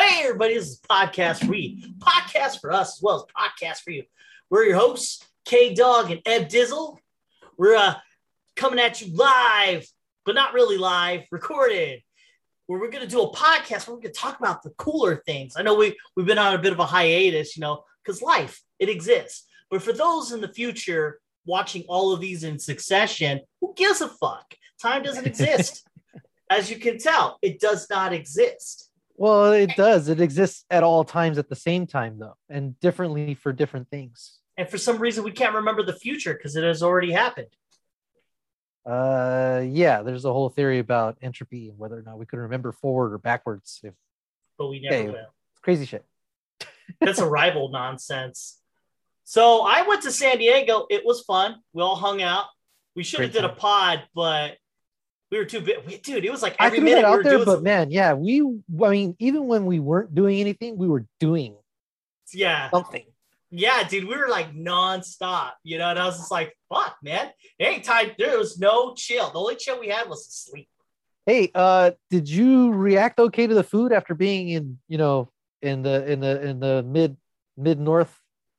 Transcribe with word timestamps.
Hey, 0.00 0.22
everybody, 0.24 0.54
this 0.54 0.68
is 0.68 0.80
Podcast 0.80 1.46
for 1.46 1.54
You. 1.54 1.92
Podcast 1.98 2.60
for 2.60 2.72
us 2.72 2.96
as 2.96 3.02
well 3.02 3.16
as 3.16 3.50
Podcast 3.50 3.82
for 3.82 3.90
You. 3.90 4.04
We're 4.48 4.64
your 4.64 4.78
hosts, 4.78 5.22
K 5.44 5.74
Dog 5.74 6.10
and 6.10 6.22
Ed 6.24 6.50
Dizzle. 6.50 6.96
We're 7.58 7.76
uh, 7.76 7.94
coming 8.56 8.78
at 8.78 9.00
you 9.02 9.14
live, 9.14 9.86
but 10.24 10.34
not 10.34 10.54
really 10.54 10.78
live, 10.78 11.24
recorded. 11.30 12.02
Where 12.66 12.78
we're 12.78 12.90
to 12.90 13.06
do 13.06 13.22
a 13.22 13.34
podcast 13.34 13.88
where 13.88 13.96
we're 13.96 14.02
to 14.02 14.10
talk 14.10 14.38
about 14.38 14.62
the 14.62 14.70
cooler 14.70 15.22
things. 15.26 15.54
I 15.56 15.62
know 15.62 15.74
we, 15.74 15.96
we've 16.16 16.26
been 16.26 16.38
on 16.38 16.54
a 16.54 16.58
bit 16.58 16.72
of 16.72 16.78
a 16.78 16.86
hiatus, 16.86 17.56
you 17.56 17.60
know, 17.60 17.84
because 18.02 18.22
life, 18.22 18.62
it 18.78 18.88
exists. 18.88 19.46
But 19.70 19.82
for 19.82 19.92
those 19.92 20.32
in 20.32 20.40
the 20.40 20.52
future 20.52 21.18
watching 21.44 21.84
all 21.88 22.12
of 22.12 22.20
these 22.20 22.44
in 22.44 22.58
succession, 22.58 23.40
who 23.60 23.74
gives 23.76 24.00
a 24.00 24.08
fuck? 24.08 24.54
Time 24.80 25.02
doesn't 25.02 25.26
exist. 25.26 25.86
As 26.50 26.68
you 26.68 26.76
can 26.78 26.98
tell, 26.98 27.38
it 27.42 27.60
does 27.60 27.88
not 27.88 28.12
exist. 28.12 28.90
Well, 29.16 29.52
it 29.52 29.70
does. 29.76 30.08
It 30.08 30.20
exists 30.20 30.64
at 30.68 30.82
all 30.82 31.04
times 31.04 31.38
at 31.38 31.48
the 31.48 31.54
same 31.54 31.86
time, 31.86 32.18
though, 32.18 32.36
and 32.48 32.78
differently 32.80 33.34
for 33.34 33.52
different 33.52 33.88
things. 33.88 34.40
And 34.56 34.68
for 34.68 34.76
some 34.76 34.98
reason, 34.98 35.22
we 35.22 35.30
can't 35.30 35.54
remember 35.54 35.84
the 35.84 35.92
future 35.94 36.34
because 36.34 36.56
it 36.56 36.64
has 36.64 36.82
already 36.82 37.12
happened. 37.12 37.54
Uh, 38.84 39.62
yeah, 39.66 40.02
there's 40.02 40.24
a 40.24 40.32
whole 40.32 40.48
theory 40.48 40.78
about 40.80 41.18
entropy 41.22 41.68
and 41.68 41.78
whether 41.78 41.98
or 41.98 42.02
not 42.02 42.18
we 42.18 42.26
could 42.26 42.38
remember 42.38 42.72
forward 42.72 43.12
or 43.12 43.18
backwards. 43.18 43.80
If 43.84 43.94
But 44.58 44.68
we 44.68 44.80
never 44.80 44.94
Hey. 44.96 45.08
will. 45.08 45.14
it's 45.52 45.60
crazy 45.62 45.84
shit. 45.86 46.04
That's 47.00 47.20
arrival 47.20 47.68
nonsense. 47.70 48.58
So 49.24 49.60
I 49.62 49.82
went 49.86 50.02
to 50.02 50.10
San 50.10 50.38
Diego. 50.38 50.86
It 50.90 51.04
was 51.04 51.20
fun. 51.20 51.56
We 51.72 51.82
all 51.82 51.94
hung 51.94 52.20
out. 52.22 52.46
We 52.96 53.04
should 53.04 53.20
have 53.20 53.32
did 53.32 53.44
a 53.44 53.50
pod, 53.50 54.02
but 54.14 54.56
we 55.30 55.38
were 55.38 55.44
too 55.44 55.60
big. 55.60 55.78
We, 55.86 55.98
dude, 55.98 56.24
it 56.24 56.30
was 56.30 56.42
like 56.42 56.56
I 56.58 56.66
every 56.66 56.78
threw 56.78 56.84
minute 56.86 57.02
that 57.02 57.06
we 57.08 57.12
out 57.12 57.16
were 57.18 57.22
there, 57.22 57.38
but 57.38 57.44
something. 57.46 57.64
man, 57.64 57.90
yeah, 57.90 58.14
we. 58.14 58.40
I 58.40 58.90
mean, 58.90 59.16
even 59.18 59.46
when 59.46 59.64
we 59.64 59.78
weren't 59.78 60.14
doing 60.14 60.40
anything, 60.40 60.76
we 60.76 60.88
were 60.88 61.06
doing 61.20 61.56
yeah, 62.32 62.70
something. 62.70 63.04
yeah, 63.50 63.86
dude, 63.88 64.08
we 64.08 64.16
were 64.16 64.28
like 64.28 64.52
nonstop, 64.54 65.52
you 65.62 65.78
know. 65.78 65.88
And 65.90 65.98
I 65.98 66.06
was 66.06 66.16
just 66.16 66.30
like, 66.30 66.56
"Fuck, 66.68 66.96
man!" 67.02 67.30
Anytime 67.58 68.12
there 68.18 68.38
was 68.38 68.58
no 68.58 68.94
chill. 68.94 69.30
The 69.30 69.38
only 69.38 69.56
chill 69.56 69.78
we 69.80 69.88
had 69.88 70.08
was 70.08 70.26
sleep. 70.26 70.68
Hey, 71.26 71.50
uh, 71.54 71.92
did 72.10 72.28
you 72.28 72.72
react 72.72 73.20
okay 73.20 73.46
to 73.46 73.54
the 73.54 73.62
food 73.62 73.92
after 73.92 74.14
being 74.14 74.48
in, 74.48 74.78
you 74.88 74.98
know, 74.98 75.30
in 75.62 75.82
the 75.82 76.10
in 76.10 76.20
the 76.20 76.42
in 76.42 76.60
the 76.60 76.82
mid 76.82 77.16
mid 77.56 77.78
north 77.78 78.16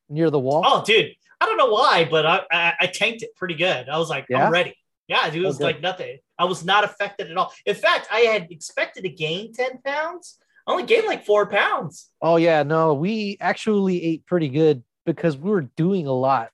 near 0.07 0.29
the 0.29 0.39
wall? 0.39 0.63
Oh, 0.65 0.83
dude, 0.85 1.11
I 1.41 1.45
don't 1.47 1.57
know 1.57 1.71
why, 1.71 2.07
but 2.09 2.25
I 2.25 2.41
I, 2.51 2.73
I 2.81 2.87
tanked 2.87 3.23
it 3.23 3.35
pretty 3.35 3.55
good. 3.55 3.89
I 3.89 3.97
was 3.97 4.09
like, 4.09 4.25
Yeah? 4.29 4.45
I'm 4.45 4.51
ready. 4.53 4.75
Yeah, 5.07 5.29
dude, 5.29 5.43
it 5.43 5.47
was 5.47 5.57
good. 5.57 5.63
like 5.65 5.81
nothing. 5.81 6.17
I 6.37 6.45
was 6.45 6.63
not 6.63 6.83
affected 6.83 7.29
at 7.29 7.37
all. 7.37 7.51
In 7.65 7.75
fact, 7.75 8.07
I 8.11 8.21
had 8.21 8.47
expected 8.51 9.03
to 9.03 9.09
gain 9.09 9.53
10 9.53 9.81
pounds. 9.83 10.37
I 10.67 10.71
only 10.71 10.83
gained 10.83 11.07
like 11.07 11.25
four 11.25 11.47
pounds. 11.47 12.09
Oh 12.21 12.37
yeah, 12.37 12.63
no, 12.63 12.93
we 12.93 13.37
actually 13.41 14.03
ate 14.03 14.25
pretty 14.25 14.49
good 14.49 14.83
because 15.05 15.35
we 15.37 15.49
were 15.49 15.63
doing 15.75 16.07
a 16.07 16.13
lot 16.13 16.49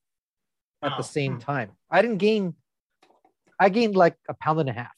at 0.81 0.93
Oh, 0.93 0.97
the 0.97 1.03
same 1.03 1.33
hmm. 1.33 1.39
time. 1.39 1.71
I 1.91 2.01
didn't 2.01 2.17
gain 2.17 2.55
I 3.59 3.69
gained 3.69 3.95
like 3.95 4.15
a 4.29 4.33
pound 4.33 4.59
and 4.59 4.69
a 4.69 4.73
half. 4.73 4.91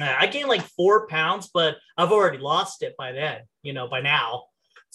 I 0.00 0.26
gained 0.26 0.48
like 0.48 0.62
four 0.62 1.06
pounds, 1.06 1.50
but 1.52 1.76
I've 1.96 2.12
already 2.12 2.38
lost 2.38 2.82
it 2.82 2.94
by 2.96 3.12
then, 3.12 3.40
you 3.62 3.72
know, 3.72 3.88
by 3.88 4.00
now. 4.00 4.44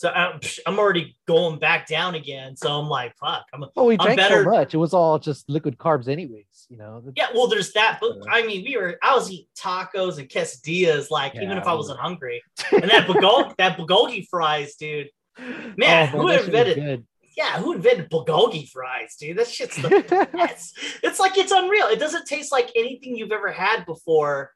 So 0.04 0.10
uh, 0.10 0.34
I'm, 0.34 0.40
I'm 0.68 0.80
already 0.80 1.16
going 1.30 1.60
back 1.60 1.88
down 1.88 2.16
again. 2.16 2.58
So 2.58 2.70
I'm 2.78 2.90
like, 2.90 3.16
fuck. 3.16 3.46
I'm, 3.54 3.64
oh, 3.64 3.70
Well, 3.74 3.86
we 3.86 3.94
I'm 3.98 4.06
drank 4.08 4.18
better- 4.18 4.44
so 4.44 4.50
much. 4.50 4.74
It 4.74 4.78
was 4.78 4.94
all 4.94 5.18
just 5.18 5.50
liquid 5.50 5.78
carbs 5.78 6.10
anyways, 6.10 6.68
you 6.68 6.76
know. 6.76 7.02
yeah, 7.16 7.28
well, 7.34 7.48
there's 7.48 7.72
that. 7.72 8.00
But 8.02 8.18
I 8.30 8.46
mean, 8.46 8.66
we 8.66 8.76
were, 8.76 8.98
I 9.02 9.16
was 9.16 9.32
eating 9.32 9.46
tacos 9.58 10.18
and 10.20 10.28
quesadillas, 10.28 11.10
like, 11.10 11.36
even 11.36 11.58
if 11.58 11.66
I 11.66 11.74
wasn't 11.74 12.00
hungry. 12.02 12.44
And 12.74 12.84
that 12.92 13.08
bulgogi, 13.08 13.56
that 13.60 13.78
bulgogi 13.78 14.28
fries, 14.30 14.76
dude. 14.76 15.08
Oh, 15.40 15.74
man, 15.78 16.10
who 16.10 16.30
Oh, 16.30 16.36
shit 16.36 16.46
invented-. 16.48 17.06
Yeah, 17.38 17.60
who 17.60 17.72
invented 17.76 18.10
bulgogi 18.10 18.68
fries, 18.70 19.16
dude? 19.18 19.38
That 19.38 19.48
shit's 19.48 19.78
the 19.78 20.28
best. 20.34 20.78
It's 21.02 21.18
like 21.18 21.38
it's 21.38 21.54
unreal. 21.54 21.88
It 21.88 21.98
doesn't 22.00 22.26
taste 22.28 22.52
like 22.52 22.72
anything 22.76 23.16
you've 23.16 23.32
ever 23.32 23.54
had 23.54 23.86
before, 23.86 24.52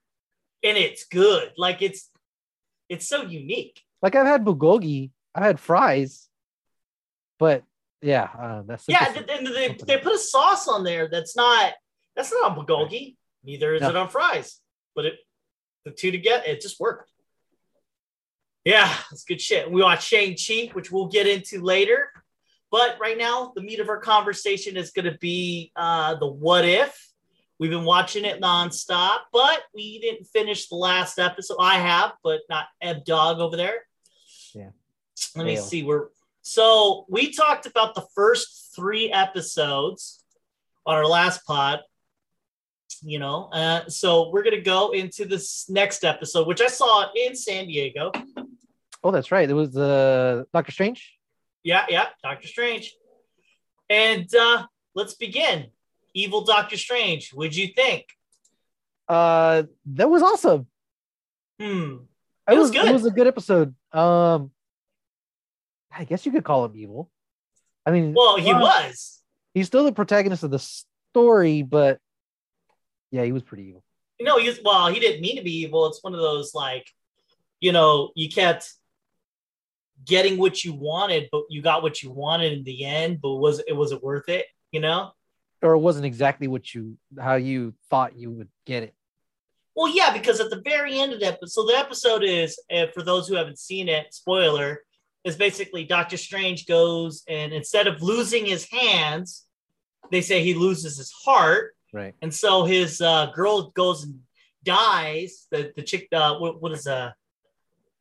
and 0.62 0.75
it's 0.78 1.06
good. 1.08 1.53
Like 1.58 1.81
it's 1.81 2.09
it's 2.90 3.08
so 3.08 3.22
unique. 3.24 3.81
like 4.02 4.16
I've 4.16 4.28
had 4.28 4.44
bulgogi, 4.46 5.09
I've 5.38 5.44
had 5.44 5.59
fries, 5.59 6.28
but 7.38 7.64
yeah, 8.02 8.28
uh, 8.40 8.64
that's 8.66 8.86
Yeah, 8.88 9.14
and 9.16 9.48
they, 9.48 9.78
they 9.86 9.98
put 10.00 10.16
a 10.16 10.18
sauce 10.18 10.68
on 10.68 10.84
there 10.84 11.08
that's 11.09 11.36
not 11.36 11.74
that's 12.16 12.31
not 12.31 12.52
on 12.52 12.66
bulgogi. 12.66 13.18
Neither 13.44 13.76
is 13.76 13.81
No. 13.81 13.90
it 13.90 13.96
on 13.96 14.09
fries. 14.09 14.59
But 14.96 15.06
it 15.06 15.14
the 15.86 15.92
two 15.92 16.12
together, 16.12 16.44
it 16.47 16.59
just 16.62 16.80
worked. 16.80 17.12
Yeah, 18.66 18.94
it's 19.12 19.24
good 19.26 19.40
shit. 19.40 19.72
We 19.72 19.81
watched 19.84 20.08
Shang 20.08 20.36
Chi, 20.36 20.72
which 20.74 20.92
we'll 20.92 21.08
get 21.08 21.28
into 21.28 21.62
later. 21.62 22.09
But 22.72 22.97
right 23.00 23.18
now, 23.18 23.53
the 23.56 23.62
meat 23.62 23.80
of 23.80 23.88
our 23.90 24.00
conversation 24.00 24.76
is 24.76 24.90
going 24.92 25.06
to 25.06 25.18
be 25.20 25.72
uh, 25.76 26.16
the 26.16 26.28
what 26.28 26.66
if. 26.66 27.12
We've 27.59 27.72
been 27.72 27.86
watching 27.86 28.26
it 28.26 28.42
nonstop, 28.42 29.20
but 29.31 29.62
we 29.74 30.00
didn't 30.00 30.26
finish 30.26 30.68
the 30.68 30.76
last 30.76 31.18
episode. 31.18 31.58
I 31.59 31.76
have, 31.80 32.14
but 32.24 32.42
not 32.50 32.66
Eb 32.81 33.06
Dog 33.06 33.40
over 33.40 33.56
there. 33.56 33.87
Let 35.35 35.45
me 35.45 35.57
see. 35.57 35.83
We're 35.83 36.07
so 36.41 37.05
we 37.09 37.31
talked 37.31 37.66
about 37.66 37.95
the 37.95 38.05
first 38.16 38.72
three 38.75 39.11
episodes 39.11 40.23
on 40.85 40.95
our 40.95 41.05
last 41.05 41.45
pod. 41.45 41.79
You 43.03 43.19
know, 43.19 43.50
uh, 43.51 43.88
so 43.89 44.29
we're 44.31 44.44
gonna 44.44 44.61
go 44.61 44.91
into 44.91 45.25
this 45.25 45.69
next 45.69 46.03
episode, 46.03 46.47
which 46.47 46.61
I 46.61 46.67
saw 46.67 47.05
in 47.16 47.35
San 47.35 47.67
Diego. 47.67 48.11
oh, 49.03 49.11
that's 49.11 49.31
right. 49.31 49.50
It 49.50 49.53
was 49.53 49.75
uh, 49.78 50.44
Doctor 50.53 50.72
Strange. 50.72 51.13
Yeah, 51.63 51.85
yeah, 51.89 52.05
Doctor 52.23 52.47
Strange. 52.47 52.95
And 53.89 54.28
uh, 54.34 54.66
let's 54.95 55.13
begin. 55.13 55.67
Evil 56.13 56.44
Doctor 56.44 56.78
Strange. 56.78 57.31
What'd 57.31 57.55
you 57.55 57.67
think? 57.67 58.05
Uh, 59.07 59.63
that 59.85 60.09
was 60.09 60.22
awesome. 60.23 60.67
Hmm. 61.59 61.97
It, 62.47 62.53
It 62.53 62.57
was 62.57 62.57
was, 62.57 62.72
good. 62.72 62.85
It 62.88 62.94
was 62.94 63.05
a 63.05 63.11
good 63.11 63.28
episode. 63.28 63.75
Um, 63.91 64.51
I 65.97 66.03
guess 66.03 66.25
you 66.25 66.31
could 66.31 66.44
call 66.44 66.66
him 66.66 66.75
evil. 66.75 67.09
I 67.85 67.91
mean, 67.91 68.13
Well, 68.13 68.38
he 68.38 68.53
well, 68.53 68.62
was. 68.62 69.22
He's 69.53 69.68
still 69.68 69.84
the 69.84 69.91
protagonist 69.91 70.44
of 70.44 70.52
the 70.52 70.59
story, 70.59 71.63
but 71.63 72.00
yeah, 73.12 73.24
he 73.24 73.31
was 73.31 73.44
pretty 73.44 73.69
evil. 73.69 73.84
No, 74.19 74.38
he 74.38 74.47
was, 74.47 74.59
well, 74.63 74.88
he 74.88 75.00
didn't 75.00 75.22
mean 75.22 75.38
to 75.38 75.44
be 75.44 75.62
evil. 75.62 75.88
It's 75.88 76.03
one 76.03 76.13
of 76.13 76.19
those 76.19 76.53
like, 76.53 76.88
you 77.59 77.72
know, 77.72 78.12
you 78.16 78.30
kept 78.30 78.72
getting 80.06 80.38
what 80.38 80.63
you 80.63 80.74
wanted, 80.74 81.30
but 81.31 81.44
you 81.50 81.62
got 81.62 81.81
what 81.81 82.02
you 82.03 82.12
wanted 82.12 82.53
in 82.53 82.64
the 82.64 82.85
end. 82.85 83.19
But 83.22 83.35
was 83.35 83.62
it 83.68 83.75
was 83.75 83.91
it 83.91 84.03
worth 84.03 84.29
it? 84.29 84.46
You 84.72 84.79
know? 84.79 85.12
Or 85.62 85.74
it 85.74 85.79
wasn't 85.79 86.06
exactly 86.06 86.47
what 86.47 86.74
you 86.74 86.97
how 87.19 87.35
you 87.35 87.74
thought 87.90 88.16
you 88.16 88.31
would 88.31 88.50
get 88.66 88.84
it. 88.84 88.94
Well, 89.75 89.94
yeah, 89.96 90.12
because 90.12 90.40
at 90.40 90.50
the 90.50 90.62
very 90.62 91.00
end 91.00 91.14
of 91.14 91.19
the 91.19 91.28
episode, 91.28 91.50
so 91.50 91.66
the 91.66 91.78
episode 91.78 92.24
is, 92.24 92.59
uh, 92.72 92.88
for 92.96 93.03
those 93.03 93.28
who 93.28 93.35
haven't 93.35 93.59
seen 93.59 93.90
it, 93.90 94.12
spoiler, 94.12 94.81
is 95.28 95.36
basically 95.36 95.84
Doctor 95.84 96.16
Strange 96.16 96.66
goes 96.66 97.24
and 97.28 97.52
instead 97.52 97.86
of 97.86 98.02
losing 98.02 98.46
his 98.46 98.66
hands, 98.72 99.46
they 100.10 100.22
say 100.22 100.42
he 100.42 100.54
loses 100.54 100.98
his 100.98 101.12
heart. 101.12 101.76
Right. 101.92 102.16
And 102.22 102.34
so 102.34 102.64
his 102.64 103.02
uh, 103.02 103.28
girl 103.36 103.70
goes 103.72 104.06
and 104.06 104.22
dies. 104.64 105.48
The, 105.52 105.74
the 105.76 105.84
chick, 105.84 106.08
uh, 106.14 106.38
what, 106.38 106.62
what 106.62 106.72
is 106.72 106.88
uh, 106.88 107.12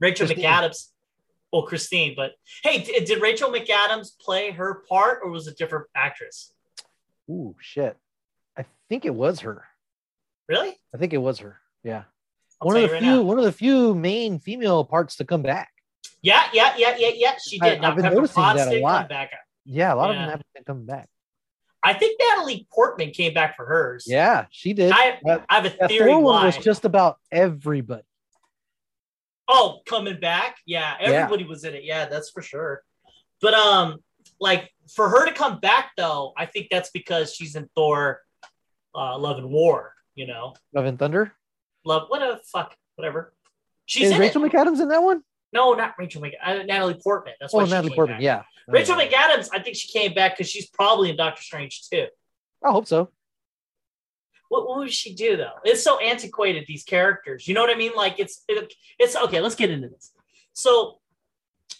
Rachel 0.01 0.27
Christine. 0.27 0.45
McAdams? 0.45 0.87
Oh, 1.53 1.63
Christine. 1.63 2.15
But 2.17 2.33
hey, 2.63 2.83
d- 2.83 3.05
did 3.05 3.21
Rachel 3.21 3.51
McAdams 3.51 4.19
play 4.21 4.53
her 4.53 4.83
part 4.89 5.21
or 5.25 5.31
was 5.31 5.49
it 5.49 5.53
a 5.53 5.57
different 5.57 5.87
actress? 5.97 6.53
Ooh, 7.29 7.57
shit. 7.61 7.97
I 8.57 8.65
think 8.89 9.05
it 9.05 9.15
was 9.15 9.41
her. 9.41 9.65
Really? 10.49 10.79
I 10.95 10.99
think 10.99 11.13
it 11.13 11.19
was 11.19 11.41
her. 11.41 11.59
Yeah. 11.83 12.05
I'll 12.61 12.69
one 12.69 12.77
of 12.77 12.83
the 12.83 12.93
right 12.93 13.03
few 13.03 13.17
now. 13.17 13.23
one 13.23 13.39
of 13.39 13.45
the 13.45 13.53
few 13.53 13.95
main 13.95 14.39
female 14.39 14.85
parts 14.85 15.17
to 15.17 15.25
come 15.25 15.43
back. 15.43 15.71
Yeah, 16.23 16.45
yeah, 16.53 16.75
yeah, 16.77 16.97
yeah, 16.99 17.11
yeah. 17.15 17.35
She 17.47 17.61
I- 17.61 17.71
did. 17.71 17.81
Now 17.83 17.91
I've 17.91 17.97
been 17.97 18.05
Pepper 18.05 18.17
noticing 18.17 18.43
Potts 18.43 18.65
that 18.65 18.75
a 18.75 18.81
lot. 18.81 19.09
back. 19.09 19.31
Yeah, 19.65 19.93
a 19.93 19.97
lot 19.97 20.11
of 20.11 20.17
them 20.17 20.25
haven't 20.29 20.47
been 20.55 20.65
coming 20.65 20.87
back. 20.87 21.09
I 21.83 21.93
think 21.93 22.21
Natalie 22.21 22.67
Portman 22.73 23.11
came 23.13 23.33
back 23.35 23.57
for 23.57 23.65
hers. 23.65 24.05
Yeah, 24.09 24.47
she 24.51 24.73
did. 24.73 24.91
I, 24.93 25.19
That- 25.25 25.45
I 25.49 25.57
have 25.61 25.67
a 25.81 25.89
theory 25.89 26.15
why. 26.17 26.47
was 26.47 26.57
just 26.57 26.85
about 26.85 27.19
everybody. 27.31 28.03
oh, 29.49 29.81
coming 29.87 30.19
back. 30.19 30.57
Yeah, 30.67 30.95
everybody 30.99 31.45
was 31.45 31.65
in 31.65 31.75
it. 31.75 31.85
Yeah, 31.85 32.07
that's 32.07 32.31
for 32.31 32.43
sure. 32.43 32.83
But 33.41 33.55
um, 33.55 33.99
like 34.41 34.71
for 34.95 35.09
her 35.09 35.27
to 35.27 35.33
come 35.33 35.61
back 35.61 35.91
though, 35.97 36.33
I 36.37 36.47
think 36.47 36.69
that's 36.71 36.91
because 36.91 37.35
she's 37.35 37.55
in 37.55 37.69
Thor, 37.75 38.21
uh, 38.95 39.19
Love 39.19 39.39
and 39.39 39.51
War. 39.51 39.93
You 40.15 40.27
know, 40.27 40.55
Love 40.73 40.87
and 40.87 40.99
Thunder. 40.99 41.33
love 41.85 42.05
what 42.09 42.23
a 42.23 42.41
fuck, 42.51 42.75
whatever. 42.97 43.35
She's 43.85 44.07
Is 44.09 44.13
in 44.13 44.19
Rachel 44.19 44.43
it. 44.45 44.51
McAdams 44.51 44.81
in 44.81 44.89
that 44.89 45.03
one? 45.03 45.23
No, 45.57 45.73
not 45.75 45.95
Rachel 45.99 46.21
McAdams. 46.23 46.35
Uh, 46.45 46.63
Natalie 46.65 46.99
Portman. 47.03 47.35
That's 47.41 47.53
why 47.53 47.63
Oh, 47.63 47.67
Natalie 47.67 47.95
Portman. 47.95 48.17
back. 48.19 48.23
Yeah. 48.23 48.43
Rachel 48.69 48.97
Oh, 48.97 49.01
McAdams. 49.05 49.49
I 49.53 49.59
think 49.61 49.77
she 49.77 49.89
came 49.89 50.13
back 50.15 50.37
because 50.37 50.51
she's 50.51 50.69
probably 50.69 51.11
in 51.11 51.17
Doctor 51.17 51.43
Strange 51.43 51.89
too. 51.89 52.07
I 52.65 52.71
hope 52.73 52.87
so. 52.87 53.11
what, 54.49 54.69
what 54.69 54.79
would 54.79 54.93
she 54.93 55.15
do 55.15 55.37
though? 55.37 55.59
It's 55.65 55.83
so 55.83 55.99
antiquated 55.99 56.65
these 56.69 56.85
characters. 56.85 57.49
You 57.49 57.55
know 57.55 57.61
what 57.63 57.71
I 57.75 57.79
mean? 57.79 57.93
Like 57.97 58.19
it's 58.19 58.45
it, 58.49 58.73
it's 58.99 59.17
okay. 59.17 59.41
Let's 59.41 59.55
get 59.57 59.71
into 59.71 59.89
this. 59.89 60.13
So 60.53 61.01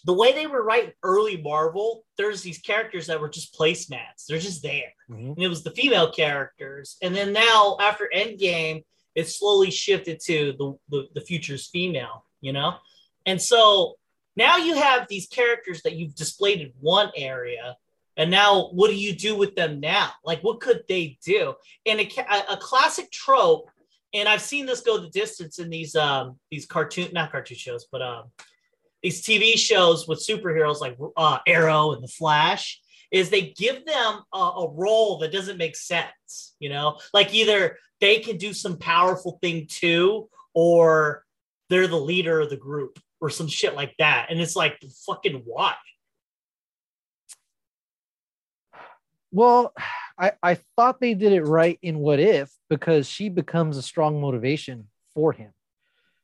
the 0.05 0.13
way 0.13 0.31
they 0.33 0.47
were 0.47 0.63
writing 0.63 0.91
early 1.03 1.37
Marvel, 1.37 2.03
there's 2.17 2.41
these 2.41 2.59
characters 2.59 3.07
that 3.07 3.19
were 3.21 3.29
just 3.29 3.53
placemats. 3.57 4.25
They're 4.27 4.39
just 4.39 4.61
there. 4.63 4.93
Mhm. 5.09 5.33
And 5.35 5.43
it 5.43 5.47
was 5.49 5.63
the 5.63 5.71
female 5.71 6.11
characters. 6.11 6.97
And 7.01 7.15
then 7.15 7.31
now 7.33 7.77
after 7.79 8.09
Endgame, 8.15 8.83
it 9.15 9.27
slowly 9.27 9.71
shifted 9.71 10.19
to 10.25 10.53
the, 10.59 10.67
the, 10.89 11.07
the 11.15 11.21
future's 11.21 11.67
female, 11.67 12.23
you 12.41 12.53
know? 12.53 12.75
And 13.27 13.39
so 13.41 13.95
now 14.37 14.57
you 14.57 14.75
have 14.75 15.07
these 15.07 15.27
characters 15.27 15.83
that 15.83 15.95
you've 15.95 16.15
displayed 16.15 16.61
in 16.61 16.71
one 16.79 17.11
area. 17.15 17.75
And 18.15 18.31
now 18.31 18.69
what 18.69 18.89
do 18.89 18.95
you 18.95 19.13
do 19.13 19.35
with 19.35 19.55
them 19.55 19.79
now? 19.79 20.11
Like, 20.23 20.43
what 20.43 20.61
could 20.61 20.83
they 20.87 21.19
do? 21.23 21.53
And 21.85 21.99
a, 21.99 22.53
a 22.53 22.57
classic 22.57 23.11
trope, 23.11 23.69
and 24.13 24.29
I've 24.29 24.41
seen 24.41 24.65
this 24.65 24.81
go 24.81 24.97
the 24.97 25.09
distance 25.09 25.59
in 25.59 25.69
these 25.69 25.95
um 25.95 26.39
these 26.49 26.65
cartoon, 26.65 27.09
not 27.11 27.31
cartoon 27.31 27.57
shows, 27.57 27.85
but 27.91 28.01
um 28.01 28.23
these 29.03 29.21
TV 29.21 29.57
shows 29.57 30.07
with 30.07 30.25
superheroes 30.25 30.79
like 30.79 30.97
uh, 31.17 31.37
Arrow 31.45 31.91
and 31.91 32.01
The 32.01 32.07
Flash 32.07 32.81
is 33.11 33.29
they 33.29 33.53
give 33.57 33.85
them 33.85 34.21
a, 34.33 34.37
a 34.37 34.71
role 34.71 35.19
that 35.19 35.31
doesn't 35.31 35.57
make 35.57 35.75
sense, 35.75 36.55
you 36.59 36.69
know, 36.69 36.97
like 37.13 37.33
either 37.33 37.77
they 38.01 38.19
can 38.19 38.37
do 38.37 38.53
some 38.53 38.77
powerful 38.77 39.37
thing 39.41 39.67
too, 39.67 40.29
or 40.53 41.23
they're 41.69 41.87
the 41.87 41.95
leader 41.95 42.39
of 42.39 42.49
the 42.49 42.57
group 42.57 42.99
or 43.19 43.29
some 43.29 43.47
shit 43.47 43.75
like 43.75 43.95
that. 43.99 44.27
And 44.29 44.39
it's 44.39 44.55
like, 44.55 44.79
fucking 45.05 45.41
why? 45.45 45.75
Well, 49.31 49.73
I, 50.17 50.33
I 50.41 50.57
thought 50.75 50.99
they 50.99 51.13
did 51.13 51.33
it 51.33 51.43
right 51.43 51.77
in 51.81 51.99
What 51.99 52.19
If 52.19 52.51
because 52.69 53.07
she 53.07 53.29
becomes 53.29 53.77
a 53.77 53.81
strong 53.81 54.21
motivation 54.21 54.87
for 55.13 55.31
him. 55.33 55.51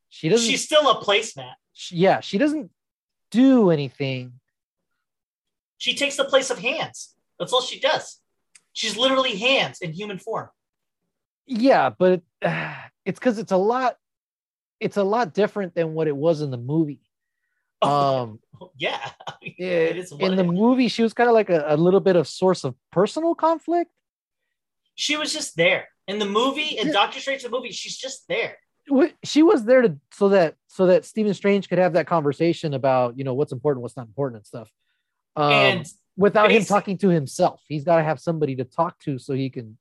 She 0.09 0.29
doesn't. 0.29 0.49
She's 0.49 0.63
still 0.63 0.89
a 0.89 1.03
placemat. 1.03 1.53
she- 1.73 1.97
yeah, 1.97 2.19
she 2.21 2.37
doesn't 2.37 2.71
do 3.31 3.71
anything. 3.71 4.33
She 5.77 5.95
takes 5.95 6.15
the 6.15 6.23
place 6.23 6.49
of 6.49 6.59
hands. 6.59 7.13
That's 7.39 7.51
all 7.51 7.61
she 7.61 7.79
does. 7.79 8.19
She's 8.71 8.95
literally 8.95 9.35
hands 9.35 9.79
in 9.81 9.91
human 9.91 10.17
form. 10.17 10.49
Yeah, 11.45 11.89
but 11.89 12.21
uh, 12.41 12.73
it's 13.05 13.19
because 13.19 13.37
it's 13.37 13.51
a 13.51 13.57
lot. 13.57 13.97
It's 14.83 14.97
a 14.97 15.03
lot 15.03 15.33
different 15.33 15.75
than 15.75 15.93
what 15.93 16.07
it 16.07 16.15
was 16.15 16.41
in 16.41 16.51
the 16.51 16.57
movie. 16.57 17.01
Um, 17.81 18.39
yeah. 18.77 19.11
It 19.41 19.97
is 19.97 20.11
in 20.11 20.35
the 20.35 20.43
movie, 20.43 20.87
she 20.87 21.03
was 21.03 21.13
kind 21.13 21.29
of 21.29 21.33
like 21.33 21.49
a, 21.49 21.63
a 21.67 21.77
little 21.77 21.99
bit 21.99 22.15
of 22.15 22.27
source 22.27 22.63
of 22.63 22.75
personal 22.91 23.35
conflict. 23.35 23.91
She 24.95 25.17
was 25.17 25.33
just 25.33 25.55
there. 25.55 25.87
In 26.07 26.19
the 26.19 26.25
movie, 26.25 26.77
in 26.77 26.87
Yeah. 26.87 26.93
Doctor 26.93 27.19
Strange 27.19 27.43
the 27.43 27.49
movie, 27.49 27.71
she's 27.71 27.97
just 27.97 28.27
there. 28.27 28.57
She 29.23 29.41
was 29.41 29.63
there 29.63 29.81
to 29.81 29.97
so 30.11 30.29
that 30.29 30.55
so 30.67 30.87
that 30.87 31.05
Stephen 31.05 31.33
Strange 31.33 31.69
could 31.69 31.77
have 31.77 31.93
that 31.93 32.05
conversation 32.05 32.73
about 32.73 33.17
you 33.17 33.23
know 33.23 33.33
what's 33.33 33.53
important, 33.53 33.81
what's 33.81 33.95
not 33.95 34.07
important, 34.07 34.39
and 34.39 34.45
stuff. 34.45 34.69
Um, 35.37 35.53
and 35.53 35.87
without 36.17 36.51
him 36.51 36.65
talking 36.65 36.97
to 36.97 37.07
himself, 37.07 37.61
he's 37.69 37.85
got 37.85 37.97
to 37.97 38.03
have 38.03 38.19
somebody 38.19 38.57
to 38.57 38.65
talk 38.65 38.99
to 38.99 39.17
so 39.17 39.33
he 39.33 39.49
can 39.49 39.77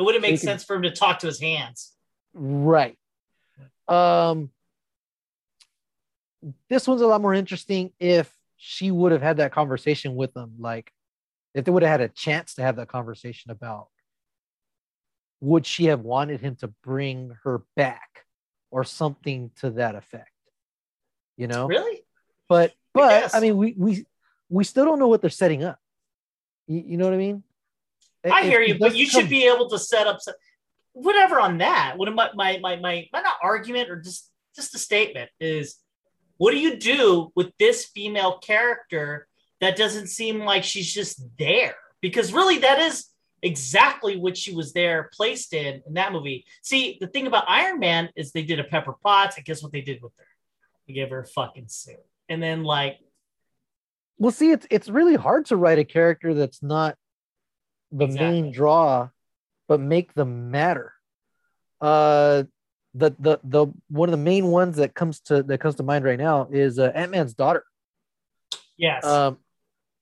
it 0.00 0.02
wouldn't 0.02 0.22
make 0.22 0.30
so 0.30 0.32
you 0.32 0.38
can- 0.38 0.46
sense 0.46 0.64
for 0.64 0.76
him 0.76 0.82
to 0.82 0.90
talk 0.90 1.20
to 1.20 1.26
his 1.26 1.40
hands. 1.40 1.92
Right. 2.34 2.98
Um 3.90 4.50
this 6.70 6.88
one's 6.88 7.02
a 7.02 7.06
lot 7.06 7.20
more 7.20 7.34
interesting 7.34 7.92
if 8.00 8.32
she 8.56 8.90
would 8.90 9.12
have 9.12 9.22
had 9.22 9.36
that 9.38 9.52
conversation 9.52 10.14
with 10.16 10.32
them 10.34 10.54
like 10.58 10.92
if 11.54 11.64
they 11.64 11.70
would 11.70 11.82
have 11.82 11.90
had 11.90 12.00
a 12.00 12.08
chance 12.08 12.54
to 12.54 12.62
have 12.62 12.76
that 12.76 12.88
conversation 12.88 13.50
about 13.50 13.88
would 15.40 15.66
she 15.66 15.86
have 15.86 16.00
wanted 16.00 16.40
him 16.40 16.54
to 16.56 16.68
bring 16.82 17.36
her 17.44 17.62
back 17.76 18.24
or 18.70 18.84
something 18.84 19.50
to 19.60 19.70
that 19.70 19.94
effect 19.94 20.30
you 21.36 21.46
know 21.46 21.66
Really? 21.66 22.02
but 22.48 22.72
but 22.94 23.08
guess. 23.20 23.34
I 23.34 23.40
mean 23.40 23.56
we 23.56 23.74
we 23.76 24.06
we 24.48 24.64
still 24.64 24.84
don't 24.84 24.98
know 24.98 25.08
what 25.08 25.20
they're 25.20 25.30
setting 25.30 25.62
up 25.64 25.78
you, 26.66 26.82
you 26.86 26.96
know 26.96 27.04
what 27.04 27.14
I 27.14 27.18
mean 27.18 27.42
I 28.24 28.40
If 28.42 28.46
hear 28.46 28.62
he 28.62 28.72
you, 28.72 28.78
but 28.78 28.94
you 28.94 29.10
come- 29.10 29.22
should 29.22 29.30
be 29.30 29.46
able 29.46 29.68
to 29.70 29.78
set 29.78 30.06
up 30.06 30.18
whatever 30.92 31.40
on 31.40 31.58
that. 31.58 31.94
What 31.96 32.12
my 32.14 32.30
my 32.34 32.58
my 32.58 32.76
my 32.76 33.08
my 33.12 33.20
not 33.20 33.36
argument 33.42 33.90
or 33.90 34.00
just 34.00 34.30
just 34.56 34.74
a 34.74 34.78
statement 34.78 35.30
is 35.40 35.76
what 36.36 36.52
do 36.52 36.58
you 36.58 36.76
do 36.76 37.30
with 37.36 37.52
this 37.58 37.86
female 37.86 38.38
character 38.38 39.28
that 39.60 39.76
doesn't 39.76 40.08
seem 40.08 40.40
like 40.40 40.64
she's 40.64 40.92
just 40.92 41.22
there? 41.38 41.76
Because 42.00 42.32
really 42.32 42.58
that 42.58 42.78
is 42.80 43.06
exactly 43.42 44.16
what 44.16 44.36
she 44.36 44.54
was 44.54 44.72
there 44.72 45.10
placed 45.12 45.54
in 45.54 45.82
in 45.86 45.94
that 45.94 46.12
movie. 46.12 46.44
See, 46.62 46.98
the 47.00 47.06
thing 47.06 47.26
about 47.26 47.44
Iron 47.48 47.78
Man 47.78 48.10
is 48.16 48.32
they 48.32 48.42
did 48.42 48.58
a 48.60 48.64
Pepper 48.64 48.94
Potts. 49.02 49.36
I 49.38 49.42
guess 49.42 49.62
what 49.62 49.72
they 49.72 49.80
did 49.82 50.02
with 50.02 50.12
her. 50.18 50.24
They 50.86 50.94
gave 50.94 51.10
her 51.10 51.20
a 51.20 51.26
fucking 51.26 51.68
suit. 51.68 51.96
And 52.28 52.42
then 52.42 52.64
like 52.64 52.98
Well, 54.18 54.32
see, 54.32 54.50
it's 54.50 54.66
it's 54.70 54.88
really 54.88 55.16
hard 55.16 55.46
to 55.46 55.56
write 55.56 55.78
a 55.78 55.84
character 55.84 56.34
that's 56.34 56.62
not 56.62 56.96
the 57.92 58.04
Exactly. 58.04 58.42
main 58.42 58.52
draw, 58.52 59.08
but 59.70 59.80
make 59.80 60.12
them 60.14 60.50
matter. 60.50 60.92
Uh, 61.80 62.42
the 62.92 63.14
the 63.20 63.38
the 63.44 63.66
one 63.88 64.08
of 64.08 64.10
the 64.10 64.16
main 64.16 64.46
ones 64.48 64.78
that 64.78 64.96
comes 64.96 65.20
to 65.20 65.44
that 65.44 65.58
comes 65.58 65.76
to 65.76 65.84
mind 65.84 66.04
right 66.04 66.18
now 66.18 66.48
is 66.50 66.80
uh, 66.80 66.90
Ant 66.92 67.12
Man's 67.12 67.34
daughter. 67.34 67.64
yes. 68.76 69.04
Um, 69.04 69.38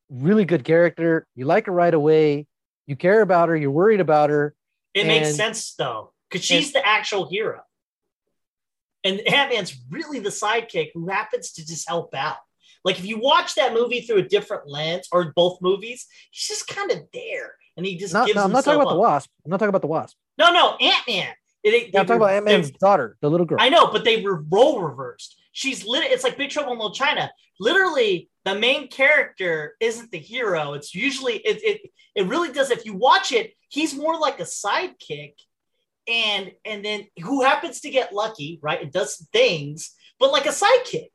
really 0.09 0.47
good 0.47 0.65
character. 0.65 1.27
You 1.35 1.45
like 1.45 1.67
her 1.67 1.73
right 1.73 1.93
away. 1.93 2.47
You 2.87 2.97
care 2.97 3.21
about 3.21 3.51
her. 3.51 3.57
You're 3.57 3.71
worried 3.71 4.01
about 4.01 4.31
her. 4.31 4.55
It 4.95 5.07
makes 5.07 5.37
sense 5.37 5.75
though, 5.75 6.15
because 6.31 6.43
she's 6.43 6.73
the 6.73 6.85
actual 6.85 7.29
hero. 7.29 7.61
And 9.05 9.21
Ant 9.21 9.53
Man's 9.53 9.77
really 9.91 10.19
the 10.19 10.31
sidekick 10.31 10.93
who 10.95 11.09
happens 11.11 11.53
to 11.53 11.67
just 11.67 11.87
help 11.87 12.15
out. 12.15 12.39
Like 12.87 12.99
if 12.99 13.05
you 13.05 13.21
watch 13.21 13.55
that 13.57 13.75
movie 13.75 14.01
through 14.01 14.21
a 14.21 14.29
different 14.29 14.67
lens 14.67 15.09
or 15.13 15.35
both 15.37 15.59
movies, 15.61 16.07
he's 16.31 16.49
just 16.49 16.69
kind 16.69 16.91
of 16.91 17.01
there 17.13 17.53
and 17.79 17.87
he 17.87 17.97
just 17.97 18.13
Not, 18.13 18.29
no, 18.35 18.43
I'm 18.43 18.53
not 18.53 18.65
talking 18.65 18.81
about 18.81 18.93
the. 18.93 18.99
Wasp. 18.99 19.31
I'm 19.45 19.51
not 19.51 19.59
talking 19.59 19.71
about 19.71 19.83
the 19.83 19.87
Wasp. 19.87 20.17
No, 20.37 20.53
no, 20.53 20.77
Ant 20.77 21.07
Man. 21.07 21.33
Yeah, 21.63 22.01
I'm 22.01 22.07
talking 22.07 22.17
about 22.17 22.33
Ant 22.33 22.45
Man's 22.45 22.71
daughter, 22.73 23.17
the 23.21 23.31
little 23.31 23.47
girl. 23.47 23.59
I 23.61 23.69
know, 23.69 23.91
but 23.91 24.05
they 24.05 24.21
were 24.21 24.43
role 24.51 24.83
reversed. 24.83 25.41
She's 25.53 25.87
lit. 25.87 26.11
It's 26.11 26.25
like 26.25 26.37
Big 26.37 26.51
Trouble 26.51 26.73
in 26.73 26.79
Little 26.79 26.95
China. 26.95 27.31
Literally, 27.61 28.29
the 28.45 28.59
main 28.59 28.89
character 28.89 29.77
isn't 29.81 30.11
the 30.11 30.19
hero. 30.19 30.75
It's 30.75 30.95
usually 30.95 31.37
it. 31.37 31.63
It 31.63 31.91
it 32.17 32.27
really 32.27 32.53
does. 32.53 32.71
If 32.71 32.85
you 32.85 32.95
watch 32.95 33.33
it, 33.33 33.55
he's 33.69 33.95
more 33.95 34.19
like 34.19 34.41
a 34.41 34.45
sidekick, 34.45 35.35
and 36.09 36.51
and 36.65 36.85
then 36.85 37.07
who 37.23 37.43
happens 37.43 37.81
to 37.83 37.91
get 37.91 38.13
lucky, 38.13 38.59
right? 38.61 38.83
It 38.83 38.93
does 38.93 39.25
things, 39.33 39.95
but 40.19 40.33
like 40.33 40.47
a 40.47 40.51
sidekick. 40.51 41.11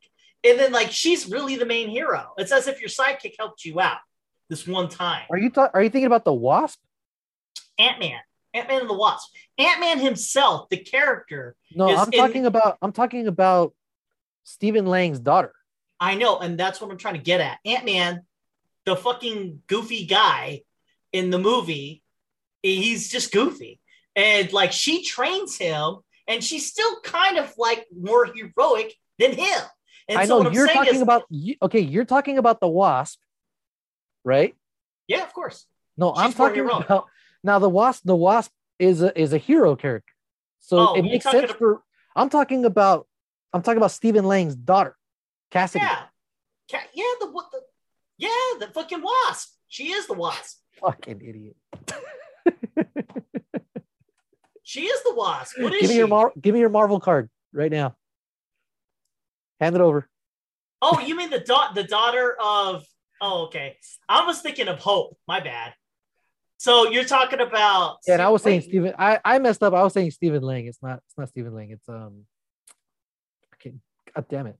And 0.45 0.60
then 0.60 0.71
like 0.71 0.92
she's 0.92 1.29
really 1.29 1.58
the 1.58 1.65
main 1.65 1.89
hero. 1.89 2.34
It's 2.38 2.53
as 2.53 2.67
if 2.67 2.79
your 2.79 2.89
sidekick 2.89 3.36
helped 3.38 3.65
you 3.65 3.82
out 3.82 4.00
this 4.53 4.67
one 4.67 4.88
time. 4.88 5.24
Are 5.31 5.38
you 5.38 5.50
ta- 5.50 5.72
are 5.74 5.81
you 5.81 5.89
thinking 5.89 6.05
about 6.05 6.25
the 6.25 6.33
Wasp? 6.33 6.79
Ant 7.79 8.00
Man, 8.00 8.19
Ant 8.53 8.67
Man 8.67 8.81
and 8.81 8.89
the 8.89 8.93
Wasp, 8.93 9.33
Ant 9.57 9.79
Man 9.79 10.00
himself, 10.00 10.69
the 10.69 10.77
character. 10.77 11.55
No, 11.74 11.89
I'm 11.89 12.12
in- 12.12 12.19
talking 12.19 12.45
about 12.45 12.77
I'm 12.81 12.91
talking 12.91 13.27
about 13.27 13.74
Stephen 14.43 14.86
Lang's 14.86 15.19
daughter. 15.19 15.53
I 16.00 16.15
know, 16.15 16.38
and 16.38 16.60
that's 16.60 16.79
what 16.79 16.91
I'm 16.91 16.98
trying 16.98 17.15
to 17.15 17.22
get 17.22 17.41
at. 17.41 17.57
Ant 17.65 17.86
Man, 17.86 18.22
the 18.86 18.95
fucking 18.95 19.63
goofy 19.65 20.05
guy 20.05 20.62
in 21.12 21.31
the 21.31 21.39
movie, 21.39 22.03
he's 22.62 23.10
just 23.10 23.31
goofy. 23.31 23.79
And 24.15 24.53
like 24.53 24.72
she 24.72 25.03
trains 25.03 25.57
him, 25.57 25.98
and 26.27 26.43
she's 26.43 26.69
still 26.69 27.00
kind 27.01 27.39
of 27.39 27.51
like 27.57 27.88
more 27.98 28.27
heroic 28.27 28.93
than 29.17 29.31
him. 29.31 29.62
And 30.07 30.19
I 30.19 30.25
so 30.25 30.43
know 30.43 30.51
you're 30.51 30.67
talking 30.67 30.95
is, 30.95 31.01
about 31.01 31.24
okay, 31.63 31.79
you're 31.79 32.05
talking 32.05 32.38
about 32.38 32.60
the 32.60 32.67
Wasp, 32.67 33.19
right? 34.24 34.56
yeah, 35.08 35.24
of 35.24 35.34
course. 35.34 35.65
No, 35.98 36.13
I'm 36.15 36.34
talking 36.34 36.62
about 36.65 37.08
now 37.44 37.60
the 37.60 37.70
Wasp. 37.70 38.03
The 38.06 38.15
Wasp 38.15 38.51
is 38.80 39.01
a 39.01 39.18
is 39.20 39.34
a 39.34 39.38
hero 39.38 39.75
character, 39.75 40.13
so 40.60 40.77
Oh, 40.80 40.94
it 40.96 41.03
makes 41.03 41.25
sense 41.30 41.51
ab- 41.51 41.58
for. 41.58 41.84
I'm 42.15 42.30
talking 42.30 42.65
about 42.65 43.08
I'm 43.53 43.62
talking 43.62 43.77
about 43.77 43.92
Stephen 43.92 44.25
Lang's 44.25 44.56
daughter, 44.56 44.96
Cassidy. 45.51 45.84
Yeah, 45.86 46.00
Ca- 46.72 46.88
yeah, 46.94 47.13
the 47.20 47.30
what 47.32 47.51
the 47.51 47.62
yeah, 48.18 48.30
the 48.60 48.68
fucking 48.74 49.01
wasp. 49.01 49.50
She 49.68 49.92
is 49.92 50.08
the 50.08 50.13
wasp. 50.13 50.60
Fucking 50.80 51.22
idiot. 51.22 51.56
She 54.65 54.86
is 54.86 55.03
the 55.03 55.13
wasp. 55.13 55.60
What 55.60 55.74
is 55.74 55.82
give 55.82 55.89
me 55.89 55.96
she? 55.96 55.98
your 56.00 56.08
Mar- 56.08 56.32
give 56.39 56.53
me 56.53 56.60
your 56.62 56.70
Marvel 56.70 57.00
card 57.00 57.30
right 57.51 57.70
now. 57.72 57.96
Hand 59.60 59.75
it 59.75 59.82
over. 59.82 60.08
oh, 60.82 61.00
you 61.00 61.15
mean 61.18 61.30
the 61.30 61.39
da- 61.39 61.74
the 61.74 61.84
daughter 61.84 62.36
of? 62.42 62.86
Oh, 63.22 63.46
okay. 63.46 63.77
I 64.10 64.25
was 64.25 64.41
thinking 64.41 64.67
of 64.67 64.79
Hope. 64.79 65.17
My 65.27 65.39
bad. 65.39 65.74
So 66.58 66.89
you're 66.89 67.03
talking 67.03 67.41
about? 67.41 67.98
Yeah, 68.08 68.13
and 68.13 68.22
I 68.22 68.29
was 68.29 68.41
saying 68.41 68.62
wait, 68.62 68.70
Stephen. 68.70 68.93
I, 68.98 69.20
I 69.24 69.39
messed 69.39 69.63
up. 69.63 69.74
I 69.74 69.84
was 69.84 69.93
saying 69.93 70.12
Stephen 70.12 70.41
Lang. 70.41 70.65
It's 70.65 70.82
not. 70.82 71.01
It's 71.08 71.17
not 71.17 71.29
Stephen 71.29 71.53
Lang. 71.53 71.72
It's 71.72 71.88
um. 71.89 72.25
Okay. 73.55 73.74
God 74.15 74.25
damn 74.29 74.48
it. 74.48 74.58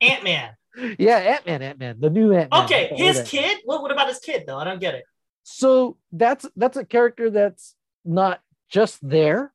Ant 0.00 0.24
Man. 0.24 0.50
yeah, 0.98 1.16
Ant 1.16 1.46
Man, 1.46 1.62
Ant 1.62 1.78
Man, 1.78 1.96
the 2.00 2.10
new 2.10 2.32
Ant 2.32 2.50
Man. 2.50 2.64
Okay, 2.64 2.90
his 2.94 3.22
kid. 3.28 3.58
What, 3.64 3.82
what 3.82 3.92
about 3.92 4.08
his 4.08 4.18
kid 4.18 4.44
though? 4.46 4.58
I 4.58 4.64
don't 4.64 4.80
get 4.80 4.94
it. 4.94 5.04
So 5.42 5.96
that's 6.12 6.46
that's 6.56 6.76
a 6.76 6.84
character 6.84 7.30
that's 7.30 7.74
not 8.04 8.40
just 8.70 8.98
there, 9.06 9.52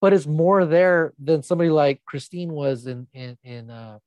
but 0.00 0.12
is 0.12 0.26
more 0.26 0.64
there 0.64 1.12
than 1.18 1.42
somebody 1.42 1.70
like 1.70 2.04
Christine 2.04 2.52
was 2.52 2.86
in 2.86 3.06
in 3.12 3.36
in 3.44 3.70
uh 3.70 3.98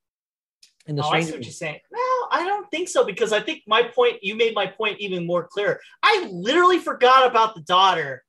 in 0.86 0.96
the 0.96 1.04
oh, 1.04 1.10
I 1.10 1.22
see 1.22 1.32
what 1.32 1.44
you're 1.44 1.52
saying. 1.52 1.80
No, 1.92 2.28
I 2.32 2.44
don't 2.46 2.70
think 2.70 2.90
so 2.90 3.06
because 3.06 3.32
I 3.32 3.40
think 3.40 3.64
my 3.68 3.84
point. 3.84 4.24
You 4.24 4.36
made 4.36 4.54
my 4.54 4.68
point 4.68 5.00
even 5.00 5.26
more 5.26 5.48
clear. 5.48 5.80
I 6.02 6.28
literally 6.32 6.80
forgot 6.80 7.30
about 7.30 7.56
the 7.56 7.62
daughter. 7.62 8.24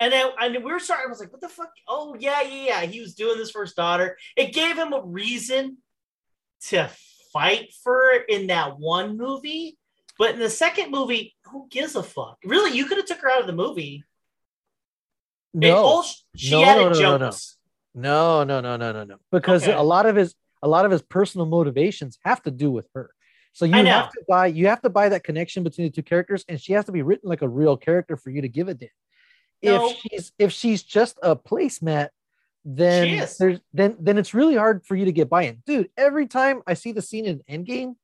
And 0.00 0.12
then 0.12 0.30
and 0.40 0.54
we 0.56 0.72
were 0.72 0.80
starting. 0.80 1.06
I 1.06 1.08
was 1.08 1.20
like, 1.20 1.32
"What 1.32 1.40
the 1.40 1.48
fuck? 1.48 1.70
Oh 1.88 2.16
yeah, 2.18 2.42
yeah, 2.42 2.64
yeah." 2.66 2.80
He 2.82 3.00
was 3.00 3.14
doing 3.14 3.38
this 3.38 3.50
for 3.50 3.62
his 3.62 3.74
daughter. 3.74 4.18
It 4.36 4.52
gave 4.52 4.76
him 4.76 4.92
a 4.92 5.02
reason 5.02 5.78
to 6.66 6.90
fight 7.32 7.72
for 7.82 8.10
it 8.10 8.24
in 8.28 8.48
that 8.48 8.78
one 8.78 9.16
movie, 9.16 9.78
but 10.18 10.32
in 10.32 10.40
the 10.40 10.50
second 10.50 10.90
movie, 10.90 11.34
who 11.44 11.68
gives 11.70 11.94
a 11.94 12.02
fuck? 12.02 12.38
Really, 12.44 12.76
you 12.76 12.86
could 12.86 12.98
have 12.98 13.06
took 13.06 13.20
her 13.20 13.30
out 13.30 13.40
of 13.40 13.46
the 13.46 13.52
movie. 13.52 14.04
No, 15.54 16.04
she 16.34 16.50
No, 16.50 16.64
no, 16.64 16.88
no, 16.88 17.16
no. 17.16 17.26
jokes. 17.30 17.56
no, 17.94 18.44
no, 18.44 18.60
no, 18.60 18.76
no, 18.76 18.92
no, 18.92 19.04
no. 19.04 19.16
Because 19.30 19.62
Okay. 19.62 19.72
a 19.72 19.82
lot 19.82 20.06
of 20.06 20.16
his 20.16 20.34
a 20.62 20.68
lot 20.68 20.84
of 20.86 20.90
his 20.90 21.02
personal 21.02 21.46
motivations 21.46 22.18
have 22.24 22.42
to 22.42 22.50
do 22.50 22.70
with 22.70 22.88
her. 22.94 23.10
So 23.52 23.66
you 23.66 23.84
have 23.84 24.10
to 24.10 24.20
buy 24.28 24.46
you 24.48 24.66
have 24.66 24.82
to 24.82 24.90
buy 24.90 25.10
that 25.10 25.22
connection 25.22 25.62
between 25.62 25.86
the 25.86 25.92
two 25.92 26.02
characters, 26.02 26.44
and 26.48 26.60
she 26.60 26.72
has 26.72 26.86
to 26.86 26.92
be 26.92 27.02
written 27.02 27.28
like 27.28 27.42
a 27.42 27.48
real 27.48 27.76
character 27.76 28.16
for 28.16 28.30
you 28.30 28.42
to 28.42 28.48
give 28.48 28.68
a 28.68 28.74
damn. 28.74 28.88
No. 29.62 29.86
If 29.86 29.96
she's 29.98 30.32
if 30.38 30.52
she's 30.52 30.82
just 30.82 31.18
a 31.22 31.36
placemat, 31.36 32.08
then 32.64 33.28
there's 33.38 33.60
then 33.72 33.96
then 34.00 34.18
it's 34.18 34.34
really 34.34 34.56
hard 34.56 34.84
for 34.84 34.96
you 34.96 35.04
to 35.04 35.12
get 35.12 35.28
buy-in. 35.30 35.62
Dude, 35.66 35.90
every 35.96 36.26
time 36.26 36.62
I 36.66 36.74
see 36.74 36.92
the 36.92 37.02
scene 37.02 37.26
in 37.26 37.42
Endgame 37.48 37.94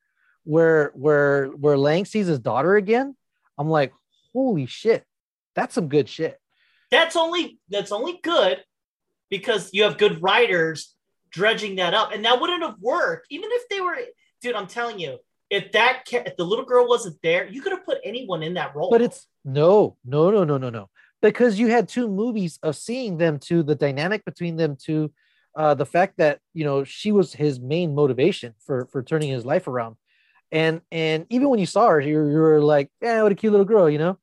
where 0.44 0.92
where 0.94 1.46
where 1.48 1.76
Lang 1.76 2.04
sees 2.04 2.26
his 2.26 2.38
daughter 2.38 2.76
again, 2.76 3.16
I'm 3.58 3.68
like, 3.68 3.92
holy 4.32 4.66
shit, 4.66 5.04
that's 5.54 5.74
some 5.74 5.88
good 5.88 6.08
shit. 6.08 6.38
That's 6.90 7.16
only 7.16 7.58
that's 7.68 7.92
only 7.92 8.18
good 8.22 8.62
because 9.28 9.70
you 9.72 9.84
have 9.84 9.98
good 9.98 10.22
writers 10.22 10.94
dredging 11.30 11.76
that 11.76 11.94
up, 11.94 12.12
and 12.12 12.24
that 12.24 12.40
wouldn't 12.40 12.62
have 12.62 12.76
worked 12.80 13.26
even 13.30 13.48
if 13.52 13.68
they 13.68 13.80
were. 13.80 13.96
Dude, 14.42 14.54
I'm 14.54 14.66
telling 14.66 14.98
you, 14.98 15.18
if 15.50 15.72
that 15.72 16.02
if 16.12 16.36
the 16.36 16.44
little 16.44 16.64
girl 16.64 16.88
wasn't 16.88 17.18
there, 17.22 17.48
you 17.48 17.60
could 17.60 17.72
have 17.72 17.84
put 17.84 17.98
anyone 18.04 18.42
in 18.42 18.54
that 18.54 18.74
role. 18.74 18.90
But 18.90 19.02
it's 19.02 19.26
no, 19.44 19.96
no, 20.04 20.30
no, 20.30 20.44
no, 20.44 20.58
no, 20.58 20.70
no. 20.70 20.88
Because 21.22 21.58
you 21.58 21.68
had 21.68 21.88
two 21.88 22.08
movies 22.08 22.58
of 22.62 22.76
seeing 22.76 23.18
them 23.18 23.38
two, 23.38 23.62
the 23.62 23.74
dynamic 23.74 24.24
between 24.24 24.56
them 24.56 24.76
two, 24.76 25.12
uh, 25.54 25.74
the 25.74 25.84
fact 25.84 26.16
that 26.18 26.38
you 26.54 26.64
know 26.64 26.84
she 26.84 27.12
was 27.12 27.32
his 27.32 27.60
main 27.60 27.94
motivation 27.94 28.54
for 28.60 28.86
for 28.86 29.02
turning 29.02 29.28
his 29.30 29.44
life 29.44 29.66
around, 29.66 29.96
and 30.52 30.80
and 30.90 31.26
even 31.28 31.50
when 31.50 31.58
you 31.58 31.66
saw 31.66 31.88
her, 31.88 32.00
you 32.00 32.28
you 32.28 32.38
were 32.38 32.62
like, 32.62 32.90
yeah, 33.02 33.22
what 33.22 33.32
a 33.32 33.34
cute 33.34 33.52
little 33.52 33.66
girl, 33.66 33.90
you 33.90 33.98
know. 33.98 34.18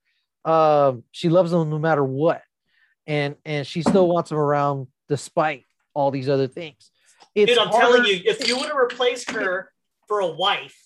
Um, 0.46 1.04
she 1.12 1.28
loves 1.28 1.52
him 1.52 1.70
no 1.70 1.78
matter 1.78 2.04
what, 2.04 2.42
and 3.08 3.36
and 3.46 3.66
she 3.66 3.82
still 3.82 4.08
wants 4.08 4.32
him 4.32 4.38
around 4.38 4.88
despite 5.10 5.64
all 5.94 6.12
these 6.12 6.30
other 6.30 6.48
things. 6.48 6.92
It's 7.34 7.50
Dude, 7.52 7.58
I'm 7.60 7.72
telling 7.72 8.06
you, 8.06 8.20
if 8.26 8.48
you 8.48 8.58
would 8.58 8.68
have 8.68 8.76
replaced 8.78 9.32
her 9.32 9.72
for 10.08 10.20
a 10.20 10.28
wife, 10.28 10.78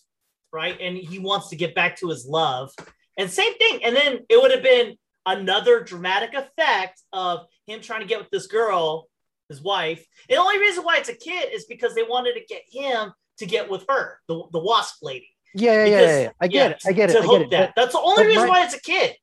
right, 0.53 0.77
and 0.79 0.95
he 0.97 1.19
wants 1.19 1.49
to 1.49 1.55
get 1.55 1.75
back 1.75 1.97
to 1.99 2.07
his 2.09 2.25
love, 2.25 2.71
and 3.17 3.29
same 3.29 3.57
thing, 3.57 3.83
and 3.83 3.95
then 3.95 4.19
it 4.29 4.41
would 4.41 4.51
have 4.51 4.63
been 4.63 4.95
another 5.25 5.83
dramatic 5.83 6.33
effect 6.33 7.01
of 7.13 7.45
him 7.67 7.81
trying 7.81 8.01
to 8.01 8.07
get 8.07 8.19
with 8.19 8.29
this 8.31 8.47
girl, 8.47 9.07
his 9.49 9.61
wife. 9.61 10.05
And 10.29 10.37
the 10.37 10.41
only 10.41 10.59
reason 10.59 10.83
why 10.83 10.97
it's 10.97 11.09
a 11.09 11.13
kid 11.15 11.53
is 11.53 11.65
because 11.65 11.93
they 11.93 12.03
wanted 12.03 12.33
to 12.33 12.41
get 12.47 12.63
him 12.67 13.13
to 13.37 13.45
get 13.45 13.69
with 13.69 13.85
her, 13.87 14.19
the, 14.27 14.43
the 14.51 14.59
wasp 14.59 14.97
lady. 15.03 15.29
yeah, 15.53 15.71
yeah, 15.73 15.85
yeah, 15.85 15.85
Because- 15.85 16.09
yeah, 16.09 16.21
yeah. 16.21 16.29
I 16.41 16.47
get 16.47 16.55
yeah, 16.55 16.69
it, 16.75 16.81
I 16.87 16.91
get 16.93 17.09
it, 17.09 17.13
to 17.13 17.19
I 17.19 17.27
get 17.27 17.41
it. 17.41 17.49
that. 17.51 17.73
But- 17.75 17.81
That's 17.81 17.93
the 17.93 17.99
only 18.01 18.25
reason 18.25 18.43
my- 18.43 18.49
why 18.49 18.65
it's 18.65 18.73
a 18.75 18.81
kid. 18.81 19.15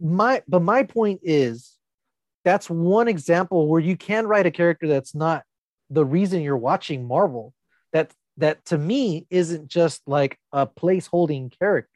my 0.00 0.42
but 0.46 0.60
my 0.60 0.82
point 0.82 1.20
is 1.22 1.72
that's 2.46 2.70
one 2.70 3.08
example 3.08 3.66
where 3.66 3.80
you 3.80 3.96
can 3.96 4.24
write 4.24 4.46
a 4.46 4.52
character 4.52 4.86
that's 4.86 5.16
not 5.16 5.42
the 5.90 6.04
reason 6.04 6.42
you're 6.42 6.56
watching 6.56 7.04
marvel 7.04 7.52
that 7.92 8.12
that 8.36 8.64
to 8.66 8.78
me 8.78 9.26
isn't 9.30 9.66
just 9.66 10.00
like 10.06 10.38
a 10.52 10.64
place 10.64 11.08
holding 11.08 11.50
character. 11.50 11.90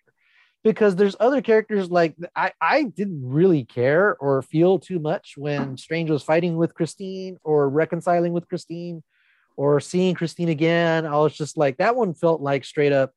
Because 0.65 0.97
there's 0.97 1.15
other 1.21 1.41
characters 1.41 1.89
like 1.89 2.17
I, 2.35 2.51
I 2.61 2.83
didn't 2.83 3.23
really 3.23 3.65
care 3.65 4.17
or 4.17 4.43
feel 4.43 4.81
too 4.81 4.99
much 4.99 5.35
when 5.37 5.77
strange 5.77 6.11
was 6.11 6.25
fighting 6.25 6.57
with 6.57 6.75
christine 6.75 7.39
or 7.45 7.69
reconciling 7.71 8.33
with 8.33 8.49
christine 8.49 9.05
or 9.57 9.79
seeing 9.79 10.17
christine 10.17 10.49
again. 10.49 11.07
I 11.07 11.17
was 11.19 11.37
just 11.37 11.57
like 11.57 11.77
that 11.77 11.95
one 11.95 12.13
felt 12.13 12.41
like 12.41 12.65
straight 12.65 12.93
up 12.93 13.13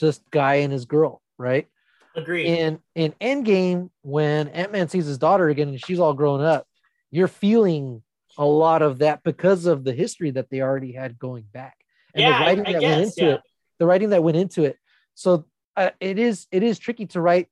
just 0.00 0.28
guy 0.32 0.56
and 0.56 0.72
his 0.72 0.86
girl 0.86 1.22
right 1.38 1.68
Agreed. 2.16 2.46
in 2.46 2.80
in 2.94 3.12
Endgame, 3.20 3.90
when 4.02 4.48
Ant 4.48 4.72
Man 4.72 4.88
sees 4.88 5.06
his 5.06 5.18
daughter 5.18 5.48
again 5.48 5.68
and 5.68 5.84
she's 5.84 6.00
all 6.00 6.14
grown 6.14 6.40
up, 6.40 6.66
you're 7.10 7.28
feeling 7.28 8.02
a 8.38 8.44
lot 8.44 8.82
of 8.82 8.98
that 8.98 9.22
because 9.22 9.66
of 9.66 9.84
the 9.84 9.92
history 9.92 10.30
that 10.32 10.50
they 10.50 10.60
already 10.60 10.92
had 10.92 11.18
going 11.18 11.44
back 11.52 11.76
and 12.14 12.22
Yeah, 12.22 12.38
the 12.38 12.44
writing 12.44 12.66
I 12.66 12.72
that 12.72 12.80
guess, 12.80 12.96
went 12.96 13.02
into 13.02 13.24
yeah. 13.24 13.34
it. 13.34 13.40
The 13.78 13.86
writing 13.86 14.10
that 14.10 14.22
went 14.22 14.36
into 14.36 14.64
it. 14.64 14.76
So 15.14 15.46
uh, 15.76 15.90
it 16.00 16.18
is 16.18 16.46
it 16.50 16.62
is 16.62 16.78
tricky 16.78 17.06
to 17.06 17.20
write 17.20 17.48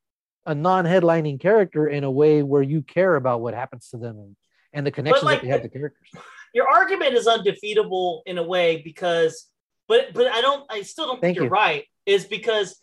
a 0.46 0.54
non-headlining 0.54 1.40
character 1.40 1.86
in 1.86 2.04
a 2.04 2.10
way 2.10 2.42
where 2.42 2.62
you 2.62 2.82
care 2.82 3.16
about 3.16 3.40
what 3.40 3.54
happens 3.54 3.90
to 3.90 3.98
them 3.98 4.18
and, 4.18 4.36
and 4.72 4.86
the 4.86 4.90
connections 4.90 5.24
like, 5.24 5.40
that 5.40 5.46
they 5.46 5.52
have 5.52 5.62
to 5.62 5.68
characters. 5.68 6.08
Your 6.54 6.66
argument 6.66 7.14
is 7.14 7.26
undefeatable 7.26 8.22
in 8.24 8.38
a 8.38 8.42
way 8.42 8.80
because, 8.82 9.46
but 9.86 10.14
but 10.14 10.26
I 10.26 10.40
don't. 10.40 10.64
I 10.70 10.82
still 10.82 11.06
don't 11.06 11.20
think 11.20 11.36
you're 11.36 11.44
you. 11.44 11.50
right. 11.50 11.84
Is 12.06 12.24
because 12.24 12.78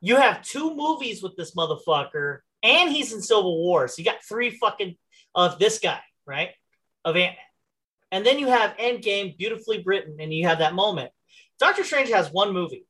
you 0.00 0.16
have 0.16 0.42
two 0.42 0.74
movies 0.74 1.22
with 1.22 1.36
this 1.36 1.54
motherfucker, 1.54 2.38
and 2.62 2.90
he's 2.90 3.12
in 3.12 3.20
Civil 3.20 3.58
War. 3.58 3.88
So 3.88 3.98
you 3.98 4.04
got 4.04 4.22
three 4.22 4.50
fucking 4.50 4.96
of 5.34 5.58
this 5.58 5.78
guy, 5.78 6.00
right? 6.26 6.50
Of 7.04 7.16
Ant 7.16 7.34
Man, 7.36 7.36
and 8.12 8.26
then 8.26 8.38
you 8.38 8.48
have 8.48 8.76
Endgame, 8.76 9.36
beautifully 9.36 9.82
written, 9.84 10.16
and 10.20 10.32
you 10.32 10.46
have 10.46 10.58
that 10.58 10.74
moment. 10.74 11.10
Doctor 11.58 11.84
Strange 11.84 12.10
has 12.10 12.30
one 12.30 12.52
movie. 12.52 12.86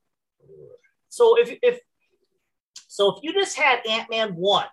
So 1.09 1.39
if 1.39 1.57
if 1.63 1.81
so, 2.89 3.17
if 3.17 3.23
you 3.23 3.33
just 3.33 3.57
had 3.57 3.87
Ant 3.89 4.11
Man 4.11 4.35
one, 4.35 4.67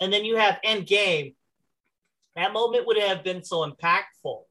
and 0.00 0.12
then 0.12 0.24
you 0.24 0.36
have 0.36 0.58
Endgame, 0.64 1.34
that 2.36 2.52
moment 2.52 2.86
would 2.86 2.98
have 2.98 3.22
been 3.22 3.44
so 3.44 3.68
impactful. 3.68 4.42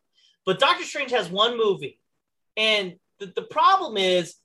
But 0.45 0.59
Doctor 0.59 0.83
Strange 0.83 1.11
has 1.11 1.29
one 1.29 1.57
movie, 1.57 1.99
and 2.57 2.95
the, 3.19 3.27
the 3.35 3.43
problem 3.43 3.97
is, 3.97 4.35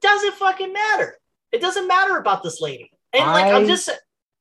doesn't 0.00 0.34
fucking 0.34 0.72
matter. 0.72 1.18
It 1.52 1.60
doesn't 1.60 1.88
matter 1.88 2.16
about 2.18 2.42
this 2.42 2.60
lady. 2.60 2.90
And 3.12 3.24
like 3.24 3.52
I'm 3.52 3.66
just 3.66 3.90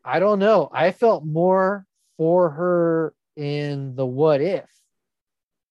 I 0.03 0.19
don't 0.19 0.39
know. 0.39 0.69
I 0.71 0.91
felt 0.91 1.25
more 1.25 1.85
for 2.17 2.49
her 2.49 3.13
in 3.35 3.95
the 3.95 4.05
what 4.05 4.41
if 4.41 4.65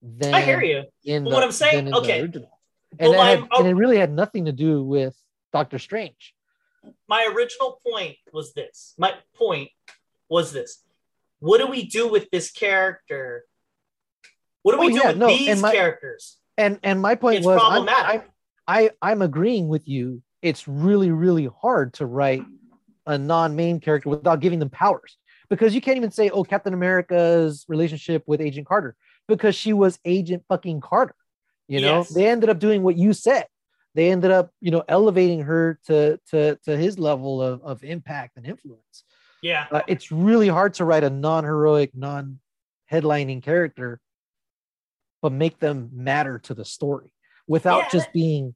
than 0.03 0.35
I 0.35 0.41
hear 0.43 0.63
you. 0.63 0.85
in 1.05 1.25
the, 1.25 1.31
what 1.31 1.43
I'm 1.43 1.53
saying- 1.53 1.77
than 1.77 1.87
in 1.89 1.93
the 1.93 1.99
okay. 2.01 2.21
original. 2.23 2.51
Well, 2.99 3.11
And, 3.13 3.19
that 3.21 3.41
had- 3.41 3.49
and 3.59 3.69
it 3.69 3.75
really 3.75 3.99
had 3.99 4.13
nothing 4.13 4.45
to 4.47 4.53
do 4.53 4.83
with 4.85 5.17
Doctor 5.53 5.79
Strange. 5.79 6.35
My 7.09 7.29
original 7.35 7.81
point 7.85 8.17
was 8.33 8.55
this. 8.55 8.95
My 8.97 9.15
point 9.35 9.71
was 10.29 10.53
this. 10.53 10.83
What 11.41 11.59
do 11.59 11.67
we 11.67 11.85
do 11.85 12.09
with 12.09 12.31
this 12.31 12.51
character? 12.51 13.45
What 14.63 14.73
do 14.73 14.79
we 14.81 14.87
Oh, 14.87 14.91
do 14.91 14.95
yeah, 14.97 15.09
with 15.09 15.17
no, 15.19 15.27
these 15.29 15.49
and 15.49 15.61
my- 15.61 15.73
characters? 15.73 16.39
And 16.59 16.79
and 16.83 17.03
my 17.03 17.17
point 17.17 17.39
It's 17.39 17.47
was 17.47 17.61
I'm, 17.63 17.85
problematic. 17.85 18.31
I, 18.67 18.85
I 18.87 18.91
I'm 19.03 19.21
agreeing 19.23 19.69
with 19.69 19.87
you. 19.89 20.23
It's 20.47 20.69
really 20.69 21.11
really 21.11 21.49
hard 21.63 21.93
to 21.95 22.07
write 22.07 22.45
a 23.07 23.19
non-main 23.19 23.81
character 23.81 24.09
without 24.11 24.41
giving 24.41 24.59
them 24.61 24.71
powers 24.71 25.17
because 25.51 25.75
you 25.75 25.81
can't 25.81 25.97
even 25.97 26.11
say 26.11 26.31
oh 26.31 26.45
Captain 26.45 26.75
America's 26.75 27.65
relationship 27.69 28.23
with 28.27 28.41
Agent 28.41 28.67
Carter 28.67 28.95
because 29.29 29.55
she 29.57 29.73
was 29.73 29.99
Agent 30.05 30.45
fucking 30.49 30.81
Carter. 30.81 31.15
You 31.69 31.81
know 31.81 31.99
Yes. 31.99 32.09
they 32.11 32.27
ended 32.29 32.49
up 32.49 32.59
doing 32.61 32.83
what 32.83 32.97
you 32.97 33.13
said. 33.13 33.47
They 33.95 34.11
ended 34.11 34.31
up 34.31 34.51
you 34.61 34.71
know 34.71 34.85
elevating 34.89 35.41
her 35.43 35.81
to 35.87 36.19
to 36.31 36.57
to 36.65 36.77
his 36.77 36.99
level 36.99 37.43
of 37.43 37.63
of 37.63 37.83
impact 37.85 38.37
and 38.37 38.47
influence. 38.47 39.05
Yeah. 39.43 39.67
uh, 39.71 39.83
it's 39.87 40.11
really 40.11 40.49
hard 40.49 40.75
to 40.75 40.85
write 40.85 41.05
a 41.05 41.11
non-heroic, 41.11 41.91
non-headlining 41.95 43.43
character, 43.43 44.01
but 45.23 45.31
make 45.33 45.59
them 45.61 45.91
matter 45.93 46.39
to 46.41 46.55
the 46.55 46.65
story 46.65 47.13
without 47.47 47.83
Yeah. 47.85 47.89
just 47.91 48.13
being 48.13 48.55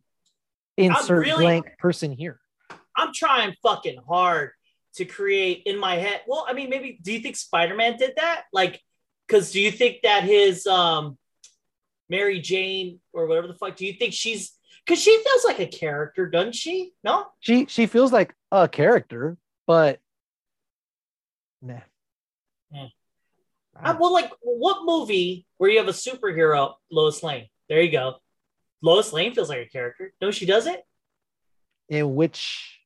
insert 0.87 1.27
really- 1.27 1.45
blank 1.45 1.67
person 1.79 2.13
here. 2.13 2.41
I'm 2.97 3.13
trying 3.15 3.55
fucking 3.63 3.99
hard 4.07 4.51
to 4.97 5.05
create 5.05 5.63
in 5.65 5.79
my 5.79 5.95
head. 5.97 6.23
Well, 6.27 6.45
I 6.49 6.53
mean, 6.53 6.69
maybe 6.69 6.99
do 7.01 7.13
you 7.13 7.21
think 7.21 7.37
Spider-Man 7.37 7.97
did 7.97 8.15
that? 8.17 8.45
Like, 8.53 8.81
because 9.27 9.53
do 9.53 9.61
you 9.61 9.71
think 9.71 10.03
that 10.03 10.25
his 10.25 10.67
um 10.67 11.17
Mary 12.09 12.41
Jane 12.41 13.01
or 13.13 13.27
whatever 13.27 13.47
the 13.47 13.55
fuck, 13.55 13.77
do 13.77 13.87
you 13.87 13.93
think 13.93 14.13
she's 14.13 14.53
because 14.85 15.01
she 15.01 15.23
feels 15.23 15.45
like 15.45 15.61
a 15.61 15.67
character, 15.67 16.29
doesn't 16.29 16.55
she? 16.57 16.93
No? 17.05 17.27
She 17.39 17.67
she 17.67 17.87
feels 17.87 18.13
like 18.13 18.35
a 18.51 18.69
character, 18.69 19.37
but 19.67 20.01
nah. 21.63 21.79
Yeah. 22.73 22.87
Ah. 23.77 23.93
Uh, 23.93 23.97
well, 23.99 24.13
like 24.13 24.31
what 24.43 24.85
movie 24.85 25.47
where 25.59 25.71
you 25.71 25.79
have 25.79 25.89
a 25.89 25.93
superhero, 25.93 26.75
Lois 26.91 27.23
Lane? 27.23 27.47
There 27.69 27.81
you 27.81 27.93
go. 27.93 28.17
Lois 28.83 29.13
Lane 29.13 29.35
feels 29.35 29.49
like 29.49 29.59
a 29.67 29.69
character. 29.69 30.13
No, 30.21 30.31
she 30.31 30.47
doesn't 30.47 30.79
In 31.89 32.15
which 32.15 32.79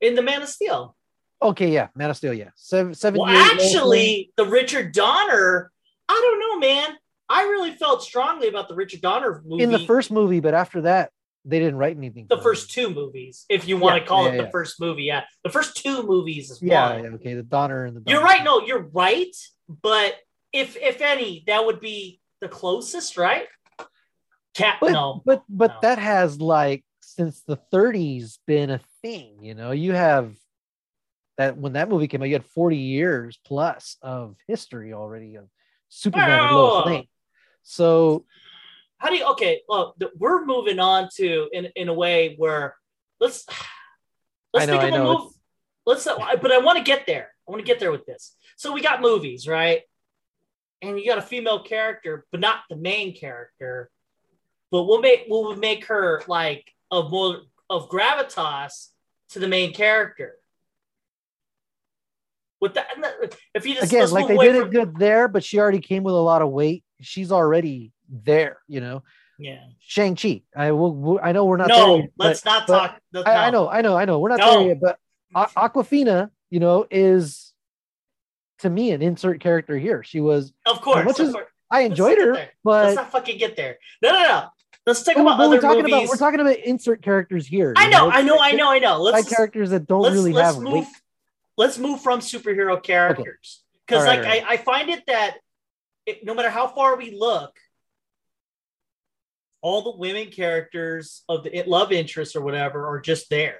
in 0.00 0.14
the 0.14 0.22
Man 0.22 0.42
of 0.42 0.48
Steel. 0.48 0.96
okay, 1.42 1.70
yeah, 1.70 1.88
Man 1.94 2.10
of 2.10 2.16
Steel, 2.16 2.32
yeah. 2.34 2.50
Seven 2.54 2.94
seven 2.94 3.20
Well, 3.20 3.30
years 3.30 3.42
Lois 3.48 3.58
Lane. 3.58 3.74
actually, 3.76 4.32
the 4.36 4.44
Richard 4.46 4.92
Donner. 4.92 5.70
I 6.08 6.14
don't 6.14 6.40
know, 6.40 6.66
man. 6.66 6.96
I 7.28 7.42
really 7.42 7.72
felt 7.72 8.02
strongly 8.02 8.48
about 8.48 8.68
the 8.68 8.74
Richard 8.74 9.02
Donner 9.02 9.42
movie 9.44 9.62
in 9.62 9.70
the 9.70 9.78
first 9.80 10.10
movie, 10.10 10.40
but 10.40 10.54
after 10.54 10.80
that, 10.82 11.10
they 11.44 11.58
didn't 11.58 11.76
write 11.76 11.96
anything. 11.96 12.26
the 12.28 12.38
first 12.40 12.70
two 12.70 12.88
movies, 12.90 13.44
if 13.50 13.68
you 13.68 13.76
want 13.76 13.96
Yeah, 13.96 14.00
to 14.00 14.06
call 14.06 14.24
yeah, 14.24 14.30
it 14.32 14.36
the 14.46 14.50
first 14.50 14.80
movie. 14.80 15.04
Yeah, 15.04 15.24
the 15.44 15.50
first 15.50 15.76
two 15.76 16.02
movies 16.04 16.50
is 16.50 16.62
Yeah, 16.62 16.96
yeah, 17.02 17.08
okay, 17.10 17.34
the 17.34 17.42
Donner 17.42 17.84
and 17.84 17.96
the 17.96 18.02
You're 18.10 18.22
right. 18.22 18.42
No, 18.42 18.60
you're 18.62 18.88
right. 18.92 19.34
But 19.68 20.14
if 20.52 20.76
if 20.76 21.02
any, 21.02 21.44
that 21.46 21.66
would 21.66 21.80
be 21.80 22.20
the 22.40 22.48
closest, 22.48 23.16
right? 23.18 23.46
Cat. 24.58 24.78
But 24.80 24.92
no. 24.92 25.22
but 25.24 25.42
but 25.48 25.70
no. 25.70 25.78
that 25.82 25.98
has 25.98 26.40
like 26.40 26.84
since 27.00 27.42
the 27.42 27.58
30s 27.72 28.38
been 28.46 28.70
a 28.70 28.80
thing, 29.02 29.38
you 29.42 29.54
know. 29.54 29.70
You 29.70 29.92
have 29.92 30.34
that 31.36 31.56
when 31.56 31.74
that 31.74 31.88
movie 31.88 32.08
came 32.08 32.22
out, 32.22 32.28
you 32.28 32.34
had 32.34 32.44
40 32.44 32.76
years 32.76 33.38
plus 33.44 33.96
of 34.02 34.36
history 34.46 34.92
already 34.92 35.36
of 35.36 35.48
Superman 35.88 36.40
and 36.46 36.56
Lois. 36.56 36.86
Lane. 36.86 37.08
So 37.62 38.24
How 38.98 39.10
do 39.10 39.16
you? 39.16 39.26
Okay. 39.30 39.62
Well, 39.68 39.94
we're 40.16 40.44
moving 40.44 40.80
on 40.80 41.08
to 41.16 41.48
in 41.52 41.66
in 41.76 41.88
a 41.88 41.94
way 41.94 42.34
where 42.36 42.74
let's 43.20 43.46
let's 44.52 44.64
I 44.64 44.66
know, 44.66 44.72
think 44.72 44.82
I 44.82 44.88
of 44.88 44.94
a 44.94 44.98
know, 44.98 45.18
move. 45.18 45.32
Let's. 45.86 46.06
Uh, 46.06 46.16
but 46.42 46.52
I 46.52 46.58
want 46.58 46.78
to 46.78 46.84
get 46.84 47.06
there. 47.06 47.30
I 47.46 47.50
want 47.50 47.64
to 47.64 47.66
get 47.66 47.80
there 47.80 47.92
with 47.92 48.04
this. 48.04 48.36
So 48.56 48.72
we 48.72 48.82
got 48.82 49.00
movies, 49.00 49.48
right? 49.48 49.82
And 50.82 50.98
you 50.98 51.06
got 51.06 51.18
a 51.18 51.22
female 51.22 51.62
character, 51.62 52.26
but 52.30 52.40
not 52.40 52.60
the 52.68 52.76
main 52.76 53.14
character. 53.14 53.90
But 54.70 54.84
we'll 54.84 55.00
make 55.00 55.24
we'll 55.28 55.56
make 55.56 55.86
her 55.86 56.22
like 56.28 56.70
of 56.90 57.10
more 57.10 57.38
of 57.70 57.88
gravitas 57.88 58.88
to 59.30 59.38
the 59.38 59.48
main 59.48 59.72
character. 59.72 60.36
With 62.60 62.74
that, 62.74 62.88
if 63.54 63.66
you 63.66 63.74
just 63.76 63.92
again, 63.92 64.10
like 64.10 64.26
they 64.26 64.36
did 64.36 64.56
from- 64.56 64.68
it 64.68 64.70
good 64.72 64.96
there, 64.98 65.28
but 65.28 65.44
she 65.44 65.58
already 65.60 65.78
came 65.80 66.02
with 66.02 66.14
a 66.14 66.18
lot 66.18 66.42
of 66.42 66.50
weight. 66.50 66.84
She's 67.00 67.30
already 67.30 67.92
there, 68.10 68.58
you 68.66 68.80
know. 68.80 69.02
Yeah. 69.38 69.60
Shang 69.78 70.16
Chi. 70.16 70.42
I 70.56 70.72
will. 70.72 71.20
I 71.22 71.30
know 71.30 71.44
we're 71.44 71.56
not 71.58 71.68
No, 71.68 71.76
there. 71.94 71.96
yet, 72.02 72.10
let's 72.18 72.40
but 72.40 72.50
not 72.50 72.66
talk. 72.66 73.00
I, 73.24 73.46
I 73.46 73.50
know, 73.50 73.68
I 73.68 73.80
know, 73.82 73.96
I 73.96 74.04
know. 74.04 74.18
We're 74.18 74.30
not 74.30 74.40
No. 74.40 74.58
there 74.58 74.68
yet, 74.68 74.80
but 74.80 74.98
Awkwafina, 75.34 76.30
you 76.50 76.58
know, 76.58 76.86
is 76.90 77.52
to 78.58 78.68
me 78.70 78.90
an 78.90 79.00
insert 79.02 79.40
character 79.40 79.78
here. 79.78 80.02
She 80.02 80.20
was. 80.20 80.52
Of 80.66 80.80
course. 80.80 81.04
much 81.04 81.20
of 81.20 81.28
as 81.28 81.32
course. 81.34 81.46
I 81.70 81.82
enjoyed 81.82 82.18
her, 82.18 82.48
but 82.64 82.86
Let's 82.86 82.96
not 82.96 83.12
fucking 83.12 83.38
get 83.38 83.54
there. 83.54 83.78
No, 84.02 84.10
no, 84.10 84.22
no. 84.22 84.48
Let's 84.88 85.02
talk 85.02 85.16
But 85.16 85.20
about 85.20 85.38
we're 85.38 85.44
other 85.44 85.60
talking 85.60 85.82
movies. 85.82 85.92
about 85.92 86.08
we're 86.08 86.16
talking 86.16 86.40
about 86.40 86.56
insert 86.60 87.02
characters 87.02 87.46
here. 87.46 87.74
I 87.76 87.84
you 87.84 87.90
know, 87.90 88.10
I 88.10 88.22
know, 88.22 88.38
I 88.40 88.52
know, 88.52 88.70
I 88.70 88.78
know. 88.78 89.02
Let's 89.02 89.28
characters 89.28 89.68
that 89.68 89.86
don't 89.86 90.10
really 90.10 90.32
let's 90.32 90.54
have 90.54 90.62
move. 90.64 90.72
weight. 90.72 90.86
Let's 91.58 91.76
move 91.76 92.00
from 92.00 92.20
superhero 92.20 92.82
characters 92.82 93.62
because, 93.86 94.06
right, 94.06 94.20
like, 94.20 94.26
right. 94.26 94.44
I, 94.48 94.52
I 94.54 94.56
find 94.56 94.88
it 94.88 95.04
that 95.06 95.36
it, 96.06 96.24
no 96.24 96.32
matter 96.32 96.48
how 96.48 96.68
far 96.68 96.96
we 96.96 97.10
look, 97.10 97.54
all 99.60 99.82
the 99.82 99.98
women 99.98 100.30
characters 100.30 101.22
of 101.28 101.44
the 101.44 101.64
love 101.66 101.92
interest 101.92 102.34
or 102.34 102.40
whatever 102.40 102.86
are 102.86 102.98
just 102.98 103.28
there. 103.28 103.58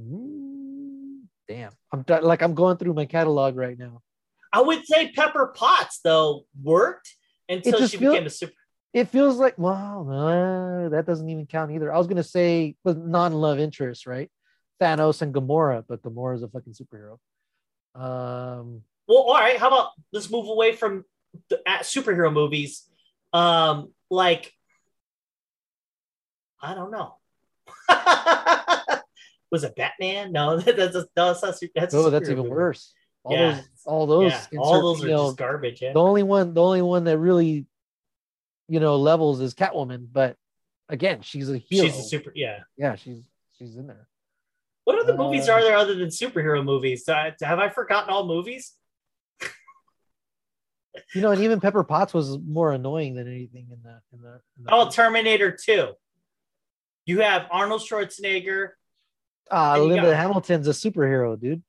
Mm, 0.00 1.24
Damn, 1.46 1.72
I'm 1.92 2.06
like 2.22 2.40
I'm 2.40 2.54
going 2.54 2.78
through 2.78 2.94
my 2.94 3.04
catalog 3.04 3.54
right 3.54 3.78
now. 3.78 4.00
I 4.52 4.60
would 4.62 4.86
say 4.86 5.12
Pepper 5.12 5.52
Potts 5.54 6.00
though 6.02 6.44
worked 6.62 7.14
until 7.48 7.86
she 7.86 7.96
became 7.98 8.26
a 8.26 8.30
super. 8.30 8.52
It 8.94 9.08
feels 9.08 9.36
like 9.36 9.54
well, 9.58 10.04
no, 10.04 10.88
that 10.88 11.06
doesn't 11.06 11.28
even 11.28 11.46
count 11.46 11.70
either. 11.72 11.92
I 11.92 11.98
was 11.98 12.06
gonna 12.06 12.22
say 12.22 12.74
was 12.84 12.96
non-love 12.96 13.58
interest, 13.58 14.06
right? 14.06 14.30
Thanos 14.80 15.22
and 15.22 15.34
Gamora, 15.34 15.84
but 15.88 16.02
Gamora's 16.02 16.42
a 16.42 16.48
fucking 16.48 16.72
superhero. 16.72 17.18
Um, 17.94 18.82
Well, 19.08 19.18
all 19.18 19.34
right. 19.34 19.58
How 19.58 19.66
about 19.68 19.90
let's 20.12 20.30
move 20.30 20.48
away 20.48 20.72
from 20.72 21.04
the 21.50 21.60
uh, 21.68 21.78
superhero 21.80 22.32
movies? 22.32 22.88
Um, 23.32 23.92
like 24.10 24.52
I 26.62 26.74
don't 26.74 26.90
know. 26.90 27.16
Was 29.50 29.64
it 29.64 29.76
Batman? 29.76 30.32
No, 30.32 30.56
that's 30.60 30.76
that's 30.76 30.94
no, 30.94 31.04
that's 31.14 31.42
not. 31.42 31.58
super- 31.58 31.72
That's 31.74 31.94
a 31.94 31.98
oh, 31.98 32.10
that's 32.10 32.28
even 32.28 32.38
movie. 32.44 32.50
worse. 32.50 32.92
All 33.24 33.36
Yeah. 33.36 33.52
those, 33.54 33.64
all 33.88 34.06
those, 34.06 34.32
yeah, 34.52 34.58
all 34.60 34.82
those 34.82 35.02
are 35.04 35.08
just 35.08 35.36
garbage. 35.38 35.80
Yeah. 35.80 35.92
The 35.94 36.00
only 36.02 36.22
one, 36.22 36.52
the 36.54 36.62
only 36.62 36.82
one 36.82 37.04
that 37.04 37.16
really, 37.18 37.64
you 38.68 38.80
know, 38.80 38.96
levels 38.96 39.40
is 39.40 39.54
Catwoman. 39.54 40.06
But 40.12 40.36
again, 40.88 41.22
she's 41.22 41.48
a 41.48 41.56
hero. 41.58 41.86
She's 41.88 41.98
a 41.98 42.02
super. 42.02 42.30
Yeah. 42.34 42.60
yeah, 42.76 42.96
she's 42.96 43.24
she's 43.58 43.76
in 43.76 43.86
there. 43.86 44.06
What 44.84 44.98
other 45.00 45.16
movies 45.16 45.48
Uh, 45.48 45.52
are 45.52 45.62
there 45.62 45.76
other 45.76 45.94
than 45.94 46.08
superhero 46.08 46.62
movies? 46.64 47.08
Uh, 47.08 47.30
have 47.42 47.58
I 47.58 47.68
forgotten 47.70 48.10
all 48.10 48.26
movies? 48.26 48.74
You 51.14 51.20
know, 51.20 51.30
and 51.30 51.42
even 51.42 51.60
Pepper 51.60 51.84
Potts 51.84 52.12
was 52.12 52.38
more 52.38 52.72
annoying 52.72 53.14
than 53.14 53.26
anything 53.28 53.68
in 53.70 53.78
the 53.82 54.00
in 54.12 54.20
the. 54.22 54.40
In 54.58 54.64
the 54.64 54.74
Oh, 54.74 54.90
Terminator 54.90 55.52
Two. 55.52 55.92
You 57.06 57.20
have 57.20 57.46
Arnold 57.50 57.80
Schwarzenegger. 57.82 58.70
uh, 59.50 59.78
Linda 59.80 60.02
got- 60.10 60.16
Hamilton's 60.16 60.66
a 60.68 60.72
superhero, 60.72 61.40
dude. 61.40 61.62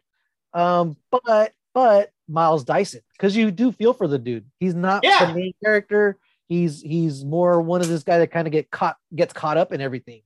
Um, 0.53 0.97
but 1.11 1.53
but 1.73 2.11
Miles 2.27 2.63
Dyson, 2.63 3.01
because 3.13 3.35
you 3.35 3.51
do 3.51 3.71
feel 3.71 3.93
for 3.93 4.07
the 4.07 4.19
dude. 4.19 4.45
He's 4.59 4.75
not 4.75 5.03
Yeah. 5.03 5.25
the 5.25 5.33
main 5.33 5.53
character. 5.63 6.17
He's 6.47 6.81
he's 6.81 7.23
more 7.23 7.61
one 7.61 7.81
of 7.81 7.87
this 7.87 8.03
guy 8.03 8.19
that 8.19 8.31
kind 8.31 8.47
of 8.47 8.51
get 8.51 8.71
caught 8.71 8.97
gets 9.15 9.33
caught 9.33 9.57
up 9.57 9.71
in 9.71 9.81
everything, 9.81 10.21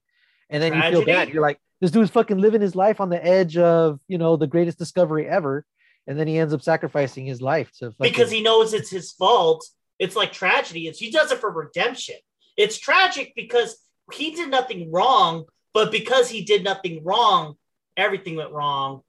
and 0.49 0.63
then 0.63 0.73
you 0.73 0.81
feel 0.81 1.05
bad. 1.05 1.29
You're 1.29 1.41
like, 1.41 1.59
this 1.81 1.91
dude's 1.91 2.11
fucking 2.11 2.37
living 2.37 2.61
his 2.61 2.75
life 2.75 3.01
on 3.01 3.09
the 3.09 3.23
edge 3.23 3.57
of 3.57 3.99
you 4.07 4.17
know 4.17 4.37
the 4.37 4.47
greatest 4.47 4.77
discovery 4.77 5.27
ever, 5.27 5.65
and 6.07 6.17
then 6.17 6.27
he 6.27 6.37
ends 6.37 6.53
up 6.53 6.61
sacrificing 6.61 7.25
his 7.25 7.41
life 7.41 7.71
to 7.79 7.91
fucking, 7.91 8.11
because 8.11 8.31
he 8.31 8.41
knows 8.41 8.73
it's 8.73 8.89
his 8.89 9.11
fault. 9.11 9.65
It's 9.99 10.15
like 10.15 10.31
tragedy. 10.31 10.87
It's 10.87 10.99
he 10.99 11.11
does 11.11 11.31
it 11.31 11.39
for 11.39 11.51
redemption. 11.51 12.15
It's 12.55 12.77
tragic 12.77 13.33
because 13.35 13.77
he 14.13 14.31
did 14.31 14.49
nothing 14.49 14.91
wrong, 14.91 15.45
but 15.73 15.91
because 15.91 16.29
he 16.29 16.43
did 16.45 16.63
nothing 16.63 17.03
wrong, 17.03 17.55
everything 17.97 18.35
went 18.37 18.51
wrong, 18.51 19.01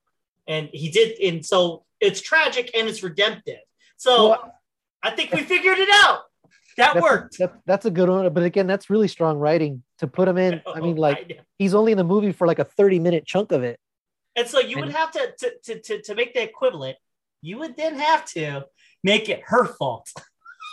and 0.46 0.68
he 0.72 0.90
did. 0.90 1.18
And 1.20 1.44
so 1.44 1.84
it's 2.00 2.20
tragic 2.20 2.70
and 2.76 2.88
it's 2.88 3.02
redemptive. 3.02 3.60
So 3.96 4.30
Well, 4.30 4.54
I 5.02 5.10
think 5.10 5.32
we 5.32 5.42
figured 5.42 5.78
it 5.78 5.88
out. 5.92 6.20
That 6.76 6.94
that's, 6.94 7.02
worked. 7.02 7.38
That, 7.38 7.54
that's 7.66 7.86
a 7.86 7.90
good 7.90 8.08
one, 8.08 8.32
but 8.32 8.42
again, 8.42 8.66
that's 8.66 8.90
really 8.90 9.08
strong 9.08 9.38
writing 9.38 9.82
to 9.98 10.06
put 10.06 10.26
him 10.26 10.38
in. 10.38 10.60
I 10.66 10.80
mean, 10.80 10.96
like 10.96 11.28
know. 11.28 11.36
he's 11.58 11.74
only 11.74 11.92
in 11.92 11.98
the 11.98 12.04
movie 12.04 12.32
for 12.32 12.46
like 12.46 12.58
a 12.58 12.64
30 12.64 12.98
minute 12.98 13.26
chunk 13.26 13.52
of 13.52 13.62
it. 13.62 13.78
and 14.36 14.48
so 14.48 14.58
you 14.58 14.78
would 14.78 14.90
have 14.90 15.12
to 15.12 15.32
to, 15.38 15.52
to 15.64 15.80
to 15.80 16.02
to 16.02 16.14
make 16.14 16.34
the 16.34 16.42
equivalent. 16.42 16.96
You 17.42 17.58
would 17.58 17.76
then 17.76 17.98
have 17.98 18.24
to 18.32 18.66
make 19.02 19.28
it 19.28 19.42
her 19.46 19.66
fault. 19.66 20.10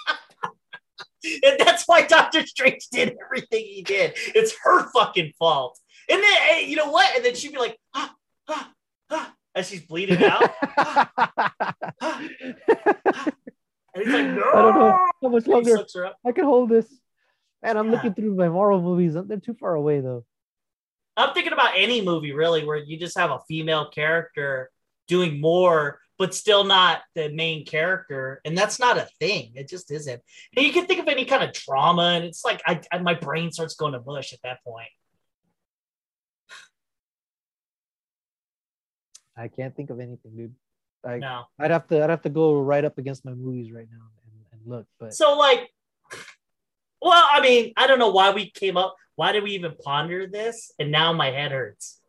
and 1.24 1.60
that's 1.60 1.84
why 1.86 2.04
Doctor 2.04 2.46
Strange 2.48 2.88
did 2.92 3.16
everything 3.24 3.66
he 3.66 3.84
did. 3.84 4.14
It's 4.34 4.56
her 4.64 4.90
fucking 4.92 5.34
fault. 5.38 5.78
And 6.10 6.24
then 6.24 6.70
you 6.70 6.78
know 6.78 6.90
what? 6.90 7.16
And 7.16 7.24
then 7.24 7.36
she'd 7.36 7.52
be 7.52 7.60
like, 7.60 7.78
ah, 7.94 8.14
ah, 8.48 8.72
ah, 9.12 9.34
as 9.56 9.68
she's 9.70 9.82
bleeding 9.82 10.24
out. 10.24 10.50
And 13.94 14.06
he's 14.06 14.14
like, 14.14 14.26
no. 14.28 14.44
I 14.54 14.62
don't 14.62 14.74
know 14.76 14.98
how 15.22 15.28
much 15.30 15.48
longer 15.48 15.76
sucks 15.76 15.96
her 15.96 16.06
up. 16.06 16.18
I 16.26 16.32
can 16.32 16.46
hold 16.46 16.70
this. 16.70 16.88
And 17.62 17.78
I'm 17.78 17.88
Yeah. 17.88 17.92
looking 17.92 18.14
through 18.14 18.36
my 18.36 18.48
Marvel 18.48 18.82
movies. 18.82 19.16
They're 19.16 19.38
too 19.38 19.54
far 19.54 19.76
away 19.76 20.00
though. 20.00 20.24
I'm 21.18 21.34
thinking 21.34 21.52
about 21.52 21.74
any 21.76 22.02
movie 22.02 22.32
really 22.32 22.64
where 22.64 22.78
you 22.78 22.98
just 22.98 23.18
have 23.18 23.32
a 23.32 23.40
female 23.50 23.90
character 23.90 24.72
doing 25.10 25.42
more, 25.42 26.00
but 26.18 26.34
still 26.34 26.64
not 26.64 27.02
the 27.16 27.28
main 27.34 27.66
character, 27.66 28.40
and 28.46 28.58
that's 28.58 28.80
not 28.80 28.98
a 28.98 29.10
thing. 29.20 29.52
It 29.56 29.68
just 29.68 29.92
isn't. 29.92 30.22
And 30.56 30.66
you 30.66 30.72
can 30.72 30.86
think 30.86 31.02
of 31.02 31.10
any 31.10 31.26
kind 31.26 31.44
of 31.44 31.52
trauma, 31.52 32.14
and 32.16 32.24
it's 32.24 32.46
like 32.46 32.62
I, 32.66 32.80
I 32.94 33.00
my 33.00 33.14
brain 33.16 33.52
starts 33.52 33.76
going 33.76 33.92
to 33.92 34.00
mush 34.00 34.32
at 34.32 34.40
that 34.44 34.64
point. 34.64 34.88
I 39.38 39.48
can't 39.48 39.76
think 39.76 39.90
of 39.90 40.00
anything, 40.00 40.36
dude. 40.36 40.56
I, 41.06 41.18
No, 41.18 41.46
I'd 41.60 41.72
have 41.72 41.88
to 41.88 42.04
I'd 42.04 42.10
have 42.10 42.22
to 42.24 42.30
go 42.30 42.60
right 42.60 42.86
up 42.86 42.98
against 42.98 43.26
my 43.26 43.34
movies 43.34 43.72
right 43.72 43.88
now 43.92 44.06
and, 44.26 44.46
and 44.52 44.62
look. 44.66 44.86
But 45.00 45.14
so 45.14 45.38
like, 45.38 45.70
well, 47.02 47.28
I 47.32 47.42
mean, 47.42 47.74
I 47.76 47.88
don't 47.88 48.00
know 48.00 48.12
why 48.12 48.32
we 48.32 48.50
came 48.50 48.78
up. 48.78 48.96
Why 49.16 49.32
did 49.32 49.44
we 49.44 49.52
even 49.52 49.74
ponder 49.84 50.28
this? 50.28 50.72
And 50.80 50.92
now 50.92 51.14
my 51.14 51.32
head 51.32 51.52
hurts. 51.52 52.00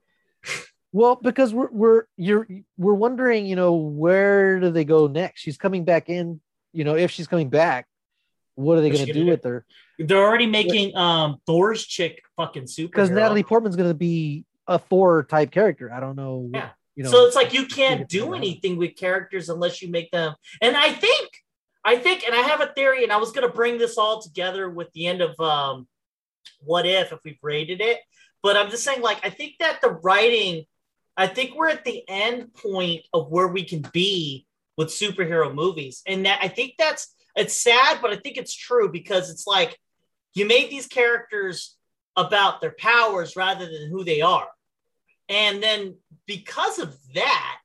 well, 0.92 1.16
because 1.16 1.54
we're 1.54 1.70
we're 1.70 2.04
you're 2.16 2.46
we're 2.76 2.94
wondering, 2.94 3.46
you 3.46 3.56
know, 3.56 3.74
where 3.74 4.60
do 4.60 4.70
they 4.70 4.84
go 4.84 5.06
next? 5.06 5.40
She's 5.40 5.56
coming 5.56 5.84
back 5.84 6.08
in. 6.08 6.40
You 6.74 6.84
know, 6.84 6.96
if 6.96 7.10
she's 7.10 7.26
coming 7.26 7.50
back, 7.50 7.86
what 8.54 8.78
are 8.78 8.80
they 8.80 8.88
going 8.90 9.06
to 9.06 9.12
gonna 9.12 9.18
do 9.18 9.24
do? 9.24 9.30
with 9.30 9.44
her? 9.44 9.64
They're 9.98 10.22
already 10.22 10.46
making 10.46 10.96
um 10.96 11.38
Thor's 11.46 11.84
chick 11.84 12.22
fucking 12.36 12.66
super. 12.66 12.88
Because 12.88 13.10
Natalie 13.10 13.42
Portman's 13.42 13.76
going 13.76 13.90
to 13.90 13.94
be 13.94 14.44
a 14.66 14.78
Thor 14.78 15.24
type 15.24 15.50
character. 15.50 15.92
I 15.92 16.00
don't 16.00 16.16
know. 16.16 16.50
Yeah. 16.52 16.70
You 16.94 17.04
know, 17.04 17.10
so 17.10 17.26
it's 17.26 17.36
like 17.36 17.54
you 17.54 17.66
can't 17.66 18.08
do 18.08 18.34
anything 18.34 18.76
with 18.76 18.96
characters 18.96 19.48
unless 19.48 19.80
you 19.80 19.90
make 19.90 20.10
them. 20.10 20.34
And 20.60 20.76
I 20.76 20.92
think, 20.92 21.30
I 21.84 21.96
think, 21.96 22.24
and 22.24 22.34
I 22.34 22.42
have 22.42 22.60
a 22.60 22.72
theory, 22.74 23.02
and 23.02 23.12
I 23.12 23.16
was 23.16 23.32
going 23.32 23.46
to 23.46 23.54
bring 23.54 23.78
this 23.78 23.96
all 23.96 24.20
together 24.20 24.68
with 24.68 24.92
the 24.92 25.06
end 25.06 25.22
of 25.22 25.38
um, 25.40 25.88
What 26.60 26.86
If 26.86 27.12
if 27.12 27.20
we've 27.24 27.38
rated 27.42 27.80
it, 27.80 28.00
but 28.42 28.56
I'm 28.56 28.70
just 28.70 28.84
saying, 28.84 29.00
like, 29.00 29.24
I 29.24 29.30
think 29.30 29.54
that 29.60 29.80
the 29.80 29.90
writing, 29.90 30.64
I 31.16 31.26
think 31.26 31.54
we're 31.54 31.68
at 31.68 31.84
the 31.84 32.02
end 32.08 32.52
point 32.54 33.06
of 33.12 33.30
where 33.30 33.48
we 33.48 33.64
can 33.64 33.84
be 33.92 34.46
with 34.76 34.88
superhero 34.88 35.52
movies, 35.52 36.02
and 36.06 36.26
that 36.26 36.40
I 36.42 36.48
think 36.48 36.74
that's 36.78 37.14
it's 37.36 37.62
sad, 37.62 38.00
but 38.02 38.10
I 38.10 38.16
think 38.16 38.36
it's 38.36 38.54
true 38.54 38.90
because 38.90 39.30
it's 39.30 39.46
like 39.46 39.78
you 40.34 40.46
made 40.46 40.70
these 40.70 40.86
characters 40.86 41.76
about 42.16 42.60
their 42.60 42.74
powers 42.78 43.36
rather 43.36 43.64
than 43.64 43.88
who 43.90 44.04
they 44.04 44.20
are, 44.20 44.48
and 45.32 45.62
then 45.62 45.96
because 46.26 46.78
of 46.78 46.96
that, 47.14 47.58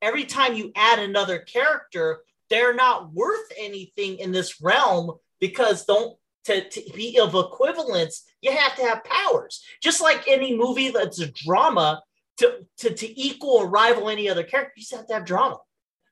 every 0.00 0.24
time 0.24 0.54
you 0.54 0.70
add 0.76 1.00
another 1.00 1.38
character 1.40 2.20
they're 2.50 2.74
not 2.74 3.12
worth 3.12 3.50
anything 3.58 4.18
in 4.18 4.32
this 4.32 4.60
realm 4.60 5.12
because 5.40 5.84
don't 5.86 6.16
to, 6.44 6.68
to 6.68 6.82
be 6.94 7.18
of 7.18 7.34
equivalence, 7.34 8.24
you 8.42 8.52
have 8.52 8.76
to 8.76 8.82
have 8.82 9.02
powers. 9.02 9.64
Just 9.82 10.02
like 10.02 10.28
any 10.28 10.56
movie 10.56 10.90
that's 10.90 11.20
a 11.20 11.32
drama, 11.32 12.02
to, 12.36 12.66
to, 12.78 12.92
to 12.92 13.20
equal 13.20 13.56
or 13.56 13.68
rival 13.68 14.10
any 14.10 14.28
other 14.28 14.42
character, 14.42 14.72
you 14.76 14.82
just 14.82 14.94
have 14.94 15.06
to 15.06 15.14
have 15.14 15.24
drama. 15.24 15.58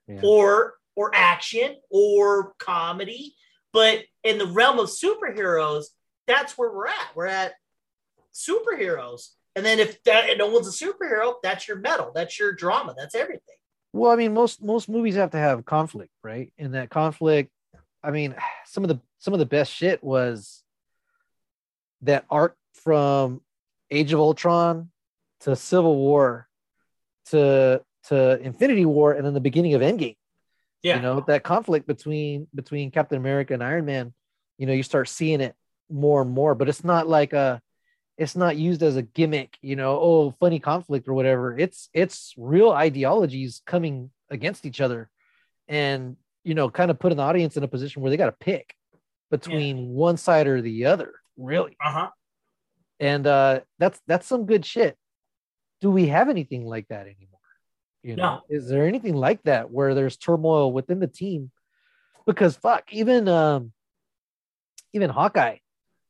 Yeah. 0.08 0.20
Or 0.24 0.74
or 0.94 1.10
action 1.14 1.76
or 1.90 2.54
comedy. 2.58 3.34
But 3.72 4.04
in 4.24 4.38
the 4.38 4.46
realm 4.46 4.78
of 4.78 4.88
superheroes, 4.88 5.86
that's 6.26 6.56
where 6.58 6.72
we're 6.72 6.88
at. 6.88 7.08
We're 7.14 7.26
at 7.26 7.52
superheroes. 8.34 9.28
And 9.54 9.64
then 9.64 9.78
if 9.78 10.02
that 10.04 10.26
no 10.38 10.48
one's 10.48 10.68
a 10.68 10.84
superhero, 10.84 11.34
that's 11.42 11.68
your 11.68 11.76
metal, 11.76 12.10
that's 12.14 12.38
your 12.38 12.52
drama, 12.52 12.94
that's 12.96 13.14
everything. 13.14 13.56
Well, 13.92 14.10
I 14.10 14.16
mean, 14.16 14.32
most 14.32 14.62
most 14.62 14.88
movies 14.88 15.16
have 15.16 15.32
to 15.32 15.38
have 15.38 15.64
conflict, 15.64 16.10
right? 16.22 16.52
And 16.58 16.74
that 16.74 16.90
conflict, 16.90 17.50
I 18.02 18.10
mean, 18.10 18.34
some 18.66 18.84
of 18.84 18.88
the 18.88 19.00
some 19.18 19.34
of 19.34 19.40
the 19.40 19.46
best 19.46 19.72
shit 19.72 20.02
was 20.02 20.62
that 22.02 22.24
arc 22.30 22.56
from 22.74 23.40
Age 23.90 24.12
of 24.12 24.20
Ultron 24.20 24.90
to 25.40 25.54
Civil 25.54 25.96
War 25.96 26.48
to 27.26 27.82
to 28.04 28.40
Infinity 28.40 28.86
War 28.86 29.12
and 29.12 29.24
then 29.24 29.34
the 29.34 29.40
beginning 29.40 29.74
of 29.74 29.82
Endgame. 29.82 30.16
Yeah. 30.82 30.96
You 30.96 31.02
know, 31.02 31.20
that 31.28 31.44
conflict 31.44 31.86
between 31.86 32.48
between 32.54 32.90
Captain 32.90 33.18
America 33.18 33.54
and 33.54 33.62
Iron 33.62 33.84
Man, 33.84 34.12
you 34.58 34.66
know, 34.66 34.72
you 34.72 34.82
start 34.82 35.08
seeing 35.08 35.40
it 35.40 35.54
more 35.90 36.22
and 36.22 36.30
more, 36.30 36.54
but 36.54 36.68
it's 36.68 36.82
not 36.82 37.06
like 37.06 37.32
a 37.32 37.60
it's 38.18 38.36
not 38.36 38.56
used 38.56 38.82
as 38.82 38.96
a 38.96 39.02
gimmick, 39.02 39.56
you 39.62 39.76
know, 39.76 39.98
oh, 40.00 40.34
funny 40.38 40.58
conflict 40.58 41.08
or 41.08 41.14
whatever. 41.14 41.58
It's 41.58 41.88
it's 41.92 42.34
real 42.36 42.70
ideologies 42.70 43.62
coming 43.66 44.10
against 44.30 44.66
each 44.66 44.80
other 44.80 45.10
and 45.68 46.16
you 46.44 46.54
know, 46.54 46.68
kind 46.68 46.90
of 46.90 46.98
put 46.98 47.12
an 47.12 47.20
audience 47.20 47.56
in 47.56 47.62
a 47.62 47.68
position 47.68 48.02
where 48.02 48.10
they 48.10 48.16
got 48.16 48.26
to 48.26 48.32
pick 48.32 48.74
between 49.30 49.78
yeah. 49.78 49.84
one 49.84 50.16
side 50.16 50.46
or 50.46 50.60
the 50.60 50.86
other, 50.86 51.14
really. 51.36 51.76
Uh-huh. 51.84 52.10
And 53.00 53.26
uh 53.26 53.60
that's 53.78 54.00
that's 54.06 54.26
some 54.26 54.46
good 54.46 54.64
shit. 54.64 54.96
Do 55.80 55.90
we 55.90 56.06
have 56.08 56.28
anything 56.28 56.64
like 56.64 56.86
that 56.88 57.02
anymore? 57.06 57.40
You 58.02 58.16
know, 58.16 58.22
no. 58.22 58.42
is 58.48 58.68
there 58.68 58.86
anything 58.86 59.16
like 59.16 59.42
that 59.44 59.70
where 59.70 59.94
there's 59.94 60.16
turmoil 60.16 60.72
within 60.72 61.00
the 61.00 61.08
team? 61.08 61.50
Because 62.26 62.54
fuck, 62.56 62.92
even 62.92 63.26
um 63.28 63.72
even 64.92 65.10
Hawkeye, 65.10 65.58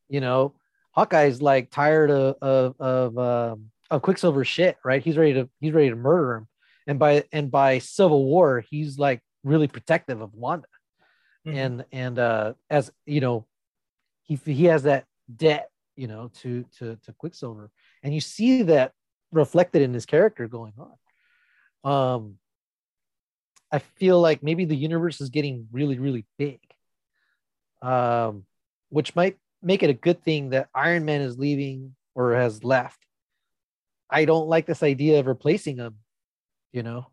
you 0.09 0.19
know, 0.19 0.53
Hawkeye's 0.95 1.41
like 1.41 1.71
tired 1.71 2.11
of 2.11 2.35
of 2.41 2.75
of, 2.79 3.17
um, 3.17 3.71
of 3.89 4.01
Quicksilver 4.01 4.45
shit, 4.45 4.77
right? 4.85 5.03
He's 5.03 5.17
ready 5.17 5.33
to 5.33 5.49
he's 5.59 5.73
ready 5.73 5.89
to 5.89 5.95
murder 5.95 6.35
him, 6.35 6.47
and 6.87 6.99
by 6.99 7.23
and 7.31 7.49
by 7.49 7.79
Civil 7.79 8.25
War, 8.25 8.63
he's 8.69 8.97
like 8.97 9.21
really 9.43 9.67
protective 9.67 10.21
of 10.21 10.33
Wanda, 10.33 10.67
mm-hmm. 11.45 11.57
and 11.57 11.85
and 11.91 12.19
uh, 12.19 12.53
as 12.69 12.91
you 13.05 13.21
know, 13.21 13.47
he 14.23 14.35
he 14.45 14.65
has 14.65 14.83
that 14.83 15.05
debt, 15.35 15.69
you 15.95 16.07
know, 16.07 16.29
to 16.41 16.63
to 16.77 16.97
to 17.05 17.13
Quicksilver, 17.13 17.71
and 18.03 18.13
you 18.13 18.21
see 18.21 18.63
that 18.63 18.93
reflected 19.31 19.81
in 19.81 19.93
his 19.93 20.05
character 20.05 20.47
going 20.47 20.73
on. 20.77 21.91
Um, 21.91 22.35
I 23.71 23.79
feel 23.79 24.21
like 24.21 24.43
maybe 24.43 24.65
the 24.65 24.75
universe 24.75 25.21
is 25.21 25.29
getting 25.31 25.67
really 25.71 25.97
really 25.97 26.25
big, 26.37 26.59
um, 27.81 28.45
which 28.89 29.15
might 29.15 29.37
make 29.63 29.83
it 29.83 29.89
a 29.89 29.93
good 29.93 30.23
thing 30.23 30.49
that 30.49 30.69
Iron 30.75 31.05
Man 31.05 31.21
is 31.21 31.37
leaving 31.37 31.95
or 32.15 32.35
has 32.35 32.63
left. 32.63 32.99
I 34.09 34.25
don't 34.25 34.47
like 34.47 34.65
this 34.65 34.83
idea 34.83 35.19
of 35.19 35.27
replacing 35.27 35.77
him, 35.77 35.95
you 36.71 36.83
know, 36.83 37.07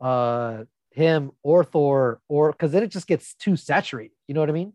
uh, 0.00 0.64
him 0.90 1.32
or 1.42 1.64
Thor, 1.64 2.20
or 2.28 2.52
because 2.52 2.72
then 2.72 2.82
it 2.82 2.90
just 2.90 3.06
gets 3.06 3.34
too 3.34 3.56
saturated. 3.56 4.16
You 4.26 4.34
know 4.34 4.40
what 4.40 4.48
I 4.48 4.54
mean? 4.54 4.72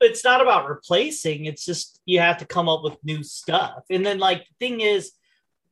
It's 0.00 0.24
not 0.24 0.42
about 0.42 0.68
replacing. 0.68 1.46
It's 1.46 1.64
just 1.64 2.00
you 2.04 2.20
have 2.20 2.38
to 2.38 2.46
come 2.46 2.68
up 2.68 2.82
with 2.82 3.02
new 3.04 3.22
stuff. 3.22 3.84
And 3.90 4.04
then, 4.04 4.18
like, 4.18 4.46
the 4.46 4.66
thing 4.66 4.80
is, 4.80 5.12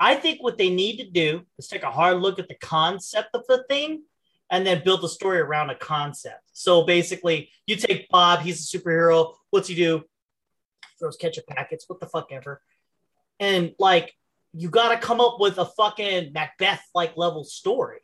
I 0.01 0.15
think 0.15 0.43
what 0.43 0.59
they 0.59 0.71
need 0.71 0.97
to 0.99 1.11
do 1.11 1.43
is 1.59 1.69
take 1.69 1.83
a 1.83 1.91
hard 1.91 2.21
look 2.21 2.39
at 2.39 2.49
the 2.49 2.55
concept 2.55 3.31
of 3.35 3.43
the 3.49 3.65
thing 3.69 4.03
and 4.51 4.67
then 4.67 4.83
build 4.85 5.05
a 5.05 5.09
story 5.09 5.41
around 5.41 5.71
a 5.71 5.75
concept. 5.75 6.43
So 6.53 6.85
basically, 6.85 7.51
you 7.67 7.77
take 7.77 8.09
Bob, 8.09 8.41
he's 8.41 8.61
a 8.61 8.79
superhero. 8.79 9.35
What's 9.51 9.69
he 9.69 9.75
do? 9.75 10.05
Throws 10.99 11.17
ketchup 11.17 11.47
packets, 11.47 11.89
what 11.89 12.01
the 12.01 12.07
fuck 12.07 12.33
ever. 12.33 12.61
And 13.41 13.75
like, 13.79 14.15
you 14.53 14.71
got 14.71 14.91
to 14.91 14.99
come 14.99 15.21
up 15.21 15.41
with 15.41 15.59
a 15.59 15.65
fucking 15.65 16.33
Macbeth 16.33 16.83
like 16.95 17.17
level 17.17 17.45
story. 17.45 18.01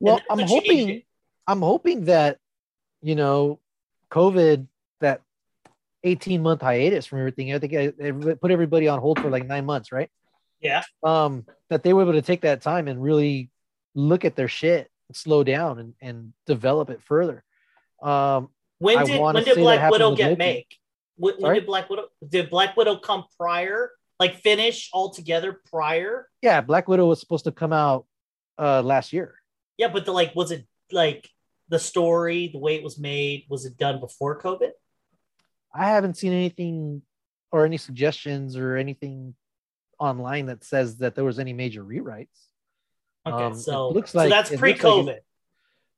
Well, 0.00 0.20
I'm 0.28 0.40
hoping, 0.40 1.02
I'm 1.46 1.60
hoping 1.60 2.06
that, 2.06 2.38
you 3.00 3.14
know, 3.14 3.60
COVID, 4.10 4.66
that 5.00 5.22
18 6.02 6.42
month 6.42 6.60
hiatus 6.60 7.06
from 7.06 7.20
everything, 7.20 7.54
I 7.54 7.58
think 7.58 7.74
I, 7.74 8.34
put 8.34 8.50
everybody 8.50 8.88
on 8.88 8.98
hold 8.98 9.20
for 9.20 9.30
like 9.30 9.46
nine 9.46 9.64
months, 9.64 9.92
right? 9.92 10.10
Yeah. 10.60 10.82
Um, 11.02 11.46
that 11.68 11.82
they 11.82 11.92
were 11.92 12.02
able 12.02 12.12
to 12.12 12.22
take 12.22 12.42
that 12.42 12.60
time 12.60 12.88
and 12.88 13.02
really 13.02 13.50
look 13.94 14.24
at 14.24 14.34
their 14.34 14.48
shit, 14.48 14.90
slow 15.12 15.44
down 15.44 15.78
and, 15.78 15.94
and 16.00 16.32
develop 16.46 16.90
it 16.90 17.02
further. 17.02 17.44
Um, 18.02 18.48
when 18.78 19.04
did 19.06 19.20
when 19.20 19.36
did 19.36 19.56
Black 19.56 19.90
Widow 19.90 20.16
get 20.16 20.36
made? 20.36 20.66
When, 21.16 21.34
when 21.38 21.54
did 21.54 21.66
Black 21.66 21.88
Widow 21.88 22.08
did 22.26 22.50
Black 22.50 22.76
Widow 22.76 22.96
come 22.96 23.24
prior? 23.38 23.90
Like 24.20 24.36
finish 24.36 24.90
altogether 24.92 25.60
prior? 25.70 26.28
Yeah, 26.40 26.60
Black 26.60 26.88
Widow 26.88 27.06
was 27.06 27.20
supposed 27.20 27.44
to 27.44 27.52
come 27.52 27.72
out 27.72 28.06
uh 28.58 28.82
last 28.82 29.12
year. 29.12 29.34
Yeah, 29.76 29.88
but 29.88 30.04
the 30.04 30.12
like 30.12 30.34
was 30.34 30.50
it 30.50 30.66
like 30.92 31.28
the 31.68 31.78
story, 31.78 32.48
the 32.52 32.58
way 32.58 32.76
it 32.76 32.82
was 32.82 32.98
made, 32.98 33.44
was 33.48 33.64
it 33.64 33.76
done 33.76 34.00
before 34.00 34.40
COVID? 34.40 34.70
I 35.74 35.88
haven't 35.88 36.16
seen 36.16 36.32
anything 36.32 37.02
or 37.50 37.64
any 37.64 37.76
suggestions 37.76 38.56
or 38.56 38.76
anything 38.76 39.34
online 39.98 40.46
that 40.46 40.64
says 40.64 40.98
that 40.98 41.14
there 41.14 41.24
was 41.24 41.38
any 41.38 41.52
major 41.52 41.84
rewrites. 41.84 42.48
Okay, 43.26 43.44
um, 43.44 43.54
so 43.54 43.88
looks 43.90 44.14
like 44.14 44.26
so 44.26 44.30
that's 44.30 44.54
pre-COVID. 44.54 45.06
Like 45.06 45.24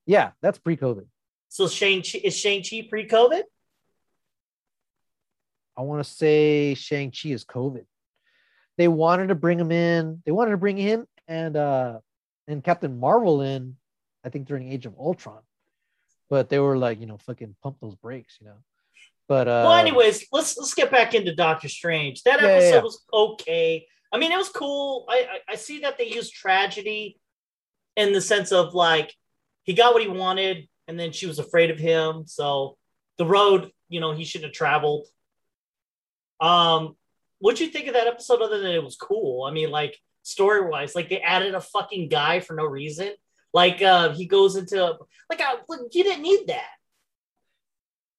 yeah, 0.06 0.30
that's 0.40 0.58
pre-COVID. 0.58 1.06
So 1.48 1.68
Shane 1.68 2.02
is 2.22 2.36
Shang 2.36 2.62
Chi 2.62 2.86
pre-COVID? 2.88 3.42
I 5.76 5.82
want 5.82 6.04
to 6.04 6.10
say 6.10 6.74
Shang 6.74 7.10
Chi 7.10 7.30
is 7.30 7.44
COVID. 7.44 7.84
They 8.78 8.88
wanted 8.88 9.28
to 9.28 9.34
bring 9.34 9.58
him 9.58 9.72
in. 9.72 10.22
They 10.24 10.32
wanted 10.32 10.52
to 10.52 10.56
bring 10.56 10.76
him 10.76 11.06
and 11.28 11.56
uh 11.56 12.00
and 12.48 12.62
Captain 12.62 12.98
Marvel 12.98 13.42
in. 13.42 13.76
I 14.24 14.28
think 14.28 14.48
during 14.48 14.72
Age 14.72 14.86
of 14.86 14.94
Ultron, 14.98 15.40
but 16.28 16.48
they 16.48 16.58
were 16.58 16.76
like, 16.76 17.00
you 17.00 17.06
know, 17.06 17.16
fucking 17.16 17.54
pump 17.62 17.76
those 17.80 17.94
brakes, 17.94 18.38
you 18.40 18.46
know. 18.46 18.56
But 19.28 19.48
uh, 19.48 19.64
well, 19.66 19.74
anyways, 19.74 20.26
let's 20.32 20.56
let's 20.56 20.74
get 20.74 20.90
back 20.90 21.14
into 21.14 21.34
Doctor 21.34 21.68
Strange. 21.68 22.22
That 22.22 22.40
yeah, 22.40 22.48
episode 22.48 22.76
yeah. 22.76 22.82
was 22.82 23.04
okay. 23.12 23.86
I 24.12 24.18
mean, 24.18 24.32
it 24.32 24.36
was 24.36 24.48
cool. 24.48 25.04
I, 25.08 25.26
I 25.30 25.52
I 25.52 25.56
see 25.56 25.80
that 25.80 25.98
they 25.98 26.06
used 26.06 26.32
tragedy 26.32 27.18
in 27.96 28.12
the 28.12 28.20
sense 28.20 28.52
of 28.52 28.74
like 28.74 29.12
he 29.64 29.74
got 29.74 29.94
what 29.94 30.02
he 30.02 30.08
wanted, 30.08 30.68
and 30.86 30.98
then 30.98 31.12
she 31.12 31.26
was 31.26 31.38
afraid 31.38 31.70
of 31.70 31.78
him. 31.78 32.24
So 32.26 32.76
the 33.18 33.26
road, 33.26 33.70
you 33.88 34.00
know, 34.00 34.12
he 34.12 34.24
shouldn't 34.24 34.50
have 34.50 34.56
traveled. 34.56 35.06
Um, 36.40 36.96
what'd 37.38 37.60
you 37.60 37.68
think 37.68 37.86
of 37.88 37.94
that 37.94 38.06
episode 38.06 38.42
other 38.42 38.58
than 38.58 38.72
it 38.72 38.82
was 38.82 38.96
cool? 38.96 39.44
I 39.44 39.52
mean, 39.52 39.70
like 39.70 39.98
story 40.22 40.68
wise, 40.68 40.94
like 40.94 41.08
they 41.08 41.20
added 41.20 41.54
a 41.54 41.60
fucking 41.60 42.08
guy 42.08 42.40
for 42.40 42.54
no 42.54 42.64
reason. 42.64 43.12
Like 43.52 43.80
uh 43.80 44.12
he 44.12 44.26
goes 44.26 44.56
into 44.56 44.96
like 45.30 45.40
I, 45.40 45.54
you 45.92 46.04
didn't 46.04 46.22
need 46.22 46.46
that. 46.48 46.68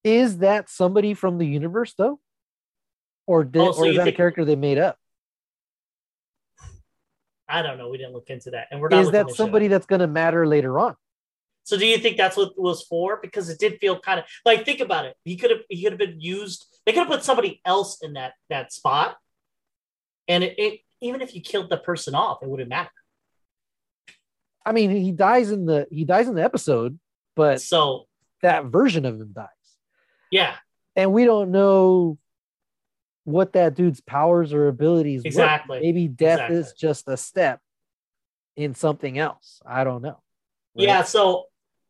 Is 0.03 0.39
that 0.39 0.69
somebody 0.69 1.13
from 1.13 1.37
the 1.37 1.45
universe 1.45 1.93
though? 1.97 2.19
Or 3.25 3.43
did 3.43 3.61
oh, 3.61 3.71
so 3.73 3.79
or 3.79 3.87
is 3.87 3.97
that 3.97 4.05
think... 4.05 4.15
a 4.15 4.17
character 4.17 4.45
they 4.45 4.55
made 4.55 4.77
up? 4.77 4.97
I 7.49 7.61
don't 7.61 7.77
know. 7.77 7.89
We 7.89 7.97
didn't 7.97 8.13
look 8.13 8.29
into 8.29 8.51
that. 8.51 8.67
And 8.71 8.81
we're 8.81 8.89
not 8.89 9.01
Is 9.01 9.11
that 9.11 9.29
somebody 9.31 9.67
that's 9.67 9.85
gonna 9.85 10.07
matter 10.07 10.47
later 10.47 10.79
on? 10.79 10.95
So 11.63 11.77
do 11.77 11.85
you 11.85 11.97
think 11.97 12.15
that's 12.15 12.37
what 12.37 12.51
it 12.51 12.61
was 12.61 12.83
for? 12.83 13.19
Because 13.21 13.49
it 13.49 13.59
did 13.59 13.77
feel 13.79 13.99
kind 13.99 14.19
of 14.19 14.25
like 14.45 14.63
think 14.63 14.79
about 14.79 15.05
it. 15.05 15.15
He 15.25 15.35
could 15.35 15.51
have 15.51 15.59
he 15.67 15.83
could 15.83 15.91
have 15.91 15.99
been 15.99 16.19
used. 16.21 16.65
They 16.87 16.93
could 16.93 16.99
have 16.99 17.09
put 17.09 17.23
somebody 17.23 17.59
else 17.65 18.01
in 18.01 18.13
that 18.13 18.33
that 18.49 18.71
spot, 18.71 19.17
and 20.29 20.41
it, 20.41 20.57
it 20.57 20.79
even 21.01 21.21
if 21.21 21.35
you 21.35 21.41
killed 21.41 21.69
the 21.69 21.75
person 21.75 22.15
off, 22.15 22.39
it 22.41 22.47
wouldn't 22.47 22.69
matter. 22.69 22.89
I 24.65 24.71
mean, 24.71 24.91
he 24.91 25.11
dies 25.11 25.51
in 25.51 25.65
the 25.65 25.85
he 25.91 26.05
dies 26.05 26.29
in 26.29 26.35
the 26.35 26.43
episode, 26.43 26.97
but 27.35 27.59
so 27.61 28.05
that 28.41 28.67
version 28.67 29.03
of 29.03 29.19
him 29.19 29.31
dies. 29.33 29.47
Yeah, 30.31 30.55
and 30.95 31.11
we 31.11 31.25
don't 31.25 31.51
know 31.51 32.17
what 33.25 33.51
that 33.51 33.75
dude's 33.75 33.99
powers 33.99 34.53
or 34.53 34.69
abilities 34.69 35.23
were. 35.25 35.27
Exactly. 35.27 35.81
Maybe 35.81 36.07
death 36.07 36.39
Exactly. 36.39 36.57
is 36.57 36.71
just 36.71 37.09
a 37.09 37.17
step 37.17 37.59
in 38.55 38.75
something 38.75 39.19
else. 39.19 39.61
I 39.65 39.83
don't 39.83 40.01
know. 40.01 40.21
Right? 40.73 40.87
yeah. 40.87 41.03
So 41.03 41.47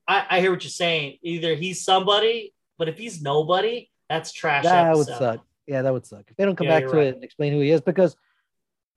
I, 0.08 0.26
I 0.28 0.40
hear 0.42 0.50
what 0.50 0.64
you're 0.64 0.72
saying. 0.72 1.20
Either 1.22 1.54
he's 1.54 1.84
somebody, 1.84 2.56
but 2.80 2.90
if 2.90 2.98
he's 2.98 3.22
nobody, 3.22 3.92
that's 4.10 4.32
trash. 4.32 4.64
that 4.64 4.96
would 4.96 5.08
suck. 5.08 5.46
Yeah, 5.66 5.82
that 5.82 5.94
would 5.94 6.06
suck. 6.06 6.24
If 6.30 6.38
they 6.38 6.46
don't 6.46 6.56
come 6.56 6.68
Yeah, 6.68 6.80
back 6.80 6.90
to 6.90 6.96
right. 6.98 7.08
it 7.08 7.16
and 7.16 7.24
explain 7.24 7.52
who 7.52 7.60
he 7.60 7.72
is, 7.72 7.82
because 7.82 8.16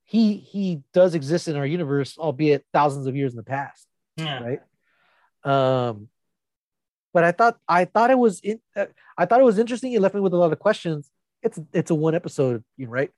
he 0.05 0.37
he 0.37 0.83
does 0.93 1.15
exist 1.15 1.49
in 1.49 1.57
our 1.57 1.67
universe, 1.67 2.17
albeit 2.19 2.65
thousands 2.73 3.07
of 3.07 3.17
years 3.17 3.33
in 3.33 3.37
the 3.37 3.43
past. 3.43 3.87
Yeah. 4.17 4.43
right? 4.43 4.61
Um, 5.45 6.09
but 7.13 7.25
I 7.25 7.33
thought 7.33 7.59
I 7.69 7.85
thought 7.87 8.11
it 8.11 8.19
was 8.19 8.41
in, 8.41 8.61
uh, 8.77 8.87
I 9.17 9.27
thought 9.27 9.41
it 9.41 9.45
was 9.45 9.59
interesting. 9.59 9.93
It 9.93 10.01
left 10.01 10.15
me 10.15 10.21
with 10.21 10.35
a 10.35 10.37
lot 10.37 10.53
of 10.53 10.59
questions. 10.59 11.11
It's 11.43 11.59
it's 11.73 11.91
a 11.91 11.95
one 11.95 12.15
episode, 12.15 12.65
you 12.77 12.87
know, 12.87 12.93
right? 12.93 13.11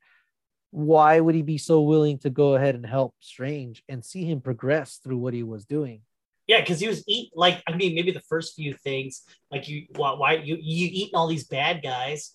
Why 0.71 1.21
would 1.21 1.35
he 1.35 1.43
be 1.43 1.59
so 1.59 1.83
willing 1.83 2.19
to 2.21 2.31
go 2.31 2.55
ahead 2.55 2.75
and 2.75 2.87
help 2.87 3.15
Strange 3.21 3.83
and 3.89 4.03
see 4.03 4.25
him 4.25 4.41
progress 4.41 4.97
through 5.03 5.19
what 5.19 5.35
he 5.35 5.43
was 5.43 5.67
doing? 5.67 6.01
Yeah, 6.47 6.61
because 6.61 6.81
he 6.81 6.89
was 6.89 7.05
eat 7.07 7.31
like 7.35 7.63
I 7.67 7.77
mean 7.77 7.95
maybe 7.95 8.11
the 8.11 8.21
first 8.21 8.55
few 8.55 8.75
things 8.75 9.23
like 9.51 9.69
you 9.69 9.87
why, 9.97 10.13
why 10.15 10.33
you 10.35 10.57
you 10.61 10.89
eating 10.93 11.15
all 11.15 11.29
these 11.29 11.47
bad 11.47 11.83
guys. 11.83 12.35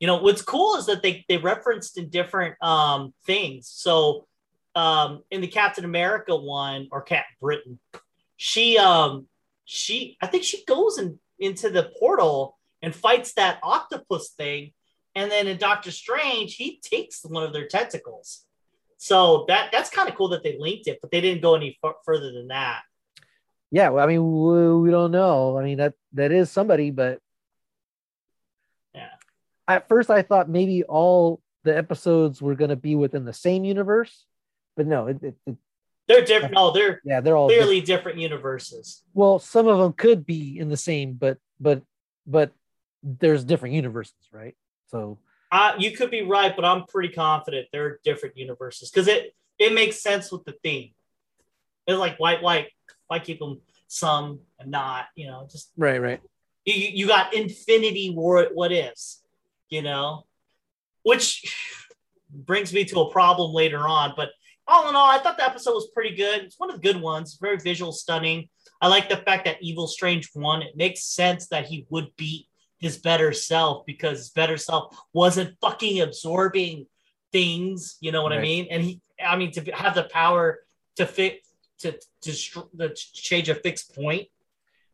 You 0.00 0.06
know 0.06 0.16
what's 0.16 0.42
cool 0.42 0.76
is 0.76 0.86
that 0.86 1.02
they 1.02 1.24
they 1.28 1.36
referenced 1.36 1.98
in 1.98 2.08
different 2.08 2.60
um 2.62 3.12
things. 3.26 3.68
So 3.68 4.26
um 4.74 5.22
in 5.30 5.40
the 5.40 5.48
Captain 5.48 5.84
America 5.84 6.34
one 6.34 6.88
or 6.90 7.02
Captain 7.02 7.36
Britain, 7.40 7.78
she 8.36 8.78
um 8.78 9.26
she 9.64 10.16
I 10.20 10.26
think 10.26 10.44
she 10.44 10.64
goes 10.64 10.98
in, 10.98 11.18
into 11.38 11.68
the 11.70 11.90
portal 12.00 12.58
and 12.80 12.94
fights 12.94 13.34
that 13.34 13.60
octopus 13.62 14.30
thing, 14.30 14.72
and 15.14 15.30
then 15.30 15.46
in 15.46 15.58
Doctor 15.58 15.90
Strange 15.90 16.54
he 16.54 16.80
takes 16.82 17.22
one 17.22 17.44
of 17.44 17.52
their 17.52 17.68
tentacles. 17.68 18.44
So 18.96 19.44
that 19.48 19.70
that's 19.72 19.90
kind 19.90 20.08
of 20.08 20.14
cool 20.16 20.28
that 20.30 20.42
they 20.42 20.56
linked 20.58 20.88
it, 20.88 21.00
but 21.02 21.10
they 21.10 21.20
didn't 21.20 21.42
go 21.42 21.54
any 21.54 21.78
f- 21.84 21.96
further 22.04 22.32
than 22.32 22.48
that. 22.48 22.82
Yeah, 23.72 23.88
well, 23.88 24.04
I 24.04 24.06
mean, 24.06 24.22
we, 24.22 24.76
we 24.82 24.90
don't 24.90 25.10
know. 25.10 25.58
I 25.58 25.64
mean, 25.64 25.78
that 25.78 25.94
that 26.12 26.30
is 26.30 26.50
somebody, 26.50 26.90
but 26.90 27.18
Yeah. 28.94 29.08
At 29.66 29.88
first, 29.88 30.10
I 30.10 30.20
thought 30.22 30.48
maybe 30.48 30.84
all 30.84 31.40
the 31.64 31.76
episodes 31.76 32.42
were 32.42 32.54
going 32.54 32.68
to 32.70 32.76
be 32.76 32.94
within 32.94 33.24
the 33.24 33.32
same 33.32 33.64
universe, 33.64 34.26
but 34.76 34.86
no, 34.86 35.06
it, 35.06 35.22
it, 35.22 35.34
it 35.46 35.56
They're 36.06 36.24
different. 36.24 36.54
No, 36.54 36.70
they're 36.70 37.00
yeah, 37.04 37.20
they're 37.22 37.36
all 37.36 37.48
clearly 37.48 37.80
different 37.80 38.18
universes. 38.18 39.02
well 39.14 39.38
some 39.38 39.66
of 39.66 39.78
them 39.78 39.92
could 39.94 40.26
be 40.26 40.58
in 40.58 40.68
the 40.68 40.76
same 40.76 41.14
but 41.14 41.38
but 41.58 41.82
but 42.26 42.52
there's 43.02 43.44
different 43.44 43.74
universes 43.74 44.14
right 44.32 44.54
so 44.90 45.18
Uh, 45.50 45.74
you 45.78 45.92
could 45.96 46.10
be 46.10 46.22
right, 46.22 46.54
but 46.56 46.64
I'm 46.64 46.84
pretty 46.86 47.12
confident 47.14 47.68
they're 47.72 48.00
different 48.04 48.36
universes 48.36 48.90
because 48.90 49.08
it 49.08 49.34
it 49.58 49.72
makes 49.72 50.02
sense 50.02 50.30
with 50.32 50.44
the 50.44 50.54
theme. 50.62 50.90
It's 51.86 51.98
like 51.98 52.18
white, 52.18 52.42
why 52.42 52.68
why 53.12 53.18
keep 53.18 53.38
them 53.38 53.60
some 53.88 54.40
and 54.58 54.70
not 54.70 55.04
you 55.14 55.26
know 55.26 55.46
just 55.50 55.70
right 55.76 56.00
right. 56.00 56.20
You, 56.64 56.74
you 56.74 57.06
got 57.06 57.34
infinity 57.34 58.08
war 58.10 58.48
what 58.54 58.72
ifs 58.72 59.22
you 59.68 59.82
know? 59.82 60.26
Which 61.02 61.56
brings 62.30 62.72
me 62.72 62.84
to 62.84 63.00
a 63.00 63.12
problem 63.12 63.52
later 63.52 63.86
on 63.86 64.14
but 64.16 64.30
all 64.66 64.88
in 64.88 64.96
all 64.96 65.10
i 65.10 65.18
thought 65.18 65.36
the 65.36 65.44
episode 65.44 65.74
was 65.74 65.90
pretty 65.92 66.16
good. 66.16 66.42
It's 66.44 66.58
one 66.58 66.70
of 66.70 66.76
the 66.76 66.82
good 66.88 67.00
ones. 67.00 67.36
Very 67.40 67.58
visual 67.58 67.92
stunning. 67.92 68.48
I 68.80 68.88
like 68.88 69.10
the 69.10 69.18
fact 69.18 69.44
that 69.44 69.58
evil 69.60 69.86
strange 69.86 70.30
won 70.34 70.62
it 70.62 70.74
makes 70.74 71.04
sense 71.04 71.48
that 71.48 71.66
he 71.66 71.86
would 71.90 72.08
beat 72.16 72.46
his 72.78 72.96
better 72.96 73.32
self 73.32 73.84
because 73.84 74.16
his 74.18 74.30
better 74.30 74.56
self 74.56 74.96
wasn't 75.12 75.58
fucking 75.60 76.00
absorbing 76.00 76.86
things 77.30 77.96
you 78.00 78.12
know 78.12 78.22
what 78.22 78.32
i 78.32 78.40
mean? 78.40 78.68
And 78.70 78.82
he 78.82 79.00
i 79.22 79.36
mean 79.36 79.52
to 79.52 79.62
have 79.72 79.94
the 79.94 80.04
power 80.04 80.60
to 80.96 81.06
fit 81.06 81.42
to 81.82 81.98
to, 82.22 82.94
change 82.94 83.48
a 83.48 83.54
fixed 83.54 83.94
point 83.94 84.28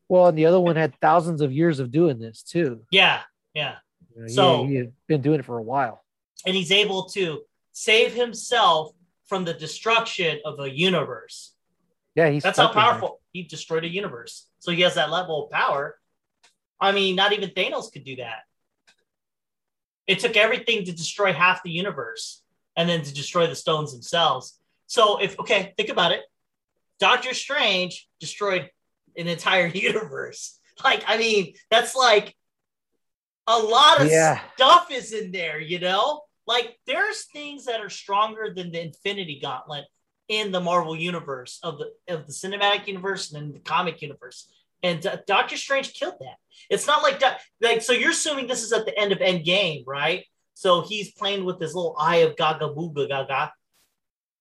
well 0.09 0.27
and 0.27 0.37
the 0.37 0.47
other 0.47 0.61
one 0.61 0.77
had 0.77 0.95
thousands 1.01 1.41
of 1.41 1.53
years 1.53 1.79
of 1.81 1.91
doing 1.91 2.19
this 2.19 2.43
too 2.43 2.81
yeah 2.91 3.21
yeah 3.55 3.77
You 4.17 4.23
know, 4.23 4.29
So- 4.29 4.67
he, 4.67 4.75
had 4.77 4.93
been 5.07 5.23
doing 5.23 5.41
it 5.41 5.45
for 5.45 5.59
a 5.59 5.63
while 5.63 6.05
and 6.47 6.55
he's 6.57 6.73
able 6.73 7.05
to 7.11 7.43
save 7.73 8.13
himself 8.15 8.93
from 9.27 9.45
the 9.45 9.55
destruction 9.55 10.41
of 10.45 10.59
a 10.59 10.69
universe. 10.71 11.55
yeah 12.15 12.29
he's 12.31 12.43
That's 12.43 12.59
how 12.59 12.73
powerful 12.73 13.21
he 13.33 13.43
destroyed 13.43 13.85
a 13.85 13.89
universe. 13.89 14.49
So 14.59 14.73
he 14.73 14.81
has 14.83 14.95
that 14.95 15.11
level 15.11 15.45
of 15.45 15.51
power. 15.51 15.99
I 16.81 16.93
mean, 16.93 17.15
not 17.15 17.33
even 17.33 17.51
Thanos 17.51 17.93
could 17.93 18.05
do 18.05 18.17
that. 18.17 18.41
It 20.07 20.19
took 20.21 20.37
everything 20.37 20.85
to 20.85 20.93
destroy 20.93 21.33
half 21.33 21.63
the 21.63 21.71
universe 21.71 22.43
and 22.77 22.89
then 22.89 23.03
to 23.03 23.13
destroy 23.13 23.47
the 23.47 23.55
stones 23.55 23.93
themselves. 23.93 24.59
So 24.87 25.21
if 25.21 25.39
okay, 25.39 25.75
think 25.77 25.91
about 25.91 26.13
it. 26.13 26.23
Doctor 27.01 27.35
Strange 27.35 28.09
destroyed 28.21 28.71
an 29.17 29.29
entire 29.29 29.67
universe. 29.89 30.59
Like, 30.85 31.05
I 31.07 31.19
mean, 31.19 31.55
that's 31.71 31.95
like 31.97 32.35
a 33.47 33.59
lot 33.59 34.01
of 34.01 34.09
Yeah. 34.11 34.41
stuff 34.55 34.91
is 34.91 35.13
in 35.13 35.33
there, 35.33 35.59
you 35.61 35.79
know? 35.79 36.23
Like 36.47 36.79
there's 36.87 37.25
things 37.27 37.67
that 37.67 37.81
are 37.81 37.91
stronger 37.91 38.53
than 38.55 38.71
the 38.73 38.81
Infinity 38.83 39.39
Gauntlet 39.43 39.85
in 40.29 40.53
the 40.53 40.61
Marvel 40.61 40.97
universe 40.97 41.59
of 41.63 41.79
the 41.79 41.91
of 42.15 42.27
the 42.27 42.33
cinematic 42.33 42.87
universe 42.87 43.33
and 43.33 43.43
then 43.43 43.53
the 43.53 43.61
comic 43.61 44.01
universe. 44.03 44.51
And 44.83 45.01
Do- 45.01 45.11
Doctor 45.27 45.57
Strange 45.57 45.93
killed 45.95 46.15
that. 46.21 46.37
It's 46.71 46.87
not 46.87 47.03
like 47.03 47.21
that. 47.21 47.41
Like 47.61 47.83
so, 47.83 47.93
you're 47.93 48.13
assuming 48.13 48.47
this 48.47 48.63
is 48.63 48.73
at 48.73 48.87
the 48.87 48.99
end 48.99 49.13
of 49.13 49.19
Endgame, 49.19 49.85
right? 49.87 50.25
So 50.55 50.83
he's 50.83 51.13
playing 51.13 51.45
with 51.45 51.59
this 51.59 51.75
little 51.75 51.97
eye 51.99 52.17
of 52.17 52.37
Gaga 52.37 52.69
Booga 52.69 53.09
Gaga. 53.09 53.53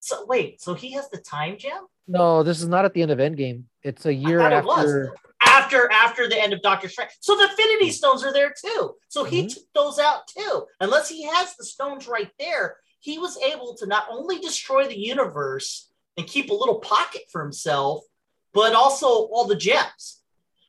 So 0.00 0.24
wait, 0.26 0.60
so 0.60 0.74
he 0.74 0.92
has 0.92 1.08
the 1.10 1.18
time 1.18 1.56
gem 1.58 1.86
no 2.10 2.42
this 2.42 2.62
is 2.62 2.68
not 2.68 2.84
at 2.86 2.94
the 2.94 3.02
end 3.02 3.10
of 3.10 3.18
endgame 3.18 3.64
it's 3.82 4.06
a 4.06 4.12
year 4.14 4.38
thought 4.40 4.52
it 4.52 4.64
was. 4.64 4.78
after 4.78 5.14
after 5.42 5.92
after 5.92 6.28
the 6.28 6.40
end 6.40 6.52
of 6.52 6.62
Doctor 6.62 6.88
Strange. 6.88 7.10
So 7.20 7.36
the 7.36 7.44
Infinity 7.50 7.90
Stones 7.90 8.24
are 8.24 8.32
there 8.32 8.52
too. 8.58 8.96
So 9.08 9.24
he 9.24 9.44
Mhm. 9.44 9.54
took 9.54 9.62
those 9.74 9.98
out 9.98 10.26
too. 10.26 10.66
Unless 10.80 11.08
he 11.08 11.22
has 11.24 11.54
the 11.56 11.64
stones 11.64 12.08
right 12.08 12.30
there, 12.38 12.78
he 13.00 13.18
was 13.18 13.36
able 13.38 13.76
to 13.76 13.86
not 13.86 14.06
only 14.10 14.38
destroy 14.38 14.86
the 14.88 14.98
universe 14.98 15.90
and 16.16 16.26
keep 16.26 16.50
a 16.50 16.54
little 16.54 16.80
pocket 16.80 17.22
for 17.30 17.40
himself, 17.42 18.04
but 18.52 18.74
also 18.74 19.06
all 19.06 19.44
the 19.44 19.54
gems. 19.56 20.22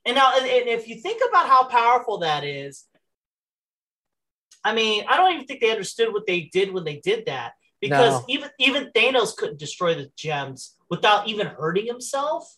And 0.06 0.16
now, 0.16 0.34
and, 0.38 0.46
and 0.46 0.70
if 0.70 0.88
you 0.88 1.02
think 1.02 1.22
about 1.28 1.48
how 1.48 1.64
powerful 1.66 2.20
that 2.20 2.44
is, 2.44 2.86
I 4.64 4.74
mean, 4.74 5.06
I 5.08 5.18
don't 5.18 5.34
even 5.34 5.46
think 5.46 5.62
they 5.62 5.72
understood 5.72 6.14
what 6.14 6.28
they 6.28 6.42
did 6.42 6.74
when 6.74 6.84
they 6.84 6.98
did 6.98 7.26
that 7.26 7.54
because 7.82 8.20
No. 8.22 8.26
even 8.28 8.50
even 8.60 8.92
Thanos 8.96 9.36
couldn't 9.36 9.60
destroy 9.60 9.96
the 9.96 10.12
gems 10.16 10.76
without 10.90 11.28
even 11.28 11.48
hurting 11.48 11.86
himself 11.86 12.56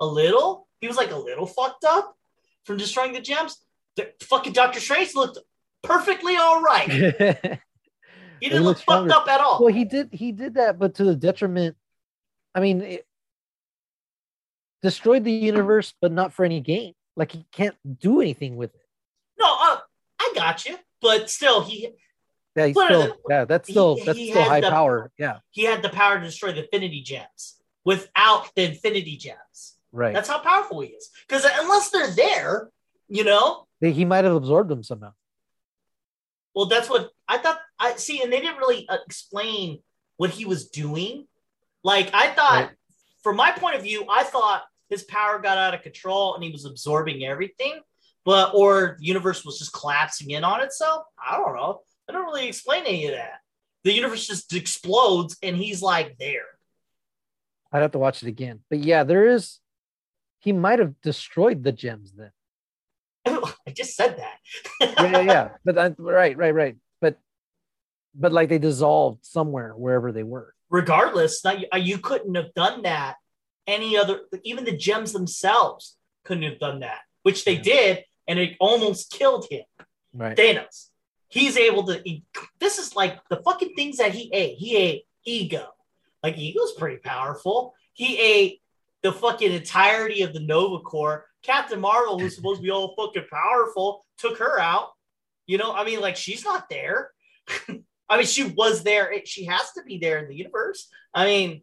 a 0.00 0.06
little. 0.06 0.68
He 0.80 0.88
was 0.88 0.96
like 0.96 1.10
a 1.12 1.16
little 1.16 1.46
fucked 1.46 1.84
up 1.84 2.16
from 2.64 2.76
destroying 2.76 3.12
the 3.12 3.20
gems. 3.20 3.56
The 3.96 4.12
fucking 4.22 4.52
Doctor 4.52 4.80
Strange 4.80 5.14
looked 5.14 5.38
perfectly 5.82 6.36
all 6.36 6.62
right. 6.62 7.60
He 8.40 8.48
didn't 8.48 8.64
look 8.64 8.78
fucked 8.78 9.12
up 9.12 9.28
at 9.28 9.40
all. 9.40 9.62
Well, 9.62 9.72
he 9.72 9.84
did 9.84 10.08
he 10.12 10.32
did 10.32 10.54
that 10.54 10.76
but 10.76 10.96
to 10.96 11.04
the 11.04 11.14
detriment 11.14 11.76
i 12.56 12.60
mean 12.60 12.80
it 12.82 13.06
destroyed 14.82 15.22
the 15.22 15.30
universe 15.32 15.94
but 16.00 16.10
not 16.10 16.32
for 16.32 16.44
any 16.44 16.60
gain 16.60 16.92
like 17.16 17.30
he 17.30 17.46
can't 17.52 17.76
do 18.00 18.20
anything 18.20 18.56
with 18.56 18.74
it 18.74 18.80
No, 19.38 19.46
uh, 19.46 19.78
I 20.20 20.32
got 20.34 20.64
you, 20.66 20.76
but 21.00 21.30
still, 21.30 21.62
he 21.62 21.90
yeah 22.56 22.66
he's 22.66 22.76
are 22.76 22.86
still 22.86 23.16
yeah 23.28 23.44
that's 23.44 23.66
he- 23.68 23.72
still 23.72 23.96
that's 24.04 24.18
he 24.18 24.30
still 24.30 24.42
high 24.44 24.60
the- 24.60 24.70
power 24.70 25.10
yeah 25.18 25.38
he 25.50 25.64
had 25.64 25.82
the 25.82 25.88
power 25.88 26.18
to 26.18 26.24
destroy 26.24 26.52
the 26.52 26.62
Infinity 26.64 27.02
Gems 27.02 27.60
without 27.84 28.48
the 28.54 28.64
Infinity 28.64 29.16
Gems. 29.16 29.76
right 29.92 30.14
That's 30.14 30.28
how 30.28 30.38
powerful 30.38 30.80
he 30.80 30.88
is. 30.90 31.10
Because 31.28 31.44
unless 31.44 31.90
they're 31.90 32.10
there, 32.12 32.70
you 33.08 33.24
know, 33.24 33.66
he 33.80 34.04
might 34.04 34.24
have 34.24 34.34
absorbed 34.34 34.70
them 34.70 34.82
somehow 34.82 35.12
well, 36.54 36.66
that's 36.66 36.88
what 36.90 37.10
I 37.28 37.38
thought. 37.38 37.58
I 37.78 37.94
see, 37.96 38.22
and 38.22 38.32
they 38.32 38.40
didn't 38.40 38.58
really 38.58 38.86
uh, 38.88 38.98
explain 39.06 39.78
what 40.18 40.30
he 40.30 40.44
was 40.44 40.68
doing. 40.68 41.26
Like 41.82 42.10
I 42.12 42.28
thought, 42.34 42.64
Right. 42.64 42.70
from 43.22 43.36
my 43.36 43.52
point 43.52 43.76
of 43.76 43.82
view, 43.82 44.04
I 44.08 44.22
thought 44.24 44.62
his 44.90 45.02
power 45.02 45.38
got 45.38 45.56
out 45.58 45.74
of 45.74 45.82
control 45.82 46.34
and 46.34 46.44
he 46.44 46.50
was 46.50 46.64
absorbing 46.66 47.24
everything, 47.24 47.80
but 48.24 48.52
or 48.54 48.96
the 49.00 49.06
universe 49.06 49.44
was 49.44 49.58
just 49.58 49.72
collapsing 49.72 50.30
in 50.30 50.44
on 50.44 50.60
itself. 50.60 51.04
I 51.18 51.38
don't 51.38 51.56
know. 51.56 51.80
I 52.12 52.18
don't 52.18 52.26
really 52.26 52.46
explain 52.48 52.84
any 52.86 53.06
of 53.06 53.12
that. 53.14 53.40
The 53.84 53.92
universe 53.92 54.26
just 54.26 54.52
explodes 54.52 55.36
and 55.42 55.56
he's 55.56 55.80
like 55.82 56.16
there. 56.18 56.44
i'd 57.72 57.80
have 57.82 57.90
to 57.92 57.98
watch 57.98 58.22
it 58.22 58.28
again 58.28 58.60
but 58.68 58.78
yeah 58.80 59.02
there 59.02 59.26
is 59.26 59.58
he 60.40 60.52
might 60.52 60.78
have 60.78 60.92
destroyed 61.00 61.64
the 61.64 61.72
gems 61.72 62.12
then 62.12 62.30
I 63.66 63.70
just 63.72 63.96
said 63.96 64.18
that. 64.18 64.36
yeah 64.80 65.10
yeah, 65.10 65.20
yeah. 65.20 65.48
but 65.64 65.78
I, 65.78 65.94
right 65.98 66.36
right 66.36 66.54
right 66.54 66.76
but 67.00 67.18
but 68.14 68.30
like 68.32 68.48
they 68.50 68.58
dissolved 68.58 69.24
somewhere 69.24 69.72
wherever 69.72 70.12
they 70.12 70.22
were 70.34 70.54
regardless, 70.70 71.44
not, 71.44 71.56
uh, 71.74 71.76
you 71.76 71.98
couldn't 71.98 72.34
have 72.34 72.54
done 72.54 72.80
that. 72.82 73.16
Any 73.66 73.96
other, 73.98 74.20
even 74.42 74.64
the 74.64 74.74
gems 74.76 75.12
themselves 75.12 75.96
couldn't 76.24 76.44
have 76.44 76.58
done 76.58 76.80
that, 76.80 77.00
which 77.24 77.44
they 77.44 77.56
Yeah. 77.56 77.62
did, 77.74 78.04
and 78.26 78.38
it 78.38 78.56
almost 78.58 79.10
killed 79.10 79.44
him. 79.50 79.64
Right. 80.14 80.34
Thanos. 80.36 80.88
He's 81.32 81.56
able 81.56 81.84
to. 81.84 81.98
He, 82.04 82.24
this 82.60 82.78
is 82.78 82.94
like 82.94 83.26
the 83.30 83.38
fucking 83.38 83.72
things 83.74 83.96
that 83.96 84.12
he 84.12 84.28
ate. 84.34 84.58
He 84.58 84.76
ate 84.76 85.06
ego. 85.24 85.66
Like 86.22 86.36
ego's 86.36 86.72
pretty 86.72 86.98
powerful. 86.98 87.74
He 87.94 88.18
ate 88.18 88.60
the 89.02 89.14
fucking 89.14 89.50
entirety 89.50 90.20
of 90.24 90.34
the 90.34 90.40
Nova 90.40 90.82
Corps. 90.82 91.24
Captain 91.42 91.80
Marvel, 91.80 92.18
who's 92.18 92.36
supposed 92.36 92.58
to 92.58 92.62
be 92.62 92.70
all 92.70 92.94
fucking 92.96 93.28
powerful, 93.30 94.04
took 94.18 94.38
her 94.40 94.60
out. 94.60 94.90
You 95.46 95.56
know, 95.56 95.72
I 95.72 95.86
mean, 95.86 96.00
like 96.02 96.16
she's 96.16 96.44
not 96.44 96.68
there. 96.68 97.12
I 98.10 98.18
mean, 98.18 98.26
she 98.26 98.44
was 98.44 98.82
there. 98.82 99.10
She 99.24 99.46
has 99.46 99.72
to 99.72 99.82
be 99.84 99.96
there 99.96 100.18
in 100.18 100.28
the 100.28 100.36
universe. 100.36 100.90
I 101.14 101.24
mean, 101.24 101.62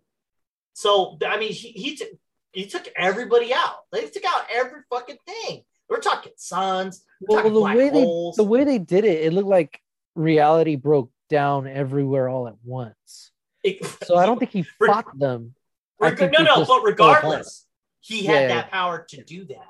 so 0.74 1.20
I 1.24 1.38
mean, 1.38 1.54
he 1.54 1.74
he, 1.74 1.96
t- 1.96 2.18
he 2.54 2.66
took 2.66 2.88
everybody 2.96 3.54
out. 3.54 3.82
They 3.92 4.08
took 4.08 4.26
out 4.26 4.48
every 4.52 4.82
fucking 4.90 5.20
thing. 5.28 5.64
We're 5.90 6.00
talking 6.00 6.34
suns. 6.36 7.04
We're 7.20 7.28
Well, 7.28 7.38
talking 7.40 7.54
the 7.54 7.60
black 7.62 7.76
way 7.78 7.90
they 7.90 8.04
holes. 8.04 8.36
the 8.36 8.44
way 8.44 8.64
they 8.64 8.78
did 8.78 9.06
it, 9.06 9.24
it 9.26 9.34
looked 9.34 9.48
like 9.48 9.82
reality 10.16 10.76
broke 10.76 11.12
down 11.30 11.68
everywhere 11.68 12.30
all 12.30 12.48
at 12.48 12.56
once. 12.64 13.32
It- 13.64 13.86
So 14.04 14.16
I 14.16 14.26
don't 14.26 14.38
think 14.40 14.52
he 14.52 14.64
fought 14.64 15.08
them. 15.18 15.56
I 16.02 16.10
Reg- 16.10 16.18
think 16.18 16.32
no, 16.32 16.44
no, 16.44 16.66
but 16.66 16.84
regardless, 16.84 17.66
he 18.00 18.24
had 18.26 18.44
Yeah, 18.44 18.48
that 18.50 18.72
power 18.72 19.06
to 19.10 19.24
do 19.24 19.46
that. 19.46 19.68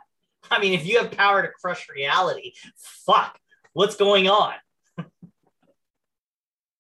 I 0.52 0.60
mean, 0.60 0.74
if 0.74 0.86
you 0.86 1.00
have 1.00 1.12
power 1.12 1.42
to 1.42 1.48
crush 1.48 1.88
reality, 1.90 2.54
fuck, 2.76 3.40
what's 3.74 3.96
going 3.96 4.28
on? 4.30 4.54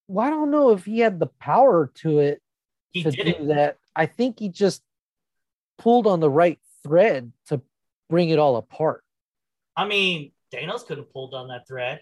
Well, 0.07 0.25
I 0.25 0.31
don't 0.31 0.49
know 0.49 0.71
if 0.71 0.85
he 0.85 0.99
had 0.99 1.19
the 1.19 1.27
power 1.27 1.91
to 1.97 2.17
it 2.17 2.41
He 2.89 3.03
to 3.03 3.11
did 3.11 3.25
do 3.25 3.43
it. 3.43 3.47
that. 3.49 3.77
I 3.95 4.07
think 4.07 4.39
he 4.39 4.49
just 4.49 4.81
pulled 5.77 6.07
on 6.07 6.19
the 6.19 6.29
right 6.31 6.59
thread 6.83 7.31
to 7.49 7.61
bring 8.09 8.29
it 8.29 8.39
all 8.39 8.55
apart. 8.57 9.03
I 9.79 9.87
mean, 9.87 10.33
Thanos 10.53 10.85
could 10.85 10.97
have 10.97 11.09
pulled 11.13 11.33
on 11.33 11.47
that 11.47 11.65
thread. 11.65 12.01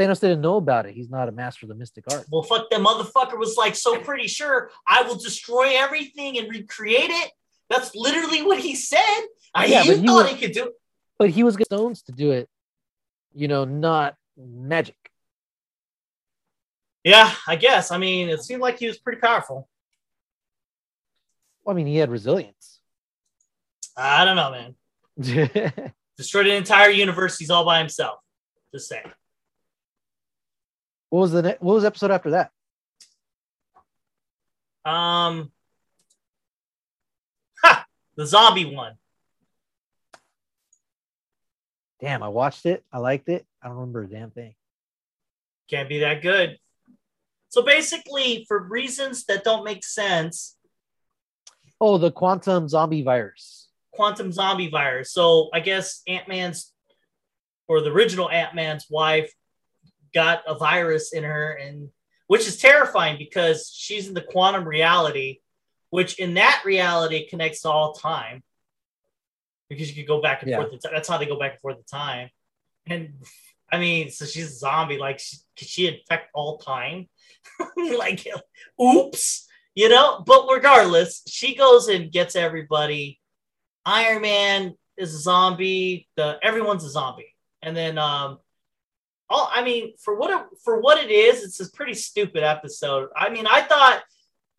Thanos 0.00 0.18
didn't 0.18 0.40
know 0.40 0.56
about 0.56 0.86
it. 0.86 0.94
He's 0.94 1.10
not 1.10 1.28
a 1.28 1.32
master 1.32 1.66
of 1.66 1.68
the 1.68 1.74
mystic 1.74 2.04
art. 2.10 2.24
Well, 2.30 2.42
fuck, 2.42 2.70
the 2.70 2.76
motherfucker 2.76 3.38
was 3.38 3.56
like 3.58 3.76
so 3.76 3.98
pretty 3.98 4.28
sure 4.28 4.70
I 4.86 5.02
will 5.02 5.16
destroy 5.16 5.72
everything 5.76 6.38
and 6.38 6.50
recreate 6.50 7.10
it. 7.10 7.32
That's 7.68 7.94
literally 7.94 8.42
what 8.42 8.58
he 8.60 8.74
said. 8.74 9.20
I 9.54 9.66
Yeah, 9.66 9.82
he 9.82 9.94
thought 10.06 10.24
was- 10.24 10.30
he 10.30 10.38
could 10.38 10.52
do 10.52 10.64
it. 10.68 10.72
But 11.18 11.30
he 11.30 11.44
was 11.44 11.54
stones 11.62 12.02
to 12.04 12.12
do 12.12 12.32
it, 12.32 12.48
you 13.34 13.46
know, 13.46 13.64
not 13.66 14.16
magic. 14.38 14.96
Yeah, 17.04 17.30
I 17.46 17.56
guess. 17.56 17.90
I 17.90 17.98
mean, 17.98 18.30
it 18.30 18.42
seemed 18.42 18.62
like 18.62 18.78
he 18.78 18.86
was 18.86 18.96
pretty 18.98 19.20
powerful. 19.20 19.68
Well, 21.62 21.74
I 21.74 21.76
mean, 21.76 21.86
he 21.86 21.96
had 21.98 22.10
resilience. 22.10 22.80
I 23.96 24.24
don't 24.24 24.36
know, 24.36 24.50
man. 24.50 25.92
Destroyed 26.16 26.46
an 26.46 26.54
entire 26.54 26.90
universe. 26.90 27.38
He's 27.38 27.50
all 27.50 27.64
by 27.64 27.78
himself. 27.78 28.18
Just 28.72 28.88
saying. 28.88 29.10
What 31.10 31.20
was 31.20 31.32
the 31.32 31.42
ne- 31.42 31.56
what 31.60 31.74
was 31.74 31.82
the 31.82 31.88
episode 31.88 32.10
after 32.10 32.30
that? 32.32 32.50
Um, 34.84 35.50
ha, 37.62 37.86
the 38.16 38.26
zombie 38.26 38.74
one. 38.74 38.94
Damn, 42.00 42.22
I 42.22 42.28
watched 42.28 42.66
it. 42.66 42.84
I 42.92 42.98
liked 42.98 43.28
it. 43.28 43.46
I 43.62 43.68
don't 43.68 43.76
remember 43.76 44.02
a 44.02 44.08
damn 44.08 44.30
thing. 44.30 44.54
Can't 45.70 45.88
be 45.88 46.00
that 46.00 46.20
good. 46.20 46.58
So 47.48 47.62
basically, 47.62 48.44
for 48.46 48.58
reasons 48.62 49.24
that 49.26 49.44
don't 49.44 49.64
make 49.64 49.84
sense, 49.84 50.56
Oh, 51.80 51.98
the 51.98 52.10
quantum 52.10 52.68
zombie 52.68 53.02
virus. 53.02 53.63
Quantum 53.94 54.32
zombie 54.32 54.68
virus. 54.70 55.12
So 55.12 55.48
I 55.52 55.60
guess 55.60 56.02
Ant 56.06 56.28
Man's 56.28 56.72
or 57.68 57.80
the 57.80 57.90
original 57.90 58.30
Ant 58.30 58.54
Man's 58.54 58.86
wife 58.90 59.32
got 60.12 60.42
a 60.46 60.54
virus 60.54 61.12
in 61.12 61.24
her, 61.24 61.52
and 61.52 61.88
which 62.26 62.46
is 62.46 62.58
terrifying 62.58 63.16
because 63.18 63.70
she's 63.74 64.06
in 64.08 64.14
the 64.14 64.20
quantum 64.22 64.64
reality, 64.66 65.40
which 65.90 66.18
in 66.18 66.34
that 66.34 66.62
reality 66.64 67.26
connects 67.28 67.62
to 67.62 67.70
all 67.70 67.94
time 67.94 68.42
because 69.68 69.88
you 69.88 69.96
could 70.02 70.08
go 70.08 70.20
back 70.20 70.42
and 70.42 70.50
Yeah. 70.50 70.58
forth. 70.58 70.72
in 70.72 70.78
time. 70.78 70.92
That's 70.94 71.08
how 71.08 71.18
they 71.18 71.26
go 71.26 71.38
back 71.38 71.52
and 71.52 71.60
forth 71.60 71.78
in 71.78 71.84
time. 71.84 72.30
And 72.86 73.14
I 73.72 73.78
mean, 73.78 74.10
so 74.10 74.24
she's 74.26 74.50
a 74.52 74.54
zombie. 74.56 74.98
Like, 74.98 75.18
she, 75.18 75.36
could 75.58 75.68
she 75.68 75.86
infect 75.88 76.30
all 76.34 76.58
time? 76.58 77.08
like, 77.76 78.26
oops, 78.80 79.48
you 79.74 79.88
know. 79.88 80.22
But 80.24 80.46
regardless, 80.52 81.22
she 81.26 81.54
goes 81.54 81.88
and 81.88 82.12
gets 82.12 82.36
everybody. 82.36 83.20
Iron 83.86 84.22
Man 84.22 84.74
is 84.96 85.14
a 85.14 85.18
zombie. 85.18 86.08
The 86.16 86.38
everyone's 86.42 86.84
a 86.84 86.90
zombie, 86.90 87.34
and 87.62 87.76
then 87.76 87.98
um, 87.98 88.38
all 89.28 89.48
I 89.52 89.62
mean 89.62 89.94
for 89.98 90.16
what 90.16 90.30
it, 90.30 90.46
for 90.64 90.80
what 90.80 91.02
it 91.02 91.10
is, 91.10 91.42
it's 91.42 91.60
a 91.60 91.70
pretty 91.72 91.94
stupid 91.94 92.42
episode. 92.42 93.08
I 93.16 93.30
mean, 93.30 93.46
I 93.46 93.62
thought 93.62 94.02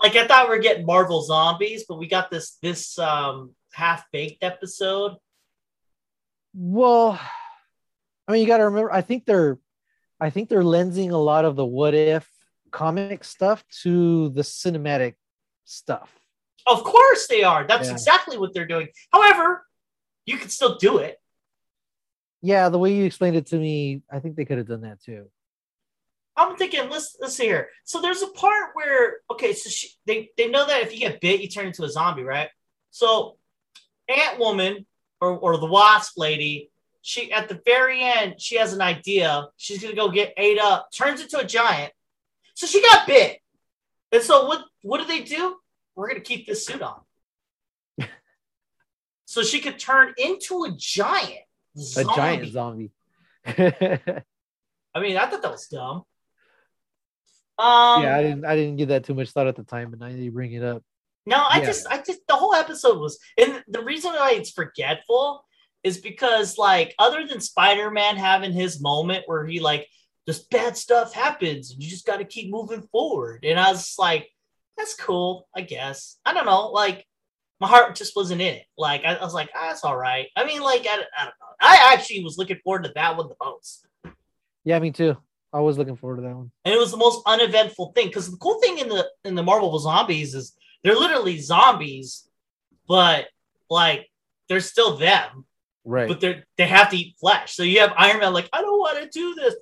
like 0.02 0.16
I 0.16 0.28
thought 0.28 0.50
we 0.50 0.56
are 0.56 0.60
getting 0.60 0.86
Marvel 0.86 1.22
zombies, 1.22 1.86
but 1.88 1.98
we 1.98 2.08
got 2.08 2.30
this 2.30 2.58
this 2.62 3.00
um 3.00 3.56
half 3.74 4.06
baked 4.12 4.44
episode. 4.44 5.18
Well, 6.54 7.20
I 8.28 8.32
mean, 8.32 8.42
you 8.42 8.48
got 8.48 8.58
to 8.58 8.66
remember. 8.66 8.92
I 8.92 9.02
think 9.02 9.26
they're, 9.26 9.60
I 10.20 10.30
think 10.30 10.50
they're 10.50 10.62
lensing 10.62 11.12
a 11.12 11.18
lot 11.18 11.46
of 11.46 11.56
the 11.56 11.66
what 11.66 11.94
if 11.94 12.30
comic 12.72 13.24
stuff 13.24 13.64
to 13.84 14.30
the 14.30 14.42
cinematic 14.42 15.16
stuff. 15.66 16.12
Of 16.68 16.84
course 16.84 17.28
they 17.28 17.44
are. 17.44 17.66
That's 17.68 17.88
Yeah. 17.88 17.94
exactly 17.94 18.38
what 18.38 18.54
they're 18.54 18.66
doing. 18.66 18.90
However, 19.12 19.66
you 20.26 20.38
can 20.38 20.50
still 20.50 20.78
do 20.78 20.98
it. 20.98 21.20
Yeah, 22.42 22.70
the 22.70 22.80
way 22.80 22.94
you 22.94 23.06
explained 23.06 23.36
it 23.36 23.48
to 23.48 23.58
me, 23.58 24.02
I 24.12 24.20
think 24.20 24.36
they 24.36 24.46
could 24.46 24.58
have 24.58 24.68
done 24.68 24.82
that 24.82 25.02
too. 25.02 25.30
I'm 26.38 26.58
thinking, 26.58 26.90
let's 26.90 27.16
let's 27.20 27.36
see 27.36 27.46
here. 27.46 27.70
So 27.86 28.02
there's 28.02 28.22
a 28.22 28.28
part 28.28 28.72
where 28.74 29.18
okay, 29.32 29.54
so 29.54 29.70
she, 29.70 29.90
they 30.06 30.30
they 30.38 30.50
know 30.50 30.66
that 30.66 30.82
if 30.82 30.92
you 30.94 31.00
get 31.00 31.22
bit, 31.22 31.42
you 31.42 31.48
turn 31.48 31.68
into 31.68 31.84
a 31.84 31.90
zombie, 31.90 32.24
right? 32.24 32.50
So 32.92 33.38
Ant 34.10 34.38
Woman 34.40 34.86
or 35.22 35.38
or 35.38 35.58
the 35.58 35.66
Wasp 35.66 36.18
lady, 36.18 36.72
she 37.02 37.32
at 37.32 37.48
the 37.48 37.62
very 37.66 38.02
end, 38.04 38.42
she 38.42 38.58
has 38.58 38.74
an 38.74 38.82
idea. 38.82 39.48
She's 39.58 39.82
gonna 39.82 39.96
go 39.96 40.10
get 40.10 40.34
ate 40.36 40.60
up, 40.60 40.90
turns 40.92 41.22
into 41.22 41.40
a 41.40 41.46
giant. 41.46 41.94
So 42.54 42.68
she 42.68 42.82
got 42.82 43.08
bit, 43.08 43.40
and 44.12 44.22
so 44.22 44.46
what? 44.46 44.66
What 44.82 45.00
do 45.00 45.06
they 45.08 45.22
do? 45.22 45.56
We're 45.96 46.08
gonna 46.10 46.20
keep 46.22 46.46
this 46.48 46.66
suit 46.66 46.82
on, 46.82 47.02
so 49.26 49.44
she 49.44 49.60
could 49.60 49.80
turn 49.80 50.14
into 50.18 50.64
a 50.66 50.72
giant. 50.78 51.40
A 51.98 52.04
giant 52.06 52.52
zombie. 52.52 52.92
I 53.46 55.00
mean, 55.00 55.18
I 55.18 55.26
thought 55.28 55.42
that 55.42 55.52
was 55.52 55.68
dumb. 55.68 56.04
Um, 57.58 58.02
yeah, 58.04 58.16
I 58.18 58.22
didn't. 58.22 58.46
I 58.46 58.56
didn't 58.56 58.76
give 58.78 58.90
that 58.90 59.04
too 59.06 59.14
much 59.14 59.30
thought 59.32 59.48
at 59.48 59.56
the 59.56 59.64
time, 59.64 59.90
but 59.90 60.00
now 60.00 60.08
you 60.08 60.32
bring 60.32 60.54
it 60.54 60.64
up, 60.64 60.84
No, 61.26 61.38
I 61.38 61.60
Yeah. 61.60 61.66
just, 61.66 61.88
I 61.88 62.02
just, 62.02 62.28
the 62.28 62.36
whole 62.36 62.54
episode 62.54 63.00
was, 63.00 63.18
and 63.38 63.64
the 63.68 63.82
reason 63.84 64.14
why 64.14 64.32
it's 64.34 64.52
forgetful 64.52 65.46
is 65.84 65.98
because, 65.98 66.58
like, 66.58 66.94
other 67.00 67.26
than 67.26 67.40
Spider 67.40 67.92
Man 67.92 68.18
having 68.18 68.52
his 68.52 68.82
moment 68.82 69.24
where 69.28 69.46
he, 69.46 69.60
like, 69.60 69.88
just 70.28 70.50
bad 70.50 70.76
stuff 70.76 71.14
happens 71.14 71.72
and 71.72 71.82
you 71.82 71.90
just 71.90 72.06
got 72.06 72.18
to 72.18 72.26
keep 72.26 72.50
moving 72.52 72.82
forward. 72.92 73.46
And 73.46 73.60
I 73.60 73.72
was 73.72 73.96
like, 73.98 74.30
that's 74.78 74.96
cool, 74.96 75.48
I 75.56 75.62
guess. 75.62 76.18
I 76.26 76.34
don't 76.34 76.46
know. 76.46 76.70
Like, 76.72 77.06
my 77.60 77.68
heart 77.68 77.96
just 77.96 78.16
wasn't 78.16 78.42
in 78.42 78.56
it. 78.56 78.66
Like, 78.78 79.04
I, 79.06 79.16
I 79.16 79.24
was 79.24 79.34
like, 79.34 79.50
ah, 79.56 79.68
that's 79.70 79.84
all 79.84 79.96
right. 79.98 80.28
I 80.36 80.44
mean, 80.46 80.62
like, 80.62 80.86
I, 80.90 80.94
I 81.18 81.24
don't 81.24 81.34
know. 81.40 81.56
I 81.62 81.94
actually 81.94 82.24
was 82.24 82.38
looking 82.38 82.60
forward 82.64 82.84
to 82.84 82.92
that 82.96 83.16
one 83.18 83.30
the 83.30 83.36
most. 83.44 83.86
yeah, 84.66 84.78
me 84.80 84.92
too. 84.92 85.16
I 85.54 85.62
was 85.62 85.78
looking 85.78 85.96
forward 85.96 86.18
to 86.18 86.22
that 86.24 86.36
one. 86.36 86.52
and 86.66 86.74
it 86.74 86.78
was 86.78 86.92
the 86.92 86.98
most 86.98 87.22
uneventful 87.26 87.94
thing 87.94 88.08
because 88.08 88.30
the 88.30 88.36
cool 88.38 88.60
thing 88.60 88.78
in 88.80 88.90
the 88.90 89.08
in 89.24 89.36
the 89.36 89.44
Marvel 89.44 89.80
zombies 89.80 90.36
is 90.36 90.54
they're 90.84 90.96
literally 90.96 91.40
zombies, 91.40 92.28
but 92.90 93.28
like 93.70 94.10
they're 94.50 94.60
still 94.60 94.98
them, 94.98 95.46
Right. 95.86 96.10
but 96.10 96.20
they're 96.20 96.44
they 96.58 96.68
have 96.68 96.90
to 96.90 96.98
eat 96.98 97.16
flesh. 97.22 97.56
So 97.56 97.64
you 97.64 97.80
have 97.80 97.94
Iron 97.96 98.20
Man 98.20 98.34
like 98.34 98.50
I 98.52 98.60
don't 98.62 98.78
want 98.80 99.02
to 99.02 99.08
do 99.18 99.34
this, 99.36 99.56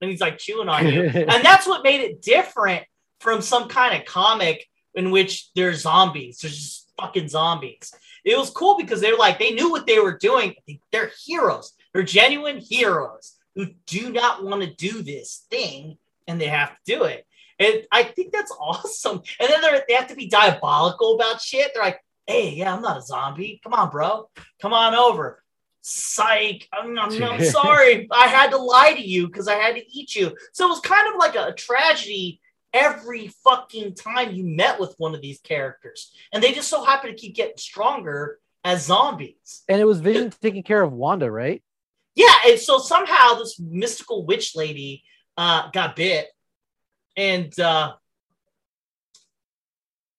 and 0.00 0.10
he's 0.10 0.22
like 0.22 0.38
chewing 0.38 0.70
on 0.70 0.88
you, 0.88 1.02
and 1.04 1.44
that's 1.44 1.66
what 1.66 1.84
made 1.84 2.00
it 2.00 2.22
different 2.22 2.84
from 3.22 3.40
some 3.40 3.68
kind 3.68 3.96
of 3.96 4.04
comic 4.04 4.68
in 4.94 5.12
which 5.12 5.52
they're 5.54 5.74
zombies. 5.74 6.38
They're 6.38 6.50
just 6.50 6.92
fucking 7.00 7.28
zombies. 7.28 7.94
It 8.24 8.36
was 8.36 8.50
cool 8.50 8.76
because 8.76 9.00
they're 9.00 9.16
like 9.16 9.38
they 9.38 9.52
knew 9.52 9.70
what 9.70 9.86
they 9.86 10.00
were 10.00 10.18
doing. 10.18 10.54
They're 10.90 11.12
heroes. 11.24 11.72
They're 11.92 12.02
genuine 12.02 12.58
heroes 12.58 13.36
who 13.54 13.66
do 13.86 14.10
not 14.10 14.44
want 14.44 14.62
to 14.62 14.74
do 14.74 15.02
this 15.02 15.46
thing, 15.50 15.98
and 16.26 16.40
they 16.40 16.48
have 16.48 16.70
to 16.70 16.76
do 16.84 17.04
it. 17.04 17.26
And 17.58 17.86
I 17.92 18.02
think 18.02 18.32
that's 18.32 18.52
awesome. 18.60 19.22
And 19.38 19.48
then 19.48 19.60
they're, 19.60 19.84
they 19.88 19.94
have 19.94 20.08
to 20.08 20.16
be 20.16 20.28
diabolical 20.28 21.14
about 21.14 21.40
shit. 21.40 21.70
They're 21.74 21.82
like, 21.84 22.00
"Hey, 22.26 22.50
yeah, 22.50 22.74
I'm 22.74 22.82
not 22.82 22.98
a 22.98 23.02
zombie. 23.02 23.60
Come 23.62 23.72
on, 23.72 23.90
bro. 23.90 24.28
Come 24.60 24.72
on 24.72 24.94
over." 24.94 25.38
Psych. 25.84 26.68
I'm, 26.72 26.96
I'm, 26.96 27.22
I'm 27.22 27.44
sorry. 27.44 28.08
I 28.10 28.26
had 28.26 28.50
to 28.50 28.56
lie 28.56 28.94
to 28.94 29.02
you 29.02 29.26
because 29.26 29.48
I 29.48 29.54
had 29.54 29.74
to 29.74 29.98
eat 29.98 30.14
you. 30.14 30.36
So 30.52 30.66
it 30.66 30.68
was 30.68 30.80
kind 30.80 31.12
of 31.12 31.18
like 31.18 31.34
a 31.34 31.52
tragedy 31.54 32.40
every 32.72 33.28
fucking 33.44 33.94
time 33.94 34.32
you 34.32 34.44
met 34.44 34.80
with 34.80 34.94
one 34.98 35.14
of 35.14 35.20
these 35.20 35.40
characters. 35.40 36.12
And 36.32 36.42
they 36.42 36.52
just 36.52 36.68
so 36.68 36.84
happen 36.84 37.10
to 37.10 37.16
keep 37.16 37.34
getting 37.34 37.56
stronger 37.56 38.38
as 38.64 38.86
zombies. 38.86 39.62
and 39.68 39.80
it 39.80 39.84
was 39.84 40.00
Vision 40.00 40.32
taking 40.40 40.62
care 40.62 40.82
of 40.82 40.92
Wanda, 40.92 41.30
right? 41.30 41.62
Yeah, 42.14 42.32
and 42.46 42.58
so 42.58 42.78
somehow 42.78 43.34
this 43.34 43.58
mystical 43.58 44.26
witch 44.26 44.54
lady 44.54 45.02
uh, 45.36 45.70
got 45.70 45.96
bit, 45.96 46.26
and 47.16 47.58
uh, 47.58 47.94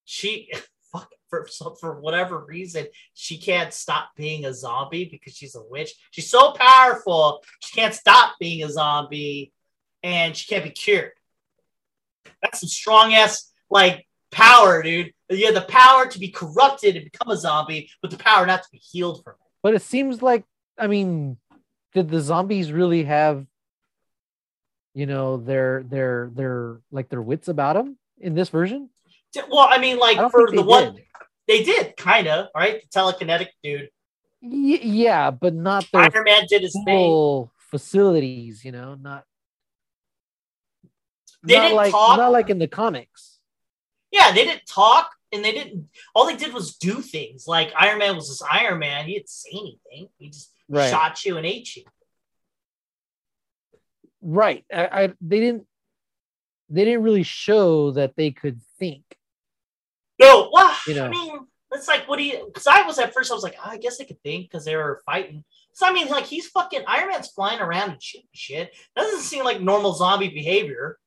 she 0.04 0.52
fuck 0.92 1.10
for 1.28 1.46
for 1.80 2.00
whatever 2.00 2.44
reason 2.44 2.86
she 3.14 3.38
can't 3.38 3.72
stop 3.72 4.10
being 4.16 4.44
a 4.44 4.52
zombie 4.52 5.04
because 5.04 5.34
she's 5.34 5.54
a 5.54 5.62
witch. 5.62 5.92
She's 6.10 6.28
so 6.28 6.52
powerful 6.52 7.42
she 7.60 7.76
can't 7.80 7.94
stop 7.94 8.34
being 8.40 8.64
a 8.64 8.70
zombie, 8.70 9.52
and 10.02 10.36
she 10.36 10.52
can't 10.52 10.64
be 10.64 10.70
cured. 10.70 11.12
That's 12.44 12.60
some 12.60 12.68
strong 12.68 13.14
ass 13.14 13.50
like 13.70 14.06
power, 14.30 14.82
dude. 14.82 15.12
You 15.30 15.46
have 15.46 15.54
the 15.54 15.62
power 15.62 16.06
to 16.06 16.18
be 16.18 16.28
corrupted 16.28 16.94
and 16.96 17.04
become 17.10 17.30
a 17.30 17.36
zombie, 17.36 17.90
but 18.02 18.10
the 18.10 18.18
power 18.18 18.46
not 18.46 18.62
to 18.62 18.68
be 18.70 18.78
healed 18.78 19.24
from 19.24 19.32
it. 19.32 19.38
But 19.62 19.74
it 19.74 19.80
seems 19.82 20.20
like, 20.20 20.44
I 20.78 20.86
mean, 20.86 21.38
did 21.94 22.10
the 22.10 22.20
zombies 22.20 22.70
really 22.70 23.04
have, 23.04 23.46
you 24.94 25.06
know, 25.06 25.38
their 25.38 25.82
their 25.88 26.30
their 26.34 26.80
like 26.92 27.08
their 27.08 27.22
wits 27.22 27.48
about 27.48 27.74
them 27.76 27.96
in 28.18 28.34
this 28.34 28.50
version? 28.50 28.90
Well, 29.50 29.66
I 29.70 29.78
mean, 29.78 29.98
like 29.98 30.18
I 30.18 30.28
for 30.28 30.50
the 30.50 30.62
one 30.62 30.94
did. 30.96 31.04
they 31.48 31.62
did 31.64 31.96
kind 31.96 32.28
of 32.28 32.48
right. 32.54 32.82
The 32.82 33.00
telekinetic 33.00 33.48
dude, 33.62 33.88
Y- 34.42 34.80
yeah, 34.82 35.30
but 35.30 35.54
not 35.54 35.88
their 35.90 36.02
Iron 36.02 36.24
Man 36.24 36.44
did 36.48 36.62
his 36.62 36.76
thing. 36.84 37.48
facilities. 37.58 38.64
You 38.64 38.72
know, 38.72 38.94
not. 38.94 39.24
They 41.44 41.54
not 41.56 41.62
didn't 41.62 41.76
like 41.76 41.92
talk. 41.92 42.16
not 42.18 42.32
like 42.32 42.50
in 42.50 42.58
the 42.58 42.66
comics. 42.68 43.38
Yeah, 44.10 44.32
they 44.32 44.44
didn't 44.44 44.66
talk 44.66 45.10
and 45.32 45.44
they 45.44 45.52
didn't. 45.52 45.88
All 46.14 46.26
they 46.26 46.36
did 46.36 46.54
was 46.54 46.76
do 46.76 47.00
things. 47.00 47.46
Like 47.46 47.72
Iron 47.76 47.98
Man 47.98 48.16
was 48.16 48.28
this 48.28 48.42
Iron 48.50 48.78
Man. 48.78 49.06
He 49.06 49.14
didn't 49.14 49.28
say 49.28 49.50
anything. 49.52 50.08
He 50.18 50.30
just 50.30 50.50
Right. 50.68 50.88
shot 50.88 51.24
you 51.26 51.36
and 51.36 51.44
ate 51.44 51.76
you. 51.76 51.84
Right. 54.22 54.64
I, 54.72 54.86
I 55.04 55.12
they 55.20 55.40
didn't 55.40 55.66
they 56.70 56.84
didn't 56.84 57.02
really 57.02 57.22
show 57.22 57.90
that 57.92 58.16
they 58.16 58.30
could 58.30 58.60
think. 58.78 59.02
No, 60.18 60.48
well, 60.52 60.74
You 60.86 60.94
know. 60.94 61.04
I 61.06 61.08
mean, 61.10 61.40
it's 61.72 61.88
like 61.88 62.08
what 62.08 62.16
do 62.16 62.22
you? 62.24 62.46
Because 62.46 62.66
I 62.66 62.82
was 62.86 62.98
at 62.98 63.12
first, 63.12 63.30
I 63.30 63.34
was 63.34 63.42
like, 63.42 63.56
oh, 63.58 63.68
I 63.70 63.76
guess 63.78 63.98
they 63.98 64.04
could 64.04 64.22
think 64.22 64.48
because 64.50 64.64
they 64.64 64.76
were 64.76 65.02
fighting. 65.04 65.44
So 65.72 65.86
I 65.86 65.92
mean, 65.92 66.08
like 66.08 66.24
he's 66.24 66.46
fucking 66.48 66.84
Iron 66.86 67.08
Man's 67.08 67.28
flying 67.28 67.60
around 67.60 67.90
and 67.90 68.02
shooting 68.02 68.28
shit. 68.32 68.74
Doesn't 68.96 69.20
seem 69.20 69.44
like 69.44 69.60
normal 69.60 69.92
zombie 69.92 70.28
behavior. 70.30 70.98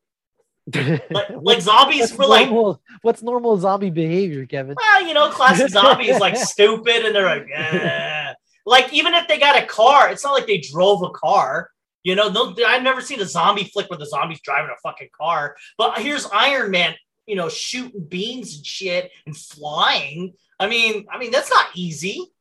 Like, 0.74 1.30
like 1.42 1.62
zombies 1.62 2.12
what's 2.12 2.18
were 2.18 2.26
like, 2.26 2.50
normal, 2.50 2.82
what's 3.02 3.24
normal 3.24 3.58
zombie 3.58 3.90
behavior, 3.90 4.46
Kevin? 4.46 4.76
well, 4.78 5.08
you 5.08 5.14
know, 5.14 5.30
classic 5.30 5.70
zombies 5.70 6.20
like 6.20 6.36
stupid, 6.38 7.06
and 7.06 7.16
they're 7.16 7.26
like, 7.26 7.48
yeah. 7.50 8.34
Like 8.66 8.94
even 8.94 9.14
if 9.14 9.28
they 9.28 9.40
got 9.40 9.62
a 9.62 9.66
car, 9.66 10.10
it's 10.10 10.24
not 10.24 10.34
like 10.34 10.46
they 10.46 10.58
drove 10.60 11.02
a 11.02 11.10
car. 11.12 11.70
You 12.04 12.16
know, 12.16 12.30
no, 12.30 12.54
I've 12.66 12.84
never 12.84 13.02
seen 13.02 13.20
a 13.22 13.26
zombie 13.26 13.66
flick 13.66 13.90
where 13.90 14.00
the 14.00 14.06
zombie's 14.06 14.42
driving 14.42 14.72
a 14.72 14.80
fucking 14.82 15.10
car. 15.18 15.56
But 15.78 16.00
here's 16.00 16.26
Iron 16.28 16.72
Man, 16.72 16.96
you 17.26 17.36
know, 17.36 17.50
shooting 17.50 18.04
beams 18.04 18.58
and 18.58 18.66
shit 18.66 19.12
and 19.26 19.36
flying. 19.36 20.34
I 20.60 20.68
mean, 20.68 21.06
I 21.12 21.18
mean 21.18 21.32
that's 21.32 21.50
not 21.50 21.68
easy. 21.76 22.32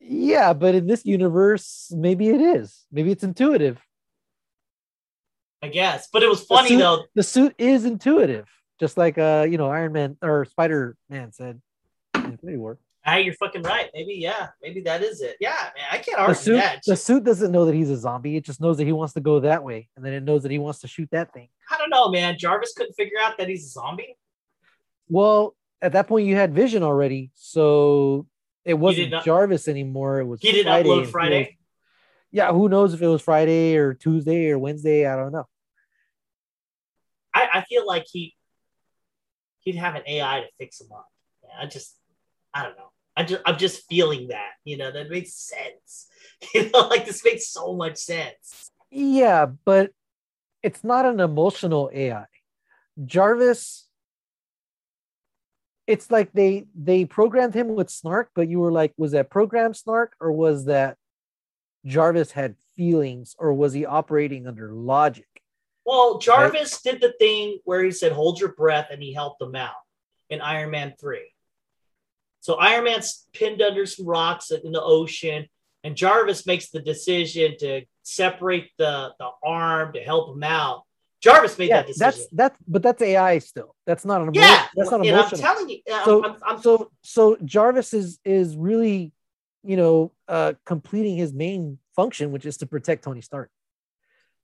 Yeah, 0.00 0.52
but 0.52 0.74
in 0.74 0.86
this 0.86 1.04
universe, 1.04 1.92
maybe 1.94 2.28
it 2.28 2.40
is. 2.40 2.84
Maybe 2.92 3.10
it's 3.10 3.24
intuitive. 3.24 3.78
I 5.64 5.68
guess. 5.68 6.08
But 6.12 6.22
it 6.22 6.28
was 6.28 6.42
funny 6.44 6.68
suit- 6.68 6.78
though. 6.78 7.04
The 7.14 7.22
suit 7.22 7.54
is 7.58 7.84
intuitive, 7.84 8.46
just 8.78 8.96
like 8.98 9.16
uh, 9.18 9.46
you 9.48 9.56
know, 9.58 9.70
Iron 9.70 9.92
Man 9.92 10.16
or 10.22 10.44
Spider 10.44 10.96
Man 11.08 11.32
said 11.32 11.60
in 12.14 12.24
Infinity 12.24 12.58
War. 12.58 12.78
Ah, 13.06 13.16
you're 13.16 13.34
fucking 13.34 13.62
right. 13.62 13.90
Maybe, 13.92 14.14
yeah, 14.14 14.48
maybe 14.62 14.80
that 14.82 15.02
is 15.02 15.20
it. 15.20 15.36
Yeah, 15.38 15.50
man, 15.76 15.84
I 15.90 15.96
can't 15.98 16.16
The 16.16 16.22
argue 16.22 16.34
suit, 16.36 16.56
that. 16.56 16.80
the 16.86 16.96
suit 16.96 17.22
doesn't 17.24 17.52
know 17.52 17.66
that 17.66 17.74
he's 17.74 17.90
a 17.90 17.98
zombie. 17.98 18.36
It 18.36 18.44
just 18.46 18.62
knows 18.62 18.78
that 18.78 18.84
he 18.86 18.92
wants 18.92 19.12
to 19.14 19.20
go 19.20 19.40
that 19.40 19.62
way, 19.62 19.88
and 19.96 20.04
then 20.04 20.12
it 20.14 20.22
knows 20.22 20.42
that 20.44 20.50
he 20.52 20.58
wants 20.58 20.80
to 20.80 20.88
shoot 20.88 21.08
that 21.12 21.32
thing. 21.34 21.48
I 21.70 21.76
don't 21.78 21.90
know, 21.90 22.08
man. 22.10 22.38
Jarvis 22.38 22.72
couldn't 22.74 22.94
figure 22.94 23.18
out 23.22 23.36
that 23.38 23.48
he's 23.48 23.64
a 23.66 23.68
zombie. 23.68 24.16
Well, 25.08 25.54
at 25.82 25.92
that 25.92 26.08
point, 26.08 26.26
you 26.26 26.34
had 26.36 26.54
Vision 26.54 26.82
already, 26.82 27.30
so 27.34 28.26
it 28.64 28.74
wasn't 28.74 29.10
not- 29.10 29.24
Jarvis 29.24 29.68
anymore. 29.68 30.20
It 30.20 30.24
was 30.24 30.40
He 30.40 30.52
didn't 30.52 30.72
Friday, 30.72 30.88
upload 30.88 31.06
Friday. 31.08 31.38
was- 31.40 31.48
yeah, 32.32 32.52
who 32.52 32.70
knows 32.70 32.94
if 32.94 33.02
it 33.02 33.06
was 33.06 33.20
Friday 33.20 33.76
or 33.76 33.92
Tuesday 33.92 34.48
or 34.50 34.58
Wednesday? 34.58 35.06
I 35.06 35.14
don't 35.16 35.30
know. 35.32 35.46
I, 37.34 37.48
I 37.54 37.64
feel 37.64 37.86
like 37.86 38.06
he 38.10 38.34
he'd 39.60 39.76
have 39.76 39.94
an 39.94 40.02
AI 40.06 40.40
to 40.40 40.46
fix 40.58 40.80
him 40.80 40.88
up. 40.92 41.08
Yeah, 41.42 41.62
I 41.62 41.66
just 41.66 41.98
I 42.52 42.62
don't 42.62 42.76
know. 42.76 42.90
I 43.16 43.24
just 43.24 43.42
I'm 43.44 43.58
just 43.58 43.88
feeling 43.88 44.28
that. 44.28 44.52
You 44.64 44.76
know, 44.76 44.90
that 44.92 45.10
makes 45.10 45.34
sense. 45.34 46.08
You 46.54 46.68
know, 46.70 46.88
like 46.88 47.06
this 47.06 47.24
makes 47.24 47.48
so 47.48 47.74
much 47.74 47.96
sense. 47.96 48.70
Yeah, 48.90 49.46
but 49.64 49.92
it's 50.62 50.84
not 50.84 51.06
an 51.06 51.20
emotional 51.20 51.90
AI. 51.92 52.26
Jarvis, 53.04 53.88
it's 55.86 56.10
like 56.10 56.32
they 56.32 56.66
they 56.74 57.04
programmed 57.04 57.54
him 57.54 57.74
with 57.74 57.88
snark, 57.88 58.30
but 58.34 58.48
you 58.48 58.60
were 58.60 58.72
like, 58.72 58.92
was 58.96 59.12
that 59.12 59.30
program 59.30 59.74
snark 59.74 60.14
or 60.20 60.32
was 60.32 60.66
that 60.66 60.96
Jarvis 61.86 62.32
had 62.32 62.56
feelings 62.76 63.34
or 63.38 63.54
was 63.54 63.72
he 63.72 63.86
operating 63.86 64.46
under 64.46 64.72
logic? 64.72 65.33
Well, 65.84 66.18
Jarvis 66.18 66.80
did 66.82 67.00
the 67.00 67.12
thing 67.18 67.58
where 67.64 67.82
he 67.84 67.90
said, 67.90 68.12
hold 68.12 68.40
your 68.40 68.52
breath, 68.52 68.88
and 68.90 69.02
he 69.02 69.12
helped 69.12 69.38
them 69.38 69.54
out 69.54 69.74
in 70.30 70.40
Iron 70.40 70.70
Man 70.70 70.94
3. 70.98 71.20
So 72.40 72.54
Iron 72.54 72.84
Man's 72.84 73.26
pinned 73.32 73.60
under 73.62 73.86
some 73.86 74.06
rocks 74.06 74.50
in 74.50 74.72
the 74.72 74.82
ocean, 74.82 75.46
and 75.82 75.96
Jarvis 75.96 76.46
makes 76.46 76.70
the 76.70 76.80
decision 76.80 77.56
to 77.60 77.82
separate 78.02 78.70
the, 78.78 79.12
the 79.18 79.28
arm 79.44 79.92
to 79.94 80.00
help 80.00 80.34
him 80.34 80.42
out. 80.42 80.84
Jarvis 81.22 81.58
made 81.58 81.70
Yeah, 81.70 81.76
that 81.82 81.86
decision. 81.86 82.10
that's 82.10 82.26
that's 82.32 82.58
but 82.68 82.82
that's 82.82 83.00
AI 83.00 83.38
still. 83.38 83.74
That's 83.86 84.04
not 84.04 84.20
an 84.20 84.28
emo- 84.34 84.40
yeah, 84.46 84.66
that's 84.76 84.90
not 84.90 85.06
and 85.06 85.16
I'm 85.16 85.30
telling 85.30 85.70
you, 85.70 85.78
I'm, 85.90 86.04
So- 86.04 86.24
I'm, 86.24 86.36
I'm, 86.46 86.60
so 86.62 86.90
so 87.02 87.36
Jarvis 87.42 87.94
is 87.94 88.18
is 88.26 88.56
really, 88.58 89.12
you 89.62 89.78
know, 89.78 90.12
uh 90.28 90.52
completing 90.66 91.16
his 91.16 91.32
main 91.32 91.78
function, 91.96 92.30
which 92.30 92.44
is 92.44 92.58
to 92.58 92.66
protect 92.66 93.04
Tony 93.04 93.22
Stark. 93.22 93.50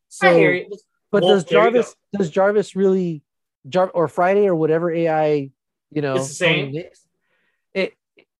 So 0.09 0.28
I 0.30 0.34
hear 0.34 0.55
you. 0.55 0.70
But 1.11 1.22
Well, 1.22 1.34
does 1.34 1.44
Jarvis 1.44 1.94
does 2.16 2.30
Jarvis 2.30 2.76
really 2.76 3.22
Jar 3.68 3.90
or 3.90 4.08
Friday 4.08 4.46
or 4.46 4.54
whatever 4.54 4.90
AI, 4.92 5.50
you 5.90 6.02
know, 6.02 6.14
It's 6.16 6.28
the 6.28 6.34
same. 6.34 6.74
It 7.74 7.94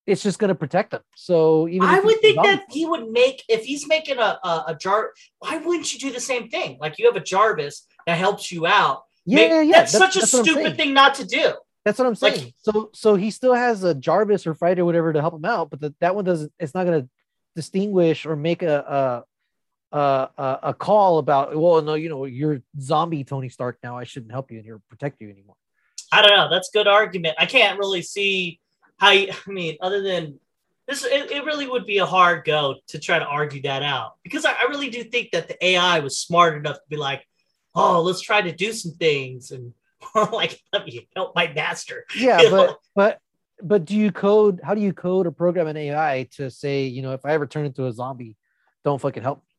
it's 0.07 0.23
just 0.23 0.39
gonna 0.39 0.55
protect 0.55 0.91
them. 0.91 1.01
So 1.15 1.67
even 1.67 1.87
I 1.87 1.99
would 1.99 2.19
think 2.21 2.37
that 2.43 2.63
he 2.71 2.85
would 2.87 3.09
make 3.11 3.43
if 3.47 3.63
he's 3.63 3.87
making 3.87 4.17
a, 4.17 4.39
a 4.43 4.63
a 4.69 4.75
jar. 4.75 5.11
Why 5.39 5.57
wouldn't 5.57 5.93
you 5.93 5.99
do 5.99 6.11
the 6.11 6.19
same 6.19 6.49
thing? 6.49 6.77
Like 6.81 6.97
you 6.97 7.05
have 7.05 7.15
a 7.15 7.19
Jarvis 7.23 7.85
that 8.07 8.17
helps 8.17 8.51
you 8.51 8.65
out. 8.65 9.03
yeah, 9.25 9.35
Make- 9.35 9.49
yeah, 9.51 9.61
yeah. 9.61 9.71
That's, 9.73 9.91
That's, 9.93 10.13
such 10.13 10.15
a 10.15 10.19
that's 10.21 10.33
I'm 10.33 10.43
stupid 10.43 10.75
thing 10.77 10.93
not 10.95 11.15
to 11.15 11.25
do. 11.25 11.53
That's 11.85 11.99
what 11.99 12.07
I'm 12.07 12.15
Like- 12.19 12.35
saying. 12.35 12.53
so 12.57 12.89
so 12.93 13.15
he 13.15 13.29
still 13.29 13.53
has 13.53 13.83
a 13.83 13.93
Jarvis 13.93 14.47
or 14.47 14.55
Friday 14.55 14.81
or 14.81 14.85
whatever 14.85 15.13
to 15.13 15.21
help 15.21 15.35
him 15.35 15.45
out, 15.45 15.69
but 15.69 15.79
the, 15.81 15.93
that 15.99 16.15
one 16.15 16.25
doesn't. 16.25 16.51
It's 16.59 16.73
not 16.73 16.85
gonna 16.85 17.07
distinguish 17.55 18.25
or 18.25 18.35
make 18.35 18.63
a 18.63 19.23
a 19.91 20.59
a, 20.63 20.73
call 20.73 21.17
about. 21.17 21.55
Well, 21.55 21.81
no, 21.81 21.95
you 21.95 22.09
know, 22.09 22.25
you're 22.25 22.61
zombie 22.79 23.23
Tony 23.23 23.49
Stark 23.49 23.77
now. 23.83 23.97
I 23.97 24.03
shouldn't 24.03 24.31
help 24.31 24.51
you 24.51 24.57
and 24.57 24.65
here 24.65 24.79
protect 24.89 25.21
you 25.21 25.29
anymore. 25.29 25.55
I 26.11 26.21
don't 26.21 26.35
know. 26.35 26.49
That's 26.49 26.69
good 26.69 26.87
argument. 26.87 27.35
I 27.37 27.45
can't 27.45 27.77
really 27.79 28.01
see 28.01 28.59
how. 28.97 29.11
You, 29.11 29.31
I 29.47 29.51
mean, 29.51 29.77
other 29.81 30.01
than 30.01 30.39
this, 30.87 31.03
it, 31.03 31.31
it 31.31 31.45
really 31.45 31.67
would 31.67 31.85
be 31.85 31.99
a 31.99 32.05
hard 32.05 32.45
go 32.45 32.75
to 32.87 32.99
try 32.99 33.19
to 33.19 33.25
argue 33.25 33.61
that 33.63 33.83
out 33.83 34.13
because 34.23 34.45
I, 34.45 34.51
I 34.51 34.63
really 34.69 34.89
do 34.89 35.03
think 35.03 35.31
that 35.31 35.47
the 35.47 35.65
AI 35.65 35.99
was 35.99 36.17
smart 36.17 36.57
enough 36.57 36.77
to 36.77 36.89
be 36.89 36.97
like, 36.97 37.25
oh, 37.75 38.01
let's 38.01 38.21
try 38.21 38.41
to 38.41 38.51
do 38.51 38.73
some 38.73 38.93
things 38.93 39.51
and 39.51 39.73
like 40.31 40.59
let 40.73 40.85
me 40.85 41.07
help 41.15 41.35
my 41.35 41.51
master. 41.53 42.05
Yeah, 42.15 42.41
You 42.41 42.51
know? 42.51 42.57
but 42.67 42.77
but 42.95 43.19
but 43.61 43.85
do 43.85 43.95
you 43.95 44.11
code? 44.11 44.59
How 44.63 44.73
do 44.73 44.81
you 44.81 44.93
code 44.93 45.27
or 45.27 45.31
program 45.31 45.67
an 45.67 45.77
AI 45.77 46.27
to 46.31 46.49
say, 46.49 46.85
you 46.85 47.01
know, 47.01 47.13
if 47.13 47.25
I 47.25 47.33
ever 47.33 47.45
turn 47.45 47.65
into 47.65 47.85
a 47.85 47.93
zombie, 47.93 48.35
don't 48.83 48.99
fucking 48.99 49.23
help? 49.23 49.39
me? 49.39 49.50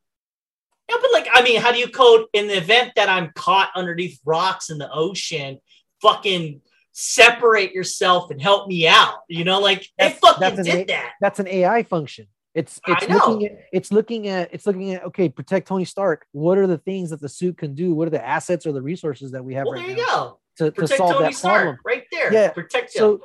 Yeah, 0.93 0.99
but 1.01 1.13
like, 1.13 1.29
I 1.33 1.43
mean, 1.43 1.61
how 1.61 1.73
do 1.73 1.79
you 1.79 1.89
code 1.89 2.27
in 2.33 2.47
the 2.49 2.57
event 2.59 2.93
that 2.97 3.09
I'm 3.09 3.31
caught 3.35 3.71
underneath 3.75 4.21
rocks 4.25 4.71
in 4.71 4.79
the 4.79 4.91
ocean? 4.93 5.59
Fucking 6.01 6.61
separate 6.93 7.73
yourself 7.73 8.31
and 8.31 8.41
help 8.41 8.69
me 8.69 8.87
out. 8.87 9.17
You 9.29 9.45
know, 9.45 9.61
like 9.61 9.81
they 9.99 10.09
That's- 10.11 10.19
fucking 10.21 10.41
that's 10.57 10.69
did 10.69 10.75
A- 10.81 10.85
that. 10.93 11.13
That's 11.21 11.41
an 11.41 11.49
AI 11.49 11.83
function. 11.85 12.27
It's 12.55 12.79
it's 12.87 13.09
looking 13.09 13.47
at 13.47 13.59
it's 13.73 13.93
looking 13.93 14.29
at 14.29 14.51
it's 14.53 14.67
looking 14.67 14.93
at 14.93 15.05
okay, 15.05 15.31
protect 15.31 15.67
Tony 15.69 15.87
Stark. 15.87 16.27
What 16.33 16.59
are 16.59 16.67
the 16.67 16.77
things 16.77 17.09
that 17.09 17.21
the 17.21 17.29
suit 17.29 17.57
can 17.57 17.75
do? 17.75 17.95
What 17.95 18.09
are 18.09 18.11
the 18.11 18.23
assets 18.25 18.67
or 18.67 18.73
the 18.73 18.83
resources 18.83 19.31
that 19.33 19.43
we 19.43 19.55
have 19.55 19.65
Well, 19.65 19.75
right 19.77 19.87
there 19.87 19.97
now 19.97 20.03
you 20.03 20.07
go. 20.07 20.71
to, 20.71 20.71
to 20.73 20.87
solve 20.87 21.13
Tony 21.13 21.25
that 21.25 21.35
Stark 21.35 21.63
problem? 21.63 21.79
right 21.87 22.05
there. 22.13 22.31
Yeah, 22.31 22.51
Protect 22.51 22.95
him. 22.95 22.99
So 23.01 23.21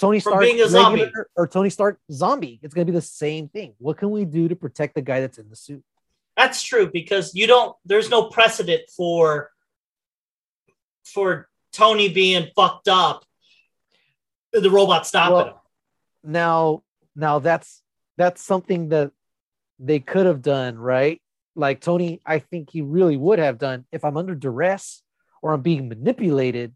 Tony 0.00 0.18
From 0.18 0.32
Stark 0.32 0.42
being 0.42 0.60
a 0.60 0.68
zombie. 0.68 1.02
regular 1.04 1.28
or 1.36 1.46
Tony 1.46 1.70
Stark 1.70 2.00
zombie. 2.10 2.58
It's 2.64 2.74
gonna 2.74 2.84
be 2.86 2.90
the 2.90 3.00
same 3.00 3.46
thing. 3.48 3.74
What 3.78 3.96
can 3.96 4.10
we 4.10 4.24
do 4.24 4.48
to 4.48 4.56
protect 4.56 4.96
the 4.96 5.02
guy 5.02 5.20
that's 5.20 5.38
in 5.38 5.48
the 5.50 5.54
suit? 5.56 5.84
That's 6.44 6.62
true 6.62 6.90
because 6.92 7.34
you 7.34 7.46
don't. 7.46 7.74
There's 7.86 8.10
no 8.10 8.24
precedent 8.28 8.82
for 8.94 9.50
for 11.04 11.48
Tony 11.72 12.08
being 12.08 12.50
fucked 12.54 12.88
up. 12.88 13.24
The 14.52 14.70
robot 14.70 15.06
stopping 15.06 15.34
Well, 15.34 15.46
him. 15.46 15.54
Now, 16.22 16.82
now 17.16 17.38
that's 17.38 17.82
that's 18.18 18.42
something 18.42 18.90
that 18.90 19.10
they 19.78 20.00
could 20.00 20.26
have 20.26 20.42
done, 20.42 20.78
right? 20.78 21.20
like 21.56 21.80
Tony, 21.80 22.20
I 22.26 22.38
think 22.40 22.70
he 22.70 22.82
really 22.82 23.16
would 23.16 23.38
have 23.38 23.58
done 23.58 23.84
if 23.92 24.04
I'm 24.04 24.16
under 24.16 24.34
duress 24.34 25.02
or 25.42 25.52
I'm 25.52 25.62
being 25.62 25.88
manipulated, 25.88 26.74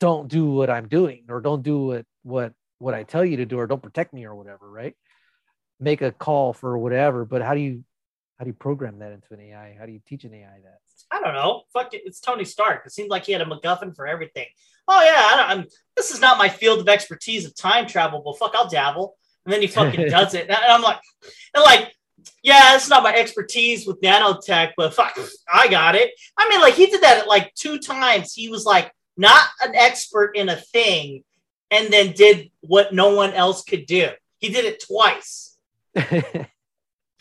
don't 0.00 0.28
do 0.28 0.50
what 0.50 0.70
I'm 0.70 0.88
doing 0.88 1.24
or 1.28 1.40
don't 1.40 1.62
do 1.62 1.78
what 1.86 2.04
what 2.22 2.52
what 2.78 2.94
I 2.94 3.04
tell 3.04 3.24
you 3.24 3.38
to 3.38 3.46
do 3.46 3.58
or 3.58 3.66
don't 3.66 3.82
protect 3.82 4.12
me 4.12 4.24
or 4.24 4.34
whatever, 4.34 4.68
right? 4.68 4.94
Make 5.80 6.02
a 6.02 6.12
call 6.12 6.52
for 6.52 6.76
whatever, 6.76 7.24
but 7.24 7.42
how 7.42 7.54
do 7.54 7.60
you 7.60 7.84
how 8.38 8.44
do 8.44 8.50
you 8.50 8.54
program 8.54 8.98
that 8.98 9.12
into 9.12 9.32
an 9.32 9.40
AI? 9.40 9.76
How 9.78 9.86
do 9.86 9.92
you 9.92 10.00
teach 10.06 10.24
an 10.24 10.34
AI 10.34 10.60
that? 10.62 10.80
I 11.10 11.20
don't 11.20 11.34
know. 11.34 11.62
Fuck 11.72 11.94
it. 11.94 12.02
It's 12.04 12.20
Tony 12.20 12.44
Stark. 12.44 12.82
It 12.84 12.92
seems 12.92 13.08
like 13.08 13.24
he 13.24 13.32
had 13.32 13.40
a 13.40 13.46
MacGuffin 13.46 13.96
for 13.96 14.06
everything. 14.06 14.46
Oh 14.88 15.02
yeah, 15.02 15.22
I 15.24 15.36
don't, 15.36 15.58
I'm, 15.58 15.66
this 15.96 16.10
is 16.10 16.20
not 16.20 16.38
my 16.38 16.48
field 16.48 16.80
of 16.80 16.88
expertise 16.88 17.46
of 17.46 17.56
time 17.56 17.86
travel, 17.86 18.22
but 18.24 18.38
fuck, 18.38 18.54
I'll 18.54 18.68
dabble. 18.68 19.16
And 19.44 19.52
then 19.52 19.62
he 19.62 19.66
fucking 19.66 20.08
does 20.10 20.34
it, 20.34 20.48
and 20.48 20.56
I'm 20.56 20.82
like, 20.82 21.00
and 21.54 21.64
like, 21.64 21.92
yeah, 22.42 22.74
it's 22.74 22.88
not 22.88 23.02
my 23.02 23.14
expertise 23.14 23.86
with 23.86 24.00
nanotech, 24.00 24.72
but 24.76 24.94
fuck, 24.94 25.18
I 25.52 25.68
got 25.68 25.94
it. 25.94 26.10
I 26.36 26.48
mean, 26.48 26.60
like 26.60 26.74
he 26.74 26.86
did 26.86 27.02
that 27.02 27.26
like 27.26 27.54
two 27.54 27.78
times. 27.78 28.34
He 28.34 28.48
was 28.48 28.64
like 28.64 28.92
not 29.16 29.46
an 29.62 29.74
expert 29.74 30.36
in 30.36 30.48
a 30.48 30.56
thing, 30.56 31.24
and 31.70 31.92
then 31.92 32.12
did 32.12 32.50
what 32.60 32.92
no 32.92 33.14
one 33.14 33.32
else 33.32 33.64
could 33.64 33.86
do. 33.86 34.10
He 34.38 34.50
did 34.50 34.64
it 34.64 34.84
twice. 34.84 35.56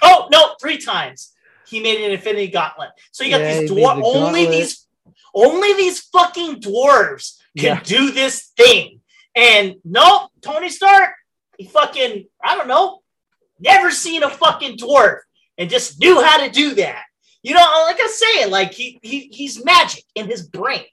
oh 0.01 0.27
no, 0.31 0.55
three 0.61 0.77
times. 0.77 1.33
He 1.67 1.79
made 1.79 2.03
an 2.05 2.11
Infinity 2.11 2.47
Gauntlet. 2.49 2.89
So 3.11 3.23
you 3.23 3.31
got 3.31 3.41
Yeah, 3.41 3.61
these 3.61 3.71
dwarf. 3.71 3.95
the 3.97 4.03
Only 4.03 4.45
these, 4.45 4.87
only 5.33 5.73
these 5.73 5.99
fucking 6.01 6.61
dwarves 6.61 7.37
can 7.57 7.77
Yeah. 7.77 7.81
do 7.83 8.11
this 8.11 8.51
thing. 8.55 9.01
And 9.35 9.75
nope, 9.83 10.29
Tony 10.41 10.69
Stark, 10.69 11.11
he 11.57 11.65
fucking, 11.67 12.27
I 12.43 12.55
don't 12.55 12.67
know, 12.67 13.01
never 13.59 13.91
seen 13.91 14.23
a 14.23 14.29
fucking 14.29 14.77
dwarf 14.77 15.19
and 15.57 15.69
just 15.69 15.99
knew 15.99 16.21
how 16.21 16.45
to 16.45 16.49
do 16.51 16.75
that. 16.75 17.03
You 17.41 17.53
know, 17.53 17.83
like 17.85 17.99
I 17.99 18.07
saying, 18.07 18.51
like 18.51 18.73
he, 18.73 18.99
he 19.03 19.29
he's 19.31 19.63
magic 19.63 20.03
in 20.15 20.27
his 20.27 20.47
brain. 20.47 20.85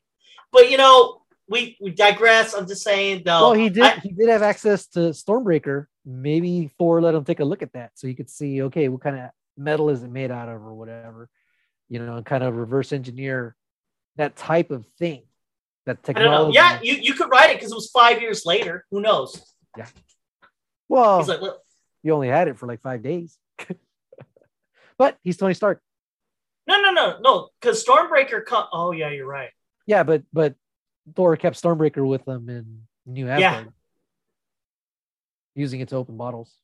But 0.52 0.70
you 0.70 0.76
know, 0.76 1.21
we 1.52 1.76
we 1.80 1.90
digress. 1.92 2.54
I'm 2.54 2.66
just 2.66 2.82
saying 2.82 3.22
though. 3.24 3.42
well, 3.42 3.52
he 3.52 3.68
did. 3.68 3.84
I- 3.84 4.00
he 4.00 4.10
did 4.10 4.28
have 4.28 4.42
access 4.42 4.86
to 4.88 5.00
Stormbreaker. 5.10 5.86
Maybe 6.04 6.68
Thor 6.78 7.00
let 7.00 7.14
him 7.14 7.24
take 7.24 7.38
a 7.40 7.44
look 7.44 7.62
at 7.62 7.72
that, 7.74 7.92
so 7.94 8.08
he 8.08 8.14
could 8.14 8.28
see, 8.28 8.62
okay, 8.62 8.88
what 8.88 9.02
kind 9.02 9.16
of 9.18 9.30
metal 9.56 9.88
is 9.90 10.02
it 10.02 10.10
made 10.10 10.32
out 10.32 10.48
of, 10.48 10.54
or 10.62 10.74
whatever, 10.74 11.28
you 11.88 12.00
know, 12.04 12.16
and 12.16 12.26
kind 12.26 12.42
of 12.42 12.56
reverse 12.56 12.92
engineer 12.92 13.54
that 14.16 14.34
type 14.34 14.70
of 14.72 14.84
thing. 14.98 15.22
That 15.86 15.98
I 16.08 16.12
don't 16.12 16.24
know. 16.24 16.52
technology. 16.52 16.54
Yeah, 16.54 16.80
you, 16.82 16.94
you 17.02 17.14
could 17.14 17.30
write 17.30 17.50
it 17.50 17.56
because 17.58 17.72
it 17.72 17.74
was 17.76 17.90
five 17.90 18.20
years 18.20 18.44
later. 18.44 18.84
Who 18.90 19.00
knows? 19.00 19.40
Yeah. 19.76 19.86
Well, 20.88 21.18
He's 21.18 21.28
like, 21.28 21.40
well 21.40 21.60
you 22.02 22.12
only 22.12 22.28
had 22.28 22.48
it 22.48 22.58
for 22.58 22.66
like 22.66 22.80
five 22.82 23.02
days, 23.02 23.38
but 24.98 25.18
he's 25.22 25.36
Tony 25.36 25.54
Stark. 25.54 25.80
no, 26.66 26.80
no, 26.80 26.90
no, 26.90 27.18
no, 27.20 27.48
because 27.60 27.84
Stormbreaker. 27.84 28.44
Co- 28.44 28.66
oh 28.72 28.92
yeah, 28.92 29.10
you're 29.10 29.26
right. 29.26 29.50
Yeah, 29.86 30.02
but 30.02 30.22
but 30.32 30.54
Thor 31.14 31.36
kept 31.36 31.60
Stormbreaker 31.60 32.06
with 32.06 32.24
them 32.24 32.48
in 32.48 32.82
New 33.06 33.28
Asgard, 33.28 33.64
Yeah. 33.66 33.70
using 35.54 35.80
it 35.80 35.88
to 35.88 35.96
open 35.96 36.16
bottles. 36.16 36.54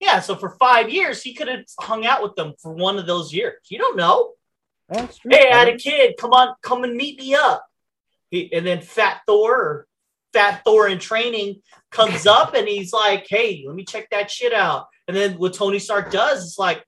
Yeah, 0.00 0.20
so 0.20 0.36
for 0.36 0.50
five 0.50 0.90
years 0.90 1.22
he 1.22 1.32
could 1.34 1.48
have 1.48 1.64
hung 1.80 2.04
out 2.04 2.22
with 2.22 2.36
them 2.36 2.52
for 2.60 2.72
one 2.72 2.98
of 2.98 3.06
those 3.06 3.32
years. 3.32 3.60
You 3.70 3.78
don't 3.78 3.96
know. 3.96 4.32
That's 4.88 5.18
true. 5.18 5.30
Hey, 5.32 5.50
I 5.50 5.56
had 5.60 5.68
a 5.68 5.76
kid. 5.78 6.14
Come 6.18 6.32
on, 6.32 6.54
come 6.62 6.84
and 6.84 6.94
meet 6.96 7.18
me 7.18 7.34
up. 7.34 7.66
He, 8.30 8.52
and 8.52 8.66
then 8.66 8.82
Fat 8.82 9.22
Thor, 9.26 9.52
or 9.54 9.86
Fat 10.32 10.62
Thor 10.64 10.86
in 10.88 10.98
training, 10.98 11.62
comes 11.90 12.26
up 12.26 12.54
and 12.54 12.68
he's 12.68 12.92
like, 12.92 13.26
"Hey, 13.28 13.64
let 13.66 13.74
me 13.74 13.84
check 13.84 14.08
that 14.10 14.30
shit 14.30 14.52
out." 14.52 14.86
And 15.08 15.16
then 15.16 15.38
what 15.38 15.54
Tony 15.54 15.78
Stark 15.78 16.10
does 16.12 16.44
is 16.44 16.58
like, 16.58 16.84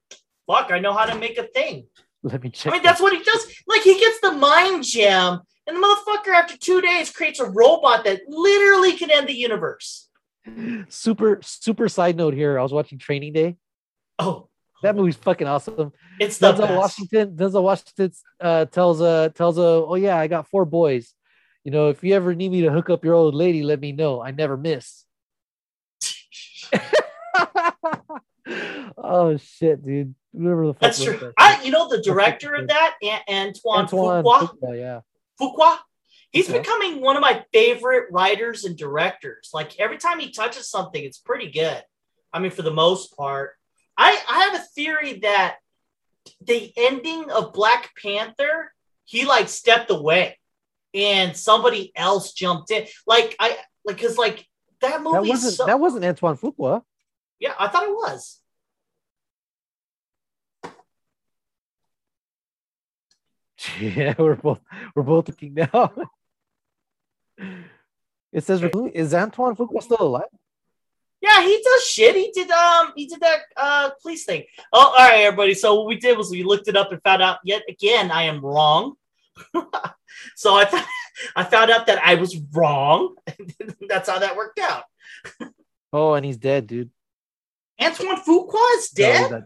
"Fuck, 0.47 0.71
I 0.71 0.79
know 0.79 0.93
how 0.93 1.07
to 1.07 1.17
make 1.19 1.39
a 1.39 1.45
thing." 1.49 1.87
Let 2.23 2.43
me 2.43 2.51
check. 2.51 2.73
I 2.73 2.77
mean, 2.77 2.83
that's 2.83 3.01
what 3.01 3.13
he 3.13 3.23
does. 3.23 3.47
Like 3.67 3.83
he 3.83 3.99
gets 3.99 4.21
the 4.21 4.33
mind 4.33 4.85
gem, 4.85 5.41
and 5.67 5.77
the 5.77 5.81
motherfucker 5.81 6.35
after 6.35 6.57
two 6.57 6.81
days 6.81 7.11
creates 7.11 7.39
a 7.41 7.49
robot 7.49 8.05
that 8.05 8.23
literally 8.29 8.93
can 8.97 9.11
end 9.11 9.29
the 9.29 9.35
universe. 9.35 10.09
super 10.89 11.39
super 11.43 11.89
side 11.89 12.17
note 12.17 12.35
here. 12.35 12.59
I 12.59 12.63
was 12.63 12.73
watching 12.73 12.99
Training 12.99 13.33
Day. 13.35 13.57
Oh, 14.19 14.49
That 14.83 14.97
movie's 14.97 15.17
fucking 15.17 15.47
awesome. 15.47 15.93
it's 16.19 16.39
the 16.39 16.53
Denzel 16.53 16.59
best. 16.61 16.75
Washington. 16.75 17.37
Denzel 17.37 17.63
Washington 17.63 18.13
uh, 18.41 18.65
tells 18.65 19.01
uh 19.01 19.29
tells 19.35 19.59
uh 19.59 19.85
oh 19.87 19.95
yeah 19.95 20.17
I 20.17 20.27
got 20.27 20.49
four 20.49 20.65
boys. 20.65 21.15
You 21.65 21.71
know 21.71 21.89
if 21.91 22.03
you 22.03 22.15
ever 22.15 22.35
need 22.35 22.51
me 22.51 22.63
to 22.63 22.73
hook 22.73 22.91
up 22.91 23.05
your 23.05 23.15
old 23.15 23.35
lady, 23.35 23.63
let 23.63 23.79
me 23.81 23.93
know. 23.93 24.21
I 24.23 24.31
never 24.33 24.57
miss. 24.57 25.05
oh 28.97 29.37
shit, 29.37 29.85
dude. 29.85 30.15
Whoever 30.37 30.67
the 30.67 30.75
fuck 30.75 30.81
That's 30.81 31.03
true. 31.03 31.17
that 31.17 31.33
I, 31.39 31.63
you 31.63 31.71
know, 31.71 31.89
the 31.89 32.03
director 32.03 32.55
of 32.55 32.69
that, 32.69 32.95
An- 33.03 33.23
Antoine, 33.29 33.81
Antoine 33.81 34.25
Fuqua, 34.25 34.51
Fuqua, 34.61 34.79
yeah. 34.79 35.01
Fuqua, 35.41 35.79
he's 36.31 36.49
becoming 36.49 37.01
one 37.01 37.17
of 37.17 37.23
my 37.23 37.45
favorite 37.53 38.09
writers 38.11 38.65
and 38.65 38.77
directors. 38.77 39.51
Like 39.53 39.79
every 39.81 39.97
time 39.99 40.21
he 40.21 40.31
touches 40.31 40.69
something, 40.69 41.03
it's 41.03 41.19
pretty 41.19 41.51
good. 41.51 41.83
I 42.33 42.41
mean, 42.41 42.51
for 42.51 42.63
the 42.63 42.71
most 42.71 43.17
part, 43.17 43.53
I, 43.97 44.21
I 44.29 44.41
have 44.45 44.55
a 44.55 44.65
theory 44.75 45.21
that 45.21 45.57
the 46.43 46.73
ending 46.77 47.31
of 47.31 47.53
Black 47.53 47.91
Panther, 48.01 48.73
he 49.05 49.25
like 49.25 49.49
stepped 49.49 49.91
away 49.91 50.39
and 50.95 51.37
somebody 51.37 51.93
else 51.97 52.33
jumped 52.33 52.71
in. 52.71 52.87
Like 53.07 53.35
I 53.41 53.57
like 53.85 53.97
because 53.97 54.19
like 54.19 54.47
that 54.81 55.03
movie. 55.03 55.15
That 55.15 55.29
wasn't 55.29 55.55
so, 55.55 55.67
that 55.67 55.81
wasn't 55.81 56.05
Antoine 56.05 56.37
Fuqua. 56.37 56.83
Yeah, 57.41 57.55
I 57.59 57.69
thought 57.69 57.85
it 57.85 57.95
was. 57.95 58.41
Yeah, 63.81 64.15
we're 64.19 64.37
both 64.37 64.61
we're 64.95 65.03
both 65.03 65.29
looking 65.29 65.55
now. 65.55 65.93
it 68.33 68.45
says 68.45 68.63
is 68.95 69.15
Antoine 69.15 69.57
Fuqua 69.57 69.83
still 69.83 70.01
alive? 70.01 70.23
Yeah, 71.21 71.43
he 71.43 71.61
does 71.63 71.85
shit. 71.85 72.15
He 72.15 72.31
did 72.33 72.51
um 72.51 72.93
he 72.95 73.07
did 73.07 73.21
that 73.21 73.41
uh 73.57 73.91
police 74.01 74.25
thing. 74.25 74.45
Oh, 74.73 74.95
all 74.97 75.09
right, 75.09 75.23
everybody. 75.25 75.55
So 75.55 75.75
what 75.75 75.87
we 75.87 75.97
did 75.97 76.17
was 76.17 76.31
we 76.31 76.45
looked 76.45 76.69
it 76.69 76.77
up 76.77 76.93
and 76.93 77.03
found 77.03 77.23
out 77.23 77.39
yet 77.45 77.63
again 77.69 78.11
I 78.11 78.25
am 78.25 78.41
wrong. 78.41 78.95
so 80.37 80.55
I 80.55 80.85
I 81.35 81.45
found 81.45 81.71
out 81.71 81.87
that 81.87 82.01
I 82.05 82.15
was 82.15 82.37
wrong. 82.55 83.17
That's 83.89 84.09
how 84.09 84.21
that 84.21 84.37
worked 84.37 84.61
out. 84.61 84.85
Oh, 85.93 86.15
and 86.15 86.25
he's 86.25 86.37
dead, 86.37 86.67
dude. 86.67 86.91
Antoine 87.81 88.17
Fuqua 88.17 88.77
is 88.77 88.93
No, 88.99 89.43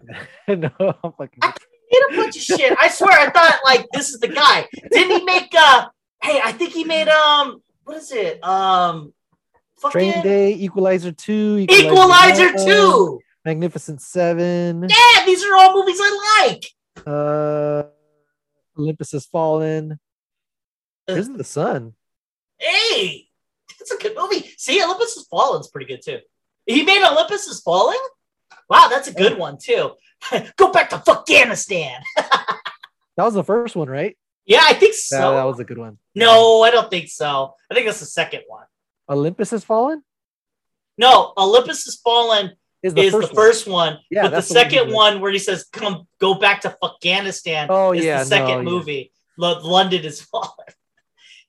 dead. 0.48 0.70
no, 0.78 0.94
I'm 1.04 1.12
fucking. 1.12 1.38
I 1.42 1.52
made 1.90 2.02
a 2.12 2.16
bunch 2.16 2.36
of 2.36 2.42
shit. 2.42 2.76
I 2.80 2.88
swear, 2.88 3.18
I 3.18 3.30
thought 3.30 3.58
like 3.64 3.86
this 3.92 4.08
is 4.10 4.20
the 4.20 4.28
guy. 4.28 4.66
Didn't 4.90 5.18
he 5.18 5.24
make 5.24 5.52
uh? 5.56 5.88
Hey, 6.22 6.40
I 6.42 6.52
think 6.52 6.72
he 6.72 6.84
made 6.84 7.08
um. 7.08 7.62
What 7.84 7.96
is 7.98 8.10
it? 8.12 8.42
Um. 8.44 9.12
Fucking 9.80 10.22
Day, 10.22 10.52
Equalizer 10.54 11.10
Two, 11.12 11.66
Equalizer 11.68 12.54
One, 12.54 12.66
two. 12.66 13.20
Magnificent 13.44 14.00
Seven, 14.00 14.86
Yeah, 14.88 15.26
these 15.26 15.44
are 15.44 15.56
all 15.56 15.74
movies 15.74 15.98
I 16.00 16.44
like. 16.46 17.04
uh, 17.04 17.82
Olympus 18.78 19.10
Has 19.10 19.26
Fallen. 19.26 19.98
Prison 21.08 21.32
of 21.32 21.38
the 21.38 21.44
Sun. 21.44 21.94
Hey, 22.58 23.26
that's 23.76 23.90
a 23.90 23.96
good 23.98 24.16
movie. 24.16 24.48
See, 24.56 24.80
Olympus 24.84 25.16
Has 25.16 25.26
Fallen 25.26 25.60
is 25.60 25.66
pretty 25.68 25.86
good 25.92 26.00
too. 26.02 26.20
He 26.66 26.84
made 26.84 27.02
Olympus 27.04 27.48
Is 27.48 27.60
Fallen. 27.60 27.98
Wow, 28.68 28.88
that's 28.88 29.08
a 29.08 29.12
good 29.12 29.38
one 29.38 29.58
too. 29.58 29.92
Go 30.56 30.72
back 30.72 30.90
to 30.90 31.02
Afghanistan. 31.08 32.00
That 33.16 33.24
was 33.24 33.34
the 33.34 33.44
first 33.44 33.76
one, 33.76 33.88
right? 33.90 34.16
Yeah, 34.46 34.62
I 34.62 34.72
think 34.72 34.94
so. 34.94 35.18
Yeah, 35.18 35.36
that 35.36 35.44
was 35.44 35.60
a 35.60 35.64
good 35.64 35.76
one. 35.76 35.98
no, 36.14 36.62
I 36.62 36.70
don't 36.70 36.90
think 36.90 37.08
so. 37.08 37.54
I 37.70 37.74
think 37.74 37.86
that's 37.86 38.00
the 38.00 38.06
second 38.06 38.44
one. 38.48 38.64
Olympus 39.08 39.50
Has 39.50 39.64
Fallen 39.64 40.02
No, 40.96 41.34
Olympus 41.36 41.84
Has 41.84 41.96
Fallen 41.96 42.52
is 42.82 42.94
the 42.94 43.02
is 43.02 43.12
first 43.12 43.28
the 43.28 43.34
first 43.34 43.66
one, 43.68 43.98
Yeah, 44.10 44.22
but 44.22 44.28
the 44.30 44.36
that's 44.36 44.48
the 44.48 44.54
one 44.54 44.70
second 44.70 44.92
one 44.92 45.20
where 45.20 45.30
he 45.30 45.38
says, 45.38 45.64
"Come, 45.64 46.08
go 46.18 46.34
back 46.34 46.62
to 46.62 46.76
Afghanistan." 46.82 47.68
Oh 47.70 47.92
is 47.92 48.04
yeah, 48.04 48.20
the 48.20 48.24
second 48.24 48.64
no, 48.64 48.70
yeah. 48.70 48.76
movie. 48.78 49.12
London 49.36 50.04
is 50.04 50.20
fallen. 50.22 50.48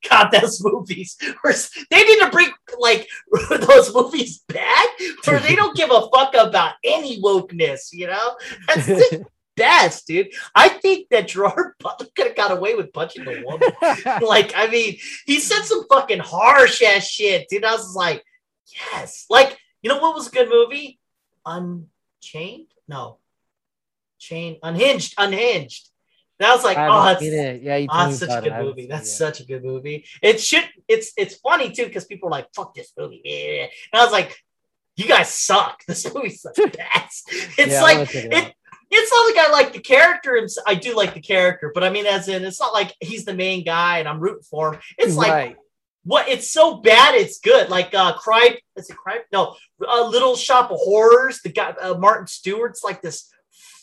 God, 0.10 0.30
those 0.30 0.64
movies. 0.64 1.18
They 1.89 2.04
need 2.04 2.20
to 2.20 2.30
bring 2.32 2.49
like 2.80 3.08
those 3.49 3.93
movies 3.93 4.43
back, 4.47 4.88
where 5.26 5.39
they 5.39 5.56
don't 5.56 5.76
give 5.78 5.91
a 5.91 6.10
fuck 6.14 6.34
about 6.36 6.76
any 6.84 7.22
wokeness. 7.22 7.89
You 7.91 8.08
know, 8.08 8.36
that's 8.68 8.88
the 8.88 9.26
best, 9.56 10.08
dude. 10.08 10.34
I 10.56 10.70
think 10.70 11.10
that 11.10 11.28
Gerard 11.28 11.74
Butler 11.80 12.08
could 12.16 12.28
have 12.28 12.36
got 12.36 12.51
away 12.51 12.76
with 12.76 12.93
punching 12.93 13.26
the 13.26 13.43
woman. 13.45 13.70
like, 14.26 14.54
I 14.56 14.68
mean, 14.68 14.97
he 15.26 15.39
said 15.39 15.64
some 15.64 15.86
fucking 15.88 16.20
harsh 16.20 16.82
ass 16.82 17.08
shit, 17.08 17.47
dude. 17.49 17.64
I 17.64 17.74
was 17.74 17.95
like, 17.95 18.24
yes. 18.91 19.26
Like, 19.30 19.58
you 19.82 19.89
know 19.89 19.99
what 19.99 20.16
was 20.16 20.28
a 20.28 20.32
good 20.32 20.49
movie? 20.49 20.99
Unchained? 21.45 22.68
No. 22.88 23.20
Chain 24.20 24.58
Unhinged. 24.64 25.16
Unhinged. 25.18 25.89
That 26.44 26.56
was 26.56 26.66
like, 26.66 26.78
I 26.78 26.88
oh, 26.89 27.06
that's, 27.06 27.24
it. 27.24 27.62
Yeah, 27.62 27.78
you 27.78 27.88
oh, 27.89 28.10
that's 28.10 28.20
such 28.20 28.30
a 28.30 28.34
about 28.34 28.44
it. 28.44 28.50
Good 28.50 28.66
movie. 28.66 28.84
it 28.84 28.89
That's 28.89 29.08
yet. 29.08 29.16
such 29.16 29.39
a 29.39 29.46
good 29.46 29.64
movie. 29.64 30.06
It 30.22 30.41
should 30.41 30.66
it's 30.89 31.14
it's 31.16 31.36
funny 31.36 31.72
too, 31.72 31.86
because 31.86 32.04
people 32.04 32.28
are 32.28 32.32
like, 32.32 32.48
fuck 32.54 32.76
this 32.76 32.91
movie. 32.98 33.62
And 33.62 33.70
I 33.94 34.04
was 34.04 34.12
like, 34.12 34.38
you 34.98 35.08
guys 35.08 35.30
suck. 35.30 35.82
This 35.88 36.14
movie's 36.14 36.41
the 36.41 36.52
best. 36.94 37.30
It's 37.58 37.72
Yeah, 37.72 37.82
like 37.82 38.14
it 38.14 38.34
it 38.34 38.54
it's 38.91 39.12
not 39.12 39.26
like 39.26 39.48
I 39.48 39.52
like 39.54 39.74
the 39.74 39.80
character, 39.80 40.46
I 40.68 40.76
do 40.76 40.98
like 40.98 41.14
the 41.14 41.22
character, 41.22 41.72
but 41.74 41.86
I 41.86 41.89
mean, 41.89 42.06
as 42.06 42.28
in, 42.28 42.44
it's 42.44 42.60
not 42.60 42.74
like 42.74 42.94
he's 43.00 43.24
the 43.24 43.34
main 43.34 43.64
guy 43.64 44.00
and 44.00 44.08
I'm 44.10 44.20
rooting 44.20 44.44
for 44.44 44.74
him. 44.74 44.82
It's 44.98 45.16
like 45.16 45.32
right. 45.32 45.56
what? 46.04 46.28
It's 46.28 46.52
so 46.52 46.82
bad, 46.82 47.16
it's 47.16 47.39
good. 47.39 47.70
Like 47.70 47.94
uh, 47.94 48.16
Cry, 48.16 48.60
is 48.76 48.89
it 48.89 48.98
Cry? 48.98 49.22
No, 49.32 49.56
uh, 49.88 50.10
Little 50.10 50.36
Shop 50.36 50.72
of 50.72 50.78
Horrors. 50.80 51.39
The 51.41 51.54
guy 51.54 51.74
uh, 51.82 51.94
Martin 51.94 52.28
Stewart's 52.28 52.84
like 52.84 53.02
this 53.02 53.33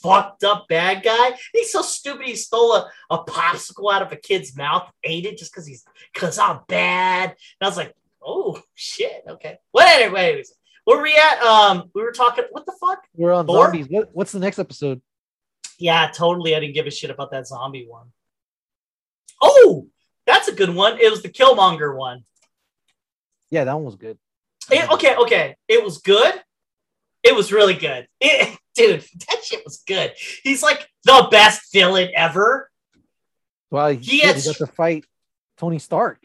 fucked 0.02 0.44
up 0.44 0.66
bad 0.68 1.02
guy. 1.02 1.36
He's 1.52 1.72
so 1.72 1.82
stupid. 1.82 2.26
He 2.26 2.36
stole 2.36 2.74
a, 2.74 2.90
a 3.10 3.24
popsicle 3.24 3.92
out 3.92 4.02
of 4.02 4.12
a 4.12 4.16
kid's 4.16 4.56
mouth, 4.56 4.90
ate 5.04 5.26
it 5.26 5.38
just 5.38 5.52
because 5.52 5.66
he's 5.66 5.84
because 6.12 6.38
I'm 6.38 6.60
bad. 6.68 7.30
And 7.30 7.36
I 7.62 7.66
was 7.66 7.76
like, 7.76 7.94
oh 8.22 8.60
shit, 8.74 9.22
okay. 9.28 9.58
Well, 9.72 9.86
anyways, 9.86 10.52
where 10.84 10.96
were 10.96 11.02
we 11.02 11.16
at? 11.16 11.42
Um, 11.42 11.90
we 11.94 12.02
were 12.02 12.12
talking. 12.12 12.44
What 12.50 12.66
the 12.66 12.74
fuck? 12.80 13.04
We're 13.14 13.32
on 13.32 13.46
Thor? 13.46 13.66
zombies. 13.66 13.86
What, 13.88 14.10
what's 14.12 14.32
the 14.32 14.40
next 14.40 14.58
episode? 14.58 15.00
Yeah, 15.78 16.10
totally. 16.12 16.54
I 16.54 16.60
didn't 16.60 16.74
give 16.74 16.86
a 16.86 16.90
shit 16.90 17.10
about 17.10 17.30
that 17.30 17.46
zombie 17.46 17.86
one. 17.88 18.08
Oh, 19.40 19.88
that's 20.26 20.48
a 20.48 20.52
good 20.52 20.74
one. 20.74 20.98
It 20.98 21.10
was 21.10 21.22
the 21.22 21.28
Killmonger 21.30 21.96
one. 21.96 22.24
Yeah, 23.50 23.64
that 23.64 23.74
one 23.74 23.84
was 23.84 23.96
good. 23.96 24.18
It- 24.70 24.90
okay, 24.90 25.16
okay. 25.16 25.56
It 25.68 25.82
was 25.82 25.98
good. 25.98 26.34
It 27.22 27.34
was 27.34 27.52
really 27.52 27.74
good. 27.74 28.06
It- 28.20 28.56
dude, 28.74 29.04
that 29.28 29.44
shit 29.44 29.64
was 29.64 29.82
good. 29.86 30.12
He's 30.42 30.62
like 30.62 30.88
the 31.04 31.28
best 31.30 31.72
villain 31.72 32.10
ever. 32.14 32.70
Well, 33.70 33.88
he, 33.90 33.96
He 33.96 34.20
had 34.20 34.36
he 34.36 34.42
got 34.42 34.56
to 34.56 34.66
fight 34.66 35.04
Tony 35.58 35.78
Stark, 35.78 36.18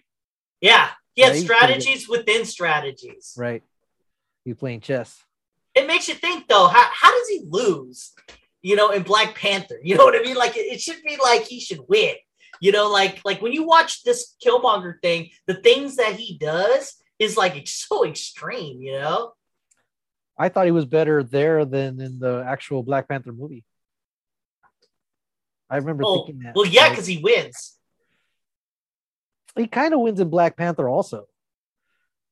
Yeah. 0.61 0.89
He 1.13 1.21
had 1.21 1.29
Yeah, 1.29 1.33
he's 1.35 1.45
pretty 1.45 1.45
strategies 1.45 2.09
within 2.09 2.45
strategies. 2.45 3.33
right? 3.37 3.63
He's 4.43 4.55
playing 4.55 4.81
chess. 4.81 5.21
It 5.73 5.87
makes 5.87 6.07
you 6.07 6.13
think 6.13 6.47
though, 6.47 6.67
how, 6.67 6.87
how 6.91 7.11
does 7.17 7.27
he 7.29 7.43
lose? 7.47 8.13
You 8.61 8.75
know, 8.75 8.91
in 8.91 9.03
Black 9.03 9.35
Panther. 9.35 9.79
You 9.83 9.95
know 9.97 10.05
what 10.05 10.15
I 10.15 10.23
mean? 10.23 10.35
Like 10.35 10.55
it, 10.55 10.61
it 10.71 10.81
should 10.81 11.01
be 11.03 11.17
like 11.21 11.43
he 11.43 11.59
should 11.59 11.81
win. 11.87 12.15
You 12.61 12.71
know, 12.71 12.89
like 12.89 13.19
like 13.25 13.41
when 13.41 13.51
you 13.53 13.63
watch 13.65 14.03
this 14.03 14.35
Killmonger 14.43 15.01
thing, 15.01 15.29
the 15.45 15.55
things 15.55 15.97
that 15.97 16.13
he 16.13 16.37
does 16.37 16.95
is 17.19 17.35
like 17.37 17.61
so 17.67 18.05
extreme, 18.05 18.81
you 18.81 18.93
know? 18.93 19.33
I 20.38 20.49
thought 20.49 20.65
he 20.65 20.71
was 20.71 20.86
better 20.86 21.23
there 21.23 21.63
than 21.65 21.99
in 22.01 22.19
the 22.19 22.43
actual 22.45 22.83
Black 22.83 23.07
Panther 23.07 23.31
movie. 23.31 23.63
I 25.69 25.77
remember 25.77 26.03
Oh, 26.05 26.25
thinking 26.25 26.43
that. 26.43 26.55
well, 26.55 26.65
yeah, 26.65 26.83
like, 26.83 26.91
because 26.91 27.07
he 27.07 27.17
wins. 27.17 27.77
he 29.55 29.67
kind 29.67 29.93
of 29.93 30.01
wins 30.01 30.19
in 30.19 30.29
Black 30.29 30.57
Panther 30.57 30.88
also. 30.89 31.27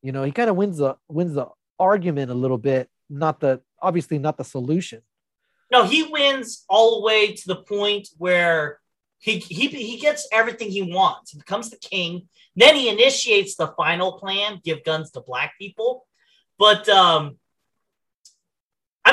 You 0.02 0.12
know, 0.12 0.24
he 0.24 0.32
kind 0.32 0.50
of 0.50 0.56
wins 0.56 0.78
the 0.78 0.98
wins 1.08 1.34
the 1.34 1.48
argument 1.80 2.30
a 2.30 2.36
little 2.36 2.58
bit, 2.58 2.90
not 3.10 3.40
the 3.40 3.62
obviously 3.82 4.20
not 4.20 4.38
the 4.38 4.44
solution. 4.44 5.02
No, 5.72 5.86
he 5.86 6.04
wins 6.04 6.66
all 6.70 7.00
the 7.00 7.06
way 7.06 7.34
to 7.34 7.48
the 7.48 7.56
point 7.56 8.10
where 8.18 8.80
he 9.20 9.40
he 9.40 9.68
he 9.70 9.98
gets 9.98 10.28
everything 10.32 10.70
he 10.70 10.82
wants. 10.94 11.32
He 11.32 11.40
becomes 11.40 11.70
the 11.70 11.78
king. 11.78 12.28
Then 12.56 12.76
he 12.76 12.90
initiates 12.90 13.56
the 13.56 13.74
final 13.78 14.20
plan: 14.20 14.60
give 14.64 14.84
guns 14.84 15.10
to 15.12 15.22
black 15.22 15.54
people. 15.58 16.06
But 16.60 16.88
um, 16.90 17.38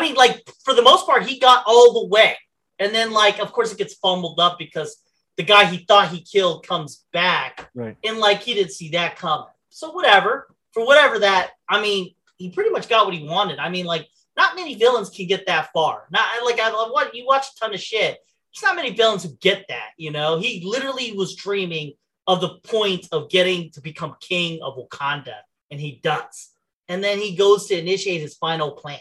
I 0.01 0.03
mean, 0.03 0.15
like 0.15 0.49
for 0.65 0.73
the 0.75 0.83
most 0.83 1.05
part, 1.07 1.25
he 1.25 1.39
got 1.39 1.63
all 1.67 2.01
the 2.01 2.07
way. 2.07 2.37
And 2.79 2.95
then, 2.95 3.13
like, 3.13 3.39
of 3.39 3.53
course, 3.53 3.71
it 3.71 3.77
gets 3.79 3.95
fumbled 3.95 4.41
up 4.41 4.59
because 4.59 4.97
the 5.37 5.43
guy 5.43 5.67
he 5.67 5.85
thought 5.85 6.09
he 6.09 6.23
killed 6.23 6.67
comes 6.67 7.05
back, 7.13 7.69
Right. 7.75 7.97
and 8.03 8.19
like 8.19 8.41
he 8.41 8.55
didn't 8.55 8.73
see 8.73 8.89
that 8.91 9.17
coming. 9.17 9.47
So 9.69 9.91
whatever, 9.93 10.55
for 10.73 10.87
whatever 10.87 11.19
that, 11.19 11.51
I 11.69 11.81
mean, 11.83 12.15
he 12.39 12.51
pretty 12.51 12.71
much 12.71 12.89
got 12.89 13.05
what 13.05 13.15
he 13.15 13.29
wanted. 13.29 13.59
I 13.59 13.69
mean, 13.69 13.85
like, 13.85 14.09
not 14.37 14.57
many 14.57 14.75
villains 14.75 15.11
can 15.11 15.27
get 15.27 15.47
that 15.47 15.71
far. 15.75 16.07
Not 16.11 16.25
like 16.45 16.59
I 16.59 16.71
what 16.71 17.15
you 17.15 17.27
watch 17.27 17.47
a 17.55 17.61
ton 17.61 17.75
of 17.75 17.81
shit. 17.81 18.19
There's 18.55 18.63
not 18.63 18.77
many 18.77 18.95
villains 18.95 19.25
who 19.25 19.37
get 19.41 19.67
that. 19.69 19.91
You 19.99 20.13
know, 20.13 20.39
he 20.39 20.63
literally 20.65 21.13
was 21.13 21.37
dreaming 21.37 21.93
of 22.27 22.41
the 22.41 22.59
point 22.65 23.09
of 23.13 23.29
getting 23.29 23.71
to 23.73 23.83
become 23.83 24.17
king 24.21 24.61
of 24.63 24.79
Wakanda, 24.79 25.37
and 25.71 25.79
he 25.79 26.01
does. 26.03 26.51
And 26.89 27.05
then 27.05 27.19
he 27.19 27.37
goes 27.37 27.67
to 27.67 27.79
initiate 27.79 28.23
his 28.23 28.37
final 28.37 28.73
plan. 28.73 28.99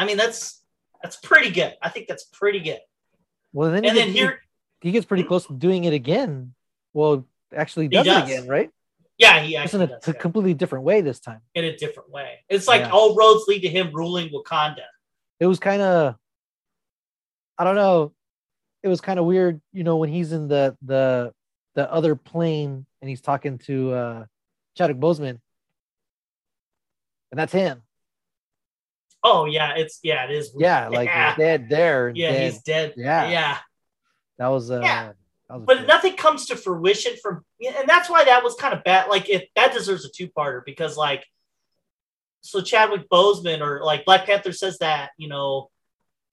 I 0.00 0.06
mean, 0.06 0.16
that's 0.16 0.62
that's 1.02 1.16
pretty 1.16 1.50
good. 1.50 1.76
I 1.82 1.88
think 1.90 2.08
that's 2.08 2.24
pretty 2.24 2.60
good. 2.60 2.80
Well, 3.52 3.70
then 3.70 3.82
he 3.84 3.88
And 3.90 3.98
then 3.98 4.06
gets, 4.08 4.18
here, 4.18 4.40
he 4.80 4.92
gets 4.92 5.04
pretty 5.06 5.24
close 5.24 5.46
to 5.46 5.52
doing 5.54 5.84
it 5.84 5.92
again. 5.92 6.54
Well, 6.94 7.26
actually 7.54 7.88
does, 7.88 8.06
does. 8.06 8.28
it 8.28 8.32
again, 8.32 8.48
right? 8.48 8.70
yeah, 9.18 9.40
he 9.40 9.52
Just 9.54 9.74
in 9.74 9.82
actually 9.82 9.96
a 9.96 10.12
that 10.12 10.20
completely 10.20 10.54
different 10.54 10.84
way 10.84 11.02
this 11.02 11.20
time. 11.20 11.40
in 11.54 11.64
a 11.64 11.76
different 11.76 12.10
way. 12.10 12.38
It's 12.48 12.66
like 12.66 12.80
Yeah. 12.82 12.90
all 12.90 13.14
roads 13.14 13.44
lead 13.48 13.60
to 13.60 13.68
him 13.68 13.90
ruling 13.92 14.30
Wakanda. 14.30 14.84
It 15.40 15.46
was 15.46 15.58
kind 15.58 15.82
of, 15.82 16.16
I 17.58 17.64
don't 17.64 17.74
know, 17.76 18.14
it 18.82 18.88
was 18.88 19.00
kind 19.02 19.18
of 19.18 19.26
weird, 19.26 19.60
you 19.74 19.84
know, 19.84 19.96
when 19.98 20.08
he's 20.08 20.32
in 20.32 20.48
the 20.48 20.76
the 20.82 21.34
the 21.74 21.90
other 21.92 22.14
plane 22.16 22.86
and 23.02 23.08
he's 23.10 23.20
talking 23.20 23.58
to 23.58 23.92
uh 23.92 24.24
Chadwick 24.76 24.98
Boseman, 24.98 25.38
and 27.30 27.38
that's 27.38 27.52
him. 27.52 27.82
Oh 29.22 29.44
yeah, 29.44 29.74
it's 29.76 30.00
yeah, 30.02 30.24
it 30.24 30.30
is. 30.30 30.52
Yeah, 30.56 30.88
like 30.88 31.08
yeah, 31.08 31.30
he's 31.30 31.38
dead 31.38 31.68
there. 31.68 32.12
yeah, 32.14 32.32
dead. 32.32 32.52
he's 32.52 32.62
dead. 32.62 32.94
Yeah. 32.96 33.28
yeah. 33.28 33.58
that 34.38 34.48
was 34.48 34.70
uh, 34.70 34.80
Yeah. 34.80 35.12
that 35.48 35.58
was 35.58 35.66
but 35.66 35.78
cool. 35.78 35.86
nothing 35.86 36.16
comes 36.16 36.46
to 36.46 36.56
fruition 36.56 37.12
from 37.22 37.44
and 37.60 37.88
that's 37.88 38.08
why 38.08 38.24
that 38.24 38.42
was 38.42 38.54
kind 38.54 38.72
of 38.72 38.84
bad 38.84 39.08
like 39.08 39.28
if 39.28 39.44
that 39.56 39.72
deserves 39.72 40.04
a 40.04 40.08
two-parter 40.08 40.62
because 40.64 40.96
like 40.96 41.24
so 42.40 42.60
chadwick 42.60 43.08
boseman 43.10 43.60
or 43.60 43.84
like 43.84 44.04
black 44.04 44.24
panther 44.24 44.52
says 44.52 44.78
that 44.78 45.10
you 45.18 45.28
know 45.28 45.68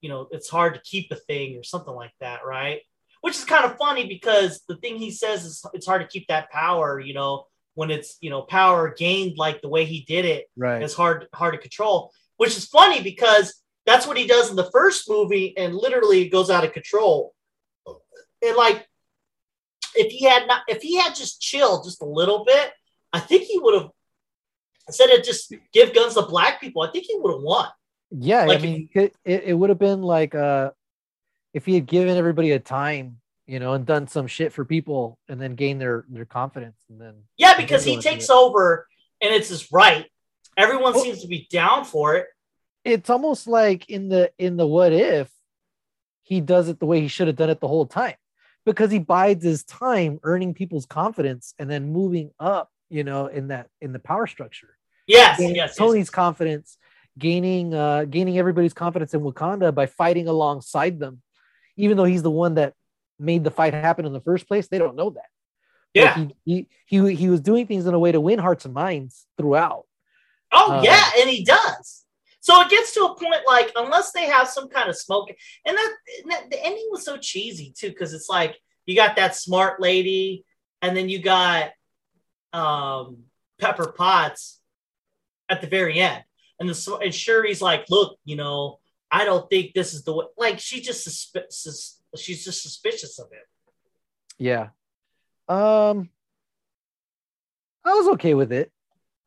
you 0.01 0.09
know 0.09 0.27
it's 0.31 0.49
hard 0.49 0.75
to 0.75 0.81
keep 0.81 1.11
a 1.11 1.15
thing 1.15 1.57
or 1.57 1.63
something 1.63 1.93
like 1.93 2.13
that 2.19 2.45
right 2.45 2.81
which 3.21 3.35
is 3.35 3.43
kind 3.43 3.65
of 3.65 3.77
funny 3.77 4.07
because 4.07 4.61
the 4.69 4.77
thing 4.77 4.97
he 4.97 5.11
says 5.11 5.43
is 5.43 5.65
it's 5.73 5.85
hard 5.85 6.01
to 6.01 6.07
keep 6.07 6.27
that 6.27 6.49
power 6.51 6.99
you 6.99 7.13
know 7.13 7.45
when 7.73 7.91
it's 7.91 8.17
you 8.21 8.29
know 8.29 8.41
power 8.41 8.93
gained 8.97 9.37
like 9.37 9.61
the 9.61 9.69
way 9.69 9.85
he 9.85 10.01
did 10.01 10.25
it 10.25 10.49
right. 10.55 10.81
it's 10.81 10.93
hard 10.93 11.27
hard 11.33 11.53
to 11.53 11.59
control 11.59 12.11
which 12.37 12.57
is 12.57 12.65
funny 12.65 13.01
because 13.01 13.61
that's 13.85 14.07
what 14.07 14.17
he 14.17 14.27
does 14.27 14.49
in 14.49 14.55
the 14.55 14.69
first 14.71 15.09
movie 15.09 15.55
and 15.57 15.75
literally 15.75 16.23
it 16.23 16.29
goes 16.29 16.49
out 16.49 16.65
of 16.65 16.73
control. 16.73 17.33
And 18.43 18.55
like 18.55 18.87
if 19.95 20.11
he 20.11 20.25
had 20.25 20.47
not 20.47 20.61
if 20.67 20.81
he 20.81 20.97
had 20.97 21.15
just 21.15 21.41
chilled 21.41 21.83
just 21.83 22.01
a 22.01 22.05
little 22.05 22.45
bit 22.45 22.71
i 23.11 23.19
think 23.19 23.43
he 23.43 23.57
would 23.57 23.81
have 23.81 23.89
instead 24.87 25.09
of 25.09 25.25
just 25.25 25.51
give 25.73 25.95
guns 25.95 26.13
to 26.13 26.21
black 26.21 26.61
people 26.61 26.83
i 26.83 26.91
think 26.91 27.05
he 27.05 27.17
would 27.17 27.33
have 27.33 27.41
won. 27.41 27.67
Yeah, 28.09 28.45
Like, 28.45 28.59
I 28.59 28.61
mean, 28.61 28.89
it, 28.93 29.15
it, 29.25 29.43
it 29.45 29.53
would 29.53 29.69
have 29.69 29.79
been 29.79 30.01
like 30.01 30.33
uh, 30.33 30.71
if 31.53 31.65
he 31.65 31.73
had 31.73 31.85
given 31.85 32.15
everybody 32.15 32.51
a 32.51 32.59
time, 32.59 33.17
you 33.45 33.59
know, 33.59 33.73
and 33.73 33.85
done 33.85 34.07
some 34.07 34.27
shit 34.27 34.53
for 34.53 34.65
people, 34.65 35.19
and 35.27 35.41
then 35.41 35.55
gained 35.55 35.81
their 35.81 36.05
their 36.09 36.25
confidence, 36.25 36.77
and 36.89 36.99
then 36.99 37.15
yeah 37.37 37.57
because 37.57 37.83
he 37.83 37.99
takes 37.99 38.29
over 38.29 38.87
and 39.21 39.33
it's 39.33 39.49
his 39.49 39.71
right 39.71 40.05
everyone 40.57 40.93
Well- 40.93 41.03
seems 41.03 41.21
to 41.21 41.27
be 41.27 41.47
down 41.49 41.85
for 41.85 42.15
it. 42.15 42.27
it's 42.83 43.09
almost 43.09 43.47
like 43.47 43.89
in 43.89 44.07
the 44.09 44.31
in 44.37 44.57
the 44.57 44.65
what 44.67 44.91
if 44.93 45.29
he 46.23 46.41
does 46.41 46.67
it 46.69 46.79
the 46.79 46.85
way 46.85 46.99
he 47.01 47.07
should 47.07 47.27
have 47.27 47.35
done 47.35 47.49
it 47.49 47.59
the 47.59 47.67
whole 47.67 47.85
time. 47.85 48.15
Because 48.65 48.91
he 48.91 48.99
bides 48.99 49.43
his 49.45 49.63
time 49.63 50.19
earning 50.23 50.53
people's 50.53 50.85
confidence 50.85 51.53
and 51.59 51.69
then 51.69 51.91
moving 51.93 52.31
up 52.39 52.69
you 52.89 53.03
know 53.03 53.27
in 53.27 53.49
that 53.49 53.67
in 53.81 53.93
the 53.93 53.99
power 53.99 54.27
structure. 54.27 54.75
Yes 55.05 55.37
Gaining 55.39 55.55
yes, 55.55 55.69
yes. 55.71 55.77
Tony's 55.77 56.09
confidence 56.09 56.77
gaining 57.17 57.73
uh 57.73 58.05
gaining 58.05 58.37
everybody's 58.37 58.73
confidence 58.73 59.13
in 59.13 59.21
wakanda 59.21 59.73
by 59.73 59.85
fighting 59.85 60.27
alongside 60.27 60.99
them. 60.99 61.21
Even 61.77 61.97
though 61.97 62.03
he's 62.05 62.23
the 62.23 62.31
one 62.31 62.55
that 62.55 62.73
made 63.19 63.43
the 63.43 63.51
fight 63.51 63.73
happen 63.73 64.05
in 64.05 64.13
the 64.13 64.21
first 64.21 64.47
place 64.47 64.67
they 64.67 64.77
don't 64.77 64.95
know 64.95 65.09
that. 65.11 65.29
Yeah. 65.93 66.15
he, 66.17 66.35
he 66.45 66.67
he 66.85 67.15
he 67.15 67.29
was 67.29 67.41
doing 67.41 67.65
things 67.67 67.85
in 67.87 67.93
a 67.93 67.99
way 67.99 68.11
to 68.11 68.21
win 68.21 68.37
hearts 68.39 68.65
and 68.65 68.73
minds 68.73 69.25
throughout 69.37 69.85
Oh 70.51 70.77
Um, 70.79 70.83
yeah, 70.83 71.03
and 71.19 71.29
he 71.29 71.43
does. 71.43 72.05
So 72.39 72.61
it 72.61 72.69
gets 72.69 72.93
to 72.93 73.01
a 73.05 73.15
point 73.15 73.41
like 73.45 73.71
unless 73.75 74.11
they 74.13 74.25
have 74.25 74.47
some 74.47 74.69
kind 74.69 74.89
of 74.89 74.97
smoke, 74.97 75.29
and 75.65 75.77
that, 75.77 75.93
and 76.23 76.31
that 76.31 76.49
the 76.49 76.63
ending 76.65 76.87
was 76.91 77.03
so 77.03 77.17
cheesy 77.17 77.73
too 77.77 77.89
because 77.89 78.13
it's 78.13 78.29
like 78.29 78.57
you 78.85 78.95
got 78.95 79.17
that 79.17 79.35
smart 79.35 79.81
lady, 79.81 80.45
and 80.81 80.95
then 80.95 81.09
you 81.09 81.19
got 81.19 81.71
um, 82.53 83.23
Pepper 83.59 83.91
Potts 83.91 84.61
at 85.49 85.59
the 85.61 85.67
very 85.67 85.99
end, 85.99 86.23
and 86.59 86.69
the 86.69 86.99
and 87.03 87.13
Shuri's 87.13 87.61
like, 87.61 87.85
look, 87.89 88.17
you 88.23 88.37
know, 88.37 88.79
I 89.11 89.25
don't 89.25 89.49
think 89.49 89.73
this 89.73 89.93
is 89.93 90.03
the 90.03 90.13
way. 90.13 90.25
Like 90.37 90.59
she 90.59 90.79
just 90.81 91.05
suspi- 91.05 91.51
sus- 91.51 92.01
she's 92.15 92.45
just 92.45 92.61
suspicious 92.61 93.19
of 93.19 93.27
it. 93.31 93.45
Yeah. 94.37 94.69
Um 95.49 96.09
I 97.83 97.93
was 97.93 98.07
okay 98.09 98.33
with 98.33 98.51
it. 98.51 98.71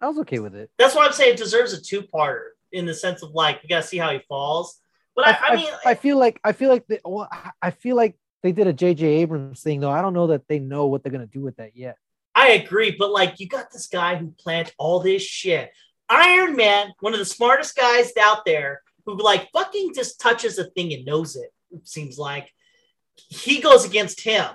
I 0.00 0.08
was 0.08 0.18
okay 0.20 0.38
with 0.38 0.54
it. 0.54 0.70
That's 0.78 0.94
why 0.94 1.06
I'm 1.06 1.12
saying 1.12 1.34
it 1.34 1.38
deserves 1.38 1.72
a 1.72 1.80
two 1.80 2.02
parter 2.02 2.50
in 2.72 2.86
the 2.86 2.94
sense 2.94 3.22
of 3.22 3.30
like 3.32 3.62
we 3.62 3.68
gotta 3.68 3.86
see 3.86 3.98
how 3.98 4.10
he 4.10 4.20
falls. 4.28 4.80
But 5.16 5.28
I, 5.28 5.38
I, 5.48 5.56
mean, 5.56 5.68
I 5.84 5.94
feel 5.94 6.18
like 6.18 6.40
I 6.44 6.52
feel 6.52 6.70
like 6.70 6.86
they, 6.86 7.00
well, 7.04 7.28
I- 7.30 7.50
I 7.62 7.70
feel 7.70 7.96
like 7.96 8.16
they 8.42 8.52
did 8.52 8.66
a 8.66 8.72
JJ 8.72 9.02
Abrams 9.02 9.62
thing 9.62 9.80
though. 9.80 9.90
I 9.90 10.00
don't 10.02 10.14
know 10.14 10.28
that 10.28 10.48
they 10.48 10.58
know 10.58 10.86
what 10.86 11.02
they're 11.02 11.12
gonna 11.12 11.26
do 11.26 11.42
with 11.42 11.56
that 11.56 11.76
yet. 11.76 11.96
I 12.34 12.50
agree, 12.52 12.94
but 12.98 13.10
like 13.10 13.40
you 13.40 13.48
got 13.48 13.70
this 13.72 13.88
guy 13.88 14.16
who 14.16 14.32
planned 14.38 14.72
all 14.78 15.00
this 15.00 15.22
shit. 15.22 15.70
Iron 16.08 16.56
Man, 16.56 16.92
one 17.00 17.12
of 17.12 17.18
the 17.18 17.24
smartest 17.24 17.76
guys 17.76 18.12
out 18.20 18.44
there, 18.44 18.82
who 19.04 19.16
like 19.16 19.50
fucking 19.52 19.92
just 19.94 20.20
touches 20.20 20.58
a 20.58 20.64
thing 20.64 20.92
and 20.94 21.04
knows 21.04 21.36
it. 21.36 21.50
it 21.70 21.86
seems 21.86 22.18
like. 22.18 22.50
He 23.28 23.60
goes 23.60 23.84
against 23.84 24.22
him 24.22 24.46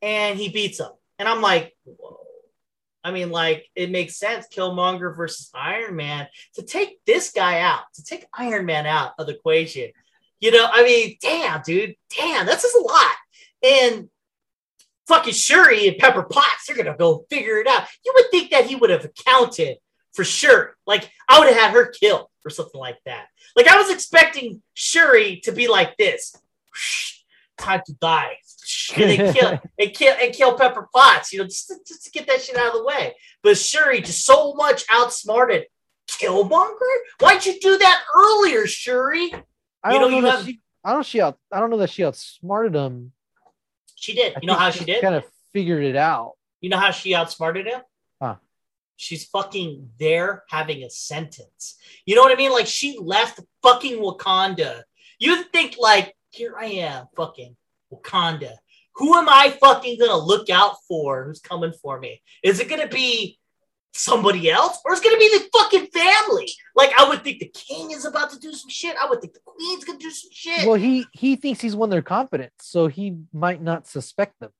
and 0.00 0.38
he 0.38 0.48
beats 0.48 0.78
him. 0.78 0.90
And 1.18 1.28
I'm 1.28 1.42
like, 1.42 1.74
whoa. 1.84 2.18
I 3.06 3.12
mean, 3.12 3.30
like, 3.30 3.70
it 3.76 3.92
makes 3.92 4.16
sense. 4.16 4.48
Killmonger 4.52 5.16
versus 5.16 5.48
Iron 5.54 5.94
Man 5.94 6.26
to 6.54 6.62
take 6.62 6.98
this 7.04 7.30
guy 7.30 7.60
out, 7.60 7.82
to 7.94 8.02
take 8.02 8.26
Iron 8.34 8.66
Man 8.66 8.84
out 8.84 9.12
of 9.16 9.28
the 9.28 9.36
equation. 9.36 9.92
You 10.40 10.50
know, 10.50 10.66
I 10.68 10.82
mean, 10.82 11.16
damn, 11.22 11.62
dude, 11.62 11.94
damn, 12.18 12.46
that's 12.46 12.64
just 12.64 12.74
a 12.74 12.80
lot. 12.80 13.14
And 13.62 14.08
fucking 15.06 15.34
Shuri 15.34 15.86
and 15.86 15.98
Pepper 15.98 16.24
Potts, 16.24 16.66
they're 16.66 16.76
gonna 16.76 16.96
go 16.96 17.24
figure 17.30 17.58
it 17.58 17.68
out. 17.68 17.86
You 18.04 18.12
would 18.16 18.28
think 18.32 18.50
that 18.50 18.66
he 18.66 18.74
would 18.74 18.90
have 18.90 19.04
accounted 19.04 19.76
for 20.12 20.24
sure. 20.24 20.76
Like, 20.84 21.08
I 21.28 21.38
would 21.38 21.46
have 21.46 21.56
had 21.56 21.74
her 21.74 21.86
killed 21.86 22.26
or 22.44 22.50
something 22.50 22.80
like 22.80 22.98
that. 23.06 23.28
Like, 23.54 23.68
I 23.68 23.76
was 23.76 23.88
expecting 23.88 24.62
Shuri 24.74 25.40
to 25.44 25.52
be 25.52 25.68
like 25.68 25.96
this. 25.96 26.34
Time 27.58 27.82
to 27.86 27.92
die. 27.94 28.36
And 28.96 29.34
kill 29.36 29.60
and 29.78 29.92
kill 29.94 30.14
and 30.20 30.32
kill 30.34 30.56
Pepper 30.58 30.88
Potts, 30.94 31.32
you 31.32 31.38
know, 31.38 31.44
just 31.44 31.68
to, 31.68 31.76
just 31.86 32.04
to 32.04 32.10
get 32.10 32.26
that 32.28 32.40
shit 32.42 32.56
out 32.56 32.68
of 32.68 32.72
the 32.74 32.84
way. 32.84 33.14
But 33.42 33.56
Shuri 33.58 34.00
just 34.00 34.24
so 34.24 34.54
much 34.54 34.84
outsmarted 34.90 35.66
Killmonger. 36.08 36.94
Why'd 37.20 37.44
you 37.46 37.58
do 37.60 37.78
that 37.78 38.02
earlier, 38.16 38.66
Shuri? 38.66 39.32
I 39.84 39.92
You 39.94 40.00
don't 40.00 40.10
know, 40.10 40.20
know, 40.20 40.26
that 40.30 40.36
have- 40.38 40.46
she. 40.46 40.60
I 40.84 40.92
don't 40.92 41.04
she 41.06 41.20
out. 41.20 41.38
I 41.52 41.60
don't 41.60 41.70
know 41.70 41.78
that 41.78 41.90
she 41.90 42.04
outsmarted 42.04 42.74
him. 42.74 43.12
She 43.96 44.14
did. 44.14 44.36
You 44.40 44.46
know 44.46 44.54
how 44.54 44.70
she 44.70 44.84
did? 44.84 45.00
Kind 45.00 45.14
of 45.16 45.24
figured 45.52 45.84
it 45.84 45.96
out. 45.96 46.32
You 46.60 46.70
know 46.70 46.78
how 46.78 46.90
she 46.92 47.14
outsmarted 47.14 47.66
him? 47.66 47.80
Huh. 48.20 48.36
She's 48.96 49.24
fucking 49.26 49.90
there 49.98 50.44
having 50.48 50.82
a 50.84 50.90
sentence. 50.90 51.76
You 52.04 52.14
know 52.14 52.22
what 52.22 52.32
I 52.32 52.36
mean? 52.36 52.52
Like 52.52 52.66
she 52.66 52.98
left 53.00 53.40
fucking 53.62 53.98
Wakanda. 53.98 54.82
You 55.18 55.42
think 55.44 55.76
like, 55.78 56.14
here 56.36 56.54
I 56.58 56.66
am, 56.66 57.06
fucking 57.16 57.56
Wakanda. 57.92 58.52
Who 58.96 59.14
am 59.16 59.28
I 59.28 59.56
fucking 59.60 59.98
gonna 59.98 60.16
look 60.16 60.48
out 60.50 60.76
for? 60.88 61.24
Who's 61.24 61.40
coming 61.40 61.72
for 61.82 61.98
me? 61.98 62.22
Is 62.42 62.60
it 62.60 62.68
gonna 62.68 62.88
be 62.88 63.38
somebody 63.92 64.50
else, 64.50 64.78
or 64.84 64.92
is 64.92 65.00
it 65.00 65.04
gonna 65.04 65.18
be 65.18 65.28
the 65.28 65.48
fucking 65.58 65.86
family? 65.86 66.50
Like 66.74 66.92
I 66.98 67.08
would 67.08 67.24
think 67.24 67.40
the 67.40 67.52
king 67.52 67.90
is 67.90 68.04
about 68.04 68.30
to 68.30 68.38
do 68.38 68.52
some 68.52 68.70
shit. 68.70 68.96
I 68.96 69.08
would 69.08 69.20
think 69.20 69.34
the 69.34 69.40
queen's 69.44 69.84
gonna 69.84 69.98
do 69.98 70.10
some 70.10 70.30
shit. 70.32 70.66
Well, 70.66 70.76
he 70.76 71.06
he 71.12 71.36
thinks 71.36 71.60
he's 71.60 71.76
won 71.76 71.90
their 71.90 72.02
confidence, 72.02 72.54
so 72.60 72.86
he 72.86 73.16
might 73.32 73.62
not 73.62 73.86
suspect 73.86 74.38
them. 74.40 74.50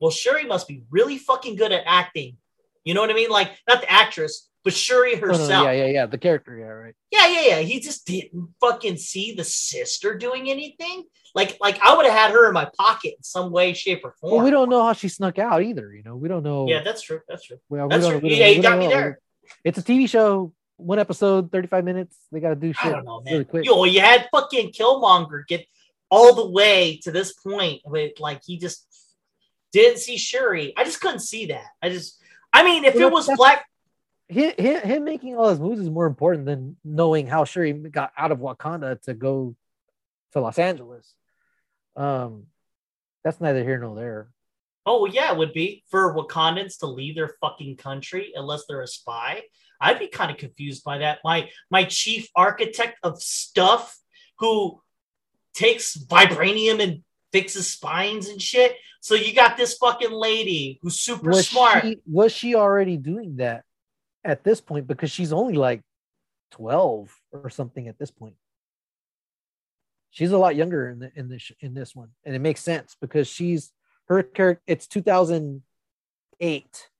Well, 0.00 0.10
Shuri 0.10 0.46
must 0.46 0.66
be 0.66 0.84
really 0.90 1.18
fucking 1.18 1.56
good 1.56 1.72
at 1.72 1.82
acting. 1.86 2.38
You 2.84 2.94
know 2.94 3.00
what 3.00 3.10
I 3.10 3.14
mean? 3.14 3.30
Like 3.30 3.50
not 3.68 3.80
the 3.82 3.90
actress, 3.90 4.48
but 4.64 4.72
Shuri 4.74 5.14
oh, 5.16 5.20
no, 5.20 5.26
herself. 5.28 5.64
yeah, 5.66 5.72
yeah, 5.72 5.86
yeah. 5.86 6.06
The 6.06 6.18
character, 6.18 6.56
yeah, 6.56 6.66
right. 6.66 6.94
Yeah, 7.10 7.26
yeah, 7.26 7.40
yeah. 7.48 7.58
He 7.60 7.80
just 7.80 8.06
didn't 8.06 8.50
fucking 8.60 8.96
see 8.96 9.34
the 9.34 9.44
sister 9.44 10.16
doing 10.16 10.50
anything. 10.50 11.04
Like, 11.34 11.56
like 11.60 11.78
I 11.82 11.96
would 11.96 12.06
have 12.06 12.14
had 12.14 12.30
her 12.32 12.48
in 12.48 12.54
my 12.54 12.68
pocket 12.76 13.14
in 13.16 13.22
some 13.22 13.52
way, 13.52 13.72
shape, 13.72 14.00
or 14.04 14.14
form. 14.20 14.34
Well, 14.34 14.44
we 14.44 14.50
don't 14.50 14.68
know 14.68 14.84
how 14.84 14.92
she 14.92 15.08
snuck 15.08 15.38
out 15.38 15.62
either. 15.62 15.92
You 15.92 16.02
know, 16.02 16.16
we 16.16 16.28
don't 16.28 16.42
know. 16.42 16.66
Yeah, 16.68 16.82
that's 16.82 17.02
true. 17.02 17.20
That's 17.28 17.44
true. 17.44 17.58
well, 17.68 17.86
we 17.86 17.90
that's 17.90 18.02
don't- 18.04 18.12
true. 18.12 18.20
we 18.20 18.28
don't- 18.30 18.38
Yeah, 18.38 18.46
you 18.48 18.62
got 18.62 18.78
me 18.78 18.88
know. 18.88 18.90
there. 18.90 19.20
It's 19.64 19.78
a 19.78 19.82
TV 19.82 20.08
show, 20.08 20.52
one 20.76 20.98
episode, 20.98 21.52
thirty-five 21.52 21.84
minutes. 21.84 22.16
They 22.32 22.40
got 22.40 22.50
to 22.50 22.56
do 22.56 22.72
I 22.82 22.90
don't 22.90 23.04
know, 23.04 23.20
man. 23.20 23.32
really 23.32 23.44
quick. 23.44 23.64
Yo, 23.64 23.84
you 23.84 24.00
had 24.00 24.28
fucking 24.32 24.72
Killmonger 24.72 25.46
get 25.46 25.66
all 26.10 26.34
the 26.34 26.50
way 26.50 26.98
to 27.04 27.12
this 27.12 27.32
point 27.32 27.82
with 27.84 28.18
like 28.18 28.42
he 28.44 28.58
just 28.58 28.86
didn't 29.72 29.98
see 29.98 30.16
Shuri. 30.16 30.72
I 30.76 30.84
just 30.84 31.00
couldn't 31.00 31.20
see 31.20 31.46
that. 31.46 31.64
I 31.80 31.90
just, 31.90 32.19
I 32.52 32.64
mean, 32.64 32.84
if 32.84 32.96
it 32.96 33.10
was 33.10 33.30
Black, 33.36 33.64
him, 34.28 34.52
him, 34.58 34.82
him 34.82 35.04
making 35.04 35.36
all 35.36 35.48
his 35.48 35.60
moves 35.60 35.80
is 35.80 35.90
more 35.90 36.06
important 36.06 36.46
than 36.46 36.76
knowing 36.84 37.26
how 37.26 37.44
Shuri 37.44 37.72
got 37.72 38.12
out 38.16 38.32
of 38.32 38.38
Wakanda 38.38 39.00
to 39.02 39.14
go 39.14 39.56
to 40.32 40.40
Los 40.40 40.58
Angeles. 40.58 41.14
Um, 41.96 42.46
that's 43.24 43.40
neither 43.40 43.64
here 43.64 43.78
nor 43.78 43.96
there. 43.96 44.30
Oh 44.86 45.06
yeah, 45.06 45.32
it 45.32 45.38
would 45.38 45.52
be 45.52 45.84
for 45.90 46.14
Wakandans 46.14 46.78
to 46.78 46.86
leave 46.86 47.14
their 47.14 47.34
fucking 47.40 47.76
country 47.76 48.32
unless 48.34 48.64
they're 48.66 48.82
a 48.82 48.86
spy. 48.86 49.42
I'd 49.80 49.98
be 49.98 50.08
kind 50.08 50.30
of 50.30 50.36
confused 50.36 50.84
by 50.84 50.98
that. 50.98 51.18
My 51.24 51.50
my 51.70 51.84
chief 51.84 52.28
architect 52.34 52.98
of 53.02 53.20
stuff 53.20 53.98
who 54.38 54.80
takes 55.54 55.96
vibranium 55.96 56.80
and 56.80 57.02
fixes 57.32 57.66
spines 57.66 58.28
and 58.28 58.40
shit. 58.40 58.76
So 59.00 59.14
you 59.14 59.34
got 59.34 59.56
this 59.56 59.74
fucking 59.78 60.12
lady 60.12 60.78
who's 60.82 61.00
super 61.00 61.30
Was 61.30 61.48
smart. 61.48 61.82
she 61.82 61.98
was 62.06 62.32
she 62.32 62.54
already 62.54 62.96
doing 62.96 63.36
that 63.36 63.64
at 64.24 64.44
this 64.44 64.60
point? 64.60 64.86
Because 64.86 65.10
she's 65.10 65.32
only 65.32 65.54
like 65.54 65.82
twelve 66.50 67.14
or 67.32 67.48
something 67.48 67.88
at 67.88 67.98
this 67.98 68.10
point. 68.10 68.34
She's 70.10 70.32
a 70.32 70.38
lot 70.38 70.56
younger 70.56 70.90
in 70.90 70.98
the, 70.98 71.12
in 71.14 71.28
this 71.28 71.50
in 71.60 71.72
this 71.72 71.94
one, 71.94 72.10
and 72.24 72.34
it 72.34 72.40
makes 72.40 72.60
sense 72.60 72.96
because 73.00 73.26
she's 73.28 73.72
her 74.08 74.22
character. 74.22 74.62
It's 74.66 74.86
two 74.86 75.02
thousand 75.02 75.62
eight, 76.40 76.90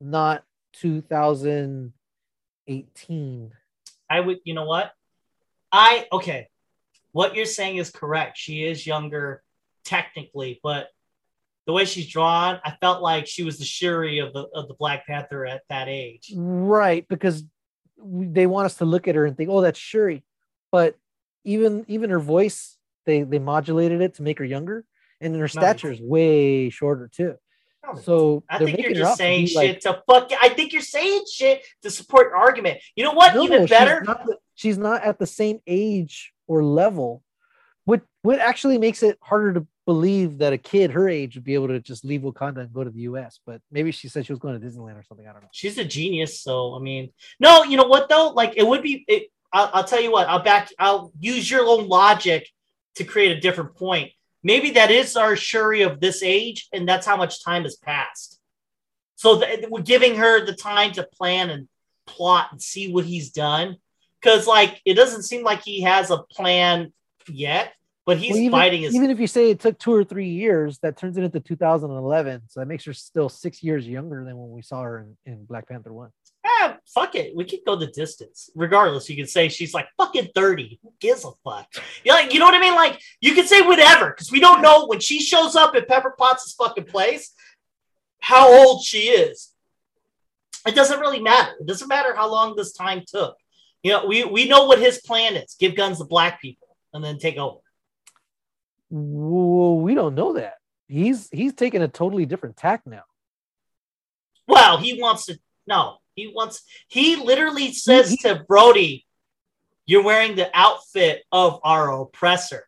not 0.00 0.44
two 0.72 1.02
thousand 1.02 1.92
eighteen. 2.66 3.52
I 4.10 4.20
would, 4.20 4.38
you 4.44 4.54
know 4.54 4.64
what? 4.64 4.92
I 5.70 6.06
okay. 6.10 6.48
What 7.12 7.36
you're 7.36 7.46
saying 7.46 7.76
is 7.76 7.90
correct. 7.90 8.38
She 8.38 8.64
is 8.64 8.86
younger 8.86 9.43
technically, 9.84 10.60
but 10.62 10.88
the 11.66 11.72
way 11.72 11.84
she's 11.84 12.06
drawn, 12.08 12.60
I 12.64 12.72
felt 12.80 13.02
like 13.02 13.26
she 13.26 13.42
was 13.42 13.58
the 13.58 13.64
Shuri 13.64 14.18
of 14.18 14.32
the 14.32 14.46
of 14.54 14.68
the 14.68 14.74
Black 14.74 15.06
Panther 15.06 15.46
at 15.46 15.62
that 15.68 15.88
age. 15.88 16.32
Right, 16.36 17.06
because 17.08 17.42
they 17.98 18.46
want 18.46 18.66
us 18.66 18.76
to 18.76 18.84
look 18.84 19.08
at 19.08 19.14
her 19.14 19.24
and 19.26 19.36
think, 19.36 19.48
"Oh, 19.50 19.60
that's 19.62 19.78
Shuri," 19.78 20.24
but 20.70 20.96
even 21.44 21.84
even 21.88 22.10
her 22.10 22.20
voice, 22.20 22.76
they 23.06 23.22
they 23.22 23.38
modulated 23.38 24.00
it 24.02 24.14
to 24.14 24.22
make 24.22 24.38
her 24.38 24.44
younger, 24.44 24.84
and 25.20 25.32
then 25.32 25.40
her 25.40 25.48
stature 25.48 25.90
is 25.90 26.00
way 26.00 26.68
shorter 26.70 27.08
too. 27.08 27.36
Oh, 27.86 27.98
so 27.98 28.44
I 28.48 28.58
think 28.58 28.78
you're 28.78 28.92
just 28.94 29.12
to 29.12 29.16
saying 29.16 29.46
shit 29.46 29.56
like- 29.56 29.80
to 29.80 30.02
fuck. 30.06 30.30
I 30.42 30.48
think 30.50 30.72
you're 30.72 30.80
saying 30.82 31.24
shit 31.30 31.64
to 31.82 31.90
support 31.90 32.28
your 32.28 32.36
argument. 32.36 32.80
You 32.96 33.04
know 33.04 33.12
what? 33.12 33.34
No, 33.34 33.42
Even 33.42 33.62
she's 33.62 33.70
better. 33.70 34.02
not 34.02 34.24
the- 34.24 34.38
She's 34.54 34.78
not 34.78 35.02
at 35.02 35.18
the 35.18 35.26
same 35.26 35.60
age 35.66 36.32
or 36.46 36.62
level. 36.64 37.22
What 37.84 38.02
what 38.22 38.38
actually 38.38 38.78
makes 38.78 39.02
it 39.02 39.18
harder 39.20 39.52
to 39.54 39.66
believe 39.86 40.38
that 40.38 40.52
a 40.52 40.58
kid 40.58 40.90
her 40.92 41.08
age 41.08 41.34
would 41.34 41.44
be 41.44 41.54
able 41.54 41.68
to 41.68 41.80
just 41.80 42.04
leave 42.04 42.22
Wakanda 42.22 42.60
and 42.60 42.72
go 42.72 42.84
to 42.84 42.90
the 42.90 43.00
U.S. 43.00 43.40
But 43.44 43.60
maybe 43.70 43.92
she 43.92 44.08
said 44.08 44.26
she 44.26 44.32
was 44.32 44.40
going 44.40 44.58
to 44.58 44.66
Disneyland 44.66 44.98
or 44.98 45.02
something. 45.02 45.26
I 45.26 45.32
don't 45.32 45.42
know. 45.42 45.48
She's 45.52 45.78
a 45.78 45.84
genius. 45.84 46.40
So 46.40 46.74
I 46.74 46.78
mean, 46.78 47.10
no, 47.38 47.64
you 47.64 47.76
know 47.76 47.86
what 47.86 48.08
though? 48.08 48.30
Like 48.30 48.54
it 48.56 48.66
would 48.66 48.82
be. 48.82 49.04
It, 49.08 49.30
I'll, 49.52 49.70
I'll 49.72 49.84
tell 49.84 50.00
you 50.00 50.10
what. 50.10 50.28
I'll 50.28 50.42
back. 50.42 50.70
I'll 50.78 51.12
use 51.18 51.50
your 51.50 51.66
own 51.66 51.88
logic 51.88 52.48
to 52.96 53.04
create 53.04 53.36
a 53.36 53.40
different 53.40 53.74
point. 53.74 54.12
Maybe 54.42 54.70
that 54.72 54.90
is 54.90 55.16
our 55.16 55.36
Shuri 55.36 55.82
of 55.82 56.00
this 56.00 56.22
age, 56.22 56.68
and 56.72 56.88
that's 56.88 57.06
how 57.06 57.16
much 57.16 57.42
time 57.44 57.62
has 57.62 57.76
passed. 57.76 58.40
So 59.16 59.42
we're 59.70 59.82
giving 59.82 60.16
her 60.16 60.44
the 60.44 60.54
time 60.54 60.92
to 60.92 61.02
plan 61.02 61.50
and 61.50 61.68
plot 62.06 62.48
and 62.52 62.60
see 62.60 62.92
what 62.92 63.04
he's 63.04 63.30
done. 63.30 63.76
Because 64.20 64.46
like 64.46 64.80
it 64.84 64.94
doesn't 64.94 65.22
seem 65.22 65.44
like 65.44 65.62
he 65.62 65.82
has 65.82 66.10
a 66.10 66.18
plan 66.18 66.92
yet, 67.28 67.72
but 68.06 68.18
he's 68.18 68.32
Well, 68.32 68.40
even, 68.40 68.50
fighting 68.52 68.82
his 68.82 68.94
even 68.94 69.10
if 69.10 69.18
you 69.18 69.26
say 69.26 69.50
it 69.50 69.60
took 69.60 69.78
two 69.78 69.92
or 69.92 70.04
three 70.04 70.28
years, 70.28 70.78
that 70.80 70.96
turns 70.96 71.16
it 71.16 71.24
into 71.24 71.40
2011. 71.40 72.42
So 72.48 72.60
that 72.60 72.66
makes 72.66 72.84
her 72.84 72.92
still 72.92 73.28
six 73.28 73.62
years 73.62 73.88
younger 73.88 74.24
than 74.24 74.36
when 74.36 74.50
we 74.50 74.62
saw 74.62 74.82
her 74.82 75.06
in, 75.26 75.32
in 75.32 75.44
Black 75.46 75.68
Panther 75.68 75.92
One. 75.92 76.10
ah, 76.44 76.76
fuck 76.86 77.14
it. 77.14 77.34
We 77.34 77.44
can 77.44 77.60
go 77.66 77.76
the 77.76 77.86
distance. 77.86 78.50
Regardless, 78.54 79.08
you 79.08 79.16
can 79.16 79.26
say 79.26 79.48
she's 79.48 79.72
like 79.72 79.88
fucking 79.96 80.28
30. 80.34 80.80
Who 80.82 80.92
gives 81.00 81.24
a 81.24 81.30
fuck? 81.42 81.66
You 82.04 82.12
know, 82.12 82.18
like, 82.18 82.34
you 82.34 82.38
know 82.40 82.44
what 82.46 82.54
I 82.54 82.60
mean? 82.60 82.74
Like, 82.74 83.00
you 83.20 83.34
can 83.34 83.46
say 83.46 83.62
whatever, 83.62 84.10
because 84.10 84.30
we 84.30 84.40
don't 84.40 84.60
know 84.60 84.86
when 84.86 85.00
she 85.00 85.20
shows 85.20 85.56
up 85.56 85.74
at 85.74 85.88
Pepper 85.88 86.14
Potts' 86.18 86.54
fucking 86.58 86.84
place 86.84 87.32
how 88.20 88.52
old 88.52 88.82
she 88.82 89.00
is. 89.10 89.52
It 90.66 90.74
doesn't 90.74 91.00
really 91.00 91.20
matter. 91.20 91.52
It 91.60 91.66
doesn't 91.66 91.88
matter 91.88 92.14
how 92.14 92.30
long 92.30 92.56
this 92.56 92.72
time 92.72 93.02
took. 93.06 93.36
You 93.82 93.92
know, 93.92 94.06
we, 94.06 94.24
we 94.24 94.48
know 94.48 94.64
what 94.64 94.78
his 94.78 95.02
plan 95.02 95.36
is 95.36 95.56
give 95.60 95.76
guns 95.76 95.98
to 95.98 96.04
black 96.04 96.40
people 96.40 96.68
and 96.94 97.04
then 97.04 97.18
take 97.18 97.36
over. 97.36 97.58
Well, 98.96 99.80
we 99.80 99.96
don't 99.96 100.14
know 100.14 100.34
that. 100.34 100.54
He's 100.86 101.28
he's 101.32 101.52
taking 101.52 101.82
a 101.82 101.88
totally 101.88 102.26
different 102.26 102.56
tack 102.56 102.82
now. 102.86 103.02
Well, 104.46 104.78
he 104.78 105.00
wants 105.00 105.26
to, 105.26 105.38
no, 105.66 105.96
he 106.14 106.28
wants, 106.28 106.62
he 106.86 107.16
literally 107.16 107.72
says 107.72 108.10
he- 108.10 108.18
to 108.18 108.44
Rhodey, 108.48 109.02
you're 109.84 110.04
wearing 110.04 110.36
the 110.36 110.48
outfit 110.54 111.24
of 111.32 111.58
our 111.64 112.02
oppressor. 112.02 112.64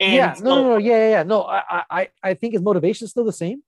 And 0.00 0.14
yeah, 0.14 0.34
no, 0.40 0.62
no, 0.62 0.68
no, 0.70 0.76
yeah, 0.78 0.96
yeah, 0.96 1.10
yeah. 1.10 1.22
No, 1.24 1.42
I, 1.42 1.82
I- 1.90 2.08
I, 2.22 2.34
think 2.34 2.54
his 2.54 2.62
motivation 2.62 3.04
is 3.04 3.10
still 3.10 3.24
the 3.24 3.32
same, 3.32 3.62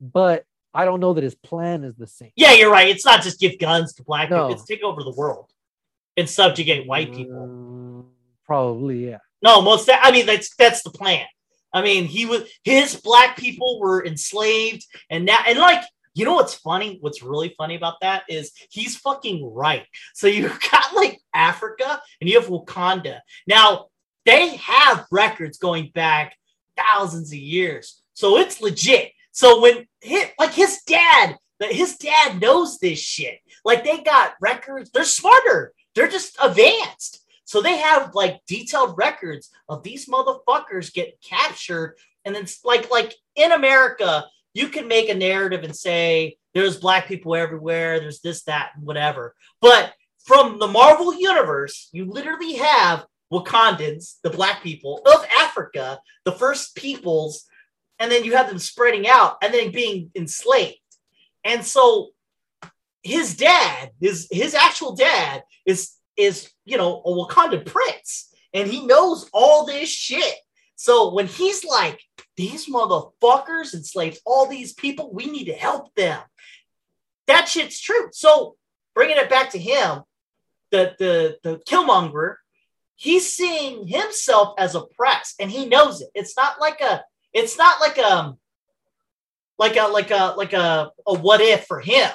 but 0.00 0.44
I 0.74 0.84
don't 0.84 1.00
know 1.00 1.14
that 1.14 1.24
his 1.24 1.34
plan 1.34 1.82
is 1.82 1.96
the 1.96 2.06
same. 2.06 2.32
Yeah, 2.36 2.52
you're 2.52 2.70
right. 2.70 2.88
It's 2.88 3.06
not 3.06 3.22
just 3.22 3.40
give 3.40 3.58
guns 3.58 3.94
to 3.94 4.04
black 4.04 4.28
No. 4.28 4.48
people, 4.48 4.60
it's 4.60 4.64
take 4.68 4.82
over 4.82 5.02
the 5.02 5.12
world 5.12 5.50
and 6.16 6.28
subjugate 6.28 6.86
white 6.86 7.12
people. 7.14 7.46
Mm, 7.48 8.04
probably, 8.44 9.08
yeah. 9.08 9.18
No, 9.44 9.60
most 9.60 9.90
I 9.92 10.10
mean 10.10 10.26
that's 10.26 10.54
that's 10.56 10.82
the 10.82 10.90
plan. 10.90 11.26
I 11.72 11.82
mean, 11.82 12.06
he 12.06 12.24
was 12.24 12.48
his 12.64 12.96
black 12.96 13.36
people 13.36 13.78
were 13.78 14.04
enslaved 14.04 14.86
and 15.10 15.26
now 15.26 15.40
and 15.46 15.58
like 15.58 15.84
you 16.14 16.24
know 16.24 16.34
what's 16.34 16.54
funny? 16.54 16.98
What's 17.00 17.22
really 17.22 17.54
funny 17.58 17.74
about 17.74 18.00
that 18.00 18.22
is 18.28 18.52
he's 18.70 18.96
fucking 18.96 19.52
right. 19.52 19.84
So 20.14 20.28
you've 20.28 20.58
got 20.70 20.94
like 20.94 21.20
Africa 21.34 22.00
and 22.20 22.30
you 22.30 22.40
have 22.40 22.48
Wakanda. 22.48 23.18
Now, 23.46 23.86
they 24.24 24.56
have 24.56 25.06
records 25.10 25.58
going 25.58 25.90
back 25.92 26.36
thousands 26.76 27.32
of 27.32 27.38
years. 27.38 28.00
So 28.14 28.38
it's 28.38 28.62
legit. 28.62 29.12
So 29.32 29.60
when 29.60 29.86
hit 30.00 30.32
like 30.38 30.52
his 30.52 30.80
dad, 30.86 31.36
his 31.60 31.96
dad 31.96 32.40
knows 32.40 32.78
this 32.78 33.00
shit. 33.00 33.40
Like 33.64 33.84
they 33.84 33.98
got 33.98 34.34
records, 34.40 34.90
they're 34.90 35.04
smarter, 35.04 35.72
they're 35.94 36.08
just 36.08 36.36
advanced. 36.40 37.23
So 37.44 37.60
they 37.60 37.76
have 37.78 38.14
like 38.14 38.40
detailed 38.46 38.96
records 38.96 39.50
of 39.68 39.82
these 39.82 40.08
motherfuckers 40.08 40.92
get 40.92 41.20
captured. 41.22 41.96
And 42.24 42.34
then 42.34 42.46
like 42.64 42.90
like 42.90 43.14
in 43.36 43.52
America, 43.52 44.24
you 44.54 44.68
can 44.68 44.88
make 44.88 45.08
a 45.08 45.14
narrative 45.14 45.64
and 45.64 45.74
say 45.74 46.38
there's 46.54 46.78
black 46.78 47.06
people 47.06 47.34
everywhere, 47.34 48.00
there's 48.00 48.20
this, 48.20 48.44
that, 48.44 48.70
and 48.76 48.86
whatever. 48.86 49.34
But 49.60 49.92
from 50.24 50.58
the 50.58 50.68
Marvel 50.68 51.12
universe, 51.12 51.90
you 51.92 52.06
literally 52.06 52.54
have 52.54 53.04
Wakandans, 53.32 54.20
the 54.22 54.30
black 54.30 54.62
people 54.62 55.02
of 55.04 55.26
Africa, 55.38 55.98
the 56.24 56.32
first 56.32 56.76
peoples, 56.76 57.44
and 57.98 58.10
then 58.10 58.24
you 58.24 58.36
have 58.36 58.48
them 58.48 58.58
spreading 58.58 59.06
out 59.08 59.36
and 59.42 59.52
then 59.52 59.72
being 59.72 60.10
enslaved. 60.14 60.78
And 61.44 61.64
so 61.64 62.10
his 63.02 63.36
dad, 63.36 63.90
his 64.00 64.28
his 64.30 64.54
actual 64.54 64.94
dad, 64.94 65.42
is 65.66 65.92
is 66.16 66.50
you 66.64 66.76
know 66.76 67.02
a 67.04 67.10
Wakanda 67.10 67.64
prince, 67.64 68.34
and 68.52 68.68
he 68.68 68.86
knows 68.86 69.28
all 69.32 69.66
this 69.66 69.88
shit. 69.88 70.34
So 70.76 71.12
when 71.14 71.26
he's 71.26 71.64
like, 71.64 72.00
these 72.36 72.66
motherfuckers 72.68 73.74
enslaved 73.74 74.18
all 74.26 74.46
these 74.46 74.72
people, 74.72 75.12
we 75.12 75.26
need 75.26 75.44
to 75.44 75.52
help 75.52 75.94
them. 75.94 76.20
That 77.26 77.48
shit's 77.48 77.80
true. 77.80 78.08
So 78.12 78.56
bringing 78.94 79.16
it 79.16 79.30
back 79.30 79.50
to 79.50 79.58
him, 79.58 80.02
the 80.70 80.94
the 80.98 81.38
the 81.42 81.58
Killmonger, 81.68 82.36
he's 82.96 83.32
seeing 83.34 83.86
himself 83.86 84.54
as 84.58 84.74
oppressed, 84.74 85.36
and 85.40 85.50
he 85.50 85.66
knows 85.66 86.00
it. 86.00 86.08
It's 86.14 86.36
not 86.36 86.60
like 86.60 86.80
a 86.80 87.02
it's 87.32 87.56
not 87.58 87.80
like 87.80 87.98
a 87.98 88.06
um, 88.06 88.38
like 89.58 89.76
a 89.76 89.86
like 89.88 90.10
a 90.10 90.34
like 90.36 90.52
a, 90.52 90.90
a 91.06 91.18
what 91.18 91.40
if 91.40 91.66
for 91.66 91.80
him. 91.80 92.10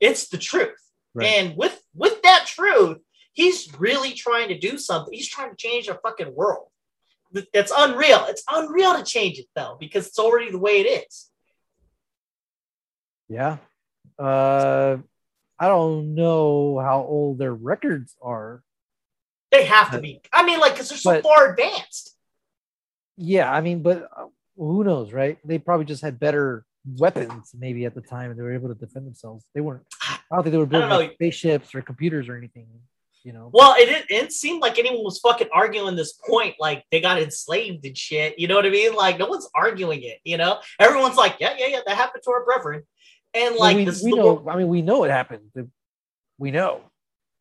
It's 0.00 0.28
the 0.28 0.38
truth. 0.38 0.76
Right. 1.14 1.26
And 1.26 1.56
with 1.56 1.80
with 1.94 2.22
that 2.22 2.46
truth, 2.46 2.98
he's 3.36 3.68
really 3.78 4.12
trying 4.12 4.48
to 4.48 4.58
do 4.58 4.78
something. 4.78 5.12
He's 5.12 5.28
trying 5.28 5.50
to 5.50 5.56
change 5.56 5.86
the 5.86 5.94
fucking 6.02 6.34
world. 6.34 6.68
It's 7.52 7.72
unreal. 7.76 8.24
It's 8.28 8.42
unreal 8.48 8.96
to 8.96 9.04
change 9.04 9.38
it 9.38 9.46
though, 9.54 9.76
because 9.78 10.08
it's 10.08 10.18
already 10.18 10.50
the 10.50 10.58
way 10.58 10.80
it 10.80 11.06
is. 11.06 11.30
Yeah. 13.28 13.58
Uh 14.18 14.96
I 15.58 15.68
don't 15.68 16.14
know 16.14 16.78
how 16.78 17.02
old 17.02 17.38
their 17.38 17.54
records 17.54 18.14
are. 18.20 18.62
They 19.50 19.64
have 19.64 19.90
to 19.92 20.00
be. 20.00 20.20
I 20.32 20.44
mean, 20.44 20.60
like, 20.60 20.72
because 20.72 20.90
they're 20.90 20.98
so 20.98 21.12
but, 21.12 21.22
far 21.22 21.50
advanced. 21.50 22.14
Yeah, 23.16 23.50
I 23.50 23.62
mean, 23.62 23.82
but 23.82 24.06
uh, 24.14 24.26
who 24.58 24.84
knows, 24.84 25.14
right? 25.14 25.38
They 25.44 25.58
probably 25.58 25.86
just 25.86 26.02
had 26.02 26.20
better 26.20 26.66
weapons 26.98 27.52
maybe 27.58 27.84
at 27.86 27.94
the 27.94 28.02
time 28.02 28.30
and 28.30 28.38
they 28.38 28.42
were 28.42 28.54
able 28.54 28.68
to 28.68 28.74
defend 28.74 29.06
themselves. 29.06 29.44
They 29.54 29.60
weren't 29.60 29.84
I 30.02 30.18
don't 30.30 30.42
think 30.42 30.52
they 30.52 30.58
were 30.58 30.66
building 30.66 30.90
like 30.90 31.14
spaceships 31.14 31.74
or 31.74 31.82
computers 31.82 32.28
or 32.28 32.36
anything, 32.36 32.66
you 33.26 33.32
know. 33.32 33.50
Well, 33.52 33.74
it, 33.76 33.88
it, 33.88 34.04
it 34.08 34.32
seemed 34.32 34.62
like 34.62 34.78
anyone 34.78 35.04
was 35.04 35.18
fucking 35.18 35.48
arguing 35.52 35.96
this 35.96 36.12
point 36.12 36.54
like 36.60 36.84
they 36.90 37.00
got 37.00 37.20
enslaved 37.20 37.84
and 37.84 37.98
shit. 37.98 38.38
You 38.38 38.48
know 38.48 38.54
what 38.54 38.66
I 38.66 38.70
mean? 38.70 38.94
Like 38.94 39.18
no 39.18 39.26
one's 39.26 39.48
arguing 39.54 40.02
it, 40.02 40.20
you 40.24 40.36
know? 40.36 40.60
Everyone's 40.78 41.16
like, 41.16 41.36
Yeah, 41.40 41.54
yeah, 41.58 41.66
yeah, 41.66 41.80
that 41.86 41.96
happened 41.96 42.22
to 42.24 42.30
our 42.30 42.44
brethren. 42.44 42.84
And 43.34 43.56
like 43.56 43.74
well, 43.74 43.76
we, 43.76 43.84
this 43.84 44.02
we 44.02 44.12
know 44.12 44.48
I 44.48 44.56
mean 44.56 44.68
we 44.68 44.80
know 44.80 45.04
it 45.04 45.10
happened. 45.10 45.50
We 46.38 46.50
know. 46.52 46.80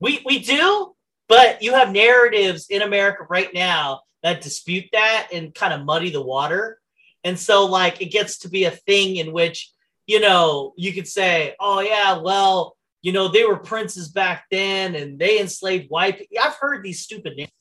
We 0.02 0.22
we 0.26 0.40
do, 0.40 0.96
but 1.30 1.62
you 1.62 1.74
have 1.74 1.92
narratives 1.92 2.68
in 2.70 2.82
America 2.82 3.26
right 3.30 3.54
now 3.54 4.02
that 4.24 4.42
dispute 4.42 4.86
that 4.92 5.28
and 5.32 5.54
kind 5.54 5.74
of 5.74 5.86
muddy 5.86 6.10
the 6.10 6.22
water 6.22 6.80
and 7.26 7.40
so, 7.40 7.66
like, 7.66 8.02
it 8.02 8.12
gets 8.12 8.38
to 8.40 8.50
be 8.50 8.66
a 8.66 8.72
thing 8.72 9.16
in 9.16 9.34
which, 9.34 9.74
you 10.06 10.20
know, 10.20 10.74
you 10.78 10.94
could 10.94 11.08
say, 11.08 11.56
oh, 11.60 11.80
yeah, 11.80 12.20
well, 12.20 12.78
you 13.06 13.12
know, 13.12 13.28
they 13.28 13.46
were 13.46 13.58
princes 13.58 14.08
back 14.10 14.46
then 14.50 14.96
and 14.96 15.20
they 15.20 15.40
enslaved 15.40 15.92
white 15.92 16.18
people. 16.18 16.38
I've 16.42 16.56
heard 16.56 16.84
these 16.84 17.02
stupid 17.02 17.38
names. 17.38 17.52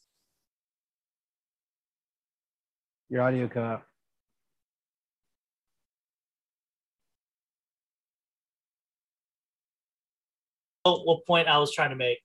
Your 3.10 3.20
audio 3.20 3.46
cut 3.46 3.62
out. 3.62 3.82
What 10.84 11.26
point 11.26 11.46
I 11.46 11.58
was 11.58 11.74
trying 11.74 11.90
to 11.90 11.96
make? 11.96 12.23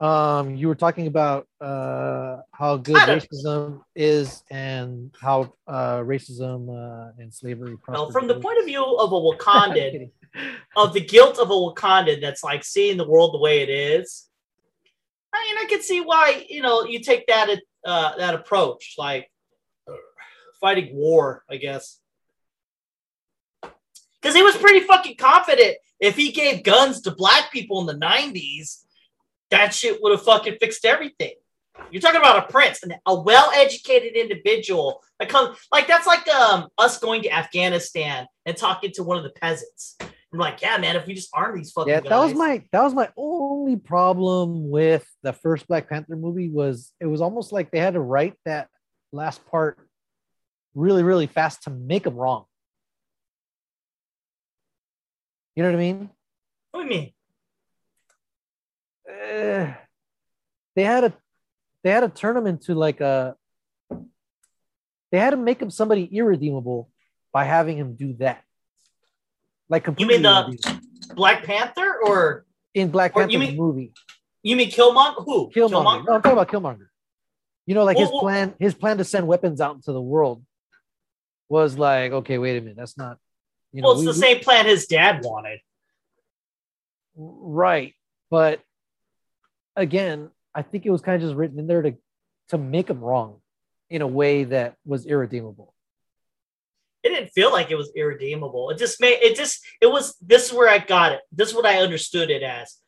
Um, 0.00 0.56
you 0.56 0.68
were 0.68 0.74
talking 0.74 1.06
about 1.06 1.46
uh, 1.60 2.38
how 2.52 2.76
good 2.76 2.96
racism 2.96 3.82
is 3.94 4.42
and 4.50 5.14
how 5.20 5.54
uh, 5.68 5.98
racism 5.98 6.68
uh, 6.68 7.12
and 7.18 7.32
slavery. 7.32 7.76
Well, 7.86 8.10
from 8.10 8.26
the 8.26 8.40
point 8.40 8.58
of 8.58 8.66
view 8.66 8.84
of 8.84 9.12
a 9.12 9.14
Wakandan, 9.20 10.10
of 10.76 10.92
the 10.92 11.00
guilt 11.00 11.38
of 11.38 11.50
a 11.50 11.54
Wakandan 11.54 12.20
that's 12.20 12.42
like 12.42 12.64
seeing 12.64 12.96
the 12.96 13.08
world 13.08 13.34
the 13.34 13.38
way 13.38 13.62
it 13.62 13.68
is. 13.68 14.28
I 15.32 15.44
mean, 15.44 15.64
I 15.64 15.68
can 15.68 15.82
see 15.82 16.00
why 16.00 16.44
you 16.48 16.62
know 16.62 16.84
you 16.84 17.00
take 17.00 17.26
that 17.28 17.48
uh, 17.84 18.16
that 18.16 18.34
approach, 18.34 18.94
like 18.98 19.30
fighting 20.60 20.94
war, 20.94 21.44
I 21.48 21.56
guess, 21.56 22.00
because 23.62 24.34
he 24.34 24.42
was 24.42 24.56
pretty 24.56 24.80
fucking 24.80 25.16
confident 25.16 25.76
if 26.00 26.16
he 26.16 26.32
gave 26.32 26.64
guns 26.64 27.00
to 27.02 27.10
black 27.12 27.52
people 27.52 27.80
in 27.80 27.86
the 27.86 28.06
'90s 28.06 28.83
that 29.50 29.74
shit 29.74 30.02
would 30.02 30.12
have 30.12 30.22
fucking 30.22 30.56
fixed 30.60 30.84
everything. 30.84 31.32
You're 31.90 32.00
talking 32.00 32.20
about 32.20 32.48
a 32.48 32.52
prince, 32.52 32.82
and 32.82 32.94
a 33.04 33.20
well-educated 33.20 34.14
individual 34.14 35.02
that 35.18 35.28
comes 35.28 35.58
like 35.72 35.88
that's 35.88 36.06
like 36.06 36.26
um 36.28 36.68
us 36.78 36.98
going 36.98 37.22
to 37.22 37.32
Afghanistan 37.32 38.26
and 38.46 38.56
talking 38.56 38.92
to 38.92 39.02
one 39.02 39.16
of 39.16 39.24
the 39.24 39.30
peasants. 39.30 39.96
I'm 40.00 40.38
like, 40.38 40.62
yeah, 40.62 40.76
man, 40.78 40.96
if 40.96 41.06
we 41.06 41.14
just 41.14 41.30
arm 41.32 41.56
these 41.56 41.72
fucking 41.72 41.92
yeah, 41.92 42.00
guys. 42.00 42.10
that 42.10 42.18
was 42.18 42.34
my 42.34 42.62
that 42.72 42.82
was 42.82 42.94
my 42.94 43.08
only 43.16 43.76
problem 43.76 44.70
with 44.70 45.06
the 45.22 45.32
first 45.32 45.66
Black 45.68 45.88
Panther 45.88 46.16
movie 46.16 46.48
was 46.48 46.92
it 47.00 47.06
was 47.06 47.20
almost 47.20 47.52
like 47.52 47.70
they 47.70 47.78
had 47.78 47.94
to 47.94 48.00
write 48.00 48.34
that 48.44 48.68
last 49.12 49.44
part 49.46 49.78
really, 50.74 51.02
really 51.02 51.26
fast 51.26 51.64
to 51.64 51.70
make 51.70 52.04
them 52.04 52.16
wrong. 52.16 52.44
You 55.54 55.62
know 55.62 55.70
what 55.70 55.76
I 55.76 55.78
mean? 55.78 56.10
What 56.72 56.80
do 56.80 56.94
you 56.94 57.00
mean? 57.00 57.12
Uh, 59.14 59.74
they 60.74 60.82
had 60.82 61.04
a 61.04 61.12
they 61.82 61.90
had 61.90 62.00
to 62.00 62.08
turn 62.08 62.36
him 62.36 62.46
into 62.46 62.74
like 62.74 63.00
a 63.00 63.36
they 65.10 65.18
had 65.18 65.30
to 65.30 65.36
make 65.36 65.60
him 65.60 65.70
somebody 65.70 66.04
irredeemable 66.04 66.90
by 67.32 67.44
having 67.44 67.76
him 67.76 67.94
do 67.94 68.14
that. 68.14 68.42
Like 69.68 69.84
completely. 69.84 70.16
you 70.16 70.22
mean 70.22 70.56
the 70.58 70.80
Black 71.14 71.44
Panther 71.44 72.00
or 72.04 72.44
in 72.74 72.90
Black 72.90 73.14
Panther 73.14 73.38
mean, 73.38 73.56
movie? 73.56 73.92
You 74.42 74.56
mean 74.56 74.70
Killmonger? 74.70 75.24
Who? 75.24 75.50
Killmonger. 75.50 75.70
Killmonger? 75.70 76.06
No, 76.06 76.14
I'm 76.14 76.22
talking 76.22 76.32
about 76.32 76.48
Killmonger. 76.48 76.88
You 77.66 77.74
know, 77.74 77.84
like 77.84 77.96
well, 77.96 78.06
his 78.06 78.12
well, 78.12 78.20
plan, 78.20 78.54
his 78.58 78.74
plan 78.74 78.98
to 78.98 79.04
send 79.04 79.26
weapons 79.26 79.60
out 79.60 79.74
into 79.74 79.92
the 79.92 80.00
world 80.00 80.44
was 81.48 81.78
like, 81.78 82.12
okay, 82.12 82.38
wait 82.38 82.58
a 82.58 82.60
minute, 82.60 82.76
that's 82.76 82.98
not. 82.98 83.18
You 83.72 83.82
know, 83.82 83.88
well, 83.88 83.94
it's 83.94 84.00
we, 84.00 84.06
the 84.06 84.14
same 84.14 84.40
plan 84.40 84.66
his 84.66 84.86
dad 84.86 85.22
wanted. 85.24 85.60
Right, 87.16 87.94
but 88.30 88.60
again, 89.76 90.30
I 90.54 90.62
think 90.62 90.86
it 90.86 90.90
was 90.90 91.00
kind 91.00 91.16
of 91.16 91.22
just 91.22 91.36
written 91.36 91.58
in 91.58 91.66
there 91.66 91.82
to 91.82 91.94
to 92.48 92.58
make 92.58 92.90
him 92.90 93.00
wrong 93.00 93.40
in 93.90 94.02
a 94.02 94.06
way 94.06 94.44
that 94.44 94.76
was 94.84 95.06
irredeemable. 95.06 95.74
It 97.02 97.10
didn't 97.10 97.30
feel 97.30 97.52
like 97.52 97.70
it 97.70 97.76
was 97.76 97.92
irredeemable. 97.94 98.70
It 98.70 98.78
just 98.78 99.00
made 99.00 99.18
it 99.22 99.36
just 99.36 99.64
it 99.80 99.86
was 99.86 100.16
this 100.20 100.46
is 100.46 100.52
where 100.52 100.68
I 100.68 100.78
got 100.78 101.12
it. 101.12 101.20
This 101.32 101.50
is 101.50 101.54
what 101.54 101.66
I 101.66 101.80
understood 101.80 102.30
it 102.30 102.42
as. 102.42 102.78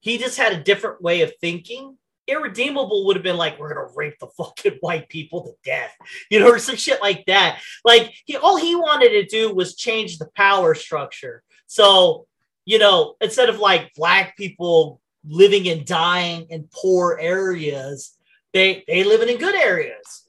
He 0.00 0.18
just 0.18 0.38
had 0.38 0.52
a 0.52 0.62
different 0.62 1.02
way 1.02 1.22
of 1.22 1.32
thinking. 1.40 1.96
Irredeemable 2.26 3.06
would 3.06 3.16
have 3.16 3.22
been 3.22 3.36
like 3.36 3.58
we're 3.58 3.74
gonna 3.74 3.92
rape 3.94 4.18
the 4.20 4.28
fucking 4.28 4.78
white 4.80 5.08
people 5.08 5.44
to 5.44 5.52
death, 5.64 5.94
you 6.30 6.40
know, 6.40 6.48
or 6.48 6.58
some 6.58 6.76
shit 6.76 7.00
like 7.00 7.24
that. 7.26 7.60
Like 7.84 8.12
he 8.24 8.36
all 8.36 8.56
he 8.56 8.74
wanted 8.74 9.10
to 9.10 9.26
do 9.26 9.54
was 9.54 9.76
change 9.76 10.18
the 10.18 10.30
power 10.36 10.74
structure. 10.74 11.42
So 11.66 12.26
you 12.64 12.78
know, 12.78 13.14
instead 13.20 13.48
of 13.48 13.58
like 13.58 13.92
black 13.94 14.36
people 14.36 15.00
living 15.24 15.68
and 15.68 15.84
dying 15.84 16.46
in 16.50 16.68
poor 16.72 17.18
areas. 17.20 18.16
They 18.52 18.84
they 18.86 19.04
living 19.04 19.28
in 19.28 19.38
good 19.38 19.54
areas. 19.54 20.28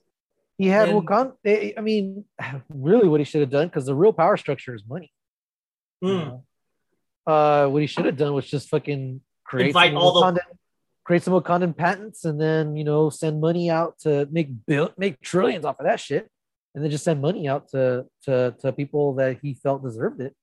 He 0.58 0.68
had 0.68 0.88
and, 0.88 1.06
Wakanda. 1.06 1.74
I 1.76 1.80
mean, 1.80 2.24
really, 2.68 3.08
what 3.08 3.20
he 3.20 3.24
should 3.24 3.40
have 3.40 3.50
done 3.50 3.68
because 3.68 3.86
the 3.86 3.94
real 3.94 4.12
power 4.12 4.36
structure 4.36 4.74
is 4.74 4.84
money. 4.86 5.12
Hmm. 6.00 6.08
You 6.08 6.14
know? 6.16 6.44
Uh, 7.26 7.66
what 7.68 7.82
he 7.82 7.86
should 7.86 8.04
have 8.04 8.16
done 8.16 8.34
was 8.34 8.48
just 8.48 8.68
fucking 8.68 9.20
create 9.44 9.68
Invite 9.68 9.94
all 9.94 10.22
Wakandan, 10.22 10.34
the 10.34 10.42
create 11.04 11.22
some 11.22 11.34
Wakandan 11.34 11.76
patents, 11.76 12.24
and 12.24 12.40
then 12.40 12.76
you 12.76 12.84
know 12.84 13.10
send 13.10 13.40
money 13.40 13.70
out 13.70 13.98
to 14.00 14.28
make 14.30 14.48
bill 14.66 14.92
make 14.96 15.20
trillions 15.20 15.64
off 15.64 15.78
of 15.78 15.86
that 15.86 16.00
shit, 16.00 16.28
and 16.74 16.82
then 16.82 16.90
just 16.90 17.04
send 17.04 17.20
money 17.20 17.48
out 17.48 17.68
to 17.70 18.06
to 18.24 18.54
to 18.60 18.72
people 18.72 19.14
that 19.14 19.38
he 19.40 19.54
felt 19.54 19.84
deserved 19.84 20.20
it, 20.20 20.34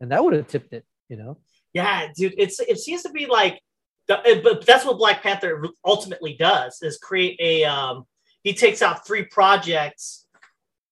and 0.00 0.12
that 0.12 0.24
would 0.24 0.34
have 0.34 0.46
tipped 0.46 0.72
it. 0.72 0.84
You 1.08 1.16
know. 1.16 1.38
Yeah, 1.72 2.08
dude. 2.16 2.34
It's 2.38 2.60
it 2.60 2.78
seems 2.78 3.02
to 3.02 3.10
be 3.10 3.26
like 3.26 3.60
but 4.06 4.66
that's 4.66 4.84
what 4.84 4.98
Black 4.98 5.22
Panther 5.22 5.66
ultimately 5.84 6.34
does 6.34 6.78
is 6.82 6.98
create 6.98 7.38
a. 7.40 7.64
Um, 7.64 8.04
he 8.42 8.52
takes 8.52 8.82
out 8.82 9.06
three 9.06 9.24
projects, 9.24 10.26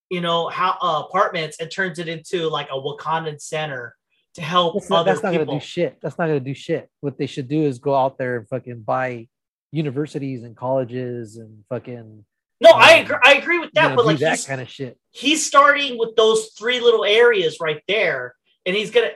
you 0.09 0.23
know, 0.23 0.49
how 0.49 0.79
uh, 0.81 1.03
apartments, 1.07 1.59
and 1.61 1.71
turns 1.71 1.99
it 1.99 2.09
into 2.09 2.49
like 2.49 2.69
a 2.71 2.75
Wakandan 2.75 3.41
center 3.41 3.95
to 4.35 4.41
help 4.41 4.75
That's 4.75 4.89
not, 4.89 5.05
that's 5.05 5.23
not 5.23 5.33
gonna 5.33 5.45
do 5.45 5.61
shit. 5.61 5.99
That's 6.01 6.19
not 6.19 6.27
gonna 6.27 6.41
do 6.41 6.55
shit. 6.55 6.89
What 7.01 7.19
they 7.19 7.27
should 7.27 7.49
do 7.49 7.65
is 7.65 7.79
go 7.79 7.95
out 7.95 8.17
there 8.17 8.39
and 8.39 8.49
fucking 8.49 8.81
buy 8.81 9.29
universities 9.73 10.45
and 10.45 10.57
colleges 10.57 11.37
and 11.37 11.65
fucking 11.69 12.25
no, 12.63 12.71
I 12.71 13.01
um, 13.01 13.05
agree. 13.05 13.17
I 13.25 13.33
agree 13.35 13.59
with 13.59 13.71
you 13.75 13.83
that, 13.83 13.89
know, 13.89 13.97
but 13.97 14.07
like 14.07 14.19
that 14.19 14.45
kind 14.47 14.61
of 14.61 14.71
shit. 14.71 14.97
he's 15.11 15.45
starting 15.45 15.99
with 15.99 16.15
those 16.15 16.51
three 16.57 16.79
little 16.79 17.05
areas 17.05 17.59
right 17.61 17.83
there, 17.89 18.37
and 18.65 18.77
he's 18.77 18.93
gonna 18.93 19.11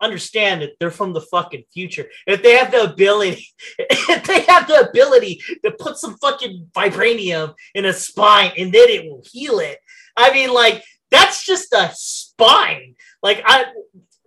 understand 0.00 0.62
that 0.62 0.72
they're 0.78 0.90
from 0.90 1.12
the 1.12 1.20
fucking 1.20 1.64
future. 1.72 2.06
If 2.26 2.42
they 2.42 2.56
have 2.56 2.70
the 2.70 2.84
ability, 2.84 3.46
if 3.78 4.24
they 4.24 4.40
have 4.42 4.66
the 4.66 4.88
ability 4.88 5.40
to 5.64 5.70
put 5.72 5.98
some 5.98 6.16
fucking 6.18 6.68
vibranium 6.74 7.54
in 7.74 7.84
a 7.84 7.92
spine 7.92 8.52
and 8.56 8.72
then 8.72 8.88
it 8.88 9.04
will 9.04 9.22
heal 9.30 9.58
it. 9.58 9.78
I 10.16 10.32
mean, 10.32 10.52
like 10.52 10.82
that's 11.10 11.44
just 11.44 11.72
a 11.72 11.90
spine. 11.94 12.94
Like 13.22 13.42
I. 13.44 13.66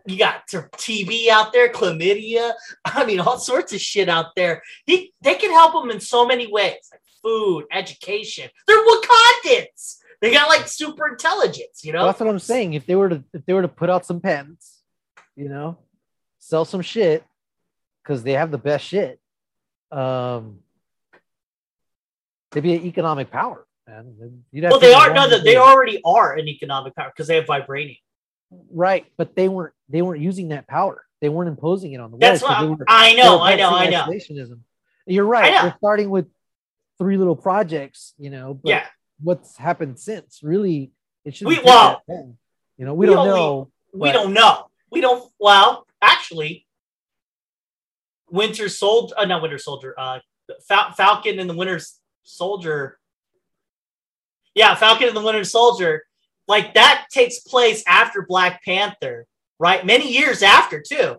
You 0.10 0.18
got 0.18 0.48
TB 0.48 1.28
out 1.28 1.52
there, 1.52 1.68
chlamydia. 1.68 2.54
I 2.86 3.04
mean, 3.04 3.20
all 3.20 3.38
sorts 3.38 3.74
of 3.74 3.82
shit 3.82 4.08
out 4.08 4.28
there. 4.38 4.64
He, 4.86 5.12
they 5.20 5.36
can 5.36 5.52
help 5.52 5.74
them 5.74 5.92
in 5.92 6.00
so 6.00 6.26
many 6.26 6.50
ways, 6.50 6.78
like 6.94 7.02
food, 7.22 7.66
education. 7.74 8.50
They're 8.66 8.86
Wakandans. 8.86 9.98
They 10.22 10.32
got 10.32 10.50
like 10.50 10.68
super 10.68 11.08
intelligence, 11.08 11.84
you 11.84 11.94
know. 11.94 12.06
That's 12.06 12.20
what 12.20 12.30
I'm 12.30 12.40
saying. 12.40 12.74
If 12.74 12.86
they 12.86 12.96
were 12.96 13.10
to 13.10 13.24
if 13.34 13.46
they 13.46 13.54
were 13.54 13.62
to 13.62 13.68
put 13.68 13.90
out 13.90 14.06
some 14.06 14.20
patents, 14.20 14.77
you 15.38 15.48
know, 15.48 15.78
sell 16.40 16.66
some 16.66 16.82
shit 16.82 17.24
because 18.04 18.24
they 18.24 18.34
have 18.34 18.52
the 18.52 18.58
best 18.58 18.86
shit, 18.86 19.20
um, 19.92 20.60
they'd 22.52 22.62
be 22.64 22.74
an 22.76 22.86
economic 22.86 23.32
power, 23.32 23.66
man. 23.88 24.44
You'd 24.52 24.64
have 24.66 24.72
Well, 24.72 24.80
they 24.80 24.94
are 24.94 25.14
no, 25.14 25.30
they 25.40 25.56
already 25.58 26.02
are 26.04 26.36
an 26.36 26.48
economic 26.48 26.96
power 26.96 27.10
because 27.16 27.28
they 27.28 27.36
have 27.36 27.46
vibranium. 27.46 28.00
right, 28.72 29.06
but 29.18 29.36
they 29.36 29.48
weren't 29.48 29.74
they 29.90 30.02
weren't 30.02 30.22
using 30.22 30.50
that 30.50 30.68
power. 30.68 31.04
They 31.22 31.30
weren't 31.30 31.50
imposing 31.50 31.94
it 31.94 32.00
on 32.02 32.12
the 32.12 32.18
That's 32.18 32.42
they 32.42 32.48
what 32.48 32.80
were- 32.80 32.86
I 32.88 33.14
know, 33.16 33.40
I 33.42 33.56
know, 33.56 33.70
I 33.70 33.90
know. 33.90 34.04
Isolationism. 34.08 34.60
You're 35.06 35.26
right. 35.26 35.52
They're 35.64 35.76
starting 35.78 36.10
with 36.10 36.28
three 36.98 37.18
little 37.18 37.36
projects, 37.36 38.14
you 38.18 38.30
know. 38.30 38.54
But 38.56 38.70
Yeah, 38.70 38.86
what's 39.24 39.56
happened 39.58 40.00
since? 40.00 40.42
Really, 40.44 40.92
it 41.26 41.36
should. 41.36 41.48
We- 41.48 41.60
well, 41.64 42.04
you 42.08 42.86
know, 42.86 42.94
we, 42.94 43.08
we 43.08 43.14
don't 43.14 43.28
only- 43.28 43.40
know. 43.40 43.72
we 43.94 44.00
but- 44.10 44.14
don't 44.14 44.34
know. 44.34 44.67
We 44.92 45.02
don't. 45.02 45.30
Well, 45.40 45.86
actually, 46.02 46.66
Winter 48.30 48.70
Soldier, 48.70 49.16
uh, 49.18 49.26
not 49.26 49.42
Winter 49.42 49.58
Soldier, 49.58 49.96
uh, 49.98 50.20
Fal- 50.68 50.92
Falcon 50.94 51.40
and 51.40 51.50
the 51.50 51.56
Winter 51.56 51.80
Soldier. 52.24 53.00
Yeah, 54.54 54.76
Falcon 54.76 55.08
and 55.08 55.18
the 55.18 55.22
Winter 55.22 55.44
Soldier. 55.44 56.04
Like 56.48 56.74
that 56.76 57.08
takes 57.12 57.40
place 57.40 57.84
after 57.88 58.26
Black 58.28 58.64
Panther, 58.64 59.26
right? 59.60 59.86
Many 59.86 60.12
years 60.12 60.42
after 60.42 60.82
too. 60.82 61.18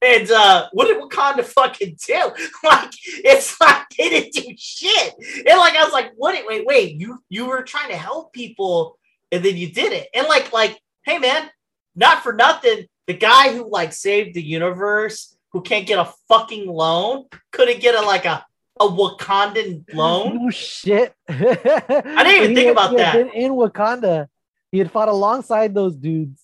And 0.00 0.30
uh, 0.30 0.68
what 0.72 0.86
did 0.86 1.02
Wakanda 1.02 1.44
fucking 1.44 1.96
do? 2.06 2.32
Like, 2.62 2.92
it's 3.02 3.60
like 3.60 3.88
they 3.96 4.08
didn't 4.10 4.32
do 4.32 4.54
shit. 4.56 5.14
And 5.46 5.58
like 5.58 5.74
I 5.74 5.84
was 5.84 5.92
like, 5.92 6.12
what? 6.16 6.38
Wait, 6.46 6.64
wait, 6.66 6.94
you 6.94 7.18
you 7.28 7.46
were 7.46 7.62
trying 7.62 7.90
to 7.90 7.96
help 7.96 8.32
people, 8.32 8.98
and 9.32 9.44
then 9.44 9.56
you 9.56 9.72
did 9.72 9.92
it. 9.92 10.08
And 10.14 10.28
like, 10.28 10.52
like, 10.52 10.78
hey 11.04 11.18
man, 11.18 11.50
not 11.96 12.22
for 12.22 12.32
nothing, 12.32 12.86
the 13.08 13.14
guy 13.14 13.52
who 13.56 13.68
like 13.68 13.92
saved 13.92 14.34
the 14.34 14.42
universe, 14.42 15.36
who 15.52 15.62
can't 15.62 15.86
get 15.86 15.98
a 15.98 16.12
fucking 16.28 16.68
loan, 16.68 17.24
couldn't 17.50 17.80
get 17.80 17.96
a 17.96 18.02
like 18.02 18.24
a 18.26 18.44
a 18.78 18.84
Wakandan 18.86 19.92
loan. 19.92 20.38
Oh 20.46 20.50
shit. 20.50 21.12
I 21.28 21.34
didn't 21.34 22.42
even 22.44 22.54
think 22.54 22.70
about 22.70 22.96
that. 22.96 23.14
Been 23.14 23.30
in 23.30 23.52
Wakanda, 23.52 24.28
he 24.70 24.78
had 24.78 24.92
fought 24.92 25.08
alongside 25.08 25.74
those 25.74 25.96
dudes. 25.96 26.40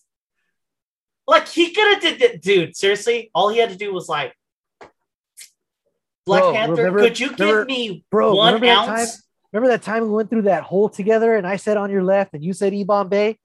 Like 1.29 1.47
he 1.47 1.71
could 1.73 1.93
have 1.95 2.03
did 2.03 2.19
that, 2.21 2.43
dude. 2.43 2.77
Seriously, 2.77 3.31
all 3.35 3.51
he 3.51 3.59
had 3.59 3.71
to 3.71 3.77
do 3.77 3.93
was 3.95 4.09
like, 4.09 4.35
Black 6.27 6.43
Bro, 6.43 6.53
Panther, 6.53 6.75
remember- 6.77 7.01
could 7.01 7.21
you 7.21 7.37
give 7.37 7.67
me 7.67 8.05
Bro, 8.11 8.35
one 8.35 8.55
remember 8.55 8.67
that 8.67 8.89
ounce? 8.89 9.13
time? 9.13 9.21
Remember 9.53 9.69
that 9.77 9.83
time 9.83 10.03
we 10.03 10.09
went 10.09 10.31
through 10.31 10.43
that 10.43 10.65
hole 10.65 10.89
together 10.89 11.37
and 11.37 11.47
I 11.47 11.57
said 11.57 11.77
on 11.77 11.91
your 11.91 12.03
left 12.03 12.35
and 12.35 12.43
you 12.43 12.53
said 12.53 12.75
E 12.75 12.85
Bay? 12.85 13.39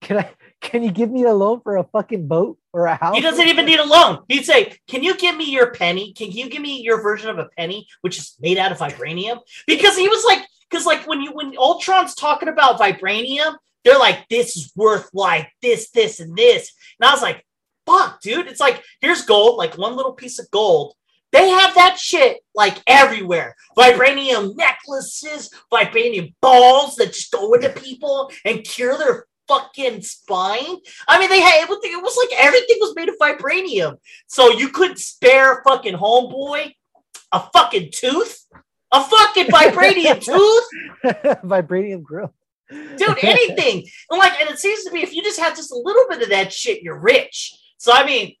Can 0.00 0.18
I 0.18 0.30
can 0.60 0.82
you 0.82 0.90
give 0.90 1.10
me 1.10 1.24
a 1.24 1.32
loan 1.32 1.60
for 1.60 1.76
a 1.76 1.84
fucking 1.84 2.26
boat 2.26 2.58
or 2.72 2.86
a 2.86 2.96
house? 2.96 3.14
He 3.14 3.22
doesn't 3.22 3.48
even 3.48 3.66
need 3.66 3.78
a 3.78 3.84
loan. 3.84 4.24
He'd 4.28 4.44
say, 4.44 4.76
"Can 4.88 5.02
you 5.02 5.16
give 5.16 5.36
me 5.36 5.50
your 5.50 5.70
penny? 5.72 6.12
Can 6.12 6.30
you 6.30 6.48
give 6.48 6.62
me 6.62 6.82
your 6.82 7.02
version 7.02 7.30
of 7.30 7.38
a 7.38 7.48
penny, 7.56 7.86
which 8.00 8.18
is 8.18 8.36
made 8.40 8.58
out 8.58 8.72
of 8.72 8.78
vibranium?" 8.78 9.40
Because 9.66 9.96
he 9.96 10.08
was 10.08 10.24
like, 10.24 10.46
because 10.68 10.86
like 10.86 11.06
when 11.06 11.20
you 11.20 11.32
when 11.32 11.56
Ultron's 11.56 12.14
talking 12.14 12.48
about 12.48 12.80
vibranium, 12.80 13.56
they're 13.84 13.98
like, 13.98 14.28
"This 14.28 14.56
is 14.56 14.72
worth 14.74 15.08
like 15.12 15.48
this, 15.62 15.90
this, 15.90 16.20
and 16.20 16.36
this," 16.36 16.72
and 16.98 17.08
I 17.08 17.12
was 17.12 17.22
like, 17.22 17.46
"Fuck, 17.86 18.20
dude!" 18.20 18.46
It's 18.46 18.60
like 18.60 18.82
here's 19.00 19.24
gold, 19.24 19.58
like 19.58 19.78
one 19.78 19.96
little 19.96 20.14
piece 20.14 20.38
of 20.38 20.50
gold. 20.50 20.94
They 21.32 21.48
have 21.48 21.74
that 21.74 21.98
shit 21.98 22.38
like 22.54 22.78
everywhere. 22.86 23.56
Vibranium 23.76 24.56
necklaces, 24.56 25.50
vibranium 25.72 26.34
balls 26.40 26.96
that 26.96 27.12
just 27.12 27.30
go 27.30 27.52
into 27.52 27.68
people 27.70 28.30
and 28.44 28.64
cure 28.64 28.96
their 28.96 29.26
fucking 29.48 30.02
spine. 30.02 30.76
I 31.08 31.18
mean, 31.18 31.30
they 31.30 31.40
had 31.40 31.62
it 31.62 31.68
was, 31.68 31.78
it 31.82 32.02
was 32.02 32.16
like 32.16 32.40
everything 32.40 32.76
was 32.80 32.94
made 32.96 33.08
of 33.08 33.16
vibranium. 33.20 33.98
So 34.26 34.50
you 34.50 34.68
couldn't 34.68 34.98
spare 34.98 35.62
fucking 35.66 35.94
homeboy 35.94 36.72
a 37.32 37.40
fucking 37.52 37.90
tooth, 37.92 38.46
a 38.92 39.02
fucking 39.02 39.46
vibranium 39.46 40.20
tooth, 40.24 41.42
Vibranium 41.44 42.02
grill. 42.02 42.34
dude. 42.70 43.18
Anything. 43.22 43.86
And 44.10 44.18
like, 44.18 44.40
and 44.40 44.50
it 44.50 44.58
seems 44.58 44.84
to 44.84 44.92
me 44.92 45.02
if 45.02 45.14
you 45.14 45.22
just 45.22 45.40
have 45.40 45.56
just 45.56 45.72
a 45.72 45.76
little 45.76 46.04
bit 46.08 46.22
of 46.22 46.30
that 46.30 46.52
shit, 46.52 46.82
you're 46.82 46.98
rich. 46.98 47.54
So 47.78 47.92
I 47.92 48.06
mean, 48.06 48.34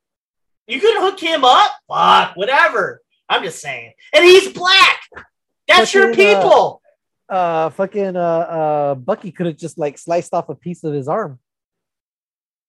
you 0.66 0.80
could 0.80 0.98
hook 0.98 1.20
him 1.20 1.44
up. 1.44 1.72
Fuck, 1.88 2.36
whatever. 2.36 3.02
I'm 3.28 3.42
just 3.42 3.60
saying. 3.60 3.92
And 4.14 4.24
he's 4.24 4.52
black. 4.52 5.00
That's 5.68 5.92
your 5.92 6.14
people. 6.14 6.80
Uh 7.28 7.70
fucking 7.70 8.16
uh 8.16 8.20
uh 8.20 8.94
Bucky 8.94 9.32
could 9.32 9.46
have 9.46 9.56
just 9.56 9.78
like 9.78 9.98
sliced 9.98 10.32
off 10.32 10.48
a 10.48 10.54
piece 10.54 10.84
of 10.84 10.92
his 10.92 11.08
arm 11.08 11.38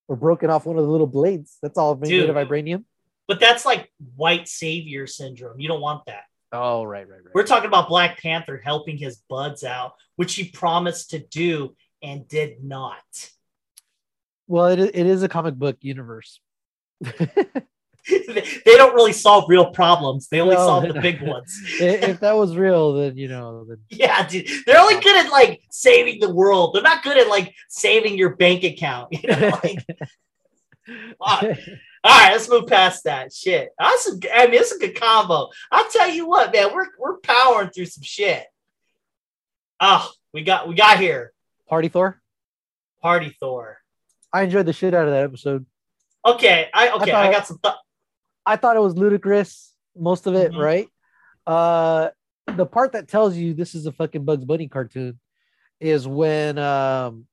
or 0.07 0.15
broken 0.15 0.49
off 0.49 0.65
one 0.65 0.77
of 0.77 0.85
the 0.85 0.91
little 0.91 1.07
blades. 1.07 1.57
That's 1.61 1.77
all 1.77 1.95
made 1.95 2.09
Dude. 2.09 2.29
of 2.29 2.35
vibranium. 2.35 2.85
But 3.27 3.39
that's 3.39 3.65
like 3.65 3.91
white 4.15 4.47
savior 4.47 5.05
syndrome. 5.05 5.59
You 5.59 5.67
don't 5.67 5.81
want 5.81 6.05
that. 6.05 6.23
Oh, 6.53 6.83
right, 6.85 7.07
right, 7.07 7.17
right. 7.23 7.33
We're 7.35 7.45
talking 7.45 7.67
about 7.67 7.89
Black 7.89 8.21
Panther 8.21 8.61
helping 8.63 8.97
his 8.97 9.17
buds 9.29 9.65
out, 9.65 9.95
which 10.15 10.33
he 10.35 10.45
promised 10.45 11.09
to 11.09 11.19
do 11.19 11.75
and 12.01 12.25
did 12.27 12.63
not. 12.63 13.03
well, 14.47 14.67
it, 14.67 14.79
it 14.79 15.05
is 15.05 15.23
a 15.23 15.27
comic 15.29 15.55
book 15.55 15.77
universe. 15.81 16.39
they 18.27 18.75
don't 18.77 18.93
really 18.95 19.13
solve 19.13 19.45
real 19.47 19.71
problems. 19.71 20.27
They 20.29 20.39
only 20.41 20.55
No. 20.55 20.65
solve 20.65 20.87
the 20.93 20.99
big 21.01 21.21
ones. 21.33 21.53
If 21.79 22.19
that 22.21 22.35
was 22.35 22.55
real, 22.55 22.93
then 22.93 23.17
you 23.17 23.27
know, 23.27 23.65
then 23.65 23.77
Yeah, 23.89 24.27
dude. 24.27 24.47
They're 24.65 24.79
only 24.79 24.99
good 25.01 25.25
at 25.25 25.31
like 25.31 25.61
saving 25.69 26.19
the 26.19 26.33
world. 26.33 26.73
They're 26.73 26.81
not 26.83 27.03
good 27.03 27.17
at 27.17 27.27
like 27.27 27.53
saving 27.69 28.17
your 28.17 28.35
bank 28.35 28.63
account. 28.63 29.09
You 29.11 29.29
know, 29.29 29.59
like. 29.63 29.85
All 31.19 31.41
right, 31.41 32.31
let's 32.31 32.49
move 32.49 32.67
past 32.67 33.03
that 33.03 33.33
shit. 33.33 33.71
That's 33.77 34.07
a, 34.07 34.11
I 34.33 34.45
mean, 34.47 34.61
it's 34.61 34.71
a 34.71 34.79
good 34.79 34.95
combo. 34.99 35.49
I'll 35.71 35.89
tell 35.89 36.09
you 36.09 36.27
what, 36.27 36.53
man, 36.53 36.73
we're 36.73 36.85
we're 36.97 37.17
powering 37.17 37.69
through 37.71 37.87
some 37.87 38.03
shit. 38.03 38.45
Oh, 39.81 40.09
we 40.33 40.43
got 40.43 40.67
we 40.69 40.75
got 40.75 40.99
here. 40.99 41.33
Party 41.67 41.89
Thor. 41.89 42.21
Party 43.01 43.35
Thor. 43.39 43.79
I 44.31 44.43
enjoyed 44.43 44.65
the 44.65 44.73
shit 44.73 44.93
out 44.93 45.05
of 45.07 45.11
that 45.13 45.23
episode. 45.23 45.65
Okay, 46.25 46.69
I 46.73 46.89
okay, 46.91 47.11
I, 47.11 47.25
thought- 47.25 47.33
got 47.33 47.47
some. 47.47 47.59
Th- 47.61 47.75
I 48.47 48.55
thought 48.55 48.75
it 48.77 48.81
was 48.81 48.95
ludicrous, 48.97 49.73
most 49.95 50.25
of 50.27 50.33
it, 50.35 50.51
Mhm. 50.51 50.63
right? 50.63 50.87
Uh 51.45 52.09
the 52.55 52.65
part 52.65 52.93
that 52.93 53.07
tells 53.09 53.35
you 53.35 53.53
this 53.53 53.75
is 53.75 53.85
a 53.85 53.91
fucking 53.91 54.23
Bugs 54.23 54.45
Bunny 54.45 54.67
cartoon 54.69 55.19
is 55.81 56.07
when 56.07 56.57
um 56.57 57.27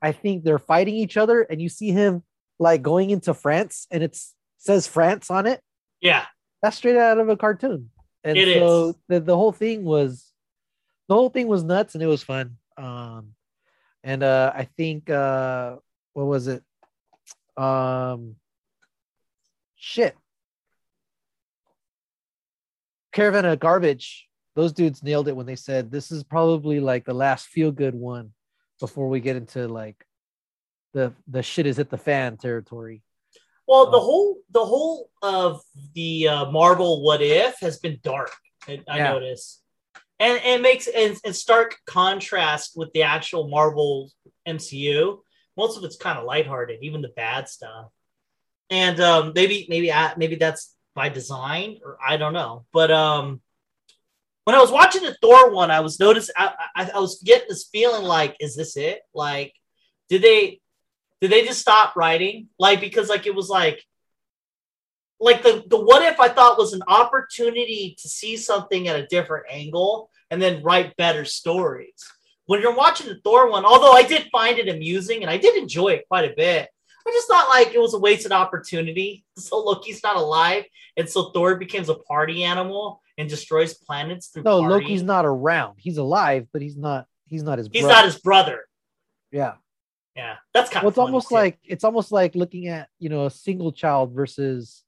I 0.00 0.12
think 0.12 0.42
they're 0.42 0.58
fighting 0.58 0.94
each 0.96 1.16
other 1.16 1.42
and 1.42 1.60
you 1.62 1.68
see 1.68 1.90
him 1.92 2.22
like 2.58 2.82
going 2.82 3.10
into 3.10 3.34
France 3.34 3.86
and 3.90 4.02
it 4.02 4.18
says 4.58 4.86
France 4.86 5.30
on 5.30 5.46
it. 5.46 5.60
yeah, 6.00 6.26
That's 6.62 6.76
straight 6.76 6.96
out 6.96 7.18
of 7.18 7.28
a 7.28 7.36
cartoon. 7.36 7.90
And 8.24 8.38
It 8.38 8.54
so 8.54 8.88
is. 8.90 8.94
the, 9.08 9.20
the 9.20 9.36
whole 9.36 9.52
thing 9.52 9.84
was 9.84 10.32
the 11.08 11.14
whole 11.14 11.28
thing 11.30 11.46
was 11.46 11.62
nuts 11.62 11.94
and 11.94 12.02
it 12.02 12.06
was 12.06 12.22
fun. 12.22 12.56
Um 12.76 13.34
and 14.02 14.22
uh 14.22 14.52
I 14.54 14.64
think 14.64 15.10
uh 15.10 15.76
what 16.14 16.26
was 16.26 16.48
it? 16.48 16.62
Um 17.56 18.36
shit. 19.76 20.16
Caravan 23.12 23.44
of 23.44 23.60
Garbage. 23.60 24.28
Those 24.54 24.72
dudes 24.72 25.02
nailed 25.02 25.28
it 25.28 25.36
when 25.36 25.46
they 25.46 25.56
said 25.56 25.90
this 25.90 26.10
is 26.12 26.24
probably 26.24 26.80
like 26.80 27.04
the 27.04 27.14
last 27.14 27.46
feel 27.46 27.72
good 27.72 27.94
one 27.94 28.32
before 28.80 29.08
we 29.08 29.20
get 29.20 29.36
into 29.36 29.66
like 29.68 30.04
the 30.92 31.12
the 31.26 31.42
shit 31.42 31.66
is 31.66 31.78
at 31.78 31.88
the 31.90 31.96
fan 31.96 32.36
territory. 32.36 33.02
Well, 33.66 33.90
the 33.90 33.96
Oh. 33.98 34.00
whole 34.00 34.36
the 34.50 34.64
whole 34.64 35.10
of 35.22 35.62
the 35.94 36.28
uh, 36.28 36.50
Marvel 36.50 37.02
What 37.02 37.22
If 37.22 37.58
has 37.60 37.78
been 37.78 37.98
dark. 38.02 38.32
I, 38.68 38.82
I 38.88 38.96
Yeah. 38.98 39.04
notice, 39.12 39.62
and 40.20 40.38
and 40.38 40.60
it 40.60 40.62
makes 40.62 40.86
in, 40.86 41.16
in 41.24 41.32
stark 41.32 41.78
contrast 41.86 42.76
with 42.76 42.92
the 42.92 43.04
actual 43.04 43.48
Marvel 43.48 44.10
MCU. 44.46 45.18
Most 45.56 45.78
of 45.78 45.84
it's 45.84 45.96
kind 45.96 46.18
of 46.18 46.24
lighthearted, 46.24 46.78
even 46.82 47.02
the 47.02 47.08
bad 47.16 47.48
stuff. 47.48 47.86
And 48.70 49.00
um, 49.00 49.32
maybe 49.34 49.66
maybe 49.68 49.90
I, 49.92 50.14
maybe 50.16 50.34
that's 50.36 50.74
by 50.94 51.08
design, 51.08 51.78
or 51.84 51.98
I 52.04 52.16
don't 52.16 52.32
know. 52.32 52.66
But 52.72 52.90
um, 52.90 53.40
when 54.44 54.56
I 54.56 54.60
was 54.60 54.70
watching 54.70 55.02
the 55.02 55.16
Thor 55.20 55.50
one, 55.50 55.70
I 55.70 55.80
was 55.80 56.00
notice 56.00 56.30
I, 56.36 56.52
I, 56.74 56.90
I 56.94 56.98
was 56.98 57.22
getting 57.22 57.48
this 57.48 57.68
feeling 57.72 58.04
like, 58.04 58.36
is 58.40 58.56
this 58.56 58.76
it? 58.76 59.00
Like, 59.14 59.54
did 60.08 60.22
they 60.22 60.60
did 61.20 61.30
they 61.30 61.44
just 61.44 61.60
stop 61.60 61.96
writing? 61.96 62.48
Like 62.58 62.80
because 62.80 63.08
like 63.08 63.26
it 63.26 63.34
was 63.34 63.48
like 63.48 63.84
like 65.20 65.42
the 65.42 65.64
the 65.68 65.80
what 65.80 66.02
if 66.02 66.18
I 66.18 66.28
thought 66.28 66.58
was 66.58 66.72
an 66.72 66.82
opportunity 66.88 67.96
to 68.00 68.08
see 68.08 68.36
something 68.36 68.88
at 68.88 68.98
a 68.98 69.06
different 69.06 69.46
angle 69.48 70.10
and 70.30 70.42
then 70.42 70.62
write 70.62 70.96
better 70.96 71.24
stories. 71.24 71.94
When 72.46 72.60
you're 72.60 72.74
watching 72.74 73.06
the 73.06 73.20
Thor 73.22 73.48
one, 73.48 73.64
although 73.64 73.92
I 73.92 74.02
did 74.02 74.28
find 74.32 74.58
it 74.58 74.68
amusing 74.68 75.22
and 75.22 75.30
I 75.30 75.36
did 75.36 75.56
enjoy 75.56 75.90
it 75.90 76.08
quite 76.08 76.28
a 76.28 76.34
bit, 76.36 76.68
I 77.06 77.10
just 77.12 77.28
thought 77.28 77.48
like 77.48 77.74
it 77.74 77.80
was 77.80 77.94
a 77.94 77.98
wasted 77.98 78.32
opportunity. 78.32 79.24
So 79.38 79.58
Loki's 79.58 80.02
not 80.02 80.16
alive, 80.16 80.64
and 80.96 81.08
so 81.08 81.30
Thor 81.30 81.56
becomes 81.56 81.88
a 81.88 81.94
party 81.94 82.44
animal 82.44 83.00
and 83.18 83.28
destroys 83.28 83.74
planets 83.74 84.28
through 84.28 84.42
No, 84.42 84.60
partying. 84.62 84.68
Loki's 84.70 85.02
not 85.02 85.24
around. 85.24 85.76
He's 85.78 85.96
alive, 85.98 86.46
but 86.52 86.60
he's 86.62 86.76
not. 86.76 87.06
He's 87.26 87.42
not 87.42 87.58
his. 87.58 87.68
He's 87.72 87.82
brother. 87.82 87.94
not 87.94 88.04
his 88.04 88.18
brother. 88.18 88.60
Yeah. 89.30 89.54
Yeah, 90.14 90.36
that's 90.52 90.68
kind 90.68 90.82
Well, 90.82 90.88
of 90.88 90.92
it's 90.92 90.98
almost 90.98 91.32
like 91.32 91.58
it's 91.64 91.84
almost 91.84 92.12
like 92.12 92.34
looking 92.34 92.68
at 92.68 92.88
you 92.98 93.08
know 93.08 93.24
a 93.24 93.30
single 93.30 93.72
child 93.72 94.12
versus 94.14 94.84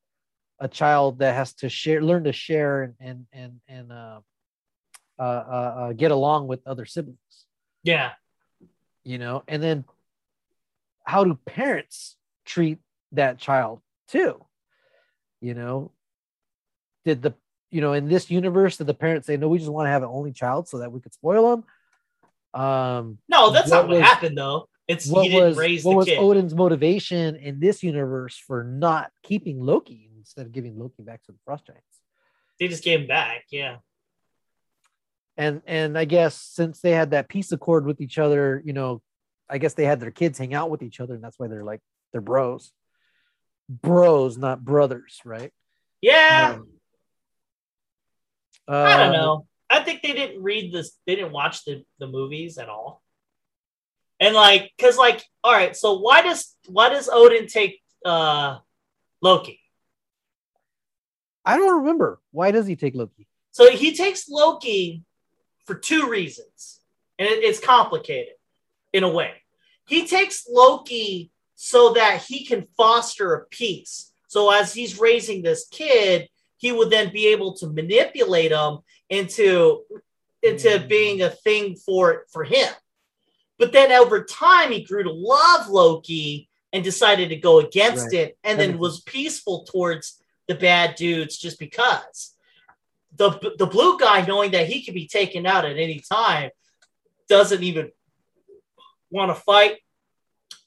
a 0.60 0.68
child 0.68 1.20
that 1.20 1.34
has 1.34 1.54
to 1.54 1.70
share, 1.70 2.02
learn 2.02 2.24
to 2.24 2.32
share, 2.34 2.82
and 2.82 2.94
and 3.00 3.26
and 3.32 3.60
and 3.66 3.90
uh, 3.92 4.20
uh, 5.18 5.22
uh, 5.22 5.74
uh, 5.78 5.92
get 5.94 6.10
along 6.10 6.46
with 6.48 6.60
other 6.66 6.84
siblings. 6.84 7.18
yeah. 7.82 8.12
You 9.04 9.18
know, 9.18 9.42
and 9.48 9.62
then 9.62 9.84
how 11.04 11.24
do 11.24 11.38
parents 11.46 12.16
treat 12.44 12.78
that 13.12 13.38
child 13.38 13.80
too? 14.08 14.44
You 15.40 15.54
know, 15.54 15.92
did 17.04 17.22
the 17.22 17.34
you 17.70 17.80
know 17.80 17.92
in 17.92 18.08
this 18.08 18.30
universe 18.30 18.76
did 18.78 18.86
the 18.86 18.94
parents 18.94 19.26
say 19.26 19.36
no? 19.36 19.48
We 19.48 19.58
just 19.58 19.70
want 19.70 19.86
to 19.86 19.90
have 19.90 20.02
an 20.02 20.08
only 20.10 20.32
child 20.32 20.68
so 20.68 20.78
that 20.78 20.90
we 20.92 21.00
could 21.00 21.14
spoil 21.14 21.50
them. 21.50 22.60
Um, 22.60 23.18
No, 23.28 23.50
that's 23.50 23.70
What 23.70 23.76
not 23.82 23.88
what 23.88 23.98
was- 23.98 24.02
happened 24.06 24.36
though. 24.38 24.68
It's 24.86 25.06
what 25.08 25.24
he 25.24 25.30
didn't 25.30 25.48
was 25.48 25.56
raise 25.56 25.82
what 25.82 25.96
was 25.96 26.04
kid. 26.06 26.18
Odin's 26.18 26.54
motivation 26.54 27.36
in 27.36 27.58
this 27.58 27.82
universe 27.82 28.36
for 28.36 28.64
not 28.64 29.10
keeping 29.22 29.58
Loki 29.60 30.10
instead 30.18 30.44
of 30.44 30.52
giving 30.52 30.78
Loki 30.78 31.02
back 31.02 31.22
to 31.24 31.32
the 31.32 31.38
Frost 31.46 31.66
Giants? 31.66 31.82
They 32.60 32.68
just 32.68 32.84
gave 32.84 33.00
him 33.00 33.06
back. 33.06 33.44
Yeah. 33.50 33.76
And 35.38 35.62
and 35.66 35.96
I 35.98 36.04
guess 36.04 36.36
since 36.36 36.80
they 36.80 36.90
had 36.92 37.10
that 37.12 37.28
peace 37.28 37.50
accord 37.50 37.86
with 37.86 38.00
each 38.02 38.18
other, 38.18 38.62
you 38.64 38.72
know, 38.74 39.00
I 39.48 39.58
guess 39.58 39.74
they 39.74 39.84
had 39.84 40.00
their 40.00 40.10
kids 40.10 40.38
hang 40.38 40.54
out 40.54 40.70
with 40.70 40.82
each 40.82 41.00
other, 41.00 41.14
and 41.14 41.22
that's 41.22 41.38
why 41.38 41.48
they're 41.48 41.64
like 41.64 41.80
they're 42.12 42.20
bros, 42.20 42.72
bros, 43.68 44.38
not 44.38 44.64
brothers, 44.64 45.20
right? 45.24 45.52
Yeah. 46.00 46.58
Um, 48.66 48.76
I 48.86 48.96
don't 48.96 49.08
uh, 49.08 49.12
know. 49.12 49.46
I 49.68 49.80
think 49.80 50.02
they 50.02 50.12
didn't 50.12 50.42
read 50.42 50.72
this. 50.72 50.96
They 51.06 51.16
didn't 51.16 51.32
watch 51.32 51.64
the, 51.64 51.84
the 51.98 52.06
movies 52.06 52.58
at 52.58 52.68
all. 52.68 53.02
And 54.20 54.34
like, 54.34 54.72
cause 54.80 54.96
like, 54.96 55.24
all 55.42 55.52
right. 55.52 55.76
So 55.76 55.98
why 55.98 56.22
does 56.22 56.54
why 56.66 56.88
does 56.88 57.08
Odin 57.12 57.46
take 57.46 57.80
uh 58.04 58.58
Loki? 59.20 59.60
I 61.44 61.56
don't 61.56 61.80
remember 61.80 62.20
why 62.30 62.50
does 62.50 62.66
he 62.66 62.76
take 62.76 62.94
Loki? 62.94 63.26
So 63.50 63.70
he 63.70 63.94
takes 63.94 64.28
Loki 64.28 65.02
for 65.66 65.74
two 65.74 66.08
reasons, 66.08 66.80
and 67.18 67.28
it- 67.28 67.42
it's 67.44 67.60
complicated 67.60 68.34
in 68.94 69.02
a 69.02 69.08
way. 69.08 69.32
He 69.86 70.06
takes 70.06 70.46
Loki 70.48 71.30
so 71.56 71.92
that 71.92 72.22
he 72.22 72.46
can 72.46 72.66
foster 72.76 73.34
a 73.34 73.46
peace. 73.48 74.12
So 74.28 74.50
as 74.50 74.72
he's 74.72 74.98
raising 74.98 75.42
this 75.42 75.66
kid, 75.70 76.28
he 76.56 76.72
would 76.72 76.88
then 76.90 77.12
be 77.12 77.26
able 77.26 77.52
to 77.56 77.66
manipulate 77.66 78.52
him 78.52 78.78
into 79.10 79.82
into 80.42 80.68
Mm. 80.68 80.88
being 80.88 81.22
a 81.22 81.30
thing 81.30 81.74
for 81.74 82.26
for 82.30 82.44
him. 82.44 82.72
But 83.58 83.72
then 83.72 83.90
over 83.92 84.24
time, 84.24 84.72
he 84.72 84.82
grew 84.84 85.02
to 85.02 85.12
love 85.12 85.68
Loki 85.68 86.48
and 86.72 86.84
decided 86.84 87.28
to 87.30 87.36
go 87.36 87.60
against 87.60 88.06
Right. 88.12 88.20
it, 88.22 88.38
and 88.44 88.58
then 88.60 88.78
was 88.78 89.00
peaceful 89.00 89.64
towards 89.64 90.20
the 90.48 90.54
bad 90.54 90.96
dudes 90.96 91.38
just 91.38 91.58
because 91.58 92.34
the 93.16 93.30
the 93.58 93.66
blue 93.66 93.98
guy, 93.98 94.24
knowing 94.26 94.50
that 94.52 94.68
he 94.68 94.82
could 94.84 94.94
be 94.94 95.08
taken 95.08 95.46
out 95.46 95.64
at 95.64 95.78
any 95.78 96.00
time, 96.00 96.50
doesn't 97.28 97.62
even 97.62 97.90
want 99.10 99.34
to 99.34 99.40
fight. 99.42 99.78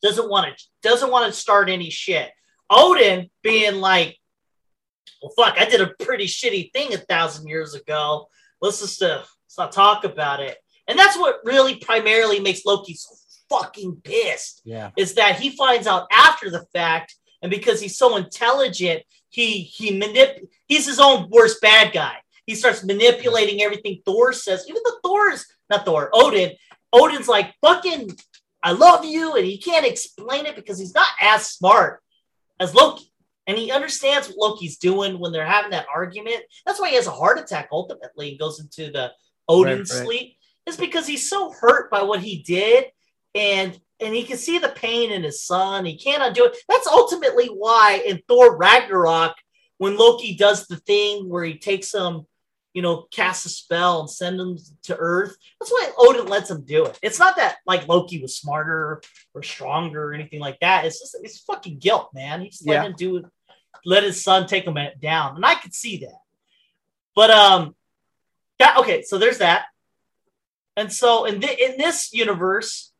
Doesn't 0.01 0.29
want 0.29 0.57
to 0.57 0.63
doesn't 0.83 1.11
want 1.11 1.31
to 1.31 1.39
start 1.39 1.69
any 1.69 1.89
shit. 1.89 2.29
Odin 2.69 3.29
being 3.43 3.75
like, 3.81 4.17
well, 5.21 5.31
fuck, 5.35 5.59
I 5.59 5.65
did 5.65 5.81
a 5.81 5.93
pretty 6.03 6.25
shitty 6.25 6.71
thing 6.71 6.93
a 6.93 6.97
thousand 6.97 7.47
years 7.47 7.73
ago. 7.73 8.27
Let's 8.61 8.81
just 8.81 9.01
uh, 9.01 9.23
let's 9.23 9.57
not 9.57 9.71
talk 9.71 10.03
about 10.03 10.39
it. 10.39 10.57
And 10.87 10.97
that's 10.97 11.17
what 11.17 11.39
really 11.43 11.75
primarily 11.77 12.39
makes 12.39 12.65
Loki 12.65 12.93
so 12.93 13.15
fucking 13.49 14.01
pissed 14.03 14.61
Yeah, 14.65 14.91
is 14.97 15.15
that 15.15 15.39
he 15.39 15.55
finds 15.55 15.87
out 15.87 16.07
after 16.11 16.49
the 16.49 16.65
fact, 16.73 17.15
and 17.41 17.49
because 17.49 17.81
he's 17.81 17.97
so 17.97 18.17
intelligent, 18.17 19.03
he 19.29 19.61
he 19.61 19.99
manip 19.99 20.47
he's 20.67 20.85
his 20.85 20.99
own 20.99 21.29
worst 21.29 21.61
bad 21.61 21.93
guy. 21.93 22.17
He 22.45 22.55
starts 22.55 22.83
manipulating 22.83 23.61
everything 23.61 24.01
Thor 24.05 24.31
says, 24.31 24.65
even 24.69 24.81
though 24.85 24.99
Thor's 25.03 25.45
not 25.69 25.85
Thor, 25.85 26.09
Odin. 26.13 26.51
Odin's 26.93 27.27
like 27.27 27.53
fucking, 27.61 28.11
I 28.63 28.71
love 28.71 29.05
you, 29.05 29.35
and 29.35 29.45
he 29.45 29.57
can't 29.57 29.85
explain 29.85 30.45
it 30.45 30.55
because 30.55 30.79
he's 30.79 30.95
not 30.95 31.07
as 31.21 31.49
smart 31.49 32.01
as 32.59 32.73
Loki. 32.73 33.11
And 33.45 33.57
he 33.57 33.71
understands 33.71 34.27
what 34.27 34.51
Loki's 34.51 34.77
doing 34.77 35.19
when 35.19 35.31
they're 35.31 35.45
having 35.45 35.71
that 35.71 35.87
argument. 35.93 36.41
That's 36.65 36.81
why 36.81 36.89
he 36.89 36.95
has 36.95 37.07
a 37.07 37.11
heart 37.11 37.39
attack 37.39 37.69
ultimately 37.71 38.31
and 38.31 38.39
goes 38.39 38.59
into 38.59 38.91
the 38.91 39.11
Odin 39.47 39.79
Right, 39.79 39.79
right. 39.79 39.87
sleep. 39.87 40.33
Is 40.65 40.75
because 40.75 41.07
he's 41.07 41.29
so 41.29 41.53
hurt 41.53 41.89
by 41.89 42.03
what 42.03 42.19
he 42.19 42.43
did 42.43 42.87
and 43.33 43.79
and 43.99 44.13
he 44.13 44.23
can 44.23 44.37
see 44.37 44.59
the 44.59 44.69
pain 44.69 45.11
in 45.11 45.23
his 45.23 45.43
son. 45.43 45.85
He 45.85 45.97
can't 45.97 46.21
undo 46.21 46.45
it. 46.45 46.57
That's 46.67 46.87
ultimately 46.87 47.47
why 47.47 48.03
in 48.05 48.21
Thor 48.27 48.55
Ragnarok, 48.57 49.35
when 49.77 49.97
Loki 49.97 50.35
does 50.35 50.67
the 50.67 50.75
thing 50.75 51.29
where 51.29 51.43
he 51.43 51.57
takes 51.57 51.93
him, 51.93 52.25
you 52.77 52.83
know, 52.83 53.07
cast 53.09 53.43
a 53.47 53.49
spell 53.49 54.01
and 54.01 54.07
send 54.09 54.39
them 54.39 54.55
to 54.83 54.95
Earth. 54.95 55.35
That's 55.59 55.71
why 55.71 55.89
Odin 55.97 56.27
lets 56.27 56.51
him 56.51 56.61
do 56.61 56.85
it. 56.85 56.99
It's 57.01 57.17
not 57.17 57.35
that 57.37 57.55
like 57.65 57.87
Loki 57.87 58.21
was 58.21 58.37
smarter 58.37 59.01
or 59.33 59.41
stronger 59.41 60.03
or 60.09 60.13
anything 60.13 60.39
like 60.39 60.59
that. 60.59 60.85
It's 60.85 60.99
just 60.99 61.17
it's 61.23 61.39
fucking 61.39 61.79
guilt, 61.79 62.11
man. 62.13 62.41
He's 62.41 62.61
letting 62.63 62.83
Yeah. 62.83 62.89
him 62.89 62.95
do 62.95 63.17
it, 63.17 63.25
let 63.83 64.03
his 64.03 64.23
son 64.23 64.45
take 64.45 64.65
him 64.65 64.77
down, 65.01 65.37
and 65.37 65.43
I 65.43 65.55
could 65.55 65.73
see 65.73 65.97
that. 66.05 66.19
But 67.15 67.31
um, 67.31 67.75
that 68.59 68.77
okay. 68.77 69.01
So 69.01 69.17
there's 69.17 69.39
that. 69.39 69.65
And 70.75 70.93
so 70.93 71.25
in 71.25 71.41
thi- 71.41 71.57
in 71.59 71.79
this 71.79 72.13
universe, 72.13 72.93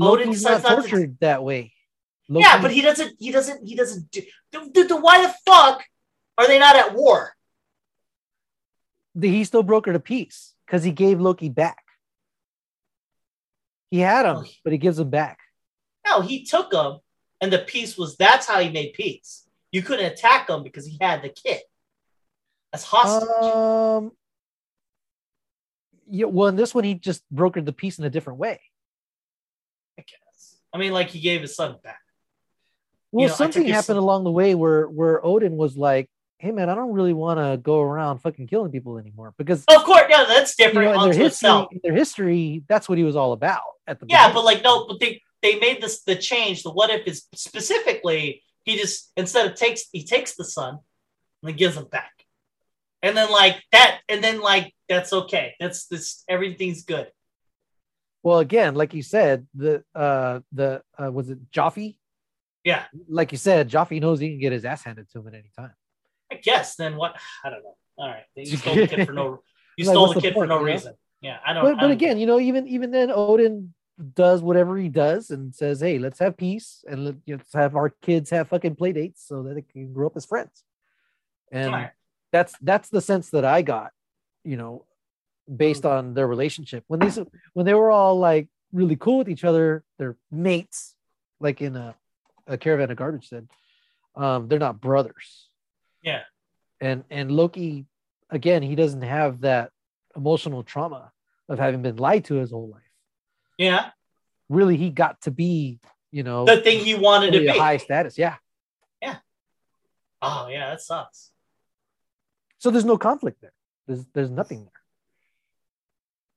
Odin 0.00 0.28
Loki's 0.28 0.42
not 0.42 0.56
decides 0.56 0.62
not 0.62 0.70
to- 0.84 0.88
tortured 0.88 1.18
that 1.20 1.44
way. 1.44 1.74
yeah, 2.28 2.62
but 2.62 2.70
he 2.70 2.80
doesn't. 2.80 3.16
He 3.18 3.30
doesn't. 3.30 3.68
He 3.68 3.74
doesn't 3.76 4.10
do. 4.10 4.22
Dude, 4.72 4.90
why 5.02 5.20
the 5.26 5.34
fuck 5.44 5.84
are 6.38 6.46
they 6.46 6.58
not 6.58 6.76
at 6.76 6.94
war? 6.94 7.36
He 9.28 9.44
still 9.44 9.64
brokered 9.64 9.94
a 9.94 10.00
peace 10.00 10.54
because 10.66 10.82
he 10.82 10.92
gave 10.92 11.20
Loki 11.20 11.48
back. 11.48 11.82
He 13.90 13.98
had 13.98 14.26
him, 14.26 14.36
Oh. 14.38 14.44
but 14.64 14.72
he 14.72 14.78
gives 14.78 14.98
him 14.98 15.10
back. 15.10 15.38
No, 16.06 16.20
he 16.20 16.44
took 16.44 16.72
him, 16.72 16.98
and 17.40 17.52
the 17.52 17.58
peace 17.58 17.98
was 17.98 18.16
that's 18.16 18.46
how 18.46 18.60
he 18.60 18.70
made 18.70 18.92
peace. 18.94 19.46
You 19.72 19.82
couldn't 19.82 20.06
attack 20.12 20.48
him 20.48 20.62
because 20.62 20.86
he 20.86 20.96
had 21.00 21.22
the 21.22 21.28
kid 21.28 21.60
as 22.72 22.84
hostage. 22.84 23.28
Um, 23.28 24.12
yeah, 26.08 26.26
well, 26.26 26.48
in 26.48 26.56
this 26.56 26.74
one, 26.74 26.84
he 26.84 26.94
just 26.94 27.22
brokered 27.34 27.64
the 27.66 27.72
peace 27.72 27.98
in 27.98 28.04
a 28.04 28.10
different 28.10 28.38
way. 28.38 28.60
I 29.98 30.02
guess. 30.02 30.56
I 30.72 30.78
mean, 30.78 30.92
like 30.92 31.08
he 31.10 31.20
gave 31.20 31.40
his 31.42 31.54
son 31.54 31.76
back. 31.82 31.98
Well, 33.12 33.28
know, 33.28 33.34
something 33.34 33.64
happened 33.66 33.84
son- 33.86 33.96
along 33.96 34.24
the 34.24 34.30
way 34.30 34.54
where 34.54 34.84
where 34.88 35.24
Odin 35.24 35.56
was 35.56 35.76
like, 35.76 36.08
"Hey, 36.40 36.50
man, 36.52 36.68
I 36.70 36.74
don't 36.74 36.92
really 36.92 37.12
want 37.12 37.38
to 37.38 37.56
go 37.62 37.80
around 37.80 38.18
fucking 38.18 38.46
killing 38.48 38.72
people 38.72 38.98
anymore," 38.98 39.34
because 39.38 39.64
Of 39.68 39.84
course, 39.84 40.04
yeah, 40.08 40.24
that's 40.26 40.58
you 40.58 40.66
different 40.66 40.94
know, 40.94 41.04
in 41.04 41.10
their 41.10 41.18
history, 41.22 41.66
in 41.72 41.80
their 41.82 41.94
history, 41.94 42.64
that's 42.68 42.88
what 42.88 42.98
he 42.98 43.04
was 43.04 43.14
all 43.16 43.32
about 43.32 43.60
at 43.86 44.00
the 44.00 44.06
Yeah, 44.08 44.28
beginning. 44.28 44.34
but 44.34 44.44
like 44.44 44.64
no, 44.64 44.86
but 44.86 44.98
they 45.00 45.22
they 45.42 45.58
made 45.58 45.80
this 45.82 46.02
the 46.02 46.16
change. 46.16 46.62
The 46.62 46.70
what 46.70 46.90
if 46.90 47.06
is 47.06 47.26
specifically 47.34 48.42
he 48.64 48.76
just 48.76 49.12
instead 49.16 49.46
of 49.50 49.54
takes 49.56 49.82
he 49.92 50.04
takes 50.04 50.34
the 50.36 50.44
son 50.44 50.78
and 51.42 51.48
then 51.48 51.56
gives 51.56 51.76
him 51.76 51.84
back, 51.86 52.12
and 53.02 53.16
then 53.16 53.30
like 53.30 53.62
that, 53.72 54.00
and 54.08 54.22
then 54.24 54.40
like 54.40 54.74
that's 54.88 55.12
okay. 55.12 55.54
That's 55.60 55.86
this 55.86 56.24
everything's 56.28 56.84
good. 56.84 57.08
well, 58.22 58.38
again, 58.40 58.74
like 58.74 58.92
you 58.92 59.02
said, 59.02 59.46
the 59.54 59.82
uh 59.94 60.40
the 60.52 60.82
uh, 61.02 61.10
was 61.10 61.30
it 61.30 61.50
Joffrey? 61.50 61.96
Yeah, 62.62 62.84
Like 63.08 63.32
you 63.32 63.38
said, 63.38 63.70
Joffrey 63.70 64.02
knows 64.02 64.20
he 64.20 64.28
can 64.28 64.38
get 64.38 64.52
his 64.52 64.66
ass 64.66 64.82
handed 64.82 65.08
to 65.12 65.20
him 65.20 65.28
at 65.28 65.34
any 65.34 65.50
time. 65.56 65.72
I 66.30 66.36
guess. 66.36 66.76
Then 66.76 66.96
what? 66.96 67.16
I 67.44 67.50
don't 67.50 67.62
know. 67.62 67.76
All 67.98 68.08
right, 68.08 68.24
you 68.34 68.56
stole 68.56 68.74
the 68.76 68.86
kid 68.86 69.06
for 69.06 69.12
no. 69.12 69.42
You 69.76 69.86
Like, 69.86 69.94
stole 69.94 70.08
the 70.08 70.14
the 70.14 70.20
kid 70.20 70.34
for 70.34 70.46
no 70.46 70.56
you 70.60 70.66
know? 70.66 70.72
reason. 70.72 70.94
Yeah, 71.22 71.38
I 71.46 71.52
don't. 71.52 71.64
But 71.64 71.78
I 71.78 71.80
don't- 71.82 71.90
again, 71.92 72.18
you 72.18 72.26
know, 72.26 72.40
even 72.40 72.66
even 72.68 72.90
then, 72.90 73.10
Odin 73.10 73.72
does 74.14 74.42
whatever 74.42 74.76
he 74.76 74.88
does 74.88 75.30
and 75.30 75.54
says, 75.54 75.80
"Hey, 75.80 75.98
let's 75.98 76.18
have 76.18 76.36
peace 76.36 76.84
and 76.88 77.04
let, 77.04 77.14
you 77.26 77.34
know, 77.34 77.38
let's 77.38 77.52
have 77.54 77.76
our 77.76 77.90
kids 78.02 78.30
have 78.30 78.48
fucking 78.48 78.76
play 78.76 78.92
dates 78.92 79.24
so 79.26 79.42
that 79.42 79.54
they 79.54 79.62
can 79.62 79.92
grow 79.92 80.06
up 80.06 80.16
as 80.16 80.26
friends." 80.26 80.64
And 81.52 81.66
Alright. 81.72 81.90
that's 82.32 82.54
that's 82.62 82.88
the 82.88 83.00
sense 83.00 83.30
that 83.30 83.44
I 83.44 83.62
got, 83.62 83.92
you 84.44 84.56
know, 84.56 84.86
based 85.54 85.84
on 85.84 86.14
their 86.14 86.26
relationship 86.26 86.84
when 86.88 87.00
these 87.00 87.18
when 87.54 87.66
they 87.66 87.74
were 87.74 87.90
all 87.90 88.18
like 88.18 88.48
really 88.72 88.96
cool 88.96 89.18
with 89.18 89.28
each 89.28 89.44
other, 89.44 89.84
they're 89.98 90.16
mates, 90.30 90.94
like 91.40 91.60
in 91.60 91.76
a, 91.76 91.94
a 92.46 92.56
caravan 92.56 92.90
of 92.90 92.96
garbage 92.96 93.28
said. 93.28 93.48
Um, 94.16 94.48
they're 94.48 94.58
not 94.58 94.80
brothers. 94.80 95.48
Yeah. 96.02 96.22
And 96.80 97.04
and 97.10 97.30
Loki, 97.30 97.86
again, 98.30 98.62
he 98.62 98.74
doesn't 98.74 99.02
have 99.02 99.40
that 99.42 99.70
emotional 100.16 100.62
trauma 100.62 101.12
of 101.48 101.58
having 101.58 101.82
been 101.82 101.96
lied 101.96 102.24
to 102.26 102.34
his 102.36 102.50
whole 102.50 102.68
life. 102.70 102.82
yeah, 103.58 103.90
Really, 104.48 104.76
he 104.76 104.90
got 104.90 105.20
to 105.22 105.30
be, 105.30 105.78
you 106.10 106.22
know, 106.22 106.44
the 106.46 106.60
thing 106.60 106.84
he 106.84 106.94
wanted 106.94 107.32
to 107.32 107.40
be. 107.40 107.48
high 107.48 107.76
status. 107.76 108.16
Yeah. 108.18 108.36
Yeah. 109.02 109.16
Oh 110.22 110.48
yeah, 110.48 110.70
that 110.70 110.80
sucks. 110.80 111.30
So 112.58 112.70
there's 112.70 112.84
no 112.84 112.98
conflict 112.98 113.40
there. 113.40 113.52
There's 113.86 114.06
there's 114.14 114.30
nothing 114.30 114.64
there. 114.64 114.72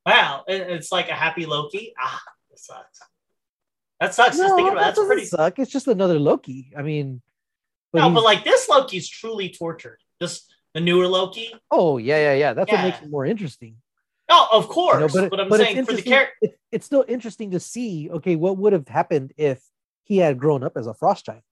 Wow, 0.06 0.44
it- 0.48 0.70
it's 0.70 0.92
like 0.92 1.10
a 1.10 1.14
happy 1.14 1.46
Loki. 1.46 1.94
Ah, 2.00 2.22
that 2.50 2.60
sucks. 2.60 3.00
That 4.00 4.14
sucks. 4.14 4.38
Just 4.38 4.50
no, 4.50 4.56
thinking 4.58 4.74
about 4.74 4.82
that 4.82 4.96
that's 4.96 5.08
pretty. 5.08 5.26
suck. 5.26 5.60
It's 5.60 5.72
just 5.72 5.88
another 5.88 6.20
Loki. 6.20 6.72
I 6.78 6.82
mean, 6.82 7.22
but 7.94 8.00
no, 8.00 8.10
but 8.10 8.24
like 8.24 8.44
this 8.44 8.68
Loki's 8.68 9.08
truly 9.08 9.50
tortured. 9.50 10.00
Just 10.22 10.52
the 10.74 10.82
newer 10.82 11.08
Loki. 11.08 11.54
oh 11.72 11.98
yeah, 11.98 12.18
yeah, 12.18 12.34
yeah. 12.34 12.54
That's 12.54 12.72
what 12.72 12.82
makes 12.82 13.02
it 13.02 13.10
more 13.10 13.26
interesting. 13.26 13.78
Oh, 14.30 14.48
of 14.52 14.64
you 14.64 14.70
course. 14.70 15.14
know, 15.14 15.22
but, 15.22 15.30
but, 15.30 15.40
I'm 15.40 15.50
but 15.50 15.60
it's 15.62 15.70
saying 15.72 15.86
for 15.86 15.94
the 15.94 16.02
character. 16.02 16.34
it- 16.42 16.60
it's 16.72 16.86
still 16.88 17.06
interesting 17.08 17.52
to 17.52 17.60
see. 17.60 18.10
Okay, 18.10 18.36
what 18.36 18.58
would 18.58 18.74
have 18.74 18.88
happened 18.88 19.32
if 19.38 19.62
he 20.06 20.18
had 20.18 20.40
grown 20.40 20.64
up 20.64 20.76
as 20.76 20.88
a 20.88 20.94
frost 20.96 21.26
giant? 21.28 21.44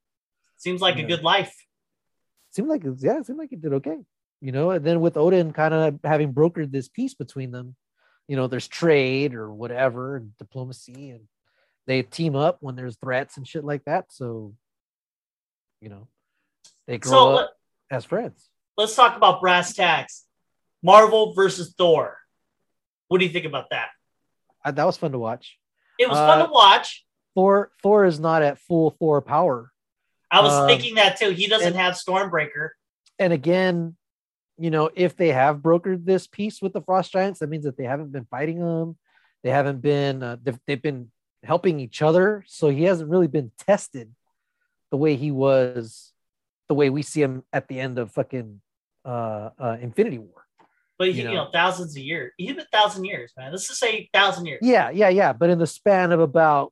Seems 0.57 0.81
like 0.81 0.95
a 0.95 1.01
Yeah. 1.01 1.07
good 1.07 1.23
life. 1.23 1.55
Seemed 2.51 2.69
like 2.69 2.84
it- 2.84 2.95
yeah, 2.99 3.19
it 3.19 3.26
seemed 3.27 3.38
like 3.38 3.51
he 3.51 3.55
did 3.55 3.73
okay. 3.73 3.99
You 4.41 4.51
know, 4.51 4.72
and 4.72 4.84
then 4.84 4.99
with 5.01 5.18
Odin 5.18 5.53
kind 5.53 5.73
of 5.76 5.99
having 6.03 6.34
brokered 6.34 6.72
this 6.72 6.88
peace 6.88 7.13
between 7.13 7.51
them, 7.51 7.76
you 8.27 8.35
know, 8.35 8.47
there's 8.47 8.68
trade 8.68 9.35
or 9.35 9.53
whatever 9.53 10.15
and 10.15 10.35
diplomacy, 10.38 11.11
and 11.11 11.27
they 11.85 12.01
team 12.01 12.35
up 12.35 12.57
when 12.61 12.76
there's 12.76 12.95
threats 12.97 13.38
and 13.38 13.47
shit 13.47 13.63
like 13.63 13.84
that. 13.85 14.05
So, 14.11 14.55
you 15.81 15.89
know, 15.89 16.07
they 16.91 16.97
grow 16.97 17.11
So 17.11 17.35
up 17.38 17.53
as 17.89 18.03
friends. 18.05 18.49
let's 18.77 18.95
talk 18.95 19.15
about 19.15 19.39
brass 19.41 19.73
tacks. 19.73 20.26
Marvel 20.84 21.34
versus 21.34 21.73
Thor. 21.77 22.18
What 23.07 23.19
do 23.19 23.26
you 23.26 23.31
think 23.31 23.45
about 23.45 23.69
that? 23.72 23.89
I, 24.63 24.72
that 24.72 24.84
was 24.84 24.97
fun 24.97 25.11
to 25.13 25.19
watch. 25.19 25.57
It 25.97 26.09
was 26.09 26.18
Uh, 26.18 26.27
fun 26.27 26.45
to 26.45 26.51
watch. 26.51 27.05
Thor 27.34 27.72
Thor 27.81 28.03
is 28.05 28.19
not 28.19 28.41
at 28.41 28.57
full 28.59 28.91
Thor 28.91 29.22
power. 29.22 29.72
I 30.30 30.41
was 30.41 30.51
um, 30.53 30.68
thinking 30.68 30.95
that 30.95 31.18
too. 31.18 31.30
He 31.31 31.47
doesn't 31.47 31.68
and- 31.69 31.76
have 31.77 31.93
Stormbreaker. 31.95 32.69
and 33.19 33.31
again, 33.34 33.95
you 34.57 34.69
know, 34.69 34.89
if 34.95 35.15
they 35.15 35.30
have 35.30 35.57
brokered 35.57 36.03
this 36.05 36.27
peace 36.27 36.61
with 36.61 36.73
the 36.73 36.81
Frost 36.81 37.11
Giants, 37.13 37.39
that 37.39 37.49
means 37.49 37.63
that 37.63 37.77
they 37.77 37.85
haven't 37.85 38.11
been 38.11 38.26
fighting 38.26 38.59
them. 38.59 38.97
They 39.43 39.49
haven't 39.49 39.81
been. 39.81 40.22
Uh, 40.22 40.38
they've, 40.43 40.59
they've 40.68 40.81
been 40.81 41.11
helping 41.43 41.80
each 41.80 42.01
other. 42.01 42.43
So 42.47 42.69
he 42.69 42.84
hasn't 42.84 43.09
really 43.09 43.27
been 43.27 43.51
tested 43.57 44.11
the 44.91 44.97
way 44.97 45.15
he 45.15 45.31
was, 45.31 46.11
the 46.72 46.76
way 46.76 46.89
we 46.89 47.02
see 47.02 47.22
him 47.22 47.43
at 47.52 47.68
the 47.68 47.77
end 47.81 47.99
of 47.99 48.14
fucking 48.14 48.61
uh, 49.03 49.49
uh, 49.60 49.77
Infinity 49.81 50.19
War. 50.19 50.45
But 50.98 51.10
You 51.10 51.14
you, 51.15 51.23
know. 51.26 51.34
know, 51.34 51.49
thousands 51.52 51.98
of 51.98 52.02
years, 52.02 52.31
even 52.38 52.64
thousand 52.72 53.03
years, 53.03 53.34
man. 53.38 53.52
Let's 53.52 53.68
just 53.68 53.81
say 53.81 54.10
thousand 54.14 54.45
years. 54.45 54.60
Yeah, 54.61 54.89
yeah, 54.89 55.10
yeah. 55.10 55.34
But 55.34 55.49
in 55.49 55.60
the 55.60 55.68
span 55.68 56.14
of 56.14 56.22
about 56.22 56.72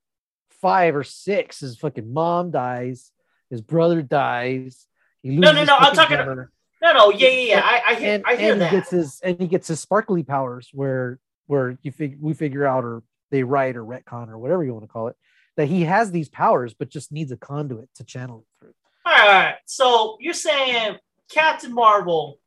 five 0.62 0.96
or 0.96 1.04
six, 1.04 1.60
his 1.60 1.78
fucking 1.78 2.14
mom 2.14 2.52
dies, 2.52 3.12
his 3.50 3.60
brother 3.60 4.02
dies. 4.02 4.86
He 5.22 5.36
No, 5.36 5.52
no, 5.52 5.66
no, 5.66 5.76
I'm 5.76 5.94
talking- 5.94 6.16
hammer. 6.16 6.50
No, 6.82 6.94
no, 6.94 7.12
yeah, 7.12 7.28
yeah, 7.28 7.56
yeah. 7.56 7.62
I, 7.62 7.82
I 7.90 7.96
hear, 7.96 8.14
and, 8.14 8.24
I 8.26 8.36
hear 8.38 8.54
and 8.54 8.62
that. 8.62 8.70
he 8.72 8.78
gets 8.78 8.90
his 8.90 9.20
and 9.22 9.38
he 9.38 9.48
gets 9.48 9.68
his 9.68 9.82
sparkly 9.82 10.24
powers 10.24 10.70
where 10.72 11.20
where 11.48 11.78
you 11.82 11.92
fig, 11.92 12.16
we 12.22 12.34
figure 12.34 12.66
out 12.66 12.86
or 12.86 13.04
they 13.32 13.44
write 13.44 13.76
or 13.76 13.84
retcon 13.84 14.30
or 14.30 14.38
whatever 14.38 14.64
you 14.64 14.72
want 14.74 14.86
to 14.86 14.88
call 14.88 15.10
it 15.10 15.18
that 15.58 15.66
he 15.68 15.84
has 15.84 16.10
these 16.12 16.30
powers 16.30 16.74
but 16.74 16.88
just 16.88 17.12
needs 17.12 17.34
a 17.34 17.38
conduit 17.38 17.90
to 17.96 18.06
channel 18.06 18.46
it 18.46 18.64
through. 18.64 18.74
All 19.12 19.28
right. 19.28 19.56
So 19.66 20.18
you're 20.20 20.34
saying 20.34 20.98
Captain 21.32 21.74
Marvel? 21.74 22.40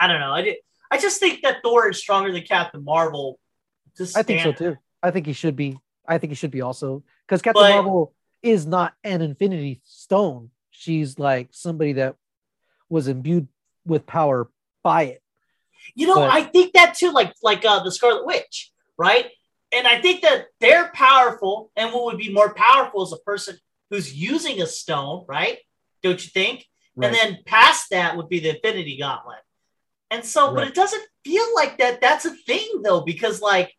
I 0.00 0.06
don't 0.06 0.20
know. 0.20 0.32
I 0.32 0.42
did. 0.42 0.56
I 0.90 0.98
just 0.98 1.20
think 1.20 1.42
that 1.42 1.58
Thor 1.62 1.88
is 1.90 1.98
stronger 1.98 2.32
than 2.32 2.42
Captain 2.42 2.82
Marvel. 2.82 3.38
I 4.14 4.22
think 4.22 4.42
so 4.42 4.52
too. 4.52 4.76
I 5.02 5.10
think 5.10 5.26
he 5.26 5.32
should 5.32 5.56
be. 5.56 5.78
I 6.06 6.18
think 6.18 6.30
he 6.30 6.34
should 6.34 6.50
be 6.50 6.62
also 6.62 7.02
because 7.26 7.42
Captain 7.42 7.62
But- 7.62 7.74
Marvel 7.74 8.14
is 8.42 8.66
not 8.66 8.94
an 9.04 9.20
Infinity 9.20 9.80
Stone. 9.84 10.50
She's 10.70 11.18
like 11.18 11.48
somebody 11.50 11.94
that 11.94 12.14
was 12.88 13.08
imbued 13.08 13.48
with 13.84 14.06
power 14.06 14.48
by 14.82 15.02
it. 15.04 15.22
You 15.94 16.06
know, 16.06 16.14
But- 16.14 16.30
I 16.30 16.42
think 16.44 16.72
that 16.74 16.94
too, 16.94 17.10
like 17.10 17.34
like 17.42 17.64
uh, 17.64 17.82
the 17.82 17.90
Scarlet 17.90 18.24
Witch, 18.26 18.72
right? 18.96 19.30
And 19.72 19.86
I 19.86 20.00
think 20.00 20.22
that 20.22 20.46
they're 20.60 20.90
powerful, 20.94 21.70
and 21.76 21.92
what 21.92 22.04
would 22.06 22.18
be 22.18 22.32
more 22.32 22.54
powerful 22.54 23.02
is 23.02 23.12
a 23.12 23.18
person 23.18 23.58
who's 23.90 24.14
using 24.14 24.60
a 24.60 24.66
stone, 24.66 25.24
right? 25.28 25.58
Don't 26.02 26.22
you 26.22 26.30
think? 26.30 26.66
And 27.00 27.14
then 27.14 27.38
past 27.46 27.90
that 27.90 28.16
would 28.16 28.28
be 28.28 28.40
the 28.40 28.56
Infinity 28.56 28.98
Gauntlet. 28.98 29.38
And 30.10 30.24
so, 30.24 30.52
but 30.54 30.66
it 30.66 30.74
doesn't 30.74 31.02
feel 31.24 31.44
like 31.54 31.78
that. 31.78 32.00
That's 32.00 32.24
a 32.24 32.34
thing 32.34 32.82
though, 32.82 33.02
because 33.02 33.40
like 33.40 33.72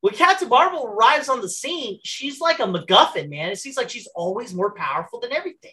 when 0.00 0.14
Captain 0.14 0.48
Marvel 0.48 0.86
arrives 0.86 1.28
on 1.28 1.40
the 1.40 1.48
scene, 1.48 1.98
she's 2.04 2.40
like 2.40 2.60
a 2.60 2.62
MacGuffin, 2.62 3.28
man. 3.28 3.50
It 3.50 3.58
seems 3.58 3.76
like 3.76 3.90
she's 3.90 4.08
always 4.14 4.54
more 4.54 4.72
powerful 4.74 5.20
than 5.20 5.32
everything. 5.32 5.72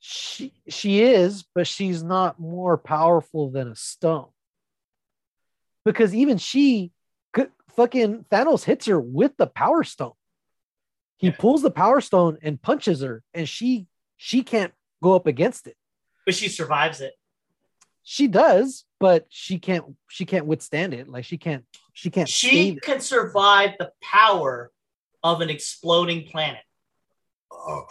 she 0.00 0.52
she 0.68 1.02
is, 1.02 1.44
but 1.54 1.66
she's 1.66 2.02
not 2.02 2.38
more 2.38 2.78
powerful 2.78 3.50
than 3.50 3.68
a 3.68 3.76
stone. 3.76 4.28
Because 5.84 6.14
even 6.14 6.38
she 6.38 6.92
could 7.32 7.50
fucking 7.76 8.24
Thanos 8.30 8.64
hits 8.64 8.86
her 8.86 9.00
with 9.00 9.36
the 9.36 9.46
power 9.46 9.84
stone. 9.84 10.12
He 11.18 11.28
Yeah. 11.28 11.36
pulls 11.38 11.62
the 11.62 11.70
power 11.70 12.00
stone 12.00 12.38
and 12.42 12.60
punches 12.62 13.00
her, 13.02 13.22
and 13.34 13.48
she 13.48 13.86
she 14.16 14.42
can't 14.42 14.72
go 15.02 15.14
up 15.14 15.26
against 15.26 15.66
it. 15.66 15.76
But 16.24 16.34
she 16.34 16.48
survives 16.48 17.00
it. 17.00 17.14
She 18.02 18.26
does, 18.26 18.84
but 18.98 19.26
she 19.28 19.58
can't 19.58 19.84
she 20.08 20.24
can't 20.24 20.46
withstand 20.46 20.94
it. 20.94 21.08
Like 21.08 21.24
she 21.24 21.36
can't 21.36 21.64
she 21.92 22.10
can't 22.10 22.28
She 22.28 22.48
stay 22.48 22.70
there. 22.70 22.80
can 22.80 23.00
survive 23.00 23.72
the 23.78 23.92
power 24.02 24.72
of 25.22 25.40
an 25.40 25.50
exploding 25.50 26.24
planet. 26.26 26.62
Oh. 27.52 27.86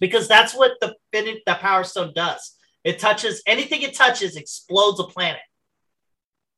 Because 0.00 0.26
that's 0.26 0.52
what 0.54 0.72
the 0.80 0.96
fin- 1.12 1.38
the 1.46 1.54
Power 1.54 1.84
Stone 1.84 2.12
does. 2.14 2.56
It 2.82 2.98
touches 2.98 3.42
anything 3.46 3.82
it 3.82 3.94
touches 3.94 4.36
explodes 4.36 4.98
a 4.98 5.04
planet. 5.04 5.42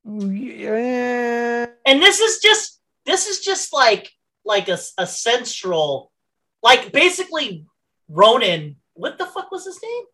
Yeah. 0.06 1.66
and 1.86 2.02
this 2.02 2.20
is 2.20 2.38
just 2.40 2.80
this 3.06 3.26
is 3.28 3.40
just 3.40 3.72
like 3.72 4.10
like 4.44 4.68
a, 4.68 4.78
a 4.98 5.06
central 5.06 6.10
like 6.62 6.92
basically 6.92 7.64
ronan 8.08 8.76
what 8.94 9.18
the 9.18 9.26
fuck 9.26 9.50
was 9.50 9.64
his 9.64 9.80
name 9.82 10.04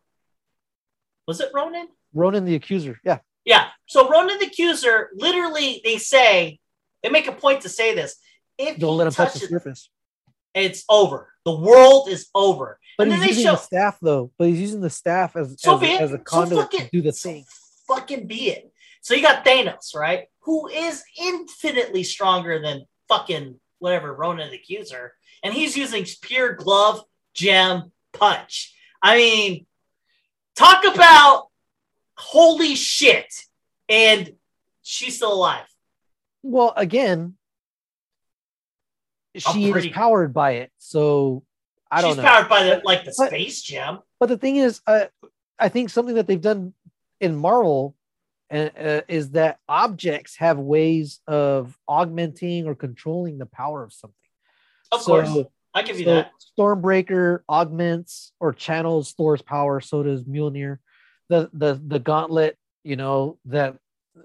was 1.26 1.40
it 1.40 1.50
ronan 1.54 1.88
Ronan 2.12 2.44
the 2.44 2.56
accuser. 2.56 2.98
Yeah. 3.04 3.18
yeah 3.44 3.68
so 3.86 4.08
ronan 4.08 4.38
the 4.40 4.46
accuser 4.46 5.10
literally 5.14 5.80
they 5.84 5.96
say 5.98 6.58
they 7.02 7.08
make 7.08 7.28
a 7.28 7.32
point 7.32 7.60
to 7.62 7.68
say 7.68 7.94
this 7.94 8.16
if 8.58 8.78
Don't 8.78 8.96
let 8.96 9.06
him 9.06 9.12
touch 9.12 9.34
the 9.34 9.40
surface. 9.40 9.90
it's 10.54 10.84
over 10.88 11.28
the 11.44 11.56
world 11.56 12.08
is 12.08 12.28
over 12.34 12.78
But 12.98 13.04
and 13.08 13.12
he's 13.12 13.20
then 13.20 13.26
they 13.28 13.34
using 13.34 13.44
show 13.46 13.52
the 13.56 13.62
staff 13.62 13.98
though. 14.02 14.30
But 14.38 14.48
he's 14.48 14.60
using 14.60 14.80
the 14.80 14.90
staff 14.90 15.36
as, 15.36 15.54
So 15.60 15.76
as, 15.76 15.82
a, 15.82 15.86
it. 15.86 16.00
as 16.02 16.12
a 16.12 16.18
So 16.18 16.22
conduit 16.24 16.60
fucking- 16.62 16.80
to 16.80 16.88
do 16.92 17.02
the 17.02 17.12
so 17.12 17.30
thing. 17.30 17.44
fucking 17.88 18.26
be 18.26 18.50
it 18.50 18.72
so 19.02 19.14
you 19.14 19.22
got 19.22 19.44
thanos 19.44 19.94
right 19.94 20.26
who 20.40 20.68
is 20.68 21.02
infinitely 21.18 22.02
stronger 22.02 22.60
than 22.60 22.84
fucking 23.08 23.58
whatever 23.80 24.14
ronan 24.14 24.50
the 24.50 24.56
accuser 24.56 25.14
and 25.42 25.52
he's 25.52 25.76
using 25.76 26.06
pure 26.22 26.52
glove 26.54 27.02
gem 27.34 27.90
punch 28.12 28.72
i 29.02 29.16
mean 29.16 29.66
talk 30.54 30.84
about 30.84 31.48
holy 32.16 32.74
shit 32.76 33.32
and 33.88 34.32
she's 34.82 35.16
still 35.16 35.32
alive 35.32 35.66
Well, 36.42 36.72
again, 36.76 37.34
she 39.36 39.70
is 39.70 39.86
powered 39.88 40.32
by 40.32 40.52
it. 40.64 40.70
So 40.78 41.42
I 41.90 42.00
don't 42.00 42.10
she's 42.10 42.16
know. 42.18 42.22
powered 42.22 42.48
by 42.48 42.62
the 42.64 42.82
like 42.84 43.04
the 43.04 43.14
but- 43.16 43.28
space 43.28 43.62
gem 43.62 44.00
But 44.18 44.28
the 44.28 44.38
thing 44.38 44.56
is, 44.56 44.80
uh, 44.86 45.06
I 45.58 45.68
think 45.68 45.90
something 45.90 46.14
that 46.16 46.26
they've 46.26 46.40
done 46.40 46.72
in 47.20 47.36
Marvel 47.36 47.94
uh, 48.52 48.68
uh, 48.78 49.00
is 49.08 49.30
that 49.30 49.58
objects 49.68 50.36
have 50.36 50.58
ways 50.58 51.20
of 51.26 51.76
augmenting 51.88 52.66
or 52.66 52.74
controlling 52.74 53.38
the 53.38 53.46
power 53.46 53.82
of 53.84 53.92
something. 53.92 54.16
of 54.92 55.02
so, 55.02 55.12
course 55.12 55.46
I 55.74 55.82
give 55.82 55.98
you 55.98 56.04
So 56.04 56.14
that. 56.16 56.32
Stormbreaker 56.58 57.40
augments 57.48 58.32
or 58.40 58.52
channels 58.52 59.12
Thor's 59.12 59.40
power. 59.42 59.80
So 59.80 60.02
does 60.02 60.24
Mjolnir. 60.24 60.78
The 61.28 61.48
the 61.52 61.80
the 61.86 62.00
gauntlet, 62.00 62.58
you 62.82 62.96
know 62.96 63.38
that, 63.44 63.76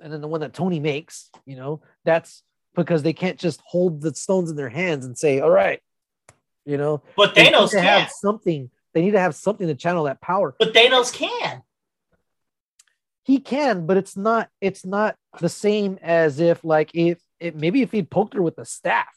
and 0.02 0.11
then 0.11 0.22
the 0.22 0.27
one 0.27 0.41
that 0.41 0.53
Tony 0.53 0.80
makes, 0.80 1.30
you 1.45 1.56
know, 1.56 1.81
that's 2.03 2.41
because 2.76 3.03
they 3.03 3.14
can't 3.14 3.38
just 3.39 3.61
hold 3.64 4.02
the 4.02 4.14
stones 4.15 4.49
in 4.49 4.56
their 4.56 4.69
hands 4.69 5.06
and 5.06 5.15
say, 5.15 5.39
"All 5.39 5.52
right," 5.52 5.80
you 6.65 6.77
know. 6.77 7.03
But 7.15 7.35
They 7.35 7.43
need 7.43 7.53
Thanos 7.53 7.69
to 7.72 7.76
can. 7.77 7.85
have 7.85 8.10
something. 8.11 8.72
They 8.95 9.02
need 9.02 9.11
to 9.11 9.19
have 9.19 9.35
something 9.35 9.68
to 9.68 9.76
channel 9.76 10.06
that 10.06 10.19
power. 10.19 10.56
But 10.57 10.73
Thanos 10.73 11.14
can. 11.14 11.61
He 13.26 13.39
can, 13.39 13.88
but 13.88 13.97
it's 13.97 14.15
not. 14.15 14.49
It's 14.61 14.85
not 14.85 15.15
the 15.39 15.49
same 15.49 15.97
as 16.03 16.39
if 16.39 16.64
like 16.64 16.91
if 16.93 17.19
it 17.39 17.56
maybe 17.56 17.81
if 17.81 17.91
he'd 17.91 18.10
poked 18.10 18.35
her 18.35 18.41
with 18.41 18.60
a 18.60 18.65
staff, 18.65 19.14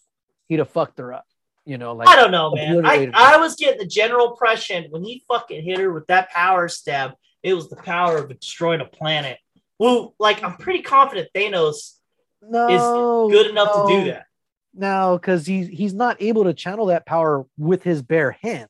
he'd 0.49 0.61
have 0.61 0.71
fucked 0.71 0.99
her 0.99 1.13
up. 1.13 1.27
You 1.67 1.77
know, 1.77 1.93
like 1.93 2.09
I 2.09 2.17
don't 2.17 2.31
know, 2.31 2.51
man. 2.55 2.87
I. 2.87 3.11
I 3.13 3.37
was 3.37 3.55
getting 3.57 3.79
the 3.79 3.87
general 3.87 4.31
impression 4.31 4.87
when 4.89 5.05
he 5.05 5.23
fucking 5.29 5.63
hit 5.63 5.79
her 5.79 5.93
with 5.93 6.07
that 6.07 6.31
power 6.31 6.69
stab, 6.69 7.13
it 7.43 7.53
was 7.53 7.69
the 7.69 7.77
power 7.77 8.17
of 8.17 8.31
destroying 8.31 8.81
a 8.81 8.87
planet. 8.87 9.37
Well, 9.79 10.15
like 10.19 10.43
I'm 10.43 10.57
pretty 10.57 10.81
confident 10.81 11.29
Thanos 11.35 11.99
no 12.41 13.29
good 13.31 13.51
enough 13.51 13.75
to 13.75 13.85
do 13.89 14.11
that. 14.11 14.25
No, 14.73 15.19
because 15.21 15.45
he's 15.45 15.69
he's 15.69 15.93
not 15.93 16.17
able 16.23 16.45
to 16.45 16.55
channel 16.55 16.87
that 16.87 17.05
power 17.05 17.45
with 17.59 17.83
his 17.83 18.01
bare 18.01 18.39
hand. 18.43 18.69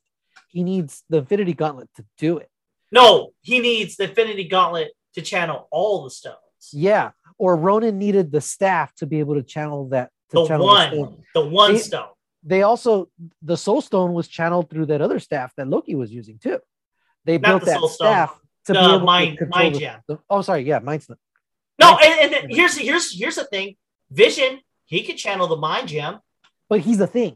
He 0.49 0.63
needs 0.63 1.03
the 1.09 1.19
Infinity 1.19 1.53
Gauntlet 1.53 1.89
to 1.95 2.05
do 2.17 2.39
it. 2.39 2.49
No, 2.91 3.29
he 3.41 3.59
needs 3.59 3.95
the 3.95 4.09
Infinity 4.09 4.45
Gauntlet 4.45 4.91
to 5.15 5.21
channel 5.21 5.67
all 5.71 6.03
the 6.03 6.09
stones. 6.09 6.37
Yeah. 6.71 7.11
Or 7.37 7.55
Ronan 7.55 7.97
needed 7.97 8.31
the 8.31 8.41
staff 8.41 8.93
to 8.95 9.05
be 9.05 9.19
able 9.19 9.35
to 9.35 9.43
channel 9.43 9.89
that. 9.89 10.11
To 10.31 10.41
The 10.41 10.47
channel 10.47 10.65
one, 10.67 10.91
stone. 10.91 11.23
the 11.33 11.45
one 11.47 11.73
They- 11.73 11.79
stone. 11.79 12.09
They 12.43 12.61
also 12.61 13.09
the 13.41 13.57
Soul 13.57 13.81
Stone 13.81 14.13
was 14.13 14.27
channeled 14.29 14.69
through 14.69 14.85
that 14.87 15.01
other 15.01 15.19
staff 15.19 15.53
that 15.57 15.67
Loki 15.67 15.93
was 15.95 16.09
using 16.13 16.37
too. 16.39 16.59
They 17.25 17.37
Not 17.37 17.47
built 17.49 17.59
the 17.61 17.65
that 17.67 17.79
Soul 17.79 17.89
Stone. 17.89 18.07
staff 18.07 18.39
to 18.67 18.73
The 18.73 18.79
be 18.79 18.85
able 18.85 18.99
mind- 19.01 19.31
to 19.31 19.37
control 19.37 19.63
mind 19.63 19.75
the, 19.75 19.79
gem. 19.79 19.99
the- 20.07 20.19
Oh, 20.29 20.41
sorry. 20.41 20.61
Yeah, 20.61 20.79
Mind 20.79 21.03
Stone. 21.03 21.17
No, 21.81 21.97
and, 21.97 22.33
and 22.33 22.51
here's 22.53 22.77
here's 22.77 23.11
here's 23.11 23.35
the 23.35 23.43
thing. 23.45 23.75
Vision, 24.11 24.61
he 24.85 25.03
could 25.03 25.17
channel 25.17 25.47
the 25.47 25.57
mind 25.57 25.89
gem. 25.89 26.19
But 26.69 26.79
he's 26.81 26.99
a 27.01 27.07
thing. 27.07 27.35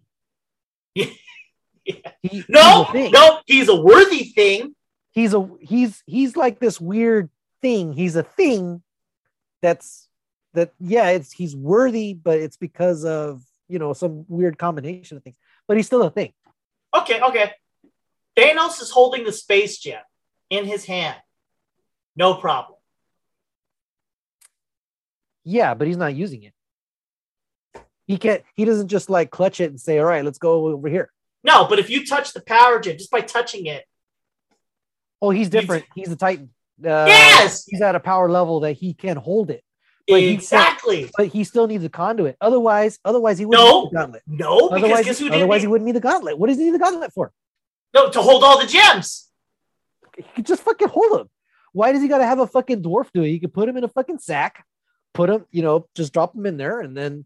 Yeah. 0.96 1.96
He, 2.22 2.46
No, 2.48 2.86
he's 2.86 2.88
a 2.88 2.92
thing. 2.94 3.12
no, 3.12 3.40
he's 3.46 3.68
a 3.70 3.76
worthy 3.76 4.24
thing. 4.24 4.74
he's 5.12 5.34
a 5.34 5.50
he's 5.60 6.02
he's 6.06 6.38
like 6.38 6.60
this 6.60 6.80
weird 6.80 7.30
thing. 7.64 7.94
He's 7.94 8.16
a 8.16 8.22
thing 8.22 8.84
that's 9.64 10.08
that 10.54 10.74
yeah, 10.80 11.10
it's 11.10 11.32
he's 11.32 11.56
worthy, 11.56 12.14
but 12.14 12.38
it's 12.38 12.58
because 12.58 13.04
of 13.06 13.42
you 13.68 13.80
know 13.80 13.94
some 13.94 14.26
weird 14.28 14.60
combination 14.60 15.18
of 15.18 15.24
things. 15.24 15.38
But 15.68 15.78
he's 15.78 15.88
still 15.88 16.04
a 16.04 16.12
thing. 16.12 16.34
Okay, 16.96 17.20
okay. 17.22 17.54
Thanos 18.38 18.82
is 18.82 18.92
holding 18.92 19.24
the 19.24 19.32
space 19.32 19.80
gem 19.80 20.02
in 20.52 20.66
his 20.66 20.86
hand. 20.86 21.18
No 22.16 22.36
problem. 22.36 22.78
Yeah, 25.44 25.74
but 25.74 25.88
he's 25.88 25.98
not 25.98 26.14
using 26.14 26.44
it. 26.44 26.54
He 28.06 28.18
can't. 28.18 28.44
He 28.56 28.66
doesn't 28.66 28.90
just 28.90 29.10
like 29.10 29.32
clutch 29.32 29.60
it 29.60 29.72
and 29.72 29.80
say, 29.80 29.98
"All 29.98 30.06
right, 30.06 30.24
let's 30.24 30.38
go 30.38 30.68
over 30.68 30.90
here." 30.90 31.12
No, 31.44 31.66
but 31.68 31.80
if 31.80 31.90
you 31.90 32.06
touch 32.06 32.34
the 32.34 32.42
power 32.42 32.80
gem 32.80 32.98
just 32.98 33.12
by 33.12 33.22
touching 33.22 33.66
it, 33.66 33.86
Oh, 35.24 35.30
he's 35.30 35.48
different. 35.48 35.86
He's 35.96 36.12
a 36.12 36.18
Titan. 36.18 36.50
Uh, 36.86 37.06
yes, 37.08 37.66
he's 37.66 37.82
at 37.82 37.96
a 37.96 38.00
power 38.00 38.30
level 38.30 38.62
that 38.62 38.74
he 38.74 38.94
can 38.94 39.18
hold 39.18 39.50
it, 39.50 39.64
but 40.08 40.20
he 40.20 40.34
exactly. 40.34 41.10
but 41.18 41.28
he 41.28 41.44
still 41.44 41.68
needs 41.68 41.84
a 41.84 41.90
conduit. 41.90 42.36
Otherwise, 42.42 43.00
otherwise 43.06 43.38
he 43.40 43.46
wouldn't 43.46 43.64
No. 43.66 43.82
need 43.84 43.90
the 43.92 43.96
gauntlet. 43.98 44.24
No, 44.28 44.70
Otherwise, 44.70 45.06
guess 45.06 45.20
who 45.20 45.26
didn't 45.26 45.38
otherwise 45.42 45.62
he 45.62 45.68
wouldn't 45.68 45.86
need 45.86 45.96
the 45.96 46.00
gauntlet. 46.02 46.38
What 46.38 46.48
does 46.48 46.58
he 46.58 46.66
need 46.66 46.74
the 46.74 46.80
gauntlet 46.80 47.14
for? 47.14 47.32
no 47.94 48.10
to 48.10 48.22
hold 48.22 48.44
all 48.44 48.60
the 48.60 48.66
gems? 48.68 49.30
he 50.18 50.24
could 50.36 50.46
just 50.46 50.62
fucking 50.64 50.90
hold 50.90 51.22
him. 51.22 51.30
Why 51.74 51.92
does 51.92 52.02
he 52.02 52.08
got 52.08 52.20
to 52.20 52.26
have 52.26 52.40
a 52.40 52.46
fucking 52.48 52.84
dwarf 52.84 53.10
do 53.14 53.24
it? 53.24 53.30
You 53.30 53.40
could 53.40 53.54
put 53.54 53.68
him 53.70 53.78
in 53.78 53.84
a 53.84 53.88
fucking 53.88 54.20
sack, 54.20 54.64
put 55.14 55.30
him, 55.30 55.46
you 55.52 55.62
know, 55.64 55.88
just 55.96 56.14
drop 56.14 56.36
him 56.36 56.46
in 56.46 56.58
there 56.58 56.82
and 56.82 56.96
then 56.96 57.26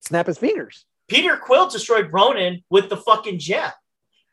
snap 0.00 0.26
his 0.26 0.38
fingers. 0.38 0.86
Peter 1.08 1.36
Quill 1.36 1.68
destroyed 1.68 2.10
Ronan 2.12 2.62
with 2.70 2.88
the 2.88 2.96
fucking 2.96 3.38
gem, 3.38 3.70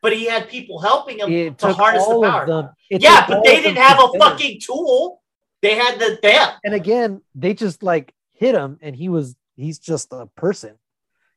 but 0.03 0.13
he 0.13 0.25
had 0.25 0.47
people 0.49 0.79
helping 0.79 1.17
him 1.19 1.31
It 1.31 1.57
to 1.59 1.73
harness 1.73 2.05
the 2.05 2.21
power. 2.21 2.75
yeah, 2.91 3.25
but 3.27 3.43
they 3.43 3.61
didn't 3.61 3.77
have 3.77 3.97
a 3.99 4.19
fucking 4.19 4.59
tool. 4.61 5.21
They 5.63 5.75
had 5.75 5.97
the 5.97 6.19
them. 6.21 6.49
And 6.63 6.73
again, 6.75 7.21
they 7.33 7.53
just 7.55 7.81
like 7.81 8.13
hit 8.33 8.53
him, 8.53 8.77
and 8.81 8.95
he 8.95 9.09
was 9.09 9.35
he's 9.55 9.79
just 9.79 10.09
a 10.11 10.27
person. 10.35 10.77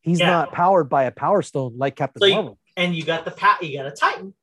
He's 0.03 0.21
Yeah. 0.21 0.31
not 0.31 0.53
powered 0.53 0.89
by 0.91 1.05
a 1.05 1.11
power 1.11 1.43
stone 1.43 1.79
like 1.79 1.97
Captain 1.97 2.21
So 2.21 2.27
you- 2.27 2.35
Marvel. 2.35 2.59
And 2.77 2.95
you 2.95 3.05
got 3.05 3.25
the 3.25 3.31
pat. 3.31 3.63
You 3.63 3.79
got 3.79 3.87
a 3.87 3.91
Titan. 3.93 4.35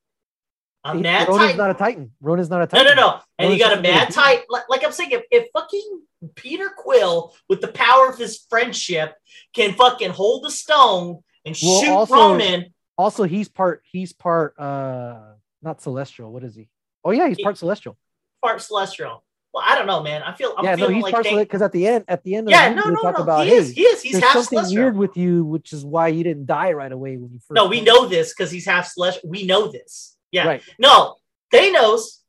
A 0.86 0.96
He- 0.96 1.02
mad 1.02 1.28
Ronan's 1.28 1.42
Titan. 1.46 1.58
not 1.58 1.70
a 1.70 1.74
Titan. 1.76 2.12
Ronan's 2.22 2.50
not 2.50 2.58
a 2.58 2.66
No, 2.66 2.66
Titan. 2.84 2.96
no, 2.98 3.02
no. 3.08 3.20
And 3.38 3.54
you 3.54 3.60
got 3.60 3.78
a 3.78 3.82
mad. 3.82 4.10
Titan. 4.12 4.44
Like, 4.50 4.64
like 4.70 4.84
I'm 4.84 4.92
saying, 4.92 5.12
if, 5.12 5.22
if 5.32 5.48
fucking 5.54 6.02
Peter 6.36 6.70
Quill, 6.76 7.34
with 7.48 7.62
the 7.62 7.68
power 7.70 8.10
of 8.10 8.18
his 8.18 8.46
friendship, 8.50 9.16
can 9.54 9.74
fucking 9.76 10.12
hold 10.12 10.44
the 10.44 10.52
stone 10.52 11.24
and 11.46 11.56
Well, 11.62 11.82
shoot 11.82 11.90
also- 11.92 12.14
Ronan, 12.16 12.74
Also, 12.98 13.24
he's 13.24 13.50
part. 13.50 13.82
He's 13.92 14.14
part. 14.14 14.58
uh 14.60 15.20
Not 15.62 15.82
celestial. 15.82 16.32
What 16.32 16.44
is 16.44 16.56
he? 16.56 16.70
Oh 17.04 17.12
yeah, 17.12 17.28
he's 17.28 17.38
He- 17.38 17.44
part 17.44 17.58
celestial. 17.58 17.98
part 18.42 18.62
celestial. 18.62 19.24
Well, 19.54 19.64
I 19.66 19.76
don't 19.76 19.86
know, 19.86 20.02
man. 20.02 20.24
I 20.24 20.34
feel 20.34 20.56
I'm 20.58 20.66
yeah, 20.66 20.76
no, 20.76 20.88
he's 20.88 21.04
like 21.04 21.14
part 21.14 21.26
celestial 21.26 21.46
because 21.46 21.62
at 21.62 21.72
the 21.72 21.86
end, 21.86 22.06
at 22.08 22.24
the 22.24 22.34
end 22.36 22.48
of 22.48 22.52
yeah, 22.52 22.70
the 22.70 22.76
no, 22.76 22.90
no, 22.90 23.02
talk 23.02 23.18
no. 23.18 23.24
about 23.24 23.46
he 23.46 23.52
hey, 23.52 23.58
is. 23.58 23.72
He 23.72 23.82
is. 23.84 24.02
He's 24.02 24.20
half 24.20 24.34
something 24.34 24.58
celestial. 24.58 24.82
weird 24.82 24.98
with 24.98 25.16
you, 25.16 25.46
which 25.46 25.74
is 25.74 25.86
why 25.86 26.08
you 26.08 26.24
didn't 26.24 26.48
die 26.48 26.72
right 26.72 26.92
away 26.92 27.18
when 27.18 27.32
you 27.32 27.40
first. 27.40 27.52
No, 27.52 27.68
we 27.68 27.82
know 27.82 28.08
this 28.08 28.34
because 28.34 28.50
he's 28.50 28.66
half 28.66 28.88
celestial. 28.88 29.30
We 29.30 29.46
know 29.46 29.68
this. 29.68 30.18
Yeah. 30.32 30.48
Right. 30.48 30.64
No, 30.80 31.18
Thanos 31.54 32.22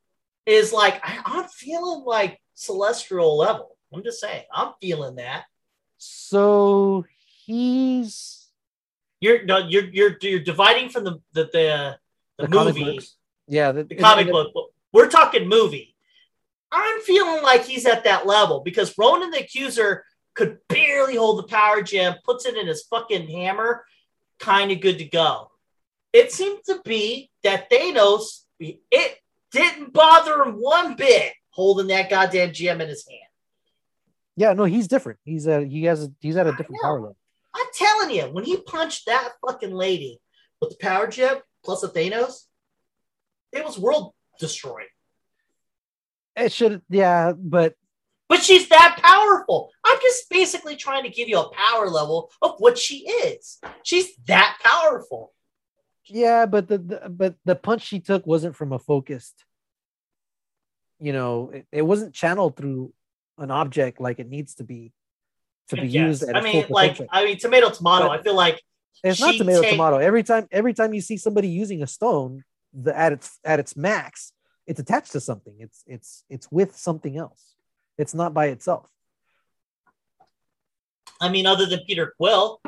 is 0.44 0.72
like 0.72 1.00
I, 1.02 1.18
I'm 1.24 1.48
feeling 1.48 2.04
like 2.04 2.38
celestial 2.54 3.38
level. 3.38 3.74
I'm 3.92 4.02
just 4.02 4.20
saying, 4.20 4.44
I'm 4.52 4.74
feeling 4.80 5.16
that. 5.16 5.44
So 5.96 7.06
he's 7.46 8.33
You're 9.24 9.42
no, 9.42 9.56
you're 9.56 9.86
you're 9.86 10.16
you're 10.20 10.40
dividing 10.40 10.90
from 10.90 11.04
the 11.04 11.12
the 11.32 11.44
the, 11.44 11.98
the, 12.36 12.46
the 12.46 12.48
movie. 12.48 13.00
Yeah, 13.48 13.72
the, 13.72 13.84
the 13.84 13.94
comic 13.94 14.30
book. 14.30 14.52
We're 14.92 15.08
talking 15.08 15.48
movie. 15.48 15.96
I'm 16.70 17.00
feeling 17.00 17.42
like 17.42 17.64
he's 17.64 17.86
at 17.86 18.04
that 18.04 18.26
level 18.26 18.60
because 18.60 18.92
Ronan 18.98 19.30
the 19.30 19.40
Accuser 19.40 20.04
could 20.34 20.58
barely 20.68 21.16
hold 21.16 21.38
the 21.38 21.44
power 21.44 21.80
gem, 21.80 22.16
puts 22.22 22.44
it 22.44 22.58
in 22.58 22.66
his 22.66 22.82
fucking 22.82 23.26
hammer, 23.28 23.86
kind 24.38 24.70
of 24.70 24.82
good 24.82 24.98
to 24.98 25.06
go. 25.06 25.50
It 26.12 26.30
seemed 26.30 26.58
to 26.66 26.82
be 26.84 27.30
that 27.44 27.70
Thanos, 27.70 28.42
it 28.60 29.18
didn't 29.52 29.94
bother 29.94 30.42
him 30.42 30.56
one 30.56 30.96
bit 30.96 31.32
holding 31.48 31.86
that 31.86 32.10
goddamn 32.10 32.52
gem 32.52 32.82
in 32.82 32.88
his 32.90 33.08
hand. 33.08 33.20
Yeah, 34.36 34.52
no, 34.52 34.64
he's 34.64 34.86
different. 34.86 35.18
He's 35.24 35.46
a 35.46 35.64
he 35.64 35.84
has 35.84 36.04
a, 36.04 36.12
he's 36.20 36.36
at 36.36 36.46
a 36.46 36.50
different 36.50 36.82
power 36.82 37.00
level. 37.00 37.16
I'm 37.54 37.66
telling 37.74 38.14
you, 38.14 38.22
when 38.24 38.44
he 38.44 38.56
punched 38.56 39.06
that 39.06 39.32
fucking 39.46 39.72
lady 39.72 40.20
with 40.60 40.70
the 40.70 40.76
power 40.76 41.06
gem 41.06 41.38
plus 41.64 41.82
a 41.82 41.88
Thanos, 41.88 42.44
it 43.52 43.64
was 43.64 43.78
world 43.78 44.12
destroying. 44.40 44.86
It 46.36 46.50
should, 46.52 46.82
yeah, 46.90 47.32
but 47.36 47.74
But 48.28 48.42
she's 48.42 48.68
that 48.70 48.98
powerful. 49.02 49.70
I'm 49.84 49.98
just 50.02 50.28
basically 50.28 50.74
trying 50.76 51.04
to 51.04 51.10
give 51.10 51.28
you 51.28 51.38
a 51.38 51.50
power 51.54 51.88
level 51.88 52.32
of 52.42 52.54
what 52.58 52.76
she 52.76 53.06
is. 53.08 53.60
She's 53.84 54.16
that 54.26 54.58
powerful. 54.62 55.32
yeah, 56.06 56.46
but 56.46 56.66
the, 56.68 56.78
the 56.78 57.08
but 57.08 57.36
the 57.44 57.54
punch 57.54 57.82
she 57.82 58.00
took 58.00 58.26
wasn't 58.26 58.56
from 58.56 58.72
a 58.72 58.78
focused. 58.78 59.44
You 60.98 61.12
know, 61.12 61.50
it, 61.50 61.66
it 61.70 61.82
wasn't 61.82 62.14
channeled 62.14 62.56
through 62.56 62.92
an 63.38 63.50
object 63.50 64.00
like 64.00 64.18
it 64.18 64.28
needs 64.28 64.54
to 64.56 64.64
be 64.64 64.92
to 65.68 65.76
be 65.76 65.88
Yes. 65.88 65.94
used 66.08 66.22
at 66.24 66.36
I 66.36 66.40
mean, 66.40 66.64
full 66.66 66.74
like. 66.74 67.00
I 67.10 67.24
mean, 67.24 67.38
tomato, 67.38 67.70
tomato. 67.70 68.08
But- 68.08 68.20
I 68.20 68.22
feel 68.22 68.34
like 68.34 68.62
It's 69.02 69.20
not 69.20 69.34
tomato 69.36 69.62
take- 69.62 69.72
tomato. 69.72 69.98
Every 69.98 70.22
time 70.22 70.46
every 70.50 70.74
time 70.74 70.94
you 70.94 71.00
see 71.00 71.16
somebody 71.16 71.48
using 71.48 71.82
a 71.82 71.86
stone 71.86 72.44
the 72.72 72.96
at 72.96 73.12
its 73.12 73.38
at 73.44 73.60
its 73.60 73.76
max, 73.76 74.32
it's 74.66 74.80
attached 74.80 75.12
to 75.12 75.20
something. 75.20 75.54
It's 75.58 75.84
it's 75.86 76.24
it's 76.28 76.50
with 76.50 76.76
something 76.76 77.16
else. 77.16 77.54
It's 77.98 78.14
not 78.14 78.34
by 78.34 78.46
itself. 78.46 78.86
I 81.20 81.28
mean, 81.28 81.46
other 81.46 81.66
than 81.66 81.80
Peter 81.86 82.12
Quill, 82.16 82.60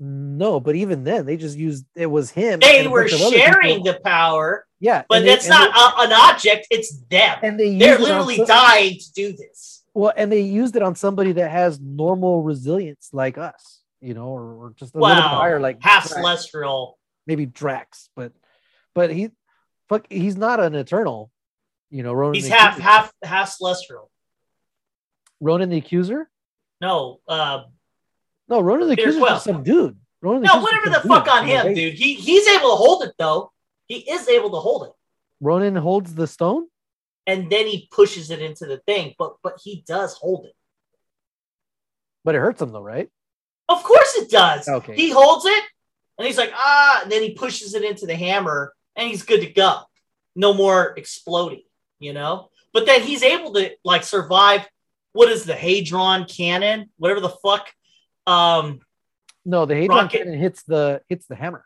No, 0.00 0.60
but 0.60 0.74
even 0.76 1.04
then 1.04 1.24
they 1.26 1.36
just 1.36 1.56
used 1.56 1.84
it 1.94 2.06
was 2.06 2.30
him. 2.30 2.60
they 2.60 2.86
were 2.86 3.02
bunch 3.02 3.12
of 3.14 3.20
other 3.22 3.36
sharing 3.36 3.82
the 3.84 3.98
power, 4.04 4.66
Yeah, 4.80 5.04
but 5.08 5.20
they- 5.20 5.26
that's 5.26 5.48
not 5.48 5.72
they- 5.74 6.04
an 6.04 6.12
object. 6.12 6.66
It's 6.70 6.96
them. 7.10 7.38
and 7.42 7.58
they 7.58 7.76
They're 7.78 7.98
used 7.98 8.08
it 8.08 8.12
on 8.12 8.26
literally 8.26 8.46
dying 8.46 8.98
to 8.98 9.12
do 9.12 9.32
this. 9.32 9.84
Well, 9.98 10.12
and 10.16 10.30
they 10.30 10.42
used 10.42 10.76
it 10.76 10.82
on 10.82 10.94
somebody 10.94 11.32
that 11.32 11.50
has 11.50 11.80
normal 11.80 12.44
resilience 12.44 13.08
like 13.12 13.36
us, 13.36 13.82
you 14.00 14.14
know, 14.14 14.26
or, 14.28 14.42
or 14.66 14.74
just 14.76 14.94
a 14.94 14.98
little 15.00 15.20
higher, 15.20 15.58
like 15.58 15.78
half 15.82 16.04
Drax, 16.06 16.14
celestial. 16.14 16.96
maybe 17.26 17.46
Drax, 17.46 18.08
but 18.14 18.30
but 18.94 19.10
he, 19.10 19.30
fuck, 19.88 20.06
he's 20.08 20.36
not 20.36 20.60
an 20.60 20.76
eternal, 20.76 21.32
you 21.90 22.04
know. 22.04 22.12
Ronan 22.12 22.34
He's 22.34 22.46
half, 22.46 22.74
Accuser. 22.74 22.82
half, 22.88 23.12
half 23.24 23.48
celestial. 23.50 24.08
Ronan 25.40 25.68
the 25.68 25.78
Accuser. 25.78 26.30
No, 26.80 27.18
uh, 27.26 27.62
No, 28.48 28.60
Ronan 28.60 28.86
the 28.86 28.92
Accuser 28.94 29.18
Quill. 29.18 29.34
is 29.36 29.42
some 29.42 29.64
dude. 29.64 29.96
Ronan 30.22 30.42
No, 30.42 30.60
whatever 30.60 30.90
the 30.90 31.08
fuck 31.08 31.24
weak. 31.24 31.34
on 31.34 31.44
him, 31.44 31.74
dude. 31.74 31.94
He 31.94 32.14
he's 32.14 32.46
able 32.46 32.70
to 32.70 32.76
hold 32.76 33.02
it 33.02 33.14
though. 33.18 33.50
He 33.86 33.96
is 34.08 34.28
able 34.28 34.50
to 34.50 34.60
hold 34.60 34.84
it, 34.86 34.92
Ronan 35.40 35.74
holds 35.74 36.14
the 36.14 36.28
stone. 36.28 36.68
And 37.28 37.50
then 37.50 37.66
he 37.66 37.86
pushes 37.92 38.30
it 38.30 38.40
into 38.40 38.64
the 38.66 38.78
thing. 38.78 39.14
But 39.18 39.36
but 39.42 39.60
he 39.62 39.84
does 39.86 40.14
hold 40.14 40.46
it. 40.46 40.54
But 42.24 42.34
it 42.34 42.38
hurts 42.38 42.60
him 42.60 42.72
though, 42.72 42.82
right? 42.82 43.08
Of 43.68 43.84
course 43.84 44.16
it 44.16 44.30
does. 44.30 44.66
Okay. 44.66 44.96
He 44.96 45.10
holds 45.10 45.44
it, 45.44 45.64
and 46.16 46.26
he's 46.26 46.38
like 46.38 46.50
ah, 46.54 47.02
and 47.02 47.12
then 47.12 47.22
he 47.22 47.34
pushes 47.34 47.74
it 47.74 47.84
into 47.84 48.06
the 48.06 48.16
hammer, 48.16 48.72
and 48.96 49.08
he's 49.08 49.22
good 49.22 49.42
to 49.42 49.52
go. 49.52 49.82
No 50.34 50.54
more 50.54 50.94
exploding, 50.96 51.62
you 52.00 52.14
know. 52.14 52.48
But 52.72 52.86
then 52.86 53.02
he's 53.02 53.22
able 53.22 53.52
to 53.54 53.70
like 53.84 54.02
survive. 54.02 54.66
What 55.12 55.28
is 55.28 55.44
the 55.44 55.54
Hadron 55.54 56.24
cannon? 56.24 56.90
Whatever 56.96 57.20
the 57.20 57.28
fuck. 57.28 57.70
Um, 58.26 58.80
No, 59.44 59.66
the 59.66 59.74
Hadron 59.74 59.98
Rocket. 60.04 60.18
cannon 60.18 60.38
hits 60.38 60.62
the 60.62 61.02
hits 61.08 61.26
the 61.26 61.36
hammer. 61.36 61.64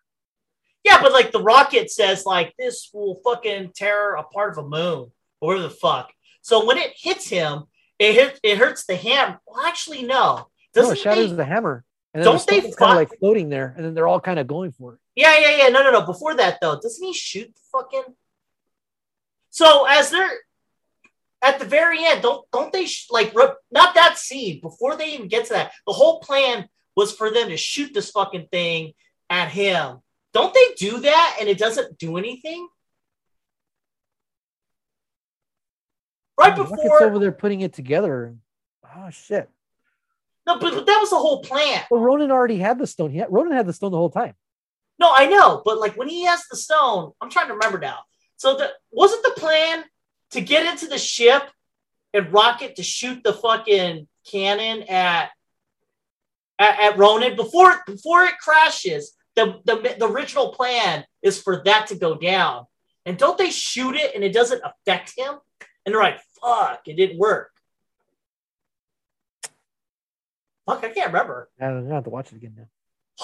Yeah, 0.84 1.01
but 1.01 1.12
like 1.12 1.30
the 1.30 1.43
rocket 1.43 1.93
says, 1.93 2.26
like 2.26 2.55
this 2.59 2.90
will 2.93 3.20
fucking 3.22 3.70
tear 3.76 4.14
a 4.14 4.24
part 4.24 4.51
of 4.59 4.64
a 4.64 4.68
moon 4.68 5.12
or 5.43 5.59
the 5.59 5.69
fuck. 5.69 6.10
So 6.40 6.64
when 6.64 6.78
it 6.78 6.93
hits 6.97 7.28
him, 7.28 7.64
it 7.98 8.14
hit, 8.14 8.40
it 8.43 8.56
hurts 8.59 8.86
the 8.86 8.97
ham. 8.97 9.36
Well, 9.47 9.66
actually, 9.66 10.02
no. 10.02 10.36
No, 10.36 10.47
Doesn't 10.73 10.97
it 10.97 11.01
shatters 11.01 11.31
they- 11.31 11.36
the 11.36 11.44
hammer. 11.44 11.85
And 12.14 12.23
Don't 12.24 12.39
the 12.47 12.60
they 12.60 12.70
kind 12.73 12.93
of 12.93 12.97
like 12.97 13.19
floating 13.20 13.48
there, 13.48 13.73
and 13.74 13.82
then 13.86 13.94
they're 13.94 14.06
all 14.06 14.20
kind 14.20 14.39
of 14.39 14.47
going 14.47 14.73
for 14.73 14.94
it. 14.94 15.01
Yeah, 15.16 15.39
yeah, 15.39 15.56
yeah. 15.56 15.69
No, 15.69 15.82
no, 15.82 15.90
no. 15.90 16.02
Before 16.05 16.35
that, 16.35 16.59
though, 16.60 16.78
doesn't 16.78 17.02
he 17.06 17.14
shoot 17.14 17.47
the 17.55 17.60
fucking? 17.73 18.14
So 19.51 19.86
as 19.89 20.10
they're 20.10 20.31
at 21.40 21.59
the 21.59 21.64
very 21.64 22.05
end, 22.05 22.20
don't 22.20 22.44
don't 22.52 22.70
they 22.70 22.85
sh- 22.85 23.06
like 23.10 23.35
re- 23.35 23.55
not 23.70 23.94
that 23.94 24.19
scene 24.19 24.60
before 24.60 24.94
they 24.97 25.14
even 25.14 25.28
get 25.28 25.47
to 25.47 25.55
that? 25.55 25.73
The 25.86 25.94
whole 25.94 26.20
plan 26.20 26.69
was 26.97 27.12
for 27.12 27.31
them 27.31 27.48
to 27.48 27.56
shoot 27.56 27.94
this 27.94 28.10
fucking 28.10 28.48
thing 28.52 28.93
at 29.31 29.48
him. 29.48 30.01
Don't 30.35 30.52
they 30.52 30.74
do 30.77 31.01
that 31.01 31.36
and 31.40 31.48
it 31.48 31.56
doesn't 31.56 31.97
do 31.98 32.19
anything? 32.19 32.69
Right 36.43 36.56
The 36.56 36.62
Rocket's 36.62 36.82
before 36.82 37.02
over 37.05 37.19
there 37.19 37.32
putting 37.32 37.60
it 37.60 37.73
together. 37.73 38.35
Oh 38.97 39.10
shit! 39.10 39.48
no, 40.47 40.59
but, 40.59 40.74
but 40.74 40.86
that 40.86 40.98
was 41.01 41.10
the 41.10 41.16
whole 41.16 41.43
plan. 41.43 41.82
But 41.89 41.98
Ronan 41.98 42.31
already 42.31 42.59
had 42.59 42.78
the 42.78 42.86
stone. 42.86 43.10
He 43.10 43.19
had, 43.19 43.32
Ronan 43.32 43.52
had 43.52 43.66
the 43.66 43.73
stone 43.73 43.93
the 43.93 43.98
whole 43.98 44.10
time. 44.10 44.35
No, 44.98 45.12
I 45.14 45.27
know, 45.27 45.62
but 45.64 45.78
like 45.78 45.97
when 45.97 46.09
he 46.09 46.24
has 46.24 46.44
the 46.51 46.56
stone, 46.56 47.12
I'm 47.20 47.31
trying 47.31 47.48
to 47.48 47.55
remember 47.55 47.78
now. 47.78 48.01
So 48.36 48.56
the 48.56 48.70
wasn't 48.90 49.23
the 49.23 49.40
plan 49.40 49.85
to 50.32 50.40
get 50.40 50.66
into 50.66 50.86
the 50.86 50.98
ship 50.98 51.43
and 52.12 52.32
rocket 52.32 52.77
to 52.77 52.82
shoot 52.82 53.23
the 53.23 53.32
fucking 53.32 54.06
cannon 54.31 54.82
at 54.85 55.31
at, 56.59 56.81
at 56.81 56.98
Ronan 56.98 57.36
before 57.36 57.81
before 57.86 58.24
it 58.24 58.39
crashes? 58.40 59.12
The, 59.35 59.60
the 59.64 59.97
the 59.98 60.06
original 60.06 60.52
plan 60.52 61.05
is 61.23 61.40
for 61.40 61.62
that 61.64 61.86
to 61.89 61.94
go 61.94 62.16
down, 62.16 62.66
and 63.06 63.16
don't 63.16 63.39
they 63.39 63.51
shoot 63.51 63.97
it 63.97 64.14
and 64.14 64.23
it 64.23 64.32
doesn't 64.32 64.62
affect 64.62 65.14
him? 65.16 65.35
And 65.85 65.94
they're 65.94 66.02
like, 66.02 66.20
"Fuck, 66.43 66.82
it 66.86 66.97
didn't 66.97 67.19
work." 67.19 67.51
Fuck, 70.66 70.85
I 70.85 70.90
can't 70.90 71.12
remember. 71.12 71.48
I'm 71.60 71.82
gonna 71.85 71.94
have 71.94 72.05
to 72.05 72.10
watch 72.10 72.32
it 72.32 72.36
again 72.36 72.55
now. 72.56 72.66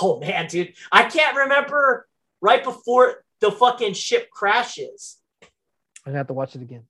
Oh 0.01 0.19
man, 0.21 0.47
dude, 0.49 0.75
I 0.93 1.05
can't 1.05 1.37
remember 1.37 2.07
right 2.41 2.63
before 2.63 3.25
the 3.41 3.51
fucking 3.51 3.95
ship 3.95 4.31
crashes. 4.31 5.19
I'm 5.43 6.13
gonna 6.13 6.19
have 6.19 6.27
to 6.29 6.33
watch 6.35 6.55
it 6.57 6.63
again. 6.63 6.85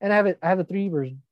And 0.00 0.12
I 0.12 0.16
have 0.16 0.26
it. 0.26 0.38
I 0.42 0.48
have 0.48 0.58
the 0.58 0.64
3D 0.64 0.90
version. 0.90 1.22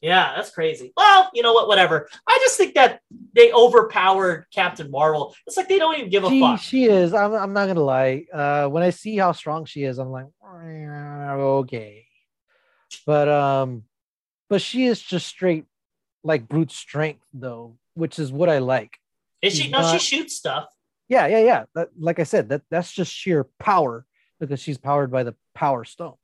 Yeah, 0.00 0.34
that's 0.36 0.50
crazy. 0.50 0.92
Well, 0.96 1.30
you 1.34 1.42
know 1.42 1.52
what? 1.52 1.68
Whatever. 1.68 2.08
I 2.26 2.38
just 2.42 2.56
think 2.56 2.74
that 2.74 3.00
they 3.34 3.52
overpowered 3.52 4.46
Captain 4.54 4.90
Marvel. 4.90 5.34
It's 5.46 5.56
like 5.56 5.68
they 5.68 5.78
don't 5.78 5.96
even 5.96 6.10
give 6.10 6.24
a 6.24 6.28
She, 6.28 6.40
fuck. 6.40 6.60
she 6.60 6.84
is. 6.84 7.12
I'm, 7.14 7.32
I'm 7.34 7.52
not 7.52 7.66
gonna 7.66 7.80
lie. 7.82 8.24
Uh, 8.32 8.68
when 8.68 8.82
I 8.82 8.90
see 8.90 9.16
how 9.16 9.32
strong 9.32 9.64
she 9.64 9.84
is, 9.84 9.98
I'm 9.98 10.10
like, 10.10 10.26
okay. 10.44 12.05
But 13.04 13.28
um, 13.28 13.84
but 14.48 14.60
she 14.60 14.86
is 14.86 15.00
just 15.00 15.26
straight 15.26 15.64
like 16.22 16.48
brute 16.48 16.70
strength 16.70 17.24
though, 17.32 17.76
which 17.94 18.18
is 18.18 18.32
what 18.32 18.48
I 18.48 18.58
like. 18.58 18.98
Is 19.42 19.54
she? 19.54 19.64
she's 19.64 19.72
No, 19.72 19.82
she 19.92 19.98
shoots 19.98 20.36
stuff. 20.36 20.68
Yeah, 21.08 21.26
yeah, 21.26 21.40
yeah. 21.40 21.64
That, 21.74 21.90
like 21.98 22.18
I 22.18 22.24
said, 22.24 22.48
that 22.48 22.62
that's 22.70 22.90
just 22.90 23.12
sheer 23.12 23.44
power 23.58 24.04
because 24.40 24.60
she's 24.60 24.78
powered 24.78 25.10
by 25.10 25.22
the 25.22 25.34
power 25.54 25.84
stone. 25.84 26.16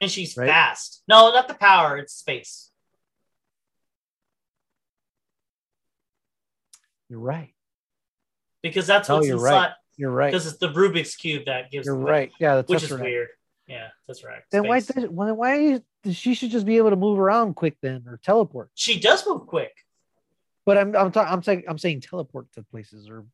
And 0.00 0.10
she's 0.10 0.36
Right. 0.36 0.48
fast. 0.48 1.02
No, 1.08 1.30
not 1.32 1.48
the 1.48 1.54
power. 1.54 1.96
It's 1.96 2.12
space. 2.12 2.70
You're 7.08 7.20
right. 7.20 7.54
Because 8.62 8.86
that's 8.86 9.08
what's 9.08 9.26
you're 9.26 9.36
inside. 9.36 9.52
right. 9.52 9.72
You're 9.96 10.10
right. 10.10 10.30
Because 10.30 10.46
it's 10.46 10.58
the 10.58 10.68
Rubik's 10.68 11.16
cube 11.16 11.44
that 11.46 11.70
gives. 11.70 11.86
You're 11.86 11.96
right. 11.96 12.32
Yeah, 12.38 12.62
Which 12.62 12.82
is 12.82 12.92
weird. 12.92 13.28
Yeah, 13.66 13.88
that's 14.06 14.24
right. 14.24 14.42
Then 14.50 14.68
why? 14.68 14.78
Space. 14.78 15.04
Does, 15.04 15.10
why? 15.10 15.32
Why? 15.32 15.80
She 16.10 16.34
should 16.34 16.50
just 16.50 16.66
be 16.66 16.76
able 16.76 16.90
to 16.90 16.96
move 16.96 17.18
around 17.18 17.54
quick 17.54 17.76
then, 17.82 18.04
or 18.06 18.18
teleport. 18.22 18.70
She 18.74 19.00
does 19.00 19.26
move 19.26 19.46
quick. 19.46 19.72
But 20.64 20.78
I'm 20.78 20.94
I'm 20.96 21.12
ta- 21.12 21.28
I'm 21.28 21.42
saying 21.42 21.64
I'm 21.68 21.78
saying 21.78 22.00
teleport 22.00 22.52
to 22.52 22.62
places, 22.62 23.08
or 23.08 23.26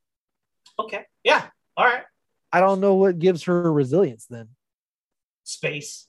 Okay. 0.79 1.05
Yeah. 1.25 1.47
All 1.77 1.85
right. 1.85 2.05
I 2.53 2.61
don't 2.61 2.81
know 2.81 2.95
what 2.95 3.19
gives 3.19 3.45
her 3.45 3.73
resilience 3.73 4.27
then. 4.27 4.49
space. 5.45 6.09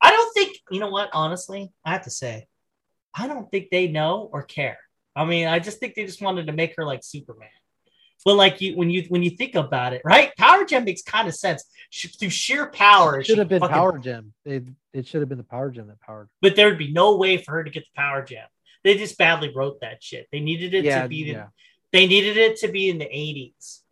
I 0.00 0.10
don't 0.10 0.32
think 0.34 0.56
you 0.70 0.80
know 0.80 0.90
what. 0.90 1.10
Honestly, 1.12 1.72
I 1.84 1.92
have 1.92 2.04
to 2.04 2.10
say, 2.10 2.46
I 3.14 3.26
don't 3.26 3.50
think 3.50 3.70
they 3.70 3.88
know 3.88 4.28
or 4.32 4.42
care. 4.42 4.78
I 5.16 5.24
mean, 5.24 5.46
I 5.46 5.58
just 5.58 5.78
think 5.78 5.94
they 5.94 6.04
just 6.04 6.20
wanted 6.20 6.46
to 6.46 6.52
make 6.52 6.74
her 6.76 6.84
like 6.84 7.02
Superman. 7.02 7.48
But 8.24 8.34
like 8.36 8.60
you, 8.60 8.76
when 8.76 8.90
you 8.90 9.04
when 9.08 9.22
you 9.22 9.30
think 9.30 9.54
about 9.54 9.92
it, 9.92 10.02
right? 10.04 10.32
Power 10.38 10.64
Gem 10.64 10.84
makes 10.84 11.02
kind 11.02 11.28
of 11.28 11.34
sense. 11.34 11.64
She, 11.90 12.08
through 12.08 12.30
sheer 12.30 12.66
power, 12.66 13.20
It 13.20 13.26
should 13.26 13.38
have 13.38 13.48
been 13.48 13.60
fucking- 13.60 13.74
power 13.74 13.98
gem. 13.98 14.32
It, 14.44 14.64
it 14.92 15.06
should 15.06 15.20
have 15.20 15.28
been 15.28 15.38
the 15.38 15.44
power 15.44 15.70
gem 15.70 15.88
that 15.88 16.00
powered. 16.00 16.28
But 16.40 16.56
there 16.56 16.68
would 16.68 16.78
be 16.78 16.90
no 16.92 17.16
way 17.16 17.36
for 17.36 17.52
her 17.52 17.64
to 17.64 17.70
get 17.70 17.82
the 17.84 17.94
Power 18.00 18.22
Gem. 18.24 18.46
They 18.82 18.96
just 18.96 19.16
badly 19.18 19.52
wrote 19.54 19.80
that 19.80 20.02
shit. 20.02 20.26
They 20.32 20.40
needed 20.40 20.74
it 20.74 20.84
Yeah, 20.84 21.02
to 21.02 21.08
be. 21.08 21.16
yeah. 21.16 21.46
They 21.92 22.06
needed 22.06 22.36
it 22.36 22.56
to 22.60 22.68
be 22.68 22.88
in 22.90 22.98
the 22.98 23.06
eighties 23.14 23.82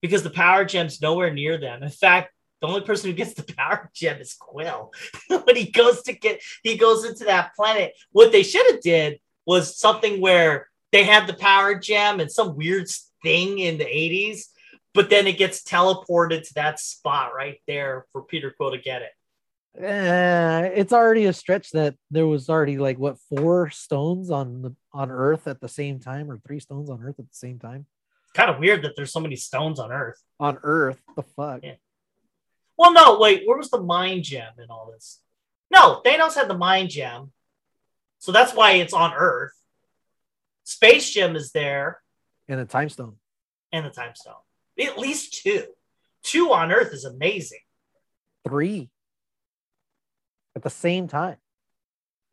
because 0.00 0.22
the 0.22 0.30
Power 0.30 0.64
Gem's 0.64 1.00
nowhere 1.00 1.32
near 1.32 1.58
them. 1.58 1.82
In 1.82 1.90
fact, 1.90 2.32
the 2.60 2.66
only 2.68 2.82
person 2.82 3.10
who 3.10 3.16
gets 3.16 3.34
the 3.34 3.42
Power 3.56 3.90
Gem 3.94 4.20
is 4.20 4.34
Quill. 4.34 4.92
when 5.28 5.56
he 5.56 5.70
goes 5.70 6.02
to 6.02 6.12
get, 6.12 6.40
he 6.62 6.76
goes 6.76 7.04
into 7.04 7.24
that 7.24 7.54
planet. 7.54 7.92
What 8.10 8.32
they 8.32 8.42
should 8.42 8.66
have 8.72 8.80
did 8.80 9.20
was 9.46 9.78
something 9.78 10.20
where 10.20 10.68
they 10.92 11.04
have 11.04 11.26
the 11.26 11.34
Power 11.34 11.74
Gem 11.74 12.20
and 12.20 12.30
some 12.30 12.56
weird 12.56 12.88
thing 13.22 13.58
in 13.58 13.78
the 13.78 13.86
eighties, 13.86 14.50
but 14.94 15.10
then 15.10 15.26
it 15.26 15.38
gets 15.38 15.64
teleported 15.64 16.46
to 16.46 16.54
that 16.54 16.78
spot 16.78 17.34
right 17.34 17.60
there 17.66 18.06
for 18.12 18.22
Peter 18.22 18.52
Quill 18.56 18.72
to 18.72 18.78
get 18.78 19.02
it. 19.02 19.10
Uh, 19.74 20.68
it's 20.74 20.92
already 20.92 21.24
a 21.24 21.32
stretch 21.32 21.70
that 21.70 21.94
there 22.10 22.26
was 22.26 22.50
already 22.50 22.76
like 22.76 22.98
what 22.98 23.18
four 23.18 23.70
stones 23.70 24.30
on 24.30 24.60
the 24.60 24.74
on 24.92 25.10
Earth 25.10 25.48
at 25.48 25.60
the 25.60 25.68
same 25.68 25.98
time, 25.98 26.30
or 26.30 26.38
three 26.46 26.60
stones 26.60 26.90
on 26.90 27.02
Earth 27.02 27.18
at 27.18 27.28
the 27.28 27.34
same 27.34 27.58
time. 27.58 27.86
It's 28.24 28.32
kind 28.32 28.50
of 28.50 28.58
weird 28.58 28.82
that 28.82 28.96
there's 28.96 29.12
so 29.12 29.20
many 29.20 29.36
stones 29.36 29.80
on 29.80 29.90
Earth. 29.90 30.22
On 30.38 30.58
Earth, 30.62 31.00
the 31.16 31.22
fuck. 31.22 31.60
Yeah. 31.62 31.76
Well, 32.76 32.92
no, 32.92 33.18
wait, 33.18 33.44
where 33.46 33.56
was 33.56 33.70
the 33.70 33.80
mind 33.80 34.24
gem 34.24 34.52
in 34.62 34.68
all 34.68 34.90
this? 34.92 35.20
No, 35.70 36.02
Thanos 36.04 36.34
had 36.34 36.48
the 36.48 36.58
mind 36.58 36.90
gem. 36.90 37.32
So 38.18 38.30
that's 38.30 38.54
why 38.54 38.72
it's 38.72 38.92
on 38.92 39.14
Earth. 39.14 39.52
Space 40.64 41.10
gem 41.10 41.36
is 41.36 41.52
there 41.52 42.00
And 42.48 42.60
a 42.60 42.64
time 42.64 42.88
stone. 42.88 43.16
and 43.72 43.84
the 43.86 43.90
time 43.90 44.14
stone. 44.14 44.34
At 44.80 44.98
least 44.98 45.42
two. 45.42 45.64
Two 46.22 46.52
on 46.52 46.70
Earth 46.72 46.92
is 46.92 47.04
amazing. 47.04 47.58
Three 48.46 48.90
at 50.56 50.62
the 50.62 50.70
same 50.70 51.08
time. 51.08 51.36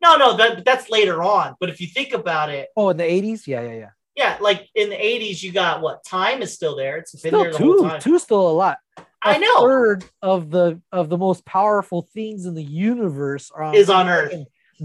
No, 0.02 0.16
no, 0.16 0.36
that, 0.36 0.64
that's 0.64 0.88
later 0.90 1.22
on. 1.22 1.54
But 1.60 1.68
if 1.70 1.80
you 1.80 1.86
think 1.86 2.12
about 2.14 2.48
it, 2.50 2.68
Oh, 2.76 2.88
in 2.90 2.96
the 2.96 3.04
eighties, 3.04 3.46
yeah, 3.46 3.60
yeah, 3.62 3.72
yeah. 3.74 3.90
yeah, 4.16 4.38
like 4.40 4.68
in 4.74 4.88
the 4.88 4.96
80s, 4.96 5.42
you 5.42 5.52
got 5.52 5.82
what? 5.82 6.04
Time 6.04 6.40
is 6.42 6.54
still 6.54 6.74
there. 6.76 6.96
It's 6.98 7.12
been 7.12 7.30
Still 7.30 7.42
there 7.42 7.52
the 7.52 7.58
whole 7.58 7.74
two, 7.82 7.88
time. 7.88 8.00
two 8.00 8.18
still 8.18 8.48
a 8.48 8.52
lot. 8.52 8.78
I 9.22 9.36
A 9.36 9.38
know. 9.38 9.60
Third 9.62 10.04
of 10.22 10.50
the 10.50 10.80
of 10.90 11.10
the 11.10 11.18
most 11.18 11.44
powerful 11.44 12.08
things 12.14 12.46
in 12.46 12.54
the 12.54 12.62
universe 12.64 13.50
are 13.54 13.74
Is 13.74 13.90
on 13.90 14.08
Earth. 14.08 14.34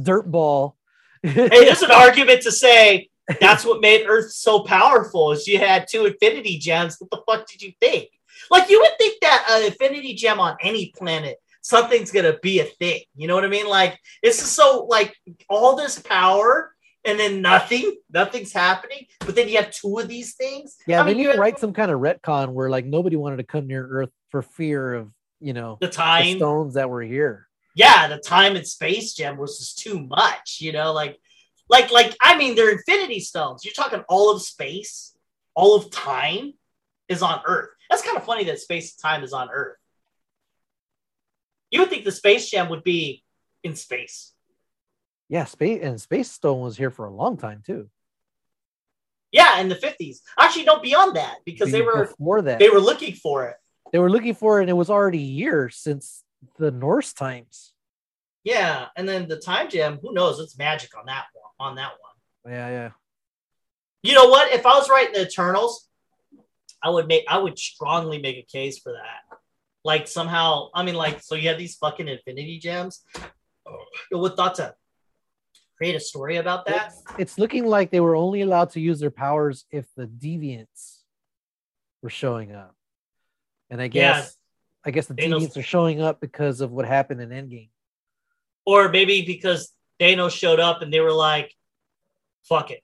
Dirt 0.01 0.29
ball. 0.29 0.75
Hey, 1.23 1.47
there's 1.47 1.81
an 1.81 1.91
argument 1.91 2.41
to 2.43 2.51
say 2.51 3.09
that's 3.39 3.65
what 3.65 3.81
made 3.81 4.05
Earth 4.07 4.31
so 4.31 4.61
powerful 4.61 5.31
is 5.31 5.47
you 5.47 5.59
had 5.59 5.87
two 5.89 6.05
infinity 6.05 6.57
gems. 6.57 6.97
What 6.99 7.09
the 7.09 7.21
fuck 7.25 7.47
did 7.47 7.61
you 7.61 7.73
think? 7.79 8.09
Like 8.51 8.69
you 8.69 8.79
would 8.79 8.97
think 8.97 9.19
that 9.21 9.45
an 9.49 9.65
infinity 9.65 10.13
gem 10.13 10.39
on 10.39 10.57
any 10.61 10.93
planet, 10.95 11.37
something's 11.61 12.11
gonna 12.11 12.37
be 12.41 12.59
a 12.59 12.65
thing. 12.65 13.01
You 13.15 13.27
know 13.27 13.35
what 13.35 13.45
I 13.45 13.47
mean? 13.47 13.67
Like 13.67 13.97
it's 14.21 14.39
just 14.39 14.53
so 14.53 14.85
like 14.89 15.15
all 15.49 15.75
this 15.75 15.97
power 15.99 16.71
and 17.03 17.19
then 17.19 17.41
nothing, 17.41 17.95
nothing's 18.11 18.51
happening. 18.51 19.05
But 19.19 19.35
then 19.35 19.47
you 19.47 19.57
have 19.57 19.71
two 19.71 19.97
of 19.99 20.07
these 20.07 20.35
things. 20.35 20.75
Yeah, 20.87 21.01
I 21.01 21.05
mean, 21.05 21.17
you 21.19 21.33
write 21.33 21.59
some 21.59 21.73
kind 21.73 21.91
of 21.91 21.99
retcon 21.99 22.49
where 22.49 22.69
like 22.69 22.85
nobody 22.85 23.15
wanted 23.15 23.37
to 23.37 23.43
come 23.43 23.67
near 23.67 23.87
Earth 23.87 24.09
for 24.29 24.41
fear 24.41 24.93
of 24.95 25.11
you 25.39 25.53
know 25.53 25.77
the 25.81 25.87
the 25.87 25.93
time. 25.93 26.37
stones 26.37 26.73
that 26.75 26.89
were 26.89 27.01
here. 27.01 27.47
yeah, 27.75 28.07
the 28.07 28.17
time 28.17 28.55
and 28.55 28.65
space 28.67 29.13
gem 29.13 29.37
was 29.37 29.59
just 29.59 29.79
too 29.79 29.99
much, 29.99 30.57
you 30.61 30.71
know, 30.71 30.93
like 30.93 31.19
Like, 31.69 31.91
like 31.91 32.15
I 32.21 32.37
mean, 32.37 32.55
they're 32.55 32.71
Infinity 32.71 33.19
Stones. 33.19 33.65
You're 33.65 33.73
talking 33.73 34.03
all 34.07 34.31
of 34.33 34.41
space, 34.41 35.15
all 35.55 35.75
of 35.75 35.89
time 35.89 36.53
is 37.09 37.21
on 37.21 37.41
Earth. 37.45 37.69
That's 37.89 38.03
kind 38.03 38.17
of 38.17 38.23
funny 38.25 38.45
that 38.45 38.59
space 38.59 38.93
and 38.93 39.01
time 39.01 39.23
is 39.23 39.33
on 39.33 39.49
Earth. 39.51 39.77
You 41.71 41.79
would 41.81 41.89
think 41.89 42.05
the 42.05 42.11
space 42.11 42.49
gem 42.49 42.69
would 42.69 42.83
be 42.83 43.23
in 43.63 43.75
space. 43.75 44.33
Yeah, 45.27 45.45
space 45.45 45.81
and 45.83 45.99
Space 45.99 46.31
Stone 46.31 46.61
was 46.61 46.77
here 46.77 46.91
for 46.91 47.05
a 47.05 47.13
long 47.13 47.37
time 47.37 47.63
too. 47.65 47.89
Yeah, 49.31 49.59
in 49.59 49.69
the 49.69 49.75
50s. 49.75 50.19
Actually, 50.39 50.65
no, 50.65 50.79
beyond 50.79 51.15
that, 51.17 51.37
because 51.45 51.71
they 51.71 51.81
were 51.81 52.05
before 52.05 52.41
that 52.43 52.59
they 52.59 52.69
were 52.69 52.79
looking 52.79 53.13
for 53.13 53.45
it. 53.47 53.57
they 53.91 53.99
were 53.99 54.09
looking 54.09 54.35
for 54.35 54.59
it, 54.59 54.63
and 54.63 54.69
it 54.69 54.73
was 54.73 54.89
already 54.89 55.19
years 55.19 55.77
since 55.77 56.23
the 56.57 56.71
Norse 56.71 57.11
times. 57.11 57.73
Yeah, 58.43 58.85
and 58.95 59.09
then 59.09 59.27
the 59.27 59.37
time 59.37 59.69
gem, 59.69 59.97
who 60.01 60.13
knows? 60.13 60.39
It's 60.39 60.57
magic 60.57 60.95
on 60.97 61.07
that 61.07 61.25
one. 61.33 61.44
On 61.59 61.75
that 61.75 61.91
one. 62.43 62.53
Yeah, 62.53 62.69
yeah. 62.69 62.89
You 64.03 64.13
know 64.13 64.27
what? 64.29 64.51
If 64.51 64.65
I 64.65 64.77
was 64.77 64.89
writing 64.89 65.13
the 65.13 65.21
Eternals, 65.23 65.87
I 66.83 66.89
would 66.89 67.07
make 67.07 67.23
I 67.27 67.37
would 67.37 67.57
strongly 67.57 68.19
make 68.19 68.37
a 68.37 68.43
case 68.43 68.77
for 68.79 68.91
that. 68.91 69.37
Like 69.83 70.07
somehow, 70.07 70.69
I 70.73 70.83
mean, 70.83 70.95
like, 70.95 71.21
so 71.21 71.35
you 71.35 71.47
have 71.49 71.57
these 71.57 71.75
fucking 71.75 72.07
infinity 72.07 72.59
gems. 72.59 73.03
Who 74.11 74.19
would 74.19 74.35
thought 74.35 74.55
to 74.55 74.75
create 75.77 75.95
a 75.95 75.99
story 75.99 76.37
about 76.37 76.65
that? 76.65 76.93
It's, 77.19 77.37
looking 77.37 77.65
like 77.65 77.91
they 77.91 77.99
were 77.99 78.15
only 78.15 78.41
allowed 78.41 78.71
to 78.71 78.79
use 78.79 78.99
their 78.99 79.11
powers 79.11 79.65
if 79.71 79.85
the 79.95 80.05
deviants 80.07 80.99
were 82.01 82.09
showing 82.09 82.51
up. 82.53 82.75
And 83.69 83.79
I 83.81 83.85
Yeah. 83.85 83.89
guess 83.89 84.37
I 84.85 84.91
guess 84.91 85.07
the 85.07 85.15
Thanos- 85.15 85.41
deviants 85.41 85.57
are 85.57 85.63
showing 85.63 86.01
up 86.01 86.19
because 86.19 86.61
of 86.61 86.71
what 86.71 86.85
happened 86.85 87.21
in 87.21 87.29
Endgame. 87.29 87.69
Or 88.67 88.89
maybe 88.89 89.23
because 89.25 89.71
Thanos 89.99 90.31
showed 90.31 90.59
up 90.59 90.81
and 90.81 90.91
they 90.91 90.99
were 90.99 91.11
like, 91.11 91.53
fuck 92.43 92.71
it. 92.71 92.81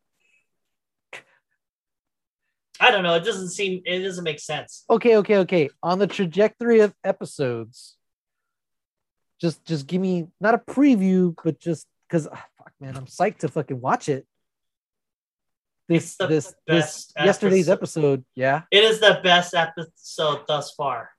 I 2.79 2.89
don't 2.89 3.03
know. 3.03 3.13
It 3.13 3.23
doesn't 3.23 3.49
seem 3.49 3.83
it 3.85 3.99
doesn't 3.99 4.23
make 4.23 4.39
sense. 4.39 4.85
Okay, 4.89 5.17
okay, 5.17 5.37
okay. 5.37 5.69
On 5.83 5.99
the 5.99 6.07
trajectory 6.07 6.79
of 6.79 6.95
episodes, 7.03 7.95
just 9.39 9.63
just 9.65 9.85
give 9.85 10.01
me 10.01 10.27
not 10.39 10.55
a 10.55 10.57
preview, 10.57 11.35
but 11.43 11.59
just 11.59 11.85
because 12.07 12.27
ah, 12.27 12.45
fuck 12.57 12.73
man, 12.79 12.97
I'm 12.97 13.05
psyched 13.05 13.39
to 13.39 13.49
fucking 13.49 13.79
watch 13.79 14.09
it. 14.09 14.25
This 15.87 16.15
this 16.15 16.55
this 16.65 17.13
yesterday's 17.15 17.69
episode. 17.69 18.01
episode, 18.01 18.25
yeah. 18.33 18.63
It 18.71 18.83
is 18.83 18.99
the 18.99 19.19
best 19.23 19.53
episode 19.53 20.47
thus 20.47 20.71
far. 20.71 21.10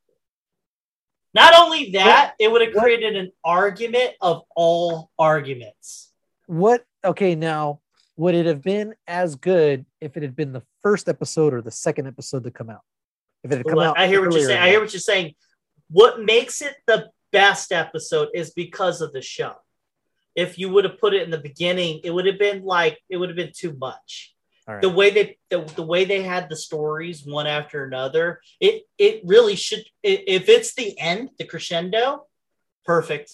Not 1.34 1.54
only 1.58 1.90
that, 1.92 2.34
it 2.38 2.50
would 2.50 2.60
have 2.62 2.74
what- 2.74 2.82
created 2.82 3.16
an 3.16 3.32
argument 3.44 4.12
of 4.20 4.42
all 4.54 5.10
arguments. 5.18 6.10
What 6.46 6.84
okay 7.04 7.34
now 7.34 7.80
would 8.16 8.34
it 8.34 8.46
have 8.46 8.62
been 8.62 8.94
as 9.06 9.36
good 9.36 9.86
if 10.00 10.16
it 10.16 10.22
had 10.22 10.36
been 10.36 10.52
the 10.52 10.62
first 10.82 11.08
episode 11.08 11.54
or 11.54 11.62
the 11.62 11.70
second 11.70 12.06
episode 12.06 12.44
to 12.44 12.50
come 12.50 12.68
out? 12.68 12.82
If 13.42 13.52
it 13.52 13.58
had 13.58 13.66
come 13.66 13.78
out, 13.78 13.98
I 13.98 14.06
hear 14.06 14.20
what 14.20 14.32
you're 14.34 14.46
saying. 14.46 14.60
I 14.60 14.68
hear 14.68 14.80
what 14.80 14.92
you're 14.92 15.00
saying. 15.00 15.34
What 15.90 16.20
makes 16.22 16.62
it 16.62 16.76
the 16.86 17.10
best 17.32 17.72
episode 17.72 18.28
is 18.34 18.50
because 18.50 19.00
of 19.00 19.12
the 19.12 19.22
show. 19.22 19.54
If 20.34 20.58
you 20.58 20.70
would 20.70 20.84
have 20.84 20.98
put 20.98 21.14
it 21.14 21.22
in 21.22 21.30
the 21.30 21.38
beginning, 21.38 22.00
it 22.04 22.10
would 22.10 22.26
have 22.26 22.38
been 22.38 22.64
like 22.64 22.98
it 23.08 23.16
would 23.16 23.28
have 23.28 23.36
been 23.36 23.52
too 23.54 23.74
much. 23.74 24.34
Right. 24.66 24.80
The 24.80 24.88
way 24.88 25.10
they 25.10 25.38
the, 25.50 25.60
the 25.74 25.82
way 25.82 26.04
they 26.04 26.22
had 26.22 26.48
the 26.48 26.56
stories 26.56 27.26
one 27.26 27.48
after 27.48 27.84
another, 27.84 28.40
it 28.60 28.84
it 28.96 29.22
really 29.24 29.56
should. 29.56 29.84
If 30.02 30.48
it's 30.48 30.74
the 30.74 30.98
end, 30.98 31.30
the 31.38 31.44
crescendo, 31.44 32.26
perfect. 32.84 33.32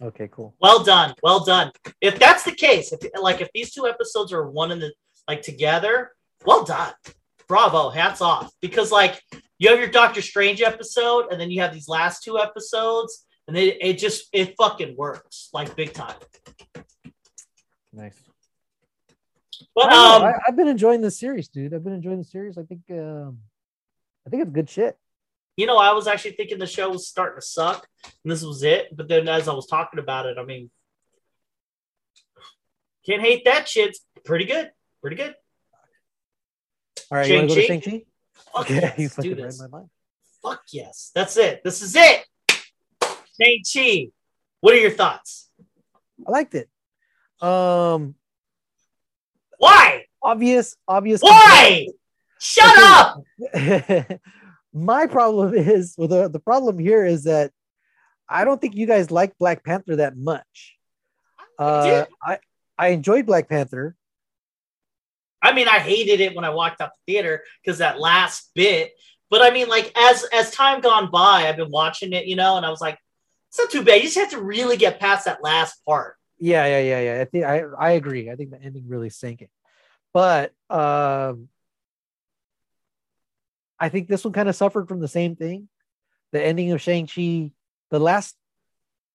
Okay, 0.00 0.28
cool. 0.30 0.54
Well 0.60 0.84
done, 0.84 1.14
well 1.22 1.44
done. 1.44 1.72
If 2.02 2.18
that's 2.18 2.42
the 2.42 2.52
case, 2.52 2.92
if 2.92 3.00
like 3.20 3.40
if 3.40 3.48
these 3.54 3.72
two 3.72 3.86
episodes 3.86 4.32
are 4.32 4.48
one 4.48 4.72
in 4.72 4.78
the 4.78 4.92
like 5.26 5.40
together, 5.40 6.12
well 6.44 6.64
done, 6.64 6.92
bravo, 7.48 7.88
hats 7.88 8.20
off. 8.20 8.52
Because 8.60 8.92
like 8.92 9.20
you 9.58 9.70
have 9.70 9.78
your 9.78 9.88
Doctor 9.88 10.20
Strange 10.20 10.60
episode, 10.60 11.26
and 11.30 11.40
then 11.40 11.50
you 11.50 11.62
have 11.62 11.72
these 11.72 11.88
last 11.88 12.22
two 12.22 12.38
episodes, 12.38 13.26
and 13.48 13.56
it 13.56 13.78
it 13.80 13.94
just 13.94 14.28
it 14.32 14.54
fucking 14.58 14.96
works 14.96 15.48
like 15.54 15.74
big 15.74 15.94
time. 15.94 16.16
Nice. 17.90 18.25
But 19.74 19.92
um, 19.92 20.22
I, 20.22 20.32
I've 20.48 20.56
been 20.56 20.68
enjoying 20.68 21.00
the 21.00 21.10
series, 21.10 21.48
dude. 21.48 21.72
I've 21.74 21.84
been 21.84 21.92
enjoying 21.94 22.18
the 22.18 22.24
series. 22.24 22.58
I 22.58 22.62
think 22.62 22.80
um 22.90 23.38
I 24.26 24.30
think 24.30 24.42
it's 24.42 24.52
good 24.52 24.68
shit. 24.68 24.98
you 25.56 25.66
know, 25.66 25.78
I 25.78 25.92
was 25.92 26.06
actually 26.06 26.32
thinking 26.32 26.58
the 26.58 26.66
show 26.66 26.90
was 26.90 27.06
starting 27.08 27.40
to 27.40 27.46
suck, 27.46 27.86
and 28.24 28.30
this 28.32 28.42
was 28.42 28.62
it. 28.62 28.94
But 28.96 29.08
then 29.08 29.28
as 29.28 29.48
I 29.48 29.54
was 29.54 29.66
talking 29.66 29.98
about 30.00 30.26
it, 30.26 30.36
I 30.38 30.44
mean, 30.44 30.70
can't 33.06 33.22
hate 33.22 33.44
that 33.44 33.68
shit. 33.68 33.90
It's 33.90 34.00
pretty 34.24 34.44
good, 34.46 34.70
pretty 35.00 35.16
good. 35.16 35.34
All 37.10 37.18
right, 37.18 37.28
you 37.28 37.36
want 37.36 37.48
to 37.50 37.54
go 37.54 37.60
to 37.60 37.66
Shang-Chi? 37.66 37.90
Shang-Chi? 37.90 38.04
Fuck 38.54 38.70
Yeah, 38.70 38.94
yes, 38.98 39.16
you 39.18 39.34
do 39.34 39.42
this. 39.42 39.60
my 39.60 39.68
mind. 39.68 39.88
Fuck 40.42 40.62
yes. 40.72 41.12
That's 41.14 41.36
it. 41.36 41.62
This 41.62 41.82
is 41.82 41.94
it. 41.96 42.24
Shang-Chi. 43.40 44.08
What 44.60 44.74
are 44.74 44.78
your 44.78 44.90
thoughts? 44.90 45.50
I 46.26 46.30
liked 46.30 46.54
it. 46.54 46.68
Um 47.40 48.14
Why? 49.58 50.06
obvious, 50.26 50.76
obvious. 50.86 51.20
Why? 51.20 51.88
Shut 52.38 52.76
up. 52.78 53.22
up. 53.54 54.20
my 54.74 55.06
problem 55.06 55.54
is 55.54 55.94
well, 55.96 56.08
the, 56.08 56.28
the 56.28 56.40
problem 56.40 56.78
here 56.78 57.04
is 57.04 57.24
that 57.24 57.52
I 58.28 58.44
don't 58.44 58.60
think 58.60 58.74
you 58.74 58.86
guys 58.86 59.10
like 59.10 59.38
Black 59.38 59.64
Panther 59.64 59.96
that 59.96 60.16
much. 60.16 60.76
Uh. 61.58 62.04
I 62.22 62.38
I 62.78 62.88
enjoyed 62.88 63.24
Black 63.24 63.48
Panther. 63.48 63.96
I 65.40 65.52
mean, 65.52 65.68
I 65.68 65.78
hated 65.78 66.20
it 66.20 66.34
when 66.34 66.44
I 66.44 66.50
walked 66.50 66.80
out 66.80 66.90
the 66.90 67.12
theater 67.12 67.44
because 67.62 67.78
that 67.78 68.00
last 68.00 68.50
bit. 68.54 68.92
But 69.30 69.42
I 69.42 69.50
mean, 69.50 69.68
like 69.68 69.92
as 69.96 70.24
as 70.32 70.50
time 70.50 70.80
gone 70.80 71.10
by, 71.10 71.48
I've 71.48 71.56
been 71.56 71.70
watching 71.70 72.12
it, 72.12 72.26
you 72.26 72.36
know, 72.36 72.56
and 72.56 72.66
I 72.66 72.70
was 72.70 72.80
like, 72.80 72.98
it's 73.48 73.58
not 73.58 73.70
too 73.70 73.82
bad. 73.82 73.96
You 73.96 74.02
just 74.02 74.18
have 74.18 74.30
to 74.30 74.42
really 74.42 74.76
get 74.76 75.00
past 75.00 75.24
that 75.24 75.42
last 75.42 75.82
part. 75.86 76.15
Yeah, 76.38 76.66
yeah, 76.66 76.80
yeah, 76.80 77.00
yeah. 77.00 77.20
I 77.22 77.24
think 77.24 77.44
I 77.44 77.62
I 77.78 77.90
agree. 77.92 78.30
I 78.30 78.36
think 78.36 78.50
the 78.50 78.60
ending 78.60 78.84
really 78.88 79.10
sank 79.10 79.42
it. 79.42 79.50
But 80.12 80.52
um 80.70 81.48
I 83.78 83.88
think 83.88 84.08
this 84.08 84.24
one 84.24 84.32
kind 84.32 84.48
of 84.48 84.56
suffered 84.56 84.88
from 84.88 85.00
the 85.00 85.08
same 85.08 85.36
thing. 85.36 85.68
The 86.32 86.42
ending 86.42 86.72
of 86.72 86.80
Shang-Chi, 86.80 87.52
the 87.90 87.98
last 87.98 88.36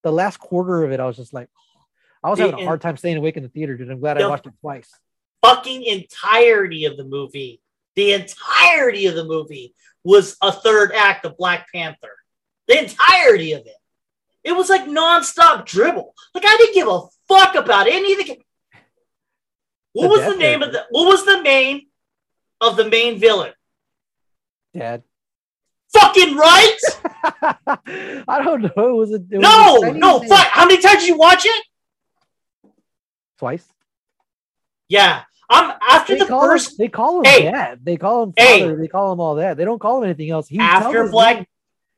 the 0.03 0.11
last 0.11 0.37
quarter 0.37 0.83
of 0.83 0.91
it, 0.91 0.99
I 0.99 1.05
was 1.05 1.17
just 1.17 1.33
like 1.33 1.49
I 2.23 2.29
was 2.29 2.39
having 2.39 2.59
a 2.59 2.65
hard 2.65 2.81
time 2.81 2.97
staying 2.97 3.17
awake 3.17 3.37
in 3.37 3.43
the 3.43 3.49
theater, 3.49 3.75
dude. 3.75 3.89
I'm 3.89 3.99
glad 3.99 4.21
I 4.21 4.27
watched 4.27 4.45
it 4.45 4.53
twice. 4.61 4.89
Fucking 5.43 5.83
entirety 5.83 6.85
of 6.85 6.97
the 6.97 7.03
movie, 7.03 7.61
the 7.95 8.13
entirety 8.13 9.07
of 9.07 9.15
the 9.15 9.23
movie 9.23 9.73
was 10.03 10.37
a 10.41 10.51
third 10.51 10.91
act 10.93 11.25
of 11.25 11.37
Black 11.37 11.67
Panther. 11.73 12.15
The 12.67 12.79
entirety 12.79 13.53
of 13.53 13.65
it. 13.65 13.75
It 14.43 14.53
was 14.53 14.69
like 14.69 14.85
nonstop 14.85 15.65
dribble. 15.65 16.13
Like 16.33 16.45
I 16.45 16.57
didn't 16.57 16.73
give 16.75 16.87
a 16.87 17.01
fuck 17.27 17.55
about 17.55 17.87
anything. 17.87 18.37
What 19.93 20.03
The 20.03 20.09
was 20.09 20.33
the 20.33 20.39
name 20.39 20.61
of 20.63 20.71
the 20.71 20.85
what 20.89 21.05
was 21.07 21.25
the 21.25 21.41
name 21.41 21.81
of 22.59 22.77
the 22.77 22.89
main 22.89 23.19
villain? 23.19 23.53
Dad. 24.73 25.03
Fucking 25.93 26.35
right? 26.37 26.77
I 28.27 28.41
don't 28.43 28.61
know. 28.61 28.71
It 28.89 28.95
was 28.95 29.11
a 29.11 29.15
it 29.15 29.25
no, 29.31 29.79
Chinese 29.81 29.99
no, 29.99 30.19
fuck. 30.21 30.47
How 30.47 30.65
many 30.65 30.81
times 30.81 30.99
did 31.01 31.09
you 31.09 31.17
watch 31.17 31.45
it? 31.45 31.65
Twice. 33.37 33.65
Yeah. 34.87 35.23
I'm 35.49 35.73
after 35.81 36.13
They 36.13 36.19
the 36.19 36.25
first 36.27 36.71
him, 36.71 36.75
they 36.79 36.87
call 36.87 37.19
him 37.19 37.25
Hey. 37.25 37.43
dad. 37.51 37.79
They 37.83 37.97
call 37.97 38.23
him 38.23 38.33
Hey. 38.37 38.73
They 38.73 38.87
call 38.87 39.11
him 39.11 39.19
all 39.19 39.35
that. 39.35 39.57
They 39.57 39.65
don't 39.65 39.79
call 39.79 39.97
him 39.97 40.05
anything 40.05 40.29
else. 40.29 40.47
He 40.47 40.57
After 40.59 41.09
Black- 41.09 41.47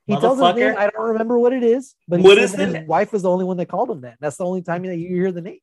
He 0.06 0.18
tells 0.18 0.38
his 0.40 0.56
name. 0.56 0.76
I 0.78 0.90
don't 0.90 1.10
remember 1.10 1.40
what 1.40 1.54
it 1.54 1.64
is, 1.64 1.96
but 2.08 2.20
he 2.20 2.26
What 2.26 2.36
said 2.36 2.44
is 2.44 2.52
that 2.54 2.72
the- 2.72 2.80
his 2.80 2.88
wife 2.88 3.14
was 3.14 3.22
the 3.22 3.30
only 3.30 3.46
one 3.46 3.58
that 3.58 3.68
called 3.68 3.90
him 3.90 4.02
that. 4.02 4.18
That's 4.20 4.36
the 4.38 4.46
only 4.46 4.62
time 4.62 4.84
that 4.84 4.98
you 4.98 5.08
hear 5.08 5.32
the 5.32 5.42
name. 5.42 5.60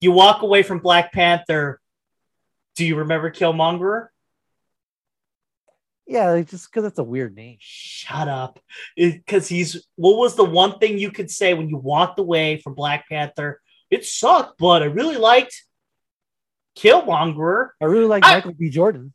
you 0.00 0.12
walk 0.12 0.42
away 0.42 0.62
from 0.62 0.80
Black 0.80 1.12
Panther. 1.12 1.80
Do 2.74 2.84
you 2.84 2.96
remember 2.96 3.30
Killmonger? 3.30 4.08
Yeah, 6.06 6.38
just 6.42 6.70
because 6.70 6.84
it's 6.84 6.98
a 6.98 7.04
weird 7.04 7.34
name. 7.34 7.56
Shut 7.60 8.28
up. 8.28 8.58
Because 8.96 9.48
he's 9.48 9.86
what 9.96 10.18
was 10.18 10.34
the 10.36 10.44
one 10.44 10.78
thing 10.78 10.98
you 10.98 11.10
could 11.10 11.30
say 11.30 11.54
when 11.54 11.70
you 11.70 11.78
walked 11.78 12.18
away 12.18 12.58
from 12.58 12.74
Black 12.74 13.08
Panther? 13.08 13.60
It 13.90 14.04
sucked, 14.04 14.58
but 14.58 14.82
I 14.82 14.86
really 14.86 15.16
liked 15.16 15.64
Killmonger. 16.76 17.70
I 17.80 17.86
really 17.86 18.06
like 18.06 18.22
Michael 18.24 18.52
B. 18.52 18.68
Jordan. 18.68 19.14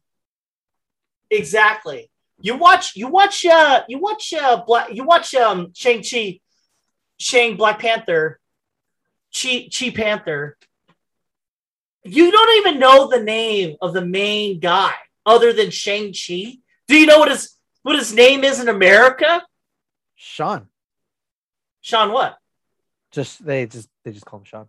Exactly. 1.29 2.08
You 2.41 2.55
watch 2.55 2.95
you 2.95 3.07
watch 3.07 3.45
uh 3.45 3.83
you 3.87 3.99
watch 3.99 4.33
uh 4.33 4.63
black 4.65 4.93
you 4.93 5.03
watch 5.03 5.35
um 5.35 5.71
Shang-Chi 5.73 6.39
Shang 7.17 7.57
Black 7.57 7.79
Panther 7.79 8.39
Chi 9.33 9.69
Chi 9.71 9.89
Panther. 9.89 10.57
You 12.03 12.31
don't 12.31 12.57
even 12.59 12.79
know 12.79 13.07
the 13.07 13.21
name 13.21 13.75
of 13.81 13.93
the 13.93 14.05
main 14.05 14.59
guy 14.59 14.93
other 15.25 15.51
than 15.51 15.69
Shang-Chi. 15.69 16.59
Do 16.87 16.95
you 16.95 17.05
know 17.05 17.19
what 17.19 17.29
his 17.29 17.55
what 17.83 17.97
his 17.97 18.13
name 18.13 18.43
is 18.43 18.59
in 18.59 18.69
America? 18.69 19.45
Shaun. 20.15 20.67
Shaun 21.81 22.11
what? 22.11 22.37
Just 23.11 23.45
they 23.45 23.65
just 23.65 23.89
they 24.03 24.11
just 24.11 24.25
call 24.25 24.39
him 24.39 24.45
Sean. 24.45 24.67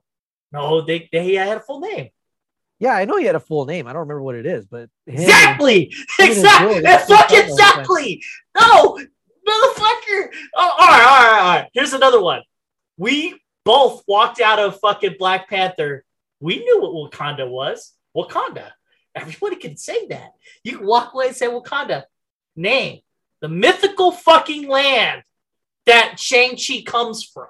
No, 0.53 0.81
they 0.81 1.09
they 1.13 1.35
had 1.35 1.59
a 1.59 1.61
full 1.61 1.81
name. 1.81 2.11
Yeah, 2.81 2.95
I 2.95 3.05
know 3.05 3.19
he 3.19 3.27
had 3.27 3.35
a 3.37 3.41
full 3.41 3.67
name. 3.67 3.87
I 3.87 3.93
don't 3.93 4.01
remember 4.01 4.23
what 4.23 4.35
it 4.35 4.47
is, 4.47 4.67
but 4.67 4.89
Exactly. 5.07 5.85
him 5.85 5.93
and 6.19 6.29
Exactly. 6.31 6.73
Joel, 6.75 6.83
That's 6.83 7.07
that's 7.07 7.33
fucking 7.33 7.51
what 7.51 7.63
I'm 7.63 7.85
saying. 7.87 8.19
exactly. 8.19 8.23
No, 8.59 8.95
motherfucker. 9.47 10.29
Oh, 10.57 10.77
all 10.79 10.89
right, 10.89 11.07
all 11.07 11.23
right, 11.33 11.41
all 11.43 11.55
right. 11.61 11.69
Here's 11.75 11.93
another 11.93 12.21
one. 12.23 12.43
We 12.97 13.39
both 13.65 14.03
walked 14.09 14.41
out 14.41 14.59
of 14.59 14.81
fucking 14.81 15.17
Black 15.19 15.49
Panther. 15.49 16.05
We 16.41 16.59
knew 16.59 16.81
what 16.81 17.13
Wakanda 17.13 17.49
was. 17.49 17.93
Wakanda. 18.17 18.71
Everybody 19.15 19.57
can 19.57 19.77
say 19.77 20.07
that. 20.07 20.33
You 20.65 20.79
can 20.79 20.87
walk 20.87 21.13
away 21.13 21.29
and 21.29 21.37
say 21.37 21.47
Wakanda. 21.49 22.05
Name 22.57 23.01
the 23.41 23.49
mythical 23.49 24.13
fucking 24.13 24.69
land 24.69 25.23
that 25.87 26.19
Shang-Chi 26.19 26.83
comes 26.87 27.25
from. 27.25 27.49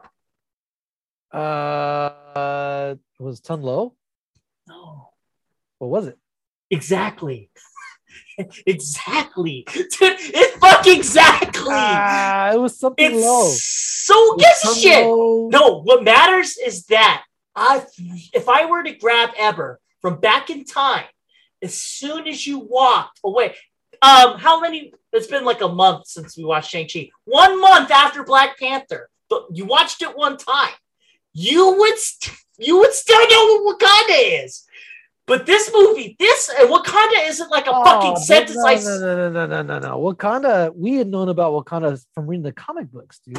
uh, 1.33 2.95
was 3.19 3.41
Tun 3.41 3.63
Lo? 3.63 3.95
No. 4.69 5.10
What 5.81 5.91
was 5.91 6.07
it? 6.07 6.19
Exactly. 6.71 7.51
exactly. 8.67 9.65
Dude, 9.73 9.87
it's 10.01 10.57
fucking 10.59 10.97
exactly. 10.97 11.65
Ah, 11.71 12.53
it 12.53 12.61
was 12.61 12.79
something 12.79 13.13
it's 13.13 13.25
low. 13.25 13.51
so 13.51 14.37
gives 14.37 14.65
a 14.65 14.81
shit. 14.81 15.07
Lo- 15.07 15.49
No, 15.51 15.83
what 15.83 16.05
matters 16.05 16.57
is 16.59 16.85
that 16.87 17.25
I, 17.57 17.85
if 18.33 18.49
I 18.49 18.67
were 18.67 18.83
to 18.83 18.93
grab 18.93 19.31
Eber 19.39 19.81
from 20.01 20.21
back 20.21 20.51
in 20.51 20.65
time, 20.65 21.05
as 21.63 21.75
soon 21.81 22.27
as 22.29 22.47
you 22.47 22.59
walked 22.59 23.21
away, 23.25 23.55
um, 24.03 24.39
how 24.39 24.61
many? 24.61 24.93
It's 25.13 25.27
been 25.27 25.45
like 25.45 25.61
a 25.61 25.69
month 25.69 26.07
since 26.07 26.37
we 26.39 26.45
watched 26.45 26.71
Shang 26.71 26.89
Chi. 26.93 27.11
One 27.25 27.61
month 27.61 27.91
after 27.91 28.23
Black 28.23 28.59
Panther, 28.59 29.11
but 29.29 29.47
you 29.53 29.65
watched 29.67 30.03
it 30.03 30.17
one 30.17 30.37
time. 30.37 30.73
You 31.33 31.75
would, 31.79 31.99
st- 31.99 32.37
you 32.59 32.79
would 32.79 32.93
still 32.93 33.19
know 33.29 33.63
what 33.63 33.79
Wakanda 33.81 34.45
is. 34.45 34.65
But 35.31 35.47
this 35.47 35.71
movie, 35.73 36.17
this 36.19 36.51
and 36.59 36.69
Wakanda 36.69 37.29
isn't 37.29 37.51
like 37.53 37.67
a 37.69 37.71
Oh, 37.73 37.85
fucking 37.85 38.17
sentence. 38.17 38.57
no, 38.57 38.67
I 38.67 38.75
no, 38.75 38.99
no, 38.99 39.31
no, 39.31 39.47
no, 39.47 39.63
no, 39.63 39.79
no. 39.79 39.99
Wakanda. 40.01 40.75
We 40.75 40.97
had 40.97 41.07
known 41.07 41.29
about 41.29 41.53
Wakanda 41.53 42.05
from 42.15 42.27
reading 42.27 42.43
the 42.43 42.51
comic 42.53 42.91
books, 42.91 43.21
dude. 43.25 43.39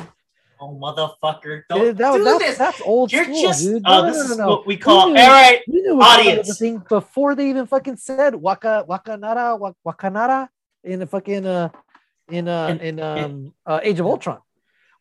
oh 0.61 0.69
motherfucker! 0.81 1.63
Don't 1.69 1.97
that, 1.97 2.13
do 2.13 2.23
that's, 2.23 2.39
this. 2.45 2.57
that's 2.57 2.81
old 2.85 3.11
You're 3.11 3.25
school, 3.25 3.41
just. 3.41 3.61
dude. 3.63 3.83
Oh, 3.85 4.03
No, 4.03 4.05
this 4.07 4.17
no, 4.29 4.35
no, 4.35 4.43
is 4.43 4.47
what 4.57 4.65
we 4.67 4.77
call. 4.77 5.09
knew- 5.11 5.19
all 5.19 5.27
right, 5.27 5.59
We 5.67 5.81
knew 5.81 6.01
Audience. 6.01 6.57
thing 6.57 6.81
before 6.87 7.35
they 7.35 7.49
even 7.49 7.65
fucking 7.65 7.97
said 7.97 8.35
Waka 8.35 8.85
Wakanara 8.87 9.59
Wak- 9.59 9.75
Wakanara 9.85 10.47
in 10.85 10.99
the 10.99 11.07
fucking 11.07 11.45
uh 11.45 11.69
in 12.29 12.47
uh 12.47 12.67
In- 12.69 12.79
in 12.79 12.99
um 13.01 13.53
uh, 13.65 13.81
Age 13.83 13.99
of 13.99 14.05
Ultron. 14.05 14.39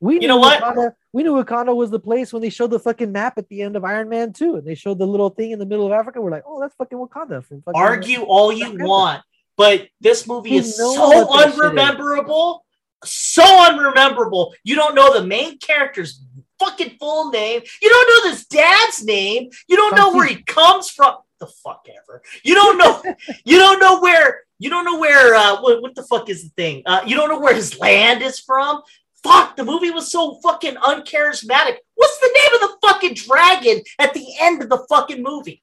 We 0.00 0.14
You 0.14 0.20
knew 0.20 0.28
know 0.28 0.38
what? 0.38 0.62
Wakanda, 0.62 0.94
we 1.12 1.22
knew 1.22 1.34
Wakanda 1.34 1.76
was 1.76 1.90
the 1.90 2.00
place 2.00 2.32
when 2.32 2.40
they 2.40 2.48
showed 2.48 2.70
the 2.70 2.78
fucking 2.78 3.12
map 3.12 3.36
at 3.36 3.48
the 3.48 3.62
end 3.62 3.76
of 3.76 3.84
Iron 3.84 4.08
Man 4.08 4.32
2 4.32 4.56
and 4.56 4.66
they 4.66 4.74
showed 4.74 4.98
the 4.98 5.06
little 5.06 5.30
thing 5.30 5.50
in 5.50 5.58
the 5.58 5.66
middle 5.66 5.86
of 5.86 5.92
Africa. 5.92 6.20
We're 6.20 6.30
like, 6.30 6.44
oh, 6.46 6.60
that's 6.60 6.74
fucking 6.76 6.96
Wakanda 6.96 7.44
from 7.44 7.62
fucking 7.62 7.80
argue 7.80 8.22
all 8.22 8.50
you 8.50 8.76
want, 8.78 9.22
but 9.56 9.88
this 10.00 10.26
movie 10.26 10.56
is 10.56 10.76
so 10.76 10.94
shit 10.94 11.52
is. 11.52 11.54
unrememberable, 11.54 12.64
so 13.04 13.44
unrememberable. 13.44 14.54
You 14.64 14.74
don't 14.76 14.94
know 14.94 15.12
the 15.12 15.26
main 15.26 15.58
character's 15.58 16.24
fucking 16.58 16.96
full 16.98 17.30
name. 17.30 17.62
You 17.82 17.88
don't 17.88 18.08
know 18.08 18.30
this 18.30 18.46
dad's 18.46 19.04
name. 19.04 19.50
You 19.68 19.76
don't 19.76 19.96
know 19.96 20.12
where 20.12 20.26
he 20.26 20.42
comes 20.46 20.90
from. 20.90 21.16
The 21.40 21.46
fuck 21.46 21.86
ever. 21.88 22.22
You 22.44 22.54
don't 22.54 22.78
know. 22.78 23.02
you 23.44 23.58
don't 23.58 23.80
know 23.80 24.00
where. 24.00 24.42
You 24.58 24.68
don't 24.68 24.84
know 24.84 24.98
where. 24.98 25.34
Uh, 25.34 25.60
what, 25.62 25.82
what 25.82 25.94
the 25.94 26.02
fuck 26.02 26.28
is 26.28 26.44
the 26.44 26.50
thing? 26.50 26.82
Uh, 26.84 27.00
you 27.06 27.16
don't 27.16 27.30
know 27.30 27.40
where 27.40 27.54
his 27.54 27.78
land 27.78 28.22
is 28.22 28.38
from. 28.38 28.82
Fuck, 29.22 29.56
the 29.56 29.64
movie 29.64 29.90
was 29.90 30.10
so 30.10 30.40
fucking 30.42 30.76
uncharismatic. 30.76 31.76
What's 31.94 32.18
the 32.20 32.30
name 32.34 32.54
of 32.54 32.60
the 32.60 32.88
fucking 32.88 33.14
dragon 33.14 33.82
at 33.98 34.14
the 34.14 34.26
end 34.40 34.62
of 34.62 34.68
the 34.68 34.84
fucking 34.88 35.22
movie? 35.22 35.62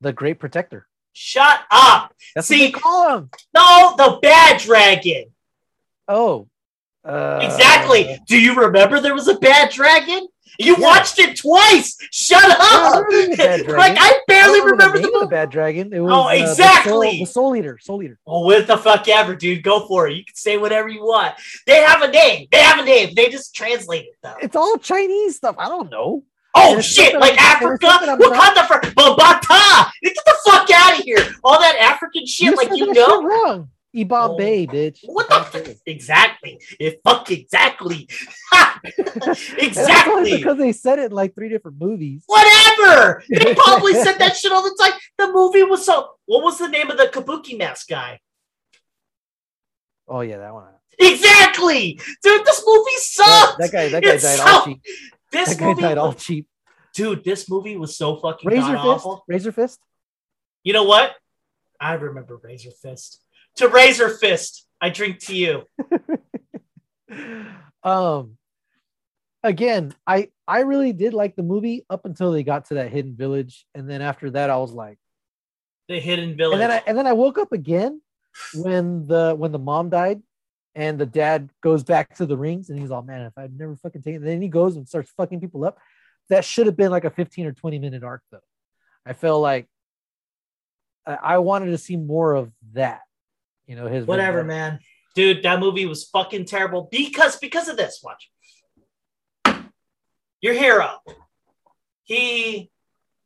the 0.00 0.12
Great 0.12 0.38
Protector. 0.38 0.86
Shut 1.12 1.60
up. 1.72 2.14
That's 2.34 2.46
See- 2.46 2.66
what 2.66 2.72
they 2.74 2.78
call 2.80 3.16
him. 3.18 3.30
No, 3.54 3.94
the 3.96 4.18
bad 4.22 4.60
dragon. 4.60 5.24
Oh. 6.06 6.48
Uh, 7.04 7.40
Exactly. 7.42 8.18
Do 8.28 8.38
you 8.38 8.54
remember 8.54 9.00
there 9.00 9.14
was 9.14 9.26
a 9.28 9.38
bad 9.38 9.70
dragon? 9.72 10.28
You 10.58 10.74
Yeah. 10.76 10.80
watched 10.80 11.18
it 11.18 11.36
twice. 11.36 11.96
Shut 12.12 12.42
up. 12.44 13.06
the 13.08 13.64
like 13.76 13.96
I 13.98 14.08
I 14.08 14.20
barely 14.26 14.58
don't 14.60 14.70
remember 14.70 14.98
the 14.98 15.04
name 15.04 15.14
of 15.14 15.22
movie. 15.22 15.30
bad 15.30 15.50
dragon. 15.50 15.92
It 15.92 16.00
was 16.00 16.12
Oh, 16.12 16.22
uh, 16.28 16.34
the 16.34 16.40
exactly. 16.50 16.90
soul, 16.92 17.02
the 17.02 17.24
soul 17.26 17.56
eater. 17.56 17.78
Soul 17.80 18.02
eater. 18.02 18.18
Oh, 18.26 18.44
what 18.44 18.66
the 18.66 18.76
fuck 18.78 19.06
ever, 19.08 19.34
dude. 19.36 19.62
Go 19.62 19.86
for 19.86 20.08
it. 20.08 20.14
You 20.14 20.24
can 20.24 20.34
say 20.34 20.56
whatever 20.58 20.88
you 20.88 21.02
want. 21.04 21.34
They 21.66 21.76
have 21.82 22.02
a 22.02 22.08
name. 22.08 22.48
They 22.50 22.58
have 22.58 22.78
a 22.78 22.84
name. 22.84 23.14
They 23.14 23.28
just 23.28 23.54
translate 23.54 24.04
it 24.06 24.14
though. 24.22 24.34
It's 24.40 24.56
all 24.56 24.78
Chinese 24.78 25.36
stuff. 25.36 25.56
I 25.58 25.68
don't 25.68 25.90
know. 25.90 26.24
Oh 26.54 26.80
shit! 26.80 27.14
Like 27.20 27.32
I'm- 27.38 27.56
Africa, 27.62 27.86
something 27.86 28.08
I'm 28.08 28.18
not- 28.18 28.32
Wakanda 28.32 28.66
for 28.66 28.80
Babata. 28.92 29.90
Get 30.02 30.16
the 30.24 30.34
fuck 30.46 30.68
out 30.70 30.98
of 30.98 31.04
here! 31.04 31.18
All 31.44 31.58
that 31.60 31.76
African 31.76 32.26
shit, 32.26 32.56
like 32.56 32.68
said 32.68 32.78
you 32.78 32.92
know. 32.94 33.22
wrong. 33.22 33.68
Ibom 33.96 34.30
Oh. 34.30 34.36
Bay, 34.36 34.66
bitch. 34.66 35.00
What 35.04 35.28
the 35.28 35.40
fuck? 35.44 35.66
Exactly. 35.86 36.60
It 36.78 37.00
fuck 37.04 37.30
exactly. 37.30 38.08
Exactly. 39.58 40.36
because 40.36 40.56
they 40.58 40.72
said 40.72 40.98
it 40.98 41.06
in 41.06 41.12
like 41.12 41.34
three 41.34 41.48
different 41.48 41.80
movies. 41.80 42.22
Whatever. 42.26 43.22
They 43.28 43.54
probably 43.56 43.94
said 43.94 44.18
that 44.18 44.36
shit 44.36 44.52
all 44.52 44.62
the 44.62 44.76
time. 44.80 44.92
The 45.16 45.32
movie 45.32 45.62
was 45.64 45.84
so. 45.84 46.10
What 46.26 46.44
was 46.44 46.58
the 46.58 46.68
name 46.68 46.90
of 46.90 46.96
the 46.96 47.06
Kabuki 47.06 47.58
mask 47.58 47.88
guy? 47.88 48.20
Oh 50.06 50.20
yeah, 50.20 50.38
that 50.38 50.54
one. 50.54 50.66
Exactly, 50.98 52.00
dude. 52.22 52.44
This 52.44 52.62
movie 52.66 52.90
That, 52.94 53.00
sucks. 53.00 53.56
that 53.58 53.72
guy, 53.72 53.88
that 53.88 54.02
guy 54.02 54.10
died 54.10 54.20
so- 54.20 54.46
all 54.46 54.64
cheap. 54.64 54.80
this 55.32 55.48
That 55.50 55.58
guy 55.58 55.66
movie, 55.66 55.82
died 55.82 55.98
all 55.98 56.12
cheap. 56.12 56.46
dude. 56.94 57.24
This 57.24 57.48
movie 57.50 57.76
was 57.76 57.96
so 57.96 58.16
fucking 58.16 58.48
Razor 58.50 58.72
Fist. 58.74 58.84
awful. 58.84 59.24
Razor 59.28 59.52
Fist. 59.52 59.80
You 60.64 60.72
know 60.72 60.84
what? 60.84 61.12
I 61.80 61.94
remember 61.94 62.36
Razor 62.42 62.70
Fist. 62.72 63.20
To 63.58 63.68
Razor 63.68 64.10
Fist, 64.10 64.66
I 64.80 64.90
drink 64.90 65.18
to 65.26 65.34
you. 65.34 65.64
um 67.82 68.36
again 69.42 69.94
i 70.06 70.28
i 70.46 70.60
really 70.60 70.92
did 70.92 71.14
like 71.14 71.34
the 71.36 71.42
movie 71.42 71.84
up 71.88 72.04
until 72.04 72.32
they 72.32 72.42
got 72.42 72.66
to 72.66 72.74
that 72.74 72.90
hidden 72.90 73.16
village 73.16 73.66
and 73.74 73.88
then 73.88 74.02
after 74.02 74.30
that 74.30 74.50
i 74.50 74.56
was 74.56 74.72
like 74.72 74.98
The 75.88 75.98
Hidden 75.98 76.36
Village. 76.36 76.54
and 76.54 76.62
then 76.62 76.70
i 76.70 76.82
and 76.86 76.98
then 76.98 77.06
i 77.06 77.12
woke 77.12 77.38
up 77.38 77.52
again 77.52 78.02
when 78.54 79.06
the 79.06 79.34
when 79.36 79.52
the 79.52 79.58
mom 79.58 79.88
died 79.90 80.22
and 80.74 80.98
the 80.98 81.06
dad 81.06 81.50
goes 81.62 81.82
back 81.82 82.16
to 82.16 82.26
the 82.26 82.36
rings 82.36 82.68
and 82.68 82.78
he's 82.78 82.90
all 82.90 83.02
man 83.02 83.22
if 83.22 83.32
i'd 83.38 83.58
never 83.58 83.76
fucking 83.76 84.02
taken 84.02 84.22
then 84.22 84.42
he 84.42 84.48
goes 84.48 84.76
and 84.76 84.86
starts 84.86 85.10
fucking 85.16 85.40
people 85.40 85.64
up 85.64 85.78
that 86.28 86.44
should 86.44 86.66
have 86.66 86.76
been 86.76 86.90
like 86.90 87.04
a 87.04 87.10
15 87.10 87.46
or 87.46 87.52
20 87.52 87.78
minute 87.78 88.04
arc 88.04 88.22
though 88.30 88.40
i 89.06 89.14
felt 89.14 89.40
like 89.40 89.66
i, 91.06 91.14
I 91.14 91.38
wanted 91.38 91.70
to 91.70 91.78
see 91.78 91.96
more 91.96 92.34
of 92.34 92.52
that 92.74 93.00
you 93.68 93.76
know 93.76 93.86
his 93.86 94.06
Whatever, 94.06 94.42
man. 94.42 94.80
Dude, 95.14 95.42
that 95.44 95.60
movie 95.60 95.86
was 95.86 96.04
fucking 96.04 96.46
terrible 96.46 96.88
because 96.90 97.36
because 97.36 97.68
of 97.68 97.76
this. 97.76 98.02
Watch. 98.02 98.30
Your 100.40 100.54
hero. 100.54 100.90
He 102.04 102.70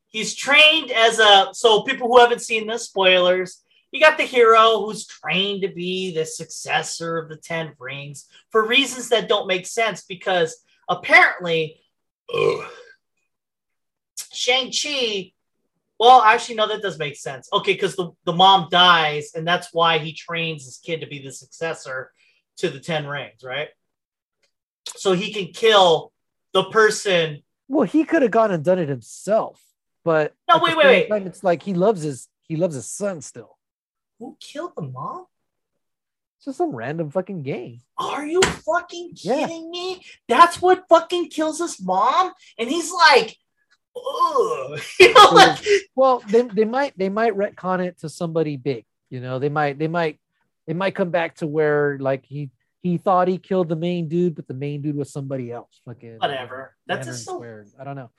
he's 0.09 0.35
trained 0.35 0.91
as 0.91 1.19
a 1.19 1.49
so 1.53 1.83
people 1.83 2.09
who 2.09 2.19
haven't 2.19 2.43
seen 2.43 2.67
the 2.67 2.79
spoilers, 2.79 3.63
you 3.93 4.01
got 4.01 4.19
the 4.19 4.25
hero 4.25 4.85
who's 4.85 5.07
trained 5.07 5.63
to 5.63 5.69
be 5.69 6.13
the 6.13 6.27
successor 6.27 7.19
of 7.19 7.29
the 7.29 7.37
Ten 7.37 7.73
Rings 7.79 8.27
for 8.51 8.67
reasons 8.67 9.11
that 9.11 9.29
don't 9.29 9.47
make 9.47 9.67
sense 9.67 10.03
because 10.03 10.57
apparently 10.89 11.81
Shang-Chi 14.33 15.32
well, 16.03 16.21
actually, 16.23 16.57
no, 16.57 16.67
that 16.67 16.83
does 16.83 16.99
make 16.99 17.15
sense. 17.15 17.49
Okay, 17.53 17.75
because 17.75 17.95
the, 17.95 18.11
the 18.25 18.33
mom 18.33 18.67
dies, 18.73 19.31
and 19.37 19.47
that's 19.47 19.69
why 19.73 19.99
he 19.99 20.13
trains 20.13 20.65
his 20.65 20.79
kid 20.79 21.01
to 21.01 21.07
be 21.07 21.21
the 21.23 21.31
successor 21.31 22.11
to 22.57 22.69
the 22.69 22.81
Ten 22.81 23.07
Rings, 23.07 23.45
right? 23.45 23.69
So 24.97 25.13
he 25.13 25.33
can 25.33 25.53
kill 25.53 26.13
the 26.53 26.65
person. 26.65 27.45
Well, 27.69 27.87
he 27.87 28.05
could 28.05 28.23
have 28.23 28.33
gone 28.33 28.51
and 28.51 28.65
done 28.65 28.81
it 28.81 28.89
himself, 28.89 29.63
but 30.05 30.35
No, 30.49 30.59
wait, 30.61 30.77
wait, 30.77 30.87
wait. 30.87 31.09
time, 31.09 31.25
it's 31.29 31.45
like 31.45 31.63
he 31.63 31.73
loves 31.73 32.03
his 32.03 32.29
he 32.49 32.57
loves 32.57 32.75
his 32.75 32.87
son 32.91 33.21
still. 33.21 33.57
Who 34.19 34.37
killed 34.41 34.73
the 34.77 34.83
mom? 34.83 35.27
It's 36.39 36.47
just 36.47 36.59
some 36.59 36.75
random 36.75 37.11
fucking 37.11 37.43
game. 37.45 37.81
Are 37.97 38.27
you 38.27 38.43
fucking 38.43 39.13
Yeah. 39.23 39.47
kidding 39.47 39.71
me? 39.71 40.05
That's 40.27 40.61
what 40.61 40.89
fucking 40.89 41.31
kills 41.31 41.61
his 41.61 41.81
mom? 41.81 42.33
And 42.59 42.69
he's 42.69 42.91
like, 42.91 43.37
ugh. 43.97 44.81
You 45.01 45.15
know, 45.15 45.31
like, 45.33 45.59
Well, 45.95 46.23
they, 46.29 46.43
they 46.43 46.65
might 46.65 46.97
they 46.97 47.09
might 47.09 47.35
retcon 47.35 47.85
it 47.85 47.99
to 48.01 48.09
somebody 48.09 48.57
big. 48.57 48.85
You 49.11 49.21
know, 49.21 49.39
they 49.39 49.49
might 49.49 49.79
they 49.79 49.89
might 49.89 50.19
it 50.67 50.77
might 50.77 50.95
come 50.95 51.11
back 51.11 51.37
to 51.37 51.47
where 51.47 51.99
like 51.99 52.25
he 52.25 52.51
he 52.83 52.99
thought 52.99 53.29
he 53.29 53.39
killed 53.39 53.69
the 53.69 53.77
main 53.77 54.09
dude, 54.09 54.35
but 54.35 54.49
the 54.49 54.55
main 54.55 54.83
dude 54.83 54.97
was 54.97 55.13
somebody 55.13 55.53
else. 55.53 55.81
Fucking 55.85 56.19
Whatever. 56.19 56.75
That's 56.87 57.07
just 57.07 57.25
so- 57.25 57.37
Squared. 57.37 57.69
I 57.79 57.85
don't 57.85 57.97
know. 57.97 58.11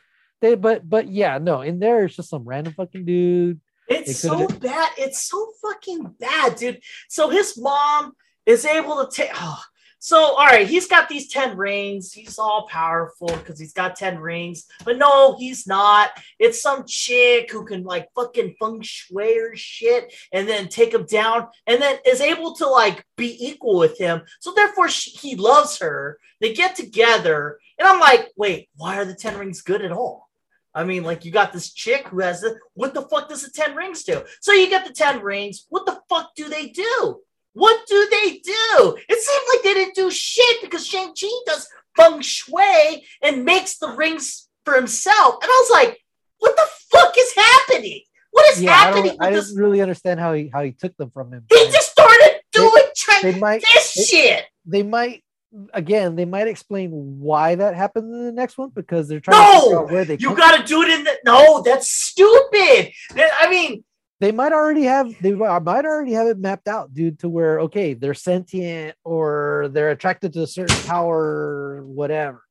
They 0.42 0.56
but 0.56 0.88
but 0.88 1.08
yeah, 1.08 1.38
no, 1.38 1.62
in 1.62 1.80
there 1.80 2.04
it's 2.04 2.16
just 2.16 2.30
some 2.30 2.44
random 2.44 2.74
fucking 2.74 3.06
dude. 3.06 3.62
It's 3.88 4.20
so 4.20 4.48
bad. 4.48 4.92
It's 4.98 5.22
so 5.30 5.52
fucking 5.62 6.16
bad, 6.20 6.56
dude. 6.56 6.82
So 7.10 7.30
his 7.30 7.58
mom 7.58 8.14
is 8.46 8.66
able 8.66 9.06
to 9.06 9.12
take. 9.14 9.30
Oh, 9.34 9.62
So, 10.06 10.18
all 10.36 10.48
right, 10.48 10.68
he's 10.68 10.88
got 10.88 11.08
these 11.08 11.30
10 11.30 11.56
rings. 11.56 12.12
He's 12.12 12.38
all 12.38 12.68
powerful 12.68 13.28
because 13.28 13.58
he's 13.58 13.72
got 13.72 13.96
10 13.96 14.20
rings. 14.20 14.66
But 14.84 14.98
no, 14.98 15.38
he's 15.38 15.66
not. 15.66 16.10
It's 16.40 16.62
some 16.62 16.84
chick 16.86 17.50
who 17.50 17.64
can 17.64 17.86
like 17.86 18.10
fucking 18.14 18.56
feng 18.60 18.82
shui 18.82 19.40
or 19.40 19.56
shit 19.56 20.14
and 20.34 20.46
then 20.46 20.68
take 20.68 20.94
him 20.94 21.06
down 21.06 21.48
and 21.68 21.82
then 21.82 22.00
is 22.06 22.20
able 22.20 22.54
to 22.56 22.68
like 22.68 23.06
be 23.16 23.48
equal 23.48 23.80
with 23.80 23.98
him. 23.98 24.24
So, 24.42 24.52
therefore, 24.54 24.90
she, 24.90 25.12
he 25.12 25.36
loves 25.38 25.80
her. 25.80 26.20
They 26.42 26.54
get 26.54 26.76
together. 26.76 27.60
And 27.80 27.88
I'm 27.88 28.02
like, 28.02 28.30
wait, 28.36 28.68
why 28.76 28.98
are 28.98 29.06
the 29.06 29.16
10 29.16 29.38
rings 29.38 29.62
good 29.62 29.86
at 29.86 29.94
all? 29.94 30.30
I 30.76 30.84
mean, 30.84 31.04
like, 31.04 31.24
you 31.24 31.32
got 31.32 31.54
this 31.54 31.72
chick 31.72 32.10
who 32.10 32.20
has 32.20 32.42
the, 32.42 32.58
what 32.74 32.94
the 32.94 33.04
fuck 33.04 33.30
does 33.30 33.44
the 33.44 33.52
10 33.52 33.74
rings 33.74 34.04
do? 34.04 34.22
So, 34.42 34.52
you 34.52 34.68
get 34.68 34.86
the 34.86 34.94
10 34.94 35.22
rings. 35.22 35.66
What 35.70 35.86
the 35.86 36.02
fuck 36.10 36.36
do 36.36 36.50
they 36.50 36.72
do? 36.72 37.22
What 37.54 37.86
do 37.88 38.08
they 38.12 38.40
do? 38.40 38.98
It 39.10 39.20
seemed 39.22 39.46
like 39.54 39.64
they 39.64 39.74
didn't 39.76 39.96
do 39.96 40.10
shit 40.12 40.62
because 40.62 40.86
Shang-Chi 40.88 41.28
does 41.46 41.68
feng 41.96 42.22
shui 42.22 43.06
and 43.22 43.46
makes 43.46 43.78
the 43.78 43.90
rings 43.90 44.48
for 44.66 44.74
himself. 44.74 45.36
And 45.42 45.50
I 45.50 45.66
was 45.68 45.70
like, 45.72 46.00
what 46.40 46.56
the 46.56 46.68
fuck 46.92 47.14
is 47.18 47.34
happening? 47.36 48.02
What 48.32 48.50
is 48.52 48.62
Yeah, 48.64 48.72
I, 48.72 48.74
happening 48.74 49.04
don't, 49.12 49.22
I 49.22 49.30
didn't 49.32 49.56
really 49.56 49.82
understand 49.82 50.20
how 50.20 50.34
he 50.34 50.50
how 50.52 50.64
he 50.64 50.72
took 50.72 50.98
them 50.98 51.12
from 51.12 51.32
him. 51.32 51.46
He 51.52 51.66
just 51.72 51.92
started 51.92 52.42
doing 52.52 52.84
Chi- 53.06 53.22
they 53.32 53.40
might 53.40 53.62
this 53.62 53.94
they- 53.94 54.04
shit. 54.04 54.46
they 54.66 54.82
might 54.82 55.24
again 55.72 56.16
they 56.16 56.26
might 56.26 56.48
explain 56.48 56.90
why 57.20 57.54
that 57.54 57.76
happened 57.76 58.12
in 58.12 58.26
the 58.26 58.32
next 58.32 58.58
one 58.58 58.70
because 58.70 59.08
they're 59.08 59.20
trying 59.20 59.40
No! 59.40 59.54
to 59.54 59.62
figure 59.62 59.78
out 59.80 59.92
where 59.92 60.06
they 60.06 60.18
You 60.20 60.36
got 60.36 60.58
to 60.58 60.64
do 60.64 60.82
it 60.82 60.90
in 60.90 61.04
the. 61.04 61.16
No, 61.24 61.62
that's 61.62 61.92
stupid. 61.92 62.92
I 63.16 63.48
mean, 63.52 63.84
they 64.24 64.32
might 64.32 64.54
already 64.54 64.84
have 64.84 65.14
they 65.22 65.34
uh, 65.34 65.60
might 65.60 65.86
already 65.86 66.14
have 66.14 66.28
it 66.28 66.40
mapped 66.40 66.68
out 66.68 66.94
dude 66.94 67.20
to 67.20 67.30
where 67.30 67.60
okay 67.60 67.94
they're 67.94 68.14
sentient 68.14 68.96
or 69.04 69.70
they're 69.72 69.92
attracted 69.92 70.34
to 70.34 70.44
a 70.44 70.48
certain 70.48 70.84
power 70.86 71.84
whatever 71.84 72.44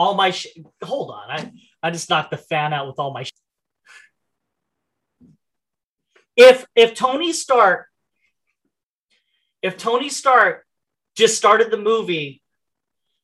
all 0.00 0.14
my 0.14 0.30
shit. 0.30 0.52
Hold 0.82 1.10
on. 1.10 1.30
I, 1.30 1.52
I 1.82 1.90
just 1.90 2.08
knocked 2.08 2.30
the 2.30 2.38
fan 2.38 2.72
out 2.72 2.86
with 2.86 2.98
all 2.98 3.12
my 3.12 3.24
shit. 3.24 3.34
If 6.34 6.66
if 6.74 6.94
Tony 6.94 7.34
Stark 7.34 7.86
if 9.60 9.76
Tony 9.76 10.08
Stark 10.08 10.64
just 11.16 11.36
started 11.36 11.70
the 11.70 11.76
movie 11.76 12.42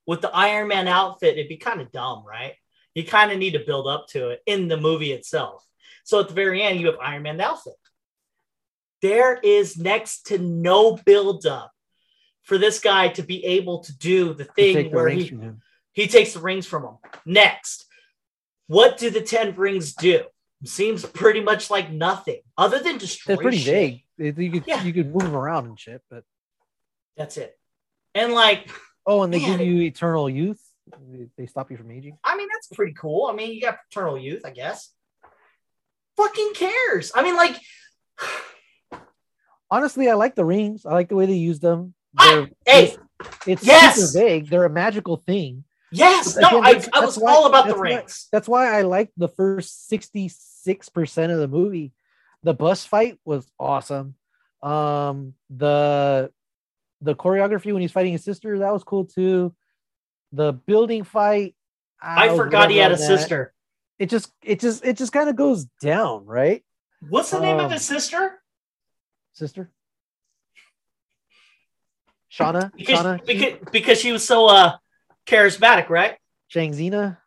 with 0.07 0.21
the 0.21 0.31
Iron 0.37 0.69
Man 0.69 0.87
outfit, 0.87 1.39
it'd 1.39 1.49
be 1.49 1.57
kind 1.57 1.81
of 1.81 1.91
dumb, 1.93 2.25
right? 2.29 2.53
You 2.95 3.05
kind 3.05 3.33
of 3.33 3.39
need 3.39 3.53
to 3.53 3.65
build 3.65 3.87
up 3.87 4.09
to 4.09 4.29
it 4.29 4.43
in 4.45 4.69
the 4.69 4.77
movie 4.77 5.13
itself. 5.13 5.65
So 6.05 6.21
at 6.21 6.29
the 6.29 6.35
very 6.35 6.63
end, 6.63 6.79
you 6.79 6.89
have 6.89 6.99
Iron 7.01 7.23
Man 7.23 7.41
outfit. 7.41 7.73
There 9.03 9.39
is 9.43 9.77
next 9.77 10.27
to 10.29 10.39
no 10.39 10.97
buildup 10.97 11.71
for 12.43 12.59
this 12.59 12.81
guy 12.81 13.09
to 13.09 13.23
be 13.23 13.45
able 13.45 13.81
to 13.85 13.97
do 13.99 14.33
the 14.35 14.45
thing 14.45 14.77
the 14.77 14.89
where 14.97 15.05
rings 15.07 15.29
he 15.29 15.39
he 15.93 16.07
takes 16.07 16.35
the 16.35 16.41
rings 16.41 16.67
from 16.67 16.85
him. 16.85 16.97
Next, 17.25 17.87
what 18.67 18.99
do 18.99 19.11
the 19.11 19.21
10 19.23 19.55
rings 19.57 19.95
do? 19.95 20.25
Seems 20.65 21.05
pretty 21.05 21.41
much 21.41 21.71
like 21.71 21.91
nothing 21.91 22.41
other 22.57 22.79
than 22.79 22.99
destroy. 22.99 23.35
They're 23.35 23.43
pretty 23.43 23.59
shit. 23.59 24.05
vague. 24.19 24.39
You 24.39 24.51
could 24.51 24.65
Yeah. 24.67 24.83
you 24.83 24.93
could 24.93 25.13
move 25.13 25.23
them 25.23 25.37
around 25.37 25.67
and 25.67 25.79
shit, 25.79 26.03
but 26.11 26.25
That's 27.17 27.37
it. 27.37 27.59
And 28.15 28.33
like, 28.33 28.71
oh, 29.07 29.23
and 29.23 29.33
they 29.33 29.39
Man. 29.41 29.59
give 29.59 29.67
you 29.67 29.83
eternal 29.83 30.29
youth. 30.29 30.61
They- 31.37 31.47
stop 31.47 31.71
you 31.71 31.77
from 31.77 31.91
aging. 31.91 32.19
I 32.25 32.37
mean, 32.37 32.49
that's 32.53 32.69
pretty 32.69 32.95
cool. 32.95 33.27
I 33.27 33.33
mean, 33.35 33.53
you 33.53 33.61
got 33.61 33.79
paternal 33.89 34.17
youth, 34.19 34.43
I 34.45 34.51
guess. 34.51 34.91
Fucking 36.17 36.53
cares. 36.55 37.13
I 37.15 37.23
mean, 37.23 37.37
like, 37.37 37.61
Honestly, 39.71 40.09
I 40.09 40.15
like 40.15 40.35
the 40.35 40.45
rings. 40.45 40.87
I 40.87 40.93
like 40.93 41.09
the 41.09 41.17
way 41.17 41.27
they 41.27 41.35
use 41.35 41.59
them. 41.61 41.95
They're- 42.15 42.51
hey, 42.67 42.85
it's, 42.85 42.99
it's 43.47 43.67
yes! 43.67 43.97
super 44.13 44.25
vague. 44.27 44.49
They're 44.49 44.65
a 44.65 44.71
magical 44.71 45.17
thing. 45.17 45.65
yes, 45.93 46.35
But 46.35 46.53
no, 46.53 46.63
I, 46.63 46.83
I 46.93 47.05
was 47.05 47.19
why- 47.19 47.33
all 47.33 47.47
about 47.47 47.67
the 47.67 47.73
that's 47.73 47.79
why- 47.79 47.83
rings. 47.97 48.29
That's 48.33 48.49
why 48.49 48.79
I 48.79 48.83
like 48.83 49.11
the 49.17 49.29
first 49.29 49.91
66% 49.91 51.31
of 51.33 51.39
the 51.39 51.49
movie. 51.49 51.93
The 52.43 52.55
bus 52.55 52.85
fight 52.85 53.19
was 53.25 53.51
awesome. 53.59 54.15
Um 54.63 55.35
the 55.51 56.31
the 57.03 57.15
choreography 57.15 57.73
when 57.73 57.83
he's 57.83 57.93
fighting 57.93 58.13
his 58.13 58.25
sister, 58.25 58.59
that 58.61 58.73
was 58.73 58.85
cool 58.85 59.05
too. 59.05 59.55
The 60.33 60.53
building 60.53 61.05
fight, 61.05 61.55
I 62.01 62.29
was 62.29 62.39
forgot 62.39 62.71
he 62.71 62.79
had 62.79 62.91
a 62.93 62.97
that. 62.97 63.07
sister. 63.07 63.53
It 63.99 64.09
just 64.11 64.33
it 64.43 64.61
just 64.61 64.85
it 64.85 64.97
just 64.97 65.13
kind 65.13 65.29
of 65.29 65.37
goes 65.37 65.67
down, 65.83 66.25
right? 66.25 66.65
What's 67.09 67.31
the 67.31 67.41
name 67.41 67.59
of 67.59 67.67
Um, 67.67 67.73
his 67.73 67.85
sister? 67.85 68.36
Sister? 69.37 69.71
Shauna? 72.33 72.73
Because, 72.75 72.99
Shauna? 72.99 73.27
because, 73.27 73.69
because 73.71 74.01
she 74.01 74.11
was 74.11 74.27
so 74.27 74.47
uh 74.47 74.77
charismatic, 75.27 75.91
right? 75.91 76.17
Shangzina? 76.53 77.19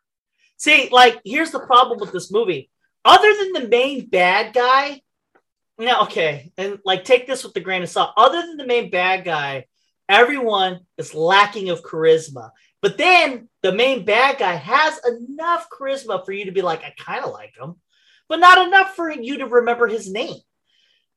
See, 0.58 0.90
like, 0.92 1.22
here's 1.24 1.52
the 1.52 1.60
problem 1.60 2.00
with 2.00 2.12
this 2.12 2.32
movie. 2.32 2.70
Other 3.06 3.32
than 3.38 3.54
the 3.54 3.68
main 3.70 4.10
bad 4.10 4.54
guy, 4.54 5.02
yeah, 5.78 6.02
okay, 6.02 6.52
and 6.58 6.80
like 6.84 7.06
take 7.06 7.28
this 7.28 7.44
with 7.44 7.56
a 7.56 7.62
grain 7.62 7.84
of 7.84 7.90
salt. 7.90 8.12
Other 8.18 8.42
than 8.42 8.58
the 8.58 8.66
main 8.66 8.90
bad 8.90 9.24
guy, 9.24 9.68
everyone 10.10 10.80
is 10.98 11.14
lacking 11.14 11.70
of 11.70 11.84
charisma. 11.84 12.50
But 12.82 12.98
then 12.98 13.50
the 13.62 13.72
main 13.72 14.04
bad 14.04 14.40
guy 14.40 14.56
has 14.56 15.00
enough 15.06 15.68
charisma 15.70 16.26
for 16.26 16.32
you 16.32 16.46
to 16.46 16.52
be 16.52 16.62
like, 16.62 16.84
I 16.84 16.94
kind 16.98 17.24
of 17.24 17.32
like 17.32 17.54
him, 17.58 17.76
but 18.28 18.40
not 18.40 18.68
enough 18.68 18.96
for 18.96 19.12
you 19.12 19.38
to 19.38 19.46
remember 19.46 19.88
his 19.88 20.12
name. 20.12 20.40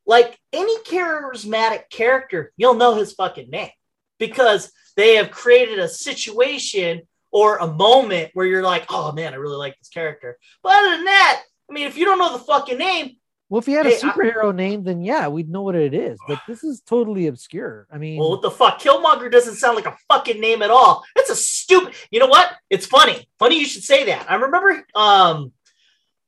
Like 0.07 0.39
any 0.53 0.77
charismatic 0.81 1.89
character, 1.91 2.53
you'll 2.57 2.75
know 2.75 2.95
his 2.95 3.13
fucking 3.13 3.51
name 3.51 3.71
because 4.19 4.73
they 4.97 5.17
have 5.17 5.31
created 5.31 5.79
a 5.79 5.89
situation 5.89 7.03
or 7.31 7.57
a 7.59 7.67
moment 7.67 8.31
where 8.35 8.47
you're 8.47 8.63
like, 8.63 8.87
oh 8.91 9.13
man, 9.13 9.33
I 9.33 9.37
really 9.37 9.57
like 9.57 9.79
this 9.79 9.89
character. 9.89 10.37
But 10.63 10.75
other 10.77 10.97
than 10.97 11.05
that, 11.07 11.43
I 11.71 11.73
mean, 11.73 11.87
if 11.87 11.97
you 11.97 12.05
don't 12.05 12.19
know 12.19 12.33
the 12.33 12.45
fucking 12.45 12.79
name, 12.79 13.17
Well, 13.49 13.61
if 13.61 13.67
he 13.67 13.73
had 13.73 13.87
Hey, 13.87 13.95
a 13.95 13.97
I- 13.99 14.01
superhero 14.01 14.55
name, 14.55 14.83
then 14.85 15.03
yeah, 15.03 15.29
we'd 15.29 15.49
know 15.49 15.63
what 15.63 15.75
it 15.77 15.95
is. 15.95 16.19
But 16.29 16.41
this 16.49 16.63
is 16.65 16.81
totally 16.83 17.27
obscure. 17.29 17.87
I 17.91 17.99
mean, 17.99 18.19
well, 18.19 18.31
what 18.31 18.43
the 18.43 18.51
fuck? 18.51 18.81
Killmonger 18.81 19.31
doesn't 19.31 19.55
sound 19.57 19.77
like 19.77 19.87
a 19.87 19.97
fucking 20.09 20.41
name 20.41 20.63
at 20.63 20.71
all. 20.71 21.05
It's 21.17 21.31
a 21.31 21.37
stupid. 21.37 21.95
You 22.11 22.19
know 22.21 22.27
what? 22.27 22.51
It's 22.71 22.87
funny. 22.87 23.29
Funny 23.39 23.59
you 23.59 23.67
should 23.67 23.85
say 23.85 24.05
that. 24.07 24.31
I 24.31 24.35
remember 24.35 24.85
um 24.95 25.53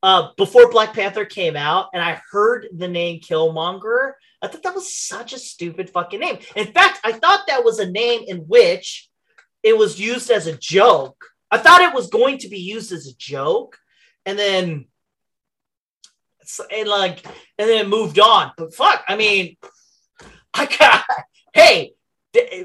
uh 0.05 0.29
before 0.37 0.71
Black 0.71 0.93
Panther 0.93 1.25
came 1.25 1.57
out 1.57 1.89
and 1.95 2.03
I 2.03 2.21
heard 2.31 2.69
the 2.77 2.87
name 2.87 3.21
Killmonger. 3.21 4.13
I 4.43 4.49
thought 4.49 4.63
that 4.63 4.75
was 4.75 4.95
such 4.95 5.33
a 5.33 5.39
stupid 5.39 5.89
fucking 5.89 6.21
name. 6.21 6.39
In 6.55 6.67
fact, 6.67 7.01
I 7.03 7.13
thought 7.13 7.47
that 7.49 7.65
was 7.65 7.79
a 7.79 7.91
name 7.91 8.25
in 8.27 8.41
which 8.41 9.09
it 9.63 9.77
was 9.77 9.99
used 9.99 10.31
as 10.31 10.47
a 10.47 10.59
joke. 10.59 11.25
I 11.51 11.57
thought 11.57 11.81
it 11.81 11.95
was 11.95 12.11
going 12.11 12.37
to 12.39 12.49
be 12.49 12.59
used 12.59 12.93
as 12.93 13.07
a 13.07 13.17
joke, 13.17 13.79
and 14.27 14.39
then 14.39 14.85
and 16.71 16.89
like 16.89 17.25
and 17.59 17.69
then 17.69 17.87
it 17.87 17.89
moved 17.89 18.19
on. 18.19 18.53
But 18.59 18.75
fuck, 18.75 19.03
I 19.09 19.17
mean, 19.17 19.57
I 20.55 20.67
got 20.67 21.05
hey 21.55 21.95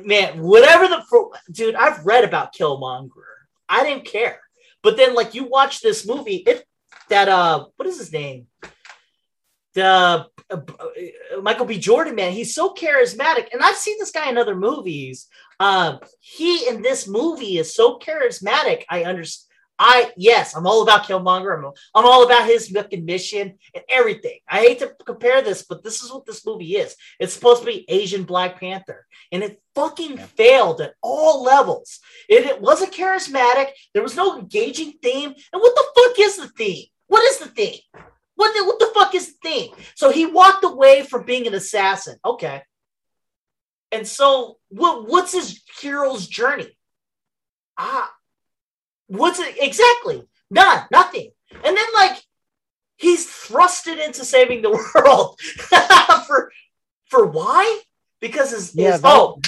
man, 0.04 0.42
whatever 0.42 0.90
the 0.90 1.04
dude, 1.52 1.76
I've 1.76 2.06
read 2.06 2.26
about 2.26 2.54
Killmonger. 2.54 3.10
I 3.70 3.86
didn't 3.86 4.06
care, 4.06 4.42
but 4.84 4.98
then 4.98 5.16
like 5.16 5.36
you 5.36 5.46
watch 5.46 5.80
this 5.80 6.06
movie, 6.06 6.44
it 6.46 6.66
that 7.10 7.28
uh, 7.28 7.66
what 7.76 7.88
is 7.88 8.00
his 8.00 8.12
name? 8.12 8.48
The 9.74 9.86
uh, 9.86 10.24
uh, 10.50 10.62
Michael 11.42 11.66
B. 11.66 11.78
Jordan, 11.78 12.16
man, 12.16 12.32
he's 12.32 12.56
so 12.56 12.74
charismatic, 12.74 13.50
and 13.54 13.62
I've 13.62 13.76
seen 13.76 13.98
this 14.00 14.12
guy 14.12 14.30
in 14.30 14.38
other 14.38 14.56
movies. 14.56 15.28
Um, 15.60 16.00
he 16.20 16.68
in 16.68 16.82
this 16.82 17.08
movie 17.08 17.58
is 17.58 17.76
so 17.76 18.00
charismatic. 18.00 18.84
I 18.90 19.04
understand. 19.04 19.46
I 19.82 20.12
yes, 20.18 20.56
I'm 20.56 20.68
all 20.68 20.84
about 20.84 21.04
Killmonger. 21.06 21.58
I'm, 21.58 21.72
I'm 21.96 22.06
all 22.06 22.26
about 22.26 22.46
his 22.46 22.68
fucking 22.68 23.06
mission 23.06 23.58
and 23.74 23.84
everything. 23.88 24.40
I 24.48 24.60
hate 24.60 24.80
to 24.80 24.94
compare 25.06 25.42
this, 25.42 25.64
but 25.64 25.84
this 25.84 26.04
is 26.04 26.12
what 26.12 26.26
this 26.26 26.46
movie 26.46 26.76
is. 26.76 26.96
It's 27.18 27.34
supposed 27.34 27.62
to 27.62 27.66
be 27.66 27.86
Asian 27.88 28.24
Black 28.24 28.60
Panther, 28.60 29.08
and 29.32 29.42
it 29.42 29.62
fucking 29.76 30.18
failed 30.18 30.82
at 30.82 30.96
all 31.02 31.44
levels. 31.44 32.00
It, 32.28 32.46
it 32.46 32.60
wasn't 32.60 32.94
charismatic. 32.94 33.70
There 33.94 34.04
was 34.04 34.18
no 34.18 34.38
engaging 34.38 34.94
theme. 35.02 35.30
And 35.30 35.62
what 35.62 35.76
the 35.76 35.86
fuck 35.96 36.20
is 36.20 36.38
the 36.38 36.50
theme? 36.50 36.88
What 37.10 37.24
is 37.30 37.40
the 37.40 37.48
thing? 37.48 37.76
What 38.36 38.54
the, 38.56 38.64
what 38.66 38.80
the 38.80 38.92
fuck 38.94 39.14
is 39.14 39.34
the 39.34 39.38
thing? 39.50 39.74
So 39.96 40.12
he 40.12 40.26
walked 40.26 40.64
away 40.64 41.04
from 41.04 41.26
being 41.26 41.46
an 41.46 41.54
assassin. 41.54 42.18
Okay. 42.24 42.62
And 43.92 44.08
so 44.08 44.58
what 44.70 45.08
what's 45.10 45.34
his 45.34 45.62
hero's 45.82 46.28
journey? 46.28 46.78
Ah, 47.78 48.12
what's 49.08 49.40
it 49.40 49.56
exactly? 49.60 50.24
None, 50.52 50.86
nothing. 50.92 51.32
And 51.52 51.76
then 51.76 51.86
like 51.96 52.22
he's 52.98 53.28
thrusted 53.28 54.04
into 54.06 54.24
saving 54.24 54.62
the 54.62 54.70
world 54.96 55.40
for 56.28 56.52
for 57.10 57.26
why? 57.26 57.82
Because 58.22 58.52
his, 58.52 58.76
Yeah, 58.76 58.92
his 58.94 59.02
that- 59.02 59.12
oh 59.18 59.42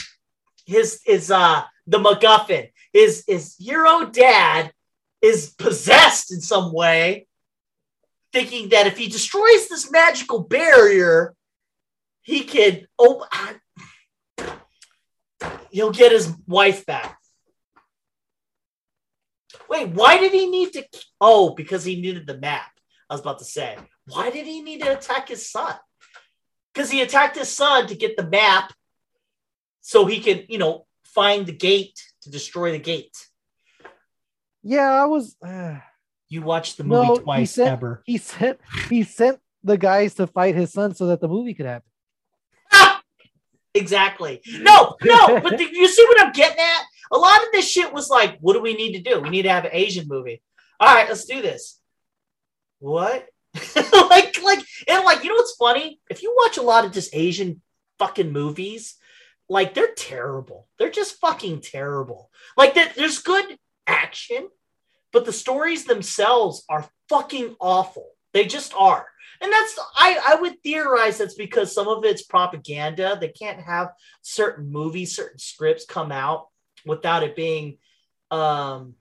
his 0.66 1.02
is 1.06 1.32
uh 1.32 1.64
the 1.88 2.00
MacGuffin. 2.00 2.70
His 2.94 3.24
his 3.28 3.56
hero 3.60 4.06
dad 4.10 4.72
is 5.22 5.54
possessed 5.58 6.32
in 6.34 6.42
some 6.42 6.74
way, 6.74 7.28
thinking 8.34 8.70
that 8.70 8.88
if 8.88 8.98
he 8.98 9.08
destroys 9.08 9.68
this 9.68 9.92
magical 9.92 10.42
barrier, 10.44 11.36
he 12.22 12.44
can 12.44 12.88
oh 13.00 13.26
he'll 15.72 15.92
get 15.92 16.12
his 16.12 16.34
wife 16.48 16.86
back. 16.86 17.18
Wait, 19.70 19.90
why 19.90 20.18
did 20.18 20.32
he 20.32 20.48
need 20.48 20.74
to? 20.74 20.86
Oh, 21.20 21.56
because 21.56 21.84
he 21.84 22.02
needed 22.02 22.28
the 22.28 22.38
map. 22.38 22.72
I 23.10 23.14
was 23.14 23.22
about 23.22 23.40
to 23.40 23.46
say, 23.46 23.78
why 24.06 24.30
did 24.30 24.46
he 24.46 24.62
need 24.62 24.82
to 24.82 24.98
attack 24.98 25.30
his 25.30 25.50
son? 25.50 25.76
Because 26.74 26.90
he 26.90 27.02
attacked 27.02 27.38
his 27.38 27.50
son 27.50 27.88
to 27.88 27.96
get 27.96 28.16
the 28.16 28.28
map, 28.28 28.74
so 29.82 30.06
he 30.06 30.20
can, 30.20 30.46
you 30.48 30.58
know, 30.58 30.86
find 31.04 31.46
the 31.46 31.54
gate 31.54 32.02
to 32.22 32.30
destroy 32.30 32.72
the 32.72 32.80
gate. 32.80 33.16
Yeah, 34.64 34.90
I 34.90 35.06
was. 35.06 35.36
Uh, 35.46 35.80
You 36.32 36.42
watched 36.42 36.78
the 36.78 36.86
movie 36.86 37.08
no, 37.08 37.16
twice, 37.18 37.40
he 37.40 37.46
sent, 37.46 37.70
ever. 37.70 38.02
He 38.06 38.18
sent 38.18 38.60
he 38.90 39.04
sent 39.04 39.40
the 39.66 39.78
guys 39.78 40.14
to 40.14 40.28
fight 40.28 40.56
his 40.56 40.72
son 40.72 40.96
so 40.96 41.08
that 41.08 41.20
the 41.20 41.28
movie 41.28 41.54
could 41.54 41.66
happen. 41.66 41.90
Exactly. 43.74 44.42
No, 44.60 44.98
no, 45.02 45.40
but 45.40 45.58
the, 45.58 45.64
you 45.64 45.88
see 45.88 46.04
what 46.04 46.22
I'm 46.22 46.34
getting 46.34 46.60
at? 46.60 46.84
A 47.14 47.18
lot 47.18 47.38
of 47.38 47.54
this 47.54 47.70
shit 47.70 47.94
was 47.94 48.10
like, 48.10 48.38
what 48.42 48.52
do 48.54 48.62
we 48.62 48.74
need 48.76 48.98
to 48.98 49.02
do? 49.02 49.22
We 49.22 49.30
need 49.30 49.44
to 49.44 49.50
have 49.50 49.64
an 49.64 49.72
Asian 49.74 50.10
movie. 50.10 50.42
All 50.78 50.94
right, 50.94 51.08
let's 51.08 51.24
do 51.24 51.42
this. 51.42 51.80
What? 52.80 53.28
like, 53.76 54.42
like, 54.44 54.60
and 54.90 55.06
like, 55.06 55.24
you 55.24 55.30
know 55.30 55.36
what's 55.36 55.56
funny? 55.56 56.02
If 56.10 56.22
you 56.22 56.36
watch 56.38 56.58
a 56.58 56.62
lot 56.62 56.84
of 56.84 56.92
just 56.92 57.16
Asian 57.16 57.62
fucking 57.98 58.34
movies, 58.34 58.96
like 59.48 59.74
they're 59.74 59.94
terrible. 59.96 60.68
They're 60.78 60.92
just 60.92 61.20
fucking 61.20 61.62
terrible. 61.62 62.30
Like, 62.58 62.74
there- 62.74 62.92
there's 62.98 63.20
good 63.20 63.58
action, 63.88 64.50
but 65.12 65.26
the 65.26 65.34
stories 65.34 65.86
themselves 65.86 66.64
are 66.70 66.90
fucking 67.10 67.56
awful. 67.60 68.10
They 68.34 68.46
just 68.46 68.74
are. 68.78 69.08
And 69.42 69.52
that's 69.52 69.80
I 69.96 70.20
I 70.28 70.36
would 70.36 70.62
theorize 70.64 71.18
that's 71.18 71.34
because 71.34 71.74
some 71.74 71.88
of 71.88 72.06
it's 72.06 72.22
propaganda. 72.22 73.18
They 73.20 73.30
can't 73.30 73.60
have 73.60 73.92
certain 74.22 74.72
movies, 74.72 75.16
certain 75.16 75.40
scripts 75.40 75.86
come 75.86 76.12
out 76.12 76.48
without 76.86 77.24
it 77.24 77.36
being 77.36 77.78
um 78.30 78.96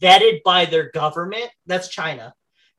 vetted 0.00 0.42
by 0.44 0.64
their 0.64 0.90
government. 0.90 1.50
That's 1.66 1.88
China. 1.88 2.34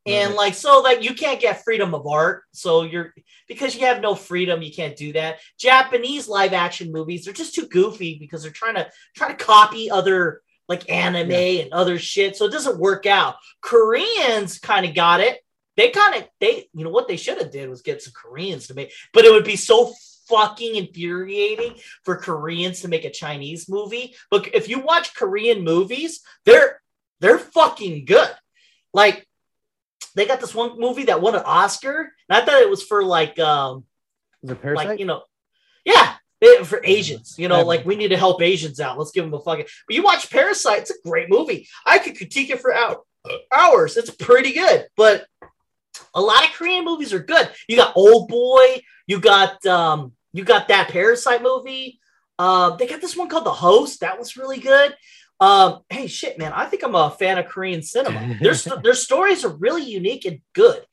And 0.05 0.29
Right. 0.29 0.37
like 0.37 0.53
so 0.53 0.79
like 0.79 1.03
you 1.03 1.13
can't 1.13 1.41
get 1.41 1.63
freedom 1.63 1.93
of 1.93 2.07
art. 2.07 2.43
So 2.53 2.83
you're 2.83 3.13
because 3.47 3.75
you 3.75 3.85
have 3.85 4.01
no 4.01 4.15
freedom, 4.15 4.61
you 4.61 4.71
can't 4.71 4.95
do 4.95 5.13
that. 5.13 5.39
Japanese 5.59 6.27
live 6.27 6.53
action 6.53 6.91
movies, 6.91 7.25
they're 7.25 7.33
just 7.33 7.53
too 7.53 7.67
goofy 7.67 8.17
because 8.17 8.41
they're 8.41 8.51
trying 8.51 8.75
to 8.75 8.89
try 9.15 9.27
to 9.27 9.35
copy 9.35 9.91
other 9.91 10.41
like 10.69 10.89
anime 10.89 11.31
and 11.31 11.73
other 11.73 11.99
shit. 11.99 12.37
So 12.37 12.45
it 12.45 12.51
doesn't 12.51 12.79
work 12.79 13.05
out. 13.05 13.35
Koreans 13.61 14.59
kind 14.59 14.85
of 14.85 14.95
got 14.95 15.19
it 15.19 15.41
they 15.79 15.89
kind 15.91 16.15
of 16.15 16.27
they 16.41 16.67
you 16.73 16.83
know 16.83 16.89
what 16.89 17.07
they 17.07 17.15
should 17.15 17.37
have 17.37 17.51
did 17.51 17.69
was 17.69 17.81
get 17.81 18.01
some 18.01 18.11
koreans 18.13 18.67
to 18.67 18.73
make 18.73 18.91
but 19.13 19.23
it 19.23 19.31
would 19.31 19.45
be 19.45 19.55
so 19.55 19.93
fucking 20.27 20.75
infuriating 20.75 21.73
for 22.03 22.17
koreans 22.17 22.81
to 22.81 22.89
make 22.89 23.05
a 23.05 23.09
chinese 23.09 23.69
movie 23.69 24.13
But 24.29 24.53
if 24.53 24.67
you 24.67 24.79
watch 24.79 25.15
korean 25.15 25.63
movies 25.63 26.19
they're 26.45 26.81
they're 27.21 27.39
fucking 27.39 28.05
good 28.05 28.29
like 28.93 29.25
they 30.15 30.25
got 30.25 30.41
this 30.41 30.53
one 30.53 30.77
movie 30.77 31.05
that 31.05 31.21
won 31.21 31.35
an 31.35 31.43
oscar 31.45 32.11
and 32.29 32.37
i 32.37 32.43
thought 32.43 32.61
it 32.61 32.69
was 32.69 32.83
for 32.83 33.01
like 33.03 33.39
um 33.39 33.85
it 34.43 34.61
Parasite? 34.61 34.87
like 34.87 34.99
you 34.99 35.05
know 35.05 35.23
yeah 35.85 36.15
for 36.63 36.81
asians 36.85 37.35
you 37.37 37.47
know 37.47 37.63
like 37.63 37.85
we 37.85 37.95
need 37.95 38.09
to 38.09 38.17
help 38.17 38.41
asians 38.41 38.79
out. 38.79 38.97
Let's 38.97 39.11
give 39.11 39.25
them 39.25 39.33
a 39.33 39.41
fucking 39.41 39.65
but 39.87 39.95
you 39.95 40.03
watch 40.03 40.29
parasite 40.29 40.79
it's 40.79 40.91
a 40.91 41.07
great 41.07 41.29
movie. 41.29 41.67
I 41.85 41.99
could 41.99 42.17
critique 42.17 42.49
it 42.49 42.61
for 42.61 42.73
hour, 42.73 43.01
hours. 43.51 43.97
It's 43.97 44.09
pretty 44.09 44.53
good 44.53 44.87
but 44.95 45.25
a 46.13 46.21
lot 46.21 46.45
of 46.45 46.51
korean 46.51 46.85
movies 46.85 47.13
are 47.13 47.19
good. 47.19 47.49
You 47.67 47.75
got 47.75 47.95
old 47.95 48.29
boy 48.29 48.81
you 49.07 49.19
got 49.19 49.65
um 49.65 50.13
you 50.33 50.43
got 50.43 50.67
that 50.69 50.89
parasite 50.89 51.43
movie. 51.43 51.99
Um 52.37 52.77
they 52.79 52.87
got 52.87 53.01
this 53.01 53.17
one 53.17 53.29
called 53.29 53.45
the 53.45 53.51
host. 53.51 53.99
That 54.01 54.17
was 54.17 54.37
really 54.37 54.59
good. 54.59 54.95
Um 55.41 55.79
hey 55.89 56.07
shit 56.07 56.37
man 56.37 56.53
i 56.53 56.65
think 56.65 56.83
i'm 56.83 56.95
a 56.95 57.11
fan 57.11 57.37
of 57.37 57.47
korean 57.47 57.81
cinema. 57.81 58.37
Their, 58.41 58.53
their 58.83 58.93
stories 58.93 59.43
are 59.43 59.55
really 59.55 59.83
unique 59.83 60.25
and 60.25 60.41
good 60.53 60.85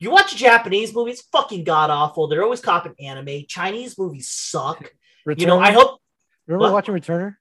you 0.00 0.10
watch 0.10 0.34
Japanese 0.34 0.94
movies, 0.94 1.22
fucking 1.30 1.62
god 1.62 1.90
awful. 1.90 2.26
They're 2.26 2.42
always 2.42 2.60
copying 2.60 2.96
anime. 2.98 3.44
Chinese 3.46 3.98
movies 3.98 4.28
suck. 4.30 4.92
You 5.26 5.46
know, 5.46 5.58
Returner? 5.58 5.62
I 5.62 5.72
hope. 5.72 6.00
remember 6.46 6.64
what? 6.64 6.72
watching 6.72 6.94
Returner. 6.94 7.36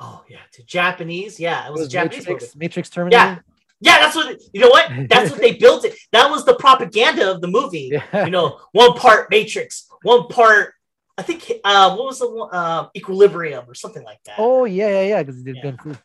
Oh 0.00 0.24
yeah, 0.28 0.40
to 0.52 0.64
Japanese. 0.64 1.38
Yeah, 1.38 1.66
it 1.66 1.72
was, 1.72 1.86
a 1.86 1.88
Japanese 1.88 2.26
Matrix, 2.26 2.44
movie. 2.44 2.64
Matrix 2.64 2.90
Terminator. 2.90 3.16
Yeah, 3.16 3.38
Yeah, 3.80 3.98
that's 4.00 4.16
what. 4.16 4.36
You 4.52 4.60
know 4.60 4.68
what? 4.68 4.90
That's 5.08 5.30
what 5.30 5.40
they 5.40 5.54
built 5.54 5.84
it. 5.84 5.96
That 6.12 6.28
was 6.28 6.44
the 6.44 6.54
propaganda 6.54 7.30
of 7.30 7.40
the 7.40 7.48
movie. 7.48 7.90
Yeah. 7.92 8.24
You 8.24 8.32
know, 8.32 8.60
one 8.72 8.94
part 8.94 9.30
Matrix, 9.30 9.88
one 10.02 10.26
part. 10.26 10.74
I 11.16 11.22
think. 11.22 11.52
Uh, 11.64 11.94
what 11.94 12.06
was 12.06 12.18
the 12.18 12.30
one? 12.30 12.48
Uh, 12.52 12.88
Equilibrium 12.96 13.64
or 13.68 13.74
something 13.74 14.02
like 14.02 14.22
that. 14.24 14.36
Oh 14.38 14.64
yeah, 14.64 14.88
yeah, 14.88 15.02
yeah. 15.02 15.22
Because 15.22 15.38
he 15.38 15.44
did 15.44 15.56
Yeah. 15.62 15.76
Fu. 15.76 15.96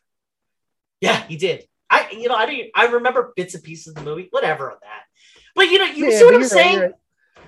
Yeah, 1.02 1.24
he 1.28 1.38
did. 1.38 1.66
I, 1.90 2.10
you 2.12 2.28
know, 2.28 2.36
I 2.36 2.46
don't. 2.46 2.68
I 2.76 2.86
remember 2.86 3.34
bits 3.36 3.56
and 3.56 3.64
pieces 3.64 3.90
of 3.90 3.96
the 3.96 4.02
movie. 4.04 4.28
Whatever 4.32 4.72
on 4.72 4.78
that. 4.82 5.04
But 5.56 5.70
you 5.70 5.80
know, 5.80 5.86
you 5.86 6.10
Yeah, 6.10 6.18
see 6.18 6.26
what 6.26 6.36
I'm 6.36 6.42
right, 6.42 6.50
saying? 6.50 6.80
right. 6.80 6.92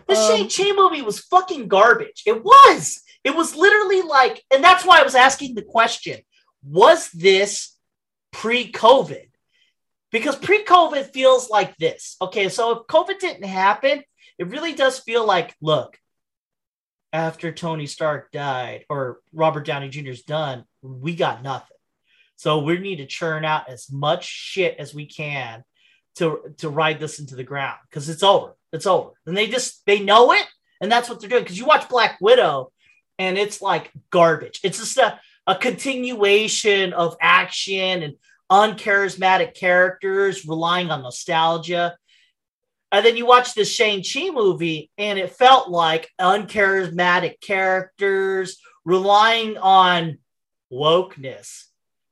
The 0.07 0.15
Um, 0.15 0.49
Shang-Chi 0.49 0.71
movie 0.73 1.01
was 1.01 1.19
fucking 1.19 1.67
garbage. 1.67 2.23
It 2.25 2.43
was. 2.43 3.01
It 3.23 3.35
was 3.35 3.55
literally 3.55 4.01
like, 4.03 4.43
and 4.51 4.63
that's 4.63 4.85
why 4.85 4.99
I 4.99 5.03
was 5.03 5.15
asking 5.15 5.55
the 5.55 5.63
question: 5.63 6.19
Was 6.63 7.09
this 7.11 7.75
pre-COVID? 8.31 9.29
Because 10.11 10.35
pre-COVID 10.35 11.11
feels 11.11 11.49
like 11.49 11.75
this. 11.77 12.15
Okay, 12.21 12.49
so 12.49 12.71
if 12.71 12.87
COVID 12.87 13.19
didn't 13.19 13.45
happen, 13.45 14.03
it 14.37 14.47
really 14.47 14.73
does 14.73 14.99
feel 14.99 15.25
like, 15.25 15.55
look, 15.61 15.97
after 17.11 17.51
Tony 17.51 17.87
Stark 17.87 18.31
died 18.31 18.85
or 18.89 19.19
Robert 19.33 19.65
Downey 19.65 19.89
Jr.'s 19.89 20.21
done, 20.23 20.65
we 20.81 21.15
got 21.15 21.41
nothing. 21.41 21.77
So 22.35 22.59
we 22.59 22.77
need 22.77 22.97
to 22.97 23.05
churn 23.05 23.45
out 23.45 23.69
as 23.69 23.89
much 23.91 24.25
shit 24.25 24.77
as 24.77 24.93
we 24.93 25.05
can 25.05 25.63
to 26.15 26.53
to 26.57 26.69
ride 26.69 26.99
this 26.99 27.19
into 27.19 27.35
the 27.35 27.43
ground 27.43 27.77
because 27.89 28.09
it's 28.09 28.23
over. 28.23 28.55
It's 28.71 28.87
over. 28.87 29.11
And 29.25 29.35
they 29.35 29.47
just 29.47 29.85
they 29.85 29.99
know 29.99 30.31
it, 30.33 30.45
and 30.81 30.91
that's 30.91 31.09
what 31.09 31.19
they're 31.19 31.29
doing. 31.29 31.43
Because 31.43 31.59
you 31.59 31.65
watch 31.65 31.89
Black 31.89 32.17
Widow, 32.21 32.71
and 33.19 33.37
it's 33.37 33.61
like 33.61 33.91
garbage. 34.09 34.59
It's 34.63 34.79
just 34.79 34.97
a, 34.97 35.19
a 35.47 35.55
continuation 35.55 36.93
of 36.93 37.15
action 37.21 38.03
and 38.03 38.13
uncharismatic 38.51 39.55
characters 39.55 40.45
relying 40.45 40.91
on 40.91 41.01
nostalgia. 41.01 41.95
And 42.91 43.05
then 43.05 43.17
you 43.17 43.25
watch 43.25 43.55
the 43.55 43.65
Shang-Chi 43.65 44.29
movie, 44.29 44.89
and 44.97 45.19
it 45.19 45.31
felt 45.31 45.69
like 45.69 46.09
uncharismatic 46.21 47.41
characters 47.41 48.57
relying 48.85 49.57
on 49.57 50.19
wokeness 50.71 51.65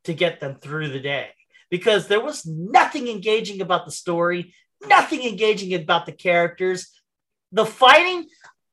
to 0.06 0.14
get 0.14 0.42
them 0.42 0.56
through 0.56 0.90
the 0.90 1.00
day 1.00 1.30
because 1.74 2.06
there 2.06 2.24
was 2.24 2.46
nothing 2.46 3.08
engaging 3.08 3.60
about 3.60 3.84
the 3.84 3.92
story, 3.92 4.54
nothing 4.86 5.24
engaging 5.24 5.74
about 5.74 6.06
the 6.06 6.12
characters. 6.12 7.02
The 7.52 7.66
fighting, 7.66 8.28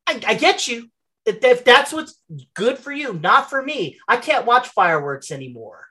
I, 0.07 0.21
I 0.27 0.35
get 0.35 0.69
you. 0.69 0.91
If, 1.25 1.43
if 1.43 1.65
that's 1.65 1.95
what's 1.95 2.21
good 2.53 2.77
for 2.77 2.93
you, 2.93 3.15
not 3.15 3.49
for 3.49 3.63
me. 3.63 3.99
I 4.07 4.19
can't 4.19 4.45
watch 4.45 4.69
fireworks 4.69 5.31
anymore. 5.31 5.87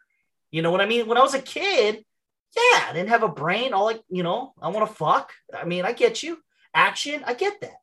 You 0.51 0.61
know 0.61 0.69
what 0.69 0.81
I 0.81 0.85
mean? 0.85 1.07
When 1.07 1.17
I 1.17 1.23
was 1.23 1.33
a 1.33 1.41
kid, 1.41 2.05
yeah, 2.55 2.85
I 2.87 2.91
didn't 2.93 3.09
have 3.09 3.23
a 3.23 3.27
brain. 3.27 3.73
All 3.73 3.85
like, 3.85 4.03
you 4.11 4.21
know, 4.21 4.53
I 4.61 4.67
want 4.67 4.87
to 4.87 4.93
fuck. 4.93 5.31
I 5.51 5.65
mean, 5.65 5.85
I 5.85 5.93
get 5.93 6.21
you. 6.21 6.37
Action, 6.75 7.23
I 7.25 7.33
get 7.33 7.59
that. 7.61 7.79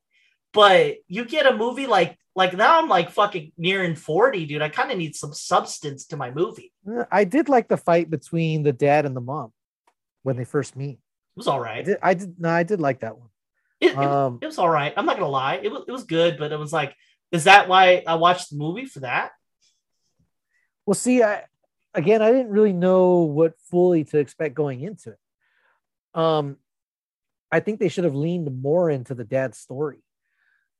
But 0.56 0.96
you 1.06 1.24
get 1.26 1.46
a 1.46 1.56
movie 1.56 1.86
like 1.86 2.18
like 2.34 2.54
now 2.54 2.78
I'm 2.78 2.88
like 2.88 3.10
fucking 3.10 3.52
nearing 3.56 3.94
40, 3.94 4.46
dude. 4.46 4.62
I 4.62 4.68
kind 4.68 4.90
of 4.90 4.98
need 4.98 5.14
some 5.14 5.32
substance 5.32 6.06
to 6.06 6.16
my 6.16 6.30
movie. 6.30 6.72
I 7.10 7.24
did 7.24 7.48
like 7.48 7.68
the 7.68 7.76
fight 7.76 8.10
between 8.10 8.62
the 8.62 8.72
dad 8.72 9.06
and 9.06 9.16
the 9.16 9.20
mom 9.20 9.52
when 10.22 10.36
they 10.36 10.44
first 10.44 10.76
meet. 10.76 10.98
It 10.98 11.36
was 11.36 11.46
all 11.46 11.60
right. 11.60 11.78
I 11.78 11.82
did. 11.82 11.98
I 12.02 12.14
did. 12.14 12.40
No, 12.40 12.50
I 12.50 12.62
did 12.62 12.80
like 12.80 13.00
that 13.00 13.18
one. 13.18 13.28
It, 13.80 13.92
it, 13.92 13.98
Um, 13.98 14.38
it 14.40 14.46
was 14.46 14.58
all 14.58 14.68
right. 14.68 14.92
I'm 14.96 15.06
not 15.06 15.18
gonna 15.18 15.30
lie. 15.30 15.60
It 15.62 15.70
was 15.70 15.84
it 15.86 15.92
was 15.92 16.04
good, 16.04 16.38
but 16.38 16.52
it 16.52 16.58
was 16.58 16.72
like, 16.72 16.94
is 17.32 17.44
that 17.44 17.68
why 17.68 18.02
I 18.06 18.14
watched 18.14 18.50
the 18.50 18.56
movie 18.56 18.86
for 18.86 19.00
that? 19.00 19.32
Well, 20.86 20.94
see, 20.94 21.22
I 21.22 21.44
again, 21.94 22.22
I 22.22 22.32
didn't 22.32 22.50
really 22.50 22.72
know 22.72 23.20
what 23.20 23.54
fully 23.70 24.04
to 24.04 24.18
expect 24.18 24.54
going 24.54 24.80
into 24.80 25.10
it. 25.10 26.18
Um, 26.18 26.56
I 27.52 27.60
think 27.60 27.80
they 27.80 27.88
should 27.88 28.04
have 28.04 28.14
leaned 28.14 28.62
more 28.62 28.90
into 28.90 29.14
the 29.14 29.24
dad's 29.24 29.58
story 29.58 30.02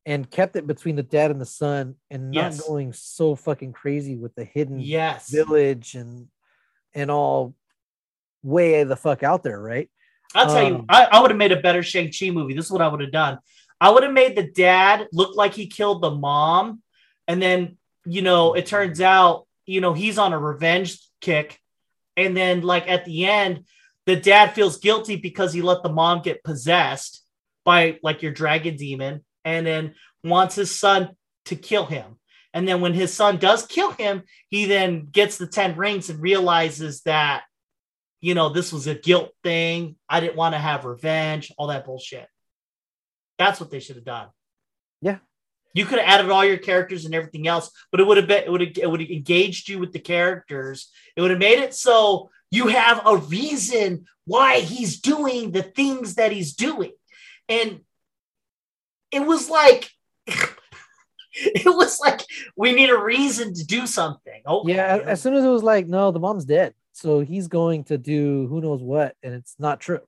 and 0.07 0.31
kept 0.31 0.57
it 0.57 0.67
between 0.67 0.97
the 0.97 1.03
dad 1.03 1.31
and 1.33 1.41
the 1.41 1.45
son, 1.45 1.97
and 2.11 2.31
not 2.31 2.53
Yes. 2.53 2.67
going 2.67 2.93
so 2.93 3.35
fucking 3.35 3.73
crazy 3.73 4.15
with 4.17 4.35
the 4.37 4.45
hidden 4.45 4.81
Yes. 4.81 5.29
village 5.31 5.95
and 5.95 6.29
and 6.95 7.11
all 7.11 7.55
way 8.43 8.83
the 8.85 8.97
fuck 8.97 9.23
out 9.23 9.43
there, 9.43 9.61
right? 9.61 9.91
I'll 10.35 10.51
tell 10.51 10.67
you, 10.67 10.77
Um, 10.77 10.87
I, 10.89 11.05
I 11.05 11.21
would 11.21 11.31
have 11.31 11.37
made 11.39 11.53
a 11.53 11.61
better 11.61 11.83
Shang-Chi 11.83 12.31
movie. 12.31 12.55
This 12.55 12.67
is 12.67 12.71
what 12.71 12.81
I 12.81 12.89
would 12.89 13.01
have 13.01 13.13
done. 13.13 13.39
I 13.81 13.91
would 13.91 14.03
have 14.03 14.13
made 14.13 14.37
the 14.37 14.51
dad 14.51 15.09
look 15.13 15.37
like 15.37 15.53
he 15.53 15.67
killed 15.67 16.03
the 16.03 16.11
mom. 16.11 16.83
And 17.29 17.43
then, 17.43 17.77
you 18.07 18.23
know, 18.23 18.55
it 18.55 18.67
turns 18.67 19.01
out, 19.01 19.47
you 19.67 19.81
know, 19.81 19.93
he's 19.93 20.17
on 20.17 20.33
a 20.33 20.39
revenge 20.39 20.99
kick. 21.21 21.59
And 22.17 22.35
then, 22.37 22.63
like, 22.63 22.89
at 22.89 23.05
the 23.05 23.27
end, 23.27 23.65
the 24.07 24.17
dad 24.17 24.55
feels 24.55 24.79
guilty 24.79 25.17
because 25.17 25.53
he 25.53 25.61
let 25.61 25.83
the 25.83 25.93
mom 25.93 26.23
get 26.23 26.45
possessed 26.45 27.23
by, 27.65 27.99
like, 28.03 28.23
your 28.23 28.33
dragon 28.33 28.77
demon 28.77 29.25
and 29.47 29.67
then 29.67 29.95
wants 30.25 30.57
his 30.57 30.79
son 30.79 31.11
to 31.47 31.57
kill 31.57 31.87
him. 31.87 32.19
And 32.53 32.67
then 32.67 32.81
when 32.81 32.93
his 32.93 33.15
son 33.15 33.39
does 33.39 33.65
kill 33.65 33.93
him, 33.93 34.25
he 34.49 34.67
then 34.67 35.07
gets 35.11 35.39
the 35.39 35.47
10 35.47 35.77
rings 35.77 36.11
and 36.11 36.21
realizes 36.21 37.03
that, 37.03 37.45
you 38.21 38.35
know, 38.35 38.49
this 38.49 38.73
was 38.73 38.87
a 38.87 38.95
guilt 38.95 39.31
thing. 39.43 39.97
I 40.09 40.21
didn't 40.21 40.37
want 40.37 40.55
to 40.55 40.59
have 40.59 40.85
revenge, 40.85 41.53
all 41.57 41.69
that 41.69 41.85
bullshit. 41.85 42.27
That's 43.39 43.61
what 43.61 43.71
they 43.71 43.79
should 43.79 43.97
have 43.97 44.05
done. 44.05 44.29
Yeah. 45.01 45.19
You 45.75 45.85
could 45.85 45.99
have 45.99 46.09
added 46.09 46.31
all 46.31 46.45
your 46.45 46.57
characters 46.57 47.05
and 47.05 47.15
everything 47.15 47.47
else, 47.47 47.71
but 47.93 48.01
it 48.01 48.07
would 48.07 48.17
have 48.17 48.27
been 48.27 48.45
it 48.45 48.51
would 48.51 48.63
have 48.63 48.79
it 48.79 48.91
would 48.91 49.01
have 49.01 49.11
engaged 49.11 49.69
you 49.69 49.79
with 49.79 49.93
the 49.93 49.99
characters. 49.99 50.91
It 51.15 51.21
would 51.21 51.31
have 51.31 51.39
made 51.39 51.59
it 51.59 51.75
so 51.75 52.31
you 52.51 52.69
have 52.69 53.03
a 53.05 53.19
reason 53.19 54.07
why 54.25 54.61
he's 54.61 55.01
doing 55.01 55.53
the 55.53 55.63
things 55.63 56.15
that 56.15 56.33
he's 56.33 56.55
doing. 56.55 56.93
And 57.49 57.81
it 59.17 59.27
was 59.27 59.49
like 59.49 59.91
it 61.33 61.67
was 61.67 62.01
like 62.01 62.21
we 62.57 62.73
need 62.73 62.91
a 62.91 62.99
reason 62.99 63.55
to 63.55 63.65
do 63.65 63.87
something. 63.87 64.43
Okay. 64.47 64.75
Yeah, 64.75 65.01
as 65.05 65.21
soon 65.21 65.35
as 65.35 65.45
it 65.45 65.49
was 65.49 65.63
like, 65.63 65.87
no, 65.87 66.11
the 66.11 66.21
mom's 66.21 66.45
dead, 66.45 66.75
so 66.93 67.21
he's 67.21 67.49
going 67.49 67.85
to 67.85 67.99
do 67.99 68.47
who 68.49 68.61
knows 68.61 68.83
what, 68.83 69.17
and 69.23 69.35
it's 69.35 69.57
not 69.59 69.81
true. 69.81 70.01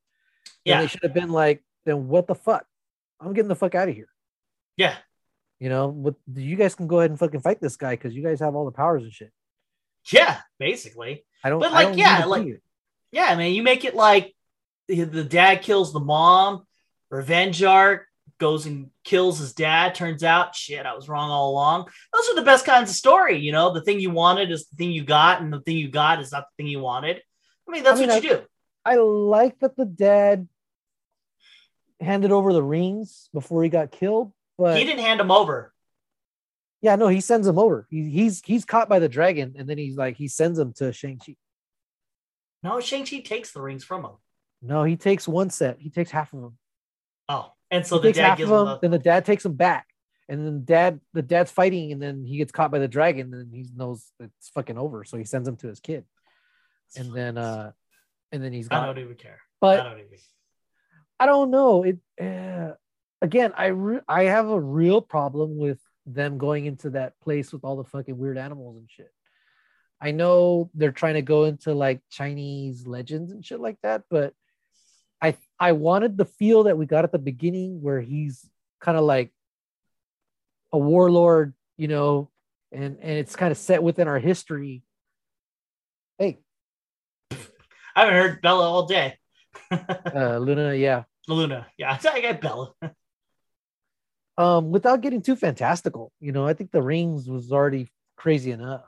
Yeah, 0.64 0.76
then 0.76 0.85
they 0.85 0.89
should 0.89 1.02
have 1.02 1.14
been 1.14 1.30
like, 1.30 1.62
then 1.85 2.09
what 2.09 2.26
the 2.26 2.35
fuck? 2.35 2.66
I'm 3.20 3.32
getting 3.32 3.48
the 3.48 3.56
fuck 3.56 3.74
out 3.74 3.89
of 3.89 3.94
here. 3.94 4.09
Yeah, 4.76 4.97
you 5.59 5.68
know, 5.68 5.89
what 5.89 6.14
you 6.35 6.56
guys 6.56 6.74
can 6.74 6.86
go 6.86 7.01
ahead 7.01 7.10
and 7.10 7.18
fucking 7.18 7.40
fight 7.40 7.60
this 7.60 7.76
guy 7.76 7.93
because 7.93 8.14
you 8.14 8.22
guys 8.22 8.40
have 8.40 8.55
all 8.55 8.64
the 8.64 8.72
powers 8.72 9.02
and 9.02 9.12
shit. 9.12 9.32
Yeah, 10.10 10.39
basically. 10.59 11.24
I 11.43 11.51
don't. 11.51 11.60
But 11.60 11.72
like, 11.72 11.89
don't 11.89 11.98
yeah, 11.98 12.24
like, 12.24 12.60
yeah, 13.12 13.35
man, 13.36 13.52
you 13.52 13.62
make 13.62 13.85
it 13.85 13.94
like 13.94 14.35
the, 14.86 15.05
the 15.05 15.24
dad 15.24 15.62
kills 15.62 15.93
the 15.93 16.01
mom, 16.01 16.64
revenge 17.10 17.62
arc, 17.62 18.07
goes 18.39 18.66
and 18.66 18.90
kills 19.05 19.39
his 19.39 19.52
dad. 19.52 19.94
Turns 19.94 20.24
out, 20.24 20.55
shit, 20.55 20.86
I 20.86 20.94
was 20.94 21.09
wrong 21.09 21.31
all 21.31 21.51
along. 21.51 21.89
Those 22.12 22.28
are 22.31 22.35
the 22.35 22.43
best 22.43 22.65
kinds 22.65 22.90
of 22.90 22.97
story. 22.97 23.39
You 23.39 23.52
know, 23.52 23.73
the 23.73 23.82
thing 23.82 24.01
you 24.01 24.10
wanted 24.10 24.51
is 24.51 24.66
the 24.66 24.77
thing 24.77 24.93
you 24.93 25.05
got, 25.05 25.40
and 25.40 25.52
the 25.52 25.60
thing 25.60 25.77
you 25.77 25.89
got 25.89 26.20
is 26.20 26.32
not 26.32 26.44
the 26.44 26.62
thing 26.62 26.70
you 26.70 26.81
wanted. 26.81 27.20
I 27.69 27.73
mean, 27.73 27.82
that's 27.82 27.98
I 27.98 28.01
mean, 28.01 28.10
what 28.10 28.24
you 28.24 28.31
I, 28.31 28.35
do. 28.35 28.43
I 28.85 28.97
like 28.97 29.59
that 29.60 29.77
the 29.77 29.85
dad 29.85 30.48
handed 32.01 32.32
over 32.32 32.52
the 32.52 32.62
rings 32.62 33.28
before 33.32 33.62
he 33.62 33.69
got 33.69 33.90
killed, 33.90 34.32
but 34.56 34.78
he 34.78 34.85
didn't 34.85 35.05
hand 35.05 35.20
them 35.20 35.31
over. 35.31 35.73
Yeah, 36.81 36.97
no, 36.97 37.09
he 37.09 37.20
sends 37.20 37.47
them 37.47 37.59
over. 37.59 37.86
He, 37.90 38.09
he's 38.09 38.40
he's 38.44 38.65
caught 38.65 38.89
by 38.89 39.01
the 39.01 39.09
dragon, 39.09 39.55
and 39.59 39.69
then 39.69 39.78
he's 39.78 39.97
like 39.97 40.16
he 40.16 40.28
sends 40.28 40.59
them 40.59 40.73
to 40.74 40.93
Shang 40.93 41.19
Chi. 41.19 41.36
No, 42.62 42.81
Shang 42.81 43.05
Chi 43.05 43.19
takes 43.19 43.52
the 43.52 43.60
rings 43.60 43.85
from 43.85 44.05
him. 44.05 44.12
No, 44.62 44.85
he 44.85 44.97
takes 44.97 45.28
one 45.28 45.51
set. 45.51 45.78
He 45.81 45.90
takes 45.90 46.10
half 46.10 46.32
of 46.32 46.40
them. 46.40 46.59
Oh, 47.28 47.52
and 47.70 47.86
so 47.86 48.01
he 48.01 48.09
the 48.09 48.12
dad 48.12 48.36
gives 48.36 48.51
them, 48.51 48.66
the... 48.66 48.78
then 48.81 48.90
the 48.90 48.99
dad 48.99 49.24
takes 49.24 49.43
them 49.43 49.55
back, 49.55 49.86
and 50.28 50.45
then 50.45 50.65
dad 50.65 51.01
the 51.12 51.23
dad's 51.23 51.51
fighting, 51.51 51.93
and 51.93 52.03
then 52.03 52.24
he 52.24 52.36
gets 52.36 52.53
caught 52.53 52.70
by 52.70 52.78
the 52.78 52.89
dragon, 52.89 53.32
and 53.35 53.53
he 53.53 53.66
knows 53.74 54.11
it's 54.20 54.49
fucking 54.51 54.78
over, 54.78 55.05
so 55.05 55.16
he 55.16 55.24
sends 55.24 55.49
him 55.49 55.57
to 55.57 55.69
his 55.69 55.81
kid, 55.81 56.05
and 56.97 57.12
then 57.12 57.39
uh, 57.39 57.73
and 58.32 58.43
then 58.43 58.53
he's 58.53 58.69
gone. 58.69 58.82
I 58.82 58.86
don't 58.86 58.99
even 58.99 59.16
care. 59.16 59.40
But 59.61 59.81
I 59.81 59.85
don't, 59.85 59.99
even... 59.99 60.19
I 61.20 61.27
don't 61.27 61.51
know. 61.51 61.82
It 61.82 61.99
uh, 62.20 62.74
again, 63.20 63.53
I 63.57 63.66
re- 63.66 64.01
I 64.09 64.24
have 64.24 64.49
a 64.49 64.61
real 64.61 65.01
problem 65.01 65.59
with 65.59 65.81
them 66.07 66.39
going 66.39 66.66
into 66.66 66.90
that 66.90 67.19
place 67.20 67.53
with 67.53 67.65
all 67.65 67.77
the 67.77 67.85
fucking 67.85 68.16
weird 68.16 68.39
animals 68.39 68.78
and 68.78 68.89
shit. 68.90 69.12
I 70.01 70.12
know 70.12 70.70
they're 70.74 70.93
trying 70.93 71.15
to 71.15 71.23
go 71.23 71.45
into 71.45 71.74
like 71.74 72.01
Chinese 72.09 72.86
legends 72.86 73.32
and 73.32 73.45
shit 73.45 73.61
like 73.61 73.78
that, 73.82 74.05
but 74.09 74.32
I 75.60 75.72
wanted 75.72 76.16
the 76.16 76.24
feel 76.24 76.64
that 76.64 76.78
we 76.78 76.86
got 76.86 77.05
at 77.05 77.12
the 77.12 77.18
beginning 77.18 77.82
where 77.82 78.01
he's 78.01 78.48
kind 78.80 78.97
of 78.97 79.05
like 79.05 79.32
a 80.72 80.78
warlord, 80.78 81.55
you 81.76 81.89
know, 81.89 82.30
and 82.72 82.98
and 83.01 83.18
it's 83.18 83.36
kind 83.36 83.51
of 83.51 83.59
set 83.59 83.82
within 83.82 84.09
our 84.09 84.18
history. 84.18 84.82
Hey, 86.18 86.39
I 87.30 87.36
haven't 87.97 88.14
heard 88.14 88.43
Bella 88.43 88.68
all 88.68 88.86
day. 88.86 89.16
uh, 89.70 90.39
Luna, 90.39 90.74
yeah, 90.74 91.05
Luna, 91.26 91.66
yeah, 91.76 91.98
I 92.12 92.20
got 92.20 92.40
Bella. 92.40 92.72
um, 94.36 94.70
without 94.70 95.01
getting 95.01 95.22
too 95.22 95.36
fantastical, 95.36 96.12
you 96.20 96.32
know, 96.32 96.47
I 96.47 96.55
think 96.55 96.70
the 96.70 96.82
rings 96.82 97.28
was 97.28 97.51
already 97.51 97.89
crazy 98.16 98.52
enough. 98.52 98.85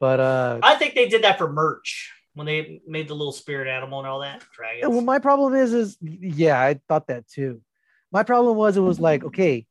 But 0.00 0.20
uh 0.20 0.60
I 0.62 0.76
think 0.76 0.94
they 0.94 1.08
did 1.08 1.24
that 1.24 1.38
for 1.38 1.52
merch 1.52 2.12
when 2.38 2.46
they 2.46 2.80
made 2.86 3.08
the 3.08 3.14
little 3.14 3.32
spirit 3.32 3.66
animal 3.66 3.98
and 3.98 4.06
all 4.06 4.20
that 4.20 4.44
dragons. 4.54 4.88
Well, 4.88 5.00
my 5.00 5.18
problem 5.18 5.54
is, 5.54 5.72
is 5.72 5.98
yeah, 6.00 6.58
I 6.60 6.80
thought 6.86 7.08
that 7.08 7.26
too. 7.26 7.60
My 8.12 8.22
problem 8.22 8.56
was 8.56 8.76
it 8.76 8.80
was 8.80 9.00
like, 9.00 9.24
okay, 9.24 9.66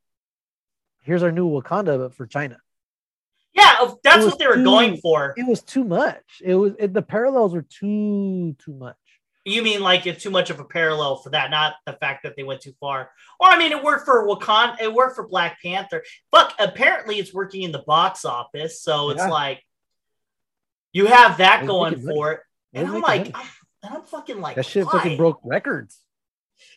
here's 1.03 1.23
our 1.23 1.31
new 1.31 1.49
Wakanda, 1.49 1.97
but 1.97 2.13
for 2.13 2.27
China. 2.27 2.57
Yeah, 3.53 3.93
that's 4.03 4.25
what 4.25 4.37
they 4.37 4.47
were 4.47 4.55
too, 4.55 4.65
going 4.65 4.97
for. 4.97 5.33
It 5.37 5.47
was 5.47 5.61
too 5.61 5.85
much. 5.85 6.41
It 6.43 6.55
was 6.55 6.73
it, 6.77 6.93
the 6.93 7.01
parallels 7.01 7.53
were 7.53 7.63
too 7.63 8.53
too 8.59 8.73
much. 8.73 8.97
You 9.45 9.63
mean 9.63 9.79
like 9.79 10.05
it's 10.05 10.21
too 10.21 10.29
much 10.29 10.49
of 10.49 10.59
a 10.59 10.65
parallel 10.65 11.15
for 11.15 11.29
that, 11.29 11.49
not 11.49 11.75
the 11.85 11.93
fact 11.93 12.23
that 12.23 12.35
they 12.35 12.43
went 12.43 12.59
too 12.59 12.73
far. 12.81 13.09
Or 13.39 13.47
I 13.47 13.57
mean, 13.57 13.71
it 13.71 13.81
worked 13.81 14.05
for 14.05 14.27
Wakanda, 14.27 14.81
it 14.81 14.93
worked 14.93 15.15
for 15.15 15.25
Black 15.25 15.57
Panther. 15.63 16.03
But 16.33 16.53
apparently, 16.59 17.15
it's 17.15 17.33
working 17.33 17.61
in 17.61 17.71
the 17.71 17.79
box 17.87 18.25
office, 18.25 18.81
so 18.81 19.09
it's 19.09 19.19
yeah. 19.19 19.29
like 19.29 19.63
you 20.91 21.05
have 21.05 21.37
that 21.37 21.65
going 21.65 22.01
for 22.01 22.33
it. 22.33 22.39
And 22.77 22.87
I'm 22.87 23.01
like, 23.01 23.31
I'm, 23.33 23.45
and 23.83 23.95
I'm 23.95 24.03
fucking 24.03 24.39
like, 24.41 24.55
that 24.55 24.65
shit 24.65 24.85
why? 24.85 24.93
fucking 24.93 25.17
broke 25.17 25.39
records. 25.43 25.99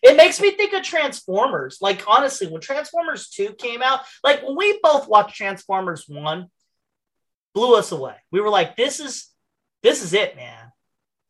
It 0.02 0.16
makes 0.16 0.40
me 0.40 0.50
think 0.52 0.72
of 0.72 0.82
Transformers. 0.82 1.78
Like, 1.80 2.02
honestly, 2.06 2.46
when 2.46 2.60
Transformers 2.60 3.28
2 3.30 3.54
came 3.54 3.82
out, 3.82 4.00
like 4.22 4.42
when 4.42 4.56
we 4.56 4.78
both 4.82 5.08
watched 5.08 5.36
Transformers 5.36 6.04
1, 6.06 6.46
blew 7.54 7.76
us 7.76 7.92
away. 7.92 8.14
We 8.30 8.40
were 8.40 8.50
like, 8.50 8.76
this 8.76 9.00
is 9.00 9.28
this 9.82 10.02
is 10.02 10.12
it, 10.12 10.36
man. 10.36 10.72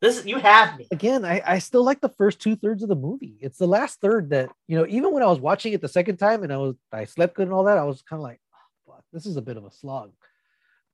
This 0.01 0.17
is 0.17 0.25
you 0.25 0.39
have 0.39 0.77
me. 0.77 0.87
Again, 0.91 1.23
I, 1.23 1.41
I 1.45 1.59
still 1.59 1.83
like 1.83 2.01
the 2.01 2.09
first 2.09 2.39
two 2.39 2.55
thirds 2.55 2.83
of 2.83 2.89
the 2.89 2.95
movie. 2.95 3.37
It's 3.39 3.57
the 3.57 3.67
last 3.67 4.01
third 4.01 4.31
that, 4.31 4.49
you 4.67 4.77
know, 4.77 4.85
even 4.87 5.13
when 5.13 5.23
I 5.23 5.27
was 5.27 5.39
watching 5.39 5.73
it 5.73 5.81
the 5.81 5.87
second 5.87 6.17
time 6.17 6.43
and 6.43 6.51
I 6.51 6.57
was 6.57 6.75
I 6.91 7.05
slept 7.05 7.35
good 7.35 7.47
and 7.47 7.53
all 7.53 7.65
that, 7.65 7.77
I 7.77 7.83
was 7.83 8.01
kind 8.01 8.19
of 8.19 8.23
like, 8.23 8.39
oh, 8.53 8.93
fuck, 8.93 9.03
this 9.13 9.25
is 9.25 9.37
a 9.37 9.41
bit 9.41 9.57
of 9.57 9.65
a 9.65 9.71
slog. 9.71 10.11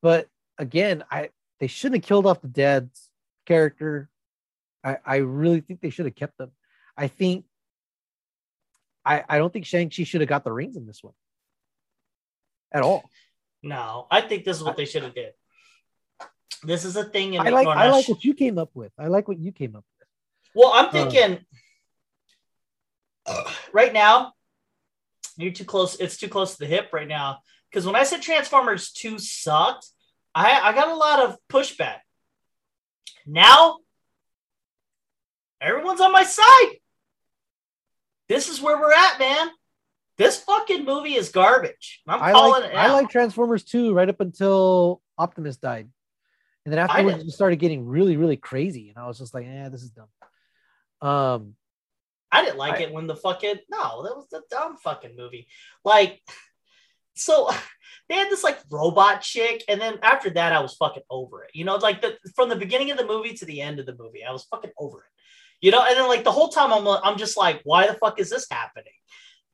But 0.01 0.27
again, 0.57 1.03
I 1.09 1.29
they 1.59 1.67
shouldn't 1.67 2.03
have 2.03 2.07
killed 2.07 2.25
off 2.25 2.41
the 2.41 2.47
dad's 2.47 3.06
character. 3.47 4.09
I, 4.83 4.97
I 5.05 5.15
really 5.17 5.61
think 5.61 5.81
they 5.81 5.89
should 5.89 6.05
have 6.05 6.15
kept 6.15 6.37
them. 6.37 6.51
I 6.95 7.07
think 7.07 7.45
I, 9.03 9.23
I 9.27 9.37
don't 9.37 9.51
think 9.51 9.65
Shang-Chi 9.65 10.03
should 10.03 10.21
have 10.21 10.29
got 10.29 10.43
the 10.43 10.51
rings 10.51 10.75
in 10.75 10.85
this 10.85 11.01
one 11.01 11.13
at 12.71 12.83
all. 12.83 13.09
No, 13.63 14.05
I 14.11 14.21
think 14.21 14.43
this 14.43 14.57
is 14.57 14.63
what 14.63 14.77
they 14.77 14.85
should 14.85 15.03
have 15.03 15.15
did. 15.15 15.31
This 16.63 16.85
is 16.85 16.95
a 16.95 17.03
thing 17.03 17.35
in 17.35 17.41
I 17.41 17.49
like 17.49 17.67
I 17.67 17.89
like 17.89 18.07
what 18.07 18.23
you 18.23 18.33
came 18.33 18.57
up 18.57 18.71
with. 18.73 18.91
I 18.97 19.07
like 19.07 19.27
what 19.27 19.39
you 19.39 19.51
came 19.51 19.75
up 19.75 19.85
with. 19.99 20.07
Well, 20.55 20.71
I'm 20.73 20.87
uh, 20.87 20.91
thinking 20.91 21.45
uh, 23.25 23.51
right 23.71 23.93
now, 23.93 24.33
you're 25.37 25.51
too 25.51 25.65
close. 25.65 25.95
It's 25.95 26.17
too 26.17 26.27
close 26.27 26.53
to 26.53 26.59
the 26.59 26.65
hip 26.65 26.89
right 26.91 27.07
now. 27.07 27.39
Because 27.69 27.85
when 27.85 27.95
I 27.95 28.03
said 28.03 28.21
Transformers 28.21 28.91
2 28.91 29.19
sucked, 29.19 29.85
I, 30.33 30.59
I 30.59 30.73
got 30.73 30.87
a 30.87 30.95
lot 30.95 31.19
of 31.19 31.37
pushback. 31.49 31.99
Now, 33.25 33.77
everyone's 35.61 36.01
on 36.01 36.11
my 36.11 36.23
side. 36.23 36.75
This 38.29 38.49
is 38.49 38.61
where 38.61 38.77
we're 38.77 38.93
at, 38.93 39.19
man. 39.19 39.49
This 40.17 40.39
fucking 40.41 40.83
movie 40.83 41.15
is 41.15 41.29
garbage. 41.29 42.01
I'm 42.07 42.21
I 42.21 42.31
calling 42.31 42.63
like, 42.63 42.71
it. 42.71 42.75
Out. 42.75 42.89
I 42.89 42.93
like 42.93 43.09
Transformers 43.09 43.63
2 43.63 43.93
right 43.93 44.09
up 44.09 44.19
until 44.19 45.01
Optimus 45.17 45.57
died. 45.57 45.89
And 46.65 46.73
then 46.73 46.79
afterwards, 46.79 47.23
it 47.23 47.31
started 47.31 47.59
getting 47.59 47.85
really, 47.85 48.17
really 48.17 48.35
crazy. 48.35 48.89
And 48.89 48.97
I 48.97 49.07
was 49.07 49.17
just 49.17 49.33
like, 49.33 49.45
yeah, 49.45 49.69
this 49.69 49.83
is 49.83 49.91
dumb. 49.91 50.07
Um, 51.01 51.55
I 52.29 52.43
didn't 52.43 52.57
like 52.57 52.81
I, 52.81 52.83
it 52.83 52.91
when 52.91 53.07
the 53.07 53.15
fucking 53.15 53.59
no, 53.69 54.03
that 54.03 54.15
was 54.15 54.27
the 54.29 54.41
dumb 54.49 54.75
fucking 54.77 55.15
movie. 55.15 55.47
Like, 55.85 56.21
so 57.17 57.49
they 58.09 58.15
had 58.15 58.29
this 58.29 58.43
like 58.43 58.59
robot 58.69 59.21
chick, 59.21 59.63
and 59.67 59.79
then 59.79 59.99
after 60.01 60.29
that, 60.31 60.53
I 60.53 60.59
was 60.59 60.75
fucking 60.75 61.03
over 61.09 61.43
it. 61.43 61.51
You 61.53 61.65
know, 61.65 61.75
like 61.75 62.01
the 62.01 62.17
from 62.35 62.49
the 62.49 62.55
beginning 62.55 62.91
of 62.91 62.97
the 62.97 63.05
movie 63.05 63.33
to 63.33 63.45
the 63.45 63.61
end 63.61 63.79
of 63.79 63.85
the 63.85 63.95
movie, 63.97 64.23
I 64.23 64.31
was 64.31 64.45
fucking 64.45 64.71
over 64.77 64.99
it. 64.99 65.11
You 65.59 65.71
know, 65.71 65.83
and 65.83 65.97
then 65.97 66.07
like 66.07 66.23
the 66.23 66.31
whole 66.31 66.49
time, 66.49 66.71
I'm 66.71 66.87
I'm 66.87 67.17
just 67.17 67.37
like, 67.37 67.61
why 67.63 67.87
the 67.87 67.93
fuck 67.95 68.19
is 68.19 68.29
this 68.29 68.47
happening? 68.49 68.93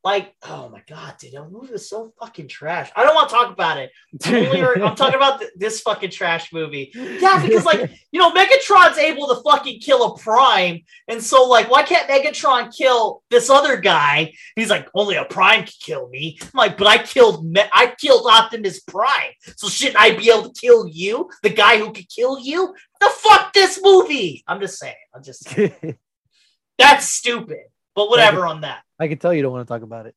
Like, 0.04 0.34
oh 0.44 0.68
my 0.70 0.82
god, 0.88 1.16
dude, 1.18 1.32
that 1.32 1.50
movie 1.50 1.74
is 1.74 1.90
so 1.90 2.14
fucking 2.20 2.50
trash. 2.50 2.92
I 2.96 3.04
don't 3.04 3.16
want 3.16 3.30
to 3.30 3.36
talk 3.36 3.54
about 3.54 3.78
it. 3.78 3.90
I'm, 4.26 4.84
I'm 4.84 4.96
talking 4.96 5.16
about 5.16 5.40
th- 5.40 5.52
this 5.56 5.80
fucking 5.80 6.10
trash 6.10 6.52
movie. 6.52 6.92
Yeah, 6.94 7.42
because 7.42 7.64
like, 7.64 7.90
you 8.12 8.20
know, 8.20 8.32
Megatron's 8.32 8.98
able 8.98 9.28
to 9.30 9.42
fucking 9.44 9.80
kill 9.80 10.04
a 10.04 10.18
Prime, 10.18 10.82
and 11.08 11.24
so 11.24 11.48
like, 11.48 11.72
why 11.72 11.84
can't 11.84 12.10
Megatron 12.10 12.76
kill 12.76 13.24
this 13.30 13.50
other 13.50 13.78
guy? 13.78 14.34
He's 14.58 14.70
like, 14.70 14.90
only 14.94 15.16
a 15.16 15.24
Prime 15.26 15.62
can 15.62 15.74
kill 15.80 16.10
me. 16.10 16.38
I'm 16.42 16.50
like, 16.54 16.78
but 16.78 16.88
I 16.88 16.98
killed 16.98 17.46
Me- 17.46 17.70
I 17.72 17.94
killed 17.98 18.28
Optimus 18.30 18.82
Prime, 18.82 19.32
so 19.56 19.70
shouldn't 19.70 19.98
I 19.98 20.18
be 20.18 20.30
able 20.30 20.50
to 20.50 20.60
kill 20.60 20.86
you, 20.86 21.30
the 21.44 21.50
guy 21.50 21.78
who 21.78 21.94
could 21.94 22.10
kill 22.10 22.38
you? 22.40 22.76
The 23.00 23.10
fuck 23.10 23.54
this 23.54 23.80
movie? 23.82 24.44
I'm 24.48 24.60
just 24.60 24.80
saying. 24.80 24.96
I'm 25.16 25.24
just 25.24 25.48
saying. 25.48 25.98
That's 26.78 27.06
stupid. 27.06 27.60
But 27.96 28.10
whatever 28.10 28.46
on 28.46 28.62
that. 28.62 28.82
I 29.04 29.08
can 29.08 29.18
tell 29.18 29.34
you 29.34 29.42
don't 29.42 29.52
want 29.52 29.68
to 29.68 29.74
talk 29.74 29.82
about 29.82 30.08
it. 30.08 30.16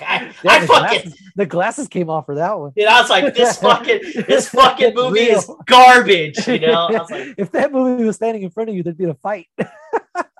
I, 0.00 0.32
Yeah, 0.42 0.52
I 0.52 0.60
the, 0.60 0.66
fucking 0.66 0.88
glasses, 0.88 1.32
the 1.36 1.46
glasses 1.46 1.88
came 1.88 2.10
off 2.10 2.26
for 2.26 2.34
that 2.34 2.58
one. 2.58 2.72
know, 2.76 2.86
I 2.88 3.00
was 3.00 3.10
like, 3.10 3.34
this 3.34 3.56
fucking 3.60 4.00
this 4.26 4.48
fucking 4.48 4.94
movie 4.96 5.20
is 5.20 5.48
garbage, 5.66 6.46
you 6.48 6.58
know. 6.58 6.88
I 6.88 6.92
was 6.92 7.10
like, 7.10 7.34
if 7.38 7.52
that 7.52 7.72
movie 7.72 8.04
was 8.04 8.16
standing 8.16 8.42
in 8.42 8.50
front 8.50 8.68
of 8.68 8.74
you, 8.74 8.82
there'd 8.82 8.98
be 8.98 9.04
a 9.04 9.14
fight. 9.14 9.46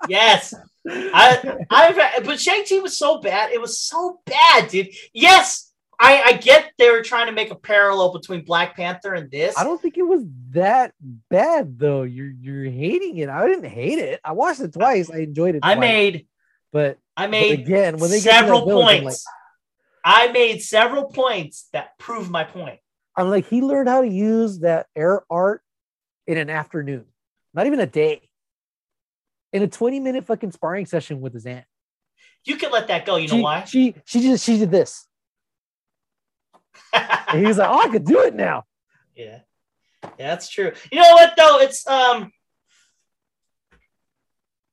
yes. 0.09 0.53
I 0.85 1.57
I've 1.69 2.25
but 2.25 2.39
Shang-Chi 2.41 2.79
was 2.79 2.97
so 2.97 3.21
bad. 3.21 3.51
It 3.51 3.61
was 3.61 3.79
so 3.79 4.19
bad, 4.25 4.67
dude. 4.67 4.89
Yes, 5.13 5.73
I, 5.99 6.21
I 6.21 6.33
get 6.33 6.73
they 6.77 6.89
were 6.91 7.01
trying 7.01 7.27
to 7.27 7.31
make 7.31 7.49
a 7.51 7.55
parallel 7.55 8.11
between 8.11 8.43
Black 8.43 8.75
Panther 8.75 9.13
and 9.13 9.31
this. 9.31 9.57
I 9.57 9.63
don't 9.63 9.81
think 9.81 9.97
it 9.97 10.05
was 10.05 10.23
that 10.51 10.93
bad 11.29 11.79
though. 11.79 12.03
You're 12.03 12.31
you're 12.31 12.65
hating 12.65 13.17
it. 13.17 13.29
I 13.29 13.47
didn't 13.47 13.69
hate 13.69 13.99
it. 13.99 14.19
I 14.23 14.33
watched 14.33 14.59
it 14.59 14.73
twice. 14.73 15.09
I 15.09 15.19
enjoyed 15.19 15.55
it. 15.55 15.61
I 15.63 15.75
made 15.75 16.27
but, 16.73 16.97
I 17.15 17.25
but 17.25 17.31
made 17.31 17.59
again 17.61 17.97
when 17.97 18.09
they 18.09 18.19
several 18.19 18.61
that 18.61 18.65
village, 18.65 19.01
points. 19.03 19.25
I 20.03 20.27
made 20.31 20.61
several 20.61 21.05
points 21.05 21.69
that 21.71 21.97
prove 21.97 22.29
my 22.29 22.43
point. 22.43 22.79
I'm 23.15 23.29
like, 23.29 23.47
he 23.47 23.61
learned 23.61 23.87
how 23.87 24.01
to 24.01 24.07
use 24.07 24.59
that 24.59 24.87
air 24.95 25.23
art 25.29 25.61
in 26.27 26.37
an 26.37 26.49
afternoon, 26.49 27.05
not 27.53 27.67
even 27.67 27.79
a 27.79 27.85
day. 27.85 28.27
In 29.53 29.61
a 29.61 29.67
20 29.67 29.99
minute 29.99 30.25
fucking 30.25 30.51
sparring 30.51 30.87
session 30.87 31.21
with 31.21 31.31
his 31.33 31.45
aunt. 31.45 31.65
You 32.43 32.55
can 32.57 32.71
let 32.71 32.87
that 32.87 33.05
go. 33.05 33.17
You 33.17 33.27
know 33.27 33.37
why? 33.37 33.63
She 33.65 33.93
she 34.03 34.21
just 34.21 34.43
she 34.43 34.57
did 34.57 34.71
this. 34.71 35.07
And 36.93 37.39
he 37.41 37.47
was 37.47 37.57
like, 37.57 37.69
Oh, 37.69 37.79
I 37.79 37.87
could 37.89 38.05
do 38.05 38.21
it 38.21 38.35
now. 38.35 38.63
yeah. 39.15 39.39
yeah, 40.03 40.27
that's 40.27 40.49
true. 40.49 40.71
You 40.91 41.01
know 41.01 41.13
what 41.13 41.33
though? 41.37 41.59
It's 41.59 41.87
um. 41.87 42.31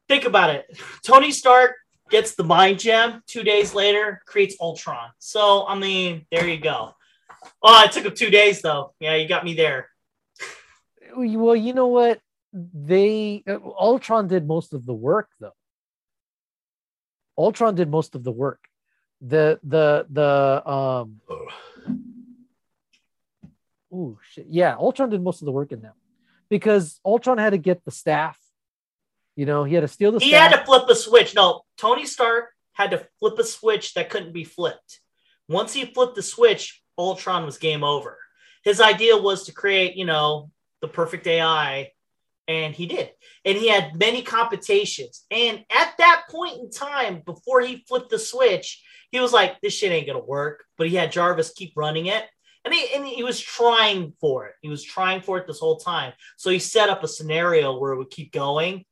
Think 0.09 0.25
about 0.25 0.51
it. 0.51 0.67
Tony 1.05 1.31
Stark 1.31 1.77
gets 2.11 2.35
the 2.35 2.45
mind 2.45 2.79
gem. 2.81 3.23
Two 3.27 3.43
days 3.43 3.75
later, 3.75 4.21
creates 4.27 4.57
Ultron. 4.61 5.11
So 5.19 5.67
I 5.67 5.79
mean, 5.79 6.27
there 6.31 6.49
you 6.49 6.59
go. 6.59 6.95
Oh, 7.63 7.85
it 7.85 7.93
took 7.93 8.05
him 8.05 8.15
two 8.15 8.31
days 8.31 8.61
though. 8.63 8.95
Yeah, 9.01 9.15
you 9.17 9.29
got 9.29 9.45
me 9.45 9.55
there. 9.55 9.89
Well, 11.17 11.57
you 11.57 11.73
know 11.73 11.89
what? 11.89 12.21
They 12.53 13.43
uh, 13.47 13.59
Ultron 13.79 14.29
did 14.29 14.47
most 14.47 14.73
of 14.73 14.85
the 14.85 14.95
work 14.95 15.29
though. 15.41 15.55
Ultron 17.39 17.75
did 17.75 17.91
most 17.91 18.15
of 18.15 18.25
the 18.25 18.33
work. 18.33 18.61
The 19.21 19.61
the 19.63 20.07
the 20.11 20.69
um 20.69 21.21
Ooh 23.93 24.19
shit. 24.31 24.47
Yeah, 24.49 24.77
Ultron 24.77 25.11
did 25.11 25.23
most 25.23 25.43
of 25.43 25.47
the 25.47 25.53
work 25.53 25.73
in 25.73 25.83
that. 25.83 25.95
Because 26.49 27.01
Ultron 27.05 27.39
had 27.39 27.51
to 27.51 27.59
get 27.59 27.85
the 27.85 27.91
staff. 27.91 28.39
You 29.41 29.47
know, 29.47 29.65
he 29.65 29.75
had 29.75 29.81
to 29.81 29.89
steal 29.89 30.13
the 30.13 30.19
He 30.19 30.33
staff. 30.33 30.51
had 30.51 30.59
to 30.59 30.67
flip 30.67 30.87
a 30.91 30.95
switch. 30.95 31.35
No, 31.35 31.63
Tony 31.79 32.05
Stark 32.05 32.51
had 32.75 32.91
to 32.91 33.07
flip 33.21 33.39
a 33.39 33.45
switch 33.45 33.95
that 33.95 34.11
couldn't 34.11 34.35
be 34.35 34.45
flipped. 34.45 35.01
Once 35.49 35.73
he 35.73 35.87
flipped 35.87 36.15
the 36.15 36.23
switch, 36.23 36.83
Ultron 36.99 37.47
was 37.47 37.57
game 37.57 37.83
over. 37.83 38.19
His 38.65 38.83
idea 38.83 39.17
was 39.17 39.45
to 39.45 39.53
create, 39.55 39.97
you 39.97 40.05
know, 40.05 40.51
the 40.83 40.89
perfect 40.89 41.27
AI, 41.27 41.91
and 42.49 42.75
he 42.75 42.85
did. 42.85 43.13
And 43.47 43.57
he 43.57 43.69
had 43.69 43.99
many 43.99 44.21
competitions. 44.21 45.25
And 45.31 45.65
at 45.71 45.95
that 45.97 46.25
point 46.29 46.59
in 46.61 46.71
time, 46.71 47.23
before 47.25 47.63
he 47.63 47.83
flipped 47.89 48.11
the 48.11 48.19
switch, 48.19 48.83
he 49.11 49.21
was 49.21 49.33
like, 49.33 49.59
"This 49.63 49.73
shit 49.73 49.91
ain't 49.91 50.07
gonna 50.07 50.19
work." 50.19 50.67
But 50.77 50.91
he 50.91 50.97
had 50.97 51.13
Jarvis 51.13 51.55
keep 51.55 51.73
running 51.77 52.07
it, 52.09 52.29
and 52.67 52.75
he 52.75 52.95
and 52.95 53.07
he 53.09 53.23
was 53.23 53.41
trying 53.41 54.13
for 54.21 54.49
it. 54.49 54.57
He 54.61 54.69
was 54.69 54.85
trying 54.85 55.23
for 55.23 55.39
it 55.39 55.47
this 55.47 55.61
whole 55.61 55.79
time. 55.79 56.13
So 56.37 56.51
he 56.51 56.59
set 56.59 56.91
up 56.91 57.03
a 57.03 57.09
scenario 57.09 57.79
where 57.79 57.93
it 57.93 57.97
would 57.97 58.11
keep 58.11 58.33
going, 58.33 58.85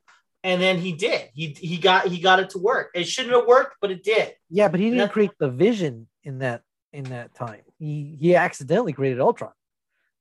and 0.44 0.60
then 0.62 0.78
he 0.78 0.92
did. 0.92 1.28
He 1.34 1.48
he 1.58 1.76
got 1.78 2.06
he 2.08 2.20
got 2.20 2.40
it 2.40 2.50
to 2.50 2.58
work. 2.58 2.90
It 2.94 3.04
shouldn't 3.08 3.34
have 3.34 3.46
worked, 3.46 3.76
but 3.80 3.90
it 3.90 4.02
did. 4.04 4.34
yeah, 4.50 4.68
but 4.68 4.80
he 4.80 4.90
didn't 4.90 5.10
create 5.12 5.32
the 5.38 5.50
vision 5.50 6.08
in 6.24 6.38
that 6.40 6.62
in 6.92 7.04
that 7.04 7.34
time. 7.34 7.60
He 7.78 8.16
he 8.20 8.34
accidentally 8.36 8.92
created 8.92 9.20
Ultron. 9.20 9.52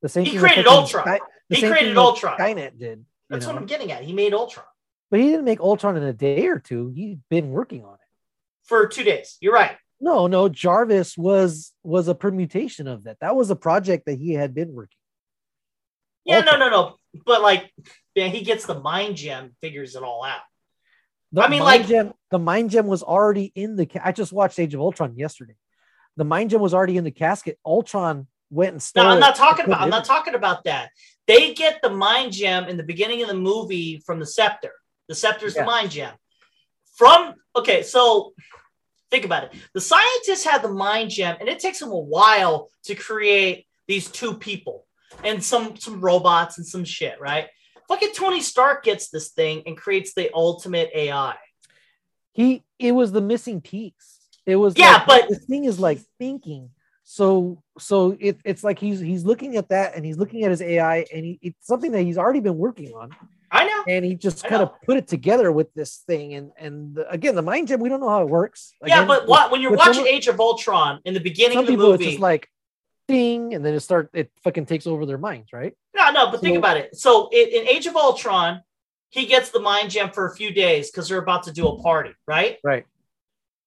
The 0.02 0.10
same 0.10 0.26
He 0.26 0.38
created 0.38 0.68
Ultron. 0.68 1.04
Sky- 1.06 1.20
He 1.50 1.62
created 1.62 1.98
Ultron. 1.98 2.38
Skynet 2.38 2.78
did. 2.78 3.06
That's 3.30 3.46
what? 3.46 3.56
I'm 3.56 3.66
getting 3.66 3.92
at. 3.92 4.04
He 4.04 4.14
made 4.14 4.34
Ultron 4.34 4.66
But 5.12 5.20
he 5.20 5.28
didn't 5.30 5.46
make 5.46 5.60
Ultron 5.60 5.98
in 5.98 6.04
a 6.04 6.14
day 6.14 6.48
or 6.48 6.60
two. 6.60 6.92
He'd 6.96 7.20
been 7.30 7.50
working 7.52 7.84
on 7.84 7.96
it. 7.96 8.00
for 8.64 8.88
two 8.88 9.04
days. 9.04 9.38
You're 9.42 9.54
right. 9.54 9.76
No, 10.00 10.28
no, 10.28 10.48
Jarvis 10.50 11.18
was 11.18 11.74
was 11.84 12.08
a 12.08 12.14
permutation 12.16 12.88
of 12.88 13.06
that. 13.06 13.18
That 13.22 13.36
was 13.36 13.50
a 13.50 13.56
project 13.56 14.06
that 14.06 14.20
he 14.20 14.34
had 14.34 14.54
been 14.54 14.72
working. 14.74 14.98
Yeah, 16.26 16.42
no, 16.42 16.52
Ultron. 16.52 16.60
no, 16.60 16.70
no. 16.70 16.96
But 17.26 17.42
like, 17.42 17.72
man, 18.18 18.32
he 18.32 18.42
gets 18.42 18.66
the 18.66 18.80
mind 18.80 19.16
gem, 19.16 19.56
figures 19.62 19.96
it 19.96 20.04
all 20.04 20.24
out. 20.24 20.42
The 21.32 21.44
I 21.44 21.50
mean, 21.50 21.62
like- 21.62 21.88
gem, 21.88 22.14
the 22.32 22.40
mind 22.40 22.72
gem 22.72 22.88
was 22.88 23.04
already 23.04 23.52
in 23.56 23.76
the. 23.76 23.86
Ca- 23.86 24.02
I 24.04 24.12
just 24.12 24.34
watched 24.34 24.60
Age 24.60 24.74
of 24.74 24.82
Ultron 24.82 25.16
yesterday. 25.16 25.56
The 26.18 26.26
mind 26.26 26.50
gem 26.50 26.62
was 26.62 26.74
already 26.74 26.98
in 26.98 27.04
the 27.04 27.12
casket. 27.12 27.60
Ultron 27.66 28.28
went 28.50 28.72
and 28.74 28.82
stole. 28.82 29.04
No, 29.04 29.10
I'm 29.12 29.20
not 29.20 29.36
talking 29.36 29.66
about. 29.66 29.82
I'm 29.82 29.90
not 29.90 30.06
talking 30.06 30.36
about 30.36 30.64
that. 30.64 30.90
They 31.28 31.54
get 31.54 31.82
the 31.82 31.90
mind 31.90 32.32
gem 32.34 32.66
in 32.66 32.78
the 32.78 32.84
beginning 32.84 33.22
of 33.22 33.28
the 33.28 33.36
movie 33.36 34.02
from 34.06 34.20
the 34.20 34.26
scepter. 34.26 34.72
The 35.10 35.16
scepter's 35.16 35.56
Yeah. 35.56 35.62
the 35.62 35.68
mind 35.68 35.92
gem. 35.92 36.14
From 36.96 37.36
okay, 37.56 37.84
so 37.84 38.34
think 39.12 39.26
about 39.26 39.44
it. 39.44 39.52
The 39.74 39.82
scientists 39.82 40.44
had 40.44 40.64
the 40.64 40.72
mind 40.74 41.12
gem, 41.12 41.38
and 41.40 41.48
it 41.48 41.60
takes 41.60 41.80
them 41.80 41.92
a 41.92 41.98
while 42.00 42.70
to 42.86 42.96
create 42.96 43.68
these 43.88 44.10
two 44.10 44.34
people 44.34 44.88
and 45.24 45.44
some 45.44 45.76
some 45.78 46.02
robots 46.02 46.58
and 46.58 46.66
some 46.66 46.84
shit, 46.86 47.20
right? 47.20 47.50
Fucking 47.88 48.12
Tony 48.14 48.42
Stark 48.42 48.84
gets 48.84 49.10
this 49.10 49.30
thing 49.30 49.64
and 49.66 49.78
creates 49.78 50.14
the 50.14 50.30
ultimate 50.34 50.90
AI. 50.94 51.36
he 52.34 52.64
it 52.80 52.92
was 52.92 53.12
the 53.12 53.22
missing 53.22 53.62
piece. 53.62 54.20
It 54.46 54.56
was 54.56 54.78
Yeah, 54.78 55.04
like, 55.08 55.24
but- 55.24 55.30
the 55.30 55.36
thing 55.36 55.66
is 55.66 55.80
like 55.80 56.00
thinking. 56.20 56.70
So 57.04 57.64
so 57.80 58.18
it, 58.20 58.38
it's 58.44 58.64
like 58.66 58.78
he's 58.80 59.00
he's 59.00 59.24
looking 59.24 59.56
at 59.56 59.70
that 59.70 59.96
and 59.96 60.06
he's 60.06 60.18
looking 60.18 60.44
at 60.44 60.52
his 60.52 60.62
ai 60.62 61.06
and 61.14 61.26
he, 61.26 61.40
it's 61.42 61.66
something 61.66 61.92
that 61.94 62.02
he's 62.02 62.18
already 62.18 62.42
been 62.42 62.58
working 62.58 62.94
on. 62.94 63.12
I 63.50 63.64
know. 63.64 63.84
and 63.88 64.04
he 64.04 64.16
just 64.16 64.44
kind 64.44 64.62
of 64.62 64.72
put 64.86 64.98
it 64.98 65.08
together 65.08 65.50
with 65.54 65.74
this 65.74 66.04
thing 66.06 66.34
and 66.34 66.52
and 66.60 66.96
the, 66.96 67.10
again 67.10 67.34
the 67.36 67.42
mind 67.42 67.70
gem 67.70 67.80
we 67.80 67.88
don't 67.88 68.02
know 68.02 68.10
how 68.10 68.22
it 68.24 68.28
works. 68.30 68.74
Yeah, 68.86 69.06
but 69.06 69.26
what, 69.26 69.52
when 69.52 69.62
you're 69.62 69.72
watching 69.74 70.04
some- 70.04 70.08
Age 70.08 70.28
of 70.28 70.38
Ultron 70.42 71.00
in 71.06 71.14
the 71.14 71.22
beginning 71.22 71.58
of 71.60 71.66
the 71.66 71.74
it's 71.74 71.82
movie, 71.82 72.06
just 72.06 72.20
like 72.20 72.50
ding 73.08 73.54
and 73.54 73.66
then 73.66 73.74
it 73.74 73.80
start 73.80 74.10
it 74.14 74.32
fucking 74.44 74.66
takes 74.66 74.86
over 74.86 75.06
their 75.06 75.18
minds 75.18 75.54
right 75.54 75.74
No, 75.96 76.12
no, 76.12 76.32
but 76.32 76.42
think 76.42 76.58
about 76.58 76.78
it. 76.78 76.96
So 76.96 77.30
in, 77.32 77.48
in 77.50 77.68
Age 77.68 77.86
of 77.88 77.96
Ultron, 77.96 78.62
he 79.10 79.26
gets 79.26 79.50
the 79.52 79.60
mind 79.60 79.90
gem 79.92 80.12
for 80.12 80.28
a 80.28 80.36
few 80.36 80.52
days 80.54 80.92
because 80.92 81.08
they're 81.10 81.18
about 81.22 81.44
to 81.44 81.52
do 81.54 81.68
a 81.68 81.82
party, 81.82 82.14
right? 82.28 82.58
right 82.64 82.86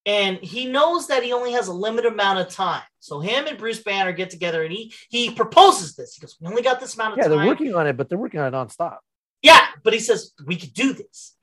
And 0.07 0.39
he 0.39 0.67
knows 0.67 1.09
that 1.09 1.23
he 1.23 1.33
only 1.33 1.53
has 1.53 1.69
a 1.69 1.73
limited 1.73 2.13
amount 2.13 2.39
of 2.39 2.49
time. 2.51 2.83
So 3.01 3.21
him 3.21 3.47
and 3.47 3.57
Bruce 3.59 3.83
Banner 3.83 4.13
get 4.13 4.31
together 4.31 4.63
and 4.63 4.73
he 4.73 4.93
he 5.09 5.31
proposes 5.31 5.97
this. 5.97 6.15
He 6.15 6.21
goes, 6.21 6.37
We 6.41 6.47
only 6.47 6.63
got 6.63 6.79
this 6.81 6.95
amount 6.95 7.13
of 7.13 7.19
yeah 7.19 7.25
time. 7.25 7.33
Yeah, 7.33 7.39
they're 7.39 7.47
working 7.49 7.75
on 7.75 7.87
it 7.87 7.97
but 7.97 8.09
they're 8.09 8.19
working 8.19 8.41
on 8.41 8.53
it 8.53 8.57
nonstop 8.57 8.99
Yeah, 9.43 9.65
but 9.83 9.93
he 9.93 9.99
says, 10.01 10.33
We 10.45 10.57
could 10.57 10.75
do 10.75 10.93
this. 10.93 11.35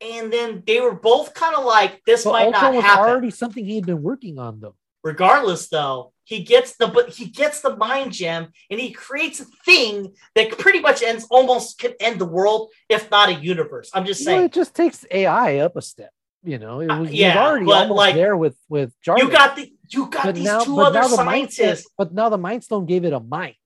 And 0.00 0.32
then 0.32 0.62
they 0.66 0.80
were 0.80 0.94
both 0.94 1.34
kind 1.34 1.54
of 1.54 1.64
like, 1.64 2.02
This 2.06 2.24
but 2.24 2.32
might 2.32 2.46
Ultron 2.46 2.62
not 2.62 2.74
was 2.74 2.84
happen. 2.84 3.10
already 3.10 3.30
something 3.30 3.64
he 3.64 3.76
had 3.76 3.86
been 3.86 4.02
working 4.02 4.38
on 4.38 4.60
though 4.60 4.76
Regardless, 5.02 5.68
though, 5.68 6.12
he 6.30 6.38
gets 6.44 6.76
the 6.76 6.86
but 6.86 7.06
he 7.18 7.24
gets 7.26 7.60
the 7.60 7.76
mind 7.76 8.12
gem 8.12 8.42
and 8.70 8.78
he 8.84 8.90
creates 8.92 9.38
a 9.40 9.46
thing 9.66 9.92
that 10.36 10.46
pretty 10.64 10.78
much 10.88 11.02
ends 11.02 11.26
almost 11.28 11.78
can 11.82 11.92
end 11.98 12.20
the 12.20 12.24
world, 12.36 12.70
if 12.88 13.10
not 13.10 13.28
a 13.28 13.34
universe. 13.34 13.90
I'm 13.92 14.06
just 14.06 14.22
saying. 14.24 14.44
it 14.44 14.52
just 14.52 14.72
takes 14.80 15.04
AI 15.10 15.56
up 15.58 15.74
a 15.76 15.82
step. 15.82 16.12
You 16.44 16.58
know, 16.58 16.74
it 16.80 16.88
Uh, 16.88 17.00
was, 17.00 17.10
was 17.10 17.18
yeah, 17.18 17.36
already 17.44 17.66
but, 17.66 17.78
almost 17.82 17.98
like, 18.04 18.14
there 18.14 18.36
with 18.44 18.56
with 18.68 18.90
Jarvis. 19.04 19.24
You 19.24 19.30
got 19.40 19.56
the 19.56 19.64
you 19.94 20.02
got 20.08 20.24
but 20.26 20.34
these 20.36 20.44
now, 20.44 20.60
two 20.62 20.80
other 20.80 21.00
the 21.00 21.08
stone, 21.08 21.26
scientists. 21.26 21.86
but 21.98 22.14
now 22.14 22.28
the 22.28 22.38
Mind 22.38 22.62
Stone 22.62 22.86
gave 22.86 23.04
it 23.04 23.12
a 23.12 23.18
mind. 23.20 23.56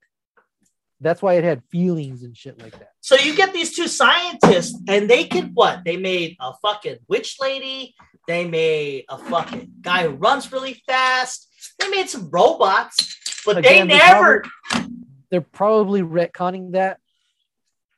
That's 1.01 1.20
why 1.20 1.35
it 1.35 1.45
had 1.45 1.61
feelings 1.70 2.23
and 2.23 2.35
shit 2.35 2.59
like 2.62 2.73
that. 2.78 2.93
So 3.03 3.15
you 3.16 3.36
get 3.36 3.53
these 3.53 3.77
two 3.77 3.89
scientists, 3.89 4.74
and 4.89 5.03
they 5.11 5.24
could 5.32 5.51
what? 5.55 5.85
They 5.85 5.99
made 5.99 6.36
a 6.41 6.55
fucking 6.62 6.99
witch 7.09 7.36
lady. 7.47 7.95
They 8.27 8.49
made 8.49 9.05
a 9.11 9.19
fucking 9.19 9.65
guy 9.82 10.05
who 10.05 10.15
runs 10.27 10.51
really 10.51 10.82
fast. 10.86 11.39
They 11.78 11.89
made 11.89 12.09
some 12.09 12.31
robots, 12.31 13.43
but 13.45 13.59
Again, 13.59 13.89
they 13.89 13.97
they're 13.99 14.07
never. 14.07 14.45
probably- 14.70 14.91
they're 15.31 15.41
probably 15.41 16.03
retconning 16.03 16.73
that 16.73 17.01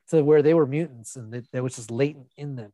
to 0.09 0.23
where 0.23 0.41
they 0.41 0.53
were 0.53 0.65
mutants 0.65 1.15
and 1.15 1.31
that, 1.33 1.51
that 1.51 1.61
was 1.61 1.75
just 1.75 1.91
latent 1.91 2.31
in 2.37 2.55
them. 2.55 2.73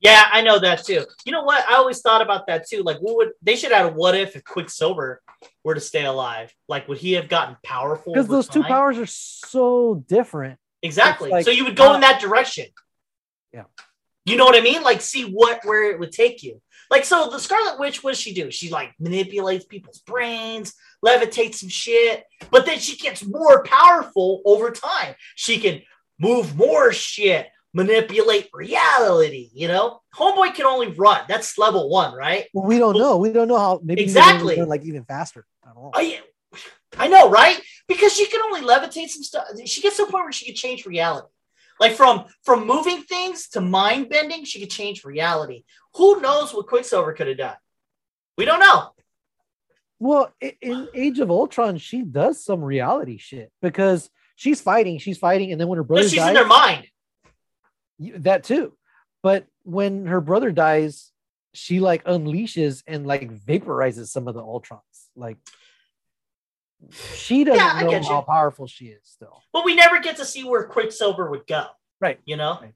Yeah, 0.00 0.24
I 0.30 0.42
know 0.42 0.58
that 0.58 0.84
too. 0.84 1.06
You 1.24 1.32
know 1.32 1.42
what? 1.42 1.66
I 1.68 1.76
always 1.76 2.00
thought 2.00 2.20
about 2.20 2.48
that 2.48 2.68
too. 2.68 2.82
Like, 2.82 2.98
what 2.98 3.16
would 3.16 3.30
they 3.40 3.56
should 3.56 3.72
add 3.72 3.86
a 3.86 3.88
what 3.88 4.14
if 4.14 4.36
if 4.36 4.44
Quicksilver 4.44 5.22
were 5.64 5.74
to 5.74 5.80
stay 5.80 6.04
alive? 6.04 6.54
Like, 6.68 6.86
would 6.86 6.98
he 6.98 7.12
have 7.12 7.28
gotten 7.28 7.56
powerful? 7.64 8.12
Because 8.12 8.28
those 8.28 8.48
two 8.48 8.62
powers 8.62 8.98
are 8.98 9.06
so 9.06 10.04
different. 10.06 10.58
Exactly. 10.82 11.30
Like, 11.30 11.44
so 11.46 11.50
you 11.50 11.64
would 11.64 11.76
go 11.76 11.92
uh, 11.92 11.94
in 11.94 12.02
that 12.02 12.20
direction. 12.20 12.66
Yeah. 13.52 13.64
You 14.26 14.36
know 14.36 14.44
what 14.44 14.56
I 14.56 14.60
mean? 14.60 14.82
Like, 14.82 15.00
see 15.00 15.24
what 15.24 15.64
where 15.64 15.90
it 15.90 15.98
would 15.98 16.12
take 16.12 16.42
you. 16.42 16.60
Like, 16.90 17.04
so 17.04 17.28
the 17.30 17.38
Scarlet 17.38 17.78
Witch, 17.78 18.02
what 18.04 18.12
does 18.12 18.20
she 18.20 18.32
do? 18.34 18.50
She 18.50 18.70
like 18.70 18.92
manipulates 18.98 19.64
people's 19.64 20.00
brains, 20.00 20.74
levitates 21.04 21.56
some 21.56 21.68
shit, 21.68 22.24
but 22.50 22.66
then 22.66 22.78
she 22.78 22.96
gets 22.96 23.24
more 23.24 23.62
powerful 23.64 24.42
over 24.44 24.70
time. 24.70 25.14
She 25.34 25.58
can 25.58 25.82
move 26.18 26.56
more 26.56 26.92
shit, 26.92 27.48
manipulate 27.74 28.48
reality. 28.52 29.50
You 29.54 29.68
know, 29.68 30.00
Homeboy 30.14 30.54
can 30.54 30.66
only 30.66 30.88
run. 30.88 31.22
That's 31.28 31.58
level 31.58 31.88
one, 31.90 32.14
right? 32.14 32.46
Well, 32.54 32.64
we 32.66 32.78
don't 32.78 32.94
Well, 32.94 33.10
know. 33.10 33.16
We 33.18 33.32
don't 33.32 33.48
know 33.48 33.58
how. 33.58 33.80
Maybe 33.82 34.02
Exactly. 34.02 34.58
run, 34.58 34.68
like 34.68 34.84
even 34.84 35.04
faster. 35.04 35.46
I 35.64 35.72
don't 35.74 35.82
know. 35.82 35.90
I, 35.94 36.20
I 36.98 37.08
know, 37.08 37.28
right? 37.30 37.60
Because 37.88 38.14
she 38.14 38.26
can 38.26 38.40
only 38.42 38.62
levitate 38.62 39.08
some 39.08 39.22
stuff. 39.22 39.46
She 39.66 39.80
gets 39.82 39.96
to 39.96 40.04
a 40.04 40.10
point 40.10 40.24
where 40.24 40.32
she 40.32 40.46
can 40.46 40.54
change 40.54 40.86
reality. 40.86 41.28
Like 41.78 41.92
from 41.92 42.24
from 42.42 42.66
moving 42.66 43.02
things 43.02 43.48
to 43.50 43.60
mind 43.60 44.08
bending, 44.08 44.44
she 44.44 44.60
could 44.60 44.70
change 44.70 45.04
reality. 45.04 45.64
Who 45.94 46.20
knows 46.20 46.54
what 46.54 46.66
Quicksilver 46.66 47.12
could 47.12 47.28
have 47.28 47.36
done? 47.38 47.56
We 48.38 48.44
don't 48.44 48.60
know. 48.60 48.90
Well, 49.98 50.32
in 50.60 50.88
Age 50.94 51.20
of 51.20 51.30
Ultron, 51.30 51.78
she 51.78 52.02
does 52.02 52.44
some 52.44 52.62
reality 52.62 53.16
shit 53.16 53.50
because 53.62 54.10
she's 54.36 54.60
fighting, 54.60 54.98
she's 54.98 55.16
fighting, 55.18 55.52
and 55.52 55.60
then 55.60 55.68
when 55.68 55.78
her 55.78 55.84
brother 55.84 56.08
she's 56.08 56.18
dies, 56.18 56.28
in 56.28 56.34
their 56.34 56.46
mind. 56.46 56.86
that 58.18 58.44
too. 58.44 58.76
But 59.22 59.46
when 59.62 60.06
her 60.06 60.20
brother 60.20 60.52
dies, 60.52 61.10
she 61.54 61.80
like 61.80 62.04
unleashes 62.04 62.82
and 62.86 63.06
like 63.06 63.30
vaporizes 63.30 64.08
some 64.08 64.28
of 64.28 64.34
the 64.34 64.42
Ultrons. 64.42 64.80
Like 65.16 65.38
she 67.14 67.44
doesn't 67.44 67.58
Yeah, 67.58 68.00
know 68.00 68.02
how 68.02 68.22
powerful 68.22 68.66
she 68.66 68.86
is 68.86 69.00
still. 69.04 69.42
But 69.52 69.64
we 69.64 69.74
never 69.74 70.00
get 70.00 70.16
to 70.16 70.24
see 70.24 70.44
where 70.44 70.64
Quicksilver 70.64 71.30
would 71.30 71.46
go. 71.46 71.66
Right. 72.00 72.20
You 72.24 72.36
know? 72.36 72.58
Right. 72.60 72.74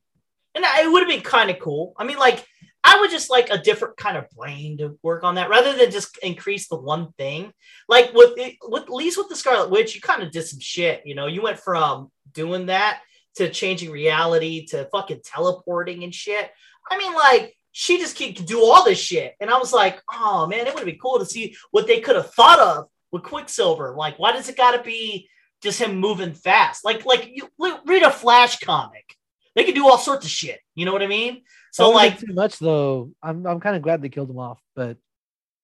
And 0.55 0.65
it 0.65 0.91
would 0.91 1.01
have 1.01 1.09
been 1.09 1.21
kind 1.21 1.51
of 1.51 1.59
cool. 1.61 1.95
I 1.97 2.05
mean, 2.05 2.19
like, 2.19 2.45
I 2.83 2.99
would 3.01 3.11
just 3.11 3.31
like 3.31 3.51
a 3.51 3.59
different 3.59 3.97
kind 3.99 4.17
of 4.17 4.29
brain 4.31 4.79
to 4.79 4.99
work 5.03 5.23
on 5.23 5.35
that 5.35 5.51
rather 5.51 5.77
than 5.77 5.91
just 5.91 6.19
increase 6.23 6.69
the 6.69 6.81
one 6.81 7.13
thing. 7.13 7.53
Like 7.89 8.13
with 8.15 8.39
it, 8.39 8.57
with 8.63 8.85
at 8.85 8.91
least 8.91 9.19
with 9.19 9.29
the 9.29 9.37
Scarlet 9.37 9.71
Witch, 9.71 9.95
you 9.95 10.01
kind 10.01 10.23
of 10.23 10.33
did 10.33 10.47
some 10.47 10.61
shit. 10.61 11.03
You 11.05 11.15
know, 11.15 11.27
you 11.27 11.43
went 11.43 11.59
from 11.59 12.11
doing 12.33 12.67
that 12.67 13.01
to 13.37 13.51
changing 13.51 13.91
reality 13.91 14.67
to 14.67 14.89
fucking 14.91 15.21
teleporting 15.25 16.05
and 16.05 16.15
shit. 16.15 16.51
I 16.91 16.99
mean, 16.99 17.15
like, 17.15 17.55
she 17.73 17.99
just 17.99 18.17
could 18.17 18.35
do 18.47 18.65
all 18.65 18.85
this 18.85 18.99
shit. 18.99 19.35
And 19.41 19.51
I 19.51 19.59
was 19.59 19.73
like, 19.73 20.01
oh 20.13 20.47
man, 20.47 20.67
it 20.67 20.75
would 20.75 20.81
have 20.81 20.87
been 20.87 20.99
cool 20.99 21.19
to 21.19 21.27
see 21.27 21.55
what 21.71 21.87
they 21.87 22.01
could 22.01 22.17
have 22.17 22.33
thought 22.33 22.59
of 22.59 22.89
with 23.12 23.23
Quicksilver. 23.23 23.95
Like, 23.97 24.19
why 24.19 24.32
does 24.32 24.49
it 24.49 24.57
gotta 24.57 24.82
be 24.82 25.28
just 25.62 25.81
him 25.81 25.97
moving 25.97 26.35
fast? 26.35 26.85
Like, 26.85 27.05
like 27.05 27.31
you 27.32 27.49
read 27.87 28.03
a 28.03 28.11
Flash 28.11 28.59
comic. 28.61 29.16
They 29.55 29.65
can 29.65 29.74
do 29.74 29.89
all 29.89 29.99
sorts 29.99 30.24
of 30.24 30.31
shit. 30.31 30.61
You 30.74 30.87
know 30.87 30.93
what 30.93 31.03
I 31.03 31.07
mean? 31.07 31.43
So 31.73 31.91
like, 31.91 32.19
too 32.19 32.32
much 32.32 32.59
though. 32.59 33.11
I'm 33.23 33.47
I'm 33.47 33.61
kind 33.61 33.77
of 33.77 33.82
glad 33.82 34.03
they 34.03 34.09
killed 34.09 34.31
him 34.31 34.39
off, 34.39 34.61
but 34.74 34.97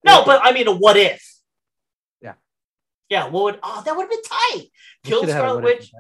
no, 0.05 0.25
but 0.25 0.41
I 0.43 0.53
mean, 0.53 0.69
a 0.69 0.75
what 0.75 0.97
if? 0.97 1.23
Yeah. 2.23 2.35
Yeah. 3.09 3.29
What 3.29 3.45
would? 3.45 3.59
Oh, 3.63 3.83
that 3.85 3.97
would 3.97 4.03
have 4.03 4.11
been 4.11 4.23
tight. 4.23 4.69
Killed 5.05 5.29
Scarlet 5.29 5.65
Witch. 5.65 5.93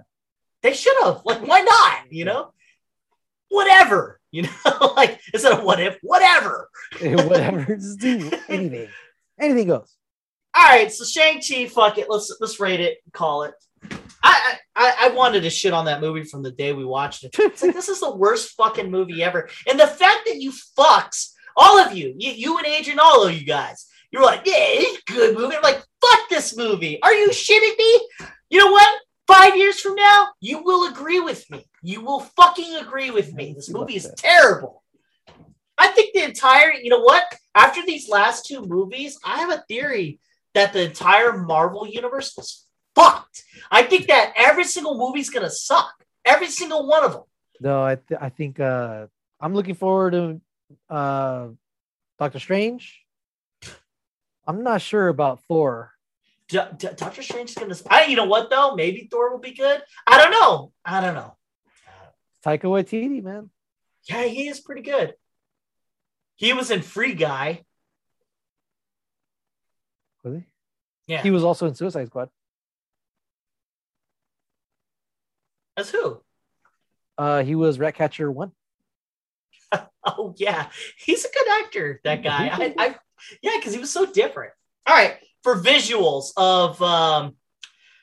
They 0.62 0.72
should 0.74 0.96
have. 1.02 1.22
Like, 1.24 1.46
why 1.46 1.60
not? 1.60 2.12
You 2.12 2.24
know. 2.24 2.52
Whatever. 3.48 4.20
You 4.30 4.42
know, 4.64 4.92
like 4.96 5.20
instead 5.32 5.52
of 5.52 5.64
what 5.64 5.80
if, 5.80 5.98
whatever. 6.02 6.68
Whatever, 7.00 7.76
just 7.76 7.98
do 7.98 8.30
anything. 8.48 8.88
Anything 9.40 9.66
goes. 9.66 9.92
All 10.58 10.64
right, 10.64 10.90
so 10.90 11.04
Shang 11.04 11.42
Chi, 11.46 11.66
fuck 11.66 11.98
it, 11.98 12.06
let's 12.08 12.34
let's 12.40 12.58
rate 12.58 12.80
it, 12.80 12.98
call 13.12 13.42
it. 13.42 13.54
I, 14.22 14.56
I 14.74 14.94
I 15.02 15.08
wanted 15.10 15.42
to 15.42 15.50
shit 15.50 15.74
on 15.74 15.84
that 15.84 16.00
movie 16.00 16.24
from 16.24 16.42
the 16.42 16.50
day 16.50 16.72
we 16.72 16.84
watched 16.84 17.24
it. 17.24 17.36
It's 17.38 17.62
like 17.62 17.74
this 17.74 17.90
is 17.90 18.00
the 18.00 18.16
worst 18.16 18.56
fucking 18.56 18.90
movie 18.90 19.22
ever, 19.22 19.50
and 19.68 19.78
the 19.78 19.86
fact 19.86 20.20
that 20.26 20.40
you 20.40 20.52
fucks, 20.78 21.32
all 21.56 21.78
of 21.78 21.94
you, 21.94 22.14
you, 22.16 22.32
you 22.32 22.56
and 22.56 22.66
Adrian, 22.66 22.98
all 22.98 23.26
of 23.26 23.34
you 23.34 23.44
guys, 23.44 23.86
you're 24.10 24.22
like, 24.22 24.42
yeah, 24.46 24.54
it's 24.58 25.02
a 25.02 25.12
good 25.12 25.36
movie. 25.36 25.56
I'm 25.56 25.62
like, 25.62 25.84
fuck 26.00 26.28
this 26.30 26.56
movie. 26.56 27.02
Are 27.02 27.12
you 27.12 27.28
shitting 27.28 27.76
me? 27.76 28.08
You 28.48 28.58
know 28.58 28.70
what? 28.70 29.00
Five 29.26 29.56
years 29.56 29.80
from 29.80 29.96
now, 29.96 30.28
you 30.40 30.62
will 30.62 30.90
agree 30.90 31.20
with 31.20 31.50
me. 31.50 31.66
You 31.82 32.00
will 32.00 32.20
fucking 32.20 32.76
agree 32.76 33.10
with 33.10 33.34
me. 33.34 33.52
This 33.52 33.68
movie 33.68 33.96
is 33.96 34.10
terrible. 34.16 34.84
I 35.76 35.88
think 35.88 36.14
the 36.14 36.22
entire, 36.22 36.72
you 36.72 36.88
know 36.88 37.00
what? 37.00 37.24
After 37.54 37.84
these 37.84 38.08
last 38.08 38.46
two 38.46 38.62
movies, 38.62 39.18
I 39.24 39.38
have 39.38 39.50
a 39.50 39.64
theory 39.68 40.20
that 40.56 40.72
the 40.72 40.84
entire 40.86 41.36
Marvel 41.36 41.86
universe 41.86 42.32
was 42.36 42.66
fucked. 42.94 43.44
I 43.70 43.82
think 43.82 44.06
that 44.08 44.32
every 44.36 44.64
single 44.64 44.96
movie's 44.96 45.28
gonna 45.28 45.50
suck. 45.50 45.92
Every 46.24 46.46
single 46.48 46.86
one 46.88 47.04
of 47.04 47.12
them. 47.12 47.22
No, 47.60 47.82
I 47.84 47.96
th- 47.96 48.20
I 48.20 48.30
think 48.30 48.58
uh 48.58 49.06
I'm 49.38 49.54
looking 49.54 49.74
forward 49.74 50.12
to 50.12 50.40
uh 50.88 51.48
Doctor 52.18 52.38
Strange. 52.40 53.04
I'm 54.46 54.62
not 54.62 54.80
sure 54.80 55.08
about 55.08 55.42
Thor. 55.46 55.92
D- 56.48 56.58
D- 56.78 56.88
Doctor 56.96 57.22
Strange 57.22 57.50
is 57.50 57.56
gonna. 57.56 57.76
I, 57.90 58.06
you 58.06 58.16
know 58.16 58.24
what 58.24 58.48
though? 58.48 58.74
Maybe 58.74 59.08
Thor 59.10 59.30
will 59.30 59.40
be 59.40 59.52
good. 59.52 59.82
I 60.06 60.16
don't 60.16 60.30
know. 60.30 60.72
I 60.84 61.00
don't 61.02 61.14
know. 61.14 61.36
Taika 62.44 62.64
Waititi, 62.64 63.22
man. 63.22 63.50
Yeah, 64.08 64.24
he 64.24 64.48
is 64.48 64.60
pretty 64.60 64.82
good. 64.82 65.14
He 66.36 66.54
was 66.54 66.70
in 66.70 66.80
Free 66.80 67.12
Guy. 67.12 67.65
Was 70.26 70.34
he? 70.34 70.44
Yeah. 71.06 71.22
He 71.22 71.30
was 71.30 71.44
also 71.44 71.66
in 71.66 71.74
Suicide 71.74 72.08
Squad. 72.08 72.28
As 75.76 75.88
who? 75.90 76.20
Uh 77.16 77.44
he 77.44 77.54
was 77.54 77.78
Ratcatcher 77.78 78.30
one. 78.30 78.52
Oh 80.08 80.34
yeah, 80.36 80.68
he's 80.98 81.24
a 81.24 81.28
good 81.28 81.64
actor. 81.64 82.00
That 82.04 82.22
guy. 82.22 82.48
I, 82.52 82.74
I 82.78 82.94
yeah, 83.42 83.56
because 83.56 83.72
he 83.72 83.80
was 83.80 83.90
so 83.90 84.06
different. 84.06 84.52
All 84.86 84.94
right, 84.94 85.16
for 85.42 85.60
visuals 85.60 86.30
of 86.36 86.80
um, 86.80 87.34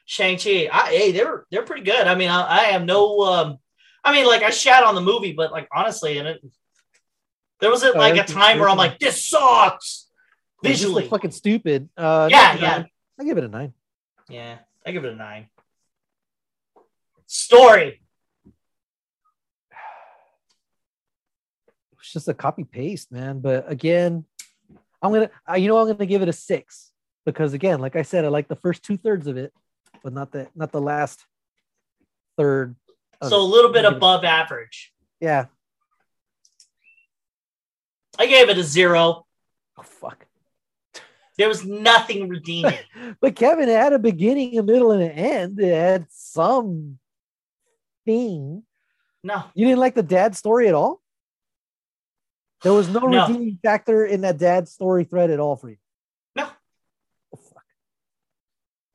Shang 0.04 0.38
Chi, 0.38 0.68
hey, 0.90 1.14
they're 1.14 1.46
they're 1.50 1.64
pretty 1.64 1.84
good. 1.84 2.06
I 2.06 2.16
mean, 2.16 2.30
I, 2.30 2.46
I 2.46 2.64
have 2.66 2.84
no. 2.84 3.22
Um, 3.22 3.58
I 4.04 4.12
mean, 4.12 4.26
like 4.26 4.44
I 4.44 4.50
shat 4.50 4.84
on 4.84 4.96
the 4.96 5.02
movie, 5.02 5.32
but 5.32 5.54
like 5.54 5.70
honestly, 5.74 6.18
and 6.18 6.28
it 6.28 6.46
there 7.62 7.70
was 7.70 7.84
a, 7.84 7.94
Oh, 7.94 7.98
like 7.98 8.18
a 8.18 8.26
time 8.26 8.60
where 8.60 8.68
I'm 8.68 8.76
like, 8.76 9.00
this 9.00 9.26
sucks 9.26 10.03
visually. 10.70 11.08
fucking 11.08 11.32
stupid. 11.32 11.90
Uh 11.98 12.28
Yeah, 12.32 12.56
yeah. 12.56 12.84
I 13.20 13.24
give 13.24 13.38
it 13.38 13.44
a 13.44 13.48
nine. 13.48 13.74
Yeah, 14.30 14.58
I 14.86 14.92
give 14.92 15.06
it 15.06 15.14
a 15.14 15.16
nine. 15.16 15.48
Story. 17.28 18.02
It's 22.00 22.12
just 22.12 22.28
a 22.28 22.34
copy 22.34 22.64
paste, 22.64 23.12
man. 23.12 23.40
But 23.40 23.70
again, 23.72 24.26
I'm 25.02 25.12
gonna 25.14 25.30
uh, 25.50 25.56
you 25.56 25.68
know 25.68 25.78
I'm 25.78 25.88
gonna 25.88 26.06
give 26.06 26.22
it 26.22 26.30
a 26.30 26.34
six 26.34 26.92
because 27.26 27.54
again, 27.54 27.80
like 27.80 27.96
I 27.96 28.02
said, 28.02 28.26
I 28.26 28.28
like 28.28 28.48
the 28.48 28.56
first 28.56 28.84
two 28.84 28.98
thirds 28.98 29.28
of 29.28 29.38
it, 29.38 29.54
but 30.04 30.14
not 30.14 30.32
the 30.32 30.48
not 30.56 30.72
the 30.72 30.82
last 30.82 31.26
third. 32.38 32.76
of 33.22 33.30
So 33.30 33.40
a 33.40 33.44
little 33.44 33.72
bit 33.72 33.84
Give 33.84 33.94
it- 33.94 33.98
above 33.98 34.24
average. 34.24 34.92
Yeah. 35.20 35.46
I 38.20 38.28
gave 38.28 38.50
it 38.50 38.58
a 38.58 38.64
zero. 38.64 39.26
Oh 39.78 39.82
fuck. 39.84 40.23
There 41.38 41.48
was 41.50 41.66
nothing 41.66 42.30
redeeming. 42.36 42.78
But 43.20 43.36
Kevin 43.36 43.70
it 43.70 43.78
had 43.78 43.94
a 43.94 44.00
beginning, 44.00 44.58
a 44.60 44.64
middle, 44.64 44.92
and 44.92 45.02
an 45.04 45.12
end. 45.12 45.60
It 45.60 45.74
had 45.74 46.08
some 46.10 47.00
thing. 48.06 48.64
No. 49.24 49.44
You 49.56 49.66
didn't 49.66 49.80
like 49.80 49.96
the 49.96 50.04
dad 50.04 50.36
story 50.36 50.68
at 50.68 50.74
all? 50.76 51.02
There 52.62 52.74
was 52.74 52.88
no, 52.90 53.00
No. 53.02 53.28
redeeming 53.28 53.60
factor 53.64 54.06
in 54.06 54.22
that 54.22 54.38
dad 54.38 54.68
story 54.70 55.04
thread 55.06 55.32
at 55.32 55.40
all 55.40 55.56
for 55.56 55.70
you. 55.70 55.78
No. 56.36 56.48
Oh, 57.34 57.38
fuck. 57.38 57.64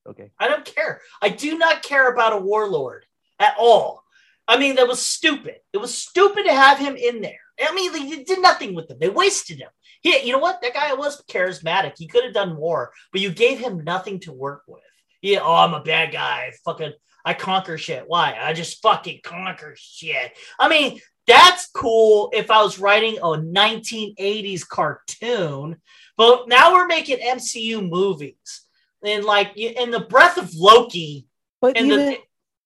Okay. 0.09 0.31
I 0.39 0.49
don't 0.49 0.65
care. 0.65 1.01
I 1.21 1.29
do 1.29 1.59
not 1.59 1.83
care 1.83 2.11
about 2.13 2.33
a 2.35 2.39
warlord 2.39 3.05
at 3.39 3.55
all. 3.59 4.05
I 4.47 4.59
mean, 4.59 4.77
that 4.77 4.89
was 4.89 5.01
stupid. 5.05 5.57
It 5.73 5.79
was 5.79 5.95
stupid 5.97 6.45
to 6.45 6.53
have 6.53 6.79
him 6.79 6.97
in 6.97 7.21
there. 7.21 7.41
I 7.61 7.75
mean, 7.75 7.93
they 7.93 8.23
did 8.25 8.41
nothing 8.41 8.75
with 8.75 8.91
him. 8.91 8.99
They 9.01 9.09
wasted 9.09 9.59
him. 9.59 9.71
He, 10.01 10.27
you 10.27 10.33
know 10.33 10.39
what? 10.39 10.63
That 10.63 10.75
guy 10.75 10.95
was 10.95 11.23
charismatic. 11.29 11.95
He 11.97 12.07
could 12.07 12.25
have 12.25 12.35
done 12.35 12.55
more, 12.55 12.93
but 13.13 13.21
you 13.21 13.31
gave 13.31 13.59
him 13.59 13.85
nothing 13.85 14.21
to 14.21 14.33
work 14.33 14.63
with. 14.67 14.83
Yeah, 15.23 15.41
oh, 15.43 15.55
I'm 15.55 15.75
a 15.75 15.83
bad 15.83 16.13
guy. 16.13 16.53
Fucking, 16.65 16.93
I 17.25 17.35
conquer 17.35 17.77
shit. 17.77 18.05
Why? 18.07 18.37
I 18.41 18.53
just 18.53 18.81
fucking 18.83 19.21
conquer 19.25 19.75
shit. 19.77 20.33
I 20.59 20.69
mean, 20.69 21.01
that's 21.27 21.69
cool 21.71 22.31
if 22.33 22.51
I 22.51 22.63
was 22.63 22.79
writing 22.79 23.19
a 23.19 23.37
1980s 23.37 24.67
cartoon, 24.67 25.77
but 26.17 26.49
now 26.49 26.73
we're 26.73 26.87
making 26.87 27.19
MCU 27.19 27.89
movies. 27.89 28.63
And 29.05 29.25
like 29.25 29.57
in 29.57 29.91
the 29.91 30.01
breath 30.01 30.39
of 30.39 30.55
Loki, 30.55 31.29
But 31.61 31.77
even 31.77 31.99
the 31.99 32.19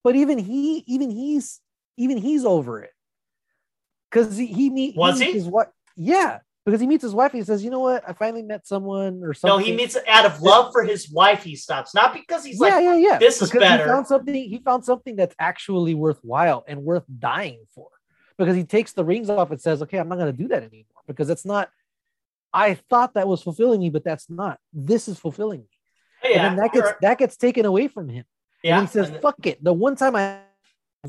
but 0.04 0.16
even 0.16 0.38
he 0.38 0.84
even 0.86 1.10
he's 1.10 1.60
even 1.96 2.16
he's 2.16 2.44
over 2.44 2.82
it. 2.82 2.90
Cause 4.12 4.36
he, 4.36 4.46
he 4.46 4.70
meet 4.70 4.96
Was 4.96 5.18
meets 5.18 5.32
he? 5.32 5.38
his 5.38 5.48
wife. 5.48 5.68
Yeah, 5.96 6.40
because 6.64 6.80
he 6.80 6.86
meets 6.86 7.02
his 7.02 7.14
wife 7.14 7.32
and 7.32 7.40
he 7.40 7.44
says, 7.44 7.64
you 7.64 7.70
know 7.70 7.80
what? 7.80 8.04
I 8.08 8.12
finally 8.12 8.42
met 8.42 8.66
someone 8.66 9.22
or 9.24 9.34
something. 9.34 9.58
no, 9.58 9.64
he 9.64 9.74
meets 9.74 9.96
out 10.06 10.26
of 10.26 10.40
love 10.42 10.70
for 10.72 10.84
his 10.84 11.10
wife. 11.10 11.42
He 11.42 11.56
stops, 11.56 11.94
not 11.94 12.12
because 12.14 12.44
he's 12.44 12.60
yeah, 12.60 12.66
like, 12.68 12.84
yeah, 12.84 12.94
yeah. 12.96 13.18
"This 13.18 13.42
is 13.42 13.50
Because 13.50 13.60
better." 13.68 13.84
He 13.84 13.88
found 13.90 14.06
something. 14.06 14.34
He 14.34 14.58
found 14.64 14.84
something 14.84 15.16
that's 15.16 15.34
actually 15.38 15.94
worthwhile 15.94 16.62
and 16.68 16.82
worth 16.84 17.04
dying 17.18 17.64
for. 17.74 17.88
Because 18.38 18.54
he 18.56 18.64
takes 18.64 18.92
the 18.92 19.04
rings 19.04 19.28
off 19.28 19.50
and 19.50 19.60
says, 19.60 19.82
"Okay, 19.82 19.98
I'm 19.98 20.08
not 20.08 20.18
going 20.18 20.30
to 20.30 20.36
do 20.36 20.48
that 20.48 20.62
anymore 20.62 21.02
because 21.06 21.30
it's 21.30 21.44
not." 21.44 21.68
I 22.52 22.74
thought 22.74 23.14
that 23.14 23.26
was 23.26 23.42
fulfilling 23.42 23.80
me, 23.80 23.88
but 23.90 24.04
that's 24.04 24.28
not. 24.28 24.58
This 24.72 25.08
is 25.08 25.18
fulfilling 25.18 25.60
me. 25.60 25.66
"Oh, 26.24 26.28
yeah, 26.28 26.34
and 26.34 26.44
then 26.44 26.64
that 26.64 26.72
gets 26.72 26.92
that 27.00 27.18
gets 27.18 27.36
taken 27.36 27.64
away 27.66 27.88
from 27.88 28.08
him. 28.08 28.24
yeah. 28.62 28.78
and 28.78 28.86
he 28.86 28.92
says, 28.92 29.10
"Fuck 29.20 29.46
it." 29.46 29.62
The 29.64 29.72
one 29.72 29.96
time 29.96 30.14
I 30.16 30.40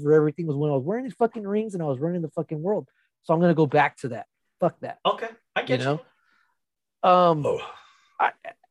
where 0.01 0.15
everything 0.15 0.47
was 0.47 0.55
when 0.55 0.71
I 0.71 0.73
was 0.73 0.83
wearing 0.83 1.03
these 1.03 1.13
fucking 1.13 1.45
rings 1.45 1.73
and 1.73 1.83
I 1.83 1.85
was 1.85 1.99
running 1.99 2.21
the 2.21 2.29
fucking 2.29 2.61
world. 2.61 2.87
So 3.23 3.33
I'm 3.33 3.39
gonna 3.39 3.53
go 3.53 3.67
back 3.67 3.97
to 3.97 4.09
that. 4.09 4.25
Fuck 4.59 4.79
that. 4.81 4.99
Okay, 5.05 5.29
I 5.55 5.63
get 5.63 5.79
you. 5.79 5.85
know? 5.85 6.01
Um 7.03 7.45
Oh. 7.45 7.61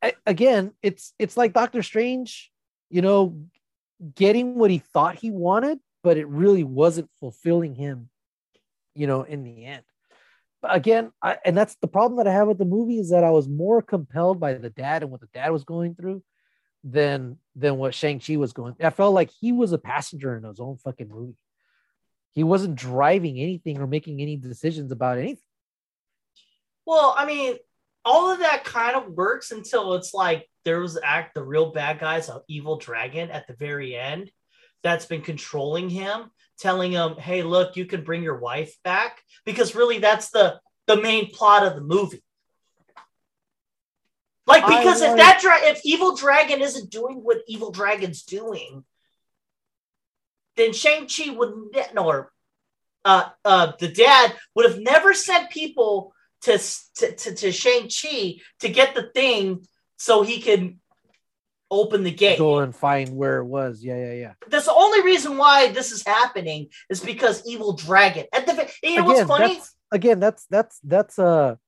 I, 0.02 0.14
again, 0.26 0.72
it's 0.82 1.12
it's 1.18 1.36
like 1.36 1.52
Doctor 1.52 1.82
Strange, 1.82 2.50
you 2.90 3.02
know, 3.02 3.40
getting 4.14 4.56
what 4.56 4.70
he 4.70 4.78
thought 4.78 5.14
he 5.14 5.30
wanted, 5.30 5.78
but 6.02 6.16
it 6.16 6.26
really 6.26 6.64
wasn't 6.64 7.10
fulfilling 7.20 7.74
him, 7.74 8.08
you 8.94 9.06
know, 9.06 9.22
in 9.22 9.44
the 9.44 9.64
end. 9.64 9.84
But 10.60 10.74
again, 10.74 11.12
I, 11.22 11.38
and 11.44 11.56
that's 11.56 11.76
the 11.76 11.88
problem 11.88 12.18
that 12.18 12.26
I 12.26 12.32
have 12.32 12.48
with 12.48 12.58
the 12.58 12.64
movie 12.64 12.98
is 12.98 13.10
that 13.10 13.24
I 13.24 13.30
was 13.30 13.48
more 13.48 13.82
compelled 13.82 14.40
by 14.40 14.54
the 14.54 14.70
dad 14.70 15.02
and 15.02 15.10
what 15.12 15.20
the 15.20 15.28
dad 15.32 15.50
was 15.50 15.64
going 15.64 15.94
through 15.94 16.22
than 16.84 17.38
than 17.54 17.76
what 17.76 17.94
Shang 17.94 18.20
Chi 18.20 18.36
was 18.36 18.52
going. 18.52 18.76
I 18.80 18.90
felt 18.90 19.14
like 19.14 19.30
he 19.30 19.52
was 19.52 19.72
a 19.72 19.78
passenger 19.78 20.36
in 20.36 20.44
his 20.44 20.60
own 20.60 20.76
fucking 20.78 21.08
movie. 21.08 21.36
He 22.32 22.44
wasn't 22.44 22.76
driving 22.76 23.38
anything 23.38 23.78
or 23.78 23.86
making 23.86 24.20
any 24.20 24.36
decisions 24.36 24.90
about 24.90 25.18
anything. 25.18 25.44
Well, 26.86 27.14
I 27.16 27.26
mean, 27.26 27.56
all 28.04 28.30
of 28.30 28.40
that 28.40 28.64
kind 28.64 28.96
of 28.96 29.12
works 29.12 29.52
until 29.52 29.94
it's 29.94 30.14
like 30.14 30.48
there 30.64 30.80
was 30.80 30.98
act 31.02 31.34
the 31.34 31.44
real 31.44 31.72
bad 31.72 32.00
guys, 32.00 32.28
an 32.28 32.40
evil 32.48 32.76
dragon 32.76 33.30
at 33.30 33.46
the 33.46 33.54
very 33.54 33.94
end 33.96 34.30
that's 34.82 35.06
been 35.06 35.22
controlling 35.22 35.90
him, 35.90 36.30
telling 36.58 36.92
him, 36.92 37.16
"Hey, 37.16 37.42
look, 37.42 37.76
you 37.76 37.86
can 37.86 38.02
bring 38.02 38.22
your 38.22 38.38
wife 38.38 38.74
back," 38.82 39.22
because 39.44 39.74
really 39.74 39.98
that's 39.98 40.30
the 40.30 40.60
the 40.86 41.00
main 41.00 41.30
plot 41.30 41.64
of 41.64 41.74
the 41.74 41.82
movie. 41.82 42.24
Like, 44.46 44.64
I 44.64 44.78
because 44.78 45.00
if 45.02 45.08
wanted- 45.08 45.20
that 45.22 45.40
dra- 45.40 45.70
if 45.70 45.80
evil 45.84 46.16
dragon 46.16 46.60
isn't 46.62 46.90
doing 46.90 47.16
what 47.22 47.42
evil 47.46 47.70
dragon's 47.70 48.22
doing, 48.22 48.84
then 50.56 50.72
Shang 50.72 51.06
Chi 51.06 51.30
would 51.30 51.54
ne- 51.72 51.98
or 52.00 52.32
uh, 53.04 53.30
uh, 53.44 53.72
the 53.78 53.88
dad 53.88 54.34
would 54.54 54.70
have 54.70 54.80
never 54.80 55.14
sent 55.14 55.50
people 55.50 56.14
to 56.42 56.58
to 56.96 57.12
to, 57.14 57.34
to 57.34 57.52
Shang 57.52 57.88
Chi 57.88 58.40
to 58.60 58.68
get 58.68 58.94
the 58.94 59.10
thing 59.14 59.64
so 59.96 60.22
he 60.22 60.40
can 60.40 60.80
open 61.70 62.02
the 62.02 62.10
gate. 62.10 62.38
Go 62.38 62.58
and 62.58 62.74
find 62.76 63.16
where 63.16 63.38
it 63.38 63.46
was. 63.46 63.82
Yeah, 63.82 63.96
yeah, 63.96 64.12
yeah. 64.12 64.32
That's 64.48 64.66
the 64.66 64.74
only 64.74 65.02
reason 65.02 65.38
why 65.38 65.72
this 65.72 65.90
is 65.90 66.04
happening 66.06 66.68
is 66.90 67.00
because 67.00 67.46
evil 67.46 67.72
dragon. 67.74 68.26
At 68.32 68.46
the 68.46 68.70
you 68.82 68.96
know 68.96 69.04
what's 69.04 69.22
funny? 69.22 69.54
That's, 69.54 69.74
again, 69.90 70.20
that's 70.20 70.44
that's 70.50 70.78
that's 70.84 71.18
a 71.18 71.58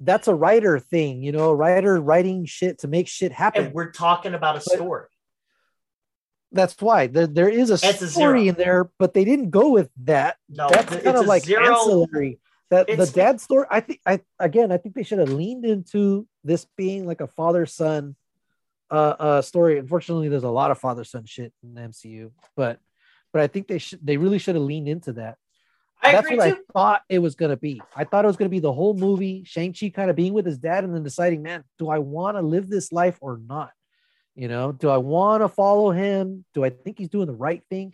that's 0.00 0.28
a 0.28 0.34
writer 0.34 0.78
thing, 0.78 1.22
you 1.22 1.30
know, 1.32 1.50
a 1.50 1.54
writer 1.54 2.00
writing 2.00 2.46
shit 2.46 2.78
to 2.80 2.88
make 2.88 3.06
shit 3.06 3.32
happen. 3.32 3.66
And 3.66 3.74
we're 3.74 3.92
talking 3.92 4.34
about 4.34 4.56
a 4.56 4.58
But- 4.66 4.76
story. 4.76 5.06
that's 6.52 6.80
why 6.80 7.06
there, 7.06 7.26
there 7.26 7.48
is 7.48 7.70
a 7.70 7.74
It's 7.74 8.10
story 8.10 8.44
zero. 8.44 8.48
in 8.48 8.54
there, 8.56 8.90
but 8.98 9.14
they 9.14 9.24
didn't 9.24 9.50
go 9.50 9.70
with 9.70 9.90
that. 10.04 10.36
No, 10.48 10.68
That's 10.68 10.92
it's 10.92 11.04
kind 11.04 11.16
a 11.16 11.20
of 11.20 11.26
like 11.26 11.44
zero. 11.44 11.66
ancillary. 11.66 12.40
That 12.70 12.86
the 12.86 13.06
dad 13.06 13.40
story. 13.40 13.66
I 13.68 13.80
think 13.80 14.00
I 14.06 14.20
again 14.38 14.70
I 14.70 14.76
think 14.78 14.94
they 14.94 15.02
should 15.02 15.18
have 15.18 15.30
leaned 15.32 15.64
into 15.64 16.26
this 16.44 16.66
being 16.76 17.04
like 17.04 17.20
a 17.20 17.26
father 17.26 17.66
son 17.66 18.14
uh, 18.92 19.14
uh 19.18 19.42
story. 19.42 19.78
Unfortunately, 19.78 20.28
there's 20.28 20.44
a 20.44 20.50
lot 20.50 20.70
of 20.70 20.78
father 20.78 21.02
son 21.02 21.24
shit 21.24 21.52
in 21.64 21.74
the 21.74 21.80
MCU, 21.80 22.30
but 22.56 22.78
but 23.32 23.42
I 23.42 23.48
think 23.48 23.66
they 23.66 23.78
should 23.78 24.04
they 24.06 24.16
really 24.18 24.38
should 24.38 24.54
have 24.54 24.62
leaned 24.64 24.88
into 24.88 25.14
that. 25.14 25.36
I 26.02 26.12
That's 26.12 26.26
agree 26.26 26.36
what 26.38 26.48
too. 26.48 26.64
I 26.68 26.72
thought 26.72 27.02
it 27.08 27.18
was 27.18 27.34
gonna 27.34 27.56
be. 27.56 27.82
I 27.94 28.04
thought 28.04 28.24
it 28.24 28.28
was 28.28 28.36
gonna 28.36 28.48
be 28.48 28.58
the 28.58 28.72
whole 28.72 28.94
movie, 28.94 29.44
Shang-Chi 29.44 29.90
kind 29.90 30.10
of 30.10 30.16
being 30.16 30.32
with 30.32 30.46
his 30.46 30.58
dad 30.58 30.84
and 30.84 30.94
then 30.94 31.02
deciding, 31.02 31.42
man, 31.42 31.64
do 31.78 31.90
I 31.90 31.98
want 31.98 32.36
to 32.36 32.42
live 32.42 32.68
this 32.68 32.92
life 32.92 33.18
or 33.20 33.40
not? 33.46 33.70
You 34.34 34.48
know, 34.48 34.72
do 34.72 34.88
I 34.88 34.96
want 34.96 35.42
to 35.42 35.48
follow 35.48 35.90
him? 35.90 36.44
Do 36.54 36.64
I 36.64 36.70
think 36.70 36.98
he's 36.98 37.10
doing 37.10 37.26
the 37.26 37.34
right 37.34 37.62
thing? 37.68 37.92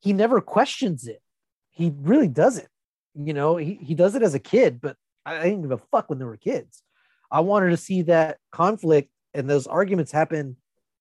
He 0.00 0.12
never 0.12 0.40
questions 0.40 1.06
it. 1.06 1.22
He 1.70 1.92
really 1.96 2.28
doesn't. 2.28 2.68
You 3.14 3.32
know, 3.32 3.56
he, 3.56 3.74
he 3.74 3.94
does 3.94 4.14
it 4.14 4.22
as 4.22 4.34
a 4.34 4.38
kid, 4.38 4.80
but 4.80 4.96
I, 5.24 5.38
I 5.38 5.42
didn't 5.44 5.62
give 5.62 5.70
a 5.70 5.78
fuck 5.78 6.10
when 6.10 6.18
they 6.18 6.24
were 6.26 6.36
kids. 6.36 6.82
I 7.30 7.40
wanted 7.40 7.70
to 7.70 7.76
see 7.76 8.02
that 8.02 8.38
conflict 8.52 9.10
and 9.32 9.48
those 9.48 9.66
arguments 9.66 10.12
happen 10.12 10.56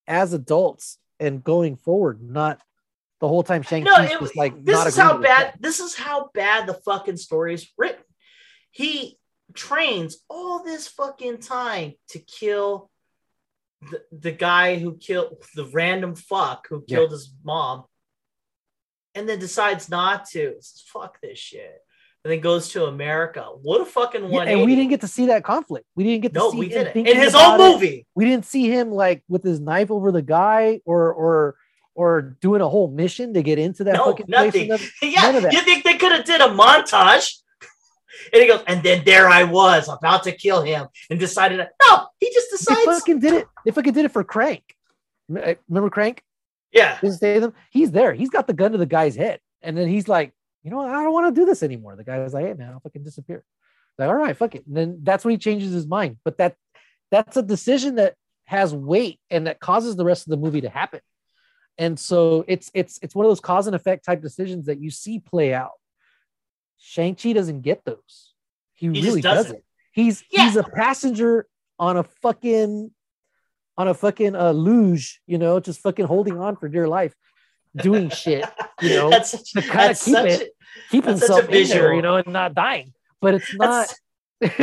as 0.07 0.33
adults 0.33 0.97
and 1.19 1.43
going 1.43 1.75
forward, 1.75 2.21
not 2.21 2.61
the 3.25 3.29
whole 3.29 3.41
time 3.43 3.63
Shang-Chi's 3.63 3.91
No, 3.91 4.03
it, 4.03 4.19
just 4.19 4.35
like 4.37 4.63
this 4.63 4.85
is 4.85 4.95
how 4.95 5.17
it. 5.17 5.23
bad. 5.23 5.53
This 5.59 5.79
is 5.79 5.95
how 5.95 6.29
bad 6.35 6.67
the 6.67 6.75
fucking 6.75 7.17
story 7.17 7.55
is 7.55 7.67
written. 7.77 8.03
He 8.69 9.17
trains 9.55 10.17
all 10.29 10.63
this 10.63 10.87
fucking 10.87 11.39
time 11.39 11.93
to 12.09 12.19
kill 12.19 12.91
the, 13.89 14.01
the 14.11 14.31
guy 14.31 14.77
who 14.77 14.97
killed 14.97 15.37
the 15.55 15.65
random 15.65 16.13
fuck 16.15 16.67
who 16.69 16.83
Yeah. 16.87 16.97
killed 16.97 17.11
his 17.11 17.33
mom, 17.43 17.85
and 19.15 19.27
then 19.27 19.39
decides 19.39 19.89
not 19.89 20.25
to. 20.29 20.53
Says, 20.59 20.83
Fuck 20.87 21.19
this 21.21 21.39
shit, 21.39 21.79
and 22.23 22.31
then 22.31 22.41
goes 22.41 22.69
to 22.73 22.85
America. 22.85 23.43
What 23.61 23.81
a 23.81 23.85
fucking 23.85 24.23
Yeah, 24.25 24.29
one! 24.29 24.47
and 24.47 24.61
we 24.65 24.75
didn't 24.75 24.89
get 24.91 25.01
to 25.01 25.07
see 25.07 25.27
that 25.27 25.43
conflict. 25.43 25.85
We 25.95 26.03
didn't 26.03 26.21
get 26.21 26.33
to 26.33 26.39
No, 26.39 26.51
see 26.51 26.59
we 26.59 26.69
didn't. 26.69 26.95
In 27.07 27.17
his 27.17 27.33
own 27.33 27.55
it. 27.59 27.63
movie. 27.63 28.07
We 28.13 28.25
didn't 28.25 28.45
see 28.45 28.69
him 28.69 28.91
like 28.91 29.23
with 29.27 29.43
his 29.43 29.59
knife 29.59 29.89
over 29.89 30.11
the 30.11 30.21
guy 30.21 30.81
or 30.85 31.11
or 31.13 31.55
or 31.95 32.21
doing 32.41 32.61
a 32.61 32.67
whole 32.69 32.89
mission 32.91 33.33
to 33.33 33.41
get 33.41 33.57
into 33.57 33.83
that 33.85 33.95
No, 33.95 34.05
fucking 34.11 34.25
nothing. 34.29 34.69
and 34.71 34.79
then- 34.79 34.89
yeah, 35.11 35.21
None 35.21 35.35
of 35.37 35.43
that. 35.43 35.53
you 35.53 35.61
think 35.61 35.83
they 35.83 35.95
could 35.97 36.11
have 36.11 36.25
did 36.25 36.41
a 36.41 36.47
montage? 36.49 37.37
And 38.33 38.41
he 38.41 38.47
goes, 38.47 38.63
and 38.65 38.81
then 38.81 39.03
there 39.05 39.27
I 39.29 39.43
was 39.43 39.87
about 39.89 40.23
to 40.23 40.31
kill 40.31 40.61
him, 40.63 40.87
and 41.09 41.19
decided, 41.19 41.57
no, 41.59 42.07
he 42.19 42.31
just 42.33 42.47
They 42.49 42.73
decides, 42.73 42.85
fucking 42.99 43.19
did 43.19 43.33
it. 43.33 43.47
They 43.65 43.71
fucking 43.71 43.93
did 43.93 44.05
it 44.05 44.11
for 44.11 44.23
Crank. 44.23 44.63
Uh, 45.29 45.55
Remember 45.69 45.89
Crank? 45.91 46.23
yeah? 46.71 46.97
He's 47.71 47.91
there. 47.91 48.13
He's 48.13 48.29
got 48.29 48.47
the 48.47 48.53
gun 48.53 48.71
to 48.71 48.77
the 48.79 48.85
guy's 48.85 49.15
head, 49.15 49.41
and 49.61 49.77
then 49.77 49.89
he's 49.89 50.07
like, 50.07 50.33
you 50.63 50.71
know, 50.71 50.77
what? 50.77 50.89
I 50.89 51.03
don't 51.03 51.13
want 51.13 51.35
to 51.35 51.39
do 51.39 51.45
this 51.45 51.61
anymore. 51.61 51.95
The 51.97 52.03
guy 52.05 52.17
was 52.19 52.33
like, 52.33 52.45
hey 52.45 52.53
man, 52.53 52.71
I'll 52.71 52.79
fucking 52.79 53.03
disappear. 53.03 53.43
Like, 53.99 54.07
all 54.07 54.15
right, 54.15 54.35
fuck 54.35 54.55
it. 54.55 54.65
And 54.65 54.75
then 54.75 54.99
that's 55.03 55.23
when 55.23 55.33
he 55.33 55.37
changes 55.37 55.71
his 55.73 55.85
mind. 55.85 56.17
But 56.25 56.37
that 56.39 56.55
that's 57.11 57.37
a 57.37 57.43
decision 57.43 57.95
that 57.95 58.15
has 58.45 58.73
weight 58.73 59.19
and 59.29 59.45
that 59.45 59.59
causes 59.59 59.95
the 59.97 60.05
rest 60.05 60.25
of 60.25 60.31
the 60.31 60.37
movie 60.37 60.61
to 60.61 60.69
happen. 60.69 61.01
And 61.77 61.99
so 61.99 62.45
it's 62.47 62.71
it's 62.73 62.99
it's 63.01 63.13
one 63.15 63.25
of 63.25 63.29
those 63.29 63.39
cause 63.41 63.67
and 63.67 63.75
effect 63.75 64.05
type 64.05 64.21
decisions 64.21 64.67
that 64.67 64.79
you 64.79 64.89
see 64.89 65.19
play 65.19 65.53
out. 65.53 65.71
Shang-Chi 66.77 67.33
doesn't 67.33 67.61
get 67.61 67.83
those. 67.85 68.33
He, 68.73 68.87
He 68.87 69.01
really 69.01 69.21
doesn't. 69.21 69.43
doesn't. 69.53 69.63
He's 69.91 70.23
Yeah. 70.31 70.45
he's 70.45 70.55
a 70.57 70.63
passenger 70.63 71.47
on 71.79 71.97
a 71.97 72.03
fucking 72.21 72.91
on 73.77 73.87
a 73.89 73.93
fucking 73.93 74.35
uh, 74.35 74.51
luge, 74.51 75.19
you 75.27 75.37
know, 75.37 75.59
just 75.59 75.81
fucking 75.81 76.05
holding 76.05 76.39
on 76.39 76.55
for 76.55 76.69
dear 76.69 76.87
life, 76.87 77.13
doing 77.75 78.09
shit, 78.09 78.45
you 78.81 78.89
know, 78.89 79.09
that's 79.09 79.31
such, 79.31 79.51
to 79.51 79.61
kinda 79.61 79.87
keep 79.89 79.97
such 79.97 80.27
it- 80.41 80.51
keep 80.91 81.03
himself 81.05 81.41
in 81.41 81.45
there, 81.47 81.53
visual. 81.65 81.93
you 81.93 82.01
know, 82.01 82.15
and 82.15 82.27
not 82.27 82.53
dying. 82.53 82.93
But 83.19 83.33
it's 83.35 83.53
not. 83.55 83.93
that's, 84.39 84.55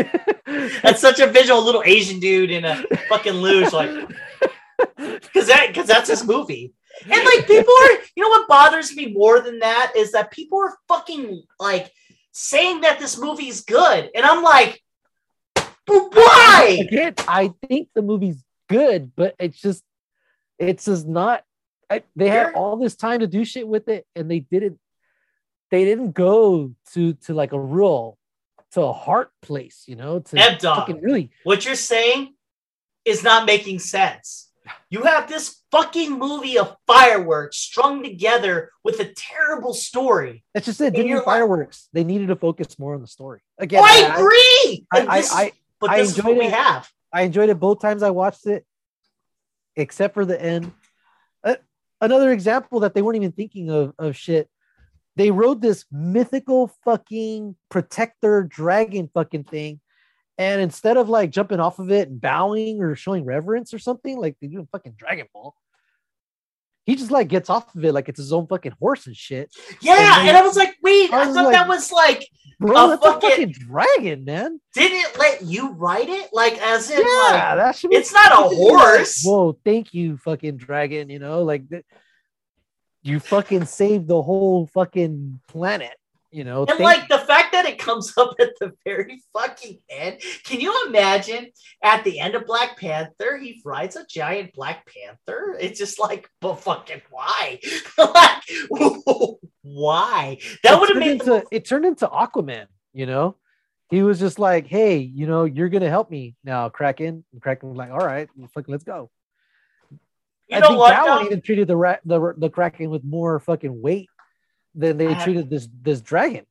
that's 0.83 1.01
such 1.01 1.21
a 1.21 1.27
visual 1.27 1.63
little 1.63 1.83
Asian 1.85 2.21
dude 2.21 2.51
in 2.51 2.65
a 2.65 2.83
fucking 3.09 3.33
luge, 3.35 3.73
like, 3.73 3.91
because 4.97 5.47
that, 5.49 5.67
because 5.69 5.87
that's 5.87 6.09
his 6.09 6.25
movie. 6.25 6.73
And 7.05 7.25
like 7.25 7.47
people 7.47 7.75
are, 7.83 7.91
you 8.15 8.23
know 8.23 8.29
what 8.29 8.49
bothers 8.49 8.95
me 8.95 9.13
more 9.13 9.41
than 9.41 9.61
that 9.61 9.93
is 9.97 10.13
that 10.13 10.31
people 10.31 10.61
are 10.61 10.77
fucking 10.89 11.43
like 11.59 11.91
saying 12.33 12.83
that 12.83 12.99
this 12.99 13.19
movie's 13.19 13.63
good, 13.63 14.11
and 14.15 14.25
I'm 14.25 14.43
like, 14.43 14.83
but 15.55 16.15
why? 16.15 16.79
Again, 16.81 17.15
I 17.27 17.53
think 17.69 17.89
the 17.95 18.03
movie's 18.03 18.43
good, 18.69 19.13
but 19.17 19.35
it's 19.39 19.61
just, 19.61 19.83
it's 20.59 20.85
just 20.85 21.07
not. 21.07 21.45
I, 21.91 22.05
they 22.17 22.29
had 22.29 22.55
all 22.55 22.77
this 22.77 22.95
time 22.95 23.21
to 23.21 23.27
do 23.27 23.45
shit 23.45 23.67
with 23.67 23.89
it, 23.89 24.07
and 24.15 24.31
they 24.31 24.41
didn't. 24.41 24.79
They 25.71 25.85
didn't 25.85 26.13
go 26.13 26.75
to 26.93 27.15
to 27.15 27.35
like 27.35 27.53
a 27.53 27.59
real, 27.59 28.19
to 28.73 28.83
a 28.83 28.93
heart 28.93 29.31
place, 29.41 29.85
you 29.87 29.97
know, 29.97 30.21
to 30.21 30.59
fucking 30.61 31.01
really. 31.01 31.31
What 31.45 31.65
you're 31.65 31.75
saying 31.75 32.35
is 33.05 33.25
not 33.25 33.47
making 33.47 33.79
sense. 33.79 34.52
You 34.91 35.03
have 35.03 35.29
this 35.29 35.63
fucking 35.71 36.19
movie 36.19 36.59
of 36.59 36.77
fireworks 36.87 37.57
strung 37.57 38.03
together 38.03 38.71
with 38.85 39.01
a 39.01 39.13
terrible 39.15 39.75
story. 39.75 40.45
That's 40.55 40.67
just 40.67 40.81
it. 40.81 40.95
Didn't 40.95 41.15
like- 41.15 41.25
fireworks. 41.25 41.89
They 41.93 42.05
needed 42.05 42.29
to 42.29 42.37
focus 42.37 42.79
more 42.79 42.95
on 42.95 43.01
the 43.01 43.07
story. 43.07 43.41
Again, 43.59 43.81
Oh, 43.83 43.87
I 43.87 44.15
agree. 44.15 44.87
I, 44.93 44.99
And 45.01 45.09
I, 45.09 45.17
this- 45.21 45.33
I, 45.35 45.53
but 45.81 45.91
I 45.91 45.99
is 45.99 46.17
what 46.17 46.31
enjoyed 46.31 46.39
we 46.39 46.47
it. 46.47 46.53
have. 46.53 46.89
I 47.13 47.23
enjoyed 47.23 47.49
it 47.51 47.59
both 47.59 47.81
times 47.81 48.03
I 48.03 48.11
watched 48.11 48.47
it, 48.47 48.65
except 49.77 50.15
for 50.15 50.25
the 50.25 50.41
end. 50.41 50.73
Uh, 51.45 51.57
another 52.01 52.33
example 52.33 52.81
that 52.81 52.95
they 52.95 53.03
weren't 53.03 53.17
even 53.17 53.33
thinking 53.33 53.71
of 53.71 53.93
of 53.99 54.17
shit. 54.17 54.49
They 55.17 55.31
rode 55.31 55.61
this 55.61 55.85
mythical 55.93 56.69
fucking 56.85 57.55
protector 57.69 58.45
dragon 58.45 59.11
fucking 59.13 59.45
thing, 59.45 59.81
and 60.39 60.61
instead 60.61 60.97
of 60.97 61.09
like 61.09 61.31
jumping 61.31 61.61
off 61.61 61.79
of 61.79 61.91
it 61.91 62.09
and 62.09 62.21
bowing 62.21 62.81
or 62.81 62.95
showing 62.97 63.25
reverence 63.25 63.73
or 63.75 63.79
something 63.79 64.19
like 64.19 64.37
they 64.41 64.47
do 64.49 64.61
in 64.61 64.67
fucking 64.67 64.95
Dragon 64.97 65.27
Ball, 65.33 65.55
he 66.87 66.97
just 66.97 67.11
like 67.11 67.29
gets 67.29 67.49
off 67.51 67.75
of 67.77 67.85
it 67.85 67.93
like 67.93 68.09
it's 68.09 68.19
his 68.19 68.33
own 68.33 68.47
fucking 68.47 68.73
horse 68.81 69.07
and 69.07 69.17
shit. 69.17 69.55
Yeah, 69.81 70.21
And 70.21 70.29
and, 70.31 70.37
I 70.37 70.43
was 70.43 70.57
like, 70.57 70.75
wait, 70.83 71.13
I 71.13 71.23
I, 71.23 71.25
thought 71.27 71.45
like- 71.45 71.53
that 71.55 71.69
was 71.69 71.93
like, 71.93 72.27
Bro, 72.59 72.85
A 72.85 72.89
that's 72.91 73.05
a 73.05 73.13
fucking- 73.13 73.31
fucking 73.31 73.53
dragon, 73.53 74.25
man. 74.25 74.61
didn't 74.75 74.99
it 74.99 75.19
let 75.19 75.43
you 75.43 75.71
ride 75.73 76.09
it? 76.09 76.31
Like, 76.33 76.55
as 76.63 76.91
in, 76.91 76.99
Yeah, 76.99 77.05
like, 77.05 77.57
that 77.59 77.77
should 77.77 77.91
be 77.91 77.97
it's 77.97 78.13
not 78.13 78.31
a 78.33 78.49
horse. 78.55 79.23
Whoa, 79.25 79.59
thank 79.65 79.93
you, 79.95 80.17
fucking 80.19 80.57
dragon. 80.59 81.09
You 81.11 81.19
know, 81.19 81.43
like 81.43 81.69
th- 81.69 81.85
you 83.03 83.19
fucking 83.21 83.65
saved 83.65 84.07
the 84.07 84.23
whole 84.23 84.67
fucking 84.69 85.41
planet. 85.49 85.93
You 86.33 86.45
know, 86.45 86.65
And 86.65 86.81
like 86.81 87.09
the 87.09 87.19
fact 87.19 87.53
that 87.53 87.67
it 87.67 87.79
comes 87.79 88.15
up 88.17 88.35
at 88.41 88.59
the 88.59 88.73
very 88.87 89.23
fucking 89.35 89.81
end. 89.91 90.23
Can 90.45 90.61
you 90.61 90.87
imagine 90.87 91.49
at 91.85 92.05
the 92.05 92.21
end 92.21 92.35
of 92.35 92.47
Black 92.47 92.79
Panther, 92.79 93.37
he 93.37 93.61
rides 93.67 93.97
a 93.97 94.07
giant 94.09 94.55
Black 94.55 94.87
Panther? 94.87 95.59
It's 95.61 95.79
just 95.79 96.01
like, 96.01 96.31
but 96.41 96.55
fucking 96.55 97.03
why? 97.11 97.61
like, 97.99 98.43
why? 99.63 100.39
That 100.65 100.81
would 100.81 100.89
have 100.89 100.99
made 100.99 101.21
the 101.21 101.45
it 101.51 101.67
turned 101.67 101.85
into 101.85 102.09
Aquaman. 102.09 102.67
You 102.95 103.05
know, 103.05 103.37
he 103.91 104.03
was 104.03 104.19
just 104.19 104.39
like, 104.39 104.67
"Hey, 104.67 104.97
you 104.99 105.27
know, 105.27 105.45
you're 105.45 105.69
gonna 105.69 105.91
help 105.91 106.11
me 106.11 106.35
now, 106.45 106.71
Kraken." 106.71 107.25
And 107.33 107.43
Kraken 107.43 107.69
was 107.69 107.77
like, 107.77 107.91
"All 107.91 107.99
right, 107.99 108.29
well, 108.37 108.49
fuck, 108.55 108.65
let's 108.69 108.85
go." 108.85 109.11
You 110.49 110.57
I 110.57 110.61
know 110.61 110.69
think 110.69 110.79
what? 110.79 110.89
that 110.91 111.05
though? 111.05 111.17
one 111.17 111.27
even 111.27 111.41
treated 111.43 111.69
the 111.69 111.77
ra- 111.77 111.97
the 112.07 112.35
the 112.39 112.51
Kraken 112.51 112.89
with 112.91 113.05
more 113.05 113.39
fucking 113.39 113.83
weight 113.83 114.09
than 114.75 114.97
they 114.97 115.09
I- 115.09 115.25
treated 115.25 115.51
this 115.51 115.69
this 115.83 116.01
dragon. 116.01 116.47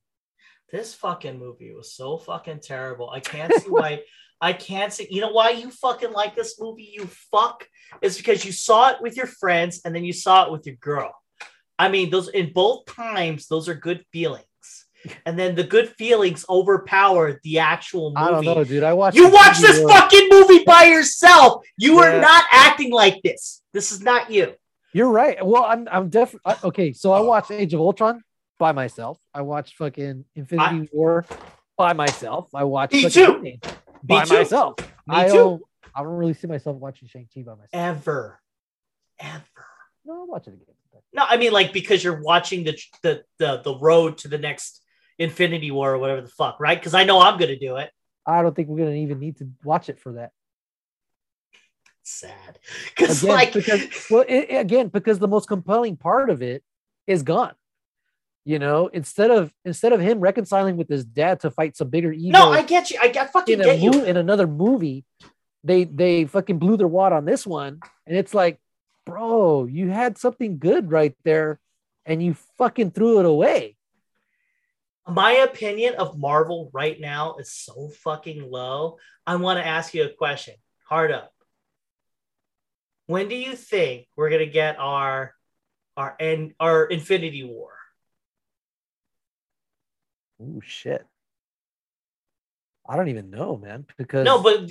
This 0.70 0.94
fucking 0.94 1.38
movie 1.38 1.72
was 1.74 1.92
so 1.92 2.16
fucking 2.16 2.60
terrible. 2.60 3.10
I 3.10 3.20
can't 3.20 3.52
see 3.52 3.68
why. 3.68 4.02
I 4.40 4.54
can't 4.54 4.92
see. 4.92 5.06
You 5.10 5.20
know 5.20 5.30
why 5.30 5.50
you 5.50 5.70
fucking 5.70 6.12
like 6.12 6.34
this 6.34 6.58
movie? 6.58 6.90
You 6.94 7.06
fuck. 7.30 7.68
It's 8.00 8.16
because 8.16 8.44
you 8.44 8.52
saw 8.52 8.90
it 8.90 9.02
with 9.02 9.16
your 9.16 9.26
friends 9.26 9.82
and 9.84 9.94
then 9.94 10.02
you 10.02 10.14
saw 10.14 10.46
it 10.46 10.50
with 10.52 10.66
your 10.66 10.76
girl. 10.76 11.14
I 11.78 11.88
mean, 11.90 12.10
those 12.10 12.28
in 12.28 12.52
both 12.52 12.86
times, 12.86 13.48
those 13.48 13.68
are 13.68 13.74
good 13.74 14.04
feelings. 14.12 14.46
And 15.26 15.38
then 15.38 15.54
the 15.54 15.64
good 15.64 15.90
feelings 15.90 16.44
overpower 16.48 17.40
the 17.42 17.58
actual 17.58 18.10
movie. 18.10 18.26
I 18.26 18.30
don't 18.30 18.44
know, 18.44 18.64
dude. 18.64 18.82
I 18.82 18.92
watched. 18.92 19.16
You 19.16 19.28
watch 19.28 19.58
this 19.58 19.82
fucking 19.82 20.28
movie 20.30 20.64
by 20.64 20.84
yourself. 20.84 21.64
You 21.76 21.98
are 21.98 22.20
not 22.20 22.44
acting 22.50 22.92
like 22.92 23.20
this. 23.22 23.62
This 23.72 23.92
is 23.92 24.00
not 24.00 24.30
you. 24.30 24.54
You're 24.92 25.10
right. 25.10 25.44
Well, 25.44 25.64
I'm 25.64 25.88
I'm 25.90 26.08
definitely 26.08 26.54
okay. 26.64 26.92
So 26.92 27.12
I 27.12 27.20
watched 27.20 27.50
Age 27.50 27.74
of 27.74 27.80
Ultron 27.80 28.22
by 28.58 28.72
myself. 28.72 29.18
I 29.34 29.42
watched 29.42 29.76
fucking 29.76 30.24
Infinity 30.34 30.88
War 30.92 31.24
by 31.76 31.92
myself. 31.92 32.48
I 32.54 32.64
watched 32.64 32.94
Me 32.94 33.08
too. 33.08 33.58
By 34.02 34.24
too. 34.24 34.34
myself. 34.34 34.74
Me 35.06 35.16
I 35.16 35.28
too. 35.28 35.34
Don't, 35.34 35.62
I 35.94 36.02
don't 36.02 36.12
really 36.12 36.34
see 36.34 36.46
myself 36.46 36.76
watching 36.76 37.08
Shang 37.08 37.28
Chi 37.32 37.42
by 37.42 37.52
myself. 37.52 37.68
Ever, 37.72 38.40
ever. 39.20 39.66
No, 40.04 40.20
I'll 40.20 40.26
watch 40.26 40.46
it 40.46 40.54
again. 40.54 40.66
No, 41.14 41.24
I 41.28 41.36
mean 41.36 41.52
like 41.52 41.72
because 41.72 42.02
you're 42.02 42.22
watching 42.22 42.64
the 42.64 42.78
the 43.02 43.22
the, 43.38 43.60
the 43.62 43.76
road 43.78 44.18
to 44.18 44.28
the 44.28 44.38
next 44.38 44.82
Infinity 45.18 45.70
War 45.70 45.94
or 45.94 45.98
whatever 45.98 46.22
the 46.22 46.28
fuck, 46.28 46.58
right? 46.58 46.78
Because 46.78 46.94
I 46.94 47.04
know 47.04 47.20
I'm 47.20 47.38
gonna 47.38 47.58
do 47.58 47.76
it. 47.76 47.90
I 48.26 48.42
don't 48.42 48.54
think 48.54 48.68
we're 48.68 48.78
gonna 48.78 48.92
even 48.92 49.18
need 49.18 49.38
to 49.38 49.48
watch 49.64 49.88
it 49.88 49.98
for 49.98 50.12
that. 50.14 50.32
Sad 52.04 52.58
because 52.96 53.22
like 53.22 53.52
because 53.52 53.82
well, 54.10 54.24
it, 54.26 54.48
again, 54.50 54.88
because 54.88 55.18
the 55.18 55.28
most 55.28 55.48
compelling 55.48 55.96
part 55.96 56.30
of 56.30 56.42
it 56.42 56.62
is 57.06 57.22
gone. 57.22 57.54
You 58.44 58.58
know, 58.58 58.88
instead 58.88 59.30
of 59.30 59.52
instead 59.64 59.92
of 59.92 60.00
him 60.00 60.18
reconciling 60.18 60.76
with 60.76 60.88
his 60.88 61.04
dad 61.04 61.40
to 61.40 61.50
fight 61.50 61.76
some 61.76 61.90
bigger 61.90 62.12
ego. 62.12 62.36
no, 62.36 62.52
I 62.52 62.62
get 62.62 62.90
you. 62.90 62.98
I 63.00 63.08
get 63.08 63.32
fucking 63.32 63.60
get 63.60 63.78
you. 63.78 63.92
mo- 63.92 64.04
in 64.04 64.16
another 64.16 64.48
movie, 64.48 65.04
they 65.62 65.84
they 65.84 66.24
fucking 66.24 66.58
blew 66.58 66.76
their 66.76 66.88
wad 66.88 67.12
on 67.12 67.24
this 67.24 67.46
one, 67.46 67.78
and 68.04 68.16
it's 68.16 68.34
like, 68.34 68.58
bro, 69.06 69.66
you 69.66 69.90
had 69.90 70.18
something 70.18 70.58
good 70.58 70.90
right 70.90 71.14
there, 71.22 71.60
and 72.04 72.20
you 72.20 72.34
fucking 72.58 72.90
threw 72.90 73.20
it 73.20 73.26
away. 73.26 73.76
My 75.06 75.32
opinion 75.32 75.94
of 75.94 76.18
Marvel 76.18 76.68
right 76.72 77.00
now 77.00 77.36
is 77.36 77.52
so 77.52 77.90
fucking 78.02 78.50
low. 78.50 78.98
I 79.26 79.36
want 79.36 79.58
to 79.58 79.66
ask 79.66 79.94
you 79.94 80.04
a 80.04 80.08
question. 80.08 80.54
Hard 80.88 81.12
up. 81.12 81.31
When 83.06 83.28
do 83.28 83.34
you 83.34 83.54
think 83.56 84.06
we're 84.16 84.30
gonna 84.30 84.46
get 84.46 84.76
our 84.78 85.34
our 85.96 86.16
end 86.20 86.54
our 86.60 86.86
Infinity 86.86 87.44
War? 87.44 87.70
Oh 90.42 90.60
shit! 90.64 91.04
I 92.88 92.96
don't 92.96 93.08
even 93.08 93.30
know, 93.30 93.56
man, 93.56 93.86
because 93.96 94.24
No, 94.24 94.42
but 94.42 94.70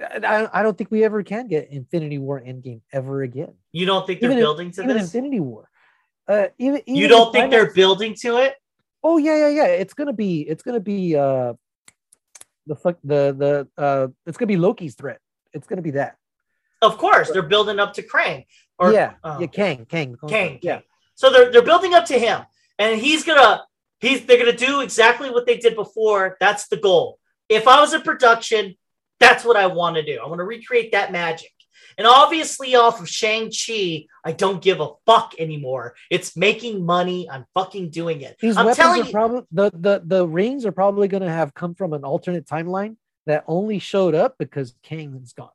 I, 0.00 0.48
I 0.52 0.62
don't 0.62 0.76
think 0.76 0.90
we 0.90 1.04
ever 1.04 1.22
can 1.22 1.46
get 1.46 1.70
Infinity 1.70 2.18
War 2.18 2.40
Endgame 2.40 2.80
ever 2.92 3.22
again. 3.22 3.54
you 3.72 3.86
don't 3.86 4.06
think 4.06 4.20
they're 4.20 4.30
Even 4.30 4.38
if- 4.38 4.42
building 4.42 4.70
to 4.72 4.82
Even 4.82 4.96
this? 4.96 5.06
Infinity 5.14 5.40
War. 5.40 5.68
Uh, 6.26 6.46
even, 6.58 6.80
even 6.86 6.94
you 6.96 7.06
don't 7.06 7.32
think 7.32 7.50
they're 7.50 7.72
building 7.72 8.14
to 8.22 8.38
it? 8.38 8.54
Oh 9.02 9.18
yeah, 9.18 9.36
yeah, 9.36 9.48
yeah. 9.48 9.66
It's 9.66 9.92
gonna 9.92 10.14
be. 10.14 10.40
It's 10.40 10.62
gonna 10.62 10.80
be. 10.80 11.14
Uh, 11.14 11.52
the 12.66 12.74
fuck. 12.74 12.96
The 13.04 13.36
the. 13.76 13.82
Uh, 13.82 14.08
it's 14.26 14.38
gonna 14.38 14.46
be 14.46 14.56
Loki's 14.56 14.94
threat. 14.94 15.20
It's 15.52 15.66
gonna 15.66 15.82
be 15.82 15.90
that. 15.90 16.16
Of 16.84 16.98
course, 16.98 17.30
they're 17.30 17.42
building 17.42 17.78
up 17.78 17.94
to 17.94 18.02
Krang. 18.02 18.44
Or 18.78 18.92
yeah, 18.92 19.14
oh, 19.22 19.40
yeah, 19.40 19.46
Kang, 19.46 19.86
Kang, 19.86 20.16
Kang. 20.28 20.58
Yeah, 20.62 20.80
So 21.14 21.30
they're 21.30 21.50
they're 21.52 21.62
building 21.62 21.94
up 21.94 22.06
to 22.06 22.18
him, 22.18 22.42
and 22.78 23.00
he's 23.00 23.24
gonna 23.24 23.64
he's 24.00 24.24
they're 24.26 24.38
gonna 24.38 24.56
do 24.56 24.80
exactly 24.80 25.30
what 25.30 25.46
they 25.46 25.58
did 25.58 25.74
before. 25.76 26.36
That's 26.40 26.68
the 26.68 26.76
goal. 26.76 27.18
If 27.48 27.68
I 27.68 27.80
was 27.80 27.94
in 27.94 28.02
production, 28.02 28.74
that's 29.20 29.44
what 29.44 29.56
I 29.56 29.66
want 29.66 29.96
to 29.96 30.02
do. 30.02 30.18
I 30.22 30.26
want 30.26 30.40
to 30.40 30.44
recreate 30.44 30.92
that 30.92 31.12
magic. 31.12 31.50
And 31.96 32.06
obviously, 32.06 32.74
off 32.74 33.00
of 33.00 33.08
Shang 33.08 33.50
Chi, 33.50 34.06
I 34.24 34.32
don't 34.32 34.60
give 34.60 34.80
a 34.80 34.90
fuck 35.06 35.34
anymore. 35.38 35.94
It's 36.10 36.36
making 36.36 36.84
money. 36.84 37.28
I'm 37.30 37.44
fucking 37.54 37.90
doing 37.90 38.22
it. 38.22 38.36
these 38.40 38.56
I'm 38.56 38.66
weapons 38.66 38.76
telling 38.76 39.02
are 39.02 39.04
you, 39.06 39.12
probably 39.12 39.42
the 39.52 39.70
the 39.72 40.02
the 40.04 40.26
rings 40.26 40.66
are 40.66 40.72
probably 40.72 41.08
gonna 41.08 41.30
have 41.30 41.54
come 41.54 41.74
from 41.74 41.92
an 41.92 42.02
alternate 42.02 42.46
timeline 42.46 42.96
that 43.26 43.44
only 43.46 43.78
showed 43.78 44.14
up 44.14 44.36
because 44.38 44.74
Kang 44.82 45.18
is 45.22 45.32
gone. 45.32 45.48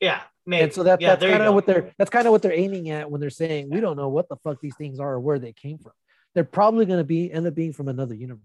yeah, 0.00 0.22
maybe. 0.48 0.64
And 0.64 0.72
so 0.72 0.82
that, 0.84 1.00
yeah, 1.00 1.10
that's 1.14 1.22
kind 1.30 1.42
of 1.42 1.54
what 1.54 1.66
they're 1.66 1.92
that's 1.98 2.10
kind 2.10 2.26
of 2.26 2.32
what 2.32 2.42
they're 2.42 2.52
aiming 2.52 2.90
at 2.90 3.10
when 3.10 3.20
they're 3.20 3.30
saying 3.30 3.68
we 3.70 3.80
don't 3.80 3.96
know 3.96 4.08
what 4.08 4.28
the 4.28 4.36
fuck 4.36 4.60
these 4.60 4.74
things 4.76 4.98
are 4.98 5.14
or 5.14 5.20
where 5.20 5.38
they 5.38 5.52
came 5.52 5.78
from. 5.78 5.92
They're 6.34 6.44
probably 6.44 6.86
going 6.86 6.98
to 6.98 7.04
be 7.04 7.30
end 7.32 7.46
up 7.46 7.54
being 7.54 7.72
from 7.72 7.88
another 7.88 8.14
universe. 8.14 8.42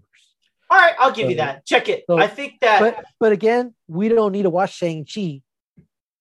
All 0.70 0.78
right, 0.78 0.96
I'll 1.00 1.12
give 1.12 1.30
you 1.30 1.38
that. 1.38 1.66
Check 1.66 1.90
it. 1.90 2.04
so- 2.08 2.18
I 2.18 2.28
think 2.28 2.60
that 2.62 2.80
But 2.80 3.06
but 3.20 3.32
again, 3.32 3.74
we 3.88 4.10
don't 4.10 4.32
need 4.32 4.44
to 4.44 4.50
watch 4.50 4.74
Shang 4.76 5.06
Chi 5.06 5.42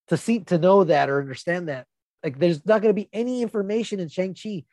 to 0.08 0.16
see 0.16 0.40
to 0.40 0.58
know 0.58 0.84
that 0.84 1.08
or 1.10 1.20
understand 1.20 1.68
that. 1.68 1.86
Like, 2.22 2.38
there's 2.38 2.64
not 2.64 2.82
going 2.82 2.94
to 2.94 3.00
be 3.00 3.08
any 3.12 3.42
information 3.42 3.98
in 3.98 4.08
Shang 4.08 4.34
Chi. 4.40 4.64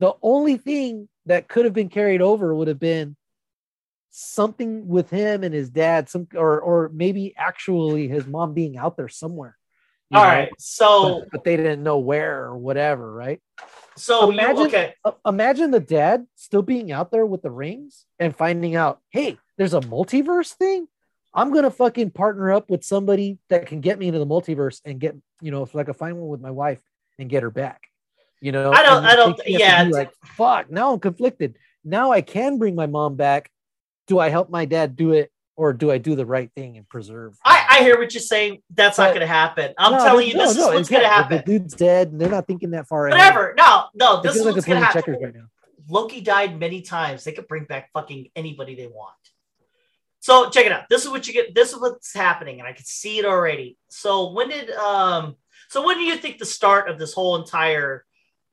The 0.00 0.14
only 0.22 0.56
thing 0.56 1.08
that 1.26 1.48
could 1.48 1.64
have 1.64 1.74
been 1.74 1.88
carried 1.88 2.20
over 2.20 2.54
would 2.54 2.68
have 2.68 2.80
been 2.80 3.16
something 4.10 4.88
with 4.88 5.10
him 5.10 5.44
and 5.44 5.54
his 5.54 5.68
dad, 5.70 6.08
some 6.08 6.26
or 6.34 6.60
or 6.60 6.90
maybe 6.92 7.34
actually 7.36 8.08
his 8.08 8.26
mom 8.26 8.54
being 8.54 8.76
out 8.76 8.96
there 8.96 9.08
somewhere. 9.08 9.56
You 10.10 10.18
all 10.18 10.24
know, 10.24 10.28
right. 10.30 10.48
So 10.58 11.20
but, 11.20 11.30
but 11.32 11.44
they 11.44 11.56
didn't 11.56 11.82
know 11.82 11.98
where 11.98 12.44
or 12.44 12.56
whatever, 12.56 13.12
right? 13.12 13.40
so 13.96 14.30
you, 14.30 14.38
imagine- 14.38 14.66
okay. 14.66 14.94
Uh, 15.04 15.12
imagine 15.26 15.70
the 15.70 15.80
dad 15.80 16.26
still 16.34 16.62
being 16.62 16.92
out 16.92 17.10
there 17.10 17.24
with 17.26 17.42
the 17.42 17.50
rings 17.50 18.04
and 18.18 18.34
finding 18.36 18.76
out, 18.76 19.00
hey, 19.10 19.38
there's 19.56 19.74
a 19.74 19.80
multiverse 19.80 20.52
thing. 20.52 20.86
I'm 21.34 21.52
gonna 21.52 21.70
fucking 21.70 22.10
partner 22.10 22.52
up 22.52 22.70
with 22.70 22.84
somebody 22.84 23.38
that 23.50 23.66
can 23.66 23.80
get 23.80 23.98
me 23.98 24.06
into 24.08 24.18
the 24.18 24.26
multiverse 24.26 24.80
and 24.84 24.98
get, 25.00 25.16
you 25.40 25.50
know, 25.50 25.62
if 25.62 25.74
like 25.74 25.88
a 25.88 25.94
find 25.94 26.16
one 26.16 26.28
with 26.28 26.40
my 26.40 26.50
wife 26.50 26.80
and 27.18 27.28
get 27.28 27.42
her 27.42 27.50
back. 27.50 27.82
You 28.40 28.52
know, 28.52 28.70
I 28.72 28.82
don't- 28.82 29.04
I 29.04 29.16
don't- 29.16 29.36
think 29.36 29.48
he 29.48 29.52
has 29.54 29.84
to 29.86 29.90
yeah, 29.90 29.96
like 29.98 30.12
fuck. 30.24 30.70
Now 30.70 30.92
I'm 30.92 31.00
conflicted. 31.00 31.56
Now 31.84 32.12
I 32.12 32.20
can 32.20 32.58
bring 32.58 32.74
my 32.74 32.86
mom 32.86 33.16
back. 33.16 33.50
Do 34.06 34.18
I 34.18 34.28
help 34.28 34.50
my 34.50 34.66
dad 34.66 34.94
do 34.96 35.12
it, 35.12 35.30
or 35.56 35.72
do 35.72 35.90
I 35.90 35.98
do 35.98 36.14
the 36.14 36.26
right 36.26 36.50
thing 36.54 36.76
and 36.76 36.88
preserve? 36.88 37.38
I, 37.44 37.66
I 37.70 37.82
hear 37.82 37.98
what 37.98 38.12
you're 38.14 38.20
saying. 38.20 38.62
That's 38.74 38.98
not 38.98 39.08
going 39.08 39.20
to 39.20 39.26
happen. 39.26 39.74
I'm 39.78 39.92
No, 39.92 39.98
telling 39.98 40.28
you, 40.28 40.34
no, 40.34 40.46
this 40.46 40.56
no, 40.56 40.68
is 40.70 40.74
what's 40.74 40.88
going 40.88 41.02
to 41.02 41.08
happen. 41.08 41.38
The 41.38 41.42
dude's 41.42 41.74
dead, 41.74 42.12
and 42.12 42.20
they're 42.20 42.30
not 42.30 42.46
thinking 42.46 42.70
that 42.70 42.86
far 42.86 43.08
ahead. 43.08 43.18
Whatever. 43.18 43.54
No, 43.56 43.86
no, 43.94 44.20
this 44.22 44.36
is 44.36 44.44
like 44.44 44.54
what's 44.54 44.66
going 44.66 44.80
to 44.80 44.84
happen. 44.86 45.02
checkers 45.02 45.22
right 45.22 45.34
now. 45.34 45.46
Loki 45.88 46.20
died 46.20 46.58
many 46.58 46.82
times. 46.82 47.24
They 47.24 47.32
could 47.32 47.48
bring 47.48 47.64
back 47.64 47.90
fucking 47.92 48.28
anybody 48.36 48.74
they 48.74 48.86
want. 48.86 49.14
So 50.20 50.50
check 50.50 50.66
it 50.66 50.72
out. 50.72 50.88
This 50.90 51.04
is 51.04 51.10
what 51.10 51.26
you 51.28 51.32
get. 51.32 51.54
This 51.54 51.72
is 51.72 51.80
what's 51.80 52.12
happening, 52.12 52.58
and 52.58 52.68
I 52.68 52.72
can 52.72 52.84
see 52.84 53.18
it 53.18 53.24
already. 53.24 53.78
So 53.88 54.32
when 54.32 54.48
did 54.48 54.70
um? 54.70 55.36
So 55.68 55.86
when 55.86 55.96
do 55.96 56.02
you 56.02 56.16
think 56.16 56.38
the 56.38 56.44
start 56.44 56.90
of 56.90 56.98
this 56.98 57.12
whole 57.12 57.36
entire 57.36 58.04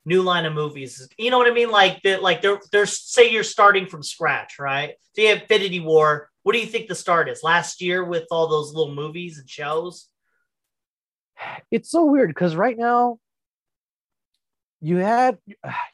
new 0.05 0.21
line 0.21 0.45
of 0.45 0.53
movies? 0.53 0.99
is? 0.99 1.09
You 1.17 1.31
know 1.31 1.39
what 1.39 1.49
I 1.49 1.53
mean? 1.53 1.71
Like 1.71 2.01
that. 2.03 2.21
Like 2.21 2.43
they're 2.43 2.59
they're 2.71 2.85
say 2.85 3.31
you're 3.31 3.43
starting 3.43 3.88
from 3.88 4.03
scratch, 4.03 4.59
right? 4.59 4.93
So 5.13 5.23
you 5.23 5.30
have 5.30 5.41
Infinity 5.41 5.80
War. 5.80 6.30
What 6.44 6.53
do 6.53 6.60
you 6.60 6.65
think 6.68 6.88
the 6.88 6.95
start 6.95 7.30
is? 7.30 7.41
Last 7.41 7.82
year 7.82 8.03
with 8.03 8.26
all 8.32 8.48
those 8.48 8.74
little 8.74 8.94
movies 8.94 9.40
and 9.40 9.49
shows. 9.49 10.10
it's 11.72 11.90
so 11.90 12.06
weird 12.06 12.30
because 12.30 12.56
right 12.56 12.78
now 12.78 13.18
you 14.82 14.98
had 14.98 15.38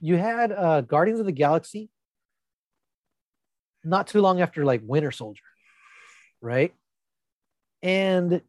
you 0.01 0.15
had 0.17 0.51
uh 0.51 0.81
guardians 0.81 1.19
of 1.19 1.25
the 1.25 1.31
galaxy 1.31 1.89
not 3.83 4.07
too 4.07 4.19
long 4.21 4.41
after 4.41 4.65
like 4.65 4.81
winter 4.83 5.11
soldier 5.11 5.43
right 6.41 6.73
and 7.81 8.41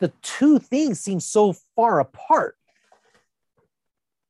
the 0.00 0.12
two 0.20 0.58
things 0.58 1.00
seem 1.00 1.20
so 1.20 1.54
far 1.76 2.00
apart 2.00 2.56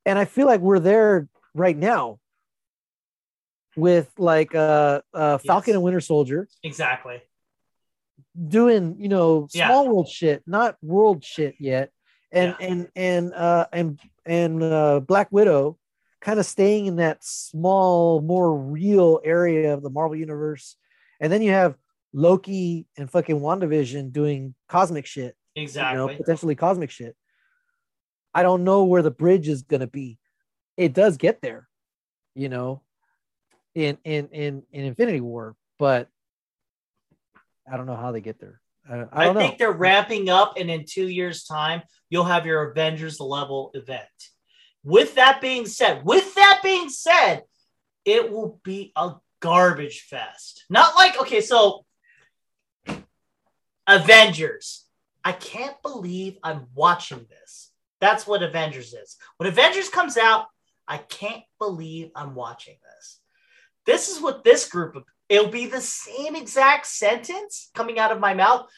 and 0.05 0.17
i 0.17 0.23
feel 0.25 0.45
like 0.47 0.61
we're 0.61 0.79
there 0.79 1.27
right 1.53 1.75
now 1.77 2.19
with 3.77 4.09
like 4.17 4.53
uh, 4.55 5.01
uh 5.13 5.37
falcon 5.37 5.71
Yes. 5.71 5.75
and 5.75 5.83
winter 5.83 6.01
soldier 6.01 6.47
Exactly. 6.63 7.21
doing, 8.47 8.95
you 8.99 9.09
know, 9.09 9.47
Yeah. 9.53 9.67
small 9.67 9.87
world 9.87 10.09
shit, 10.09 10.43
not 10.45 10.77
world 10.81 11.23
shit 11.23 11.55
yet. 11.59 11.91
and 12.31 12.55
Yeah. 12.59 12.67
and 12.67 12.91
and 12.95 13.33
uh 13.33 13.67
and 13.71 13.99
and 14.25 14.61
uh 14.61 14.99
black 14.99 15.29
widow 15.31 15.77
kind 16.19 16.39
of 16.39 16.45
staying 16.45 16.87
in 16.87 16.97
that 16.97 17.23
small 17.23 18.19
more 18.21 18.53
real 18.57 19.21
area 19.23 19.73
of 19.73 19.81
the 19.81 19.89
marvel 19.89 20.17
universe 20.17 20.75
and 21.21 21.31
then 21.31 21.41
you 21.41 21.51
have 21.51 21.75
loki 22.11 22.85
and 22.97 23.09
fucking 23.09 23.39
wandavision 23.39 24.11
doing 24.11 24.53
cosmic 24.67 25.05
shit 25.05 25.37
exactly. 25.55 25.93
you 26.01 26.05
know 26.07 26.13
potentially 26.17 26.53
cosmic 26.55 26.89
shit 26.91 27.15
i 28.33 28.43
don't 28.43 28.65
know 28.65 28.83
where 28.83 29.01
the 29.01 29.11
bridge 29.11 29.47
is 29.47 29.61
going 29.61 29.79
to 29.79 29.87
be 29.87 30.17
it 30.75 30.91
does 30.91 31.15
get 31.15 31.39
there 31.41 31.69
you 32.35 32.49
know 32.49 32.81
in 33.77 33.97
in 34.03 34.27
in 34.29 34.63
in 34.71 34.85
infinity 34.85 35.21
war 35.21 35.55
but 35.77 36.09
i 37.71 37.77
don't 37.77 37.85
know 37.85 37.95
how 37.95 38.11
they 38.11 38.21
get 38.21 38.39
there 38.39 38.59
i, 38.89 39.05
I 39.11 39.29
I, 39.29 39.33
think 39.33 39.57
they're 39.57 39.71
ramping 39.71 40.29
up, 40.29 40.53
and 40.57 40.71
in 40.71 40.85
two 40.87 41.07
years' 41.07 41.43
time, 41.43 41.81
you'll 42.09 42.23
have 42.23 42.45
your 42.45 42.71
Avengers 42.71 43.19
level 43.19 43.71
event. 43.73 44.07
With 44.83 45.15
that 45.15 45.41
being 45.41 45.65
said, 45.65 46.05
with 46.05 46.33
that 46.35 46.61
being 46.63 46.87
said, 46.87 47.43
it 48.05 48.31
will 48.31 48.61
be 48.63 48.93
a 48.95 49.15
garbage 49.41 50.03
fest. 50.09 50.63
Not 50.69 50.95
like 50.95 51.19
okay, 51.21 51.41
so 51.41 51.85
Avengers. 53.85 54.85
I 55.23 55.33
can't 55.33 55.75
believe 55.81 56.37
I'm 56.41 56.67
watching 56.73 57.25
this. 57.29 57.71
That's 57.99 58.25
what 58.25 58.43
Avengers 58.43 58.93
is. 58.93 59.17
When 59.35 59.49
Avengers 59.49 59.89
comes 59.89 60.15
out, 60.15 60.45
I 60.87 60.99
can't 60.99 61.43
believe 61.59 62.11
I'm 62.15 62.33
watching 62.33 62.77
this. 62.81 63.19
This 63.87 64.09
is 64.09 64.21
what 64.21 64.43
this 64.43 64.69
group 64.69 64.95
of 64.95 65.03
it'll 65.29 65.49
be 65.49 65.65
the 65.65 65.81
same 65.81 66.35
exact 66.35 66.85
sentence 66.85 67.71
coming 67.73 67.97
out 67.97 68.11
of 68.11 68.19
my 68.19 68.33
mouth. 68.33 68.69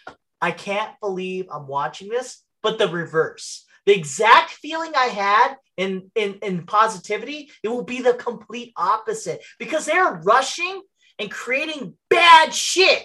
I 0.41 0.51
can't 0.51 0.97
believe 1.01 1.47
I'm 1.51 1.67
watching 1.67 2.07
this, 2.07 2.43
but 2.63 2.77
the 2.77 2.87
reverse. 2.87 3.65
The 3.85 3.95
exact 3.95 4.51
feeling 4.51 4.91
I 4.95 5.07
had 5.07 5.55
in, 5.77 6.11
in, 6.15 6.35
in 6.41 6.65
positivity, 6.65 7.51
it 7.63 7.69
will 7.69 7.83
be 7.83 8.01
the 8.01 8.13
complete 8.13 8.73
opposite 8.77 9.43
because 9.57 9.85
they're 9.85 10.21
rushing 10.23 10.81
and 11.17 11.31
creating 11.31 11.95
bad 12.09 12.53
shit. 12.53 13.03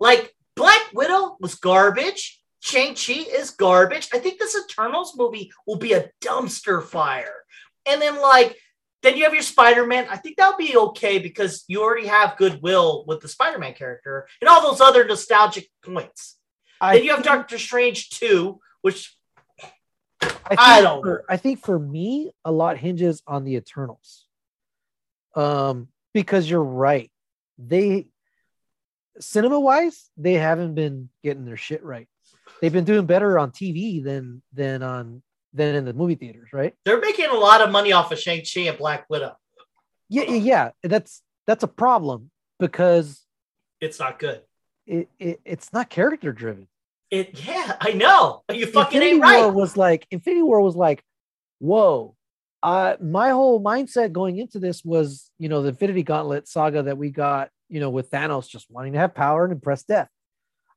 Like 0.00 0.34
Black 0.56 0.82
Widow 0.92 1.36
was 1.40 1.54
garbage. 1.54 2.40
Shang-Chi 2.60 3.26
is 3.30 3.50
garbage. 3.50 4.08
I 4.12 4.18
think 4.18 4.38
this 4.38 4.56
Eternals 4.56 5.14
movie 5.16 5.52
will 5.66 5.76
be 5.76 5.92
a 5.92 6.10
dumpster 6.22 6.82
fire. 6.82 7.44
And 7.86 8.00
then, 8.00 8.20
like, 8.20 8.56
then 9.04 9.16
you 9.16 9.24
have 9.24 9.34
your 9.34 9.42
Spider-Man. 9.42 10.06
I 10.10 10.16
think 10.16 10.36
that'll 10.36 10.56
be 10.56 10.76
okay 10.76 11.18
because 11.18 11.64
you 11.68 11.82
already 11.82 12.06
have 12.06 12.36
goodwill 12.36 13.04
with 13.06 13.20
the 13.20 13.28
Spider-Man 13.28 13.74
character 13.74 14.26
and 14.40 14.48
all 14.48 14.62
those 14.62 14.80
other 14.80 15.04
nostalgic 15.04 15.68
points. 15.84 16.36
I 16.80 16.96
then 16.96 17.04
you 17.04 17.10
have 17.10 17.18
think- 17.18 17.26
Doctor 17.26 17.58
Strange 17.58 18.10
2, 18.10 18.58
which 18.82 19.16
I, 20.22 20.56
I 20.58 20.80
don't 20.82 21.02
For, 21.02 21.24
I 21.28 21.36
think 21.36 21.64
for 21.64 21.78
me, 21.78 22.32
a 22.44 22.50
lot 22.50 22.78
hinges 22.78 23.22
on 23.26 23.44
the 23.44 23.56
Eternals. 23.56 24.26
Um, 25.34 25.88
because 26.12 26.48
you're 26.48 26.62
right. 26.62 27.10
They 27.58 28.06
cinema 29.20 29.60
wise, 29.60 30.10
they 30.16 30.34
haven't 30.34 30.74
been 30.74 31.08
getting 31.22 31.44
their 31.44 31.56
shit 31.56 31.84
right. 31.84 32.08
They've 32.60 32.72
been 32.72 32.84
doing 32.84 33.06
better 33.06 33.38
on 33.38 33.50
TV 33.50 34.02
than 34.02 34.42
than 34.52 34.82
on 34.82 35.22
than 35.54 35.74
in 35.76 35.84
the 35.84 35.92
movie 35.92 36.16
theaters, 36.16 36.50
right? 36.52 36.74
they're 36.84 37.00
making 37.00 37.26
a 37.30 37.34
lot 37.34 37.60
of 37.60 37.70
money 37.70 37.92
off 37.92 38.12
of 38.12 38.18
Shang-Chi 38.18 38.62
and 38.62 38.76
Black 38.76 39.06
Widow. 39.08 39.36
Yeah, 40.08 40.24
yeah, 40.24 40.34
yeah. 40.36 40.70
That's 40.82 41.22
that's 41.46 41.62
a 41.62 41.68
problem 41.68 42.30
because 42.58 43.22
It's 43.80 43.98
not 43.98 44.18
good. 44.18 44.42
it, 44.86 45.08
it 45.18 45.40
it's 45.44 45.72
not 45.72 45.88
character 45.90 46.32
driven. 46.32 46.68
It 47.10 47.44
yeah, 47.46 47.76
I 47.80 47.92
know. 47.92 48.42
You 48.52 48.66
fucking 48.66 48.96
Infinity 49.00 49.10
ain't 49.14 49.22
right. 49.22 49.40
War 49.42 49.52
was 49.52 49.76
like 49.76 50.06
Infinity 50.10 50.42
War 50.42 50.60
was 50.60 50.76
like, 50.76 51.02
whoa. 51.58 52.14
Uh, 52.62 52.96
my 53.00 53.28
whole 53.28 53.62
mindset 53.62 54.10
going 54.12 54.38
into 54.38 54.58
this 54.58 54.82
was, 54.84 55.30
you 55.38 55.48
know, 55.50 55.62
the 55.62 55.68
Infinity 55.68 56.02
Gauntlet 56.02 56.48
saga 56.48 56.82
that 56.84 56.96
we 56.96 57.10
got, 57.10 57.50
you 57.68 57.78
know, 57.78 57.90
with 57.90 58.10
Thanos 58.10 58.48
just 58.48 58.70
wanting 58.70 58.94
to 58.94 58.98
have 58.98 59.14
power 59.14 59.44
and 59.44 59.52
impress 59.52 59.82
death. 59.84 60.08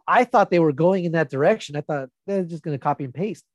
I 0.06 0.26
thought 0.26 0.52
they 0.52 0.60
were 0.60 0.74
going 0.74 1.06
in 1.06 1.14
that 1.14 1.30
direction. 1.30 1.76
I 1.78 1.82
thought 1.82 2.10
they're 2.26 2.44
just 2.44 2.62
going 2.64 2.78
to 2.78 2.84
copy 2.84 3.06
and 3.06 3.14
paste. 3.14 3.46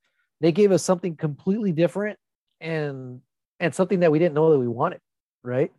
They 0.43 0.51
gave 0.51 0.73
us 0.73 0.83
something 0.83 1.15
completely 1.15 1.71
different 1.71 2.19
and 2.59 3.21
and 3.61 3.73
something 3.73 4.01
that 4.01 4.11
we 4.11 4.19
didn't 4.19 4.35
know 4.35 4.51
that 4.51 4.59
we 4.59 4.67
wanted, 4.67 4.99
right? 5.41 5.71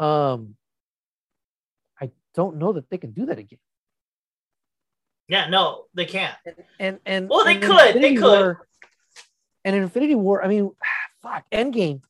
Um, 0.00 0.56
I 2.00 2.10
don't 2.34 2.56
know 2.56 2.72
that 2.72 2.90
they 2.90 2.98
can 2.98 3.12
do 3.12 3.26
that 3.26 3.38
again. 3.38 3.60
Yeah, 5.28 5.48
no, 5.48 5.84
they 5.94 6.06
can't. 6.06 6.34
and 6.80 6.98
and 7.06 7.28
Well, 7.28 7.44
they 7.44 7.54
and 7.54 7.62
could, 7.62 7.94
they 8.02 8.16
could. 8.16 8.22
War- 8.22 8.66
and 9.64 9.76
in 9.76 9.84
Infinity 9.84 10.16
War, 10.16 10.44
I 10.44 10.48
mean, 10.48 10.72
fuck, 11.22 11.44
Endgame. 11.52 12.02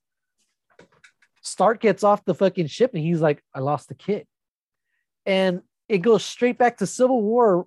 Stark 1.43 1.83
gets 1.83 2.03
off 2.03 2.25
the 2.25 2.35
fucking 2.35 2.69
ship 2.69 2.93
and 2.95 3.03
he's 3.05 3.21
like, 3.21 3.45
"I 3.55 3.61
lost 3.61 3.89
the 3.89 3.95
kid," 3.95 4.27
and 5.27 5.61
it 5.91 5.99
goes 5.99 6.25
straight 6.25 6.57
back 6.57 6.79
to 6.79 6.87
Civil 6.87 7.21
War. 7.21 7.67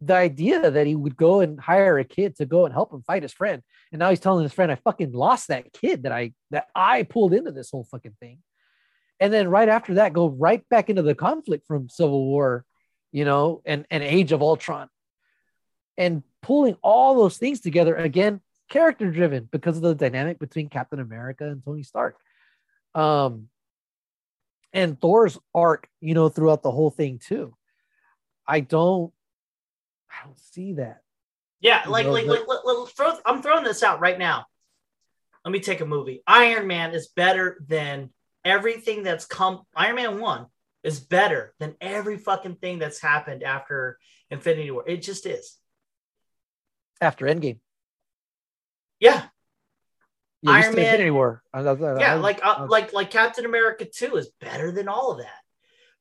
The 0.00 0.14
idea 0.14 0.70
that 0.70 0.86
he 0.86 0.94
would 0.94 1.16
go 1.16 1.40
and 1.40 1.58
hire 1.58 1.98
a 1.98 2.04
kid 2.04 2.36
to 2.36 2.46
go 2.46 2.64
and 2.64 2.74
help 2.74 2.92
him 2.92 3.02
fight 3.02 3.22
his 3.22 3.32
friend, 3.32 3.62
and 3.92 3.98
now 3.98 4.10
he's 4.10 4.20
telling 4.20 4.42
his 4.42 4.52
friend, 4.52 4.70
"I 4.70 4.76
fucking 4.76 5.12
lost 5.12 5.48
that 5.48 5.72
kid 5.72 6.02
that 6.02 6.12
I 6.12 6.34
that 6.50 6.68
I 6.74 7.04
pulled 7.04 7.32
into 7.32 7.52
this 7.52 7.70
whole 7.70 7.84
fucking 7.84 8.16
thing," 8.20 8.38
and 9.20 9.32
then 9.32 9.48
right 9.48 9.68
after 9.68 9.94
that, 9.94 10.12
go 10.12 10.28
right 10.28 10.68
back 10.68 10.90
into 10.90 11.02
the 11.02 11.14
conflict 11.14 11.66
from 11.66 11.88
Civil 11.88 12.26
War, 12.26 12.64
you 13.12 13.24
know, 13.24 13.62
and 13.64 13.86
and 13.90 14.02
Age 14.02 14.32
of 14.32 14.42
Ultron. 14.42 14.88
And 15.96 16.24
pulling 16.42 16.76
all 16.82 17.14
those 17.14 17.38
things 17.38 17.60
together 17.60 17.96
again 17.96 18.40
character 18.68 19.10
driven 19.10 19.48
because 19.50 19.76
of 19.76 19.82
the 19.82 19.94
dynamic 19.94 20.38
between 20.38 20.68
captain 20.68 21.00
america 21.00 21.46
and 21.46 21.64
tony 21.64 21.82
stark. 21.82 22.16
Um 22.94 23.48
and 24.72 25.00
thor's 25.00 25.38
arc 25.54 25.88
you 26.00 26.14
know 26.14 26.28
throughout 26.28 26.62
the 26.62 26.70
whole 26.70 26.90
thing 26.90 27.18
too. 27.18 27.56
I 28.46 28.60
don't 28.60 29.12
i 30.20 30.24
don't 30.24 30.38
see 30.38 30.74
that 30.74 31.02
Yeah, 31.60 31.82
like 31.88 32.06
like, 32.06 32.26
like, 32.26 32.46
like, 32.46 32.88
throw, 32.96 33.12
I'm 33.24 33.40
throwing 33.42 33.64
this 33.64 33.82
out 33.82 34.00
right 34.00 34.18
now. 34.18 34.44
Let 35.44 35.52
me 35.52 35.60
take 35.60 35.80
a 35.80 35.86
movie. 35.86 36.22
Iron 36.26 36.66
Man 36.66 36.92
is 36.94 37.08
better 37.08 37.58
than 37.66 38.10
everything 38.44 39.02
that's 39.02 39.24
come. 39.26 39.62
Iron 39.74 39.96
Man 39.96 40.20
one 40.20 40.46
is 40.82 41.00
better 41.00 41.54
than 41.58 41.74
every 41.80 42.18
fucking 42.18 42.56
thing 42.56 42.78
that's 42.78 43.00
happened 43.00 43.42
after 43.42 43.98
Infinity 44.30 44.70
War. 44.70 44.84
It 44.86 45.02
just 45.02 45.26
is. 45.26 45.58
after 47.00 47.26
endgame 47.26 47.60
Yeah, 49.00 49.26
yeah, 50.42 50.50
Iron 50.52 50.74
Man- 50.74 50.84
Infinity 50.84 51.10
war 51.10 51.42
I- 51.52 51.60
I- 51.60 51.72
I- 51.72 52.00
yeah. 52.00 52.14
Like 52.14 52.40
uh, 52.44 52.66
like 52.68 52.92
like 52.92 53.10
Captain 53.10 53.44
America 53.44 53.84
two 53.84 54.16
is 54.16 54.30
better 54.40 54.70
than 54.70 54.88
all 54.88 55.12
of 55.12 55.18
that. 55.18 55.43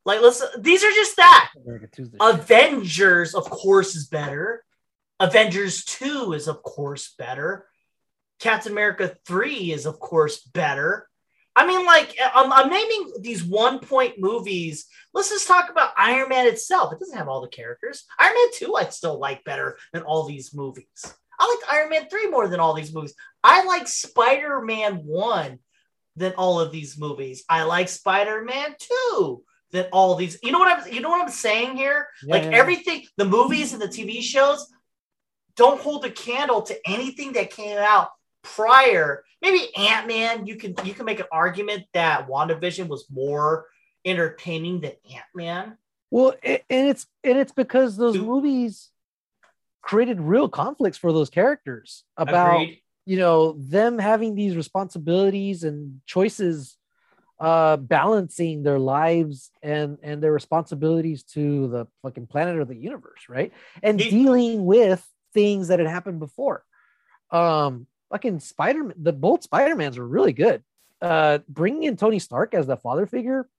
Like 0.05 0.21
let's. 0.21 0.43
These 0.57 0.83
are 0.83 0.91
just 0.91 1.15
that. 1.17 1.51
America 1.63 1.87
2's 1.87 2.11
the 2.11 2.17
shit. 2.17 2.39
Avengers, 2.39 3.35
of 3.35 3.49
course, 3.49 3.95
is 3.95 4.07
better. 4.07 4.63
Avengers 5.19 5.85
2 5.85 6.33
is, 6.33 6.47
of 6.47 6.63
course, 6.63 7.13
better. 7.17 7.67
Captain 8.39 8.73
America 8.73 9.15
3 9.25 9.71
is, 9.71 9.85
of 9.85 9.99
course, 9.99 10.41
better. 10.41 11.07
I 11.55 11.67
mean, 11.67 11.85
like, 11.85 12.17
I'm, 12.33 12.51
I'm 12.51 12.69
naming 12.69 13.13
these 13.21 13.43
one 13.43 13.79
point 13.79 14.15
movies. 14.19 14.87
Let's 15.13 15.29
just 15.29 15.47
talk 15.47 15.69
about 15.69 15.93
Iron 15.95 16.29
Man 16.29 16.47
itself. 16.47 16.91
It 16.91 16.99
doesn't 16.99 17.17
have 17.17 17.29
all 17.29 17.41
the 17.41 17.47
characters. 17.47 18.05
Iron 18.19 18.33
Man 18.33 18.47
2, 18.55 18.75
I 18.75 18.85
still 18.89 19.19
like 19.19 19.43
better 19.43 19.77
than 19.93 20.01
all 20.01 20.25
these 20.25 20.53
movies. 20.53 20.87
I 21.39 21.47
like 21.47 21.73
Iron 21.73 21.89
Man 21.89 22.09
3 22.09 22.27
more 22.27 22.47
than 22.47 22.59
all 22.59 22.73
these 22.73 22.93
movies. 22.93 23.13
I 23.43 23.63
like 23.63 23.87
Spider 23.87 24.61
Man 24.61 25.05
1 25.05 25.59
than 26.15 26.33
all 26.33 26.59
of 26.59 26.71
these 26.71 26.97
movies. 26.97 27.43
I 27.47 27.63
like 27.63 27.87
Spider 27.87 28.43
Man 28.43 28.75
2 29.15 29.43
than 29.73 29.87
all 29.91 30.15
these. 30.15 30.37
You 30.41 30.51
know 30.51 30.59
what 30.59 30.79
I'm 30.79 30.93
you 30.93 31.01
know 31.01 31.09
what 31.09 31.21
I'm 31.21 31.29
saying 31.29 31.75
here? 31.75 32.07
Yeah, 32.23 32.35
like 32.35 32.43
yeah, 32.43 32.57
everything, 32.57 33.05
the 33.17 33.25
movies 33.25 33.73
and 33.73 33.81
the 33.81 33.87
TV 33.87 34.21
shows 34.21 34.71
don't 35.55 35.81
hold 35.81 36.05
a 36.05 36.11
candle 36.11 36.61
to 36.61 36.79
anything 36.87 37.33
that 37.33 37.49
came 37.49 37.77
out 37.77 38.09
prior. 38.43 39.23
Maybe 39.41 39.75
Ant 39.75 40.07
Man, 40.07 40.45
you 40.45 40.55
can 40.55 40.75
you 40.85 40.93
can 40.93 41.05
make 41.05 41.19
an 41.19 41.25
argument 41.31 41.83
that 41.93 42.29
WandaVision 42.29 42.87
was 42.87 43.05
more 43.11 43.65
entertaining 44.05 44.79
than 44.79 44.93
Ant 45.11 45.25
Man. 45.35 45.77
Well, 46.11 46.35
and 46.43 46.61
it's 46.69 47.07
and 47.23 47.37
it's 47.37 47.51
because 47.51 47.97
those 47.97 48.13
Dude. 48.13 48.25
movies 48.25 48.89
created 49.81 50.21
real 50.21 50.47
conflicts 50.47 50.97
for 50.97 51.11
those 51.11 51.29
characters 51.29 52.05
about 52.15 52.61
Agreed. 52.61 52.81
you 53.05 53.17
know 53.17 53.53
them 53.53 53.97
having 53.97 54.35
these 54.35 54.55
responsibilities 54.55 55.63
and 55.63 55.99
choices 56.05 56.77
uh 57.43 57.75
balancing 57.75 58.63
their 58.63 58.79
lives 58.79 59.51
and 59.61 59.97
and 60.01 60.23
their 60.23 60.31
responsibilities 60.31 61.23
to 61.23 61.67
the 61.67 61.85
fucking 62.01 62.25
planet 62.25 62.55
or 62.55 62.63
the 62.63 62.75
universe 62.75 63.23
right? 63.27 63.51
And 63.83 63.99
He- 63.99 64.09
dealing 64.09 64.63
with 64.65 65.05
things 65.33 65.67
that 65.67 65.79
had 65.79 65.89
happened 65.89 66.19
before. 66.19 66.63
Um 67.31 67.85
fucking 68.09 68.39
spider-man 68.39 68.95
the 68.97 69.11
both 69.11 69.43
spider-mans 69.43 69.97
were 69.97 70.07
really 70.07 70.31
good. 70.31 70.63
Uh 71.01 71.39
bringing 71.49 71.83
in 71.83 71.97
tony 71.97 72.19
stark 72.19 72.53
as 72.53 72.65
the 72.65 72.77
father 72.77 73.05
figure 73.05 73.49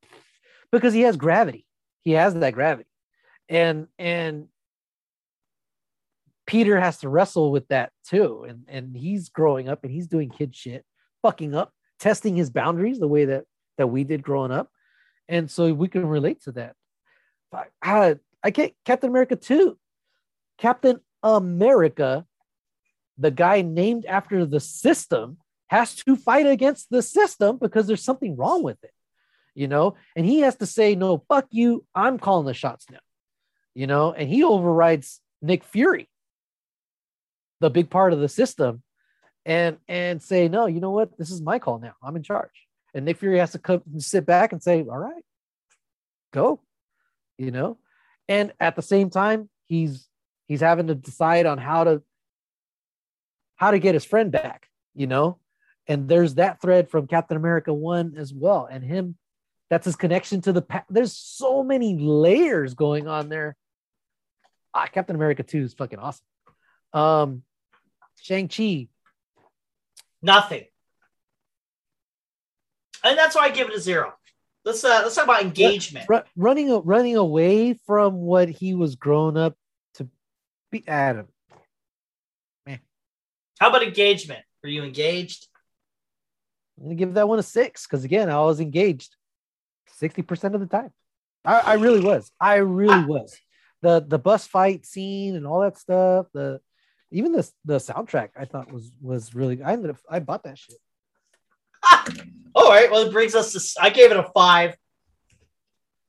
because 0.73 0.95
he 0.95 1.03
has 1.03 1.19
gravity. 1.19 1.67
He 2.01 2.13
has 2.13 2.33
that 2.35 2.55
gravity. 2.55 2.89
And 3.51 3.89
and 3.99 4.49
Peter 6.47 6.81
has 6.81 6.99
to 7.01 7.11
wrestle 7.11 7.53
with 7.53 7.69
that 7.69 7.93
too. 8.09 8.47
And 8.49 8.65
and 8.69 8.97
he's 8.97 9.29
growing 9.29 9.69
up 9.69 9.85
and 9.85 9.93
he's 9.93 10.07
doing 10.07 10.31
kid 10.31 10.57
shit, 10.57 10.87
fucking 11.21 11.55
up, 11.55 11.73
testing 11.99 12.35
his 12.35 12.49
boundaries 12.49 12.99
the 12.99 13.09
way 13.09 13.27
that 13.27 13.45
that 13.79 13.89
we 13.89 14.05
did 14.05 14.23
growing 14.23 14.51
up. 14.51 14.71
And 15.29 15.51
so 15.51 15.73
we 15.73 15.89
can 15.89 16.07
relate 16.07 16.43
to 16.43 16.53
that. 16.53 16.75
But 17.51 17.69
I, 17.83 18.17
I 18.43 18.51
get 18.51 18.75
Captain 18.85 19.11
America 19.11 19.37
too. 19.37 19.79
Captain 20.59 21.01
America, 21.23 22.27
the 23.17 23.31
guy 23.31 23.63
named 23.63 24.05
after 24.07 24.45
the 24.45 24.61
system, 24.61 25.39
has 25.69 25.95
to 25.95 26.15
fight 26.15 26.47
against 26.47 26.91
the 26.91 27.03
system 27.03 27.57
because 27.57 27.87
there's 27.87 28.05
something 28.05 28.37
wrong 28.37 28.63
with 28.63 28.83
it, 28.85 28.93
you 29.55 29.67
know? 29.67 29.97
And 30.15 30.27
he 30.27 30.41
has 30.41 30.57
to 30.57 30.67
say, 30.67 30.95
no, 30.95 31.25
fuck 31.29 31.47
you. 31.51 31.85
I'm 31.95 32.19
calling 32.19 32.47
the 32.47 32.55
shots 32.55 32.87
now, 32.91 32.99
you 33.75 33.87
know? 33.87 34.13
And 34.13 34.29
he 34.29 34.45
overrides 34.45 35.21
Nick 35.41 35.65
Fury, 35.65 36.09
the 37.61 37.71
big 37.71 37.89
part 37.89 38.13
of 38.13 38.21
the 38.21 38.29
system, 38.29 38.83
and 39.47 39.79
and 39.89 40.23
say, 40.23 40.49
no, 40.49 40.67
you 40.67 40.81
know 40.81 40.91
what? 40.91 41.17
This 41.19 41.31
is 41.31 41.41
my 41.41 41.59
call 41.59 41.79
now. 41.79 41.95
I'm 42.03 42.17
in 42.17 42.23
charge. 42.23 42.64
And 42.95 43.05
Nick 43.05 43.19
Fury 43.19 43.39
has 43.39 43.53
to 43.53 43.59
come 43.59 43.83
sit 43.99 44.25
back 44.25 44.53
and 44.53 44.63
say, 44.63 44.81
all 44.83 44.99
right, 44.99 45.25
go, 46.33 46.61
you 47.37 47.51
know? 47.51 47.79
And 48.29 48.53
at 48.61 48.77
the 48.77 48.83
same 48.83 49.11
time, 49.11 49.51
he's 49.67 50.09
he's 50.47 50.61
having 50.61 50.87
to 50.87 50.95
decide 50.95 51.47
on 51.47 51.59
how 51.59 51.85
to 51.85 52.03
how 53.57 53.73
to 53.73 53.79
get 53.79 53.95
his 53.95 54.05
friend 54.05 54.31
back, 54.31 54.69
you 54.95 55.07
know? 55.07 55.39
And 55.87 56.09
there's 56.09 56.37
that 56.37 56.61
thread 56.61 56.89
from 56.89 57.07
Captain 57.07 57.37
America 57.37 57.73
1 57.73 58.15
as 58.17 58.33
well. 58.33 58.67
And 58.71 58.83
him, 58.83 59.17
that's 59.69 59.85
his 59.85 59.97
connection 59.97 60.41
to 60.43 60.53
the 60.53 60.63
past. 60.63 60.87
There's 60.89 61.13
so 61.13 61.63
many 61.63 61.99
layers 61.99 62.75
going 62.75 63.07
on 63.07 63.29
there. 63.29 63.57
Ah, 64.73 64.87
Captain 64.87 65.15
America 65.15 65.43
2 65.43 65.63
is 65.63 65.75
fucking 65.75 65.99
awesome. 65.99 66.25
Um, 66.93 67.43
Shang-Chi. 68.23 68.89
Nothing. 70.23 70.65
And 73.05 73.19
that's 73.19 73.37
why 73.37 73.43
I 73.43 73.51
give 73.51 73.69
it 73.69 73.75
a 73.75 73.81
zero. 73.81 74.15
Let's 74.65 74.83
uh 74.83 75.01
let's 75.03 75.15
talk 75.15 75.25
about 75.25 75.43
engagement. 75.43 76.07
Ru- 76.09 76.23
running 76.37 76.83
running 76.85 77.17
away 77.17 77.75
from 77.87 78.15
what 78.15 78.49
he 78.49 78.75
was 78.75 78.97
grown 78.97 79.37
up 79.37 79.55
to 79.95 80.09
be 80.73 80.83
Adam. 80.89 81.29
Man. 82.67 82.81
How 83.61 83.69
about 83.69 83.83
engagement? 83.83 84.41
Were 84.63 84.71
you 84.71 84.83
engaged? 84.83 85.47
I'm 86.79 86.85
gonna 86.85 86.95
give 86.95 87.15
that 87.15 87.29
one 87.29 87.39
a 87.39 87.43
six 87.43 87.87
because 87.87 88.05
again, 88.05 88.31
I 88.31 88.41
was 88.41 88.59
engaged 88.59 89.15
60% 90.01 90.55
of 90.55 90.61
the 90.61 90.67
time. 90.67 90.91
I, 91.45 91.61
I 91.61 91.75
really 91.75 92.01
was. 92.01 92.33
I 92.41 92.57
really 92.57 93.05
was. 93.05 93.37
The 93.83 94.03
the 94.07 94.19
bus 94.19 94.47
fight 94.47 94.87
scene 94.87 95.37
and 95.37 95.47
all 95.47 95.61
that 95.61 95.77
stuff, 95.77 96.27
the 96.33 96.59
even 97.11 97.33
the 97.33 97.49
the 97.67 97.77
soundtrack 97.77 98.31
I 98.35 98.47
thought 98.47 98.73
was 98.73 98.91
was 99.03 99.35
really 99.35 99.63
I 99.63 99.75
ended 99.75 99.91
up 99.91 99.99
I 100.09 100.21
bought 100.21 100.45
that 100.45 100.57
shit. 100.57 100.79
All 102.55 102.71
right. 102.71 102.91
Well, 102.91 103.07
it 103.07 103.13
brings 103.13 103.35
us 103.35 103.53
to. 103.53 103.83
I 103.83 103.91
gave 103.91 104.11
it 104.11 104.17
a 104.17 104.25
five. 104.35 104.77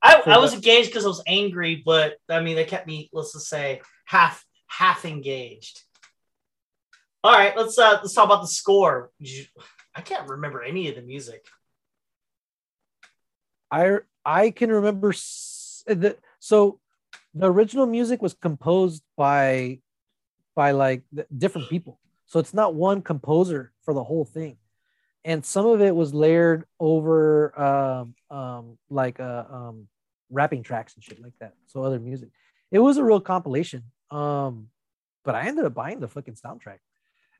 I, 0.02 0.22
I 0.26 0.38
was 0.38 0.54
engaged 0.54 0.88
because 0.88 1.04
I 1.04 1.08
was 1.08 1.22
angry, 1.26 1.82
but 1.84 2.16
I 2.28 2.40
mean, 2.40 2.54
they 2.54 2.64
kept 2.64 2.86
me. 2.86 3.10
Let's 3.12 3.32
just 3.32 3.48
say 3.48 3.80
half 4.04 4.44
half 4.68 5.04
engaged. 5.04 5.82
All 7.24 7.32
right. 7.32 7.56
Let's 7.56 7.76
uh 7.78 7.98
let's 8.02 8.14
talk 8.14 8.26
about 8.26 8.42
the 8.42 8.48
score. 8.48 9.10
I 9.94 10.00
can't 10.02 10.28
remember 10.28 10.62
any 10.62 10.88
of 10.88 10.94
the 10.94 11.02
music. 11.02 11.44
I 13.70 13.98
I 14.24 14.50
can 14.50 14.70
remember 14.70 15.10
s- 15.10 15.82
the 15.86 16.16
so 16.38 16.78
the 17.34 17.50
original 17.50 17.86
music 17.86 18.22
was 18.22 18.34
composed 18.34 19.02
by 19.16 19.80
by 20.54 20.70
like 20.70 21.02
different 21.36 21.68
people. 21.68 21.98
So 22.26 22.38
it's 22.38 22.54
not 22.54 22.74
one 22.74 23.02
composer 23.02 23.72
for 23.82 23.94
the 23.94 24.04
whole 24.04 24.24
thing. 24.24 24.56
And 25.26 25.44
some 25.44 25.66
of 25.66 25.80
it 25.82 25.94
was 25.94 26.14
layered 26.14 26.64
over 26.78 27.60
um, 27.60 28.14
um, 28.30 28.78
like 28.88 29.18
uh, 29.20 29.44
um, 29.50 29.88
rapping 30.30 30.62
tracks 30.62 30.94
and 30.94 31.02
shit 31.02 31.20
like 31.20 31.32
that. 31.40 31.54
So 31.66 31.82
other 31.82 31.98
music. 31.98 32.28
It 32.70 32.78
was 32.78 32.96
a 32.96 33.02
real 33.04 33.20
compilation. 33.20 33.82
Um, 34.10 34.68
but 35.24 35.34
I 35.34 35.48
ended 35.48 35.64
up 35.64 35.74
buying 35.74 35.98
the 35.98 36.06
fucking 36.06 36.34
soundtrack. 36.34 36.78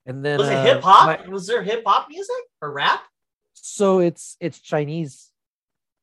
And 0.04 0.24
then 0.24 0.38
Was 0.40 0.48
it 0.48 0.54
uh, 0.56 0.64
hip 0.64 0.82
hop? 0.82 1.26
Was 1.28 1.46
there 1.46 1.62
hip 1.62 1.84
hop 1.86 2.08
music 2.10 2.34
or 2.60 2.72
rap? 2.72 3.00
so 3.54 4.00
it's 4.00 4.36
it's 4.38 4.58
Chinese 4.60 5.30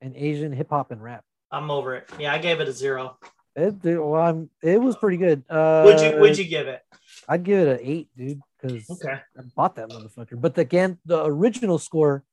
and 0.01 0.15
Asian 0.15 0.51
hip 0.53 0.69
hop 0.69 0.91
and 0.91 1.01
rap. 1.03 1.23
I'm 1.51 1.69
over 1.69 1.95
it. 1.95 2.09
Yeah, 2.19 2.33
I 2.33 2.37
gave 2.39 2.59
it 2.61 2.67
a 2.67 2.73
zero. 2.73 3.17
It, 3.55 3.75
it- 3.85 3.99
well, 4.03 4.21
I'm, 4.21 4.49
it 4.61 4.81
was 4.81 4.95
pretty 4.95 5.17
good. 5.17 5.43
Uh, 5.49 5.83
Would 5.85 5.99
you 6.01 6.19
would 6.19 6.37
you 6.37 6.45
give 6.45 6.67
it? 6.67 6.81
I'd 7.29 7.43
give 7.43 7.67
it 7.67 7.79
an 7.79 7.85
eight, 7.87 8.09
dude, 8.17 8.41
because 8.63 8.89
Okay. 8.89 9.13
I 9.37 9.41
bought 9.55 9.75
that 9.75 9.89
motherfucker. 9.89 10.39
But 10.39 10.57
again, 10.57 10.97
the 11.05 11.23
original 11.25 11.77
score, 11.77 12.23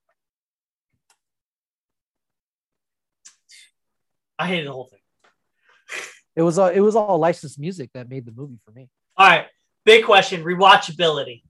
I 4.39 4.47
hated 4.47 4.67
the 4.69 4.73
whole 4.73 4.91
thing. 4.91 5.01
it 6.37 6.43
was 6.43 6.59
all 6.59 6.69
it 6.69 6.81
was 6.81 6.97
all 6.97 7.19
licensed 7.19 7.59
music 7.59 7.91
that 7.95 8.09
made 8.09 8.25
the 8.25 8.33
movie 8.33 8.59
for 8.65 8.71
me. 8.71 8.89
All 9.17 9.29
right. 9.29 9.47
Big 9.85 10.05
question: 10.05 10.43
rewatchability. 10.45 11.43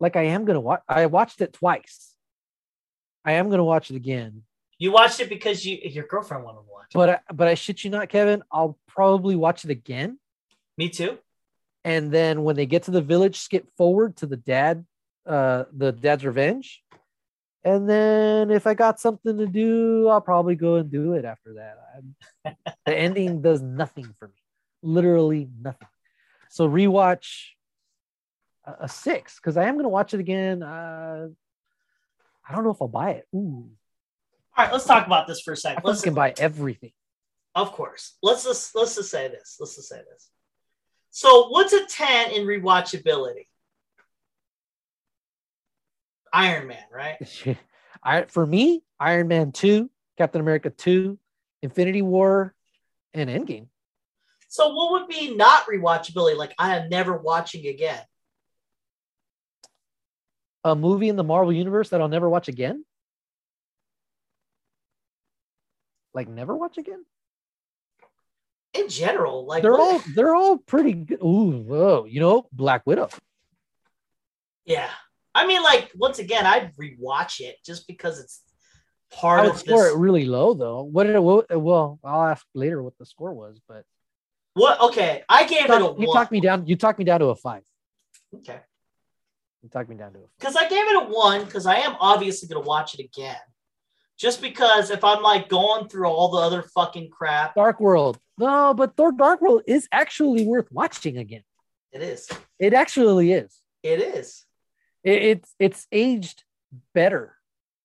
Like 0.00 0.16
I 0.16 0.22
am 0.26 0.44
gonna 0.44 0.60
watch. 0.60 0.82
I 0.88 1.06
watched 1.06 1.40
it 1.40 1.52
twice. 1.52 2.14
I 3.24 3.32
am 3.32 3.50
gonna 3.50 3.64
watch 3.64 3.90
it 3.90 3.96
again. 3.96 4.42
You 4.78 4.92
watched 4.92 5.20
it 5.20 5.28
because 5.28 5.64
you 5.64 5.78
your 5.82 6.06
girlfriend 6.06 6.44
wanted 6.44 6.58
to 6.58 6.64
watch. 6.72 6.86
it. 6.90 6.94
But 6.94 7.08
I, 7.10 7.20
but 7.32 7.48
I 7.48 7.54
shit 7.54 7.84
you 7.84 7.90
not, 7.90 8.08
Kevin. 8.08 8.42
I'll 8.50 8.78
probably 8.88 9.36
watch 9.36 9.64
it 9.64 9.70
again. 9.70 10.18
Me 10.78 10.88
too. 10.88 11.18
And 11.84 12.12
then 12.12 12.44
when 12.44 12.56
they 12.56 12.66
get 12.66 12.84
to 12.84 12.90
the 12.90 13.02
village, 13.02 13.40
skip 13.40 13.66
forward 13.76 14.16
to 14.18 14.26
the 14.26 14.36
dad, 14.36 14.84
uh, 15.26 15.64
the 15.72 15.92
dad's 15.92 16.24
revenge. 16.24 16.82
And 17.64 17.88
then 17.88 18.50
if 18.50 18.66
I 18.66 18.74
got 18.74 19.00
something 19.00 19.38
to 19.38 19.46
do, 19.46 20.08
I'll 20.08 20.20
probably 20.20 20.56
go 20.56 20.76
and 20.76 20.90
do 20.90 21.14
it 21.14 21.24
after 21.24 21.54
that. 21.54 21.78
The 22.86 22.96
ending 22.96 23.40
does 23.42 23.62
nothing 23.62 24.12
for 24.18 24.26
me, 24.26 24.34
literally 24.82 25.48
nothing. 25.60 25.86
So 26.50 26.68
rewatch 26.68 27.50
a, 28.64 28.74
a 28.80 28.88
six 28.88 29.36
because 29.36 29.56
I 29.56 29.64
am 29.64 29.74
going 29.74 29.84
to 29.84 29.88
watch 29.88 30.12
it 30.14 30.20
again. 30.20 30.62
Uh, 30.64 31.28
I 32.48 32.54
don't 32.54 32.64
know 32.64 32.70
if 32.70 32.82
I'll 32.82 32.88
buy 32.88 33.10
it. 33.12 33.28
Ooh, 33.34 33.70
All 34.56 34.64
right, 34.64 34.72
let's 34.72 34.84
talk 34.84 35.06
about 35.06 35.28
this 35.28 35.40
for 35.40 35.52
a 35.52 35.56
second. 35.56 35.84
Let's, 35.84 36.02
can 36.02 36.14
buy 36.14 36.34
everything. 36.38 36.92
of 37.54 37.70
course. 37.72 38.16
Let's 38.22 38.42
just 38.42 38.74
let's 38.74 38.96
just 38.96 39.10
say 39.10 39.28
this. 39.28 39.56
Let's 39.60 39.76
just 39.76 39.88
say 39.88 40.00
this. 40.10 40.28
So, 41.14 41.48
what's 41.50 41.74
a 41.74 41.84
ten 41.84 42.32
in 42.32 42.46
rewatchability? 42.46 43.46
Iron 46.32 46.68
Man, 46.68 46.82
right? 46.90 47.58
I 48.02 48.22
for 48.24 48.46
me, 48.46 48.82
Iron 48.98 49.28
Man 49.28 49.52
two, 49.52 49.90
Captain 50.16 50.40
America 50.40 50.70
two, 50.70 51.18
Infinity 51.62 52.00
War, 52.00 52.54
and 53.12 53.28
Endgame. 53.28 53.66
So, 54.48 54.74
what 54.74 54.92
would 54.92 55.08
be 55.08 55.36
not 55.36 55.66
rewatchability? 55.66 56.34
Like 56.34 56.54
I 56.58 56.78
am 56.78 56.88
never 56.88 57.14
watching 57.14 57.66
again. 57.66 58.00
A 60.64 60.74
movie 60.74 61.10
in 61.10 61.16
the 61.16 61.24
Marvel 61.24 61.52
universe 61.52 61.90
that 61.90 62.00
I'll 62.00 62.08
never 62.08 62.30
watch 62.30 62.48
again. 62.48 62.86
Like 66.14 66.28
never 66.28 66.56
watch 66.56 66.78
again. 66.78 67.04
In 68.74 68.88
general, 68.88 69.44
like 69.46 69.62
they're 69.62 69.78
all 69.78 70.00
they're 70.14 70.34
all 70.34 70.56
pretty 70.58 70.92
good. 70.94 71.20
Ooh, 71.22 71.62
whoa, 71.62 72.04
you 72.06 72.20
know, 72.20 72.48
Black 72.52 72.86
Widow. 72.86 73.08
yeah. 74.64 74.88
I 75.34 75.46
mean, 75.46 75.62
like 75.62 75.90
once 75.96 76.18
again, 76.18 76.44
I'd 76.46 76.74
rewatch 76.76 77.40
it 77.40 77.56
just 77.64 77.86
because 77.86 78.18
it's 78.20 78.42
part 79.12 79.40
I 79.40 79.44
would 79.44 79.52
of 79.52 79.58
score 79.58 79.84
this. 79.84 79.94
it 79.94 79.98
really 79.98 80.24
low 80.26 80.52
though. 80.54 80.82
What 80.82 81.04
did 81.04 81.14
it? 81.16 81.22
What, 81.22 81.46
well, 81.60 81.98
I'll 82.04 82.24
ask 82.24 82.44
later 82.54 82.82
what 82.82 82.96
the 82.98 83.06
score 83.06 83.32
was, 83.32 83.58
but 83.68 83.84
What? 84.54 84.80
Okay, 84.80 85.22
I 85.28 85.44
gave 85.46 85.64
it 85.64 85.70
a 85.70 85.78
you 85.78 85.92
one. 86.08 86.12
talked 86.12 86.32
me 86.32 86.40
down. 86.40 86.66
You 86.66 86.76
talked 86.76 86.98
me 86.98 87.04
down 87.06 87.20
to 87.20 87.26
a 87.26 87.34
five. 87.36 87.62
Okay. 88.34 88.60
You 89.62 89.68
talked 89.70 89.88
me 89.88 89.96
down 89.96 90.12
to 90.12 90.18
a 90.18 90.22
five. 90.22 90.30
because 90.38 90.56
I 90.56 90.68
gave 90.68 90.86
it 90.86 90.96
a 90.96 91.06
one 91.06 91.44
because 91.44 91.66
I 91.66 91.76
am 91.76 91.94
obviously 92.00 92.48
gonna 92.48 92.64
watch 92.66 92.94
it 92.98 93.00
again. 93.04 93.36
Just 94.18 94.40
because 94.42 94.90
if 94.90 95.02
I'm 95.02 95.22
like 95.22 95.48
going 95.48 95.88
through 95.88 96.06
all 96.08 96.28
the 96.30 96.38
other 96.38 96.62
fucking 96.62 97.08
crap, 97.10 97.54
Dark 97.54 97.80
World. 97.80 98.18
No, 98.38 98.74
but 98.74 98.96
Thor 98.96 99.12
Dark 99.12 99.40
World 99.40 99.62
is 99.66 99.88
actually 99.92 100.44
worth 100.46 100.70
watching 100.72 101.18
again. 101.18 101.44
it 101.92 102.02
is. 102.02 102.28
It 102.58 102.72
actually 102.74 103.32
is. 103.32 103.56
It 103.82 104.00
is. 104.00 104.44
It, 105.04 105.22
it's 105.22 105.54
it's 105.58 105.86
aged 105.92 106.44
better. 106.94 107.36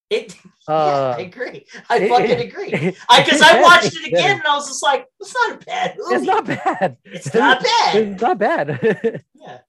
It. 0.10 0.36
Uh, 0.70 1.16
yeah, 1.18 1.24
I 1.24 1.28
agree. 1.28 1.66
I 1.90 1.98
it- 2.00 2.10
fucking 2.10 2.30
it- 2.30 2.46
agree. 2.48 2.70
Because 2.72 3.42
I, 3.42 3.60
it 3.60 3.64
watched 3.64 3.96
it 3.96 4.06
again 4.08 4.12
better. 4.12 4.34
and 4.40 4.44
I 4.48 4.56
was 4.56 4.68
just 4.68 4.84
like, 4.84 5.06
it's 5.18 5.34
not 5.34 5.62
a 5.62 5.66
bad 5.66 5.96
movie. 5.98 6.16
It's 6.16 6.26
not 6.26 6.46
bad. 6.46 6.98
It's 7.06 7.34
not 7.34 7.64
bad. 7.64 7.96
It's 7.96 8.22
not 8.22 8.38
bad. 8.38 9.24
Yeah. 9.34 9.60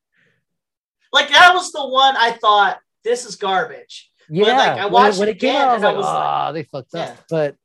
Like 1.13 1.29
that 1.31 1.55
was 1.55 1.71
the 1.71 1.87
one 1.87 2.17
I 2.17 2.33
thought 2.33 2.81
this 3.05 3.25
is 3.27 3.37
garbage. 3.37 4.11
yeah, 4.29 4.57
like, 4.57 4.79
I 4.81 4.87
watched 4.87 5.19
when, 5.21 5.29
it 5.29 5.37
it 5.37 5.39
came 5.41 5.51
again 5.55 5.63
out, 5.63 5.69
I 5.69 5.75
was 5.75 5.83
and 5.83 5.85
like, 5.85 5.95
I 5.95 5.97
was 5.99 6.05
like- 6.05 6.15
"Ah, 6.17 6.53
they 6.53 6.63
fucked 6.65 6.91
Yeah. 6.95 7.01
up." 7.05 7.19
But 7.31 7.57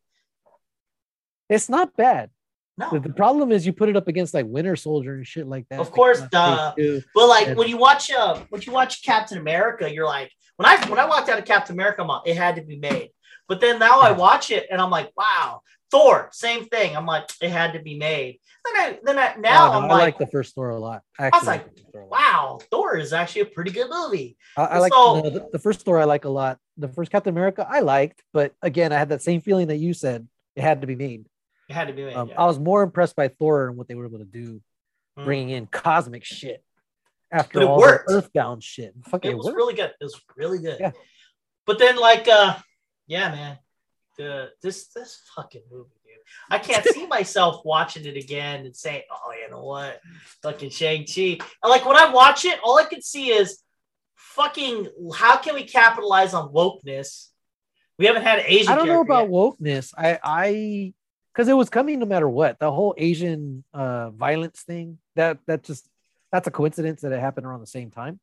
it's 1.50 1.70
not 1.70 1.96
bad. 1.98 2.30
No. 2.78 2.90
The, 2.92 3.00
the 3.02 3.14
problem 3.14 3.52
is 3.52 3.66
you 3.66 3.74
put 3.74 3.90
it 3.90 3.96
up 3.96 4.08
against 4.08 4.34
like 4.34 4.46
Winter 4.48 4.76
Soldier 4.76 5.14
and 5.16 5.28
shit 5.28 5.48
like 5.48 5.68
that. 5.70 5.80
Of 5.80 5.92
course, 5.92 6.22
duh. 6.32 6.74
But 7.14 7.28
like 7.28 7.48
And- 7.50 7.58
when 7.58 7.68
you 7.68 7.78
watch 7.78 8.10
uh 8.12 8.40
when 8.50 8.62
you 8.64 8.72
watch 8.72 9.04
Captain 9.04 9.38
America, 9.38 9.92
you're 9.94 10.06
like 10.08 10.32
when 10.58 10.66
I 10.68 10.84
when 10.90 11.00
I 11.00 11.06
walked 11.06 11.30
out 11.30 11.38
of 11.40 11.46
Captain 11.46 11.74
America, 11.76 12.02
I'm 12.02 12.08
like, 12.08 12.24
it 12.28 12.36
had 12.38 12.56
to 12.56 12.64
be 12.64 12.78
made. 12.78 13.10
But 13.48 13.60
then 13.62 13.78
now 13.78 14.00
I 14.00 14.12
watch 14.12 14.50
it 14.52 14.68
and 14.72 14.80
I'm 14.82 14.90
like, 14.90 15.12
wow, 15.18 15.62
Thor, 15.92 16.30
same 16.32 16.66
thing. 16.66 16.96
I'm 16.96 17.06
like, 17.06 17.30
it 17.42 17.52
had 17.52 17.74
to 17.74 17.80
be 17.80 17.96
made. 17.98 18.40
Then 18.66 18.76
I 18.82 19.00
then 19.04 19.20
I 19.20 19.36
now 19.38 19.70
Oh, 19.70 19.78
I'm 19.78 19.84
I 19.84 19.88
like, 19.90 20.02
like 20.02 20.18
the 20.18 20.28
first 20.28 20.56
Thor 20.56 20.70
a 20.70 20.80
lot. 20.80 21.02
I 21.20 21.28
actually 21.28 21.46
like, 21.48 21.66
like 21.66 21.92
Thor 21.92 22.06
wow, 22.06 22.60
Thor 22.72 22.98
is 22.98 23.14
actually 23.14 23.42
a 23.42 23.46
pretty 23.48 23.70
good 23.72 23.90
movie. 23.90 24.36
I, 24.58 24.64
I 24.64 24.78
like 24.80 24.94
So- 24.94 25.22
the, 25.22 25.48
the 25.52 25.60
first 25.60 25.82
Thor 25.86 26.00
I 26.00 26.06
like 26.06 26.26
a 26.26 26.30
lot. 26.30 26.58
The 26.78 26.88
first 26.88 27.12
Captain 27.12 27.32
America 27.34 27.68
I 27.70 27.82
liked, 27.82 28.24
but 28.34 28.54
again, 28.64 28.92
I 28.92 28.98
had 28.98 29.10
that 29.10 29.22
same 29.22 29.42
feeling 29.42 29.68
that 29.68 29.78
you 29.78 29.94
said 29.94 30.28
it 30.56 30.62
had 30.62 30.82
to 30.82 30.88
be 30.88 30.96
made. 30.96 31.26
It 31.70 31.74
had 31.74 31.88
to 31.88 31.94
be 31.94 32.04
made. 32.06 32.16
Um, 32.16 32.30
yeah. 32.30 32.42
I 32.42 32.46
was 32.46 32.60
more 32.60 32.84
impressed 32.84 33.16
by 33.16 33.28
Thor 33.30 33.68
and 33.68 33.78
what 33.78 33.88
they 33.88 33.96
were 33.96 34.06
able 34.06 34.20
to 34.20 34.26
do, 34.26 34.62
Mm. 35.18 35.26
bringing 35.26 35.50
in 35.52 35.68
cosmic 35.68 36.24
shit 36.24 36.64
after 37.32 37.60
But 37.60 37.64
it 37.64 37.68
all 37.70 37.78
worked. 37.80 38.08
the 38.08 38.16
Earthbound 38.16 38.64
shit. 38.64 38.94
Fucking 39.10 39.30
it 39.30 39.34
it 39.34 39.38
was 39.38 39.46
worked. 39.46 39.58
really 39.58 39.74
good. 39.76 39.92
It 40.02 40.04
was 40.04 40.20
really 40.36 40.58
good. 40.60 40.78
Yeah. 40.80 40.92
But 41.68 41.78
then 41.80 41.98
like 41.98 42.28
uh 42.28 42.58
yeah, 43.08 43.30
man. 43.30 43.60
The 44.18 44.50
this 44.64 44.88
this 44.88 45.22
fucking 45.36 45.62
movie, 45.72 45.90
dude. 46.04 46.16
I 46.50 46.58
can't 46.60 46.84
see 46.86 47.06
myself 47.18 47.62
watching 47.64 48.06
it 48.06 48.18
again 48.18 48.66
and 48.66 48.76
saying, 48.76 49.04
oh, 49.12 49.32
you 49.40 49.50
know 49.52 49.64
what? 49.64 50.00
Fucking 50.42 50.70
Shang-Chi. 50.72 51.38
And 51.62 51.70
like 51.70 51.86
when 51.86 51.96
I 51.98 52.12
watch 52.12 52.46
it, 52.46 52.60
all 52.64 52.78
I 52.80 52.86
can 52.86 53.02
see 53.04 53.30
is 53.30 53.60
fucking 54.16 54.88
how 55.16 55.38
can 55.38 55.54
we 55.56 55.64
capitalize 55.64 56.34
on 56.34 56.52
wokeness? 56.54 57.28
We 58.00 58.08
haven't 58.08 58.24
had 58.24 58.40
Asian. 58.40 58.72
I 58.74 58.76
don't 58.76 58.88
know 58.88 59.02
about 59.02 59.24
yet. 59.24 59.32
wokeness. 59.32 59.94
I 59.98 60.20
I 60.24 60.94
because 61.34 61.48
it 61.50 61.54
was 61.54 61.70
coming 61.70 62.00
no 62.00 62.06
matter 62.06 62.30
what. 62.30 62.60
The 62.60 62.72
whole 62.72 62.94
Asian 62.98 63.64
uh 63.74 64.12
violence 64.12 64.62
thing 64.62 65.00
that 65.16 65.40
that 65.48 65.64
just 65.64 65.90
that's 66.32 66.48
a 66.48 66.52
coincidence 66.52 67.02
that 67.02 67.12
it 67.12 67.20
happened 67.20 67.46
around 67.46 67.62
the 67.62 67.68
same 67.68 67.92
time. 67.92 68.20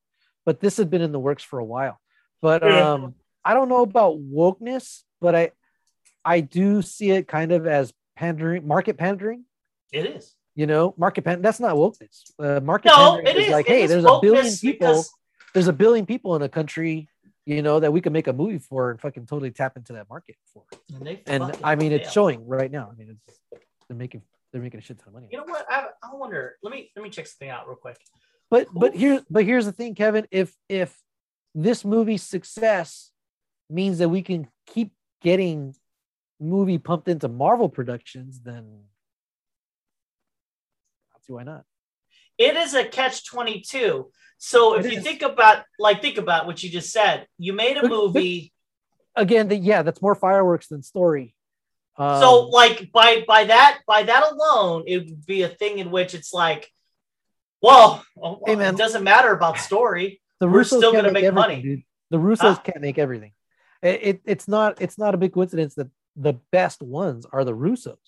But 0.47 0.60
this 0.60 0.76
had 0.76 0.90
been 0.90 1.02
in 1.02 1.12
the 1.12 1.18
works 1.20 1.42
for 1.42 1.58
a 1.58 1.64
while. 1.64 1.98
But 2.40 2.62
Yeah. 2.62 2.92
um 2.92 3.14
I 3.44 3.55
don't 3.55 3.68
know 3.68 3.82
about 3.82 4.18
wokeness, 4.18 5.02
but 5.20 5.34
I 5.34 5.50
I 6.24 6.40
do 6.40 6.82
see 6.82 7.10
it 7.10 7.26
kind 7.28 7.52
of 7.52 7.66
as 7.66 7.92
pandering, 8.16 8.66
market 8.66 8.97
pandering. 8.98 9.44
It 9.92 10.05
is. 10.06 10.34
You 10.55 10.66
know, 10.66 10.94
market 10.98 11.24
pan. 11.24 11.40
That's 11.40 11.60
not 11.60 11.74
wokeness. 11.76 12.30
Uh, 12.39 12.60
market 12.60 12.89
No, 12.89 13.16
pandering 13.16 13.47
is 13.47 13.50
like, 13.50 13.66
it 13.66 13.72
hey, 13.72 13.82
is 13.84 13.90
there's 13.90 14.05
a 14.05 14.18
billion 14.20 14.55
people. 14.56 14.89
because- 14.89 15.10
There's 15.55 15.68
a 15.68 15.72
billion 15.72 16.05
people 16.06 16.36
in 16.36 16.42
a 16.42 16.48
country, 16.48 17.08
you 17.54 17.62
know, 17.62 17.80
that 17.80 17.92
we 17.92 18.00
can 18.00 18.12
make 18.12 18.28
a 18.28 18.32
movie 18.32 18.58
for 18.58 18.92
and 18.92 19.00
fucking 19.00 19.26
totally 19.26 19.50
tap 19.50 19.76
into 19.76 19.92
that 19.94 20.08
market 20.08 20.36
for. 20.52 20.62
and, 20.94 21.04
they 21.04 21.22
And 21.26 21.52
I 21.64 21.74
mean, 21.74 21.90
it's 21.90 22.12
showing 22.12 22.46
right 22.46 22.70
now. 22.70 22.90
I 22.92 22.96
mean, 22.96 23.18
it's 23.26 23.40
they're 23.88 23.96
making 23.96 24.22
they're 24.52 24.62
making 24.62 24.78
a 24.78 24.82
shit 24.82 24.98
ton 24.98 25.08
of 25.08 25.14
money. 25.14 25.28
You 25.30 25.38
know 25.38 25.44
what? 25.44 25.66
I, 25.68 25.86
I 26.02 26.14
wonder. 26.14 26.56
Let 26.62 26.72
me 26.72 26.92
let 26.94 27.02
me 27.02 27.10
check 27.10 27.26
something 27.26 27.50
out 27.50 27.66
real 27.66 27.76
quick. 27.76 27.98
But 28.50 28.68
but 28.72 28.94
here 28.94 29.22
but 29.28 29.44
here's 29.44 29.64
the 29.64 29.72
thing, 29.72 29.96
Kevin. 29.96 30.28
If 30.30 30.54
if 30.68 30.96
this 31.54 31.84
movie's 31.84 32.22
success 32.22 33.10
means 33.68 33.98
that 33.98 34.08
we 34.08 34.22
can 34.22 34.46
keep 34.66 34.92
getting 35.20 35.74
movie 36.38 36.78
pumped 36.78 37.08
into 37.08 37.28
Marvel 37.28 37.68
productions, 37.68 38.40
then 38.40 38.84
I 41.14 41.18
see 41.26 41.32
why 41.32 41.42
not. 41.42 41.64
It 42.47 42.57
is 42.57 42.73
a 42.75 42.85
catch 42.85 43.17
22 43.27 44.10
so 44.39 44.75
if 44.78 44.86
It 44.86 44.93
you 44.93 44.99
is. 44.99 45.05
think 45.05 45.23
about 45.23 45.59
like 45.78 46.01
think 46.02 46.19
about 46.19 46.47
what 46.47 46.62
you 46.62 46.70
just 46.70 46.91
said 46.91 47.27
you 47.39 47.52
made 47.52 47.77
a 47.77 47.86
movie 47.89 48.52
Again, 49.17 49.49
the, 49.49 49.57
yeah, 49.57 49.83
that's 49.83 50.01
more 50.01 50.15
fireworks 50.15 50.69
than 50.69 50.83
story. 50.85 51.35
Um, 51.97 52.20
so 52.23 52.31
like 52.60 52.91
by 52.93 53.25
by 53.27 53.43
that 53.44 53.81
by 53.86 54.05
that 54.05 54.23
alone 54.33 54.85
it 54.86 54.99
would 54.99 55.27
be 55.27 55.43
a 55.43 55.49
thing 55.49 55.78
in 55.83 55.91
which 55.91 56.15
it's 56.15 56.33
like 56.33 56.70
well 57.60 58.05
Hey, 58.47 58.55
man. 58.57 58.75
it 58.75 58.78
doesn't 58.78 59.05
matter 59.05 59.33
about 59.33 59.59
story 59.59 60.23
the 60.39 60.47
we're 60.49 60.60
Russos 60.62 60.78
still 60.78 60.93
can't 60.93 61.02
gonna 61.02 61.12
make 61.12 61.25
everything, 61.25 61.35
money. 61.35 61.62
dude. 61.62 61.83
The 62.10 62.17
Russos 62.19 62.57
Huh? 62.57 62.62
can't 62.67 62.81
make 62.81 62.99
everything. 62.99 63.33
It, 63.83 63.99
it 64.09 64.17
it's 64.25 64.47
not 64.49 64.81
it's 64.81 64.97
not 64.97 65.15
a 65.15 65.19
big 65.19 65.33
coincidence 65.35 65.75
that 65.75 65.89
the 66.17 66.35
best 66.52 66.81
ones 66.81 67.27
are 67.33 67.44
the 67.44 67.52
Russos. 67.65 67.99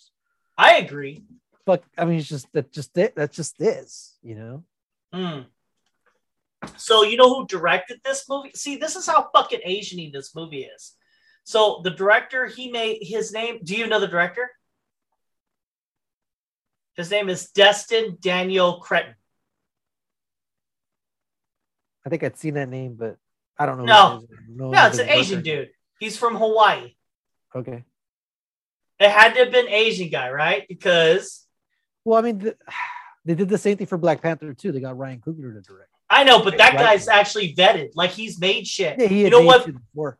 i 0.56 0.76
agree 0.76 1.24
But 1.64 1.84
I 1.96 2.04
mean, 2.04 2.18
it's 2.18 2.28
just 2.28 2.52
that 2.52 2.72
just 2.72 2.96
it. 2.98 3.14
That 3.16 3.32
just 3.32 3.60
is, 3.60 4.16
you 4.22 4.34
know. 4.34 4.64
Hmm. 5.12 5.40
so 6.76 7.02
you 7.02 7.18
know 7.18 7.28
who 7.28 7.46
directed 7.46 8.00
this 8.02 8.26
movie 8.30 8.52
see 8.54 8.76
this 8.76 8.96
is 8.96 9.04
how 9.06 9.28
fucking 9.34 9.60
asian 9.62 10.10
this 10.10 10.34
movie 10.34 10.62
is 10.62 10.94
so 11.44 11.82
the 11.84 11.90
director 11.90 12.46
he 12.46 12.70
made 12.70 13.00
his 13.02 13.30
name 13.30 13.58
do 13.62 13.76
you 13.76 13.86
know 13.86 14.00
the 14.00 14.08
director 14.08 14.50
his 16.96 17.10
name 17.10 17.28
is 17.28 17.50
destin 17.50 18.16
daniel 18.22 18.80
cretton 18.80 19.14
I 22.04 22.08
think 22.08 22.24
I'd 22.24 22.36
seen 22.36 22.54
that 22.54 22.68
name, 22.68 22.96
but 22.98 23.16
I 23.58 23.66
don't 23.66 23.78
know. 23.78 23.84
No. 23.84 24.16
it 24.16 24.22
is. 24.24 24.28
I 24.30 24.36
don't 24.36 24.56
know 24.56 24.70
No, 24.70 24.86
it's 24.86 24.98
an 24.98 25.08
Asian 25.08 25.42
dude. 25.42 25.70
He's 26.00 26.16
from 26.16 26.36
Hawaii. 26.36 26.94
Okay. 27.54 27.84
It 28.98 29.10
had 29.10 29.34
to 29.34 29.44
have 29.44 29.52
been 29.52 29.68
Asian 29.68 30.08
guy, 30.08 30.30
right? 30.30 30.66
Because 30.68 31.46
Well, 32.04 32.18
I 32.18 32.22
mean, 32.22 32.38
the, 32.38 32.56
they 33.24 33.34
did 33.34 33.48
the 33.48 33.58
same 33.58 33.76
thing 33.76 33.86
for 33.86 33.98
Black 33.98 34.20
Panther 34.22 34.52
too. 34.54 34.72
They 34.72 34.80
got 34.80 34.98
Ryan 34.98 35.20
Coogler 35.20 35.54
to 35.54 35.60
direct. 35.60 35.90
I 36.10 36.24
know, 36.24 36.42
but 36.42 36.58
that 36.58 36.74
Right. 36.74 36.80
guy's 36.80 37.08
actually 37.08 37.54
vetted. 37.54 37.90
Like 37.94 38.10
he's 38.10 38.38
made 38.38 38.66
shit. 38.66 38.98
Yeah, 38.98 39.06
he 39.06 39.22
you 39.22 39.30
know 39.30 39.40
what? 39.40 39.66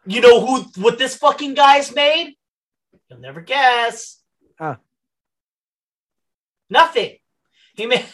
You 0.07 0.21
know 0.23 0.45
who? 0.45 0.63
What 0.81 0.99
this 0.99 1.17
fucking 1.17 1.53
guy's 1.55 1.95
made? 1.95 2.35
You'll 3.11 3.21
never 3.21 3.43
guess. 3.43 4.23
Ah. 4.59 4.79
Nothing. 6.71 7.19
He 7.75 7.85
made 7.87 8.07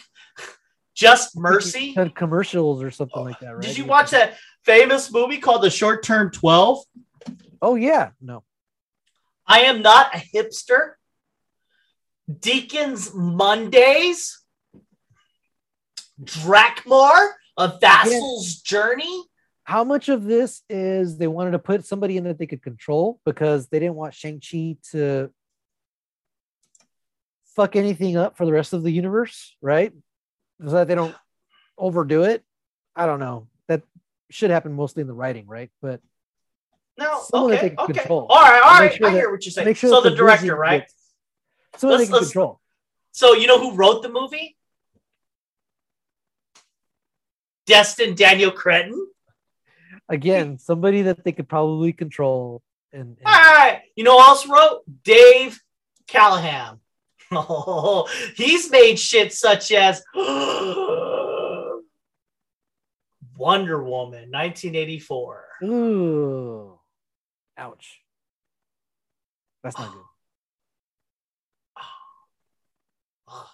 Just 0.93 1.37
Mercy. 1.37 1.93
Had 1.93 2.13
commercials 2.15 2.83
or 2.83 2.91
something 2.91 3.23
like 3.23 3.39
that, 3.39 3.51
right? 3.55 3.61
Did 3.61 3.77
you 3.77 3.85
watch 3.85 4.11
that 4.11 4.37
famous 4.65 5.09
movie 5.13 5.37
called 5.37 5.61
The 5.63 5.69
Short 5.69 6.03
Term 6.03 6.31
Twelve? 6.31 6.83
Oh 7.61 7.75
yeah, 7.75 8.11
no. 8.19 8.43
I 9.47 9.61
am 9.61 9.81
not 9.81 10.13
a 10.13 10.17
hipster. 10.17 10.91
Deacon's 12.39 13.13
Mondays. 13.13 14.35
Drakmar, 16.21 17.29
a 17.57 17.77
vassal's 17.79 18.55
journey. 18.57 19.23
How 19.63 19.83
much 19.83 20.09
of 20.09 20.23
this 20.25 20.63
is 20.69 21.17
they 21.17 21.27
wanted 21.27 21.51
to 21.51 21.59
put 21.59 21.85
somebody 21.85 22.17
in 22.17 22.23
that 22.25 22.37
they 22.37 22.47
could 22.47 22.61
control 22.63 23.19
because 23.25 23.67
they 23.67 23.79
didn't 23.79 23.95
want 23.95 24.13
Shang 24.13 24.41
Chi 24.41 24.77
to 24.91 25.29
fuck 27.55 27.75
anything 27.75 28.17
up 28.17 28.35
for 28.35 28.45
the 28.45 28.51
rest 28.51 28.73
of 28.73 28.83
the 28.83 28.91
universe, 28.91 29.55
right? 29.61 29.93
So 30.63 30.71
that 30.71 30.87
they 30.87 30.95
don't 30.95 31.15
overdo 31.77 32.23
it. 32.23 32.43
I 32.95 33.05
don't 33.05 33.19
know. 33.19 33.47
That 33.67 33.83
should 34.29 34.49
happen 34.49 34.73
mostly 34.73 35.01
in 35.01 35.07
the 35.07 35.13
writing, 35.13 35.45
right? 35.47 35.69
But 35.81 36.01
No, 36.97 37.23
okay, 37.33 37.75
okay. 37.77 37.93
control. 37.93 38.25
All 38.29 38.41
right, 38.41 38.61
all 38.61 38.79
right. 38.79 38.93
sure 38.93 39.07
I 39.07 39.11
that- 39.11 39.17
hear 39.17 39.31
what 39.31 39.45
you're 39.45 39.51
saying. 39.51 39.73
sure 39.75 39.89
so 39.89 40.01
the 40.01 40.09
the 40.09 40.15
director, 40.15 40.55
right? 40.55 40.81
gets- 40.81 40.95
they 41.77 41.87
Let's- 41.87 42.09
can 42.09 42.19
control. 42.19 42.59
So 43.11 43.33
you 43.33 43.47
know 43.47 43.59
who 43.59 43.73
wrote 43.75 44.01
the 44.03 44.09
movie? 44.09 44.55
Destin 47.65 48.15
Daniel 48.15 48.51
Cretton. 48.51 49.07
Again, 50.07 50.57
somebody 50.57 51.03
that 51.03 51.23
they 51.23 51.31
could 51.31 51.47
probably 51.49 51.93
control. 51.93 52.61
And, 52.91 53.17
and 53.17 53.25
All 53.25 53.33
right. 53.33 53.81
You 53.95 54.03
know 54.03 54.13
who 54.17 54.23
else 54.27 54.47
wrote? 54.47 54.81
Dave 55.03 55.59
Callaham. 56.07 56.79
Oh, 57.31 58.09
he's 58.35 58.71
made 58.71 58.97
shit 58.97 59.31
such 59.33 59.71
as 59.71 60.03
Wonder 63.37 63.83
Woman, 63.83 64.31
1984. 64.31 65.45
ooh, 65.63 66.79
ouch. 67.55 68.01
That's 69.63 69.77
not 69.77 69.91
good. 69.93 70.01
Fuck. 73.29 73.49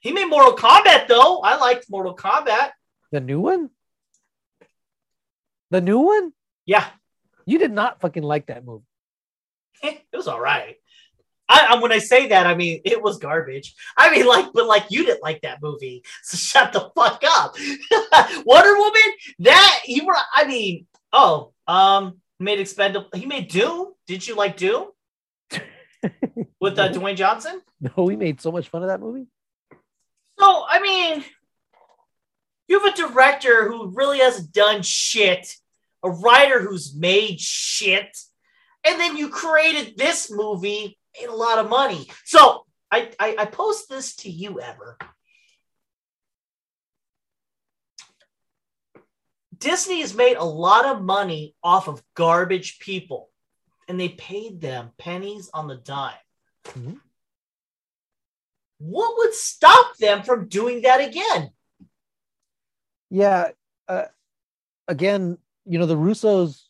He 0.00 0.12
made 0.12 0.26
Mortal 0.26 0.56
Kombat 0.56 1.08
though. 1.08 1.40
I 1.40 1.56
liked 1.58 1.86
Mortal 1.90 2.16
Kombat. 2.16 2.70
The 3.12 3.20
new 3.20 3.40
one? 3.40 3.70
The 5.70 5.80
new 5.80 5.98
one? 5.98 6.32
Yeah, 6.66 6.86
You 7.46 7.58
did 7.58 7.72
not 7.72 8.00
fucking 8.00 8.22
like 8.22 8.46
that 8.46 8.64
movie. 8.64 8.84
it 9.82 10.02
was 10.12 10.28
all 10.28 10.40
right. 10.40 10.76
I, 11.48 11.66
I 11.70 11.80
when 11.82 11.90
I 11.90 11.98
say 11.98 12.28
that, 12.28 12.46
I 12.46 12.54
mean 12.54 12.80
it 12.84 13.02
was 13.02 13.18
garbage. 13.18 13.74
I 13.96 14.10
mean, 14.10 14.26
like, 14.26 14.46
but 14.54 14.66
like 14.66 14.84
you 14.90 15.04
didn't 15.04 15.22
like 15.22 15.40
that 15.42 15.58
movie, 15.60 16.02
so 16.22 16.36
shut 16.36 16.72
the 16.72 16.90
fuck 16.94 17.22
up. 17.26 17.56
Wonder 18.46 18.76
Woman, 18.76 19.12
that 19.40 19.80
you 19.86 20.06
were. 20.06 20.14
I 20.34 20.46
mean, 20.46 20.86
oh, 21.12 21.52
um, 21.66 22.20
made 22.38 22.60
expendable. 22.60 23.08
He 23.14 23.26
made 23.26 23.48
Doom. 23.48 23.92
Did 24.06 24.26
you 24.26 24.36
like 24.36 24.56
Doom 24.56 24.88
with 26.60 26.78
uh, 26.78 26.92
Dwayne 26.92 27.16
Johnson? 27.16 27.60
No, 27.80 28.04
we 28.04 28.14
made 28.16 28.40
so 28.40 28.52
much 28.52 28.68
fun 28.68 28.82
of 28.82 28.88
that 28.88 29.00
movie. 29.00 29.26
So 30.40 30.64
I 30.66 30.80
mean, 30.80 31.24
you 32.66 32.80
have 32.80 32.94
a 32.94 32.96
director 32.96 33.68
who 33.68 33.90
really 33.94 34.20
hasn't 34.20 34.52
done 34.52 34.80
shit, 34.82 35.54
a 36.02 36.10
writer 36.10 36.62
who's 36.62 36.94
made 36.94 37.38
shit, 37.38 38.16
and 38.84 38.98
then 38.98 39.18
you 39.18 39.28
created 39.28 39.98
this 39.98 40.30
movie, 40.30 40.98
made 41.20 41.28
a 41.28 41.34
lot 41.34 41.58
of 41.58 41.68
money. 41.68 42.08
So 42.24 42.64
I, 42.90 43.10
I 43.20 43.36
I 43.40 43.44
post 43.44 43.90
this 43.90 44.16
to 44.16 44.30
you 44.30 44.60
ever. 44.60 44.96
Disney 49.58 50.00
has 50.00 50.14
made 50.14 50.38
a 50.38 50.44
lot 50.44 50.86
of 50.86 51.02
money 51.02 51.54
off 51.62 51.86
of 51.86 52.02
garbage 52.14 52.78
people, 52.78 53.28
and 53.88 54.00
they 54.00 54.08
paid 54.08 54.62
them 54.62 54.92
pennies 54.96 55.50
on 55.52 55.68
the 55.68 55.76
dime. 55.76 56.14
Mhm. 56.64 56.98
What 58.80 59.18
would 59.18 59.34
stop 59.34 59.96
them 59.98 60.22
from 60.22 60.48
doing 60.48 60.82
that 60.82 61.06
again? 61.06 61.50
Yeah. 63.10 63.50
Uh, 63.86 64.04
again, 64.88 65.36
you 65.66 65.78
know, 65.78 65.84
the 65.86 65.96
Russos, 65.96 66.62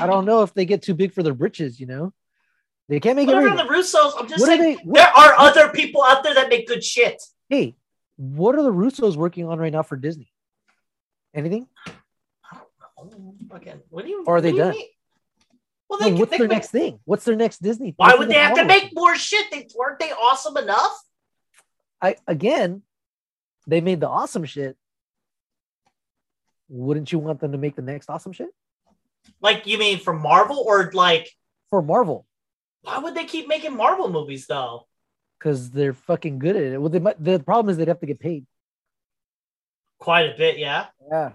I 0.00 0.06
don't 0.06 0.24
know 0.24 0.42
if 0.42 0.54
they 0.54 0.64
get 0.64 0.82
too 0.82 0.94
big 0.94 1.12
for 1.12 1.22
their 1.22 1.34
britches, 1.34 1.78
you 1.78 1.86
know? 1.86 2.12
They 2.88 3.00
can't 3.00 3.16
make 3.16 3.28
everything. 3.28 3.56
the 3.56 3.64
Russos, 3.64 4.12
I'm 4.18 4.28
just 4.28 4.40
What 4.40 4.48
are 4.50 4.56
saying 4.56 4.62
they? 4.62 4.82
what- 4.84 4.94
there 4.94 5.08
are 5.16 5.34
other 5.38 5.68
people 5.70 6.02
out 6.02 6.22
there 6.22 6.34
that 6.34 6.48
make 6.48 6.66
good 6.66 6.82
shit. 6.82 7.22
hey, 7.50 7.76
what 8.16 8.54
are 8.56 8.62
the 8.62 8.72
Russos 8.72 9.14
working 9.16 9.46
on 9.46 9.58
right 9.58 9.72
now 9.72 9.82
for 9.82 9.96
Disney? 9.96 10.32
Anything? 11.34 11.68
Again, 13.50 13.82
what 13.90 14.04
do 14.06 14.10
you? 14.10 14.24
Or 14.26 14.36
are 14.36 14.40
they 14.40 14.52
what 14.52 14.56
do 14.56 14.56
you 14.58 14.64
done? 14.64 14.70
mean? 14.72 14.88
Well, 15.88 16.00
No, 16.00 16.16
what's 16.16 16.30
they 16.30 16.38
their 16.38 16.48
make- 16.48 16.56
next 16.56 16.70
thing? 16.70 16.98
What's 17.04 17.24
their 17.24 17.36
next 17.36 17.62
Disney? 17.62 17.94
Why 17.96 18.14
would 18.14 18.28
they 18.28 18.34
have 18.34 18.54
to 18.54 18.64
Marvel 18.64 18.66
make 18.82 18.90
more 18.94 19.16
shit? 19.16 19.50
They 19.50 19.68
weren't 19.74 19.98
they 19.98 20.10
awesome 20.10 20.56
enough? 20.56 20.92
I 22.02 22.16
again, 22.26 22.82
they 23.66 23.80
made 23.80 24.00
the 24.00 24.08
awesome 24.08 24.44
shit. 24.44 24.76
Wouldn't 26.68 27.12
you 27.12 27.18
want 27.20 27.40
them 27.40 27.52
to 27.52 27.58
make 27.58 27.76
the 27.76 27.82
next 27.82 28.10
awesome 28.10 28.32
shit 28.32 28.48
Like 29.40 29.66
you 29.66 29.78
mean 29.78 29.98
for 30.00 30.12
Marvel 30.12 30.58
or 30.66 30.90
like 30.92 31.30
for 31.70 31.80
Marvel? 31.82 32.26
why 32.82 32.98
would 32.98 33.14
they 33.14 33.24
keep 33.24 33.48
making 33.48 33.76
Marvel 33.76 34.08
movies 34.10 34.46
though? 34.46 34.86
Because 35.38 35.70
they're 35.70 35.92
fucking 35.92 36.38
good 36.38 36.56
at 36.56 36.62
it. 36.62 36.80
Well, 36.80 36.88
they 36.88 36.98
might, 37.00 37.22
the 37.22 37.38
problem 37.40 37.70
is 37.70 37.76
they'd 37.76 37.88
have 37.88 38.00
to 38.00 38.06
get 38.06 38.18
paid. 38.20 38.46
Quite 39.98 40.32
a 40.32 40.36
bit, 40.36 40.56
yeah. 40.58 40.86
Yeah. 41.10 41.32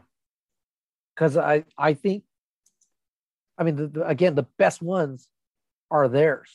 Because 1.15 1.37
I 1.37 1.65
I 1.77 1.93
think, 1.93 2.23
I 3.61 3.63
mean, 3.63 3.75
the, 3.75 3.87
the, 3.87 4.07
again, 4.07 4.33
the 4.33 4.47
best 4.57 4.81
ones 4.81 5.27
are 5.91 6.07
theirs. 6.07 6.49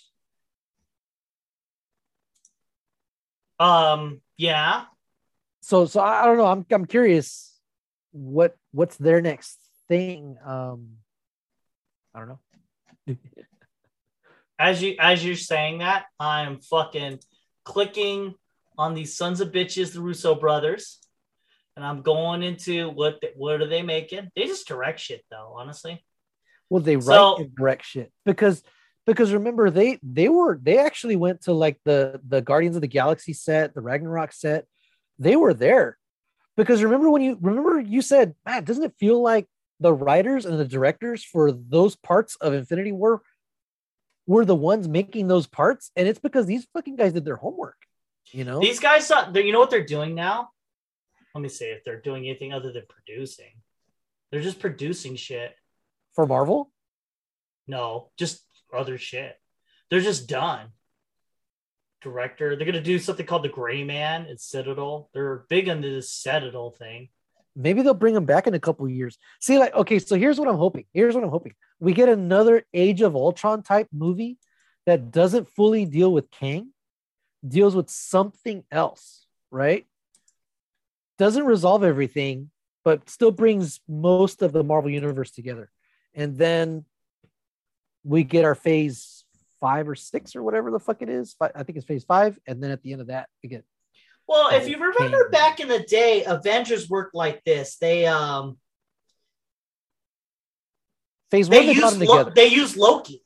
Um, 3.61 4.21
yeah. 4.37 4.87
So 5.61 5.87
so 5.87 6.01
I, 6.01 6.23
I 6.23 6.27
don't 6.27 6.37
know. 6.37 6.47
I'm 6.47 6.67
I'm 6.69 6.85
curious 6.85 7.57
what 8.11 8.57
what's 8.73 8.97
their 8.97 9.23
next 9.23 9.57
thing. 9.87 10.37
Um, 10.45 10.97
I 12.13 12.19
don't 12.19 12.29
know. 12.29 13.17
As 14.59 14.83
you 14.83 14.97
as 14.99 15.25
you're 15.25 15.37
saying 15.37 15.79
that, 15.79 16.07
I'm 16.19 16.61
fucking 16.61 17.21
clicking 17.65 18.35
on 18.79 18.95
these 18.95 19.15
sons 19.15 19.41
of 19.41 19.53
bitches, 19.53 19.93
the 19.93 20.01
Russo 20.01 20.35
brothers, 20.35 20.99
and 21.77 21.85
I'm 21.85 22.01
going 22.01 22.43
into 22.43 22.89
what 22.89 23.21
the, 23.21 23.33
what 23.37 23.61
are 23.61 23.69
they 23.69 23.83
making? 23.83 24.31
They 24.35 24.47
just 24.47 24.67
direct 24.67 24.99
shit 24.99 25.25
though, 25.31 25.55
honestly. 25.57 26.03
Well, 26.71 26.83
they 26.83 26.97
write 26.97 27.05
So- 27.05 27.37
and 27.37 27.55
direct 27.55 27.85
shit 27.85 28.13
because 28.25 28.63
because 29.07 29.33
remember 29.33 29.71
they 29.71 29.99
they 30.03 30.29
were 30.29 30.59
they 30.61 30.79
actually 30.79 31.17
went 31.17 31.43
to 31.43 31.53
like 31.53 31.79
the 31.85 32.21
the 32.27 32.41
Guardians 32.43 32.77
of 32.77 32.83
the 32.83 32.89
Galaxy 32.89 33.33
set, 33.33 33.75
the 33.75 33.81
Ragnarok 33.81 34.33
set. 34.33 34.67
They 35.19 35.37
were 35.37 35.55
there 35.55 35.97
because 36.57 36.83
remember 36.83 37.11
when 37.11 37.23
you 37.23 37.39
remember 37.41 37.81
you 37.81 38.03
said, 38.03 38.35
"Man, 38.45 38.65
doesn't 38.65 38.83
it 38.83 38.95
feel 38.99 39.23
like 39.23 39.47
the 39.79 39.93
writers 39.93 40.45
and 40.45 40.59
the 40.59 40.65
directors 40.65 41.23
for 41.23 41.53
those 41.53 41.95
parts 41.97 42.37
of 42.37 42.53
Infinity 42.53 42.93
War 42.93 43.23
were 44.27 44.45
the 44.45 44.57
ones 44.57 44.89
making 44.89 45.29
those 45.29 45.47
parts?" 45.47 45.93
And 45.95 46.09
it's 46.09 46.19
because 46.19 46.47
these 46.47 46.67
fucking 46.73 46.97
guys 46.97 47.13
did 47.13 47.25
their 47.25 47.37
homework. 47.37 47.77
You 48.33 48.45
know, 48.45 48.59
These 48.59 48.81
guys, 48.81 49.09
uh, 49.09 49.31
you 49.37 49.53
know 49.53 49.61
what 49.61 49.71
they're 49.71 49.87
doing 49.87 50.17
now? 50.17 50.51
Let 51.33 51.43
me 51.43 51.49
see 51.49 51.67
if 51.67 51.85
they're 51.85 52.01
doing 52.01 52.27
anything 52.27 52.53
other 52.53 52.73
than 52.73 52.83
producing. 52.89 53.53
They're 54.33 54.41
just 54.41 54.59
producing 54.59 55.15
shit. 55.15 55.55
For 56.17 56.27
Marvel. 56.27 56.73
No, 57.69 58.11
just 58.17 58.43
other 58.73 58.99
shit. 58.99 59.39
They're 59.91 60.01
just 60.01 60.29
done. 60.29 60.69
Director, 62.03 62.57
they're 62.57 62.67
gonna 62.67 62.81
do 62.81 62.99
something 62.99 63.27
called 63.27 63.45
the 63.45 63.49
Gray 63.49 63.85
Man 63.85 64.27
and 64.27 64.41
Citadel. 64.41 65.11
They're 65.13 65.45
big 65.49 65.69
into 65.69 65.89
this 65.89 66.11
Citadel 66.11 66.71
thing. 66.71 67.11
Maybe 67.55 67.83
they'll 67.83 67.95
bring 67.95 68.15
them 68.15 68.27
back 68.27 68.47
in 68.47 68.55
a 68.55 68.61
couple 68.61 68.89
years. 68.89 69.19
See, 69.41 69.59
like, 69.59 69.75
okay, 69.75 69.99
so 69.99 70.17
here's 70.17 70.39
what 70.39 70.49
I'm 70.49 70.59
hoping. 70.59 70.85
Here's 70.93 71.15
what 71.15 71.25
I'm 71.25 71.31
hoping. 71.31 71.55
We 71.81 71.95
get 71.95 72.09
another 72.09 72.65
Age 72.75 73.01
of 73.01 73.17
Ultron 73.17 73.63
type 73.63 73.89
movie 73.93 74.39
that 74.85 75.11
doesn't 75.11 75.49
fully 75.49 75.85
deal 75.85 76.13
with 76.13 76.31
Kang, 76.31 76.73
deals 77.47 77.75
with 77.75 77.89
something 77.89 78.63
else, 78.71 79.27
right? 79.51 79.87
Doesn't 81.19 81.47
resolve 81.47 81.83
everything, 81.83 82.51
but 82.85 83.09
still 83.09 83.31
brings 83.31 83.81
most 83.89 84.43
of 84.43 84.53
the 84.53 84.63
Marvel 84.63 84.91
universe 84.91 85.31
together. 85.31 85.71
And 86.17 86.37
then 86.37 86.85
we 88.05 88.25
get 88.25 88.45
our 88.45 88.55
phase 88.55 89.25
five 89.61 89.89
or 89.89 89.95
six 89.95 90.35
or 90.35 90.43
whatever 90.43 90.71
the 90.71 90.81
fuck 90.81 91.03
it 91.03 91.09
is. 91.09 91.37
I 91.41 91.63
think 91.63 91.77
it's 91.77 91.87
phase 91.87 92.05
five. 92.05 92.39
And 92.47 92.63
then 92.63 92.71
at 92.71 92.83
the 92.83 92.93
end 92.93 93.01
of 93.03 93.07
that, 93.09 93.29
we 93.43 93.49
get 93.49 93.65
Well, 94.27 94.49
if 94.55 94.65
Oh, 94.65 94.67
you 94.67 94.79
remember 94.79 95.29
back 95.31 95.61
in 95.61 95.69
the 95.69 95.81
day, 95.81 96.25
Avengers 96.25 96.89
worked 96.89 97.15
like 97.15 97.45
this. 97.45 97.77
They 97.77 98.07
um 98.07 98.57
phase 101.31 101.49
one. 101.49 101.59
they 101.59 101.67
They, 101.67 101.73
used 101.73 102.01
Lo- 102.01 102.31
they 102.35 102.47
used 102.47 102.77
Loki, 102.77 103.23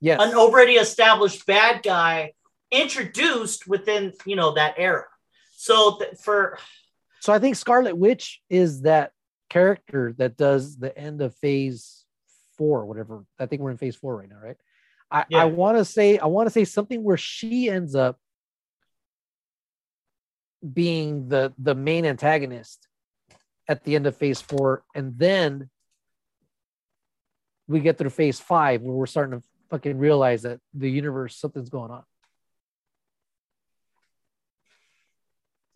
yes. 0.00 0.20
an 0.20 0.34
already 0.34 0.74
established 0.74 1.46
bad 1.46 1.82
guy, 1.82 2.32
introduced 2.70 3.66
within 3.68 4.12
you 4.26 4.36
know 4.36 4.52
that 4.54 4.74
era. 4.78 5.04
So 5.56 5.98
th- 5.98 6.16
for 6.22 6.58
So 7.20 7.32
I 7.32 7.38
think 7.38 7.56
Scarlet 7.56 7.96
Witch 7.96 8.40
is 8.48 8.82
that 8.82 9.12
character 9.48 10.14
that 10.18 10.36
does 10.36 10.76
the 10.76 10.96
end 10.96 11.20
of 11.22 11.34
phase 11.36 12.04
four, 12.56 12.84
whatever. 12.86 13.24
I 13.38 13.46
think 13.46 13.62
we're 13.62 13.70
in 13.70 13.78
phase 13.78 13.96
four 13.96 14.16
right 14.16 14.28
now, 14.28 14.40
right? 14.42 14.56
I, 15.10 15.24
Yeah. 15.28 15.42
I 15.42 15.44
want 15.46 15.78
to 15.78 15.84
say 15.84 16.18
I 16.18 16.26
want 16.26 16.46
to 16.46 16.50
say 16.50 16.64
something 16.64 17.02
where 17.02 17.16
she 17.16 17.70
ends 17.70 17.94
up 17.94 18.18
being 20.72 21.28
the 21.28 21.52
the 21.58 21.74
main 21.74 22.04
antagonist 22.04 22.88
at 23.68 23.84
the 23.84 23.94
end 23.94 24.06
of 24.06 24.16
phase 24.16 24.40
four, 24.40 24.82
and 24.94 25.16
then 25.18 25.70
we 27.68 27.80
get 27.80 27.98
through 27.98 28.10
phase 28.10 28.40
five 28.40 28.82
where 28.82 28.94
we're 28.94 29.06
starting 29.06 29.40
to 29.40 29.46
fucking 29.70 29.98
realize 29.98 30.42
that 30.42 30.58
the 30.74 30.90
universe 30.90 31.36
something's 31.36 31.68
going 31.70 31.90
on. 31.90 32.02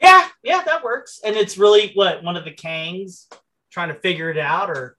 yeah, 0.00 0.28
yeah, 0.42 0.62
that 0.64 0.82
works. 0.82 1.20
And 1.24 1.36
it's 1.36 1.56
really 1.56 1.92
what 1.94 2.22
one 2.24 2.36
of 2.36 2.44
the 2.44 2.50
Kangs 2.50 3.26
trying 3.72 3.88
to 3.88 3.94
figure 3.94 4.30
it 4.30 4.38
out, 4.38 4.70
or 4.70 4.96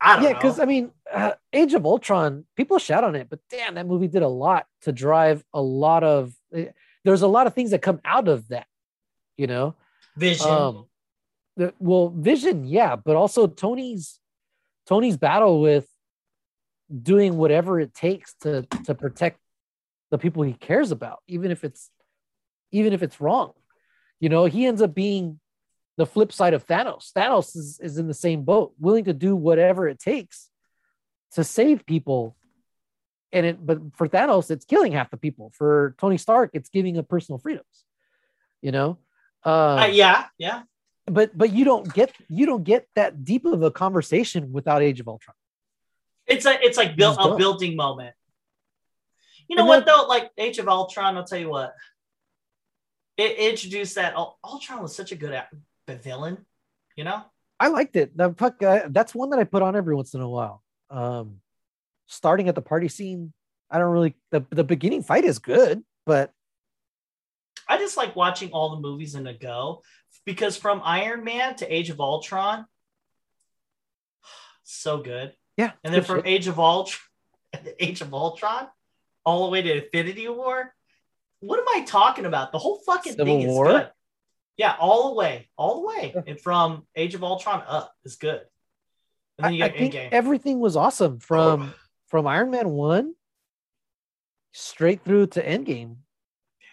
I 0.00 0.16
don't 0.16 0.24
yeah, 0.24 0.30
know. 0.32 0.34
because 0.36 0.58
I 0.58 0.64
mean, 0.64 0.90
uh, 1.12 1.32
Age 1.52 1.74
of 1.74 1.86
Ultron, 1.86 2.44
people 2.56 2.78
shout 2.78 3.04
on 3.04 3.14
it, 3.14 3.28
but 3.30 3.38
damn, 3.48 3.74
that 3.76 3.86
movie 3.86 4.08
did 4.08 4.22
a 4.22 4.28
lot 4.28 4.66
to 4.82 4.92
drive 4.92 5.44
a 5.54 5.60
lot 5.62 6.02
of. 6.04 6.32
eh, 6.54 6.66
There's 7.04 7.22
a 7.22 7.28
lot 7.28 7.46
of 7.46 7.54
things 7.54 7.70
that 7.70 7.82
come 7.82 8.00
out 8.04 8.28
of 8.28 8.48
that, 8.48 8.66
you 9.36 9.46
know. 9.46 9.76
Vision. 10.16 10.50
Um, 10.50 10.86
the, 11.56 11.72
well, 11.78 12.10
Vision, 12.10 12.64
yeah, 12.64 12.96
but 12.96 13.16
also 13.16 13.46
Tony's 13.46 14.18
Tony's 14.86 15.16
battle 15.16 15.60
with 15.60 15.86
doing 17.02 17.36
whatever 17.36 17.78
it 17.78 17.94
takes 17.94 18.34
to 18.42 18.62
to 18.84 18.94
protect 18.94 19.38
the 20.10 20.18
people 20.18 20.42
he 20.42 20.54
cares 20.54 20.90
about, 20.90 21.20
even 21.28 21.50
if 21.50 21.62
it's 21.62 21.90
even 22.72 22.92
if 22.92 23.02
it's 23.02 23.20
wrong. 23.20 23.52
You 24.18 24.28
know, 24.28 24.44
he 24.46 24.66
ends 24.66 24.82
up 24.82 24.94
being 24.94 25.40
the 26.00 26.06
flip 26.06 26.32
side 26.32 26.54
of 26.54 26.66
Thanos. 26.66 27.12
Thanos 27.12 27.54
is, 27.60 27.78
is 27.82 27.98
in 27.98 28.06
the 28.08 28.14
same 28.26 28.40
boat, 28.42 28.72
willing 28.78 29.04
to 29.04 29.12
do 29.12 29.36
whatever 29.36 29.86
it 29.86 29.98
takes 30.00 30.48
to 31.36 31.44
save 31.44 31.84
people. 31.84 32.22
And 33.32 33.44
it, 33.46 33.56
but 33.68 33.78
for 33.96 34.08
Thanos, 34.08 34.50
it's 34.50 34.64
killing 34.64 34.92
half 34.92 35.10
the 35.10 35.18
people. 35.26 35.52
For 35.58 35.94
Tony 35.98 36.16
Stark, 36.16 36.50
it's 36.54 36.70
giving 36.70 36.96
up 36.98 37.06
personal 37.06 37.38
freedoms. 37.38 37.76
You 38.62 38.72
know, 38.72 38.90
um, 39.44 39.78
Uh, 39.82 39.86
yeah, 40.02 40.18
yeah. 40.38 40.62
but 41.18 41.36
but 41.36 41.52
you 41.52 41.64
don't 41.64 41.86
get 41.98 42.10
you 42.28 42.44
don't 42.50 42.64
get 42.64 42.82
that 42.94 43.24
deep 43.30 43.44
of 43.44 43.62
a 43.62 43.70
conversation 43.70 44.52
without 44.52 44.80
Age 44.82 45.00
of 45.00 45.06
Ultron. 45.08 45.36
It's 46.26 46.46
a 46.46 46.52
it's 46.66 46.78
like 46.82 46.96
build, 46.96 47.16
a 47.20 47.36
building 47.36 47.76
moment. 47.76 48.14
You 49.48 49.56
know 49.56 49.62
And 49.62 49.68
what 49.68 49.84
then- 49.86 49.94
though? 49.96 50.06
Like 50.14 50.30
Age 50.38 50.58
of 50.62 50.66
Ultron, 50.68 51.16
I'll 51.16 51.24
tell 51.30 51.38
you 51.44 51.50
what. 51.50 51.74
It 53.16 53.32
introduced 53.50 53.94
that 53.96 54.16
Ul- 54.16 54.38
Ultron 54.42 54.80
was 54.82 54.96
such 54.96 55.12
a 55.12 55.18
good 55.22 55.34
act- 55.94 56.04
villain. 56.04 56.44
You 56.96 57.04
know, 57.04 57.22
I 57.58 57.68
liked 57.68 57.96
it. 57.96 58.16
The 58.16 58.34
fuck, 58.34 58.62
uh, 58.62 58.82
that's 58.88 59.14
one 59.14 59.30
that 59.30 59.38
I 59.38 59.44
put 59.44 59.62
on 59.62 59.76
every 59.76 59.94
once 59.94 60.14
in 60.14 60.20
a 60.20 60.28
while. 60.28 60.62
Um, 60.90 61.36
starting 62.06 62.48
at 62.48 62.54
the 62.54 62.62
party 62.62 62.88
scene, 62.88 63.32
I 63.70 63.78
don't 63.78 63.90
really 63.92 64.14
the 64.30 64.44
the 64.50 64.64
beginning 64.64 65.02
fight 65.02 65.24
is 65.24 65.38
good, 65.38 65.82
but 66.04 66.32
I 67.68 67.78
just 67.78 67.96
like 67.96 68.16
watching 68.16 68.50
all 68.50 68.70
the 68.74 68.80
movies 68.80 69.14
in 69.14 69.26
a 69.26 69.32
go 69.34 69.82
because 70.26 70.56
from 70.56 70.82
Iron 70.84 71.22
Man 71.24 71.54
to 71.56 71.72
Age 71.72 71.88
of 71.90 72.00
Ultron, 72.00 72.66
so 74.64 74.98
good. 74.98 75.32
yeah, 75.56 75.72
And 75.84 75.94
then 75.94 76.02
from 76.02 76.18
shit. 76.18 76.26
Age 76.26 76.46
of 76.48 76.58
Ultron, 76.58 77.00
Age 77.78 78.00
of 78.00 78.12
Ultron, 78.12 78.68
all 79.24 79.44
the 79.46 79.50
way 79.52 79.62
to 79.62 79.84
Infinity 79.84 80.28
War. 80.28 80.74
What 81.40 81.58
am 81.58 81.66
I 81.74 81.84
talking 81.86 82.26
about? 82.26 82.52
The 82.52 82.58
whole 82.58 82.80
fucking 82.84 83.12
Civil 83.12 83.24
thing 83.24 83.42
is 83.42 83.48
War? 83.54 83.64
good. 83.66 83.90
Yeah, 84.56 84.74
all 84.78 85.10
the 85.10 85.14
way, 85.14 85.48
all 85.56 85.80
the 85.80 85.86
way, 85.86 86.14
and 86.26 86.38
from 86.38 86.86
Age 86.94 87.14
of 87.14 87.24
Ultron 87.24 87.62
up 87.66 87.94
is 88.04 88.16
good. 88.16 88.42
And 89.38 89.46
then 89.46 89.54
you 89.54 89.64
I, 89.64 89.68
I 89.68 89.70
think 89.70 89.94
Endgame. 89.94 90.08
everything 90.12 90.60
was 90.60 90.76
awesome 90.76 91.18
from 91.18 91.72
from 92.08 92.26
Iron 92.26 92.50
Man 92.50 92.68
one 92.70 93.14
straight 94.52 95.02
through 95.02 95.28
to 95.28 95.42
Endgame. 95.42 95.96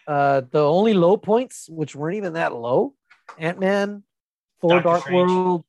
Uh, 0.05 0.41
the 0.51 0.61
only 0.61 0.93
low 0.93 1.17
points, 1.17 1.69
which 1.69 1.95
weren't 1.95 2.15
even 2.15 2.33
that 2.33 2.53
low, 2.53 2.93
Ant 3.37 3.59
Man, 3.59 4.03
Thor, 4.61 4.71
Doctor 4.71 4.89
Dark 4.89 5.01
Strange. 5.01 5.29
World. 5.29 5.63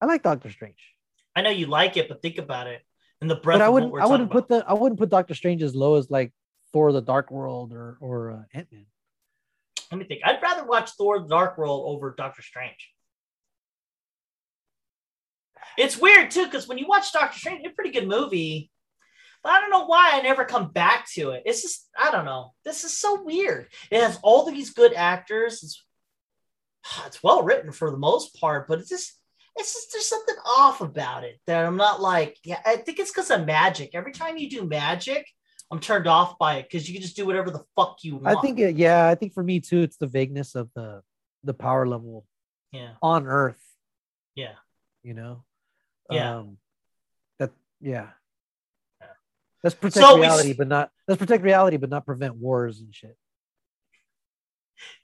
I 0.00 0.06
like 0.06 0.22
Doctor 0.22 0.50
Strange, 0.50 0.96
I 1.36 1.42
know 1.42 1.50
you 1.50 1.66
like 1.66 1.96
it, 1.98 2.08
but 2.08 2.22
think 2.22 2.38
about 2.38 2.66
it. 2.66 2.82
And 3.20 3.30
the 3.30 3.36
breath 3.36 3.58
but 3.58 3.64
I 3.64 3.68
wouldn't. 3.68 3.94
I 4.00 4.06
wouldn't 4.06 4.30
put 4.30 4.48
the. 4.48 4.64
I 4.66 4.72
wouldn't 4.72 4.98
put 4.98 5.10
Doctor 5.10 5.34
Strange 5.34 5.62
as 5.62 5.74
low 5.74 5.96
as 5.96 6.10
like 6.10 6.32
Thor: 6.72 6.92
The 6.92 7.00
Dark 7.00 7.30
World 7.30 7.72
or 7.72 7.96
or 8.00 8.30
uh, 8.32 8.42
Ant 8.52 8.72
Man. 8.72 8.86
Let 9.90 9.98
me 9.98 10.04
think. 10.04 10.22
I'd 10.24 10.42
rather 10.42 10.64
watch 10.64 10.90
Thor: 10.92 11.20
Dark 11.20 11.58
World 11.58 11.84
over 11.86 12.14
Doctor 12.16 12.42
Strange. 12.42 12.90
It's 15.78 15.98
weird 15.98 16.30
too, 16.30 16.44
because 16.44 16.66
when 16.66 16.78
you 16.78 16.86
watch 16.86 17.12
Doctor 17.12 17.38
Strange, 17.38 17.60
it's 17.64 17.72
a 17.72 17.74
pretty 17.74 17.90
good 17.90 18.08
movie. 18.08 18.70
But 19.42 19.52
I 19.52 19.60
don't 19.60 19.70
know 19.70 19.86
why 19.86 20.10
I 20.12 20.22
never 20.22 20.44
come 20.44 20.72
back 20.72 21.06
to 21.12 21.30
it. 21.30 21.42
It's 21.46 21.62
just 21.62 21.88
I 21.98 22.10
don't 22.10 22.24
know. 22.24 22.52
This 22.64 22.84
is 22.84 22.96
so 22.96 23.22
weird. 23.22 23.68
It 23.90 24.02
has 24.02 24.18
all 24.22 24.44
these 24.44 24.70
good 24.70 24.94
actors. 24.94 25.62
It's 25.62 25.84
it's 27.06 27.22
well 27.22 27.42
written 27.42 27.72
for 27.72 27.90
the 27.90 27.98
most 27.98 28.40
part, 28.40 28.68
but 28.68 28.78
it's 28.78 28.88
just 28.88 29.12
it's 29.56 29.72
just 29.72 29.92
there's 29.92 30.06
something 30.06 30.36
off 30.44 30.80
about 30.80 31.24
it 31.24 31.40
that 31.46 31.64
I'm 31.64 31.76
not 31.76 32.00
like. 32.00 32.36
Yeah, 32.44 32.60
I 32.64 32.76
think 32.76 32.98
it's 32.98 33.10
because 33.10 33.30
of 33.30 33.46
magic. 33.46 33.90
Every 33.94 34.12
time 34.12 34.36
you 34.36 34.50
do 34.50 34.64
magic, 34.64 35.26
I'm 35.70 35.80
turned 35.80 36.06
off 36.06 36.38
by 36.38 36.56
it 36.56 36.64
because 36.64 36.88
you 36.88 36.94
can 36.94 37.02
just 37.02 37.16
do 37.16 37.26
whatever 37.26 37.50
the 37.50 37.64
fuck 37.74 37.98
you 38.02 38.16
want. 38.16 38.36
I 38.36 38.40
think. 38.40 38.58
It, 38.58 38.76
yeah, 38.76 39.08
I 39.08 39.14
think 39.16 39.34
for 39.34 39.42
me 39.42 39.60
too, 39.60 39.82
it's 39.82 39.96
the 39.96 40.06
vagueness 40.06 40.54
of 40.54 40.70
the 40.74 41.02
the 41.42 41.54
power 41.54 41.86
level 41.86 42.24
yeah, 42.72 42.90
on 43.02 43.26
Earth. 43.26 43.60
yeah. 44.34 44.54
You 45.02 45.14
know. 45.14 45.44
Yeah. 46.10 46.38
Um, 46.38 46.58
that 47.38 47.50
yeah. 47.80 48.08
Yeah. 49.00 49.06
Let's 49.64 49.74
protect 49.74 50.06
So 50.06 50.18
reality, 50.18 50.50
s- 50.50 50.56
but 50.56 50.68
not 50.68 50.90
let's 51.08 51.18
protect 51.18 51.42
reality, 51.42 51.76
but 51.76 51.90
not 51.90 52.06
prevent 52.06 52.36
wars 52.36 52.80
and 52.80 52.94
shit. 52.94 53.16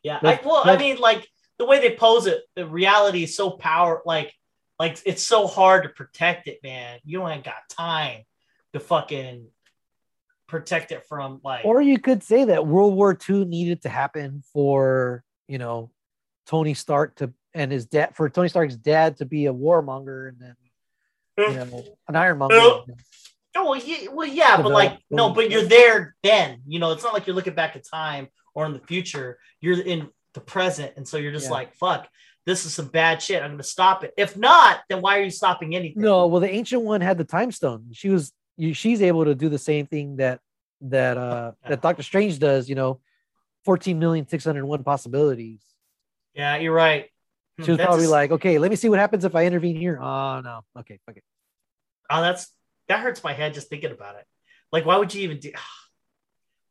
Yeah, 0.02 0.18
I, 0.22 0.26
Let's- 0.26 0.44
well, 0.44 0.62
I 0.64 0.76
mean, 0.76 0.98
like 0.98 1.26
the 1.58 1.64
way 1.64 1.80
they 1.80 1.96
pose 1.96 2.26
it, 2.26 2.42
the 2.56 2.66
reality 2.66 3.22
is 3.22 3.34
so 3.34 3.50
power, 3.50 4.02
like, 4.04 4.34
like 4.78 5.00
it's 5.06 5.22
so 5.22 5.46
hard 5.46 5.84
to 5.84 5.88
protect 5.88 6.46
it, 6.46 6.58
man. 6.62 6.98
You 7.04 7.20
don't 7.20 7.30
ain't 7.30 7.44
got 7.44 7.68
time 7.70 8.22
to 8.74 8.80
fucking 8.80 9.46
protect 10.52 10.92
it 10.92 11.04
from 11.08 11.40
like. 11.42 11.64
Or 11.64 11.80
you 11.80 11.98
could 11.98 12.22
say 12.22 12.44
that 12.44 12.66
World 12.66 12.94
War 12.94 13.18
II 13.28 13.46
needed 13.46 13.82
to 13.82 13.88
happen 13.88 14.44
for 14.52 15.24
you 15.48 15.58
know 15.58 15.90
Tony 16.46 16.74
Stark 16.74 17.16
to 17.16 17.32
and 17.54 17.72
his 17.72 17.86
dad 17.86 18.14
for 18.14 18.28
Tony 18.28 18.48
Stark's 18.48 18.76
dad 18.76 19.16
to 19.16 19.24
be 19.24 19.46
a 19.46 19.52
warmonger 19.52 20.28
and 20.28 20.38
then 20.38 20.56
you 21.38 21.56
know 21.56 21.84
an 22.06 22.14
ironmonger. 22.16 22.56
Oh, 23.54 23.70
well, 23.70 23.76
yeah, 23.76 24.08
well, 24.10 24.26
yeah, 24.26 24.62
but 24.62 24.72
like, 24.72 24.98
no, 25.10 25.34
but 25.34 25.50
you're 25.50 25.64
there 25.64 26.14
then. 26.22 26.62
You 26.66 26.78
know, 26.78 26.92
it's 26.92 27.04
not 27.04 27.12
like 27.12 27.26
you're 27.26 27.36
looking 27.36 27.54
back 27.54 27.76
at 27.76 27.84
time 27.86 28.28
or 28.54 28.64
in 28.64 28.72
the 28.72 28.78
future. 28.78 29.38
You're 29.60 29.78
in 29.82 30.08
the 30.32 30.40
present, 30.40 30.92
and 30.96 31.06
so 31.06 31.18
you're 31.18 31.32
just 31.32 31.46
Yeah. 31.46 31.52
like, 31.52 31.74
fuck, 31.74 32.08
this 32.46 32.64
is 32.64 32.72
some 32.72 32.88
bad 32.88 33.20
shit. 33.20 33.42
I'm 33.42 33.50
gonna 33.50 33.62
stop 33.62 34.04
it. 34.04 34.14
If 34.16 34.38
not, 34.38 34.80
then 34.88 35.02
why 35.02 35.18
are 35.18 35.22
you 35.22 35.30
stopping 35.30 35.74
anything? 35.74 36.02
No, 36.02 36.26
well, 36.28 36.40
the 36.40 36.50
ancient 36.50 36.82
one 36.82 37.02
had 37.02 37.18
the 37.18 37.24
time 37.24 37.52
stone. 37.52 37.88
She 37.92 38.08
was 38.08 38.32
you, 38.56 38.74
she's 38.74 39.02
able 39.02 39.24
to 39.24 39.34
do 39.34 39.48
the 39.48 39.58
same 39.58 39.86
thing 39.86 40.16
that 40.16 40.40
that 40.82 41.16
uh 41.16 41.52
that 41.68 41.80
Doctor 41.82 42.02
Strange 42.02 42.38
does. 42.38 42.68
You 42.68 42.74
know, 42.74 43.00
fourteen 43.64 43.98
million 43.98 44.26
six 44.28 44.44
hundred 44.44 44.64
one 44.64 44.84
possibilities. 44.84 45.62
Yeah, 46.34 46.56
you're 46.56 46.74
right. 46.74 47.08
She 47.62 47.70
was 47.70 47.78
That's 47.78 47.86
probably 47.86 48.06
like, 48.06 48.30
okay, 48.32 48.58
let 48.58 48.70
me 48.70 48.76
see 48.76 48.88
what 48.88 48.98
happens 48.98 49.24
if 49.24 49.34
I 49.34 49.44
intervene 49.44 49.76
here. 49.76 49.98
Oh 50.00 50.40
no, 50.40 50.60
okay, 50.80 50.98
fuck 51.06 51.16
it. 51.16 51.24
Oh, 52.08 52.22
that's 52.22 52.48
that 52.88 53.00
hurts 53.00 53.22
my 53.22 53.32
head 53.32 53.54
just 53.54 53.68
thinking 53.68 53.92
about 53.92 54.16
it. 54.16 54.24
Like, 54.70 54.86
why 54.86 54.96
would 54.96 55.14
you 55.14 55.22
even 55.22 55.38
do? 55.38 55.52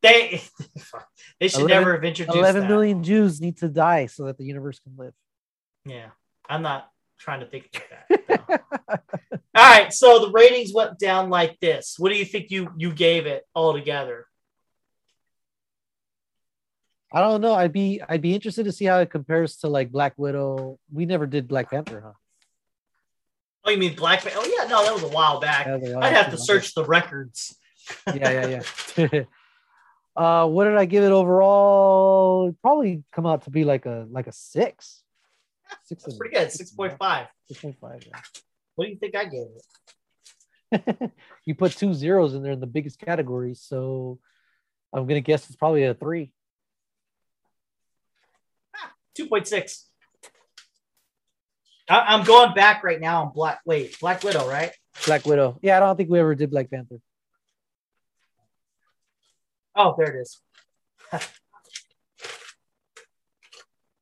They 0.04 0.42
they 1.40 1.48
should 1.48 1.60
11 1.60 1.68
never 1.68 1.94
have 1.94 2.04
introduced 2.04 2.36
Eleven 2.36 2.68
million 2.68 3.04
Jews 3.04 3.40
need 3.40 3.58
to 3.58 3.70
die 3.70 4.08
so 4.08 4.26
that 4.26 4.40
the 4.40 4.44
universe 4.44 4.80
can 4.80 4.94
live. 4.98 5.14
Yeah, 5.86 6.08
I'm 6.50 6.64
not 6.64 6.90
trying 7.20 7.42
to 7.42 7.46
think 7.46 7.70
like 7.72 7.90
that. 7.90 8.21
All 8.90 8.98
right, 9.56 9.92
so 9.94 10.20
the 10.20 10.32
ratings 10.32 10.74
went 10.74 10.98
down 11.00 11.30
like 11.30 11.60
this. 11.60 11.96
What 11.98 12.10
do 12.10 12.16
you 12.18 12.26
think 12.26 12.52
you 12.52 12.72
you 12.78 12.94
gave 12.94 13.26
it 13.26 13.46
altogether? 13.56 14.28
I 17.14 17.20
don't 17.20 17.42
know. 17.42 17.54
I'd 17.54 17.74
be 17.74 18.02
I'd 18.08 18.22
be 18.22 18.34
interested 18.34 18.64
to 18.66 18.72
see 18.72 18.86
how 18.86 19.00
it 19.00 19.10
compares 19.10 19.58
to 19.58 19.68
like 19.68 19.92
Black 19.92 20.14
Widow. 20.18 20.80
We 20.92 21.06
never 21.06 21.28
did 21.28 21.48
Black 21.48 21.70
Panther, 21.70 22.02
huh? 22.06 22.14
Oh, 23.66 23.72
you 23.72 23.78
mean 23.78 23.96
Black? 23.96 24.24
Man- 24.24 24.34
Oh 24.38 24.46
yeah, 24.46 24.68
no, 24.68 24.84
that 24.84 24.94
was 24.94 25.04
a 25.04 25.10
while 25.10 25.40
back. 25.40 25.68
Yeah, 25.68 25.78
the- 25.78 26.00
I'd 26.00 26.14
have 26.14 26.32
to 26.32 26.38
search 26.38 26.74
the 26.74 26.86
records. 26.86 27.56
yeah, 28.16 28.48
yeah, 28.48 28.64
yeah. 28.98 29.24
uh, 30.16 30.48
what 30.48 30.66
did 30.66 30.78
I 30.78 30.86
give 30.86 31.04
it 31.04 31.12
overall? 31.12 32.46
It'd 32.46 32.62
probably 32.62 33.04
come 33.12 33.26
out 33.26 33.44
to 33.44 33.50
be 33.50 33.66
like 33.66 33.86
a 33.86 34.08
like 34.10 34.28
a 34.28 34.32
six. 34.32 35.04
Six 35.84 36.04
That's 36.04 36.18
pretty 36.18 36.36
good. 36.36 36.52
Six 36.52 36.72
point 36.72 36.98
five. 36.98 37.28
Six 37.48 37.62
point 37.62 37.78
five. 37.80 38.02
Yeah. 38.06 38.20
What 38.76 38.86
do 38.86 38.92
you 38.92 38.98
think 38.98 39.16
I 39.16 39.26
gave 39.26 39.48
it? 40.72 41.12
You 41.46 41.56
put 41.56 41.72
two 41.72 41.94
zeros 41.94 42.36
in 42.36 42.44
there 42.44 42.52
in 42.52 42.60
the 42.60 42.68
biggest 42.68 43.00
category, 43.00 43.56
so 43.56 44.20
I'm 44.94 45.08
gonna 45.08 45.22
guess 45.22 45.48
it's 45.48 45.56
probably 45.56 45.86
a 45.86 45.96
three. 45.96 46.32
Ah, 48.76 48.92
two 49.16 49.28
point 49.28 49.48
six. 49.48 49.90
I'm 51.90 52.24
going 52.24 52.54
back 52.54 52.84
right 52.84 53.02
now 53.02 53.24
on 53.24 53.32
Black. 53.34 53.60
Wait, 53.66 54.00
Black 54.00 54.24
Widow, 54.24 54.48
right? 54.48 54.72
Black 55.06 55.26
Widow. 55.26 55.58
Yeah, 55.62 55.78
I 55.78 55.80
don't 55.80 55.98
think 55.98 56.10
we 56.10 56.20
ever 56.20 56.36
did 56.36 56.52
Black 56.52 56.70
Panther. 56.70 57.00
Oh, 59.76 59.96
there 59.98 60.16
it 60.16 60.22
is. 60.22 60.40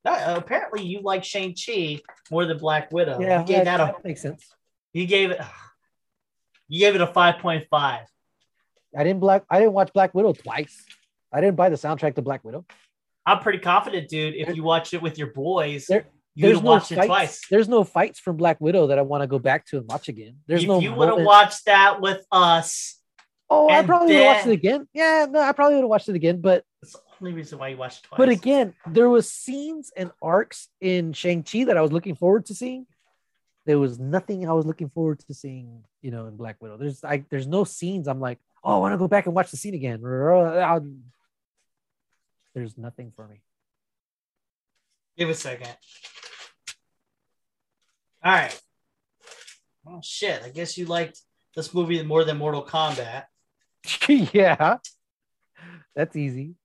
Uh, 0.10 0.36
apparently, 0.38 0.84
you 0.84 1.02
like 1.02 1.24
Shang 1.24 1.54
Chi 1.56 2.00
more 2.32 2.46
than 2.46 2.58
Black 2.58 2.92
Widow. 2.92 3.20
yeah, 3.20 3.42
you 3.42 3.46
gave 3.48 3.66
that 3.66 3.80
a 3.80 3.96
makes 4.04 4.22
sense. 4.22 4.46
you 4.94 5.06
gave 5.06 5.32
it 5.32 5.40
you 6.68 6.80
gave 6.80 6.96
it 6.96 7.02
a 7.02 7.08
five 7.08 7.40
point 7.40 7.66
five. 7.70 8.06
I 8.98 9.04
didn't 9.04 9.20
black. 9.20 9.44
I 9.50 9.60
didn't 9.60 9.74
watch 9.74 9.92
Black 9.94 10.14
Widow 10.16 10.34
twice. 10.34 10.84
I 11.32 11.42
didn't 11.42 11.56
buy 11.58 11.70
the 11.70 11.76
soundtrack 11.76 12.16
to 12.16 12.22
Black 12.24 12.44
Widow. 12.44 12.66
I'm 13.26 13.40
pretty 13.40 13.60
confident, 13.60 14.10
dude. 14.10 14.36
If 14.36 14.56
you 14.56 14.64
watch 14.64 14.94
it 14.94 15.02
with 15.02 15.18
your 15.20 15.28
boys, 15.28 15.86
There- 15.86 16.08
There's 16.36 16.62
no 16.64 16.78
it 16.78 16.84
fights. 16.84 17.06
twice. 17.06 17.42
There's 17.52 17.68
no 17.68 17.84
fights 17.84 18.20
from 18.20 18.38
Black 18.38 18.60
Widow 18.60 18.88
that 18.88 18.98
I 18.98 19.04
want 19.04 19.22
to 19.22 19.28
go 19.28 19.38
back 19.38 19.66
to 19.68 19.78
and 19.78 19.88
watch 19.88 20.08
again. 20.10 20.38
There's 20.48 20.64
if 20.64 20.68
no. 20.70 20.80
you 20.80 20.94
would 20.94 21.10
have 21.10 21.22
watched 21.22 21.66
that 21.66 22.02
with 22.02 22.26
us, 22.32 22.96
Oh, 23.52 23.68
I 23.70 23.84
probably 23.84 24.16
would 24.16 24.24
have 24.24 24.36
watched 24.36 24.48
it 24.48 24.52
again. 24.54 24.88
Yeah, 24.94 25.26
no, 25.30 25.40
I 25.42 25.52
probably 25.52 25.76
would 25.76 25.82
have 25.84 25.90
watched 25.90 26.08
it 26.10 26.16
again. 26.16 26.40
But 26.42 26.64
only 27.22 27.34
reason 27.34 27.60
why 27.60 27.70
you 27.70 27.78
watched 27.78 28.04
twice. 28.04 28.18
but 28.18 28.30
again, 28.30 28.74
there 28.88 29.10
was 29.10 29.32
scenes 29.32 29.92
and 29.96 30.12
arcs 30.22 30.70
in 30.82 31.14
Shang 31.14 31.44
Chi 31.44 31.66
that 31.66 31.78
I 31.78 31.82
was 31.82 31.92
looking 31.92 32.16
forward 32.16 32.46
to 32.48 32.56
seeing. 32.56 32.86
There 33.66 33.80
was 33.80 34.00
nothing 34.00 34.48
I 34.48 34.54
was 34.54 34.66
looking 34.66 34.90
forward 34.90 35.20
to 35.20 35.34
seeing, 35.34 35.84
you 36.02 36.12
know, 36.12 36.28
in 36.28 36.38
Black 36.38 36.56
Widow. 36.62 36.78
There's 36.78 37.04
I 37.04 37.24
there's 37.30 37.48
no 37.48 37.64
scenes 37.64 38.08
I'm 38.08 38.20
like, 38.20 38.40
oh, 38.64 38.76
I 38.76 38.78
want 38.78 38.94
to 38.94 38.98
go 38.98 39.08
back 39.08 39.26
and 39.26 39.36
watch 39.36 39.52
the 39.52 39.58
scene 39.58 39.74
again. 39.74 40.02
There's 42.54 42.78
nothing 42.78 43.12
for 43.16 43.28
me. 43.28 43.42
give 45.18 45.30
a 45.30 45.36
second. 45.36 45.76
All 48.24 48.34
right. 48.34 48.60
Oh 49.88 50.02
shit! 50.04 50.42
I 50.44 50.50
guess 50.50 50.78
you 50.78 50.86
liked 50.86 51.22
this 51.56 51.74
movie 51.74 52.02
more 52.04 52.24
than 52.24 52.38
Mortal 52.38 52.66
Kombat. 52.66 53.26
yeah, 54.34 54.78
that's 55.96 56.16
easy. 56.16 56.56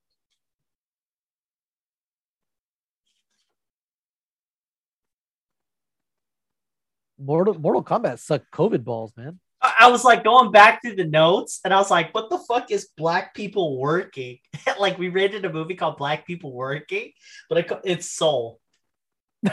Mortal 7.24 7.58
Mortal 7.58 7.82
Kombat 7.82 8.18
sucked 8.18 8.50
COVID 8.52 8.84
balls, 8.84 9.12
man. 9.16 9.40
I 9.60 9.88
was 9.88 10.04
like 10.04 10.24
going 10.24 10.52
back 10.52 10.82
through 10.82 10.96
the 10.96 11.06
notes 11.06 11.60
and 11.64 11.72
I 11.72 11.78
was 11.78 11.90
like, 11.90 12.14
what 12.14 12.28
the 12.28 12.38
fuck 12.38 12.70
is 12.70 12.88
Black 12.98 13.34
People 13.34 13.78
Working? 13.78 14.38
like 14.78 14.98
we 14.98 15.08
rated 15.08 15.46
a 15.46 15.52
movie 15.52 15.74
called 15.74 15.96
Black 15.96 16.26
People 16.26 16.52
Working, 16.52 17.12
but 17.48 17.58
it, 17.58 17.72
it's 17.84 18.10
Soul. 18.10 18.60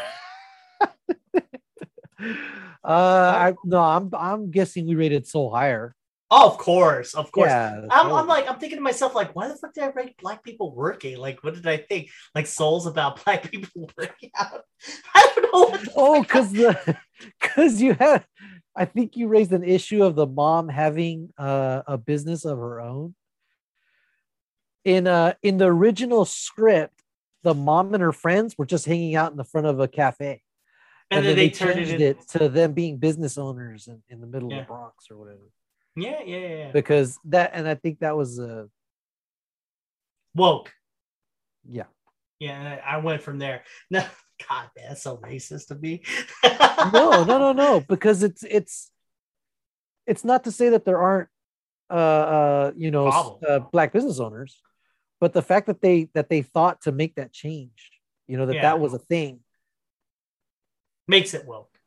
Uh, 2.84 3.54
I 3.54 3.54
no, 3.64 3.80
I'm 3.80 4.10
I'm 4.14 4.50
guessing 4.50 4.88
we 4.88 4.96
rated 4.96 5.28
Soul 5.28 5.54
higher. 5.54 5.96
Oh, 6.34 6.48
of 6.48 6.58
course, 6.58 7.14
of 7.14 7.30
course. 7.34 7.50
Yeah, 7.50 7.82
I'm, 7.92 8.10
I'm 8.14 8.26
like, 8.26 8.50
I'm 8.50 8.58
thinking 8.58 8.78
to 8.78 8.82
myself, 8.84 9.14
like, 9.14 9.36
why 9.36 9.50
the 9.50 9.56
fuck 9.56 9.74
did 9.74 9.84
I 9.84 9.88
rate 9.88 10.16
Black 10.18 10.44
People 10.44 10.74
Working? 10.74 11.18
Like, 11.18 11.44
what 11.44 11.56
did 11.56 11.68
I 11.68 11.76
think? 11.76 12.10
Like, 12.34 12.48
Soul's 12.48 12.88
about 12.88 13.22
Black 13.26 13.52
people 13.52 13.90
working 13.98 14.32
out. 14.40 14.62
I 15.14 15.30
don't 15.36 15.54
know. 15.84 15.92
Oh, 15.98 16.22
because 16.22 16.54
the 16.54 16.98
because 17.42 17.82
you 17.82 17.96
had, 17.96 18.26
I 18.74 18.86
think 18.86 19.18
you 19.18 19.28
raised 19.28 19.52
an 19.52 19.66
issue 19.66 20.06
of 20.06 20.16
the 20.16 20.26
mom 20.26 20.70
having 20.70 21.34
uh, 21.38 21.82
a 21.86 21.98
business 21.98 22.46
of 22.46 22.58
her 22.58 22.80
own, 22.80 23.14
in 24.86 25.08
uh 25.08 25.34
in 25.44 25.58
the 25.58 25.66
original 25.66 26.24
script, 26.24 27.04
the 27.44 27.54
mom 27.54 27.94
and 27.94 28.02
her 28.02 28.14
friends 28.14 28.58
were 28.58 28.66
just 28.66 28.86
hanging 28.86 29.16
out 29.16 29.32
in 29.32 29.38
the 29.38 29.44
front 29.44 29.68
of 29.68 29.82
a 29.82 29.88
cafe. 29.88 30.42
And, 31.12 31.26
then, 31.26 31.36
they, 31.36 31.50
turned 31.50 31.78
it, 31.78 31.88
changed 31.88 32.02
in. 32.02 32.40
to 32.40 32.48
them 32.48 32.72
being 32.72 32.96
business 32.96 33.38
owners 33.38 33.90
in, 33.90 34.02
in 34.08 34.22
the 34.22 34.28
middle 34.28 34.50
Yeah. 34.50 34.60
of 34.60 34.68
the 34.68 34.68
Bronx 34.74 35.12
or 35.12 35.18
whatever. 35.18 35.42
Yeah, 35.96 36.22
yeah, 36.26 36.38
yeah. 36.38 36.72
Because 36.72 37.20
that 37.26 37.52
and 37.54 37.68
I 37.68 37.76
think 37.76 38.00
that 38.00 38.16
was 38.16 38.40
uh 38.40 38.66
Woke. 40.36 40.72
yeah. 41.70 41.86
Yeah, 42.40 42.82
I 42.86 42.98
went 42.98 43.22
from 43.22 43.38
there. 43.38 43.64
No, 43.92 44.04
God, 44.50 44.70
man, 44.76 44.86
that's 44.90 45.04
so 45.04 45.18
racist 45.18 45.68
to 45.68 45.76
me. 45.76 46.02
no, 46.44 47.24
no, 47.24 47.38
no, 47.38 47.52
no, 47.52 47.80
because 47.88 48.24
it's 48.24 48.44
it's 48.44 48.92
it's 50.08 50.24
not 50.24 50.46
to 50.46 50.52
say 50.52 50.70
that 50.70 50.86
there 50.86 51.00
aren't 51.00 51.30
uh 51.90 51.94
uh 51.94 52.72
you 52.76 52.90
know 52.90 53.08
uh, 53.48 53.60
black 53.60 53.94
business 53.94 54.20
owners, 54.20 54.60
but 55.20 55.34
the 55.34 55.42
fact 55.44 55.68
that 55.68 55.82
they 55.82 56.10
that 56.16 56.30
they 56.30 56.42
thought 56.42 56.82
to 56.82 56.92
make 56.92 57.16
that 57.16 57.32
change, 57.32 57.92
you 58.28 58.38
know, 58.38 58.48
that 58.48 58.56
Yeah. 58.56 58.62
that 58.62 58.80
was 58.80 58.94
a 58.94 59.00
thing. 59.00 59.42
Makes 61.08 61.34
it 61.36 61.46
woke. 61.46 61.78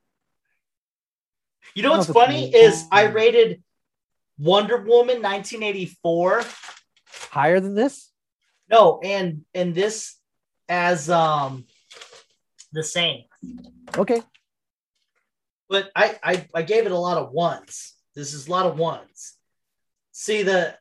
You 1.75 1.83
know 1.83 1.91
what's 1.93 2.13
funny 2.13 2.55
is 2.55 2.87
I 2.93 3.05
rated 3.05 3.64
Wonder 4.39 4.77
Woman 4.79 5.23
1984. 5.23 6.43
Higher 7.31 7.61
than 7.61 7.75
this? 7.75 8.11
No, 8.71 9.01
and 9.03 9.45
and 9.55 9.75
this 9.75 10.17
as 10.69 11.11
um 11.11 11.67
the 12.73 12.83
same. 12.83 13.25
Okay. 13.97 14.23
But 15.69 15.91
I 15.95 16.19
I, 16.23 16.49
I 16.55 16.63
gave 16.63 16.87
it 16.87 16.93
a 16.93 16.99
lot 16.99 17.19
of 17.19 17.31
ones. 17.33 17.95
This 18.15 18.33
is 18.35 18.49
a 18.49 18.51
lot 18.51 18.67
of 18.67 18.79
ones. 18.79 19.35
See 20.13 20.43
the 20.43 20.77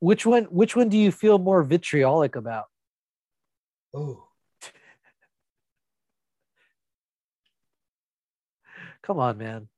Which 0.00 0.24
one 0.26 0.44
which 0.44 0.76
one 0.76 0.88
do 0.88 0.98
you 0.98 1.10
feel 1.12 1.38
more 1.38 1.62
vitriolic 1.62 2.36
about? 2.36 2.66
oh 3.94 4.28
Come 9.02 9.18
on, 9.18 9.36
man. 9.38 9.68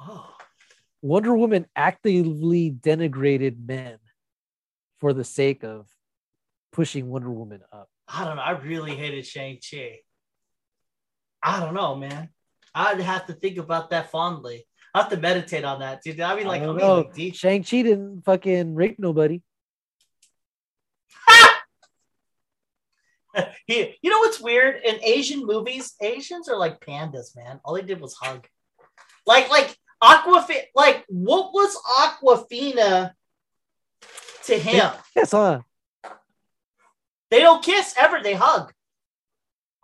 oh 0.00 0.31
Wonder 1.02 1.36
Woman 1.36 1.66
actively 1.76 2.70
denigrated 2.70 3.66
men 3.66 3.98
for 5.00 5.12
the 5.12 5.24
sake 5.24 5.64
of 5.64 5.88
pushing 6.72 7.08
Wonder 7.08 7.30
Woman 7.30 7.60
up. 7.72 7.88
I 8.08 8.24
don't 8.24 8.36
know. 8.36 8.42
I 8.42 8.52
really 8.52 8.94
hated 8.94 9.26
Shang 9.26 9.58
Chi. 9.58 10.00
I 11.42 11.60
don't 11.60 11.74
know, 11.74 11.96
man. 11.96 12.28
I'd 12.74 13.00
have 13.00 13.26
to 13.26 13.34
think 13.34 13.58
about 13.58 13.90
that 13.90 14.10
fondly. 14.10 14.64
I 14.94 15.00
have 15.00 15.10
to 15.10 15.16
meditate 15.16 15.64
on 15.64 15.80
that, 15.80 16.02
dude. 16.02 16.20
I 16.20 16.36
mean, 16.36 16.46
like, 16.46 16.62
I 16.62 16.66
I 16.66 16.72
mean, 16.72 16.86
like 16.86 17.14
deep. 17.14 17.34
Shang-Chi 17.34 17.82
didn't 17.82 18.22
fucking 18.24 18.74
rape 18.74 18.98
nobody. 18.98 19.42
He, 23.66 23.96
you 24.02 24.10
know 24.10 24.18
what's 24.18 24.40
weird? 24.40 24.82
In 24.84 25.02
Asian 25.02 25.46
movies, 25.46 25.94
Asians 26.02 26.48
are 26.48 26.58
like 26.58 26.84
pandas, 26.84 27.34
man. 27.34 27.60
All 27.64 27.74
they 27.74 27.82
did 27.82 28.00
was 28.00 28.14
hug. 28.14 28.46
Like, 29.24 29.48
like 29.50 29.74
Awkwafina. 30.02 30.62
Like, 30.74 31.04
what 31.08 31.52
was 31.52 31.76
Awkwafina 31.98 33.12
to 34.44 34.58
him? 34.58 34.90
Yes, 35.14 35.30
huh? 35.30 35.60
They 37.30 37.40
don't 37.40 37.62
kiss 37.62 37.94
ever. 37.96 38.20
They 38.22 38.34
hug. 38.34 38.72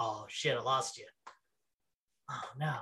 Oh 0.00 0.26
shit! 0.28 0.56
I 0.56 0.60
lost 0.60 0.98
you. 0.98 1.06
Oh 2.30 2.50
no. 2.58 2.74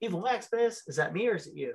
Evil 0.00 0.20
Maximus, 0.20 0.82
is 0.86 0.96
that 0.96 1.14
me 1.14 1.28
or 1.28 1.36
is 1.36 1.46
it 1.46 1.54
you? 1.54 1.74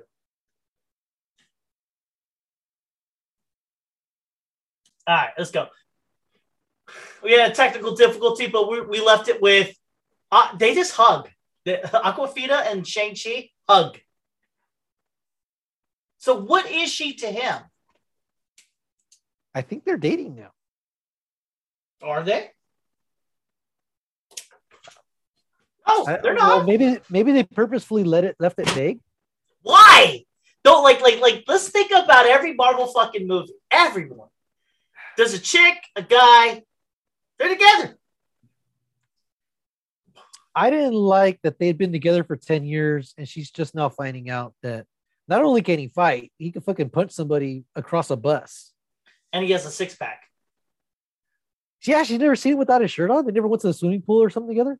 All 5.06 5.16
right, 5.16 5.30
let's 5.36 5.50
go. 5.50 5.66
We 7.24 7.32
had 7.32 7.50
a 7.50 7.54
technical 7.54 7.96
difficulty, 7.96 8.46
but 8.46 8.70
we, 8.70 8.82
we 8.82 9.00
left 9.00 9.28
it 9.28 9.42
with 9.42 9.74
uh, 10.30 10.56
they 10.56 10.74
just 10.74 10.92
hug. 10.92 11.28
The, 11.64 11.80
Awkwafina 11.92 12.70
and 12.70 12.86
Shang-Chi 12.86 13.50
hug. 13.68 13.98
So 16.20 16.34
what 16.34 16.70
is 16.70 16.92
she 16.92 17.14
to 17.14 17.26
him? 17.26 17.56
I 19.54 19.62
think 19.62 19.84
they're 19.84 19.96
dating 19.96 20.36
now. 20.36 20.50
Are 22.02 22.22
they? 22.22 22.50
Oh, 25.86 26.04
I- 26.06 26.18
they're 26.18 26.34
well, 26.34 26.58
not. 26.58 26.66
maybe 26.66 26.98
maybe 27.08 27.32
they 27.32 27.42
purposefully 27.42 28.04
let 28.04 28.24
it 28.24 28.36
left 28.38 28.58
it 28.58 28.68
vague. 28.70 29.00
Why? 29.62 30.24
Don't 30.62 30.84
like 30.84 31.00
like 31.00 31.20
like 31.20 31.44
let's 31.48 31.68
think 31.70 31.90
about 31.90 32.26
every 32.26 32.52
Marvel 32.54 32.86
fucking 32.86 33.26
movie. 33.26 33.54
Everyone. 33.70 34.28
There's 35.16 35.32
a 35.32 35.38
chick, 35.38 35.76
a 35.96 36.02
guy, 36.02 36.62
they're 37.38 37.48
together. 37.48 37.98
I 40.54 40.68
didn't 40.68 40.92
like 40.92 41.40
that 41.42 41.58
they'd 41.58 41.78
been 41.78 41.92
together 41.92 42.24
for 42.24 42.36
10 42.36 42.64
years 42.66 43.14
and 43.16 43.26
she's 43.26 43.50
just 43.50 43.74
now 43.74 43.88
finding 43.88 44.28
out 44.30 44.52
that 44.62 44.86
not 45.30 45.42
only 45.44 45.62
can 45.62 45.78
he 45.78 45.86
fight, 45.88 46.32
he 46.36 46.50
can 46.50 46.60
fucking 46.60 46.90
punch 46.90 47.12
somebody 47.12 47.64
across 47.76 48.10
a 48.10 48.16
bus. 48.16 48.72
And 49.32 49.44
he 49.44 49.52
has 49.52 49.64
a 49.64 49.70
six 49.70 49.94
pack. 49.94 50.24
Yeah, 51.84 52.02
she's 52.02 52.18
never 52.18 52.34
seen 52.34 52.54
him 52.54 52.58
without 52.58 52.82
his 52.82 52.90
shirt 52.90 53.10
on. 53.10 53.24
They 53.24 53.32
never 53.32 53.46
went 53.46 53.62
to 53.62 53.68
the 53.68 53.72
swimming 53.72 54.02
pool 54.02 54.22
or 54.22 54.28
something 54.28 54.50
together. 54.50 54.78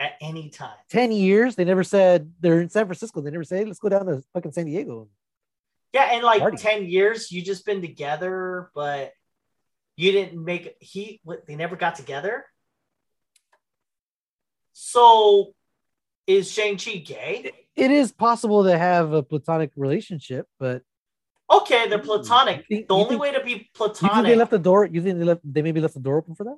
At 0.00 0.12
any 0.20 0.48
time. 0.48 0.74
10 0.88 1.12
years. 1.12 1.54
They 1.54 1.64
never 1.64 1.84
said 1.84 2.32
they're 2.40 2.62
in 2.62 2.70
San 2.70 2.86
Francisco. 2.86 3.20
They 3.20 3.30
never 3.30 3.44
said, 3.44 3.58
hey, 3.58 3.64
let's 3.66 3.78
go 3.78 3.90
down 3.90 4.06
to 4.06 4.24
fucking 4.32 4.52
San 4.52 4.64
Diego. 4.64 5.08
Yeah, 5.92 6.14
in 6.14 6.22
like 6.22 6.40
Party. 6.40 6.56
10 6.56 6.86
years, 6.86 7.30
you 7.30 7.42
just 7.42 7.64
been 7.64 7.80
together, 7.80 8.70
but 8.74 9.12
you 9.96 10.10
didn't 10.10 10.42
make 10.42 10.74
he 10.80 11.20
what, 11.22 11.46
they 11.46 11.54
never 11.54 11.76
got 11.76 11.94
together. 11.94 12.46
So 14.72 15.54
is 16.26 16.50
Shang-Chi 16.50 16.96
gay? 16.96 17.52
It 17.76 17.90
is 17.90 18.12
possible 18.12 18.64
to 18.64 18.78
have 18.78 19.12
a 19.12 19.22
platonic 19.22 19.72
relationship, 19.76 20.46
but 20.58 20.82
Okay, 21.50 21.88
they're 21.88 21.98
platonic. 21.98 22.66
Think- 22.66 22.88
The 22.88 22.94
only 22.94 23.08
think- 23.10 23.20
way 23.22 23.32
to 23.32 23.42
be 23.44 23.50
you 23.50 23.84
think 23.92 24.24
they 24.26 24.34
left 24.36 24.50
the 24.50 24.58
door? 24.58 24.86
You 24.86 25.02
think 25.02 25.18
they 25.18 25.24
left? 25.24 25.40
They 25.44 25.62
maybe 25.62 25.80
left 25.80 25.94
the 25.94 26.00
door 26.00 26.16
open 26.18 26.34
for 26.34 26.44
that? 26.44 26.56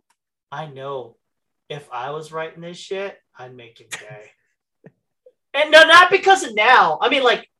I 0.52 0.66
know 0.66 1.16
if 1.68 1.88
I 1.92 2.10
was 2.10 2.30
writing 2.32 2.60
this 2.60 2.78
shit, 2.78 3.18
I'd 3.36 3.54
make 3.54 3.80
him 3.80 3.88
gay. 3.90 4.30
and 5.54 5.70
no, 5.70 5.84
not 5.84 6.10
because 6.10 6.44
of 6.44 6.54
now. 6.54 6.98
I 7.00 7.08
mean, 7.08 7.22
like, 7.24 7.50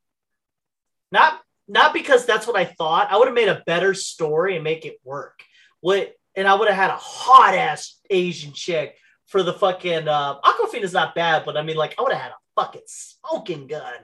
not 1.10 1.40
not 1.68 1.92
because 1.92 2.24
that's 2.26 2.46
what 2.46 2.56
I 2.56 2.64
thought. 2.64 3.10
I 3.10 3.16
would 3.16 3.26
have 3.26 3.34
made 3.34 3.48
a 3.48 3.62
better 3.66 3.92
story 3.92 4.54
and 4.54 4.62
make 4.62 4.86
it 4.86 4.98
work. 5.02 5.42
What? 5.80 6.14
And 6.36 6.46
I 6.46 6.54
would 6.54 6.68
have 6.68 6.76
had 6.76 6.90
a 6.90 6.96
hot 6.96 7.54
ass 7.54 7.98
Asian 8.08 8.52
chick 8.52 8.96
for 9.26 9.42
the 9.42 9.52
fucking 9.52 10.06
uh, 10.06 10.40
Awkwafina 10.42 10.82
is 10.82 10.92
not 10.92 11.14
bad, 11.16 11.44
but 11.44 11.56
I 11.56 11.62
mean, 11.62 11.76
like, 11.76 11.96
I 11.98 12.02
would 12.02 12.12
have 12.12 12.22
had 12.22 12.30
a 12.32 12.36
fucking 12.56 12.82
smoking 12.86 13.66
gun 13.66 13.94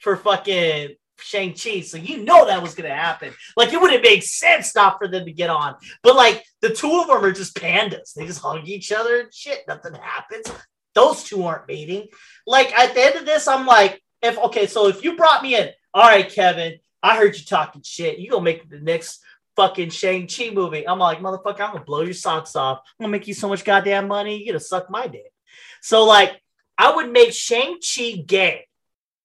for 0.00 0.16
fucking 0.16 0.94
Shang 1.18 1.54
Chi. 1.54 1.80
So 1.80 1.96
you 1.96 2.24
know 2.24 2.46
that 2.46 2.62
was 2.62 2.74
gonna 2.74 2.94
happen. 2.94 3.32
Like, 3.56 3.72
it 3.72 3.80
would 3.80 3.92
have 3.92 4.02
made 4.02 4.22
sense 4.22 4.74
not 4.74 4.98
for 4.98 5.08
them 5.08 5.24
to 5.24 5.32
get 5.32 5.50
on. 5.50 5.74
But 6.02 6.16
like, 6.16 6.44
the 6.60 6.70
two 6.70 7.00
of 7.00 7.08
them 7.08 7.24
are 7.24 7.32
just 7.32 7.56
pandas. 7.56 8.12
They 8.14 8.26
just 8.26 8.42
hug 8.42 8.68
each 8.68 8.92
other 8.92 9.20
and 9.20 9.34
shit. 9.34 9.64
Nothing 9.66 9.94
happens. 9.94 10.46
Those 10.94 11.24
two 11.24 11.42
aren't 11.44 11.68
mating. 11.68 12.08
Like 12.46 12.72
at 12.78 12.94
the 12.94 13.02
end 13.02 13.16
of 13.16 13.26
this, 13.26 13.48
I'm 13.48 13.66
like, 13.66 14.02
if 14.20 14.38
okay, 14.38 14.66
so 14.66 14.88
if 14.88 15.02
you 15.02 15.16
brought 15.16 15.42
me 15.42 15.56
in, 15.56 15.70
all 15.94 16.08
right, 16.08 16.28
Kevin, 16.28 16.78
I 17.02 17.16
heard 17.16 17.36
you 17.36 17.44
talking 17.44 17.82
shit. 17.82 18.18
You 18.18 18.30
gonna 18.30 18.44
make 18.44 18.68
the 18.68 18.80
next 18.80 19.20
fucking 19.56 19.90
Shang 19.90 20.26
Chi 20.26 20.50
movie? 20.50 20.86
I'm 20.86 20.98
like, 20.98 21.20
motherfucker, 21.20 21.60
I'm 21.60 21.72
gonna 21.72 21.84
blow 21.84 22.02
your 22.02 22.14
socks 22.14 22.56
off. 22.56 22.78
I'm 22.78 23.04
gonna 23.04 23.12
make 23.12 23.26
you 23.26 23.34
so 23.34 23.48
much 23.48 23.64
goddamn 23.64 24.08
money. 24.08 24.38
You 24.38 24.46
gonna 24.46 24.60
suck 24.60 24.90
my 24.90 25.06
dick. 25.06 25.32
So 25.80 26.04
like, 26.04 26.41
I 26.82 26.96
would 26.96 27.12
make 27.12 27.32
Shang 27.32 27.78
Chi 27.78 28.24
gay. 28.26 28.66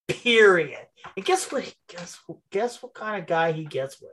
Period. 0.07 0.85
And 1.15 1.25
guess 1.25 1.51
what? 1.51 1.73
Guess 1.87 2.19
guess 2.51 2.83
what 2.83 2.93
kind 2.93 3.19
of 3.19 3.27
guy 3.27 3.51
he 3.51 3.65
gets 3.65 3.99
with? 3.99 4.11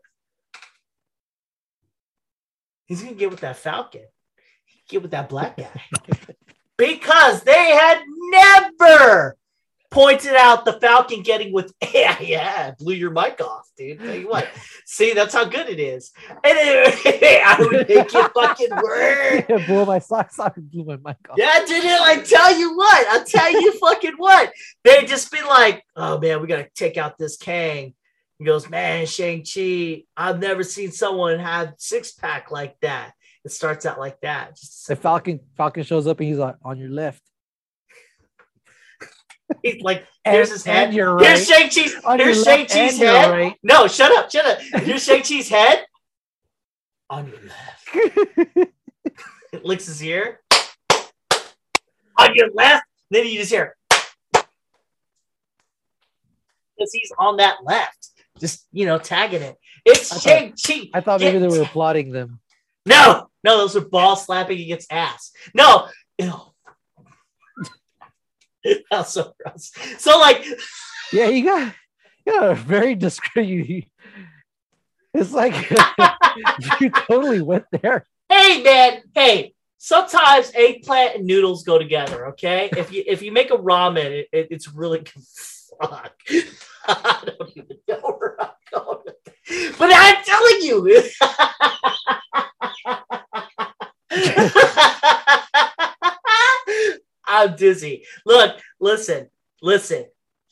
He's 2.86 3.02
gonna 3.02 3.14
get 3.14 3.30
with 3.30 3.40
that 3.40 3.58
Falcon. 3.58 4.06
He'd 4.64 4.88
get 4.88 5.02
with 5.02 5.10
that 5.10 5.28
black 5.28 5.58
guy 5.58 5.82
because 6.78 7.42
they 7.42 7.52
had 7.52 8.00
never 8.30 9.36
pointed 9.94 10.34
out 10.34 10.64
the 10.64 10.72
Falcon 10.74 11.22
getting 11.22 11.52
with 11.52 11.72
yeah 11.94 12.20
yeah 12.20 12.72
blew 12.78 12.94
your 12.94 13.12
mic 13.12 13.40
off, 13.40 13.68
dude. 13.78 14.00
Tell 14.00 14.14
you 14.14 14.28
what, 14.28 14.48
see 14.84 15.14
that's 15.14 15.32
how 15.32 15.44
good 15.44 15.68
it 15.68 15.78
is. 15.78 16.10
And 16.28 16.58
anyway, 16.58 17.40
I 17.46 17.56
would 17.60 17.88
make 17.88 17.88
it 17.88 18.32
fucking 18.34 18.70
work. 19.56 19.66
blew 19.66 19.86
my 19.86 20.00
socks 20.00 20.38
off 20.38 20.56
and 20.56 20.68
blew 20.70 20.84
my 20.84 20.96
mic 20.96 21.16
off. 21.30 21.36
Yeah, 21.38 21.64
dude. 21.64 21.84
I 21.84 22.20
tell 22.22 22.58
you 22.58 22.76
what. 22.76 23.06
I 23.08 23.24
tell 23.24 23.52
you 23.52 23.72
fucking 23.78 24.14
what. 24.16 24.52
They 24.82 25.04
just 25.04 25.30
be 25.30 25.42
like, 25.42 25.84
oh 25.94 26.18
man, 26.18 26.42
we 26.42 26.48
gotta 26.48 26.68
take 26.74 26.96
out 26.96 27.16
this 27.16 27.36
Kang. 27.36 27.94
He 28.38 28.44
goes, 28.44 28.68
man, 28.68 29.06
Shang 29.06 29.44
Chi. 29.44 30.02
I've 30.16 30.40
never 30.40 30.64
seen 30.64 30.90
someone 30.90 31.38
have 31.38 31.74
six 31.78 32.12
pack 32.12 32.50
like 32.50 32.76
that. 32.80 33.12
It 33.44 33.52
starts 33.52 33.86
out 33.86 34.00
like 34.00 34.20
that. 34.22 34.56
Just 34.56 34.88
The 34.88 34.96
Falcon 34.96 35.38
Falcon 35.56 35.84
shows 35.84 36.08
up 36.08 36.18
and 36.18 36.28
he's 36.28 36.38
like 36.38 36.56
on 36.64 36.78
your 36.78 36.90
left. 36.90 37.22
He's 39.62 39.82
like, 39.82 40.06
here's 40.24 40.50
his 40.50 40.64
head. 40.64 40.86
and 40.88 40.94
you're 40.94 41.18
Here's 41.18 41.48
right. 41.50 41.60
Shang 41.60 41.70
Chi's. 41.70 41.94
Oh, 42.04 42.16
here's 42.16 42.42
Shang 42.44 42.66
Chi's 42.66 42.98
head. 42.98 43.30
right. 43.30 43.54
No, 43.62 43.86
shut 43.86 44.10
up, 44.16 44.30
shut 44.30 44.44
up. 44.46 44.58
Here's 44.82 45.04
Shang 45.04 45.22
Chi's 45.22 45.48
head. 45.48 45.84
On 47.10 47.28
your 47.28 47.38
left. 47.42 47.88
it 49.52 49.64
licks 49.64 49.86
his 49.86 50.02
ear. 50.02 50.40
On 52.18 52.34
your 52.34 52.50
left. 52.54 52.84
Then 53.10 53.26
you 53.26 53.38
just 53.38 53.52
hear. 53.52 53.76
Because 54.32 54.46
he's 56.92 57.12
on 57.18 57.36
that 57.36 57.58
left. 57.64 58.08
Just, 58.38 58.66
you 58.72 58.86
know, 58.86 58.98
tagging 58.98 59.42
it. 59.42 59.56
It's 59.84 60.10
I 60.10 60.14
thought- 60.14 60.22
Shang-Chi. 60.58 60.88
I 60.94 61.00
thought 61.00 61.20
maybe 61.20 61.38
they 61.38 61.46
were 61.46 61.62
applauding 61.62 62.10
them. 62.10 62.40
No, 62.86 63.28
no, 63.44 63.58
those 63.58 63.76
are 63.76 63.80
ball 63.80 64.16
slapping 64.16 64.60
against 64.60 64.92
ass. 64.92 65.32
No, 65.54 65.88
ew. 66.18 66.32
That's 68.90 69.12
so 69.12 69.34
gross. 69.42 69.72
So 69.98 70.18
like, 70.18 70.44
Yeah, 71.12 71.28
you 71.28 71.44
got, 71.44 71.74
you 72.26 72.32
got 72.32 72.50
a 72.50 72.54
very 72.54 72.94
discreet. 72.94 73.68
You, 73.68 73.82
it's 75.12 75.32
like 75.32 75.54
you 76.80 76.90
totally 76.90 77.42
went 77.42 77.64
there. 77.70 78.06
hey 78.28 78.62
man, 78.62 79.02
hey. 79.14 79.50
Sometimes 79.76 80.50
eggplant 80.54 81.16
and 81.16 81.26
noodles 81.26 81.62
go 81.62 81.78
together. 81.78 82.28
Okay, 82.28 82.70
if 82.74 82.90
you 82.90 83.04
if 83.06 83.20
you 83.20 83.30
make 83.32 83.50
a 83.50 83.56
ramen, 83.58 84.06
it, 84.06 84.28
it- 84.32 84.48
it's 84.50 84.72
really 84.72 85.00
good. 85.00 85.22
Fuck. 85.78 86.14
I 86.88 87.22
don't 87.26 87.50
even 87.54 87.76
know 87.86 88.00
where 88.16 88.36
I'm 88.40 88.48
going, 88.72 89.04
but 89.78 89.90
I'm 89.92 90.24
telling 90.24 90.62
you. 90.62 91.02
I'm 97.26 97.56
dizzy. 97.56 98.04
Look, 98.24 98.60
listen, 98.80 99.28
listen. 99.62 100.06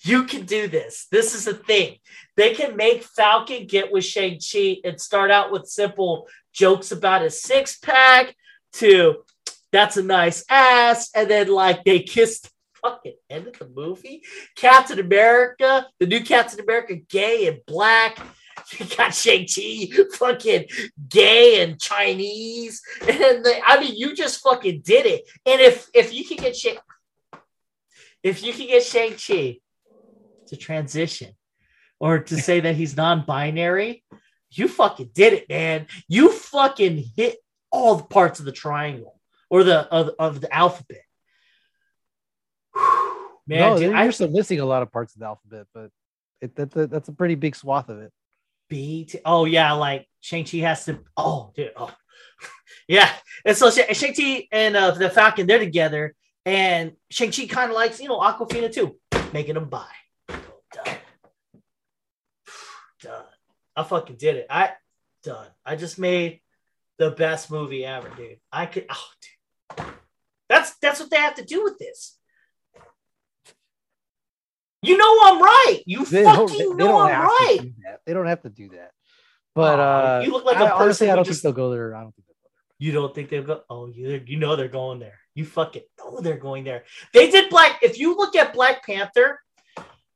You 0.05 0.25
can 0.25 0.47
do 0.47 0.67
this. 0.67 1.07
This 1.13 1.35
is 1.35 1.47
a 1.47 1.55
thing. 1.55 1.99
They 2.37 2.55
can 2.55 2.77
make 2.77 3.05
Falcon 3.05 3.67
get 3.67 3.93
with 3.93 4.05
Shang-Chi 4.05 4.79
and 4.85 5.01
start 5.01 5.31
out 5.31 5.53
with 5.53 5.67
simple 5.67 6.27
jokes 6.53 6.91
about 6.91 7.23
his 7.23 7.41
six 7.41 7.79
pack 7.79 8.35
to 8.75 9.25
that's 9.71 9.97
a 9.97 10.03
nice 10.03 10.45
ass. 10.49 11.11
And 11.15 11.31
then, 11.31 11.49
like, 11.49 11.85
they 11.85 12.01
kissed 12.01 12.51
fucking 12.83 13.15
end 13.31 13.47
of 13.47 13.59
the 13.59 13.69
movie. 13.69 14.23
Captain 14.57 14.99
America, 14.99 15.87
the 15.99 16.07
new 16.07 16.23
Captain 16.23 16.61
America, 16.61 16.97
gay 16.97 17.47
and 17.47 17.61
black. 17.67 18.19
You 18.79 18.87
got 18.97 19.15
Shang-Chi, 19.15 19.89
fucking 20.15 20.67
gay 21.09 21.63
and 21.63 21.81
Chinese. 21.81 22.81
And 23.03 23.45
the, 23.45 23.61
I 23.67 23.81
mean, 23.81 23.95
you 23.97 24.15
just 24.15 24.41
fucking 24.41 24.83
did 24.83 25.07
it. 25.07 25.29
And 25.45 25.61
if 25.61 25.89
if 25.93 26.13
you 26.15 26.25
can 26.25 26.39
get 26.39 26.57
Shang, 26.57 26.77
if 28.23 28.43
you 28.43 28.53
can 28.53 28.67
get 28.69 28.83
Shang-Chi 28.83 29.59
to 30.47 30.57
transition 30.57 31.35
or 32.01 32.21
to 32.21 32.37
say 32.37 32.61
that 32.61 32.77
he's 32.77 32.97
non-binary, 32.97 34.05
you 34.51 34.69
fucking 34.69 35.11
did 35.15 35.33
it, 35.33 35.49
man. 35.49 35.87
You 36.09 36.33
fucking 36.33 37.05
hit 37.17 37.39
all 37.71 37.97
the 37.97 38.05
parts 38.05 38.39
of 38.39 38.47
the 38.47 38.53
triangle 38.53 39.19
or 39.51 39.65
the 39.65 39.81
of, 39.93 40.11
of 40.19 40.41
the 40.41 40.55
alphabet. 40.55 41.03
Man, 43.47 43.59
no, 43.59 43.77
dude, 43.77 43.89
you're 43.89 43.97
I 43.97 44.09
still 44.11 44.31
missing 44.31 44.61
a 44.61 44.65
lot 44.65 44.83
of 44.83 44.93
parts 44.93 45.15
of 45.15 45.21
the 45.21 45.27
alphabet, 45.27 45.67
but 45.75 45.91
it, 46.41 46.55
that's 46.55 46.77
a, 46.77 46.87
that's 46.87 47.09
a 47.09 47.13
pretty 47.13 47.35
big 47.35 47.57
swath 47.57 47.89
of 47.89 47.99
it. 47.99 48.13
Oh 49.25 49.45
yeah, 49.45 49.73
like 49.73 50.09
Shang 50.21 50.45
Chi 50.45 50.59
has 50.59 50.85
to. 50.87 51.01
Oh 51.17 51.53
dude. 51.55 51.73
Oh 51.77 51.95
yeah. 52.89 53.11
And 53.45 53.57
so 53.57 53.71
Shang 53.71 54.15
Chi 54.15 54.49
and 54.53 54.77
uh, 54.77 54.93
the 54.93 55.11
Falcon 55.11 55.47
they're 55.47 55.59
together, 55.59 56.15
and 56.45 56.93
Shang 57.11 57.33
Chi 57.33 57.47
kind 57.47 57.71
of 57.71 57.77
likes 57.77 58.01
you 58.01 58.09
know 58.09 58.19
Awkwafina 58.19 58.73
too, 58.73 58.97
making 59.33 59.55
them 59.55 59.69
buy. 59.69 59.87
Done. 60.29 60.97
Done. 63.03 63.25
I 63.77 63.83
fucking 63.85 64.17
did 64.17 64.37
it. 64.37 64.47
I 64.51 64.73
done. 65.23 65.49
I 65.65 65.77
just 65.77 65.99
made 65.99 66.41
the 66.99 67.11
best 67.11 67.51
movie 67.51 67.85
ever, 67.85 68.11
dude. 68.11 68.39
I 68.53 68.67
could. 68.67 68.87
Oh, 68.91 69.09
dude. 69.21 69.87
That's 70.49 70.75
that's 70.77 71.01
what 71.01 71.11
they 71.11 71.17
have 71.17 71.37
to 71.37 71.45
do 71.45 71.65
with 71.65 71.79
this. 71.79 72.19
You 74.83 74.97
know 74.97 75.19
I'm 75.25 75.41
right. 75.43 75.81
You 75.87 76.05
They 76.05 76.25
fucking 76.25 76.47
they, 76.59 76.65
they 76.65 76.65
know 76.71 76.77
don't 76.77 77.03
I'm 77.03 77.11
have 77.15 77.25
right. 77.25 77.57
to 77.61 77.65
do 77.67 77.73
that. 77.85 78.01
They 78.05 78.13
don't 78.13 78.27
have 78.27 78.43
to 78.43 78.51
do 78.51 78.69
that. 78.71 78.91
But 79.55 79.79
Aw, 79.81 79.83
uh, 80.19 80.23
you 80.25 80.33
look 80.33 80.45
like 80.45 80.57
a 80.57 80.61
I, 80.65 80.71
honestly, 80.73 80.87
person 81.07 81.11
I 81.11 81.15
don't 81.17 81.25
just- 81.25 81.43
think 81.43 81.55
they'll 81.55 81.65
go 81.67 81.71
there. 81.73 81.95
I 81.95 82.01
don't 82.03 82.15
think 82.15 82.27
they'll 82.27 82.35
go 82.35 82.49
there. 82.55 82.87
You 82.87 82.93
don't 82.93 83.15
think 83.15 83.29
they'll 83.31 83.43
go? 83.45 83.63
Oh, 83.71 83.87
you 83.89 84.23
you 84.27 84.39
know 84.39 84.57
they're 84.57 84.69
going 84.69 84.99
there. 84.99 85.19
You 85.35 85.45
fucking 85.45 85.83
know 85.99 86.21
they're 86.21 86.37
going 86.37 86.65
there. 86.65 86.85
They 87.13 87.31
did 87.31 87.49
Black. 87.51 87.79
If 87.83 87.99
you 87.99 88.17
look 88.17 88.35
at 88.37 88.53
Black 88.55 88.85
Panther 88.85 89.41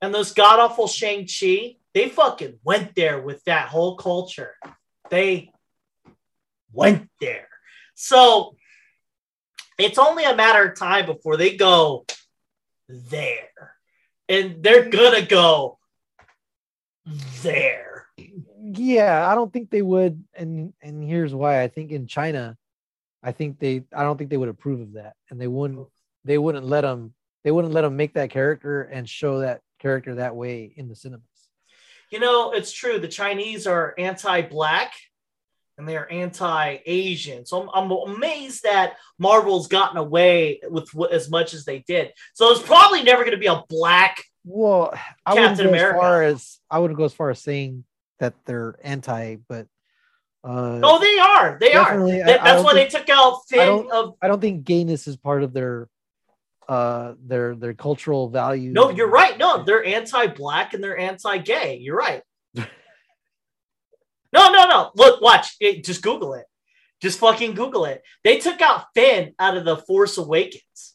and 0.02 0.12
those 0.14 0.32
god 0.32 0.58
awful 0.58 0.88
Shang 0.88 1.26
Chi, 1.28 1.76
they 1.94 2.08
fucking 2.08 2.58
went 2.64 2.94
there 2.94 3.20
with 3.20 3.42
that 3.44 3.68
whole 3.68 3.96
culture. 3.96 4.54
They 5.10 5.52
went 6.72 7.08
there. 7.20 7.48
So 7.94 8.56
it's 9.78 9.98
only 9.98 10.24
a 10.24 10.34
matter 10.34 10.64
of 10.68 10.78
time 10.78 11.06
before 11.06 11.36
they 11.36 11.56
go 11.56 12.04
there, 12.88 13.75
and 14.28 14.62
they're 14.62 14.88
gonna 14.88 15.22
go 15.22 15.78
there. 17.42 18.06
Yeah, 18.58 19.28
I 19.28 19.34
don't 19.34 19.52
think 19.52 19.70
they 19.70 19.82
would, 19.82 20.24
and 20.34 20.72
and 20.82 21.02
here's 21.02 21.34
why. 21.34 21.62
I 21.62 21.68
think 21.68 21.92
in 21.92 22.06
China, 22.06 22.56
I 23.22 23.32
think 23.32 23.58
they, 23.58 23.84
I 23.94 24.02
don't 24.02 24.16
think 24.16 24.30
they 24.30 24.36
would 24.36 24.48
approve 24.48 24.80
of 24.80 24.92
that, 24.94 25.14
and 25.30 25.40
they 25.40 25.46
wouldn't, 25.46 25.86
they 26.24 26.38
wouldn't 26.38 26.66
let 26.66 26.80
them, 26.80 27.14
they 27.44 27.50
wouldn't 27.50 27.74
let 27.74 27.82
them 27.82 27.96
make 27.96 28.14
that 28.14 28.30
character 28.30 28.82
and 28.82 29.08
show 29.08 29.40
that 29.40 29.60
character 29.78 30.16
that 30.16 30.34
way 30.34 30.72
in 30.76 30.88
the 30.88 30.96
cinemas. 30.96 31.24
You 32.10 32.20
know, 32.20 32.52
it's 32.52 32.72
true. 32.72 32.98
The 32.98 33.08
Chinese 33.08 33.66
are 33.66 33.94
anti-black 33.98 34.92
and 35.78 35.86
they 35.88 35.96
are 35.96 36.08
anti-Asian. 36.10 37.44
So 37.46 37.68
I'm, 37.70 37.90
I'm 37.90 37.90
amazed 38.16 38.62
that 38.62 38.94
Marvel's 39.18 39.68
gotten 39.68 39.96
away 39.98 40.60
with 40.70 40.92
what, 40.94 41.12
as 41.12 41.30
much 41.30 41.54
as 41.54 41.64
they 41.64 41.80
did. 41.80 42.12
So 42.34 42.50
it's 42.50 42.62
probably 42.62 43.02
never 43.02 43.22
going 43.22 43.32
to 43.34 43.38
be 43.40 43.46
a 43.46 43.62
black. 43.68 44.22
Well, 44.44 44.94
I 45.24 45.34
wouldn't 45.34 45.48
Captain 45.50 45.66
go 45.66 45.70
America. 45.72 45.96
as 45.96 46.00
far 46.02 46.22
as 46.22 46.58
I 46.70 46.78
wouldn't 46.78 46.98
go 46.98 47.04
as 47.04 47.12
far 47.12 47.30
as 47.30 47.40
saying 47.42 47.84
that 48.20 48.34
they're 48.46 48.76
anti, 48.82 49.36
but 49.48 49.66
uh, 50.44 50.80
Oh, 50.82 50.98
they 51.00 51.18
are. 51.18 51.58
They 51.60 51.74
are. 51.74 52.06
I- 52.06 52.10
That- 52.18 52.40
I 52.40 52.44
that's 52.44 52.56
don't 52.56 52.64
why 52.64 52.72
think- 52.74 52.90
they 52.92 52.98
took 52.98 53.08
out 53.10 53.34
I 53.34 53.38
Finn 53.48 53.66
don't- 53.66 53.92
of. 53.92 54.14
I 54.22 54.28
don't 54.28 54.40
think 54.40 54.64
gayness 54.64 55.06
is 55.08 55.16
part 55.16 55.42
of 55.42 55.52
their 55.52 55.88
uh 56.68 57.14
their 57.24 57.54
their 57.54 57.74
cultural 57.74 58.28
values. 58.28 58.72
No, 58.72 58.90
you're 58.90 59.10
right. 59.10 59.36
No, 59.38 59.62
they're 59.64 59.84
anti-black 59.84 60.74
and 60.74 60.82
they're 60.82 60.98
anti-gay. 60.98 61.76
You're 61.82 61.96
right. 61.96 62.22
no, 64.32 64.50
no, 64.50 64.68
no. 64.68 64.90
Look, 64.94 65.20
watch. 65.20 65.56
It, 65.60 65.84
just 65.84 66.02
Google 66.02 66.34
it. 66.34 66.46
Just 67.00 67.18
fucking 67.18 67.54
Google 67.54 67.84
it. 67.84 68.02
They 68.24 68.38
took 68.38 68.60
out 68.60 68.86
Finn 68.94 69.34
out 69.38 69.56
of 69.56 69.64
the 69.64 69.76
Force 69.76 70.16
Awakens 70.16 70.94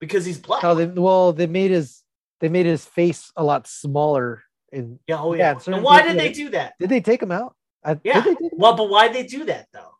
because 0.00 0.24
he's 0.24 0.38
black. 0.38 0.62
No, 0.62 0.74
they, 0.74 0.86
well, 0.86 1.32
they 1.32 1.46
made 1.46 1.70
his 1.70 2.02
they 2.40 2.48
made 2.48 2.66
his 2.66 2.84
face 2.84 3.32
a 3.36 3.42
lot 3.42 3.66
smaller. 3.66 4.42
In 4.72 4.98
Yeah, 5.06 5.20
oh 5.20 5.34
Yeah, 5.34 5.58
yeah. 5.66 5.74
and 5.74 5.82
why 5.84 6.02
did 6.02 6.18
they 6.18 6.28
yeah. 6.28 6.34
do 6.34 6.48
that? 6.50 6.74
did 6.78 6.88
they 6.88 7.00
take 7.00 7.22
him 7.22 7.32
out? 7.32 7.56
I, 7.84 7.98
Yeah. 8.04 8.22
Did 8.22 8.24
they 8.24 8.34
take 8.34 8.52
him 8.52 8.58
Well, 8.58 8.76
but 8.76 8.88
why 8.88 9.08
did 9.08 9.16
they 9.16 9.26
do 9.26 9.44
that 9.44 9.68
though? 9.72 9.94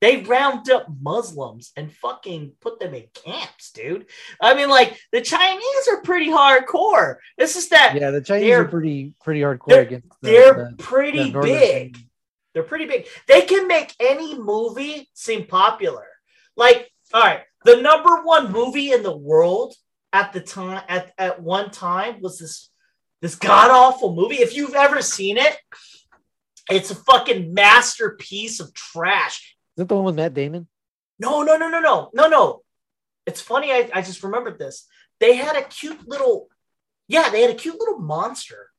They 0.00 0.18
round 0.18 0.68
up 0.70 0.86
Muslims 1.00 1.72
and 1.76 1.90
fucking 1.90 2.52
put 2.60 2.78
them 2.78 2.94
in 2.94 3.04
camps, 3.14 3.70
dude. 3.72 4.06
I 4.40 4.54
mean, 4.54 4.68
like 4.68 4.98
the 5.10 5.22
Chinese 5.22 5.88
are 5.90 6.02
pretty 6.02 6.28
hardcore. 6.28 7.16
This 7.38 7.56
is 7.56 7.70
that 7.70 7.94
Yeah, 7.94 8.10
the 8.10 8.20
Chinese 8.20 8.48
They're- 8.48 8.64
pretty 8.68 9.14
pretty 9.24 9.40
hardcore 9.40 9.68
they're- 9.68 9.82
against 9.82 10.08
the, 10.20 10.30
they're 10.30 10.54
the- 10.54 10.70
the 10.76 10.82
pretty 10.82 11.30
northern 11.30 11.50
big. 11.50 11.98
They're 12.52 12.62
pretty 12.62 12.86
big. 12.86 13.06
They 13.26 13.42
can 13.42 13.66
make 13.68 13.94
any 14.00 14.38
movie 14.38 15.08
seem 15.14 15.46
popular. 15.46 16.06
Like, 16.56 16.90
all 17.12 17.22
right, 17.22 17.42
the 17.64 17.76
number 17.76 18.22
one 18.22 18.50
movie 18.52 18.92
in 18.92 19.02
the 19.02 19.16
world 19.16 19.74
at 20.12 20.32
the 20.32 20.40
time 20.40 20.82
at, 20.88 21.12
at 21.18 21.42
one 21.42 21.70
time 21.70 22.20
was 22.20 22.38
this 22.38 22.70
this 23.22 23.34
god 23.34 23.70
awful 23.70 24.14
movie. 24.14 24.36
If 24.36 24.54
you've 24.54 24.74
ever 24.74 25.00
seen 25.02 25.36
it, 25.38 25.56
it's 26.70 26.90
a 26.90 26.94
fucking 26.94 27.52
masterpiece 27.54 28.60
of 28.60 28.72
trash. 28.74 29.55
Is 29.76 29.82
that 29.82 29.88
the 29.88 29.94
one 29.94 30.04
with 30.04 30.14
Matt 30.14 30.32
Damon? 30.32 30.66
No, 31.18 31.42
no, 31.42 31.56
no, 31.56 31.68
no, 31.68 31.80
no, 31.80 32.10
no, 32.14 32.28
no. 32.28 32.62
It's 33.26 33.42
funny. 33.42 33.72
I, 33.72 33.90
I 33.92 34.00
just 34.00 34.22
remembered 34.22 34.58
this. 34.58 34.86
They 35.20 35.36
had 35.36 35.56
a 35.56 35.62
cute 35.62 36.08
little, 36.08 36.48
yeah, 37.08 37.28
they 37.28 37.42
had 37.42 37.50
a 37.50 37.54
cute 37.54 37.78
little 37.78 37.98
monster 37.98 38.70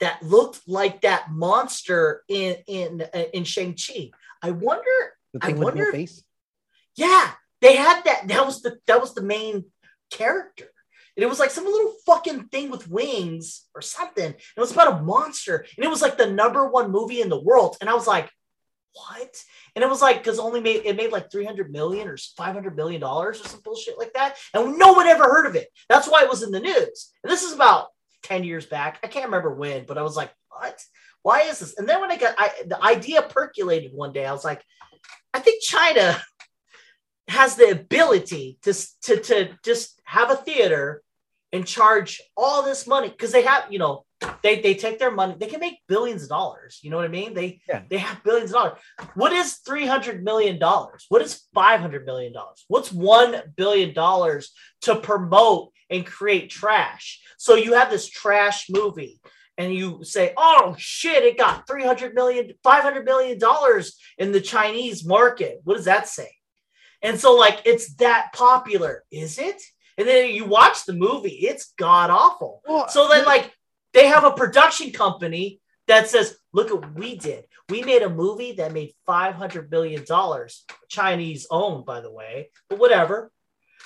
that 0.00 0.22
looked 0.22 0.60
like 0.66 1.02
that 1.02 1.30
monster 1.30 2.22
in 2.28 2.56
in 2.66 3.02
uh, 3.12 3.24
in 3.34 3.44
Shang 3.44 3.74
Chi. 3.74 4.10
I 4.42 4.52
wonder. 4.52 4.84
The 5.34 5.40
I 5.42 5.46
thing 5.46 5.56
with 5.56 5.64
wonder 5.64 5.84
no 5.86 5.92
face? 5.92 6.24
Yeah, 6.96 7.32
they 7.60 7.76
had 7.76 8.02
that. 8.04 8.28
That 8.28 8.46
was 8.46 8.62
the 8.62 8.78
that 8.86 9.00
was 9.00 9.14
the 9.14 9.22
main 9.22 9.66
character. 10.10 10.68
And 11.16 11.24
it 11.24 11.28
was 11.28 11.40
like 11.40 11.50
some 11.50 11.64
little 11.64 11.94
fucking 12.06 12.44
thing 12.44 12.70
with 12.70 12.88
wings 12.88 13.66
or 13.74 13.82
something. 13.82 14.30
It 14.30 14.60
was 14.60 14.70
about 14.70 15.00
a 15.00 15.02
monster, 15.02 15.66
and 15.76 15.84
it 15.84 15.90
was 15.90 16.00
like 16.00 16.16
the 16.16 16.30
number 16.30 16.68
one 16.68 16.92
movie 16.92 17.20
in 17.20 17.28
the 17.28 17.40
world. 17.40 17.76
And 17.80 17.90
I 17.90 17.94
was 17.94 18.06
like, 18.06 18.30
what? 18.92 19.42
And 19.74 19.84
it 19.84 19.88
was 19.88 20.02
like 20.02 20.18
because 20.18 20.38
only 20.38 20.60
made 20.60 20.82
it 20.84 20.96
made 20.96 21.12
like 21.12 21.30
300 21.30 21.70
million 21.70 22.08
or 22.08 22.16
500 22.16 22.76
million 22.76 23.00
dollars 23.00 23.40
or 23.40 23.48
some 23.48 23.60
bullshit 23.60 23.98
like 23.98 24.12
that. 24.14 24.36
And 24.54 24.78
no 24.78 24.92
one 24.92 25.06
ever 25.06 25.24
heard 25.24 25.46
of 25.46 25.54
it. 25.54 25.68
That's 25.88 26.08
why 26.08 26.22
it 26.22 26.30
was 26.30 26.42
in 26.42 26.50
the 26.50 26.60
news. 26.60 27.12
And 27.22 27.30
this 27.30 27.42
is 27.42 27.52
about 27.52 27.88
10 28.22 28.44
years 28.44 28.66
back. 28.66 28.98
I 29.02 29.06
can't 29.06 29.26
remember 29.26 29.54
when, 29.54 29.84
but 29.86 29.98
I 29.98 30.02
was 30.02 30.16
like, 30.16 30.32
what? 30.48 30.82
why 31.22 31.42
is 31.42 31.58
this? 31.58 31.76
And 31.78 31.88
then 31.88 32.00
when 32.00 32.10
I 32.10 32.16
got 32.16 32.34
I, 32.38 32.50
the 32.66 32.82
idea 32.82 33.22
percolated 33.22 33.92
one 33.92 34.12
day, 34.12 34.24
I 34.26 34.32
was 34.32 34.44
like, 34.44 34.62
I 35.34 35.40
think 35.40 35.62
China 35.62 36.20
has 37.28 37.56
the 37.56 37.70
ability 37.70 38.58
to 38.62 38.72
to 39.02 39.20
to 39.20 39.50
just 39.64 40.00
have 40.04 40.30
a 40.30 40.36
theater 40.36 41.02
and 41.52 41.66
charge 41.66 42.22
all 42.36 42.62
this 42.62 42.86
money 42.86 43.08
because 43.08 43.32
they 43.32 43.42
have 43.42 43.64
you 43.70 43.78
know 43.78 44.04
they 44.42 44.60
they 44.60 44.74
take 44.74 44.98
their 44.98 45.10
money 45.10 45.34
they 45.38 45.46
can 45.46 45.60
make 45.60 45.78
billions 45.86 46.24
of 46.24 46.28
dollars 46.28 46.80
you 46.82 46.90
know 46.90 46.96
what 46.96 47.04
i 47.04 47.08
mean? 47.08 47.34
They 47.34 47.60
Yeah. 47.68 47.82
they 47.88 47.98
have 47.98 48.22
billions 48.24 48.50
of 48.50 48.54
dollars. 48.54 48.78
What 49.14 49.32
is 49.32 49.56
300 49.58 50.24
million 50.24 50.58
dollars? 50.58 51.06
What 51.08 51.22
is 51.22 51.44
500 51.54 52.04
million 52.04 52.32
dollars? 52.32 52.64
What's 52.68 52.92
1 52.92 53.54
billion 53.56 53.94
dollars 53.94 54.52
to 54.82 54.96
promote 54.96 55.70
and 55.90 56.04
create 56.04 56.50
trash? 56.50 57.20
So 57.38 57.54
you 57.54 57.74
have 57.74 57.90
this 57.90 58.08
trash 58.08 58.66
movie 58.70 59.20
and 59.56 59.72
you 59.72 60.00
say 60.02 60.32
oh 60.36 60.74
shit 60.78 61.22
it 61.24 61.38
got 61.38 61.66
300 61.66 62.14
million 62.14 62.52
500 62.62 63.04
million 63.04 63.38
dollars 63.38 63.96
in 64.18 64.32
the 64.32 64.40
chinese 64.40 65.04
market. 65.04 65.60
What 65.64 65.76
does 65.76 65.84
that 65.86 66.08
say? 66.08 66.30
And 67.02 67.18
so 67.20 67.34
like 67.36 67.60
it's 67.64 67.94
that 67.96 68.32
popular 68.32 69.04
is 69.12 69.38
it? 69.38 69.62
And 69.96 70.06
then 70.06 70.30
you 70.34 70.44
watch 70.44 70.84
the 70.84 70.92
movie 70.92 71.38
it's 71.50 71.72
god 71.78 72.10
awful. 72.10 72.62
Well, 72.66 72.88
so 72.88 73.08
then, 73.08 73.24
like, 73.24 73.52
they 73.92 74.06
have 74.06 74.24
a 74.24 74.32
production 74.32 74.92
company 74.92 75.60
that 75.86 76.08
says, 76.08 76.38
"Look 76.52 76.70
what 76.70 76.94
we 76.94 77.16
did. 77.16 77.44
We 77.68 77.82
made 77.82 78.02
a 78.02 78.08
movie 78.10 78.52
that 78.52 78.72
made 78.72 78.94
five 79.06 79.34
hundred 79.34 79.70
million 79.70 80.04
dollars, 80.04 80.64
Chinese 80.88 81.46
owned, 81.50 81.84
by 81.84 82.00
the 82.00 82.12
way, 82.12 82.50
but 82.68 82.78
whatever." 82.78 83.32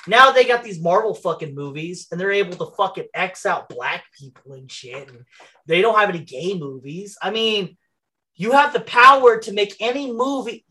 Now 0.06 0.32
they 0.32 0.44
got 0.44 0.64
these 0.64 0.80
Marvel 0.80 1.14
fucking 1.14 1.54
movies, 1.54 2.08
and 2.10 2.20
they're 2.20 2.32
able 2.32 2.56
to 2.56 2.74
fucking 2.76 3.06
X 3.14 3.46
out 3.46 3.68
black 3.68 4.04
people 4.18 4.54
and 4.54 4.70
shit, 4.70 5.08
and 5.08 5.24
they 5.66 5.80
don't 5.80 5.98
have 5.98 6.08
any 6.08 6.24
gay 6.24 6.58
movies. 6.58 7.16
I 7.22 7.30
mean, 7.30 7.76
you 8.34 8.52
have 8.52 8.72
the 8.72 8.80
power 8.80 9.38
to 9.38 9.52
make 9.52 9.76
any 9.78 10.12
movie. 10.12 10.64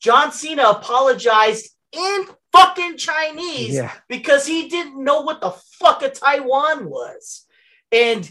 John 0.00 0.32
Cena 0.32 0.64
apologized 0.64 1.70
in 1.92 2.26
fucking 2.52 2.96
Chinese 2.96 3.74
yeah, 3.74 3.92
because 4.08 4.46
he 4.46 4.68
didn't 4.68 5.02
know 5.02 5.22
what 5.22 5.40
the 5.40 5.50
fuck 5.50 6.02
a 6.02 6.10
Taiwan 6.10 6.88
was. 6.88 7.46
And 7.90 8.30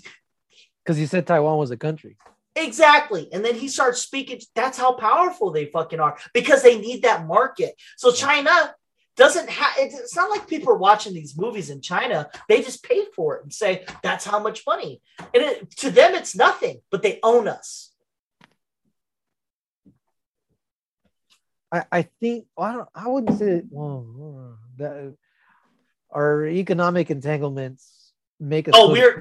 because 0.84 0.98
he 0.98 1.06
said 1.06 1.28
Taiwan 1.28 1.58
was 1.58 1.72
a 1.72 1.78
country. 1.78 2.18
exactly. 2.56 3.30
And 3.32 3.44
then 3.46 3.56
he 3.56 3.68
starts 3.68 4.02
speaking. 4.02 4.42
That's 4.56 4.78
how 4.78 4.94
powerful 4.94 5.52
they 5.52 5.66
fucking 5.66 6.00
are 6.00 6.18
because 6.34 6.64
they 6.64 6.80
need 6.80 7.04
that 7.04 7.26
market. 7.28 7.76
So 7.98 8.12
China 8.12 8.76
doesn't 9.18 9.50
have 9.50 9.74
it's 9.78 10.16
not 10.16 10.30
like 10.30 10.48
people 10.48 10.72
are 10.72 10.78
watching 10.78 11.14
these 11.14 11.38
movies 11.38 11.70
in 11.70 11.82
China. 11.82 12.30
They 12.48 12.62
just 12.62 12.84
pay 12.84 13.06
for 13.16 13.38
it 13.38 13.44
and 13.44 13.54
say 13.54 13.86
that's 14.02 14.26
how 14.26 14.40
much 14.40 14.64
money. 14.66 15.02
And 15.20 15.44
it, 15.44 15.72
to 15.78 15.92
them, 15.92 16.16
it's 16.16 16.36
nothing, 16.36 16.82
but 16.90 17.04
they 17.04 17.20
own 17.22 17.48
us. 17.48 17.94
I, 21.72 21.84
I 21.92 22.02
think 22.20 22.46
well, 22.58 22.68
I 22.68 22.74
don't 22.74 22.90
I 22.96 23.08
wouldn't 23.08 23.40
say 23.40 23.62
well 23.70 24.58
that 24.78 25.16
our 26.10 26.46
economic 26.48 27.10
entanglements 27.12 28.01
make 28.42 28.68
us 28.68 28.74
Oh, 28.76 28.92
we're-. 28.92 29.18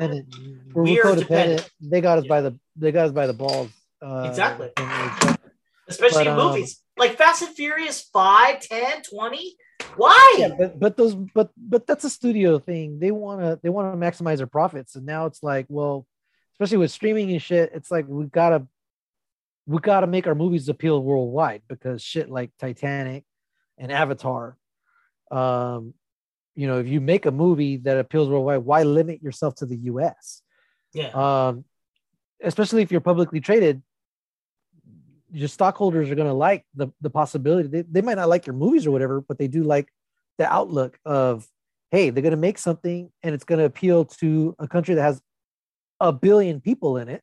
We're, 0.74 0.82
we're 0.84 1.05
codependent. 1.05 1.18
dependent. 1.18 1.70
They 1.81 2.00
got 2.00 2.18
us 2.18 2.26
by 2.26 2.40
the 2.40 2.58
they 2.76 2.90
got 2.92 3.07
us 3.07 3.12
by 3.12 3.26
the 3.26 3.32
balls. 3.34 3.70
Uh, 4.02 4.24
Exactly. 4.28 4.70
Especially 5.89 6.24
But, 6.24 6.32
in 6.32 6.39
um, 6.39 6.49
movies 6.49 6.82
like 6.97 7.16
Fast 7.16 7.42
and 7.42 7.55
Furious 7.55 8.00
5, 8.12 8.60
10, 8.60 9.02
20. 9.02 9.57
Why? 9.97 10.34
yeah, 10.39 10.49
but 10.57 10.78
but 10.78 10.97
those 10.97 11.15
but 11.15 11.50
but 11.57 11.86
that's 11.86 12.05
a 12.05 12.10
studio 12.10 12.58
thing. 12.58 12.99
They 12.99 13.10
want 13.10 13.40
to 13.40 13.58
they 13.62 13.70
want 13.70 13.92
to 13.92 13.99
maximize 14.07 14.36
their 14.36 14.47
profits, 14.47 14.94
and 14.94 15.05
now 15.07 15.26
it's 15.26 15.42
like, 15.42 15.66
well, 15.68 16.07
especially 16.55 16.76
with 16.78 16.90
streaming 16.92 17.31
and 17.32 17.42
shit, 17.42 17.70
it's 17.74 17.90
like 17.90 18.07
we 18.07 18.26
gotta 18.26 18.66
we 19.66 19.78
gotta 19.81 20.07
make 20.07 20.26
our 20.26 20.34
movies 20.34 20.68
appeal 20.68 21.02
worldwide 21.02 21.62
because 21.68 22.02
shit 22.02 22.28
like 22.31 22.50
Titanic 22.58 23.24
and 23.78 23.90
Avatar, 23.90 24.57
um, 25.31 25.94
you 26.60 26.66
know, 26.66 26.78
if 26.78 26.89
you 26.89 27.00
make 27.00 27.24
a 27.24 27.30
movie 27.30 27.78
that 27.78 27.97
appeals 27.97 28.28
worldwide, 28.28 28.58
why 28.58 28.82
limit 28.82 29.22
yourself 29.22 29.55
to 29.55 29.64
the 29.64 29.78
U.S. 29.92 30.42
yeah. 30.92 31.08
Um, 31.08 31.64
especially 32.42 32.82
if 32.82 32.92
you're 32.92 33.00
publicly 33.00 33.40
traded, 33.40 33.82
your 35.32 35.48
stockholders 35.48 36.10
are 36.10 36.14
going 36.14 36.28
to 36.28 36.34
like 36.34 36.66
the, 36.74 36.89
the 37.00 37.08
possibility. 37.08 37.66
They, 37.66 37.80
they 37.80 38.02
might 38.02 38.18
not 38.18 38.28
like 38.28 38.47
your 38.47 38.55
movies 38.55 38.86
or 38.86 38.90
whatever, 38.90 39.22
but 39.22 39.39
they 39.39 39.48
do 39.48 39.62
like 39.62 39.89
the 40.36 40.52
outlook 40.52 40.98
of, 41.06 41.48
hey, 41.92 42.10
they're 42.10 42.22
going 42.22 42.32
to 42.32 42.36
make 42.36 42.58
something 42.58 43.10
and 43.22 43.34
it's 43.34 43.44
going 43.44 43.60
to 43.60 43.64
appeal 43.64 44.05
to 44.20 44.55
a 44.58 44.68
country 44.68 44.94
that 44.97 45.02
has 45.02 45.22
a 45.98 46.12
billion 46.12 46.60
people 46.60 46.98
in 46.98 47.08
it, 47.08 47.22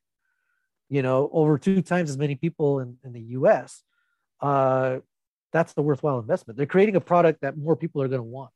you 0.90 1.04
know, 1.04 1.30
over 1.32 1.60
two 1.60 1.84
times 1.84 2.10
as 2.10 2.18
many 2.18 2.34
people 2.34 2.80
in, 2.80 2.98
in 3.04 3.14
the 3.14 3.22
US. 3.38 3.84
Uh, 4.42 4.98
that's 5.54 5.74
the 5.74 5.84
worthwhile 5.84 6.18
investment. 6.18 6.58
They're 6.58 6.66
creating 6.66 6.96
a 6.96 7.02
product 7.02 7.42
that 7.42 7.56
more 7.56 7.76
people 7.76 8.02
are 8.02 8.08
going 8.08 8.18
to 8.18 8.24
want. 8.24 8.50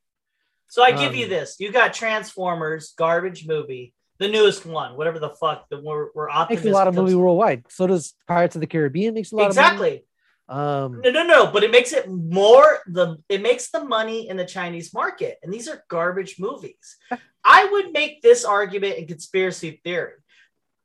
So 0.71 0.81
I 0.81 0.91
give 0.91 1.09
Um, 1.11 1.15
you 1.15 1.27
this. 1.27 1.57
You 1.59 1.69
got 1.69 1.93
Transformers, 1.93 2.93
garbage 2.97 3.45
movie, 3.45 3.93
the 4.19 4.29
newest 4.29 4.65
one, 4.65 4.95
whatever 4.95 5.19
the 5.19 5.31
fuck. 5.31 5.67
The 5.69 5.81
we're, 5.81 6.07
we're 6.15 6.29
Makes 6.49 6.63
a 6.63 6.69
lot 6.69 6.87
of 6.87 6.95
movie 6.95 7.13
worldwide. 7.13 7.65
So 7.67 7.87
does 7.87 8.13
Pirates 8.25 8.55
of 8.55 8.61
the 8.61 8.67
Caribbean 8.67 9.13
makes 9.13 9.33
a 9.33 9.35
lot 9.35 9.47
of 9.47 9.49
Exactly. 9.49 10.05
money. 10.47 10.83
Um, 10.83 11.01
No, 11.03 11.11
no, 11.11 11.23
no. 11.25 11.47
But 11.51 11.65
it 11.65 11.71
makes 11.71 11.91
it 11.91 12.09
more 12.09 12.79
the 12.87 13.17
it 13.27 13.41
makes 13.41 13.69
the 13.69 13.83
money 13.83 14.29
in 14.29 14.37
the 14.37 14.45
Chinese 14.45 14.93
market, 14.93 15.39
and 15.43 15.51
these 15.51 15.67
are 15.67 15.83
garbage 15.89 16.39
movies. 16.39 16.95
I 17.43 17.65
would 17.65 17.91
make 17.91 18.21
this 18.21 18.45
argument 18.45 18.95
in 18.97 19.07
conspiracy 19.07 19.81
theory. 19.83 20.13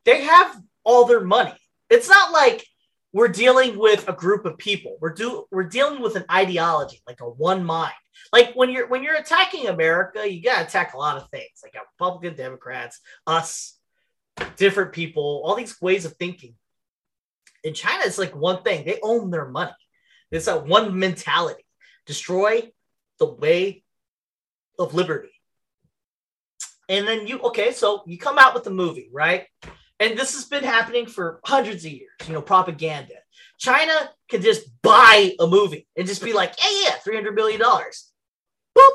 They 0.05 0.25
have 0.25 0.61
all 0.83 1.05
their 1.05 1.21
money. 1.25 1.55
It's 1.91 2.09
not 2.09 2.33
like 2.33 2.67
we're 3.17 3.29
dealing 3.29 3.79
with 3.79 4.07
a 4.11 4.13
group 4.13 4.45
of 4.45 4.59
people. 4.59 4.99
We're 5.01 5.15
do 5.15 5.47
we're 5.51 5.63
dealing 5.63 6.03
with 6.03 6.17
an 6.17 6.27
ideology, 6.31 7.01
like 7.07 7.23
a 7.23 7.25
one 7.25 7.65
mind. 7.65 7.95
Like 8.31 8.53
when 8.53 8.69
you're 8.69 8.89
when 8.89 9.03
you're 9.03 9.17
attacking 9.17 9.69
America, 9.69 10.31
you 10.31 10.43
gotta 10.43 10.67
attack 10.67 10.93
a 10.93 10.99
lot 10.99 11.17
of 11.17 11.31
things, 11.31 11.63
like 11.63 11.75
Republican, 11.99 12.37
Democrats, 12.37 13.01
us, 13.27 13.79
different 14.57 14.93
people, 14.93 15.41
all 15.47 15.55
these 15.55 15.81
ways 15.81 16.05
of 16.05 16.13
thinking. 16.17 16.57
In 17.65 17.73
China, 17.73 18.03
it's 18.05 18.19
like 18.19 18.37
one 18.37 18.63
thing. 18.63 18.85
They 18.85 18.99
own 19.03 19.31
their 19.31 19.49
money. 19.49 19.73
It's 20.31 20.45
that 20.45 20.67
one 20.67 20.99
mentality. 20.99 21.65
Destroy 22.05 22.71
the 23.19 23.33
way 23.33 23.83
of 24.79 24.93
liberty. 24.93 25.33
And 26.91 27.09
then 27.09 27.27
you, 27.27 27.41
okay, 27.41 27.73
so 27.73 28.03
you 28.07 28.19
come 28.19 28.39
out 28.39 28.53
with 28.53 28.65
the 28.65 28.71
movie, 28.71 29.09
right? 29.11 29.47
And 29.99 30.19
this 30.19 30.35
has 30.35 30.45
been 30.45 30.65
happening 30.65 31.07
for 31.07 31.41
hundreds 31.45 31.85
of 31.85 31.93
years, 31.93 32.11
you 32.27 32.35
know, 32.35 32.43
propaganda. 32.43 33.15
China 33.59 34.11
can 34.29 34.43
just 34.43 34.69
buy 34.83 35.33
a 35.41 35.47
movie 35.47 35.87
and 35.97 36.07
just 36.07 36.23
be 36.23 36.33
like, 36.33 36.55
yeah, 36.63 36.91
yeah, 37.07 37.13
$300 37.21 37.35
million. 37.35 37.61
Boop. 37.61 38.91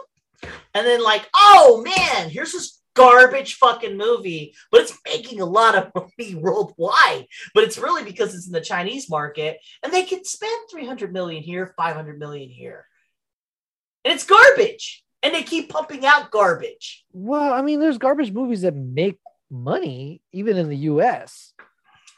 And 0.74 0.86
then, 0.86 1.04
like, 1.04 1.28
oh 1.36 1.84
man, 1.84 2.30
here's 2.30 2.52
this 2.52 2.82
garbage 2.94 3.56
fucking 3.56 3.98
movie, 3.98 4.54
but 4.72 4.82
it's 4.82 4.98
making 5.06 5.42
a 5.42 5.46
lot 5.46 5.76
of 5.76 5.92
money 6.20 6.36
worldwide. 6.36 7.26
But 7.54 7.64
it's 7.64 7.78
really 7.78 8.04
because 8.04 8.36
it's 8.36 8.48
in 8.48 8.54
the 8.54 8.62
Chinese 8.62 9.10
market 9.10 9.60
and 9.84 9.92
they 9.92 10.04
can 10.04 10.24
spend 10.24 10.70
300 10.70 11.14
million 11.14 11.44
here, 11.44 11.74
500 11.78 12.20
million 12.20 12.50
here. 12.50 12.86
And 14.04 14.14
it's 14.14 14.26
garbage. 14.26 15.04
And 15.24 15.36
they 15.36 15.44
keep 15.44 15.70
pumping 15.70 16.04
out 16.04 16.32
garbage. 16.32 17.06
Well, 17.14 17.54
I 17.54 17.62
mean, 17.62 17.80
there's 17.80 18.00
garbage 18.00 18.32
movies 18.32 18.62
that 18.62 18.76
make 18.76 19.21
money 19.52 20.22
even 20.32 20.58
in 20.58 20.70
the 20.70 20.78
U.S. 20.78 21.54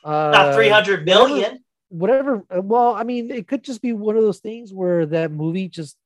Uh, 0.04 0.32
Not 0.32 0.56
300 0.56 1.06
million. 1.06 1.60
Whatever. 1.90 2.44
uh, 2.56 2.62
Well, 2.62 2.94
I 2.94 3.04
mean, 3.04 3.32
it 3.32 3.48
could 3.48 3.64
just 3.64 3.82
be 3.82 3.92
one 3.94 4.16
of 4.16 4.24
those 4.24 4.40
things 4.40 4.74
where 4.74 5.06
that 5.08 5.32
movie 5.32 5.68
just 5.68 5.98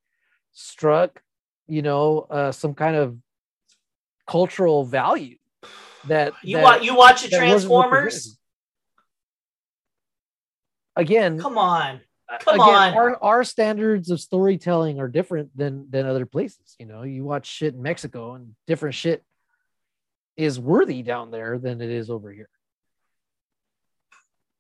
struck, 0.54 1.22
you 1.68 1.82
know, 1.82 2.22
uh, 2.30 2.52
some 2.52 2.74
kind 2.74 2.96
of 2.96 3.18
cultural 4.28 4.84
value 4.86 5.38
that 6.08 6.34
You 6.44 6.58
that- 6.58 6.64
watch 6.64 6.82
you 6.84 6.96
watch 6.96 7.24
the 7.24 7.30
Transformers? 7.30 8.38
Again, 10.96 11.40
Come 11.40 11.58
on. 11.58 12.02
Come 12.42 12.56
again, 12.56 12.68
on. 12.76 12.94
Our, 12.94 13.24
our 13.24 13.44
standards 13.46 14.10
of 14.10 14.20
storytelling 14.20 15.00
are 15.00 15.08
different 15.08 15.56
than 15.56 15.90
than 15.90 16.06
other 16.06 16.26
places. 16.26 16.76
You 16.78 16.86
know, 16.86 17.04
you 17.04 17.24
watch 17.24 17.46
shit 17.46 17.74
in 17.74 17.82
Mexico 17.82 18.34
and 18.34 18.54
different 18.66 18.96
shit 18.96 19.24
is 20.38 20.60
worthy 20.60 21.02
down 21.02 21.32
there 21.32 21.58
than 21.58 21.82
it 21.82 21.90
is 21.90 22.10
over 22.10 22.32
here. 22.32 22.50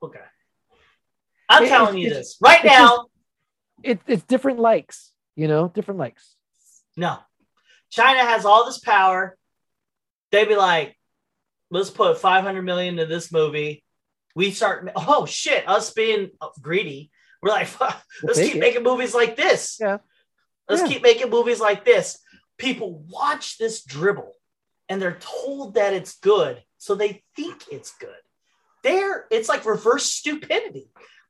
Okay. 0.04 0.20
I'm 1.50 1.64
It- 1.64 1.70
telling 1.70 1.98
it's- 2.00 2.04
you 2.04 2.14
this 2.14 2.38
right 2.42 2.64
it's 2.64 2.74
now. 2.74 3.08
It, 3.84 4.00
it's 4.08 4.24
different 4.24 4.60
likes, 4.60 5.14
you 5.36 5.48
know, 5.48 5.68
different 5.70 6.00
likes. 6.00 6.36
No. 6.96 7.20
China 7.92 8.20
has 8.22 8.44
all 8.44 8.66
this 8.66 8.80
power. 8.80 9.38
They'd 10.32 10.48
be 10.48 10.56
like, 10.56 10.98
let's 11.70 11.90
put 11.92 12.18
500 12.18 12.62
million 12.64 12.96
into 13.00 13.06
this 13.06 13.32
movie. 13.32 13.84
We 14.36 14.52
start, 14.52 14.92
oh 14.96 15.26
shit, 15.26 15.68
us 15.70 15.92
being 15.94 16.32
greedy. 16.62 17.12
We're 17.42 17.52
like, 17.52 17.70
let's 18.24 18.40
keep 18.40 18.56
it. 18.56 18.60
making 18.60 18.84
movies 18.84 19.14
like 19.14 19.36
this. 19.36 19.78
Yeah. 19.80 19.98
Let's 20.68 20.82
Yeah. 20.82 20.88
keep 20.90 21.02
making 21.04 21.30
movies 21.30 21.60
like 21.62 21.86
this. 21.86 22.20
People 22.58 23.06
watch 23.08 23.58
this 23.60 23.84
dribble 23.84 24.34
and 24.90 25.02
they're 25.02 25.18
told 25.20 25.76
that 25.76 25.94
it's 25.94 26.18
good. 26.20 26.62
So 26.78 26.96
they 26.96 27.24
think 27.36 27.64
it's 27.72 27.94
good. 27.96 28.10
there 28.84 29.26
it's 29.32 29.50
like 29.50 29.66
reverse 29.66 30.06
stupidity. 30.06 30.90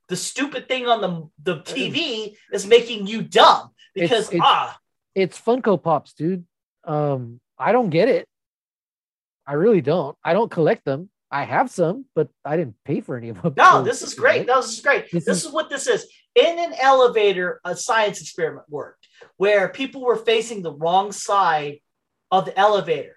The 0.10 0.16
stupid 0.16 0.68
thing 0.68 0.86
on 0.88 1.02
the 1.02 1.30
the 1.42 1.62
TV 1.62 2.36
is 2.52 2.68
making 2.68 3.08
you 3.08 3.22
dumb 3.24 3.72
because 3.96 4.28
It's- 4.28 4.34
it's- 4.36 4.42
ah 4.46 4.78
It's 5.16 5.40
Funko 5.42 5.82
Pops, 5.82 6.14
dude. 6.14 6.46
Um, 6.84 7.40
I 7.58 7.72
don't 7.72 7.90
get 7.90 8.08
it. 8.08 8.28
I 9.48 9.54
really 9.54 9.82
don't. 9.82 10.16
I 10.24 10.34
don't 10.34 10.52
collect 10.52 10.86
them. 10.86 11.10
I 11.32 11.44
have 11.44 11.70
some, 11.72 12.06
but 12.16 12.30
I 12.46 12.56
didn't 12.58 12.76
pay 12.86 13.02
for 13.02 13.18
any 13.18 13.30
of 13.30 13.42
them. 13.42 13.54
no, 13.58 13.82
this 13.90 14.02
is 14.02 14.14
great. 14.14 14.46
No, 14.46 14.62
this 14.62 14.74
is 14.78 14.82
great. 14.82 15.10
This 15.12 15.26
This 15.26 15.38
is- 15.40 15.46
is 15.46 15.52
what 15.52 15.70
this 15.70 15.88
is. 15.88 16.06
In 16.36 16.60
an 16.60 16.74
elevator, 16.80 17.60
a 17.66 17.76
science 17.76 18.22
experiment 18.22 18.68
worked 18.70 19.08
where 19.38 19.68
people 19.70 20.02
were 20.06 20.16
facing 20.18 20.62
the 20.62 20.72
wrong 20.72 21.12
side 21.12 21.80
of 22.30 22.46
the 22.46 22.56
elevator. 22.58 23.17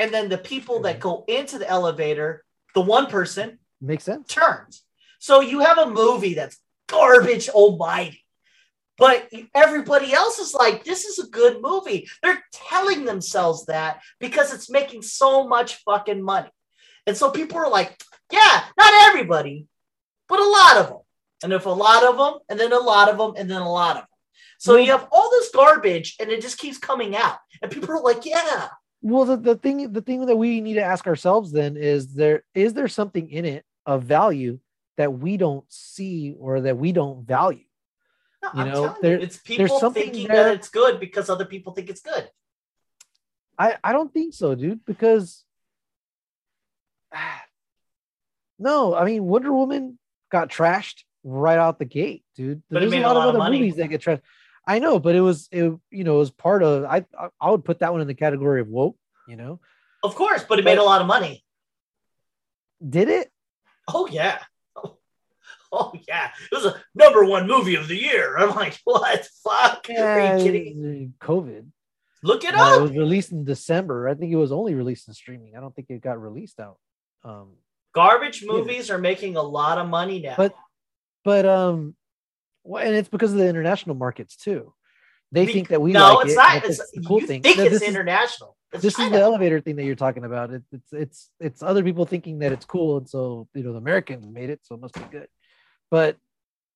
And 0.00 0.14
then 0.14 0.30
the 0.30 0.38
people 0.38 0.80
that 0.80 0.98
go 0.98 1.24
into 1.28 1.58
the 1.58 1.68
elevator, 1.68 2.42
the 2.74 2.80
one 2.80 3.06
person 3.06 3.58
Makes 3.82 4.04
sense. 4.04 4.28
turns. 4.28 4.82
So 5.18 5.42
you 5.42 5.60
have 5.60 5.76
a 5.76 5.90
movie 5.90 6.32
that's 6.32 6.58
garbage 6.88 7.50
almighty. 7.50 8.24
But 8.96 9.30
everybody 9.54 10.14
else 10.14 10.38
is 10.38 10.54
like, 10.54 10.84
this 10.84 11.04
is 11.04 11.18
a 11.18 11.28
good 11.28 11.60
movie. 11.60 12.08
They're 12.22 12.42
telling 12.50 13.04
themselves 13.04 13.66
that 13.66 14.00
because 14.18 14.54
it's 14.54 14.70
making 14.70 15.02
so 15.02 15.46
much 15.46 15.76
fucking 15.84 16.22
money. 16.22 16.48
And 17.06 17.14
so 17.14 17.30
people 17.30 17.58
are 17.58 17.68
like, 17.68 18.02
yeah, 18.32 18.64
not 18.78 19.08
everybody, 19.10 19.66
but 20.30 20.40
a 20.40 20.48
lot 20.48 20.76
of 20.78 20.88
them. 20.88 20.98
And 21.42 21.52
if 21.52 21.66
a 21.66 21.70
lot 21.70 22.04
of 22.04 22.16
them, 22.16 22.40
and 22.48 22.58
then 22.58 22.72
a 22.72 22.78
lot 22.78 23.10
of 23.10 23.18
them, 23.18 23.34
and 23.36 23.50
then 23.50 23.60
a 23.60 23.70
lot 23.70 23.96
of 23.96 24.02
them. 24.02 24.08
So 24.56 24.76
hmm. 24.76 24.82
you 24.82 24.92
have 24.92 25.08
all 25.12 25.30
this 25.30 25.50
garbage 25.50 26.16
and 26.18 26.30
it 26.30 26.40
just 26.40 26.56
keeps 26.56 26.78
coming 26.78 27.14
out. 27.14 27.36
And 27.60 27.70
people 27.70 27.90
are 27.90 28.02
like, 28.02 28.24
yeah. 28.24 28.68
Well, 29.02 29.24
the, 29.24 29.36
the 29.36 29.54
thing 29.56 29.92
the 29.92 30.02
thing 30.02 30.26
that 30.26 30.36
we 30.36 30.60
need 30.60 30.74
to 30.74 30.82
ask 30.82 31.06
ourselves 31.06 31.52
then 31.52 31.76
is 31.76 32.14
there 32.14 32.44
is 32.54 32.74
there 32.74 32.88
something 32.88 33.30
in 33.30 33.44
it 33.44 33.64
of 33.86 34.02
value 34.02 34.58
that 34.98 35.12
we 35.14 35.36
don't 35.38 35.64
see 35.72 36.34
or 36.38 36.60
that 36.62 36.76
we 36.76 36.92
don't 36.92 37.26
value? 37.26 37.64
No, 38.42 38.50
You 38.54 38.60
I'm 38.60 38.68
know, 38.68 38.84
telling 38.86 39.02
there- 39.02 39.16
you, 39.18 39.24
it's 39.24 39.38
people 39.38 39.78
something 39.80 40.02
thinking 40.02 40.28
there- 40.28 40.44
that 40.44 40.54
it's 40.54 40.68
good 40.68 41.00
because 41.00 41.30
other 41.30 41.46
people 41.46 41.72
think 41.72 41.88
it's 41.88 42.02
good. 42.02 42.30
I 43.58 43.76
I 43.82 43.92
don't 43.92 44.12
think 44.12 44.34
so, 44.34 44.54
dude, 44.54 44.84
because 44.84 45.44
no, 48.58 48.94
I 48.94 49.04
mean 49.04 49.24
Wonder 49.24 49.52
Woman 49.52 49.98
got 50.30 50.48
trashed 50.50 51.04
right 51.24 51.58
out 51.58 51.78
the 51.78 51.84
gate, 51.84 52.24
dude. 52.36 52.62
But 52.70 52.80
There's 52.80 52.92
a 52.92 52.96
made 52.96 53.02
a 53.02 53.06
lot, 53.08 53.14
lot 53.16 53.22
of 53.22 53.22
of 53.22 53.28
other 53.30 53.38
money. 53.38 53.58
movies 53.58 53.76
that 53.76 53.88
get 53.88 54.00
trashed. 54.02 54.20
I 54.70 54.78
know, 54.78 55.00
but 55.00 55.16
it 55.16 55.20
was 55.20 55.48
it 55.50 55.64
you 55.90 56.04
know 56.04 56.14
it 56.14 56.18
was 56.18 56.30
part 56.30 56.62
of 56.62 56.84
I 56.84 57.04
I, 57.40 57.50
would 57.50 57.64
put 57.64 57.80
that 57.80 57.90
one 57.92 58.00
in 58.02 58.06
the 58.06 58.14
category 58.14 58.60
of 58.60 58.68
woke. 58.68 58.96
You 59.26 59.36
know, 59.36 59.60
Of 60.04 60.14
course, 60.14 60.44
but 60.48 60.60
it 60.60 60.64
made 60.64 60.78
a 60.78 60.84
lot 60.84 61.00
of 61.00 61.08
money. 61.08 61.44
did 62.96 63.08
it? 63.08 63.30
Oh 63.92 64.06
yeah. 64.06 64.38
Oh, 64.76 64.96
oh, 65.72 65.92
yeah. 66.06 66.30
It 66.50 66.54
was 66.54 66.66
a 66.66 66.80
number 66.94 67.24
one 67.24 67.48
movie 67.48 67.74
of 67.74 67.88
the 67.88 67.96
year. 67.96 68.36
I'm 68.36 68.50
like, 68.54 68.78
what? 68.84 69.26
Fuck. 69.42 69.88
Are 69.90 70.38
you 70.38 70.44
kidding? 70.44 71.14
COVID. 71.20 71.66
Look 72.22 72.44
it 72.44 72.54
Uh, 72.54 72.76
it 72.78 72.82
was 72.82 72.90
released 72.92 73.32
in 73.32 73.44
December. 73.44 74.08
I 74.08 74.14
think 74.14 74.32
it 74.32 74.36
was 74.36 74.52
only 74.52 74.74
released 74.74 75.08
in 75.08 75.14
streaming. 75.14 75.56
I 75.56 75.60
don't 75.60 75.74
think 75.74 75.88
it 75.90 76.00
got 76.00 76.20
released 76.22 76.60
out. 76.60 76.78
Um, 77.24 77.56
Garbage 77.92 78.44
movies 78.46 78.88
are 78.90 78.98
making 78.98 79.36
a 79.36 79.42
lot 79.42 79.78
of 79.78 79.88
money 79.88 80.20
now. 80.20 80.34
But- 80.36 80.54
but 81.22 81.44
um, 81.44 81.94
well, 82.64 82.84
and 82.84 82.94
it's 82.94 83.08
because 83.08 83.32
of 83.32 83.38
the 83.38 83.48
international 83.48 83.96
markets 83.96 84.36
too. 84.36 84.72
They 85.32 85.46
Be- 85.46 85.52
think 85.52 85.68
that 85.68 85.80
we 85.80 85.92
no, 85.92 86.14
like 86.14 86.24
it's 86.26 86.32
it, 86.34 86.36
not. 86.36 86.64
It's, 86.64 86.90
the 86.90 87.02
cool 87.02 87.20
you 87.20 87.26
thing. 87.26 87.42
think 87.42 87.58
No, 87.58 87.64
it's 87.64 87.76
is- 87.76 87.82
international. 87.82 88.56
It's 88.72 88.82
this 88.82 88.98
is 89.00 89.10
the 89.10 89.20
elevator 89.20 89.60
thing 89.60 89.74
that 89.76 89.84
you're 89.84 89.96
talking 89.96 90.24
about. 90.24 90.52
It, 90.52 90.62
it's 90.70 90.92
it's 90.92 91.30
it's 91.40 91.62
other 91.62 91.82
people 91.82 92.06
thinking 92.06 92.38
that 92.40 92.52
it's 92.52 92.64
cool, 92.64 92.98
and 92.98 93.08
so 93.08 93.48
you 93.54 93.62
know 93.64 93.72
the 93.72 93.78
Americans 93.78 94.26
made 94.28 94.48
it, 94.50 94.60
so 94.62 94.76
it 94.76 94.80
must 94.80 94.94
be 94.94 95.00
good. 95.10 95.26
But 95.90 96.16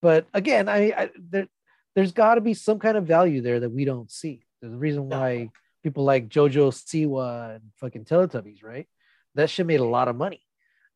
but 0.02 0.26
again, 0.34 0.68
I, 0.68 0.90
I 0.90 1.10
there 1.30 1.46
there's 1.94 2.12
got 2.12 2.34
to 2.34 2.40
be 2.40 2.54
some 2.54 2.80
kind 2.80 2.96
of 2.96 3.06
value 3.06 3.40
there 3.42 3.60
that 3.60 3.70
we 3.70 3.84
don't 3.84 4.10
see. 4.10 4.44
There's 4.60 4.74
a 4.74 4.76
reason 4.76 5.08
No. 5.08 5.18
why 5.20 5.50
people 5.84 6.02
like 6.04 6.28
JoJo 6.28 6.72
Siwa 6.72 7.56
and 7.56 7.62
fucking 7.76 8.04
Teletubbies, 8.06 8.64
right? 8.64 8.88
That 9.36 9.50
shit 9.50 9.66
made 9.66 9.80
a 9.80 9.84
lot 9.84 10.08
of 10.08 10.16
money. 10.16 10.40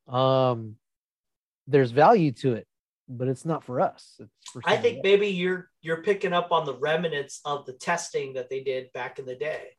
Um, 0.08 0.76
there's 1.66 1.90
value 1.90 2.32
to 2.32 2.54
it, 2.54 2.66
but 3.08 3.28
it's 3.28 3.44
not 3.44 3.64
for 3.64 3.80
us. 3.80 4.20
It's 4.20 4.50
for 4.50 4.62
I 4.64 4.76
think 4.76 4.98
else. 4.98 5.04
maybe 5.04 5.28
you're 5.28 5.70
you're 5.80 6.02
picking 6.02 6.32
up 6.32 6.52
on 6.52 6.66
the 6.66 6.76
remnants 6.76 7.40
of 7.44 7.64
the 7.64 7.72
testing 7.72 8.34
that 8.34 8.50
they 8.50 8.62
did 8.62 8.92
back 8.92 9.18
in 9.18 9.24
the 9.24 9.34
day. 9.34 9.70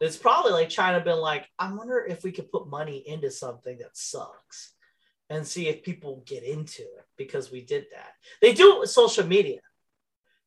It's 0.00 0.16
probably 0.16 0.52
like 0.52 0.68
China 0.68 1.00
been 1.00 1.18
like, 1.18 1.48
I 1.58 1.72
wonder 1.72 2.04
if 2.06 2.22
we 2.22 2.30
could 2.30 2.50
put 2.50 2.68
money 2.68 3.02
into 3.06 3.30
something 3.30 3.78
that 3.78 3.96
sucks 3.96 4.74
and 5.30 5.46
see 5.46 5.68
if 5.68 5.82
people 5.82 6.22
get 6.26 6.44
into 6.44 6.82
it 6.82 7.06
because 7.16 7.50
we 7.50 7.62
did 7.62 7.86
that. 7.92 8.12
They 8.42 8.52
do 8.52 8.76
it 8.76 8.80
with 8.80 8.90
social 8.90 9.26
media. 9.26 9.60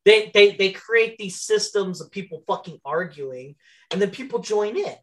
They 0.04 0.30
they 0.32 0.52
they 0.52 0.72
create 0.72 1.18
these 1.18 1.42
systems 1.42 2.00
of 2.00 2.10
people 2.10 2.42
fucking 2.46 2.80
arguing, 2.84 3.56
and 3.90 4.00
then 4.00 4.10
people 4.10 4.38
join 4.38 4.76
in, 4.76 4.94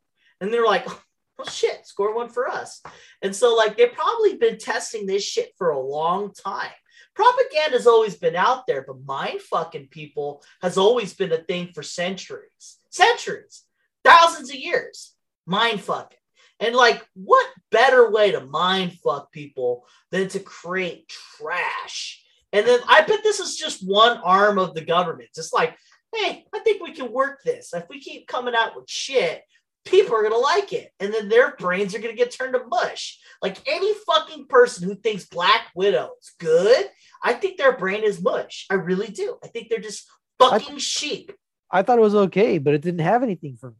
and 0.41 0.51
they're 0.51 0.65
like, 0.65 0.87
"Oh 0.87 1.45
shit, 1.51 1.85
score 1.85 2.15
one 2.15 2.29
for 2.29 2.47
us." 2.47 2.81
And 3.21 3.35
so 3.35 3.55
like 3.55 3.77
they've 3.77 3.93
probably 3.93 4.37
been 4.37 4.57
testing 4.57 5.05
this 5.05 5.23
shit 5.23 5.51
for 5.59 5.69
a 5.69 5.79
long 5.79 6.33
time 6.33 6.71
propaganda's 7.17 7.87
always 7.87 8.15
been 8.15 8.35
out 8.35 8.67
there, 8.67 8.83
but 8.85 9.03
mind 9.03 9.41
fucking 9.41 9.87
people 9.87 10.43
has 10.61 10.77
always 10.77 11.15
been 11.15 11.31
a 11.31 11.37
thing 11.37 11.71
for 11.73 11.81
centuries, 11.81 12.77
centuries, 12.91 13.63
thousands 14.03 14.51
of 14.51 14.55
years. 14.55 15.15
Mind 15.47 15.81
fucking. 15.81 16.19
And 16.59 16.75
like, 16.75 17.03
what 17.15 17.47
better 17.71 18.11
way 18.11 18.31
to 18.31 18.41
mind 18.41 18.93
fuck 19.03 19.31
people 19.31 19.87
than 20.11 20.27
to 20.29 20.39
create 20.39 21.09
trash? 21.09 22.23
And 22.53 22.65
then 22.67 22.79
I 22.87 23.01
bet 23.01 23.23
this 23.23 23.39
is 23.39 23.57
just 23.57 23.87
one 23.87 24.17
arm 24.17 24.59
of 24.59 24.75
the 24.75 24.85
government. 24.85 25.29
It's 25.35 25.53
like, 25.53 25.75
hey, 26.15 26.45
I 26.53 26.59
think 26.59 26.83
we 26.83 26.93
can 26.93 27.11
work 27.11 27.39
this. 27.43 27.73
If 27.73 27.89
we 27.89 27.99
keep 27.99 28.27
coming 28.27 28.55
out 28.55 28.75
with 28.75 28.89
shit, 28.89 29.41
people 29.87 30.15
are 30.15 30.23
gonna 30.23 30.37
like 30.37 30.73
it. 30.73 30.91
And 30.99 31.13
then 31.13 31.29
their 31.29 31.55
brains 31.55 31.95
are 31.95 31.99
gonna 31.99 32.13
get 32.13 32.31
turned 32.31 32.53
to 32.53 32.63
mush. 32.67 33.19
Like 33.41 33.57
any 33.67 33.93
fucking 34.05 34.47
person 34.47 34.87
who 34.87 34.95
thinks 34.95 35.25
Black 35.25 35.67
Widow 35.75 36.11
is 36.21 36.31
good, 36.39 36.85
I 37.23 37.33
think 37.33 37.57
their 37.57 37.77
brain 37.77 38.03
is 38.03 38.21
mush. 38.21 38.65
I 38.69 38.75
really 38.75 39.07
do. 39.07 39.37
I 39.43 39.47
think 39.47 39.69
they're 39.69 39.79
just 39.79 40.07
fucking 40.39 40.77
sheep. 40.77 41.31
I 41.71 41.81
thought 41.81 41.99
it 41.99 42.01
was 42.01 42.15
okay, 42.15 42.57
but 42.57 42.73
it 42.73 42.81
didn't 42.81 43.01
have 43.01 43.23
anything 43.23 43.57
for 43.57 43.71
me. 43.71 43.77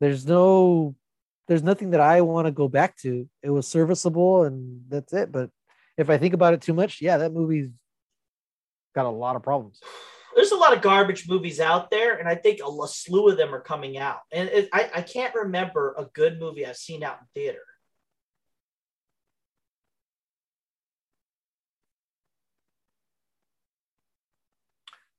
There's 0.00 0.26
no, 0.26 0.94
there's 1.48 1.62
nothing 1.62 1.90
that 1.90 2.00
I 2.00 2.20
want 2.20 2.46
to 2.46 2.52
go 2.52 2.68
back 2.68 2.96
to. 2.98 3.28
It 3.42 3.50
was 3.50 3.66
serviceable, 3.66 4.44
and 4.44 4.82
that's 4.88 5.12
it. 5.12 5.32
But 5.32 5.50
if 5.96 6.10
I 6.10 6.18
think 6.18 6.34
about 6.34 6.54
it 6.54 6.62
too 6.62 6.74
much, 6.74 7.00
yeah, 7.00 7.18
that 7.18 7.32
movie's 7.32 7.70
got 8.94 9.06
a 9.06 9.10
lot 9.10 9.36
of 9.36 9.42
problems. 9.42 9.80
There's 10.34 10.52
a 10.52 10.56
lot 10.56 10.74
of 10.74 10.82
garbage 10.82 11.28
movies 11.28 11.60
out 11.60 11.90
there, 11.90 12.16
and 12.16 12.28
I 12.28 12.34
think 12.34 12.60
a 12.60 12.88
slew 12.88 13.28
of 13.28 13.36
them 13.36 13.54
are 13.54 13.60
coming 13.60 13.98
out. 13.98 14.20
And 14.32 14.48
it, 14.48 14.68
I, 14.72 14.90
I 14.94 15.02
can't 15.02 15.34
remember 15.34 15.94
a 15.98 16.04
good 16.06 16.40
movie 16.40 16.66
I've 16.66 16.76
seen 16.76 17.02
out 17.02 17.18
in 17.20 17.26
theater. 17.34 17.60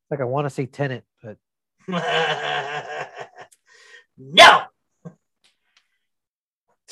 Like 0.09 0.21
I 0.21 0.25
want 0.25 0.45
to 0.45 0.49
say 0.49 0.65
Tenet, 0.65 1.03
but 1.21 1.37
no. 4.17 4.63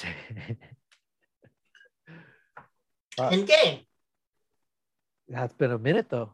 Uh, 3.20 3.30
Endgame. 3.30 3.86
that's 5.28 5.54
been 5.54 5.72
a 5.72 5.78
minute 5.78 6.08
though. 6.10 6.34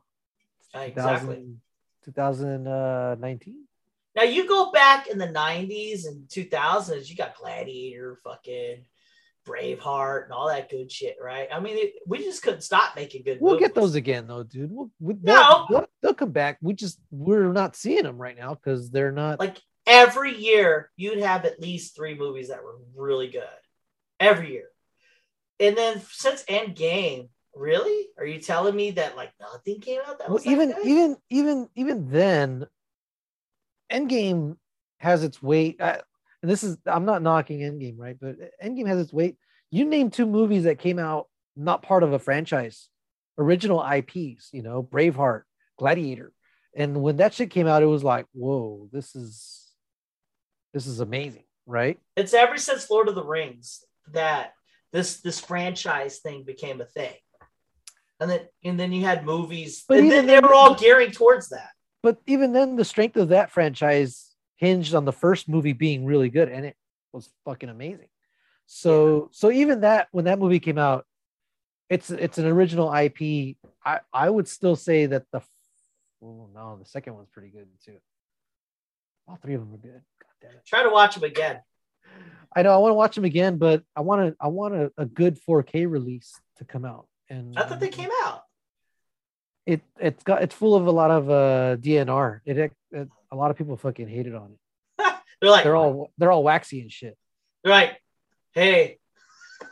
Exactly. 0.75 1.55
2000, 2.07 2.63
2019. 2.65 3.63
Now 4.15 4.23
you 4.23 4.47
go 4.47 4.71
back 4.71 5.07
in 5.07 5.17
the 5.17 5.27
90s 5.27 6.07
and 6.07 6.27
2000s, 6.29 7.09
you 7.09 7.15
got 7.15 7.35
Gladiator, 7.35 8.17
fucking 8.23 8.85
Braveheart, 9.45 10.23
and 10.25 10.33
all 10.33 10.47
that 10.47 10.69
good 10.69 10.91
shit, 10.91 11.17
right? 11.21 11.47
I 11.53 11.59
mean, 11.59 11.77
it, 11.77 11.93
we 12.07 12.19
just 12.19 12.41
couldn't 12.41 12.61
stop 12.61 12.95
making 12.95 13.23
good 13.23 13.39
We'll 13.39 13.53
movies. 13.53 13.67
get 13.67 13.75
those 13.75 13.95
again 13.95 14.25
though, 14.27 14.43
dude. 14.43 14.71
We'll, 14.71 14.89
we, 14.99 15.15
No. 15.21 15.65
they'll, 15.69 15.79
they'll, 15.79 15.89
they'll 16.01 16.13
come 16.13 16.31
back. 16.31 16.57
We 16.61 16.73
just 16.73 16.99
we're 17.11 17.51
not 17.51 17.75
seeing 17.75 18.03
them 18.03 18.17
right 18.17 18.37
now 18.37 18.55
because 18.55 18.89
they're 18.89 19.11
not. 19.11 19.39
Like 19.39 19.57
every 19.85 20.35
year, 20.35 20.89
you'd 20.95 21.19
have 21.19 21.45
at 21.45 21.59
least 21.59 21.95
three 21.95 22.15
movies 22.17 22.47
that 22.47 22.63
were 22.63 22.77
really 22.95 23.27
good. 23.29 23.43
Every 24.19 24.51
year. 24.53 24.69
And 25.59 25.77
then 25.77 26.01
since 26.11 26.43
Endgame, 26.45 27.29
really? 27.57 28.07
Are 28.17 28.25
you 28.25 28.39
telling 28.39 28.75
me 28.75 28.91
that 28.91 29.15
like 29.15 29.31
nothing 29.39 29.79
came 29.79 30.01
out 30.05 30.19
that 30.19 30.27
well, 30.27 30.35
was 30.35 30.43
that 30.43 30.51
even 30.51 30.71
good? 30.71 30.85
even 30.85 31.17
even 31.29 31.69
even 31.75 32.09
then, 32.09 32.67
Endgame 33.91 34.57
has 34.99 35.23
its 35.23 35.41
weight. 35.41 35.81
I, 35.81 36.01
and 36.41 36.51
this 36.51 36.63
is 36.63 36.77
I'm 36.85 37.05
not 37.05 37.21
knocking 37.21 37.59
Endgame, 37.59 37.95
right? 37.97 38.17
But 38.19 38.37
Endgame 38.63 38.87
has 38.87 38.99
its 38.99 39.13
weight. 39.13 39.37
You 39.71 39.85
name 39.85 40.09
two 40.09 40.25
movies 40.25 40.63
that 40.63 40.79
came 40.79 40.99
out 40.99 41.27
not 41.55 41.81
part 41.81 42.03
of 42.03 42.13
a 42.13 42.19
franchise, 42.19 42.89
original 43.37 43.83
IPs. 43.83 44.49
You 44.53 44.63
know, 44.63 44.83
Braveheart, 44.83 45.43
Gladiator, 45.77 46.31
and 46.75 47.01
when 47.01 47.17
that 47.17 47.33
shit 47.33 47.49
came 47.49 47.67
out, 47.67 47.83
it 47.83 47.87
was 47.87 48.03
like, 48.03 48.27
whoa, 48.33 48.87
this 48.91 49.15
is 49.15 49.65
this 50.73 50.85
is 50.85 50.99
amazing, 50.99 51.43
right? 51.65 51.99
it's 52.15 52.33
ever 52.33 52.57
since 52.57 52.89
Lord 52.89 53.07
of 53.07 53.15
the 53.15 53.23
Rings 53.23 53.83
that 54.11 54.53
this 54.93 55.21
this 55.21 55.39
franchise 55.39 56.19
thing 56.19 56.43
became 56.43 56.81
a 56.81 56.85
thing. 56.85 57.13
And 58.19 58.29
then 58.29 58.41
and 58.63 58.79
then 58.79 58.91
you 58.91 59.05
had 59.05 59.25
movies, 59.25 59.83
But 59.87 59.97
and 59.97 60.07
even 60.07 60.25
then 60.25 60.41
they 60.41 60.47
were 60.47 60.53
all 60.53 60.75
gearing 60.75 61.11
towards 61.11 61.49
that. 61.49 61.69
But 62.01 62.17
even 62.25 62.53
then, 62.53 62.75
the 62.75 62.85
strength 62.85 63.17
of 63.17 63.29
that 63.29 63.51
franchise 63.51 64.35
hinged 64.55 64.95
on 64.95 65.05
the 65.05 65.11
first 65.13 65.47
movie 65.47 65.73
being 65.73 66.05
really 66.05 66.29
good, 66.29 66.49
and 66.49 66.65
it 66.65 66.75
was 67.13 67.29
fucking 67.45 67.69
amazing. 67.69 68.07
So, 68.65 69.29
so 69.31 69.51
even 69.51 69.81
that 69.81 70.07
when 70.11 70.25
that 70.25 70.39
movie 70.39 70.59
came 70.59 70.77
out, 70.77 71.05
it's 71.89 72.09
it's 72.09 72.37
an 72.37 72.45
original 72.45 72.93
IP. 72.93 73.57
I 73.85 73.99
I 74.11 74.29
would 74.29 74.47
still 74.47 74.75
say 74.75 75.05
that 75.05 75.25
the 75.31 75.41
oh 76.21 76.49
no, 76.53 76.77
the 76.77 76.85
second 76.85 77.15
one's 77.15 77.29
pretty 77.29 77.49
good 77.49 77.67
too. 77.85 77.97
All 79.27 79.37
three 79.41 79.53
of 79.53 79.61
them 79.61 79.73
are 79.73 79.77
good. 79.77 80.01
God 80.21 80.31
damn 80.41 80.51
it. 80.51 80.65
Try 80.65 80.83
to 80.83 80.89
watch 80.89 81.15
them 81.15 81.23
again. 81.23 81.61
I 82.55 82.61
know 82.61 82.71
I 82.71 82.77
want 82.77 82.91
to 82.91 82.95
watch 82.95 83.15
them 83.15 83.25
again, 83.25 83.57
but 83.57 83.83
I 83.95 84.01
want 84.01 84.29
to 84.29 84.35
I 84.39 84.47
want 84.47 84.75
a, 84.75 84.91
a 84.97 85.05
good 85.05 85.37
4K 85.47 85.89
release 85.89 86.39
to 86.57 86.65
come 86.65 86.85
out. 86.85 87.07
And 87.29 87.57
I 87.57 87.63
thought 87.65 87.79
they 87.79 87.89
came 87.89 88.09
out. 88.23 88.43
it 89.65 89.81
it's 89.99 90.23
got 90.23 90.41
it's 90.43 90.55
full 90.55 90.75
of 90.75 90.87
a 90.87 90.91
lot 90.91 91.11
of 91.11 91.29
uh 91.29 91.75
DNR. 91.77 92.39
It, 92.45 92.57
it 92.91 93.07
a 93.31 93.35
lot 93.35 93.51
of 93.51 93.57
people 93.57 93.75
fucking 93.77 94.07
hated 94.07 94.33
on 94.35 94.51
it. 94.53 95.13
They're 95.41 95.51
like, 95.51 95.63
They're 95.63 95.75
all 95.75 96.11
they're 96.17 96.31
all 96.31 96.43
waxy 96.43 96.81
and 96.81 96.91
shit. 96.91 97.17
they're 97.63 97.73
like, 97.73 98.01
hey. 98.53 98.97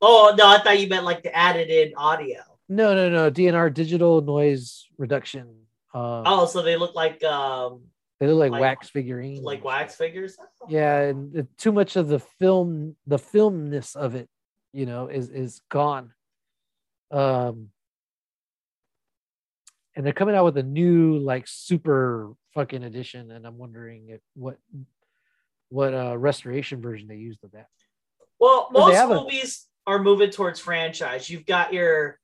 oh 0.00 0.34
no, 0.36 0.46
I 0.46 0.58
thought 0.62 0.78
you 0.80 0.88
meant 0.88 1.04
like 1.04 1.22
the 1.22 1.34
added 1.34 1.68
in 1.70 1.94
audio. 1.96 2.40
No, 2.68 2.94
no, 2.94 3.08
no. 3.10 3.30
DNR 3.30 3.72
digital 3.74 4.20
noise 4.22 4.86
reduction. 4.98 5.42
Um, 5.94 6.22
Oh, 6.24 6.46
so 6.46 6.62
they 6.62 6.76
look 6.76 6.94
like 6.94 7.22
um 7.24 7.82
they 8.20 8.28
look 8.28 8.38
like, 8.38 8.52
like- 8.52 8.60
wax 8.60 8.88
figurines. 8.90 9.40
like 9.42 9.64
wax 9.64 9.96
figures. 9.96 10.36
Yeah, 10.68 11.00
and 11.00 11.46
too 11.58 11.72
much 11.72 11.96
of 11.96 12.08
the 12.08 12.20
film, 12.20 12.94
the 13.06 13.18
filmness 13.18 13.96
of 13.96 14.14
it, 14.14 14.28
you 14.72 14.86
know, 14.86 15.08
is 15.08 15.28
is 15.28 15.60
gone. 15.70 16.12
Um, 17.10 17.68
and 19.94 20.04
they're 20.06 20.12
coming 20.14 20.34
out 20.34 20.44
with 20.44 20.56
a 20.56 20.62
new 20.62 21.18
like 21.18 21.46
super 21.46 22.32
fucking 22.54 22.82
edition, 22.84 23.30
and 23.30 23.46
I'm 23.46 23.58
wondering 23.58 24.08
if 24.08 24.20
what 24.34 24.56
what 25.68 25.94
uh 25.94 26.16
restoration 26.16 26.80
version 26.80 27.08
they 27.08 27.16
used 27.16 27.44
of 27.44 27.52
that. 27.52 27.68
Well, 28.38 28.68
most 28.72 28.94
have 28.94 29.10
a- 29.10 29.14
movies 29.14 29.66
are 29.86 29.98
moving 30.02 30.30
towards 30.30 30.60
franchise. 30.60 31.28
You've 31.28 31.46
got 31.46 31.72
your 31.72 32.18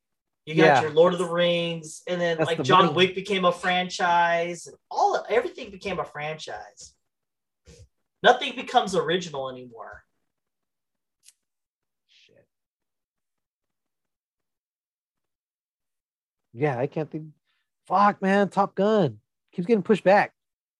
you 0.46 0.54
got 0.54 0.64
Yeah. 0.64 0.82
your 0.82 0.92
Lord 0.92 1.12
of 1.12 1.18
the 1.18 1.26
Rings, 1.28 2.02
and 2.06 2.18
then 2.18 2.38
That's 2.38 2.48
like 2.48 2.56
the 2.56 2.62
John 2.62 2.86
money. 2.86 2.96
Wick 2.96 3.14
became 3.14 3.44
a 3.44 3.52
franchise. 3.52 4.66
and 4.66 4.76
All 4.90 5.22
everything 5.28 5.70
became 5.70 5.98
a 5.98 6.04
franchise. 6.04 6.94
Nothing 8.22 8.56
becomes 8.56 8.96
original 8.96 9.50
anymore. 9.50 10.04
Shit. 12.08 12.48
Yeah, 16.52 16.78
I 16.78 16.86
can't 16.86 17.10
think. 17.10 17.26
Fuck, 17.86 18.20
man, 18.20 18.48
Top 18.48 18.74
Gun 18.74 19.18
keeps 19.52 19.66
getting 19.66 19.82
pushed 19.82 20.04
back. 20.04 20.32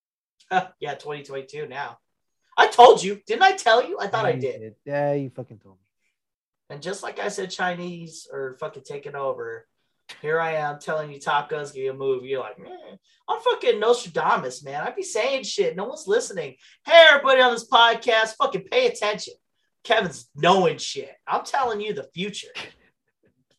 yeah, 0.50 0.94
2022 0.94 1.66
now. 1.66 1.98
I 2.56 2.66
told 2.66 3.02
you, 3.02 3.20
didn't 3.26 3.42
I 3.42 3.52
tell 3.52 3.86
you? 3.86 3.98
I 4.00 4.08
thought 4.08 4.24
Yeah, 4.24 4.30
I 4.30 4.34
you 4.34 4.40
did. 4.40 4.74
Yeah, 4.84 5.12
you 5.14 5.30
fucking 5.30 5.58
told 5.58 5.76
me. 5.76 5.84
And 6.70 6.82
just 6.82 7.02
like 7.02 7.18
I 7.18 7.28
said, 7.28 7.50
Chinese 7.50 8.26
are 8.32 8.56
fucking 8.60 8.82
taking 8.84 9.14
over. 9.14 9.66
Here 10.22 10.40
I 10.40 10.55
am 10.55 10.78
telling 10.78 11.12
you 11.12 11.20
Top 11.20 11.48
Gun's 11.48 11.72
gonna 11.72 11.92
movie. 11.92 12.28
You're 12.28 12.40
like, 12.40 12.58
man, 12.58 12.98
I'm 13.28 13.40
fucking 13.40 13.78
Nostradamus, 13.78 14.64
man. 14.64 14.82
I'd 14.82 14.97
be 14.97 15.02
saying 15.02 15.44
shit. 15.44 15.76
No 15.76 15.84
one's 15.84 16.06
listening. 16.06 16.56
Hey, 16.84 17.06
everybody 17.10 17.40
on 17.40 17.52
this 17.52 17.68
podcast, 17.68 18.34
fucking 18.36 18.64
pay 18.70 18.86
attention. 18.86 19.34
Kevin's 19.84 20.28
knowing 20.34 20.78
shit. 20.78 21.14
I'm 21.26 21.44
telling 21.44 21.80
you 21.80 21.94
the 21.94 22.08
future. 22.14 22.52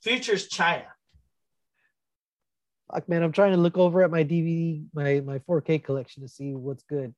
Future's 0.02 0.48
China. 0.48 0.86
Fuck, 2.92 3.08
man, 3.08 3.22
I'm 3.24 3.32
trying 3.32 3.52
to 3.52 3.58
look 3.58 3.78
over 3.78 4.04
at 4.04 4.12
my 4.12 4.24
DVD, 4.24 4.84
my 4.94 5.22
my 5.22 5.40
4K 5.40 5.84
collection 5.84 6.24
to 6.24 6.30
see 6.30 6.54
what's 6.54 6.84
good. 6.84 7.14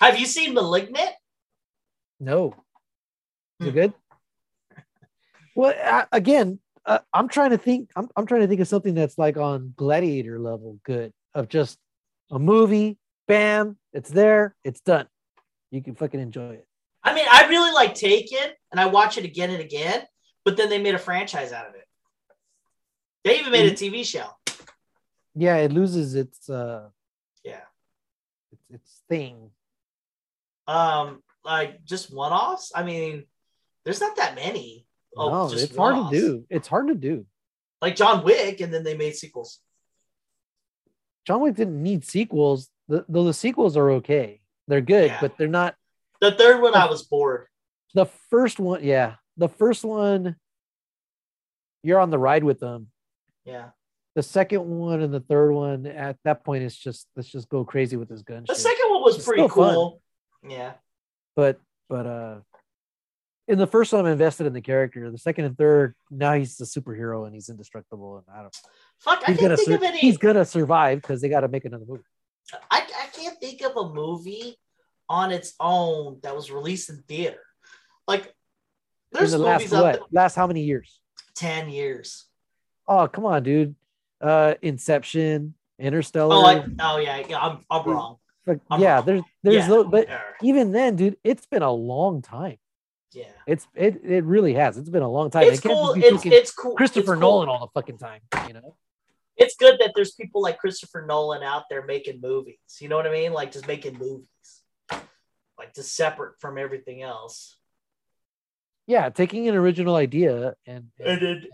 Have 0.00 0.18
you 0.18 0.26
seen 0.26 0.54
Malignant? 0.54 1.10
No, 2.20 2.54
is 3.60 3.66
it 3.66 3.70
Hmm. 3.70 3.74
good? 3.74 3.94
Well, 5.54 5.74
I, 5.80 6.06
again, 6.10 6.58
uh, 6.86 6.98
I'm 7.12 7.28
trying 7.28 7.50
to 7.50 7.58
think. 7.58 7.90
I'm 7.96 8.08
I'm 8.16 8.26
trying 8.26 8.40
to 8.40 8.46
think 8.48 8.60
of 8.60 8.68
something 8.68 8.94
that's 8.94 9.18
like 9.18 9.36
on 9.36 9.74
Gladiator 9.76 10.38
level 10.40 10.78
good 10.84 11.12
of 11.34 11.48
just 11.48 11.78
a 12.30 12.38
movie. 12.38 12.98
Bam, 13.28 13.78
it's 13.92 14.10
there, 14.10 14.54
it's 14.64 14.80
done. 14.80 15.06
You 15.70 15.82
can 15.82 15.94
fucking 15.94 16.20
enjoy 16.20 16.54
it. 16.54 16.66
I 17.02 17.14
mean, 17.14 17.26
I 17.30 17.46
really 17.48 17.72
like 17.72 17.94
Taken, 17.94 18.50
and 18.70 18.80
I 18.80 18.86
watch 18.86 19.16
it 19.18 19.24
again 19.24 19.50
and 19.50 19.60
again. 19.60 20.02
But 20.44 20.56
then 20.56 20.68
they 20.68 20.78
made 20.78 20.94
a 20.94 20.98
franchise 20.98 21.52
out 21.52 21.66
of 21.68 21.74
it. 21.74 21.83
They 23.24 23.40
even 23.40 23.52
made 23.52 23.72
a 23.72 23.74
TV 23.74 24.04
show. 24.04 24.26
Yeah, 25.34 25.56
it 25.56 25.72
loses 25.72 26.14
its 26.14 26.48
uh 26.48 26.88
Yeah. 27.42 27.60
its, 28.52 28.62
its 28.70 29.02
thing. 29.08 29.50
Um, 30.66 31.22
like 31.44 31.84
just 31.84 32.14
one-offs. 32.14 32.72
I 32.74 32.82
mean, 32.84 33.24
there's 33.84 34.00
not 34.00 34.16
that 34.16 34.34
many. 34.34 34.86
Oh, 35.16 35.30
no, 35.30 35.52
it's 35.52 35.76
hard 35.76 36.10
to 36.10 36.18
do. 36.20 36.46
It's 36.50 36.68
hard 36.68 36.88
to 36.88 36.94
do. 36.94 37.26
Like 37.82 37.96
John 37.96 38.24
Wick, 38.24 38.60
and 38.60 38.72
then 38.72 38.82
they 38.82 38.96
made 38.96 39.14
sequels. 39.14 39.60
John 41.26 41.40
Wick 41.40 41.54
didn't 41.54 41.82
need 41.82 42.04
sequels. 42.04 42.70
The, 42.88 43.04
though 43.08 43.24
the 43.24 43.34
sequels 43.34 43.76
are 43.76 43.90
okay. 43.92 44.40
They're 44.68 44.80
good, 44.80 45.10
Yeah. 45.10 45.18
but 45.20 45.36
they're 45.38 45.48
not 45.48 45.74
The 46.20 46.32
third 46.32 46.60
one, 46.62 46.74
I 46.74 46.86
was 46.86 47.02
bored. 47.02 47.46
the 47.94 48.06
first 48.30 48.58
one. 48.58 48.82
Yeah, 48.82 49.16
the 49.36 49.48
first 49.48 49.84
one, 49.84 50.36
you're 51.82 52.00
on 52.00 52.10
the 52.10 52.18
ride 52.18 52.44
with 52.44 52.58
them. 52.60 52.88
Yeah, 53.44 53.70
The 54.14 54.22
second 54.22 54.64
one 54.64 55.02
and 55.02 55.12
the 55.12 55.20
third 55.20 55.52
one, 55.52 55.86
at 55.86 56.16
that 56.24 56.44
point, 56.44 56.62
it's 56.64 56.76
just 56.76 57.06
let's 57.16 57.28
just 57.30 57.48
go 57.48 57.64
crazy 57.64 57.96
with 57.96 58.08
this 58.08 58.22
gun. 58.22 58.44
the 58.48 58.54
shit. 58.54 58.62
second 58.62 58.90
one 58.90 59.02
was 59.02 59.16
It's 59.16 59.24
pretty 59.26 59.42
still 59.42 59.48
fun. 59.48 59.74
cool. 59.74 60.02
Yeah, 60.48 60.72
but 61.36 61.58
but 61.88 62.06
uh, 62.06 62.36
in 63.48 63.58
the 63.58 63.66
first 63.66 63.92
one, 63.92 64.04
I'm 64.06 64.12
invested 64.12 64.46
in 64.46 64.52
the 64.54 64.60
character. 64.62 65.10
The 65.10 65.18
second 65.18 65.44
and 65.46 65.56
third, 65.58 65.94
now 66.10 66.32
he's 66.34 66.56
the 66.56 66.64
superhero 66.64 67.26
and 67.26 67.34
he's 67.34 67.48
indestructible, 67.50 68.16
and 68.26 68.36
I 68.36 68.42
don't. 68.42 68.56
fuck, 69.00 69.22
I 69.26 69.32
He's 69.32 69.38
can't 69.38 69.40
gonna 69.40 69.56
think 69.56 69.68
sur- 69.68 69.74
of 69.76 69.82
any. 69.82 69.98
he's 69.98 70.16
gonna 70.18 70.44
survive 70.44 71.00
because 71.02 71.20
they 71.20 71.28
got 71.28 71.40
to 71.40 71.48
make 71.48 71.64
another 71.66 71.84
movie. 71.86 72.02
I, 72.70 72.80
I 72.80 73.06
can't 73.12 73.38
think 73.40 73.62
of 73.62 73.76
a 73.76 73.92
movie 73.92 74.56
on 75.08 75.32
its 75.32 75.54
own 75.60 76.20
that 76.22 76.34
was 76.34 76.50
released 76.50 76.88
in 76.90 77.02
theater. 77.08 77.40
Like, 78.06 78.24
In 78.26 78.32
there's 79.12 79.32
the 79.32 79.38
movies 79.38 79.70
last 79.70 79.72
out 79.74 79.82
what? 79.82 79.92
there 79.94 80.02
Last 80.12 80.34
how 80.34 80.46
many 80.46 80.62
years? 80.62 81.00
ten 81.34 81.68
years. 81.70 82.26
Oh 82.86 83.06
come 83.08 83.26
on, 83.26 83.42
dude. 83.42 83.74
Uh, 84.20 84.54
Inception, 84.62 85.54
Interstellar. 85.78 86.34
Oh, 86.34 86.40
like, 86.40 86.64
oh 86.80 86.96
yeah, 86.98 87.22
yeah, 87.28 87.38
I'm, 87.38 87.64
I'm 87.70 87.84
wrong. 87.86 88.16
Like, 88.46 88.60
I'm 88.70 88.80
yeah, 88.80 88.96
wrong. 88.96 89.04
there's 89.06 89.22
there's 89.42 89.56
Yeah. 89.56 89.66
no, 89.68 89.84
but 89.84 90.08
even 90.42 90.72
then, 90.72 90.96
dude, 90.96 91.16
it's 91.24 91.46
been 91.46 91.62
a 91.62 91.72
long 91.72 92.22
time. 92.22 92.58
yeah. 93.12 93.24
It's 93.46 93.66
it 93.74 94.00
it 94.04 94.24
really 94.24 94.54
has. 94.54 94.76
It's 94.78 94.88
been 94.90 95.02
a 95.02 95.10
long 95.10 95.30
time. 95.30 95.44
It's 95.44 95.58
It 95.64 95.68
cool. 95.68 95.94
It's, 95.96 96.24
it's 96.26 96.52
cool. 96.52 96.74
Christopher 96.74 97.14
it's 97.14 97.20
cool. 97.20 97.44
Nolan 97.44 97.48
all 97.48 97.60
the 97.66 97.72
fucking 97.80 97.98
time. 97.98 98.20
You 98.48 98.54
know. 98.54 98.76
It's 99.36 99.56
good 99.56 99.80
that 99.80 99.92
there's 99.96 100.12
people 100.12 100.40
like 100.42 100.58
Christopher 100.58 101.04
Nolan 101.06 101.42
out 101.42 101.64
there 101.68 101.84
making 101.84 102.20
movies. 102.20 102.56
You 102.80 102.88
know 102.88 102.96
what 102.96 103.06
I 103.06 103.12
mean? 103.12 103.32
Like 103.32 103.50
just 103.50 103.66
making 103.66 103.98
movies, 103.98 104.28
like 105.58 105.74
just 105.74 105.94
separate 105.96 106.38
from 106.40 106.56
everything 106.56 107.02
else. 107.02 107.56
Yeah, 108.86 109.08
taking 109.08 109.48
an 109.48 109.54
original 109.56 109.96
idea 109.96 110.54
and, 110.66 110.90
And 111.00 111.08
and, 111.08 111.22
then, 111.22 111.46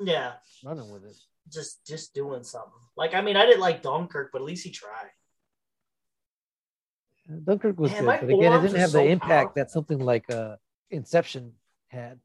yeah, 0.00 0.32
running 0.64 0.90
with 0.92 1.04
it. 1.04 1.16
just 1.52 1.86
just 1.86 2.14
doing 2.14 2.42
something. 2.42 2.72
Like 2.96 3.14
I 3.14 3.20
mean, 3.20 3.36
I 3.36 3.46
didn't 3.46 3.60
like 3.60 3.82
Dunkirk, 3.82 4.30
but 4.32 4.40
at 4.42 4.44
least 4.46 4.64
he 4.64 4.70
tried. 4.70 5.10
Dunkirk 7.44 7.78
was 7.78 7.92
Man, 7.92 8.00
good, 8.04 8.06
but 8.22 8.30
again, 8.30 8.52
it 8.52 8.62
didn't 8.62 8.78
have 8.80 8.90
so 8.90 8.98
the 8.98 9.04
impact 9.04 9.28
powerful. 9.28 9.52
that 9.56 9.70
something 9.70 9.98
like 10.00 10.28
uh, 10.32 10.56
Inception 10.90 11.52
had. 11.88 12.18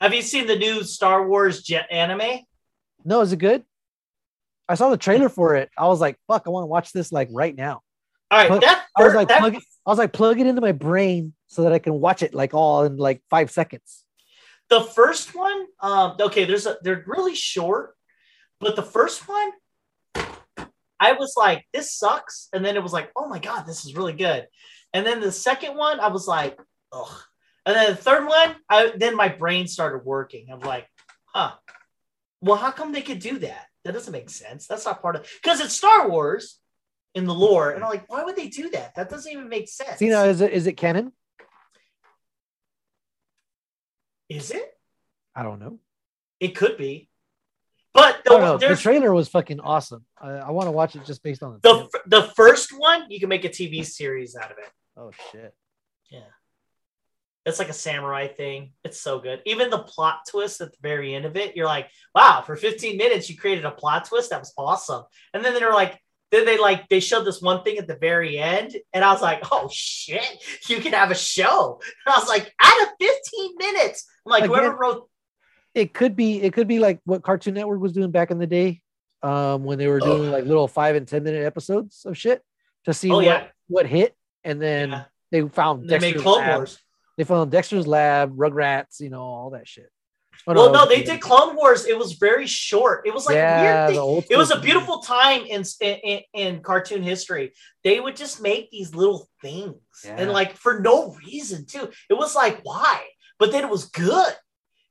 Have 0.00 0.14
you 0.14 0.22
seen 0.22 0.46
the 0.46 0.56
new 0.56 0.84
Star 0.84 1.26
Wars 1.26 1.62
jet 1.62 1.88
anime? 1.90 2.40
No, 3.04 3.22
is 3.22 3.32
it 3.32 3.38
good? 3.38 3.64
I 4.68 4.74
saw 4.74 4.90
the 4.90 4.96
trailer 4.96 5.28
for 5.28 5.56
it. 5.56 5.70
I 5.76 5.86
was 5.88 6.00
like, 6.00 6.18
"Fuck, 6.28 6.44
I 6.46 6.50
want 6.50 6.62
to 6.64 6.68
watch 6.68 6.92
this 6.92 7.10
like 7.10 7.28
right 7.32 7.54
now." 7.56 7.80
All 8.30 8.38
right, 8.38 8.48
Plug- 8.48 8.60
that, 8.62 8.84
I 8.96 9.04
was 9.04 9.14
like, 9.14 9.28
that- 9.28 9.38
plug 9.40 9.54
it, 9.54 9.62
I 9.86 9.90
was 9.90 9.98
like, 9.98 10.12
plug 10.12 10.38
it 10.40 10.46
into 10.46 10.60
my 10.60 10.72
brain 10.72 11.32
so 11.46 11.62
that 11.62 11.72
I 11.72 11.78
can 11.78 11.94
watch 12.00 12.22
it 12.22 12.34
like 12.34 12.54
all 12.54 12.84
in 12.84 12.96
like 12.96 13.22
five 13.30 13.50
seconds. 13.50 14.04
The 14.68 14.80
first 14.80 15.34
one. 15.34 15.66
Um, 15.80 16.16
okay, 16.20 16.44
there's 16.44 16.66
a 16.66 16.76
they're 16.82 17.04
really 17.06 17.34
short, 17.34 17.94
but 18.60 18.76
the 18.76 18.82
first 18.82 19.28
one, 19.28 19.50
I 20.98 21.12
was 21.12 21.34
like, 21.36 21.66
this 21.72 21.92
sucks, 21.92 22.48
and 22.52 22.64
then 22.64 22.76
it 22.76 22.82
was 22.82 22.92
like, 22.92 23.10
oh 23.16 23.28
my 23.28 23.38
god, 23.38 23.66
this 23.66 23.84
is 23.84 23.96
really 23.96 24.12
good, 24.12 24.46
and 24.92 25.06
then 25.06 25.20
the 25.20 25.32
second 25.32 25.76
one, 25.76 26.00
I 26.00 26.08
was 26.08 26.26
like, 26.26 26.58
ugh, 26.92 27.22
and 27.64 27.76
then 27.76 27.90
the 27.90 27.96
third 27.96 28.26
one, 28.26 28.56
I 28.68 28.92
then 28.96 29.16
my 29.16 29.28
brain 29.28 29.66
started 29.68 30.04
working. 30.04 30.48
I'm 30.52 30.60
like, 30.60 30.86
huh, 31.26 31.52
well, 32.40 32.56
how 32.56 32.70
come 32.70 32.92
they 32.92 33.02
could 33.02 33.20
do 33.20 33.38
that? 33.40 33.66
That 33.84 33.92
doesn't 33.92 34.12
make 34.12 34.30
sense. 34.30 34.66
That's 34.66 34.84
not 34.84 35.02
part 35.02 35.16
of 35.16 35.28
because 35.42 35.60
it's 35.60 35.74
Star 35.74 36.08
Wars 36.08 36.58
in 37.14 37.24
the 37.24 37.34
lore, 37.34 37.70
and 37.70 37.84
I'm 37.84 37.90
like, 37.90 38.10
why 38.10 38.24
would 38.24 38.36
they 38.36 38.48
do 38.48 38.70
that? 38.70 38.94
That 38.96 39.08
doesn't 39.08 39.30
even 39.30 39.48
make 39.48 39.68
sense. 39.68 40.00
You 40.00 40.10
know, 40.10 40.24
is 40.24 40.40
it 40.40 40.52
is 40.52 40.66
it 40.66 40.72
canon? 40.74 41.12
Is 44.28 44.50
it? 44.50 44.76
I 45.34 45.42
don't 45.42 45.60
know. 45.60 45.78
It 46.40 46.56
could 46.56 46.76
be. 46.76 47.08
But 47.94 48.24
the, 48.24 48.32
oh, 48.32 48.38
know. 48.38 48.58
The 48.58 48.76
trailer 48.76 49.12
was 49.12 49.28
fucking 49.28 49.60
awesome. 49.60 50.04
I, 50.20 50.30
I 50.32 50.50
want 50.50 50.66
to 50.66 50.70
watch 50.70 50.96
it 50.96 51.04
just 51.06 51.22
based 51.22 51.42
on 51.42 51.58
the. 51.62 51.88
the 52.04 52.20
the 52.20 52.22
first 52.34 52.70
one. 52.76 53.04
You 53.08 53.18
can 53.18 53.30
make 53.30 53.44
a 53.44 53.48
TV 53.48 53.84
series 53.84 54.36
out 54.36 54.50
of 54.50 54.58
it. 54.58 54.70
oh 54.96 55.10
shit! 55.32 55.54
Yeah. 56.10 56.20
It's 57.46 57.60
like 57.60 57.68
a 57.68 57.74
samurai 57.74 58.26
thing. 58.26 58.72
It's 58.82 59.00
so 59.00 59.20
good. 59.20 59.40
Even 59.46 59.70
the 59.70 59.78
plot 59.78 60.22
twist 60.28 60.60
at 60.60 60.72
the 60.72 60.78
very 60.82 61.14
end 61.14 61.26
of 61.26 61.36
it, 61.36 61.54
you're 61.54 61.66
like, 61.66 61.88
wow, 62.12 62.42
for 62.44 62.56
15 62.56 62.96
minutes, 62.96 63.30
you 63.30 63.36
created 63.36 63.64
a 63.64 63.70
plot 63.70 64.06
twist. 64.06 64.30
That 64.30 64.40
was 64.40 64.52
awesome. 64.58 65.04
And 65.32 65.44
then 65.44 65.54
they're 65.54 65.72
like, 65.72 65.96
then 66.32 66.44
they 66.44 66.58
like, 66.58 66.88
they 66.88 67.00
showed 67.00 67.24
this 67.24 67.40
one 67.40 67.62
thing 67.62 67.78
at 67.78 67.86
the 67.86 67.96
very 67.96 68.38
end. 68.38 68.76
And 68.92 69.04
I 69.04 69.12
was 69.12 69.22
like, 69.22 69.40
oh 69.52 69.68
shit, 69.72 70.26
you 70.68 70.80
can 70.80 70.92
have 70.92 71.10
a 71.10 71.14
show. 71.14 71.80
And 72.06 72.14
I 72.14 72.18
was 72.18 72.28
like, 72.28 72.52
out 72.60 72.82
of 72.82 72.88
15 73.00 73.56
minutes. 73.58 74.06
I'm 74.26 74.30
like, 74.30 74.44
whoever 74.44 74.76
wrote, 74.76 75.08
It 75.74 75.94
could 75.94 76.16
be. 76.16 76.42
It 76.42 76.52
could 76.52 76.66
be 76.68 76.78
like 76.78 77.00
what 77.04 77.22
Cartoon 77.22 77.54
Network 77.54 77.80
was 77.80 77.92
doing 77.92 78.10
back 78.10 78.30
in 78.30 78.38
the 78.38 78.46
day, 78.46 78.82
um, 79.22 79.62
when 79.64 79.78
they 79.78 79.86
were 79.88 80.00
doing 80.00 80.26
Ugh. 80.26 80.32
like 80.32 80.44
little 80.44 80.66
five 80.68 80.96
and 80.96 81.06
ten 81.06 81.22
minute 81.22 81.44
episodes 81.44 82.04
of 82.04 82.16
shit 82.16 82.42
to 82.86 82.92
see 82.94 83.10
oh 83.10 83.16
what 83.16 83.24
yeah, 83.24 83.46
what 83.68 83.86
hit, 83.86 84.14
and 84.42 84.60
then 84.60 84.90
Yeah. 84.90 85.04
they 85.30 85.42
found 85.48 85.88
they 85.88 85.98
made 85.98 86.14
Dexter's 86.14 86.22
Clone 86.22 86.38
Lab. 86.38 86.56
Wars. 86.56 86.78
They 87.16 87.24
found 87.24 87.50
Dexter's 87.50 87.86
Lab, 87.86 88.36
Rugrats, 88.36 89.00
you 89.00 89.10
know, 89.10 89.22
all 89.22 89.50
that 89.50 89.66
shit. 89.68 89.90
Oh, 90.48 90.54
well, 90.54 90.72
no, 90.72 90.86
they 90.86 91.02
did 91.02 91.20
Clone 91.20 91.56
Wars. 91.56 91.86
It 91.86 91.98
was 91.98 92.12
very 92.12 92.46
short. 92.46 93.04
It 93.04 93.12
was 93.12 93.26
like 93.26 93.34
Yeah, 93.34 93.88
weird 93.88 93.96
thing. 93.96 94.24
It 94.30 94.36
was 94.36 94.52
a 94.52 94.60
beautiful 94.60 95.00
time 95.00 95.44
in, 95.44 95.64
in 95.80 96.20
in 96.32 96.62
cartoon 96.62 97.02
history. 97.02 97.52
They 97.82 97.98
would 97.98 98.14
just 98.14 98.40
make 98.40 98.70
these 98.70 98.94
little 98.94 99.28
things, 99.42 99.74
and 100.06 100.30
like 100.30 100.56
for 100.56 100.78
no 100.78 101.16
reason 101.26 101.66
too. 101.66 101.90
It 102.08 102.14
was 102.14 102.36
like 102.36 102.60
why? 102.62 103.04
But 103.40 103.50
then 103.50 103.64
it 103.64 103.70
was 103.70 103.86
good, 103.86 104.32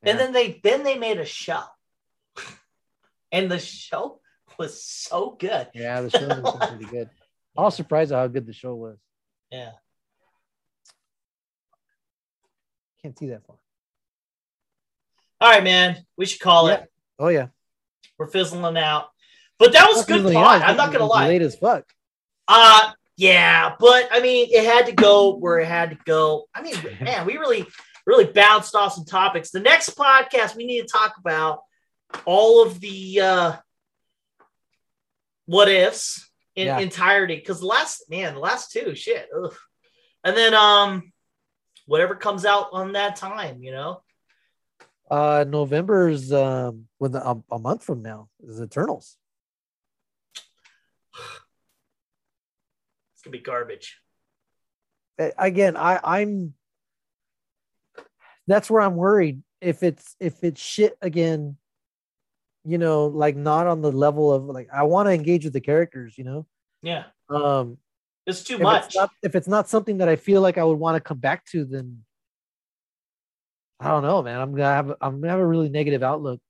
and 0.04 0.20
then 0.20 0.34
they 0.34 0.60
then 0.62 0.84
they 0.84 0.98
made 0.98 1.20
a 1.20 1.26
show, 1.26 1.64
and 3.32 3.50
the 3.50 3.60
show 3.60 4.20
was 4.60 4.84
so 4.84 5.38
good. 5.40 5.70
Yeah, 5.74 6.02
the 6.02 6.10
show 6.10 6.28
was 6.42 6.68
pretty 6.70 6.86
good. 6.86 7.10
I 7.58 7.62
was 7.62 7.76
surprised 7.76 8.12
at 8.12 8.18
how 8.18 8.28
good 8.28 8.46
the 8.46 8.54
show 8.54 8.76
was. 8.76 8.98
Yeah. 9.50 9.72
Can't 13.02 13.18
see 13.18 13.28
that 13.28 13.46
far. 13.46 13.56
All 15.42 15.50
right, 15.52 15.64
man. 15.64 16.06
We 16.18 16.26
should 16.26 16.40
call 16.42 16.68
Yeah. 16.70 16.76
it. 16.76 16.92
Oh 17.20 17.28
yeah, 17.30 17.48
We're 18.18 18.28
fizzling 18.28 18.78
out. 18.78 19.10
But 19.58 19.72
that 19.74 19.88
was 19.88 20.06
good 20.06 20.34
pod. 20.34 20.62
I'm 20.62 20.76
not 20.78 20.92
gonna 20.92 21.06
lie. 21.06 21.28
Late 21.30 21.42
as 21.42 21.56
fuck. 21.56 21.86
Uh 22.48 22.92
yeah, 23.18 23.76
but 23.80 24.10
I 24.12 24.20
mean 24.20 24.50
it 24.52 24.66
had 24.66 24.88
to 24.88 24.92
go 24.92 25.36
where 25.36 25.60
it 25.60 25.68
had 25.68 25.92
to 25.92 25.98
go. 26.06 26.46
I 26.54 26.62
mean, 26.62 26.76
man, 27.02 27.26
we 27.26 27.38
really, 27.38 27.66
really 28.06 28.26
bounced 28.26 28.76
off 28.76 28.94
some 28.94 29.06
topics. 29.06 29.52
The 29.52 29.62
next 29.62 29.96
podcast 29.98 30.56
we 30.56 30.66
need 30.66 30.82
to 30.82 30.88
talk 30.88 31.16
about 31.18 31.62
all 32.26 32.62
of 32.66 32.80
the 32.82 33.22
uh 33.22 33.54
what 35.46 35.70
ifs 35.70 36.30
in 36.56 36.68
Yeah. 36.68 36.80
entirety. 36.80 37.36
Because 37.36 37.60
the 37.62 37.66
last 37.68 38.10
man, 38.10 38.34
the 38.34 38.40
last 38.40 38.72
two, 38.72 38.96
shit. 38.96 39.30
Ugh. 39.36 39.56
And 40.24 40.36
then 40.36 40.54
um 40.54 41.14
whatever 41.86 42.16
comes 42.16 42.46
out 42.46 42.70
on 42.74 42.94
that 42.94 43.16
time, 43.16 43.62
you 43.64 43.72
know. 43.72 44.02
Uh, 45.10 45.46
November's 45.48 46.34
um, 46.34 46.88
when 46.98 47.12
the, 47.12 47.26
a, 47.26 47.38
a 47.52 47.60
month 47.60 47.84
from 47.84 48.02
now 48.02 48.30
is 48.44 48.60
Eternals. 48.60 49.18
It's 53.14 53.22
gonna 53.24 53.32
be 53.32 53.40
garbage. 53.40 54.00
Again, 55.18 55.78
I 55.78 56.00
I'm. 56.04 56.54
That's 58.48 58.70
where 58.70 58.82
I'm 58.82 58.96
worried. 58.96 59.42
If 59.62 59.84
it's 59.84 60.16
if 60.20 60.44
it's 60.44 60.62
shit 60.62 60.98
again, 61.02 61.58
you 62.64 62.78
know, 62.78 63.06
like 63.06 63.36
not 63.36 63.68
on 63.68 63.82
the 63.82 63.92
level 63.92 64.34
of 64.34 64.46
like 64.46 64.70
I 64.74 64.84
want 64.84 65.08
to 65.08 65.14
engage 65.14 65.44
with 65.44 65.54
the 65.54 65.62
characters, 65.62 66.18
you 66.18 66.24
know. 66.24 66.48
Yeah, 66.82 67.06
Um, 67.30 67.78
it's 68.26 68.44
too 68.44 68.56
if 68.56 68.62
much. 68.62 68.86
It's 68.88 68.96
not, 68.96 69.10
if 69.24 69.36
it's 69.36 69.48
not 69.48 69.70
something 69.70 70.00
that 70.00 70.10
I 70.10 70.16
feel 70.16 70.42
like 70.42 70.58
I 70.58 70.64
would 70.64 70.78
want 70.80 70.96
to 70.96 71.00
come 71.00 71.18
back 71.18 71.46
to, 71.48 71.64
then 71.66 72.04
I 73.86 73.90
don't 73.90 74.02
know, 74.02 74.24
man. 74.24 74.42
I'm 74.42 74.52
gonna 74.52 74.64
have 74.64 74.90
I'm 75.00 75.22
gonna 75.22 75.32
have 75.32 75.40
a 75.40 75.46
really 75.46 75.70
negative 75.70 76.02
outlook. 76.02 76.42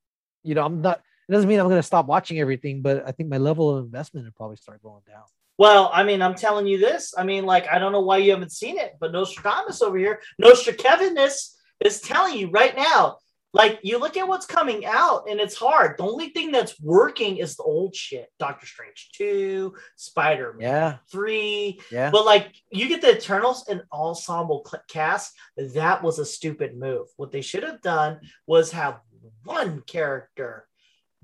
You 0.44 0.56
know, 0.56 0.64
I'm 0.64 0.82
not. 0.82 1.02
It 1.28 1.32
doesn't 1.34 1.50
mean 1.50 1.60
I'm 1.60 1.68
gonna 1.68 1.84
stop 1.84 2.06
watching 2.06 2.40
everything, 2.40 2.82
but 2.82 3.04
I 3.06 3.12
think 3.12 3.28
my 3.28 3.38
level 3.38 3.76
of 3.76 3.84
investment 3.84 4.26
would 4.26 4.36
probably 4.36 4.56
start 4.56 4.82
going 4.82 5.02
down. 5.06 5.24
Well, 5.58 5.90
I 5.94 6.04
mean, 6.06 6.22
I'm 6.22 6.36
telling 6.36 6.66
you 6.66 6.78
this. 6.78 7.14
I 7.18 7.24
mean, 7.24 7.46
like, 7.46 7.68
I 7.68 7.78
don't 7.78 7.92
know 7.92 8.00
why 8.00 8.18
you 8.18 8.32
haven't 8.32 8.54
seen 8.54 8.78
it, 8.78 8.96
but 9.02 9.12
Nostradamus 9.12 9.82
over 9.82 9.98
here, 9.98 10.22
Nostradamus 10.40 11.58
is 11.84 12.00
telling 12.00 12.38
you 12.38 12.50
right 12.52 12.76
now. 12.76 13.18
Like, 13.56 13.80
you 13.84 14.00
look 14.00 14.18
at 14.18 14.28
what's 14.28 14.46
coming 14.46 14.86
out, 14.86 15.30
and 15.30 15.40
it's 15.40 15.56
hard. 15.56 15.98
The 15.98 16.04
only 16.04 16.28
thing 16.30 16.52
that's 16.52 16.78
working 16.82 17.38
is 17.38 17.56
the 17.56 17.64
old 17.64 17.96
shit. 17.96 18.28
Doctor 18.38 18.66
Strange 18.66 19.12
2, 19.14 19.74
Spider 19.96 20.56
Man 20.60 20.62
Yeah, 20.62 20.98
3. 21.10 21.80
yeah. 21.90 22.12
But, 22.12 22.26
like, 22.26 22.54
you 22.70 22.90
get 22.90 23.02
the 23.02 23.16
Eternals 23.16 23.66
and 23.70 23.82
ensemble 23.94 24.68
cast. 24.90 25.34
That 25.56 26.04
was 26.04 26.20
a 26.20 26.26
stupid 26.26 26.78
move. 26.78 27.08
What 27.16 27.32
they 27.32 27.40
should 27.40 27.64
have 27.64 27.82
done 27.82 28.20
was 28.46 28.72
have 28.72 29.00
one 29.46 29.82
character 29.88 30.68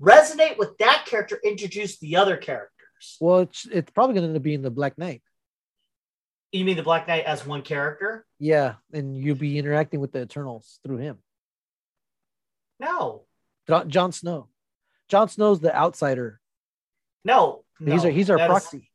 resonate 0.00 0.56
with 0.56 0.78
that 0.78 1.04
character, 1.06 1.38
introduce 1.44 1.98
the 1.98 2.16
other 2.16 2.38
characters. 2.38 3.18
Well, 3.20 3.40
it's 3.40 3.66
it's 3.70 3.90
probably 3.90 4.14
gonna 4.14 4.28
end 4.28 4.36
up 4.36 4.42
being 4.42 4.62
the 4.62 4.70
Black 4.70 4.96
Knight. 4.96 5.22
You 6.50 6.64
mean 6.64 6.76
the 6.76 6.82
Black 6.82 7.06
Knight 7.08 7.24
as 7.24 7.44
one 7.46 7.62
character? 7.62 8.24
Yeah, 8.38 8.74
and 8.92 9.16
you'll 9.16 9.36
be 9.36 9.58
interacting 9.58 10.00
with 10.00 10.12
the 10.12 10.22
Eternals 10.22 10.80
through 10.82 10.98
him. 10.98 11.18
No, 12.82 13.22
Jo- 13.68 13.84
Jon 13.84 14.12
Snow. 14.12 14.48
Jon 15.08 15.28
Snow's 15.28 15.60
the 15.60 15.74
outsider. 15.74 16.40
no. 17.24 17.64
he's 17.84 18.04
our 18.04 18.10
he's 18.10 18.28
our 18.30 18.36
That 18.38 18.44
is- 18.44 18.48
proxy. 18.50 18.90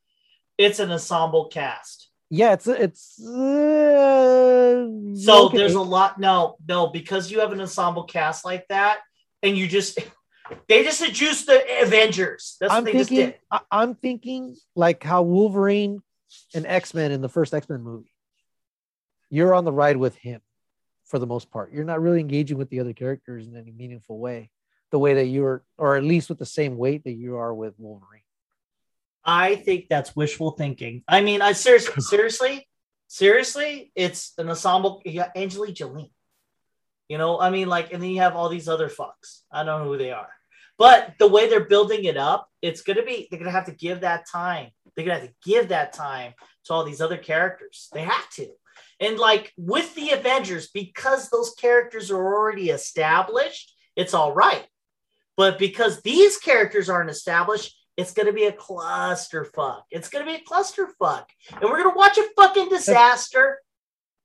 it's 0.58 0.80
an 0.80 0.92
ensemble 0.92 1.46
cast. 1.48 2.10
Yeah, 2.30 2.54
it's 2.54 2.68
it's. 2.68 3.20
Uh, 3.26 4.88
So 5.16 5.46
okay. 5.48 5.58
there's 5.58 5.76
a 5.76 5.82
lot. 5.82 6.20
No, 6.20 6.58
no, 6.68 6.88
because 6.88 7.32
you 7.32 7.40
have 7.40 7.52
an 7.54 7.62
ensemble 7.62 8.04
cast 8.04 8.44
like 8.46 8.68
that, 8.68 9.00
and 9.42 9.58
you 9.58 9.68
just 9.68 9.98
they 10.68 10.84
just 10.84 11.02
introduced 11.02 11.48
the 11.48 11.64
Avengers. 11.84 12.58
That's 12.60 12.74
I'm 12.74 12.84
what 12.84 12.92
they 12.92 12.98
just 13.00 13.10
thinking. 13.10 13.28
did. 13.52 13.60
I'm 13.72 13.96
thinking 13.96 14.56
like 14.76 15.04
how 15.04 15.22
Wolverine 15.24 16.02
and 16.54 16.66
X 16.66 16.94
Men 16.94 17.12
in 17.12 17.22
the 17.22 17.30
first 17.30 17.54
X 17.54 17.68
Men 17.70 17.82
movie. 17.82 18.12
You're 19.30 19.54
on 19.54 19.66
the 19.66 19.74
ride 19.74 19.98
with 19.98 20.16
him, 20.18 20.42
for 21.08 21.19
the 21.19 21.26
most 21.26 21.50
part. 21.50 21.72
You're 21.72 21.86
not 21.86 22.02
really 22.02 22.19
engaging 22.19 22.58
with 22.58 22.69
the 22.69 22.80
other 22.80 22.94
characters 22.94 23.48
in 23.48 23.56
any 23.56 23.72
meaningful 23.72 24.19
way, 24.19 24.50
the 24.92 25.00
way 25.00 25.16
that 25.16 25.26
you 25.26 25.45
are, 25.45 25.64
or 25.77 25.95
at 25.95 26.03
least 26.03 26.30
with 26.30 26.38
the 26.38 26.45
same 26.45 26.77
weight 26.77 27.03
that 27.06 27.14
you 27.14 27.38
are 27.38 27.53
with 27.53 27.74
Wolverine. 27.77 28.22
I 29.24 29.56
think 29.56 29.88
that's 29.90 30.16
wishful 30.16 30.52
thinking. 30.52 31.03
I 31.08 31.22
mean, 31.22 31.42
I 31.42 31.53
seriously, 31.53 31.94
seriously, 32.02 32.68
seriously, 33.08 33.92
it's 33.95 34.34
an 34.38 34.50
ensemble. 34.50 35.02
You 35.06 35.22
got 35.22 35.36
Angelina 35.36 35.74
Jolie. 35.74 36.11
You 37.10 37.18
know, 37.18 37.40
I 37.40 37.50
mean, 37.50 37.69
like, 37.69 37.94
and 37.94 38.03
then 38.03 38.10
you 38.10 38.19
have 38.22 38.36
all 38.36 38.50
these 38.50 38.68
other 38.68 38.90
fucks. 38.90 39.42
I 39.52 39.64
don't 39.64 39.84
know 39.84 39.92
who 39.92 39.98
they 39.98 40.11
are, 40.11 40.30
but 40.77 41.14
the 41.19 41.27
way 41.27 41.50
they're 41.50 41.66
building 41.66 42.03
it 42.03 42.18
up, 42.18 42.50
it's 42.61 42.82
gonna 42.82 43.03
be. 43.03 43.27
They're 43.30 43.40
gonna 43.40 43.52
have 43.52 43.66
to 43.68 43.72
give 43.72 44.02
that 44.02 44.27
time. 44.30 44.72
They're 44.95 45.06
gonna 45.06 45.19
have 45.19 45.30
to 45.30 45.36
give 45.44 45.69
that 45.69 45.94
time 45.94 46.34
to 46.66 46.74
all 46.74 46.84
these 46.84 47.02
other 47.02 47.18
characters. 47.18 47.90
They 47.94 48.02
have 48.02 48.30
to. 48.32 48.50
And 49.00 49.17
like 49.19 49.53
with 49.58 49.93
the 49.95 50.11
Avengers, 50.11 50.69
because 50.74 51.30
those 51.30 51.53
characters 51.59 52.09
are 52.09 52.16
already 52.35 52.69
established, 52.69 53.76
it's 53.95 54.14
all 54.14 54.34
right. 54.34 54.66
But 55.35 55.59
because 55.59 56.01
these 56.01 56.38
characters 56.38 56.90
aren't 56.90 57.11
established, 57.11 57.76
it's 57.95 58.14
gonna 58.14 58.34
be 58.34 58.45
a 58.45 58.51
clusterfuck. 58.51 59.82
It's 59.92 60.09
gonna 60.09 60.26
be 60.26 60.35
a 60.35 60.40
clusterfuck, 60.40 61.26
and 61.51 61.64
we're 61.64 61.84
gonna 61.84 61.95
watch 61.95 62.17
a 62.17 62.27
fucking 62.35 62.69
disaster. 62.69 63.59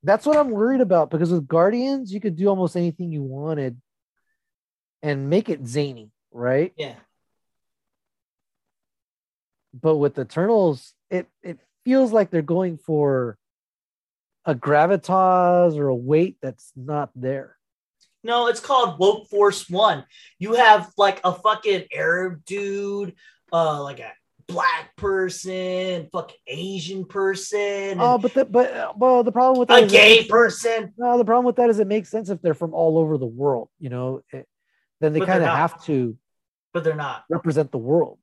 That's 0.02 0.26
what 0.26 0.36
I'm 0.36 0.51
worried 0.51 0.81
about 0.81 1.10
because 1.10 1.31
with 1.31 1.47
Guardians, 1.47 2.12
you 2.12 2.20
could 2.20 2.36
do 2.36 2.49
almost 2.49 2.76
anything 2.76 3.12
you 3.12 3.23
wanted 3.23 3.81
and 5.02 5.31
make 5.31 5.49
it 5.49 5.67
zany, 5.67 6.10
right? 6.33 6.73
Yeah, 6.76 6.97
But 9.75 9.97
with 9.97 10.18
Eternals, 10.18 10.92
it 11.10 11.28
it 11.42 11.59
feels 11.84 12.12
like 12.12 12.31
they're 12.31 12.42
going 12.42 12.78
for 12.78 13.39
a 14.45 14.55
gravitas 14.55 15.77
or 15.79 15.89
a 15.89 15.95
weight 15.95 16.37
that's 16.43 16.73
not 16.77 17.11
there. 17.15 17.57
no, 18.25 18.47
it's 18.49 18.61
called 18.61 18.99
Woke 18.99 19.29
Force 19.29 19.69
One. 19.71 20.05
You 20.39 20.55
have 20.55 20.93
like 20.97 21.21
a 21.25 21.33
fucking 21.33 21.85
Arab 21.93 22.45
dude, 22.45 23.15
uh, 23.53 23.83
like 23.83 24.01
a 24.01 24.12
black 24.49 24.95
person, 24.97 26.09
fucking 26.12 26.37
Asian 26.47 27.05
person, 27.05 27.97
Oh, 28.01 28.19
but 28.19 28.35
the, 28.35 28.45
but 28.45 28.99
well, 28.99 29.23
the 29.23 29.33
problem 29.33 29.59
with 29.61 29.69
that 29.69 29.83
a 29.83 29.87
is 29.87 29.93
gay 29.93 30.25
person. 30.27 30.93
No, 30.99 31.17
the 31.19 31.25
problem 31.25 31.47
with 31.47 31.57
that 31.57 31.71
is 31.71 31.79
it 31.79 31.87
makes 31.87 32.11
sense 32.11 32.29
if 32.29 32.43
they're 32.43 32.53
from 32.55 32.75
all 32.75 32.99
over 32.99 33.17
the 33.19 33.27
world. 33.27 33.69
You 33.79 33.89
know, 33.91 34.23
it, 34.33 34.47
then 35.01 35.12
they 35.12 35.21
kind 35.21 35.43
of 35.43 35.49
have 35.49 35.83
to 35.85 36.17
But 36.73 36.85
they're 36.85 36.95
not. 36.97 37.25
represent 37.31 37.71
the 37.73 37.79
world. 37.79 38.19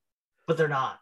But 0.47 0.57
they're 0.57 0.67
not. 0.67 0.99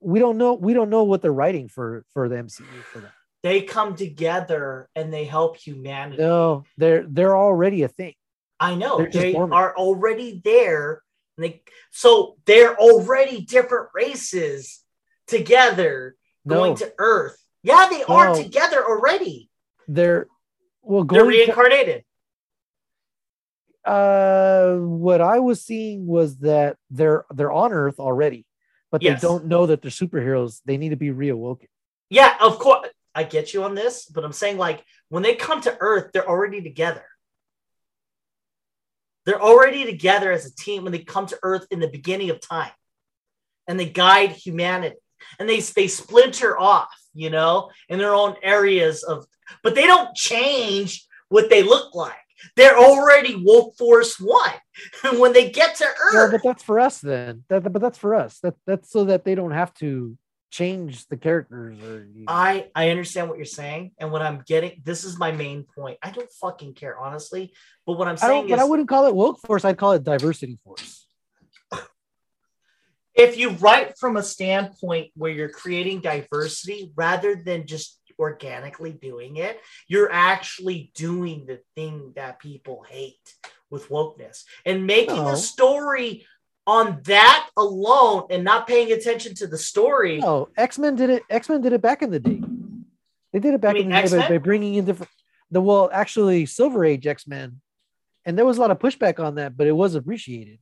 We 0.00 0.18
don't 0.20 0.36
know. 0.38 0.54
We 0.54 0.72
don't 0.74 0.90
know 0.90 1.04
what 1.04 1.22
they're 1.22 1.32
writing 1.32 1.68
for 1.68 2.04
for 2.12 2.28
the 2.28 2.36
MCU 2.36 2.64
for 2.92 3.00
that. 3.00 3.12
They 3.46 3.62
come 3.62 3.94
together 3.94 4.88
and 4.96 5.12
they 5.12 5.24
help 5.24 5.56
humanity. 5.56 6.22
No, 6.22 6.64
they're 6.76 7.04
they're 7.08 7.36
already 7.36 7.82
a 7.84 7.88
thing. 7.88 8.14
I 8.58 8.74
know 8.74 8.98
They're 8.98 9.10
they 9.10 9.34
are 9.34 9.76
already 9.76 10.40
there. 10.44 11.02
They 11.38 11.62
so 11.92 12.36
they're 12.46 12.76
already 12.76 13.42
different 13.42 13.88
races 13.94 14.82
together 15.26 16.16
going 16.46 16.76
to 16.76 16.92
Earth. 16.98 17.36
Yeah, 17.62 17.88
they 17.90 18.02
are 18.04 18.34
together 18.34 18.84
already. 18.84 19.50
they're 19.88 20.26
well 20.82 21.04
They're 21.04 21.22
going. 21.22 21.32
to- 21.32 21.38
reincarnated. 21.44 22.04
uh, 23.84 24.76
what 24.76 25.20
I 25.20 25.38
was 25.38 25.64
seeing 25.64 26.06
was 26.06 26.38
that 26.38 26.76
they're 26.90 27.24
they're 27.34 27.52
on 27.52 27.72
Earth 27.72 28.00
already, 28.00 28.46
but 28.90 29.02
Yes. 29.02 29.20
they 29.20 29.28
don't 29.28 29.46
know 29.46 29.66
that 29.66 29.82
they're 29.82 29.90
superheroes. 29.90 30.60
They 30.64 30.76
need 30.76 30.90
to 30.90 30.96
be 30.96 31.10
reawoken. 31.10 31.68
Yeah, 32.08 32.36
of 32.40 32.58
course. 32.58 32.85
I 33.16 33.24
get 33.24 33.54
you 33.54 33.64
on 33.64 33.74
this, 33.74 34.04
but 34.04 34.24
I'm 34.24 34.32
saying 34.34 34.58
like 34.58 34.84
when 35.08 35.22
they 35.22 35.34
come 35.34 35.62
to 35.62 35.76
Earth, 35.80 36.10
they're 36.12 36.28
already 36.28 36.60
together. 36.60 37.04
They're 39.24 39.42
already 39.42 39.86
together 39.86 40.30
as 40.30 40.44
a 40.44 40.54
team 40.54 40.82
when 40.82 40.92
they 40.92 40.98
come 40.98 41.26
to 41.26 41.38
Earth 41.42 41.66
in 41.70 41.80
the 41.80 41.88
beginning 41.88 42.28
of 42.28 42.40
time, 42.40 42.70
and 43.66 43.80
they 43.80 43.88
guide 43.88 44.30
humanity. 44.30 44.96
And 45.38 45.48
they 45.48 45.60
they 45.60 45.88
splinter 45.88 46.60
off, 46.60 46.94
you 47.14 47.30
know, 47.30 47.70
in 47.88 47.98
their 47.98 48.14
own 48.14 48.36
areas 48.42 49.02
of, 49.02 49.26
but 49.62 49.74
they 49.74 49.86
don't 49.86 50.14
change 50.14 51.06
what 51.30 51.48
they 51.48 51.62
look 51.62 51.94
like. 51.94 52.12
They're 52.54 52.78
already 52.78 53.34
Wolf 53.34 53.76
force 53.78 54.20
one. 54.20 54.52
And 55.02 55.18
when 55.20 55.32
they 55.32 55.50
get 55.50 55.76
to 55.76 55.86
Earth, 55.86 56.32
but 56.32 56.42
that's 56.44 56.62
for 56.62 56.78
us 56.78 57.00
then. 57.00 57.44
That, 57.48 57.72
but 57.72 57.80
that's 57.80 57.98
for 57.98 58.14
us. 58.14 58.38
That 58.40 58.56
that's 58.66 58.90
so 58.90 59.06
that 59.06 59.24
they 59.24 59.34
don't 59.34 59.52
have 59.52 59.72
to 59.74 60.18
change 60.56 61.06
the 61.08 61.16
characters 61.16 61.82
or. 61.82 62.08
I 62.26 62.68
I 62.74 62.90
understand 62.90 63.28
what 63.28 63.36
you're 63.36 63.44
saying, 63.44 63.92
and 63.98 64.10
what 64.10 64.22
I'm 64.22 64.42
getting. 64.46 64.80
This 64.84 65.04
is 65.04 65.18
my 65.18 65.32
main 65.32 65.64
point. 65.64 65.98
I 66.02 66.10
don't 66.10 66.30
fucking 66.40 66.74
care, 66.74 66.98
honestly. 66.98 67.52
But 67.84 67.94
what 67.98 68.08
I'm 68.08 68.14
I 68.14 68.28
saying. 68.28 68.48
But 68.48 68.54
is, 68.54 68.60
I 68.60 68.64
wouldn't 68.64 68.88
call 68.88 69.06
it 69.06 69.14
woke 69.14 69.40
force. 69.40 69.64
I'd 69.64 69.76
call 69.76 69.92
it 69.92 70.02
diversity 70.02 70.58
force. 70.64 71.06
if 73.14 73.36
you 73.36 73.50
write 73.50 73.98
from 73.98 74.16
a 74.16 74.22
standpoint 74.22 75.10
where 75.14 75.32
you're 75.32 75.50
creating 75.50 76.00
diversity 76.00 76.92
rather 76.96 77.36
than 77.36 77.66
just 77.66 78.00
organically 78.18 78.92
doing 78.92 79.36
it, 79.36 79.60
you're 79.88 80.10
actually 80.10 80.90
doing 80.94 81.44
the 81.46 81.60
thing 81.74 82.12
that 82.16 82.38
people 82.38 82.84
hate 82.88 83.34
with 83.68 83.90
wokeness 83.90 84.44
and 84.64 84.86
making 84.86 85.16
No. 85.16 85.28
a 85.28 85.36
story 85.36 86.26
on 86.66 87.00
that 87.04 87.48
alone 87.56 88.26
and 88.30 88.42
not 88.42 88.66
paying 88.66 88.92
attention 88.92 89.34
to 89.36 89.46
the 89.46 89.58
story. 89.58 90.18
No, 90.18 90.48
X 90.56 90.78
Men 90.78 90.96
did 90.96 91.10
it. 91.10 91.22
X 91.30 91.48
Men 91.48 91.60
did 91.60 91.72
it 91.72 91.80
back 91.80 92.02
in 92.02 92.10
the 92.10 92.20
day. 92.20 92.42
They 93.32 93.38
did 93.38 93.54
it 93.54 93.60
back 93.60 93.76
in 93.76 93.88
the 93.88 93.94
day 93.94 94.00
by, 94.00 94.02
X-Men? 94.02 94.28
by 94.28 94.38
bringing 94.38 94.74
in 94.74 94.84
different. 94.84 95.10
The 95.50 95.60
well, 95.60 95.88
actually, 95.92 96.46
Silver 96.46 96.84
Age 96.84 97.06
X 97.06 97.26
Men, 97.26 97.60
and 98.24 98.36
there 98.36 98.44
was 98.44 98.58
a 98.58 98.60
lot 98.60 98.70
of 98.70 98.78
pushback 98.78 99.20
on 99.20 99.36
that, 99.36 99.56
but 99.56 99.66
it 99.66 99.72
was 99.72 99.94
appreciated. 99.94 100.58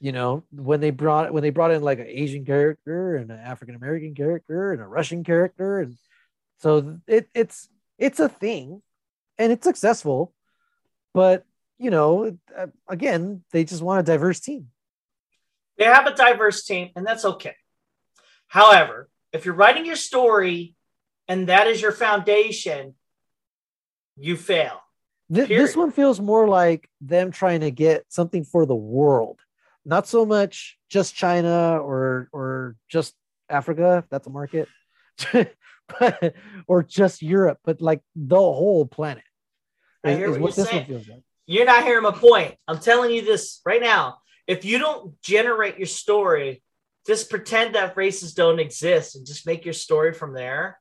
You 0.00 0.12
know, 0.12 0.44
when 0.50 0.80
they 0.80 0.90
brought 0.90 1.32
when 1.32 1.42
they 1.42 1.50
brought 1.50 1.70
in 1.70 1.82
like 1.82 1.98
an 1.98 2.06
Asian 2.08 2.44
character 2.44 3.16
and 3.16 3.30
an 3.30 3.38
African 3.38 3.74
American 3.74 4.14
character 4.14 4.72
and 4.72 4.80
a 4.80 4.86
Russian 4.86 5.24
character, 5.24 5.80
and 5.80 5.94
so 6.58 6.98
it 7.06 7.28
it's 7.34 7.68
it's 7.98 8.20
a 8.20 8.28
thing, 8.28 8.82
and 9.38 9.52
it's 9.52 9.64
successful. 9.64 10.32
But 11.12 11.44
you 11.78 11.90
know, 11.90 12.36
uh, 12.56 12.66
again, 12.88 13.44
they 13.52 13.64
just 13.64 13.82
want 13.82 14.00
a 14.00 14.02
diverse 14.02 14.40
team. 14.40 14.68
They 15.76 15.84
have 15.84 16.06
a 16.06 16.14
diverse 16.14 16.64
team, 16.64 16.90
and 16.96 17.06
that's 17.06 17.24
okay. 17.24 17.54
However, 18.48 19.08
if 19.32 19.44
you're 19.44 19.54
writing 19.54 19.84
your 19.84 19.96
story 19.96 20.76
and 21.26 21.48
that 21.48 21.66
is 21.66 21.82
your 21.82 21.92
foundation, 21.92 22.94
you 24.16 24.36
fail. 24.36 24.80
Th- 25.32 25.48
this 25.48 25.76
one 25.76 25.90
feels 25.90 26.20
more 26.20 26.46
like 26.46 26.88
them 27.00 27.30
trying 27.30 27.60
to 27.60 27.70
get 27.70 28.04
something 28.08 28.44
for 28.44 28.66
the 28.66 28.74
world, 28.74 29.40
not 29.84 30.06
so 30.06 30.24
much 30.24 30.78
just 30.88 31.14
China 31.14 31.78
or 31.78 32.28
or 32.32 32.76
just 32.88 33.14
Africa. 33.48 34.02
if 34.04 34.10
That's 34.10 34.26
a 34.26 34.30
market, 34.30 34.68
but 35.32 36.34
or 36.66 36.82
just 36.82 37.22
Europe, 37.22 37.58
but 37.64 37.80
like 37.80 38.02
the 38.14 38.36
whole 38.36 38.86
planet. 38.86 39.24
I 40.04 40.14
hear 40.14 40.30
what 40.30 40.40
what 40.40 40.56
you're 40.56 40.64
this 40.64 40.68
saying. 40.68 40.82
one 40.82 40.86
feels 40.86 41.08
like. 41.08 41.22
You're 41.46 41.66
not 41.66 41.84
hearing 41.84 42.02
my 42.04 42.10
point. 42.12 42.54
I'm 42.68 42.78
telling 42.78 43.10
you 43.10 43.22
this 43.22 43.60
right 43.66 43.80
now. 43.80 44.18
If 44.46 44.64
you 44.64 44.78
don't 44.78 45.20
generate 45.22 45.78
your 45.78 45.86
story, 45.86 46.62
just 47.06 47.30
pretend 47.30 47.74
that 47.74 47.96
races 47.96 48.34
don't 48.34 48.58
exist 48.60 49.16
and 49.16 49.26
just 49.26 49.46
make 49.46 49.64
your 49.64 49.74
story 49.74 50.12
from 50.12 50.34
there, 50.34 50.78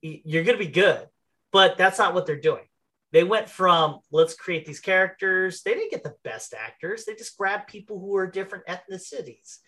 you're 0.00 0.44
going 0.44 0.58
to 0.58 0.64
be 0.64 0.70
good. 0.70 1.06
But 1.52 1.76
that's 1.76 1.98
not 1.98 2.14
what 2.14 2.26
they're 2.26 2.40
doing. 2.40 2.64
They 3.12 3.24
went 3.24 3.48
from 3.50 3.98
let's 4.10 4.34
create 4.34 4.64
these 4.64 4.80
characters. 4.80 5.62
They 5.62 5.74
didn't 5.74 5.90
get 5.90 6.02
the 6.02 6.14
best 6.24 6.54
actors. 6.54 7.04
They 7.04 7.14
just 7.14 7.36
grabbed 7.36 7.68
people 7.68 8.00
who 8.00 8.16
are 8.16 8.26
different 8.26 8.64
ethnicities. 8.66 9.58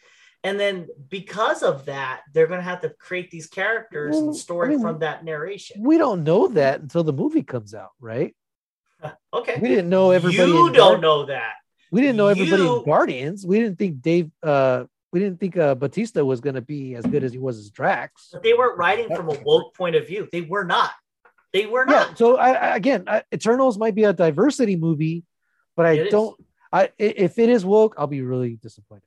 And 0.43 0.59
then 0.59 0.89
because 1.09 1.63
of 1.63 1.87
that, 1.87 2.23
they're 2.33 2.47
going 2.47 2.61
to 2.61 2.65
have 2.65 2.81
to 2.83 2.91
create 2.91 3.31
these 3.31 3.47
characters 3.47 4.17
Well, 4.17 4.27
and 4.27 4.37
story 4.37 4.69
I 4.69 4.71
mean, 4.71 4.81
from 4.81 4.99
that 5.01 5.25
narration. 5.25 5.83
We 5.83 5.99
don't 5.99 6.25
know 6.25 6.49
that 6.49 6.81
until 6.81 7.03
the 7.05 7.13
movie 7.13 7.43
comes 7.43 7.75
out, 7.75 7.91
right? 8.01 8.35
Okay. 9.35 9.59
We 9.61 9.69
didn't 9.69 9.91
know 9.91 10.13
everybody. 10.13 10.51
you 10.51 10.71
don't 10.71 11.03
know 11.03 11.27
that. 11.27 11.55
We 11.95 12.01
didn't 12.01 12.17
know 12.17 12.27
everybody 12.27 12.63
You- 12.65 12.79
in 12.79 12.85
Guardians. 12.85 13.47
We 13.47 13.61
didn't 13.61 13.79
think 13.79 14.03
Dave. 14.03 14.31
uh 14.43 14.85
We 15.13 15.21
didn't 15.21 15.39
think 15.39 15.57
uh 15.57 15.77
Bautista 15.77 16.25
was 16.25 16.41
going 16.41 16.57
to 16.57 16.61
be 16.75 16.97
as 16.97 17.05
good 17.07 17.23
as 17.23 17.33
he 17.33 17.39
was 17.39 17.57
as 17.63 17.71
Drax. 17.71 18.31
But 18.33 18.43
they 18.43 18.53
weren't 18.53 18.77
writing 18.77 19.09
from 19.15 19.29
a 19.29 19.37
woke 19.49 19.75
point 19.75 19.95
of 19.95 20.05
view. 20.11 20.29
They 20.33 20.41
were 20.41 20.65
not. 20.65 20.91
They 21.53 21.67
were 21.67 21.85
not. 21.87 22.09
yeah 22.09 22.15
so 22.17 22.37
I, 22.37 22.51
I 22.67 22.77
again 22.83 23.05
I, 23.07 23.23
eternals 23.33 23.79
might 23.79 23.95
be 23.95 24.03
a 24.05 24.13
diversity 24.13 24.75
movie 24.87 25.23
but 25.77 25.87
i 25.87 25.93
It 25.93 26.07
is. 26.07 26.11
don't 26.11 26.35
I 26.73 26.83
i- 27.07 27.17
if 27.27 27.39
it 27.39 27.49
is 27.57 27.63
woke 27.65 27.93
i'll 27.97 28.09
be 28.19 28.23
really 28.33 28.53
disappointed 28.67 29.07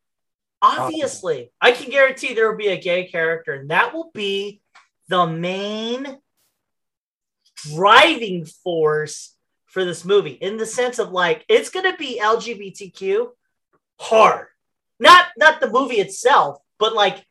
Obviously, 0.61 1.51
I 1.61 1.69
can 1.77 1.89
guarantee 1.91 2.33
there 2.33 2.49
will 2.49 2.57
be 2.67 2.69
a 2.69 2.81
gay 2.89 3.03
character, 3.15 3.51
and 3.53 3.69
that 3.69 3.93
will 3.93 4.09
be 4.25 4.59
the 5.07 5.27
main 5.27 6.17
driving 7.75 8.45
force 8.63 9.35
for 9.77 9.85
this 9.85 10.03
movie 10.03 10.31
in 10.31 10.57
the 10.57 10.65
sense 10.65 10.97
of 10.97 11.11
like 11.11 11.45
it's 11.47 11.69
going 11.69 11.85
to 11.91 11.95
be 11.99 12.19
LGBTQ 12.19 13.27
hard. 13.99 14.47
Not 14.99 15.25
not 15.37 15.61
the 15.61 15.69
movie 15.69 15.97
itself, 15.99 16.57
but 16.79 16.95
like 16.95 17.23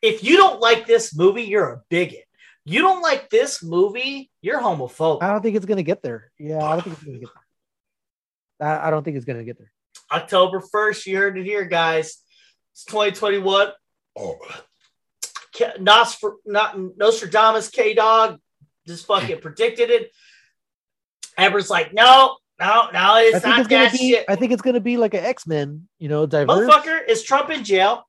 if 0.00 0.24
you 0.24 0.38
don't 0.38 0.60
like 0.60 0.86
this 0.86 1.14
movie, 1.14 1.42
you're 1.42 1.68
a 1.68 1.82
bigot. 1.90 2.24
You 2.64 2.80
don't 2.80 3.02
like 3.02 3.28
this 3.28 3.62
movie, 3.62 4.30
you're 4.40 4.62
homophobic. 4.62 5.22
i 5.22 5.30
don't 5.30 5.42
think 5.42 5.56
it's 5.56 5.66
going 5.66 5.76
to 5.76 5.82
get 5.82 6.02
there 6.02 6.30
yeah 6.38 6.62
i 6.64 6.72
don't 6.72 6.82
think 6.82 6.96
it's 6.96 7.04
going 7.04 7.18
to 7.20 7.26
get 7.26 7.34
there 8.58 8.68
I, 8.68 8.88
I 8.88 8.90
don't 8.90 9.02
think 9.02 9.16
it's 9.16 9.26
going 9.26 9.38
to 9.38 9.44
get 9.44 9.58
there 9.58 9.70
October 10.10 10.60
1st, 10.60 11.06
you 11.06 11.16
heard 11.18 11.36
it 11.38 11.44
here, 11.44 11.64
guys. 11.66 12.16
It's 12.72 12.84
2021. 12.86 13.68
K- 15.52 15.72
Nosfer- 15.78 16.36
not 16.46 16.78
Nostradamus 16.96 17.68
K 17.68 17.92
Dog 17.92 18.38
just 18.86 19.06
fucking 19.06 19.40
predicted 19.40 19.90
it. 19.90 20.10
Amber's 21.38 21.70
like, 21.70 21.94
no, 21.94 22.36
no, 22.60 22.88
no, 22.92 23.16
it's 23.18 23.44
not 23.44 23.60
it's 23.60 23.68
going 23.68 23.82
that 23.84 23.92
to 23.92 23.98
be 23.98 24.10
shit. 24.10 24.24
i 24.28 24.34
think 24.34 24.50
it's 24.50 24.62
going 24.62 24.74
to 24.74 24.80
be 24.80 24.96
like 24.96 25.14
an 25.14 25.24
x-men 25.24 25.86
you 26.00 26.08
know 26.08 26.26
diverse 26.26 26.68
Motherfucker, 26.68 26.98
is 27.08 27.22
Trump 27.22 27.50
in 27.50 27.62
jail? 27.62 28.04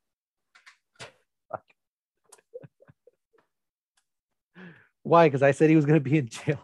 why 5.04 5.28
because 5.28 5.44
i 5.44 5.52
said 5.52 5.70
he 5.70 5.76
was 5.76 5.86
going 5.86 6.02
to 6.04 6.10
be 6.10 6.18
in 6.18 6.28
jail 6.28 6.60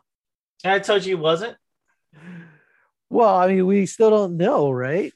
And 0.64 0.74
I 0.74 0.80
told 0.80 1.06
you 1.06 1.16
he 1.16 1.22
wasn't. 1.22 1.56
well 3.10 3.36
i 3.36 3.48
mean 3.48 3.66
we 3.66 3.86
still 3.86 4.10
don't 4.10 4.38
know 4.38 4.72
right 4.72 5.14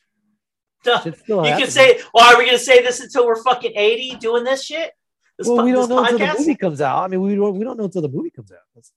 Duh. 0.83 0.99
Still 1.01 1.45
You 1.45 1.57
can 1.57 1.69
say, 1.69 1.99
well, 2.13 2.23
are 2.33 2.37
we 2.37 2.45
going 2.45 2.57
to 2.57 2.63
say 2.63 2.81
this 2.81 3.01
until 3.01 3.25
we're 3.27 3.43
fucking 3.43 3.73
80 3.75 4.15
doing 4.15 4.45
this 4.45 4.63
shit? 4.63 4.93
This 5.37 5.45
well 5.45 5.57
po- 5.57 5.65
we 5.65 5.73
don't 5.73 5.89
know 5.89 6.05
until 6.05 6.17
the 6.19 6.35
movie 6.39 6.55
comes 6.55 6.79
out 6.79 7.03
i 7.03 7.07
mean 7.09 7.19
we 7.21 7.35
don't 7.35 7.57
we 7.57 7.65
don't 7.65 7.75
know 7.77 7.83
until 7.83 8.01
the 8.01 8.07
movie 8.07 8.29
comes 8.29 8.51
out 8.53 8.59
That's, 8.75 8.93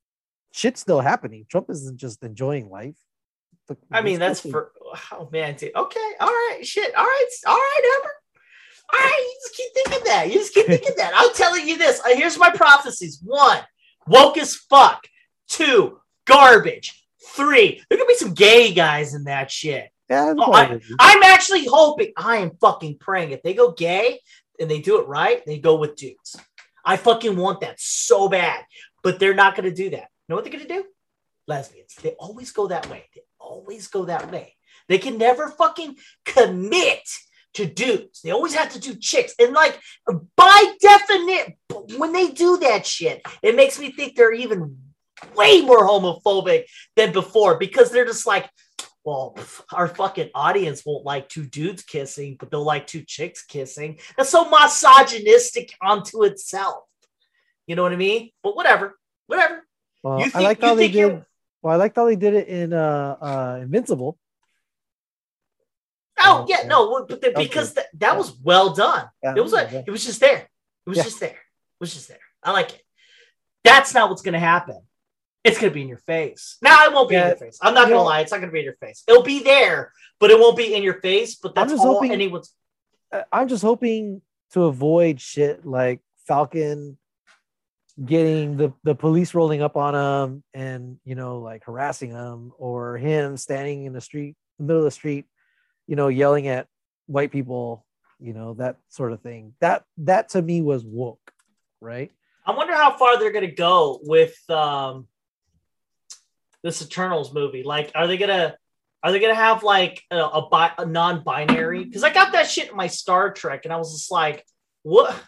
shit's 0.52 0.80
still 0.80 1.00
happening 1.00 1.44
trump 1.50 1.68
isn't 1.70 1.98
just 1.98 2.22
enjoying 2.22 2.68
life 2.70 2.96
I 3.90 4.00
mean, 4.02 4.18
that's 4.18 4.40
for 4.40 4.72
oh 5.12 5.28
man, 5.32 5.54
dude. 5.56 5.74
Okay, 5.74 6.10
all 6.20 6.28
right, 6.28 6.60
shit, 6.62 6.94
all 6.94 7.04
right, 7.04 7.26
all 7.46 7.56
right, 7.56 7.94
Amber. 7.96 8.10
All 8.92 9.00
right, 9.00 9.18
you 9.18 9.34
just 9.42 9.56
keep 9.56 9.72
thinking 9.74 10.04
that. 10.06 10.28
You 10.28 10.34
just 10.34 10.52
keep 10.54 10.66
thinking 10.66 10.94
that. 10.98 11.12
I'm 11.14 11.32
telling 11.34 11.66
you 11.66 11.78
this. 11.78 12.00
Uh, 12.00 12.14
here's 12.14 12.38
my 12.38 12.50
prophecies: 12.50 13.20
one, 13.22 13.60
woke 14.06 14.36
as 14.36 14.56
fuck. 14.56 15.06
Two, 15.48 16.00
garbage. 16.26 17.02
Three, 17.28 17.82
there 17.88 17.98
could 17.98 18.08
be 18.08 18.14
some 18.16 18.34
gay 18.34 18.74
guys 18.74 19.14
in 19.14 19.24
that 19.24 19.50
shit. 19.50 19.88
yeah 20.10 20.34
Oh, 20.36 20.50
probably- 20.50 20.82
I'm 20.98 21.22
actually 21.22 21.64
hoping. 21.66 22.12
I 22.16 22.38
am 22.38 22.50
fucking 22.60 22.98
praying 22.98 23.30
if 23.30 23.42
they 23.42 23.54
go 23.54 23.70
gay 23.72 24.20
and 24.60 24.70
they 24.70 24.80
do 24.80 25.00
it 25.00 25.06
right, 25.06 25.42
they 25.46 25.58
go 25.58 25.76
with 25.76 25.96
dudes. 25.96 26.36
I 26.84 26.96
fucking 26.96 27.36
want 27.36 27.60
that 27.60 27.76
so 27.78 28.28
bad, 28.28 28.64
but 29.02 29.18
they're 29.20 29.34
not 29.34 29.54
going 29.54 29.70
to 29.70 29.74
do 29.74 29.90
that. 29.90 30.08
Know 30.32 30.36
what 30.36 30.44
they're 30.44 30.52
going 30.54 30.66
to 30.66 30.74
do? 30.76 30.84
Lesbians. 31.46 31.94
They 31.96 32.12
always 32.12 32.52
go 32.52 32.68
that 32.68 32.88
way. 32.88 33.04
They 33.14 33.20
always 33.38 33.88
go 33.88 34.06
that 34.06 34.32
way. 34.32 34.56
They 34.88 34.96
can 34.96 35.18
never 35.18 35.48
fucking 35.50 35.96
commit 36.24 37.06
to 37.52 37.66
dudes. 37.66 38.22
They 38.22 38.30
always 38.30 38.54
have 38.54 38.72
to 38.72 38.80
do 38.80 38.94
chicks. 38.94 39.34
And 39.38 39.52
like 39.52 39.78
by 40.34 40.72
definition, 40.80 41.56
when 41.98 42.14
they 42.14 42.30
do 42.30 42.56
that 42.60 42.86
shit, 42.86 43.20
it 43.42 43.56
makes 43.56 43.78
me 43.78 43.92
think 43.92 44.16
they're 44.16 44.32
even 44.32 44.78
way 45.36 45.60
more 45.60 45.86
homophobic 45.86 46.64
than 46.96 47.12
before 47.12 47.58
because 47.58 47.90
they're 47.90 48.06
just 48.06 48.26
like, 48.26 48.48
well, 49.04 49.36
our 49.70 49.86
fucking 49.86 50.30
audience 50.34 50.82
won't 50.86 51.04
like 51.04 51.28
two 51.28 51.44
dudes 51.44 51.82
kissing, 51.82 52.38
but 52.40 52.50
they'll 52.50 52.64
like 52.64 52.86
two 52.86 53.02
chicks 53.02 53.44
kissing. 53.44 53.98
That's 54.16 54.30
so 54.30 54.48
misogynistic 54.48 55.74
onto 55.82 56.22
itself. 56.22 56.84
You 57.66 57.76
know 57.76 57.82
what 57.82 57.92
I 57.92 57.96
mean? 57.96 58.30
But 58.42 58.56
whatever, 58.56 58.98
whatever. 59.26 59.66
Well, 60.02 60.20
think, 60.20 60.34
I 60.34 60.40
like 60.40 60.60
how 60.60 60.74
they 60.74 60.88
did. 60.88 61.24
Well, 61.62 61.74
I 61.74 61.76
liked 61.76 61.96
how 61.96 62.06
they 62.06 62.16
did 62.16 62.34
it 62.34 62.48
in 62.48 62.72
uh, 62.72 63.16
uh 63.20 63.58
Invincible. 63.62 64.18
Oh 66.18 66.46
yeah, 66.48 66.62
no, 66.66 67.04
but 67.08 67.20
the, 67.20 67.32
because 67.36 67.74
that, 67.74 67.86
that 67.98 68.16
was 68.16 68.36
well 68.42 68.72
done. 68.74 69.08
Yeah, 69.22 69.34
it 69.36 69.40
was 69.40 69.52
like 69.52 69.72
it 69.72 69.90
was 69.90 70.04
just 70.04 70.20
there. 70.20 70.48
It 70.86 70.88
was 70.88 70.98
yeah. 70.98 71.04
just 71.04 71.20
there. 71.20 71.30
It 71.30 71.80
was 71.80 71.94
just 71.94 72.08
there. 72.08 72.18
I 72.42 72.52
like 72.52 72.74
it. 72.74 72.82
That's 73.64 73.94
not 73.94 74.10
what's 74.10 74.22
gonna 74.22 74.38
happen. 74.38 74.80
It's 75.44 75.58
gonna 75.58 75.72
be 75.72 75.82
in 75.82 75.88
your 75.88 75.98
face. 75.98 76.58
Now 76.62 76.84
it 76.84 76.92
won't 76.92 77.08
be 77.08 77.14
yeah, 77.14 77.22
in 77.22 77.28
your 77.28 77.36
face. 77.36 77.58
I'm 77.60 77.74
not 77.74 77.84
gonna 77.84 77.96
know, 77.96 78.04
lie. 78.04 78.20
It's 78.20 78.30
not 78.30 78.40
gonna 78.40 78.52
be 78.52 78.60
in 78.60 78.64
your 78.64 78.76
face. 78.76 79.02
It'll 79.08 79.22
be 79.22 79.42
there, 79.42 79.92
but 80.20 80.30
it 80.30 80.38
won't 80.38 80.56
be 80.56 80.74
in 80.74 80.82
your 80.82 81.00
face. 81.00 81.36
But 81.36 81.54
that's 81.54 81.72
all 81.72 81.94
hoping, 81.94 82.12
anyone's. 82.12 82.54
I'm 83.32 83.48
just 83.48 83.62
hoping 83.62 84.22
to 84.52 84.64
avoid 84.64 85.20
shit 85.20 85.66
like 85.66 86.00
Falcon 86.26 86.98
getting 88.04 88.56
the 88.56 88.72
the 88.84 88.94
police 88.94 89.34
rolling 89.34 89.62
up 89.62 89.76
on 89.76 89.94
him 89.94 90.44
and 90.54 90.98
you 91.04 91.14
know 91.14 91.38
like 91.38 91.64
harassing 91.64 92.10
him, 92.10 92.52
or 92.58 92.96
him 92.96 93.36
standing 93.36 93.84
in 93.84 93.92
the 93.92 94.00
street, 94.00 94.36
middle 94.58 94.78
of 94.78 94.84
the 94.84 94.90
street, 94.90 95.26
you 95.86 95.96
know, 95.96 96.08
yelling 96.08 96.48
at 96.48 96.66
white 97.06 97.32
people, 97.32 97.84
you 98.18 98.32
know, 98.32 98.54
that 98.54 98.76
sort 98.88 99.12
of 99.12 99.20
thing. 99.20 99.54
That 99.60 99.84
that 99.98 100.30
to 100.30 100.42
me 100.42 100.62
was 100.62 100.84
woke, 100.84 101.32
right? 101.80 102.10
I 102.44 102.52
wonder 102.52 102.74
how 102.74 102.96
far 102.96 103.18
they're 103.18 103.32
gonna 103.32 103.50
go 103.50 104.00
with 104.02 104.34
um 104.50 105.06
this 106.62 106.82
Eternals 106.82 107.34
movie? 107.34 107.62
Like, 107.62 107.92
are 107.94 108.06
they 108.06 108.16
gonna 108.16 108.56
are 109.02 109.10
they 109.10 109.18
gonna 109.18 109.34
have 109.34 109.62
like 109.62 110.02
a, 110.10 110.18
a, 110.18 110.48
bi- 110.48 110.72
a 110.78 110.86
non-binary? 110.86 111.84
Because 111.84 112.04
I 112.04 112.12
got 112.12 112.32
that 112.32 112.48
shit 112.48 112.70
in 112.70 112.76
my 112.76 112.86
Star 112.86 113.32
Trek, 113.32 113.64
and 113.64 113.72
I 113.72 113.76
was 113.76 113.92
just 113.92 114.10
like, 114.10 114.44
what? 114.82 115.20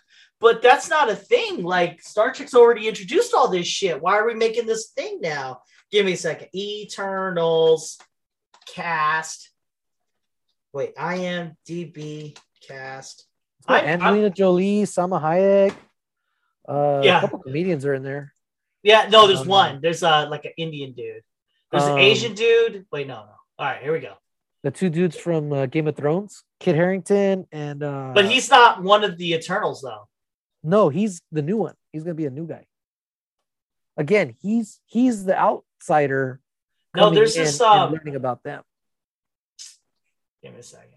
But 0.44 0.60
that's 0.60 0.90
not 0.90 1.10
a 1.10 1.16
thing. 1.16 1.62
Like 1.62 2.02
Star 2.02 2.30
Trek's 2.30 2.52
already 2.52 2.86
introduced 2.86 3.32
all 3.32 3.48
this 3.48 3.66
shit. 3.66 4.02
Why 4.02 4.18
are 4.18 4.26
we 4.26 4.34
making 4.34 4.66
this 4.66 4.88
thing 4.88 5.22
now? 5.22 5.62
Give 5.90 6.04
me 6.04 6.12
a 6.12 6.16
second. 6.18 6.48
Eternals 6.54 7.96
cast. 8.66 9.48
Wait, 10.74 10.94
IMDb 10.96 12.36
cast. 12.68 13.26
I, 13.66 13.86
Angelina 13.86 14.26
I'm, 14.26 14.34
Jolie, 14.34 14.82
Salma 14.82 15.18
Hayek. 15.18 15.74
Uh, 16.68 17.00
yeah, 17.02 17.16
a 17.16 17.20
couple 17.22 17.38
comedians 17.38 17.86
are 17.86 17.94
in 17.94 18.02
there. 18.02 18.34
Yeah, 18.82 19.08
no, 19.10 19.26
there's 19.26 19.40
um, 19.40 19.48
one. 19.48 19.80
There's 19.80 20.02
uh 20.02 20.28
like 20.28 20.44
an 20.44 20.52
Indian 20.58 20.92
dude. 20.92 21.22
There's 21.72 21.84
um, 21.84 21.92
an 21.92 22.00
Asian 22.00 22.34
dude. 22.34 22.84
Wait, 22.92 23.06
no, 23.06 23.14
no. 23.14 23.32
All 23.58 23.66
right, 23.66 23.80
here 23.80 23.94
we 23.94 24.00
go. 24.00 24.12
The 24.62 24.70
two 24.70 24.90
dudes 24.90 25.16
from 25.16 25.54
uh, 25.54 25.64
Game 25.64 25.88
of 25.88 25.96
Thrones, 25.96 26.44
Kit 26.60 26.74
Harington 26.76 27.46
and. 27.50 27.82
uh 27.82 28.12
But 28.14 28.26
he's 28.30 28.50
not 28.50 28.82
one 28.82 29.04
of 29.04 29.16
the 29.16 29.32
Eternals, 29.32 29.80
though. 29.80 30.06
No, 30.64 30.88
he's 30.88 31.20
the 31.30 31.42
new 31.42 31.58
one. 31.58 31.74
He's 31.92 32.02
gonna 32.02 32.14
be 32.14 32.26
a 32.26 32.30
new 32.30 32.46
guy. 32.46 32.66
Again, 33.96 34.34
he's 34.40 34.80
he's 34.86 35.24
the 35.24 35.38
outsider. 35.38 36.40
No, 36.96 37.10
there's 37.10 37.34
this 37.34 37.60
um, 37.60 37.92
learning 37.92 38.16
about 38.16 38.42
them. 38.42 38.62
Give 40.42 40.52
me 40.52 40.58
a 40.58 40.62
second. 40.62 40.88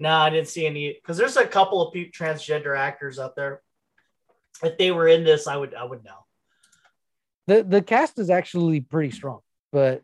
No, 0.00 0.10
I 0.10 0.30
didn't 0.30 0.48
see 0.48 0.66
any 0.66 0.92
because 0.92 1.16
there's 1.16 1.36
a 1.36 1.46
couple 1.46 1.86
of 1.86 1.94
transgender 1.94 2.76
actors 2.76 3.20
out 3.20 3.36
there 3.36 3.60
if 4.62 4.78
they 4.78 4.90
were 4.90 5.08
in 5.08 5.24
this, 5.24 5.46
I 5.46 5.56
would 5.56 5.74
I 5.74 5.84
would 5.84 6.04
know. 6.04 6.24
The 7.46 7.62
the 7.62 7.82
cast 7.82 8.18
is 8.18 8.30
actually 8.30 8.80
pretty 8.80 9.10
strong, 9.10 9.40
but 9.72 10.02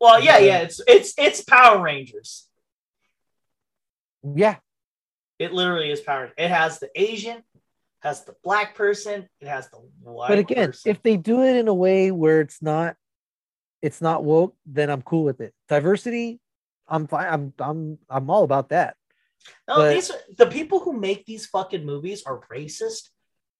well, 0.00 0.22
yeah, 0.22 0.36
uh, 0.36 0.38
yeah, 0.38 0.58
it's 0.58 0.80
it's 0.86 1.14
it's 1.18 1.42
Power 1.42 1.82
Rangers. 1.82 2.46
Yeah, 4.22 4.56
it 5.38 5.52
literally 5.52 5.90
is 5.90 6.00
Power. 6.00 6.32
It 6.36 6.48
has 6.48 6.78
the 6.78 6.90
Asian, 6.94 7.42
has 8.00 8.24
the 8.24 8.34
black 8.42 8.74
person, 8.74 9.28
it 9.40 9.48
has 9.48 9.68
the 9.70 9.78
white. 10.02 10.28
But 10.28 10.38
again, 10.38 10.68
person. 10.68 10.90
if 10.90 11.02
they 11.02 11.16
do 11.16 11.42
it 11.42 11.56
in 11.56 11.68
a 11.68 11.74
way 11.74 12.10
where 12.10 12.40
it's 12.40 12.62
not, 12.62 12.96
it's 13.82 14.00
not 14.00 14.24
woke, 14.24 14.56
then 14.66 14.90
I'm 14.90 15.02
cool 15.02 15.24
with 15.24 15.40
it. 15.40 15.54
Diversity, 15.68 16.40
I'm 16.88 17.06
fine. 17.06 17.26
I'm 17.32 17.52
I'm 17.58 17.98
I'm 18.08 18.30
all 18.30 18.44
about 18.44 18.70
that. 18.70 18.96
No, 19.68 19.76
but, 19.76 19.94
these 19.94 20.10
are, 20.10 20.18
the 20.36 20.46
people 20.46 20.80
who 20.80 20.92
make 20.92 21.24
these 21.24 21.46
fucking 21.46 21.84
movies 21.84 22.24
are 22.24 22.40
racist 22.52 23.08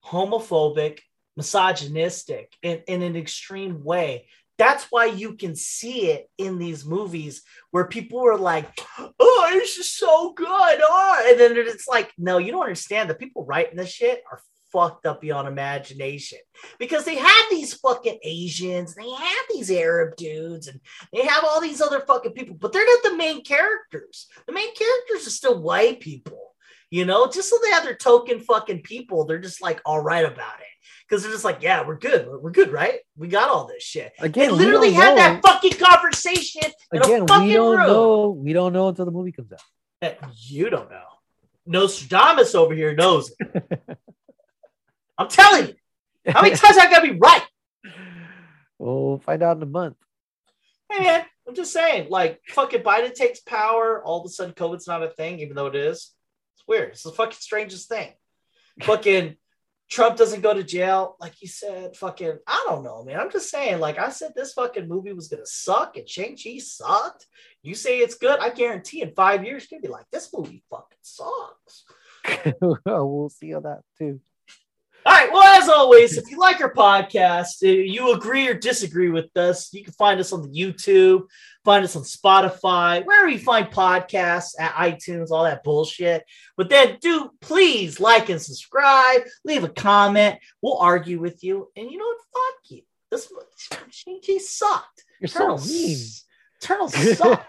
homophobic, 0.05 1.01
misogynistic 1.37 2.53
in, 2.63 2.83
in 2.87 3.03
an 3.03 3.17
extreme 3.17 3.85
way. 3.85 4.29
That's 4.59 4.89
why 4.91 5.07
you 5.07 5.35
can 5.35 5.55
see 5.55 6.11
it 6.11 6.29
in 6.37 6.59
these 6.59 6.85
movies 6.85 7.43
where 7.71 7.87
people 7.87 8.21
were 8.21 8.37
like, 8.37 8.69
oh, 8.99 9.49
this 9.53 9.79
is 9.79 9.91
so 9.91 10.33
good. 10.33 10.49
Oh. 10.49 11.27
And 11.29 11.39
then 11.39 11.57
it's 11.57 11.87
like, 11.87 12.13
no, 12.19 12.39
you 12.39 12.51
don't 12.51 12.65
understand. 12.65 13.09
The 13.09 13.15
people 13.15 13.47
writing 13.47 13.77
this 13.77 13.91
shit 13.91 14.23
are 14.31 14.41
fucked 14.73 15.07
up 15.07 15.21
beyond 15.21 15.49
imagination 15.49 16.39
because 16.79 17.05
they 17.05 17.17
have 17.17 17.51
these 17.51 17.75
fucking 17.75 18.19
Asians, 18.23 18.95
they 18.95 19.09
have 19.09 19.45
these 19.51 19.71
Arab 19.71 20.17
dudes, 20.17 20.69
and 20.69 20.81
they 21.13 21.25
have 21.25 21.45
all 21.45 21.61
these 21.61 21.81
other 21.81 22.01
fucking 22.01 22.33
people, 22.33 22.57
but 22.57 22.73
they're 22.73 22.85
not 22.85 23.03
the 23.03 23.17
main 23.17 23.43
characters. 23.43 24.27
The 24.47 24.53
main 24.53 24.75
characters 24.75 25.27
are 25.27 25.31
still 25.31 25.63
white 25.63 26.01
people. 26.01 26.55
You 26.91 27.05
know, 27.05 27.31
just 27.31 27.51
so 27.51 27.59
they 27.63 27.71
have 27.71 27.85
their 27.85 27.95
token 27.95 28.41
fucking 28.41 28.83
people, 28.83 29.25
they're 29.25 29.39
just 29.39 29.63
like 29.63 29.81
all 29.85 30.01
right 30.01 30.25
about 30.25 30.61
it. 30.61 30.67
Because 31.09 31.23
they're 31.23 31.33
just 31.33 31.45
like, 31.45 31.63
yeah, 31.63 31.87
we're 31.87 31.99
good. 31.99 32.29
We're 32.29 32.51
good, 32.51 32.71
right? 32.71 32.99
We 33.17 33.29
got 33.29 33.49
all 33.49 33.67
this 33.67 33.83
shit. 33.83 34.13
Again, 34.21 34.51
they 34.51 34.55
literally 34.55 34.93
had 34.93 35.11
know. 35.11 35.17
that 35.17 35.41
fucking 35.43 35.79
conversation. 35.79 36.71
Again, 36.93 37.23
we 37.23 37.53
don't 37.55 37.79
room. 37.79 37.87
know. 37.87 38.29
We 38.31 38.53
don't 38.53 38.73
know 38.75 38.89
until 38.89 39.07
the 39.07 39.11
movie 39.11 39.33
comes 39.33 39.53
out. 39.53 39.63
Eh, 40.03 40.15
you 40.47 40.69
don't 40.69 40.91
know. 40.91 41.05
Nostradamus 41.65 42.55
over 42.55 42.75
here 42.75 42.95
knows 42.95 43.33
it. 43.39 43.81
I'm 45.19 45.29
telling 45.29 45.69
you. 45.69 45.75
How 46.33 46.43
many 46.43 46.57
times 46.57 46.77
I 46.77 46.91
gotta 46.91 47.11
be 47.11 47.19
right? 47.19 47.43
We'll 48.79 49.19
find 49.19 49.43
out 49.43 49.57
in 49.57 49.63
a 49.63 49.67
month. 49.67 49.97
Hey 50.91 51.03
man, 51.05 51.25
I'm 51.47 51.55
just 51.55 51.73
saying, 51.73 52.09
like 52.11 52.41
fucking 52.49 52.83
Biden 52.83 53.15
takes 53.15 53.41
power, 53.41 54.03
all 54.05 54.21
of 54.21 54.27
a 54.27 54.29
sudden 54.29 54.55
COVID's 54.55 54.87
not 54.87 55.03
a 55.03 55.09
thing, 55.09 55.41
even 55.41 55.57
though 55.57 55.67
it 55.67 55.75
is. 55.75 55.87
it 55.87 56.61
is 56.61 56.65
weird. 56.67 56.91
It's 56.91 57.03
the 57.03 57.13
fucking 57.13 57.39
strangest 57.39 57.89
thing. 57.89 58.13
fucking 58.83 59.37
Trump 59.89 60.17
doesn't 60.17 60.43
go 60.43 60.53
to 60.53 60.63
jail, 60.63 61.17
like 61.19 61.41
you 61.41 61.49
said. 61.49 61.97
Fucking, 61.97 62.39
I 62.47 62.65
don't 62.69 62.85
know, 62.85 63.05
man. 63.05 63.19
I'm 63.19 63.31
just 63.31 63.51
saying, 63.51 63.81
like 63.81 63.99
I 63.99 64.11
said, 64.11 64.33
this 64.35 64.53
fucking 64.53 64.87
movie 64.87 65.13
was 65.13 65.29
gonna 65.29 65.47
suck, 65.47 65.97
and 65.97 66.09
Shang 66.09 66.37
Chi 66.37 66.59
sucked. 66.59 67.27
You 67.63 67.75
say 67.75 67.99
it's 67.99 68.17
good, 68.17 68.39
I 68.39 68.51
guarantee 68.51 69.03
in 69.03 69.15
five 69.15 69.45
years 69.45 69.67
you're 69.71 69.81
gonna 69.81 69.89
be 69.89 69.93
like, 69.93 70.07
this 70.13 70.31
movie 70.35 70.63
fucking 70.71 70.99
sucks. 71.03 71.85
we'll 72.87 73.31
see 73.31 73.55
on 73.55 73.63
that 73.63 73.81
too. 73.97 74.21
All 75.09 75.15
right. 75.15 75.33
Well, 75.33 75.63
as 75.63 75.71
always, 75.71 76.19
if 76.19 76.31
you 76.31 76.39
like 76.39 76.61
our 76.61 76.71
podcast, 76.71 77.63
uh, 77.63 77.69
you 77.69 78.13
agree 78.13 78.47
or 78.47 78.53
disagree 78.53 79.09
with 79.09 79.35
us, 79.39 79.73
you 79.73 79.83
can 79.83 79.95
find 79.95 80.21
us 80.21 80.35
on 80.35 80.43
the 80.43 80.51
YouTube, 80.51 81.23
find 81.65 81.83
us 81.83 81.97
on 81.97 82.03
Spotify, 82.03 83.03
wherever 83.07 83.27
you 83.27 83.39
find 83.39 83.69
podcasts, 83.69 84.51
at 84.61 84.75
iTunes, 84.75 85.31
all 85.31 85.45
that 85.45 85.65
bullshit. 85.65 86.25
But 86.59 86.69
then 86.69 86.99
do 87.01 87.31
please 87.41 87.99
like 87.99 88.29
and 88.29 88.39
subscribe, 88.39 89.23
leave 89.47 89.65
a 89.65 89.71
comment. 89.71 90.41
We'll 90.61 90.77
argue 90.77 91.19
with 91.19 91.43
you. 91.43 91.71
And 91.75 91.91
you 91.91 91.97
know 91.97 92.05
what? 92.05 92.19
Fuck 92.35 92.71
you. 92.71 92.83
This 93.11 93.33
Shang-Chi 93.91 94.37
sucked. 94.37 95.05
You're 95.23 95.29
so 95.29 95.57
mean. 95.57 95.97
Turtles 96.61 96.93
suck. 97.17 97.49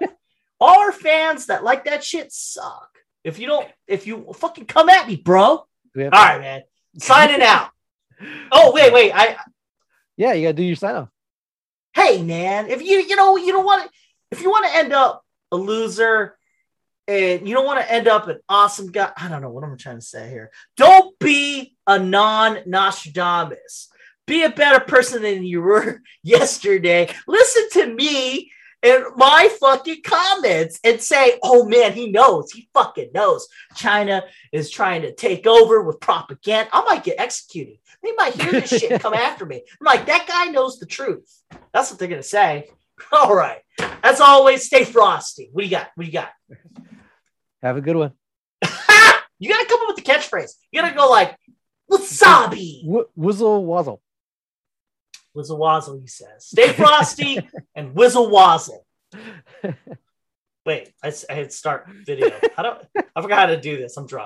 all 0.61 0.79
our 0.79 0.93
fans 0.93 1.47
that 1.47 1.65
like 1.65 1.83
that 1.83 2.05
shit 2.05 2.31
suck. 2.31 2.87
If 3.25 3.37
you 3.37 3.47
don't, 3.47 3.67
if 3.85 4.07
you 4.07 4.31
fucking 4.33 4.67
come 4.67 4.87
at 4.87 5.09
me, 5.09 5.17
bro. 5.17 5.43
All 5.45 5.65
right, 6.09 6.39
man. 6.39 6.61
Signing 6.97 7.41
out. 7.41 7.69
Oh 8.51 8.71
wait, 8.73 8.91
wait. 8.91 9.11
I 9.13 9.37
yeah, 10.17 10.33
you 10.33 10.43
gotta 10.43 10.53
do 10.53 10.63
your 10.63 10.75
sign 10.75 10.95
off. 10.95 11.09
Hey 11.93 12.21
man, 12.21 12.69
if 12.69 12.81
you 12.81 12.99
you 12.99 13.15
know 13.15 13.37
you 13.37 13.51
don't 13.51 13.65
want 13.65 13.83
to 13.83 13.89
if 14.31 14.41
you 14.41 14.49
want 14.49 14.65
to 14.65 14.75
end 14.75 14.93
up 14.93 15.23
a 15.51 15.57
loser 15.57 16.37
and 17.07 17.47
you 17.47 17.55
don't 17.55 17.65
want 17.65 17.79
to 17.79 17.91
end 17.91 18.07
up 18.07 18.27
an 18.27 18.39
awesome 18.47 18.91
guy, 18.91 19.11
I 19.17 19.29
don't 19.29 19.41
know 19.41 19.49
what 19.49 19.63
I'm 19.63 19.77
trying 19.77 19.97
to 19.97 20.05
say 20.05 20.29
here. 20.29 20.51
Don't 20.77 21.17
be 21.19 21.75
a 21.87 21.97
non 21.97 22.59
Nostradamus. 22.65 23.89
Be 24.27 24.43
a 24.43 24.49
better 24.49 24.79
person 24.83 25.23
than 25.23 25.43
you 25.43 25.61
were 25.61 26.01
yesterday. 26.23 27.09
Listen 27.27 27.69
to 27.73 27.93
me 27.93 28.51
in 28.81 29.03
my 29.15 29.49
fucking 29.59 30.01
comments 30.03 30.79
and 30.83 31.01
say, 31.01 31.37
oh 31.43 31.65
man, 31.65 31.93
he 31.93 32.11
knows. 32.11 32.51
He 32.51 32.69
fucking 32.73 33.11
knows. 33.13 33.47
China 33.75 34.23
is 34.51 34.69
trying 34.69 35.01
to 35.01 35.13
take 35.13 35.45
over 35.45 35.81
with 35.81 35.99
propaganda. 35.99 36.69
I 36.71 36.83
might 36.83 37.03
get 37.03 37.19
executed. 37.19 37.77
They 38.01 38.13
might 38.13 38.33
hear 38.33 38.51
this 38.51 38.69
shit 38.69 39.01
come 39.01 39.13
after 39.15 39.45
me. 39.45 39.57
I'm 39.57 39.85
like, 39.85 40.05
that 40.05 40.27
guy 40.27 40.45
knows 40.45 40.79
the 40.79 40.85
truth. 40.85 41.41
That's 41.73 41.89
what 41.89 41.99
they're 41.99 42.07
going 42.07 42.21
to 42.21 42.27
say. 42.27 42.69
All 43.11 43.35
right. 43.35 43.61
As 44.03 44.21
always, 44.21 44.65
stay 44.65 44.83
frosty. 44.83 45.49
What 45.51 45.61
do 45.61 45.67
you 45.67 45.71
got? 45.71 45.89
What 45.95 46.03
do 46.03 46.07
you 46.07 46.13
got? 46.13 46.29
Have 47.61 47.77
a 47.77 47.81
good 47.81 47.95
one. 47.95 48.13
you 49.39 49.49
got 49.49 49.61
to 49.61 49.67
come 49.67 49.81
up 49.81 49.95
with 49.95 49.97
the 49.97 50.01
catchphrase. 50.09 50.51
You 50.71 50.81
got 50.81 50.89
to 50.89 50.95
go 50.95 51.09
like, 51.09 51.35
wasabi. 51.91 52.83
W- 52.85 53.07
Wizzle 53.17 53.63
wazzle. 53.63 54.01
Whizzle 55.39 55.57
wazzle, 55.57 55.97
he 56.01 56.07
says. 56.07 56.47
Stay 56.47 56.73
frosty 56.73 57.39
and 57.75 57.95
whizzle 57.95 58.29
wazzle. 58.29 58.85
Wait, 60.65 60.91
I 61.01 61.13
had 61.29 61.53
start 61.53 61.87
video. 62.05 62.29
I 62.57 62.61
don't. 62.61 62.85
I 63.15 63.21
forgot 63.21 63.39
how 63.39 63.45
to 63.45 63.59
do 63.59 63.77
this. 63.77 63.95
I'm 63.95 64.05
drunk. 64.05 64.17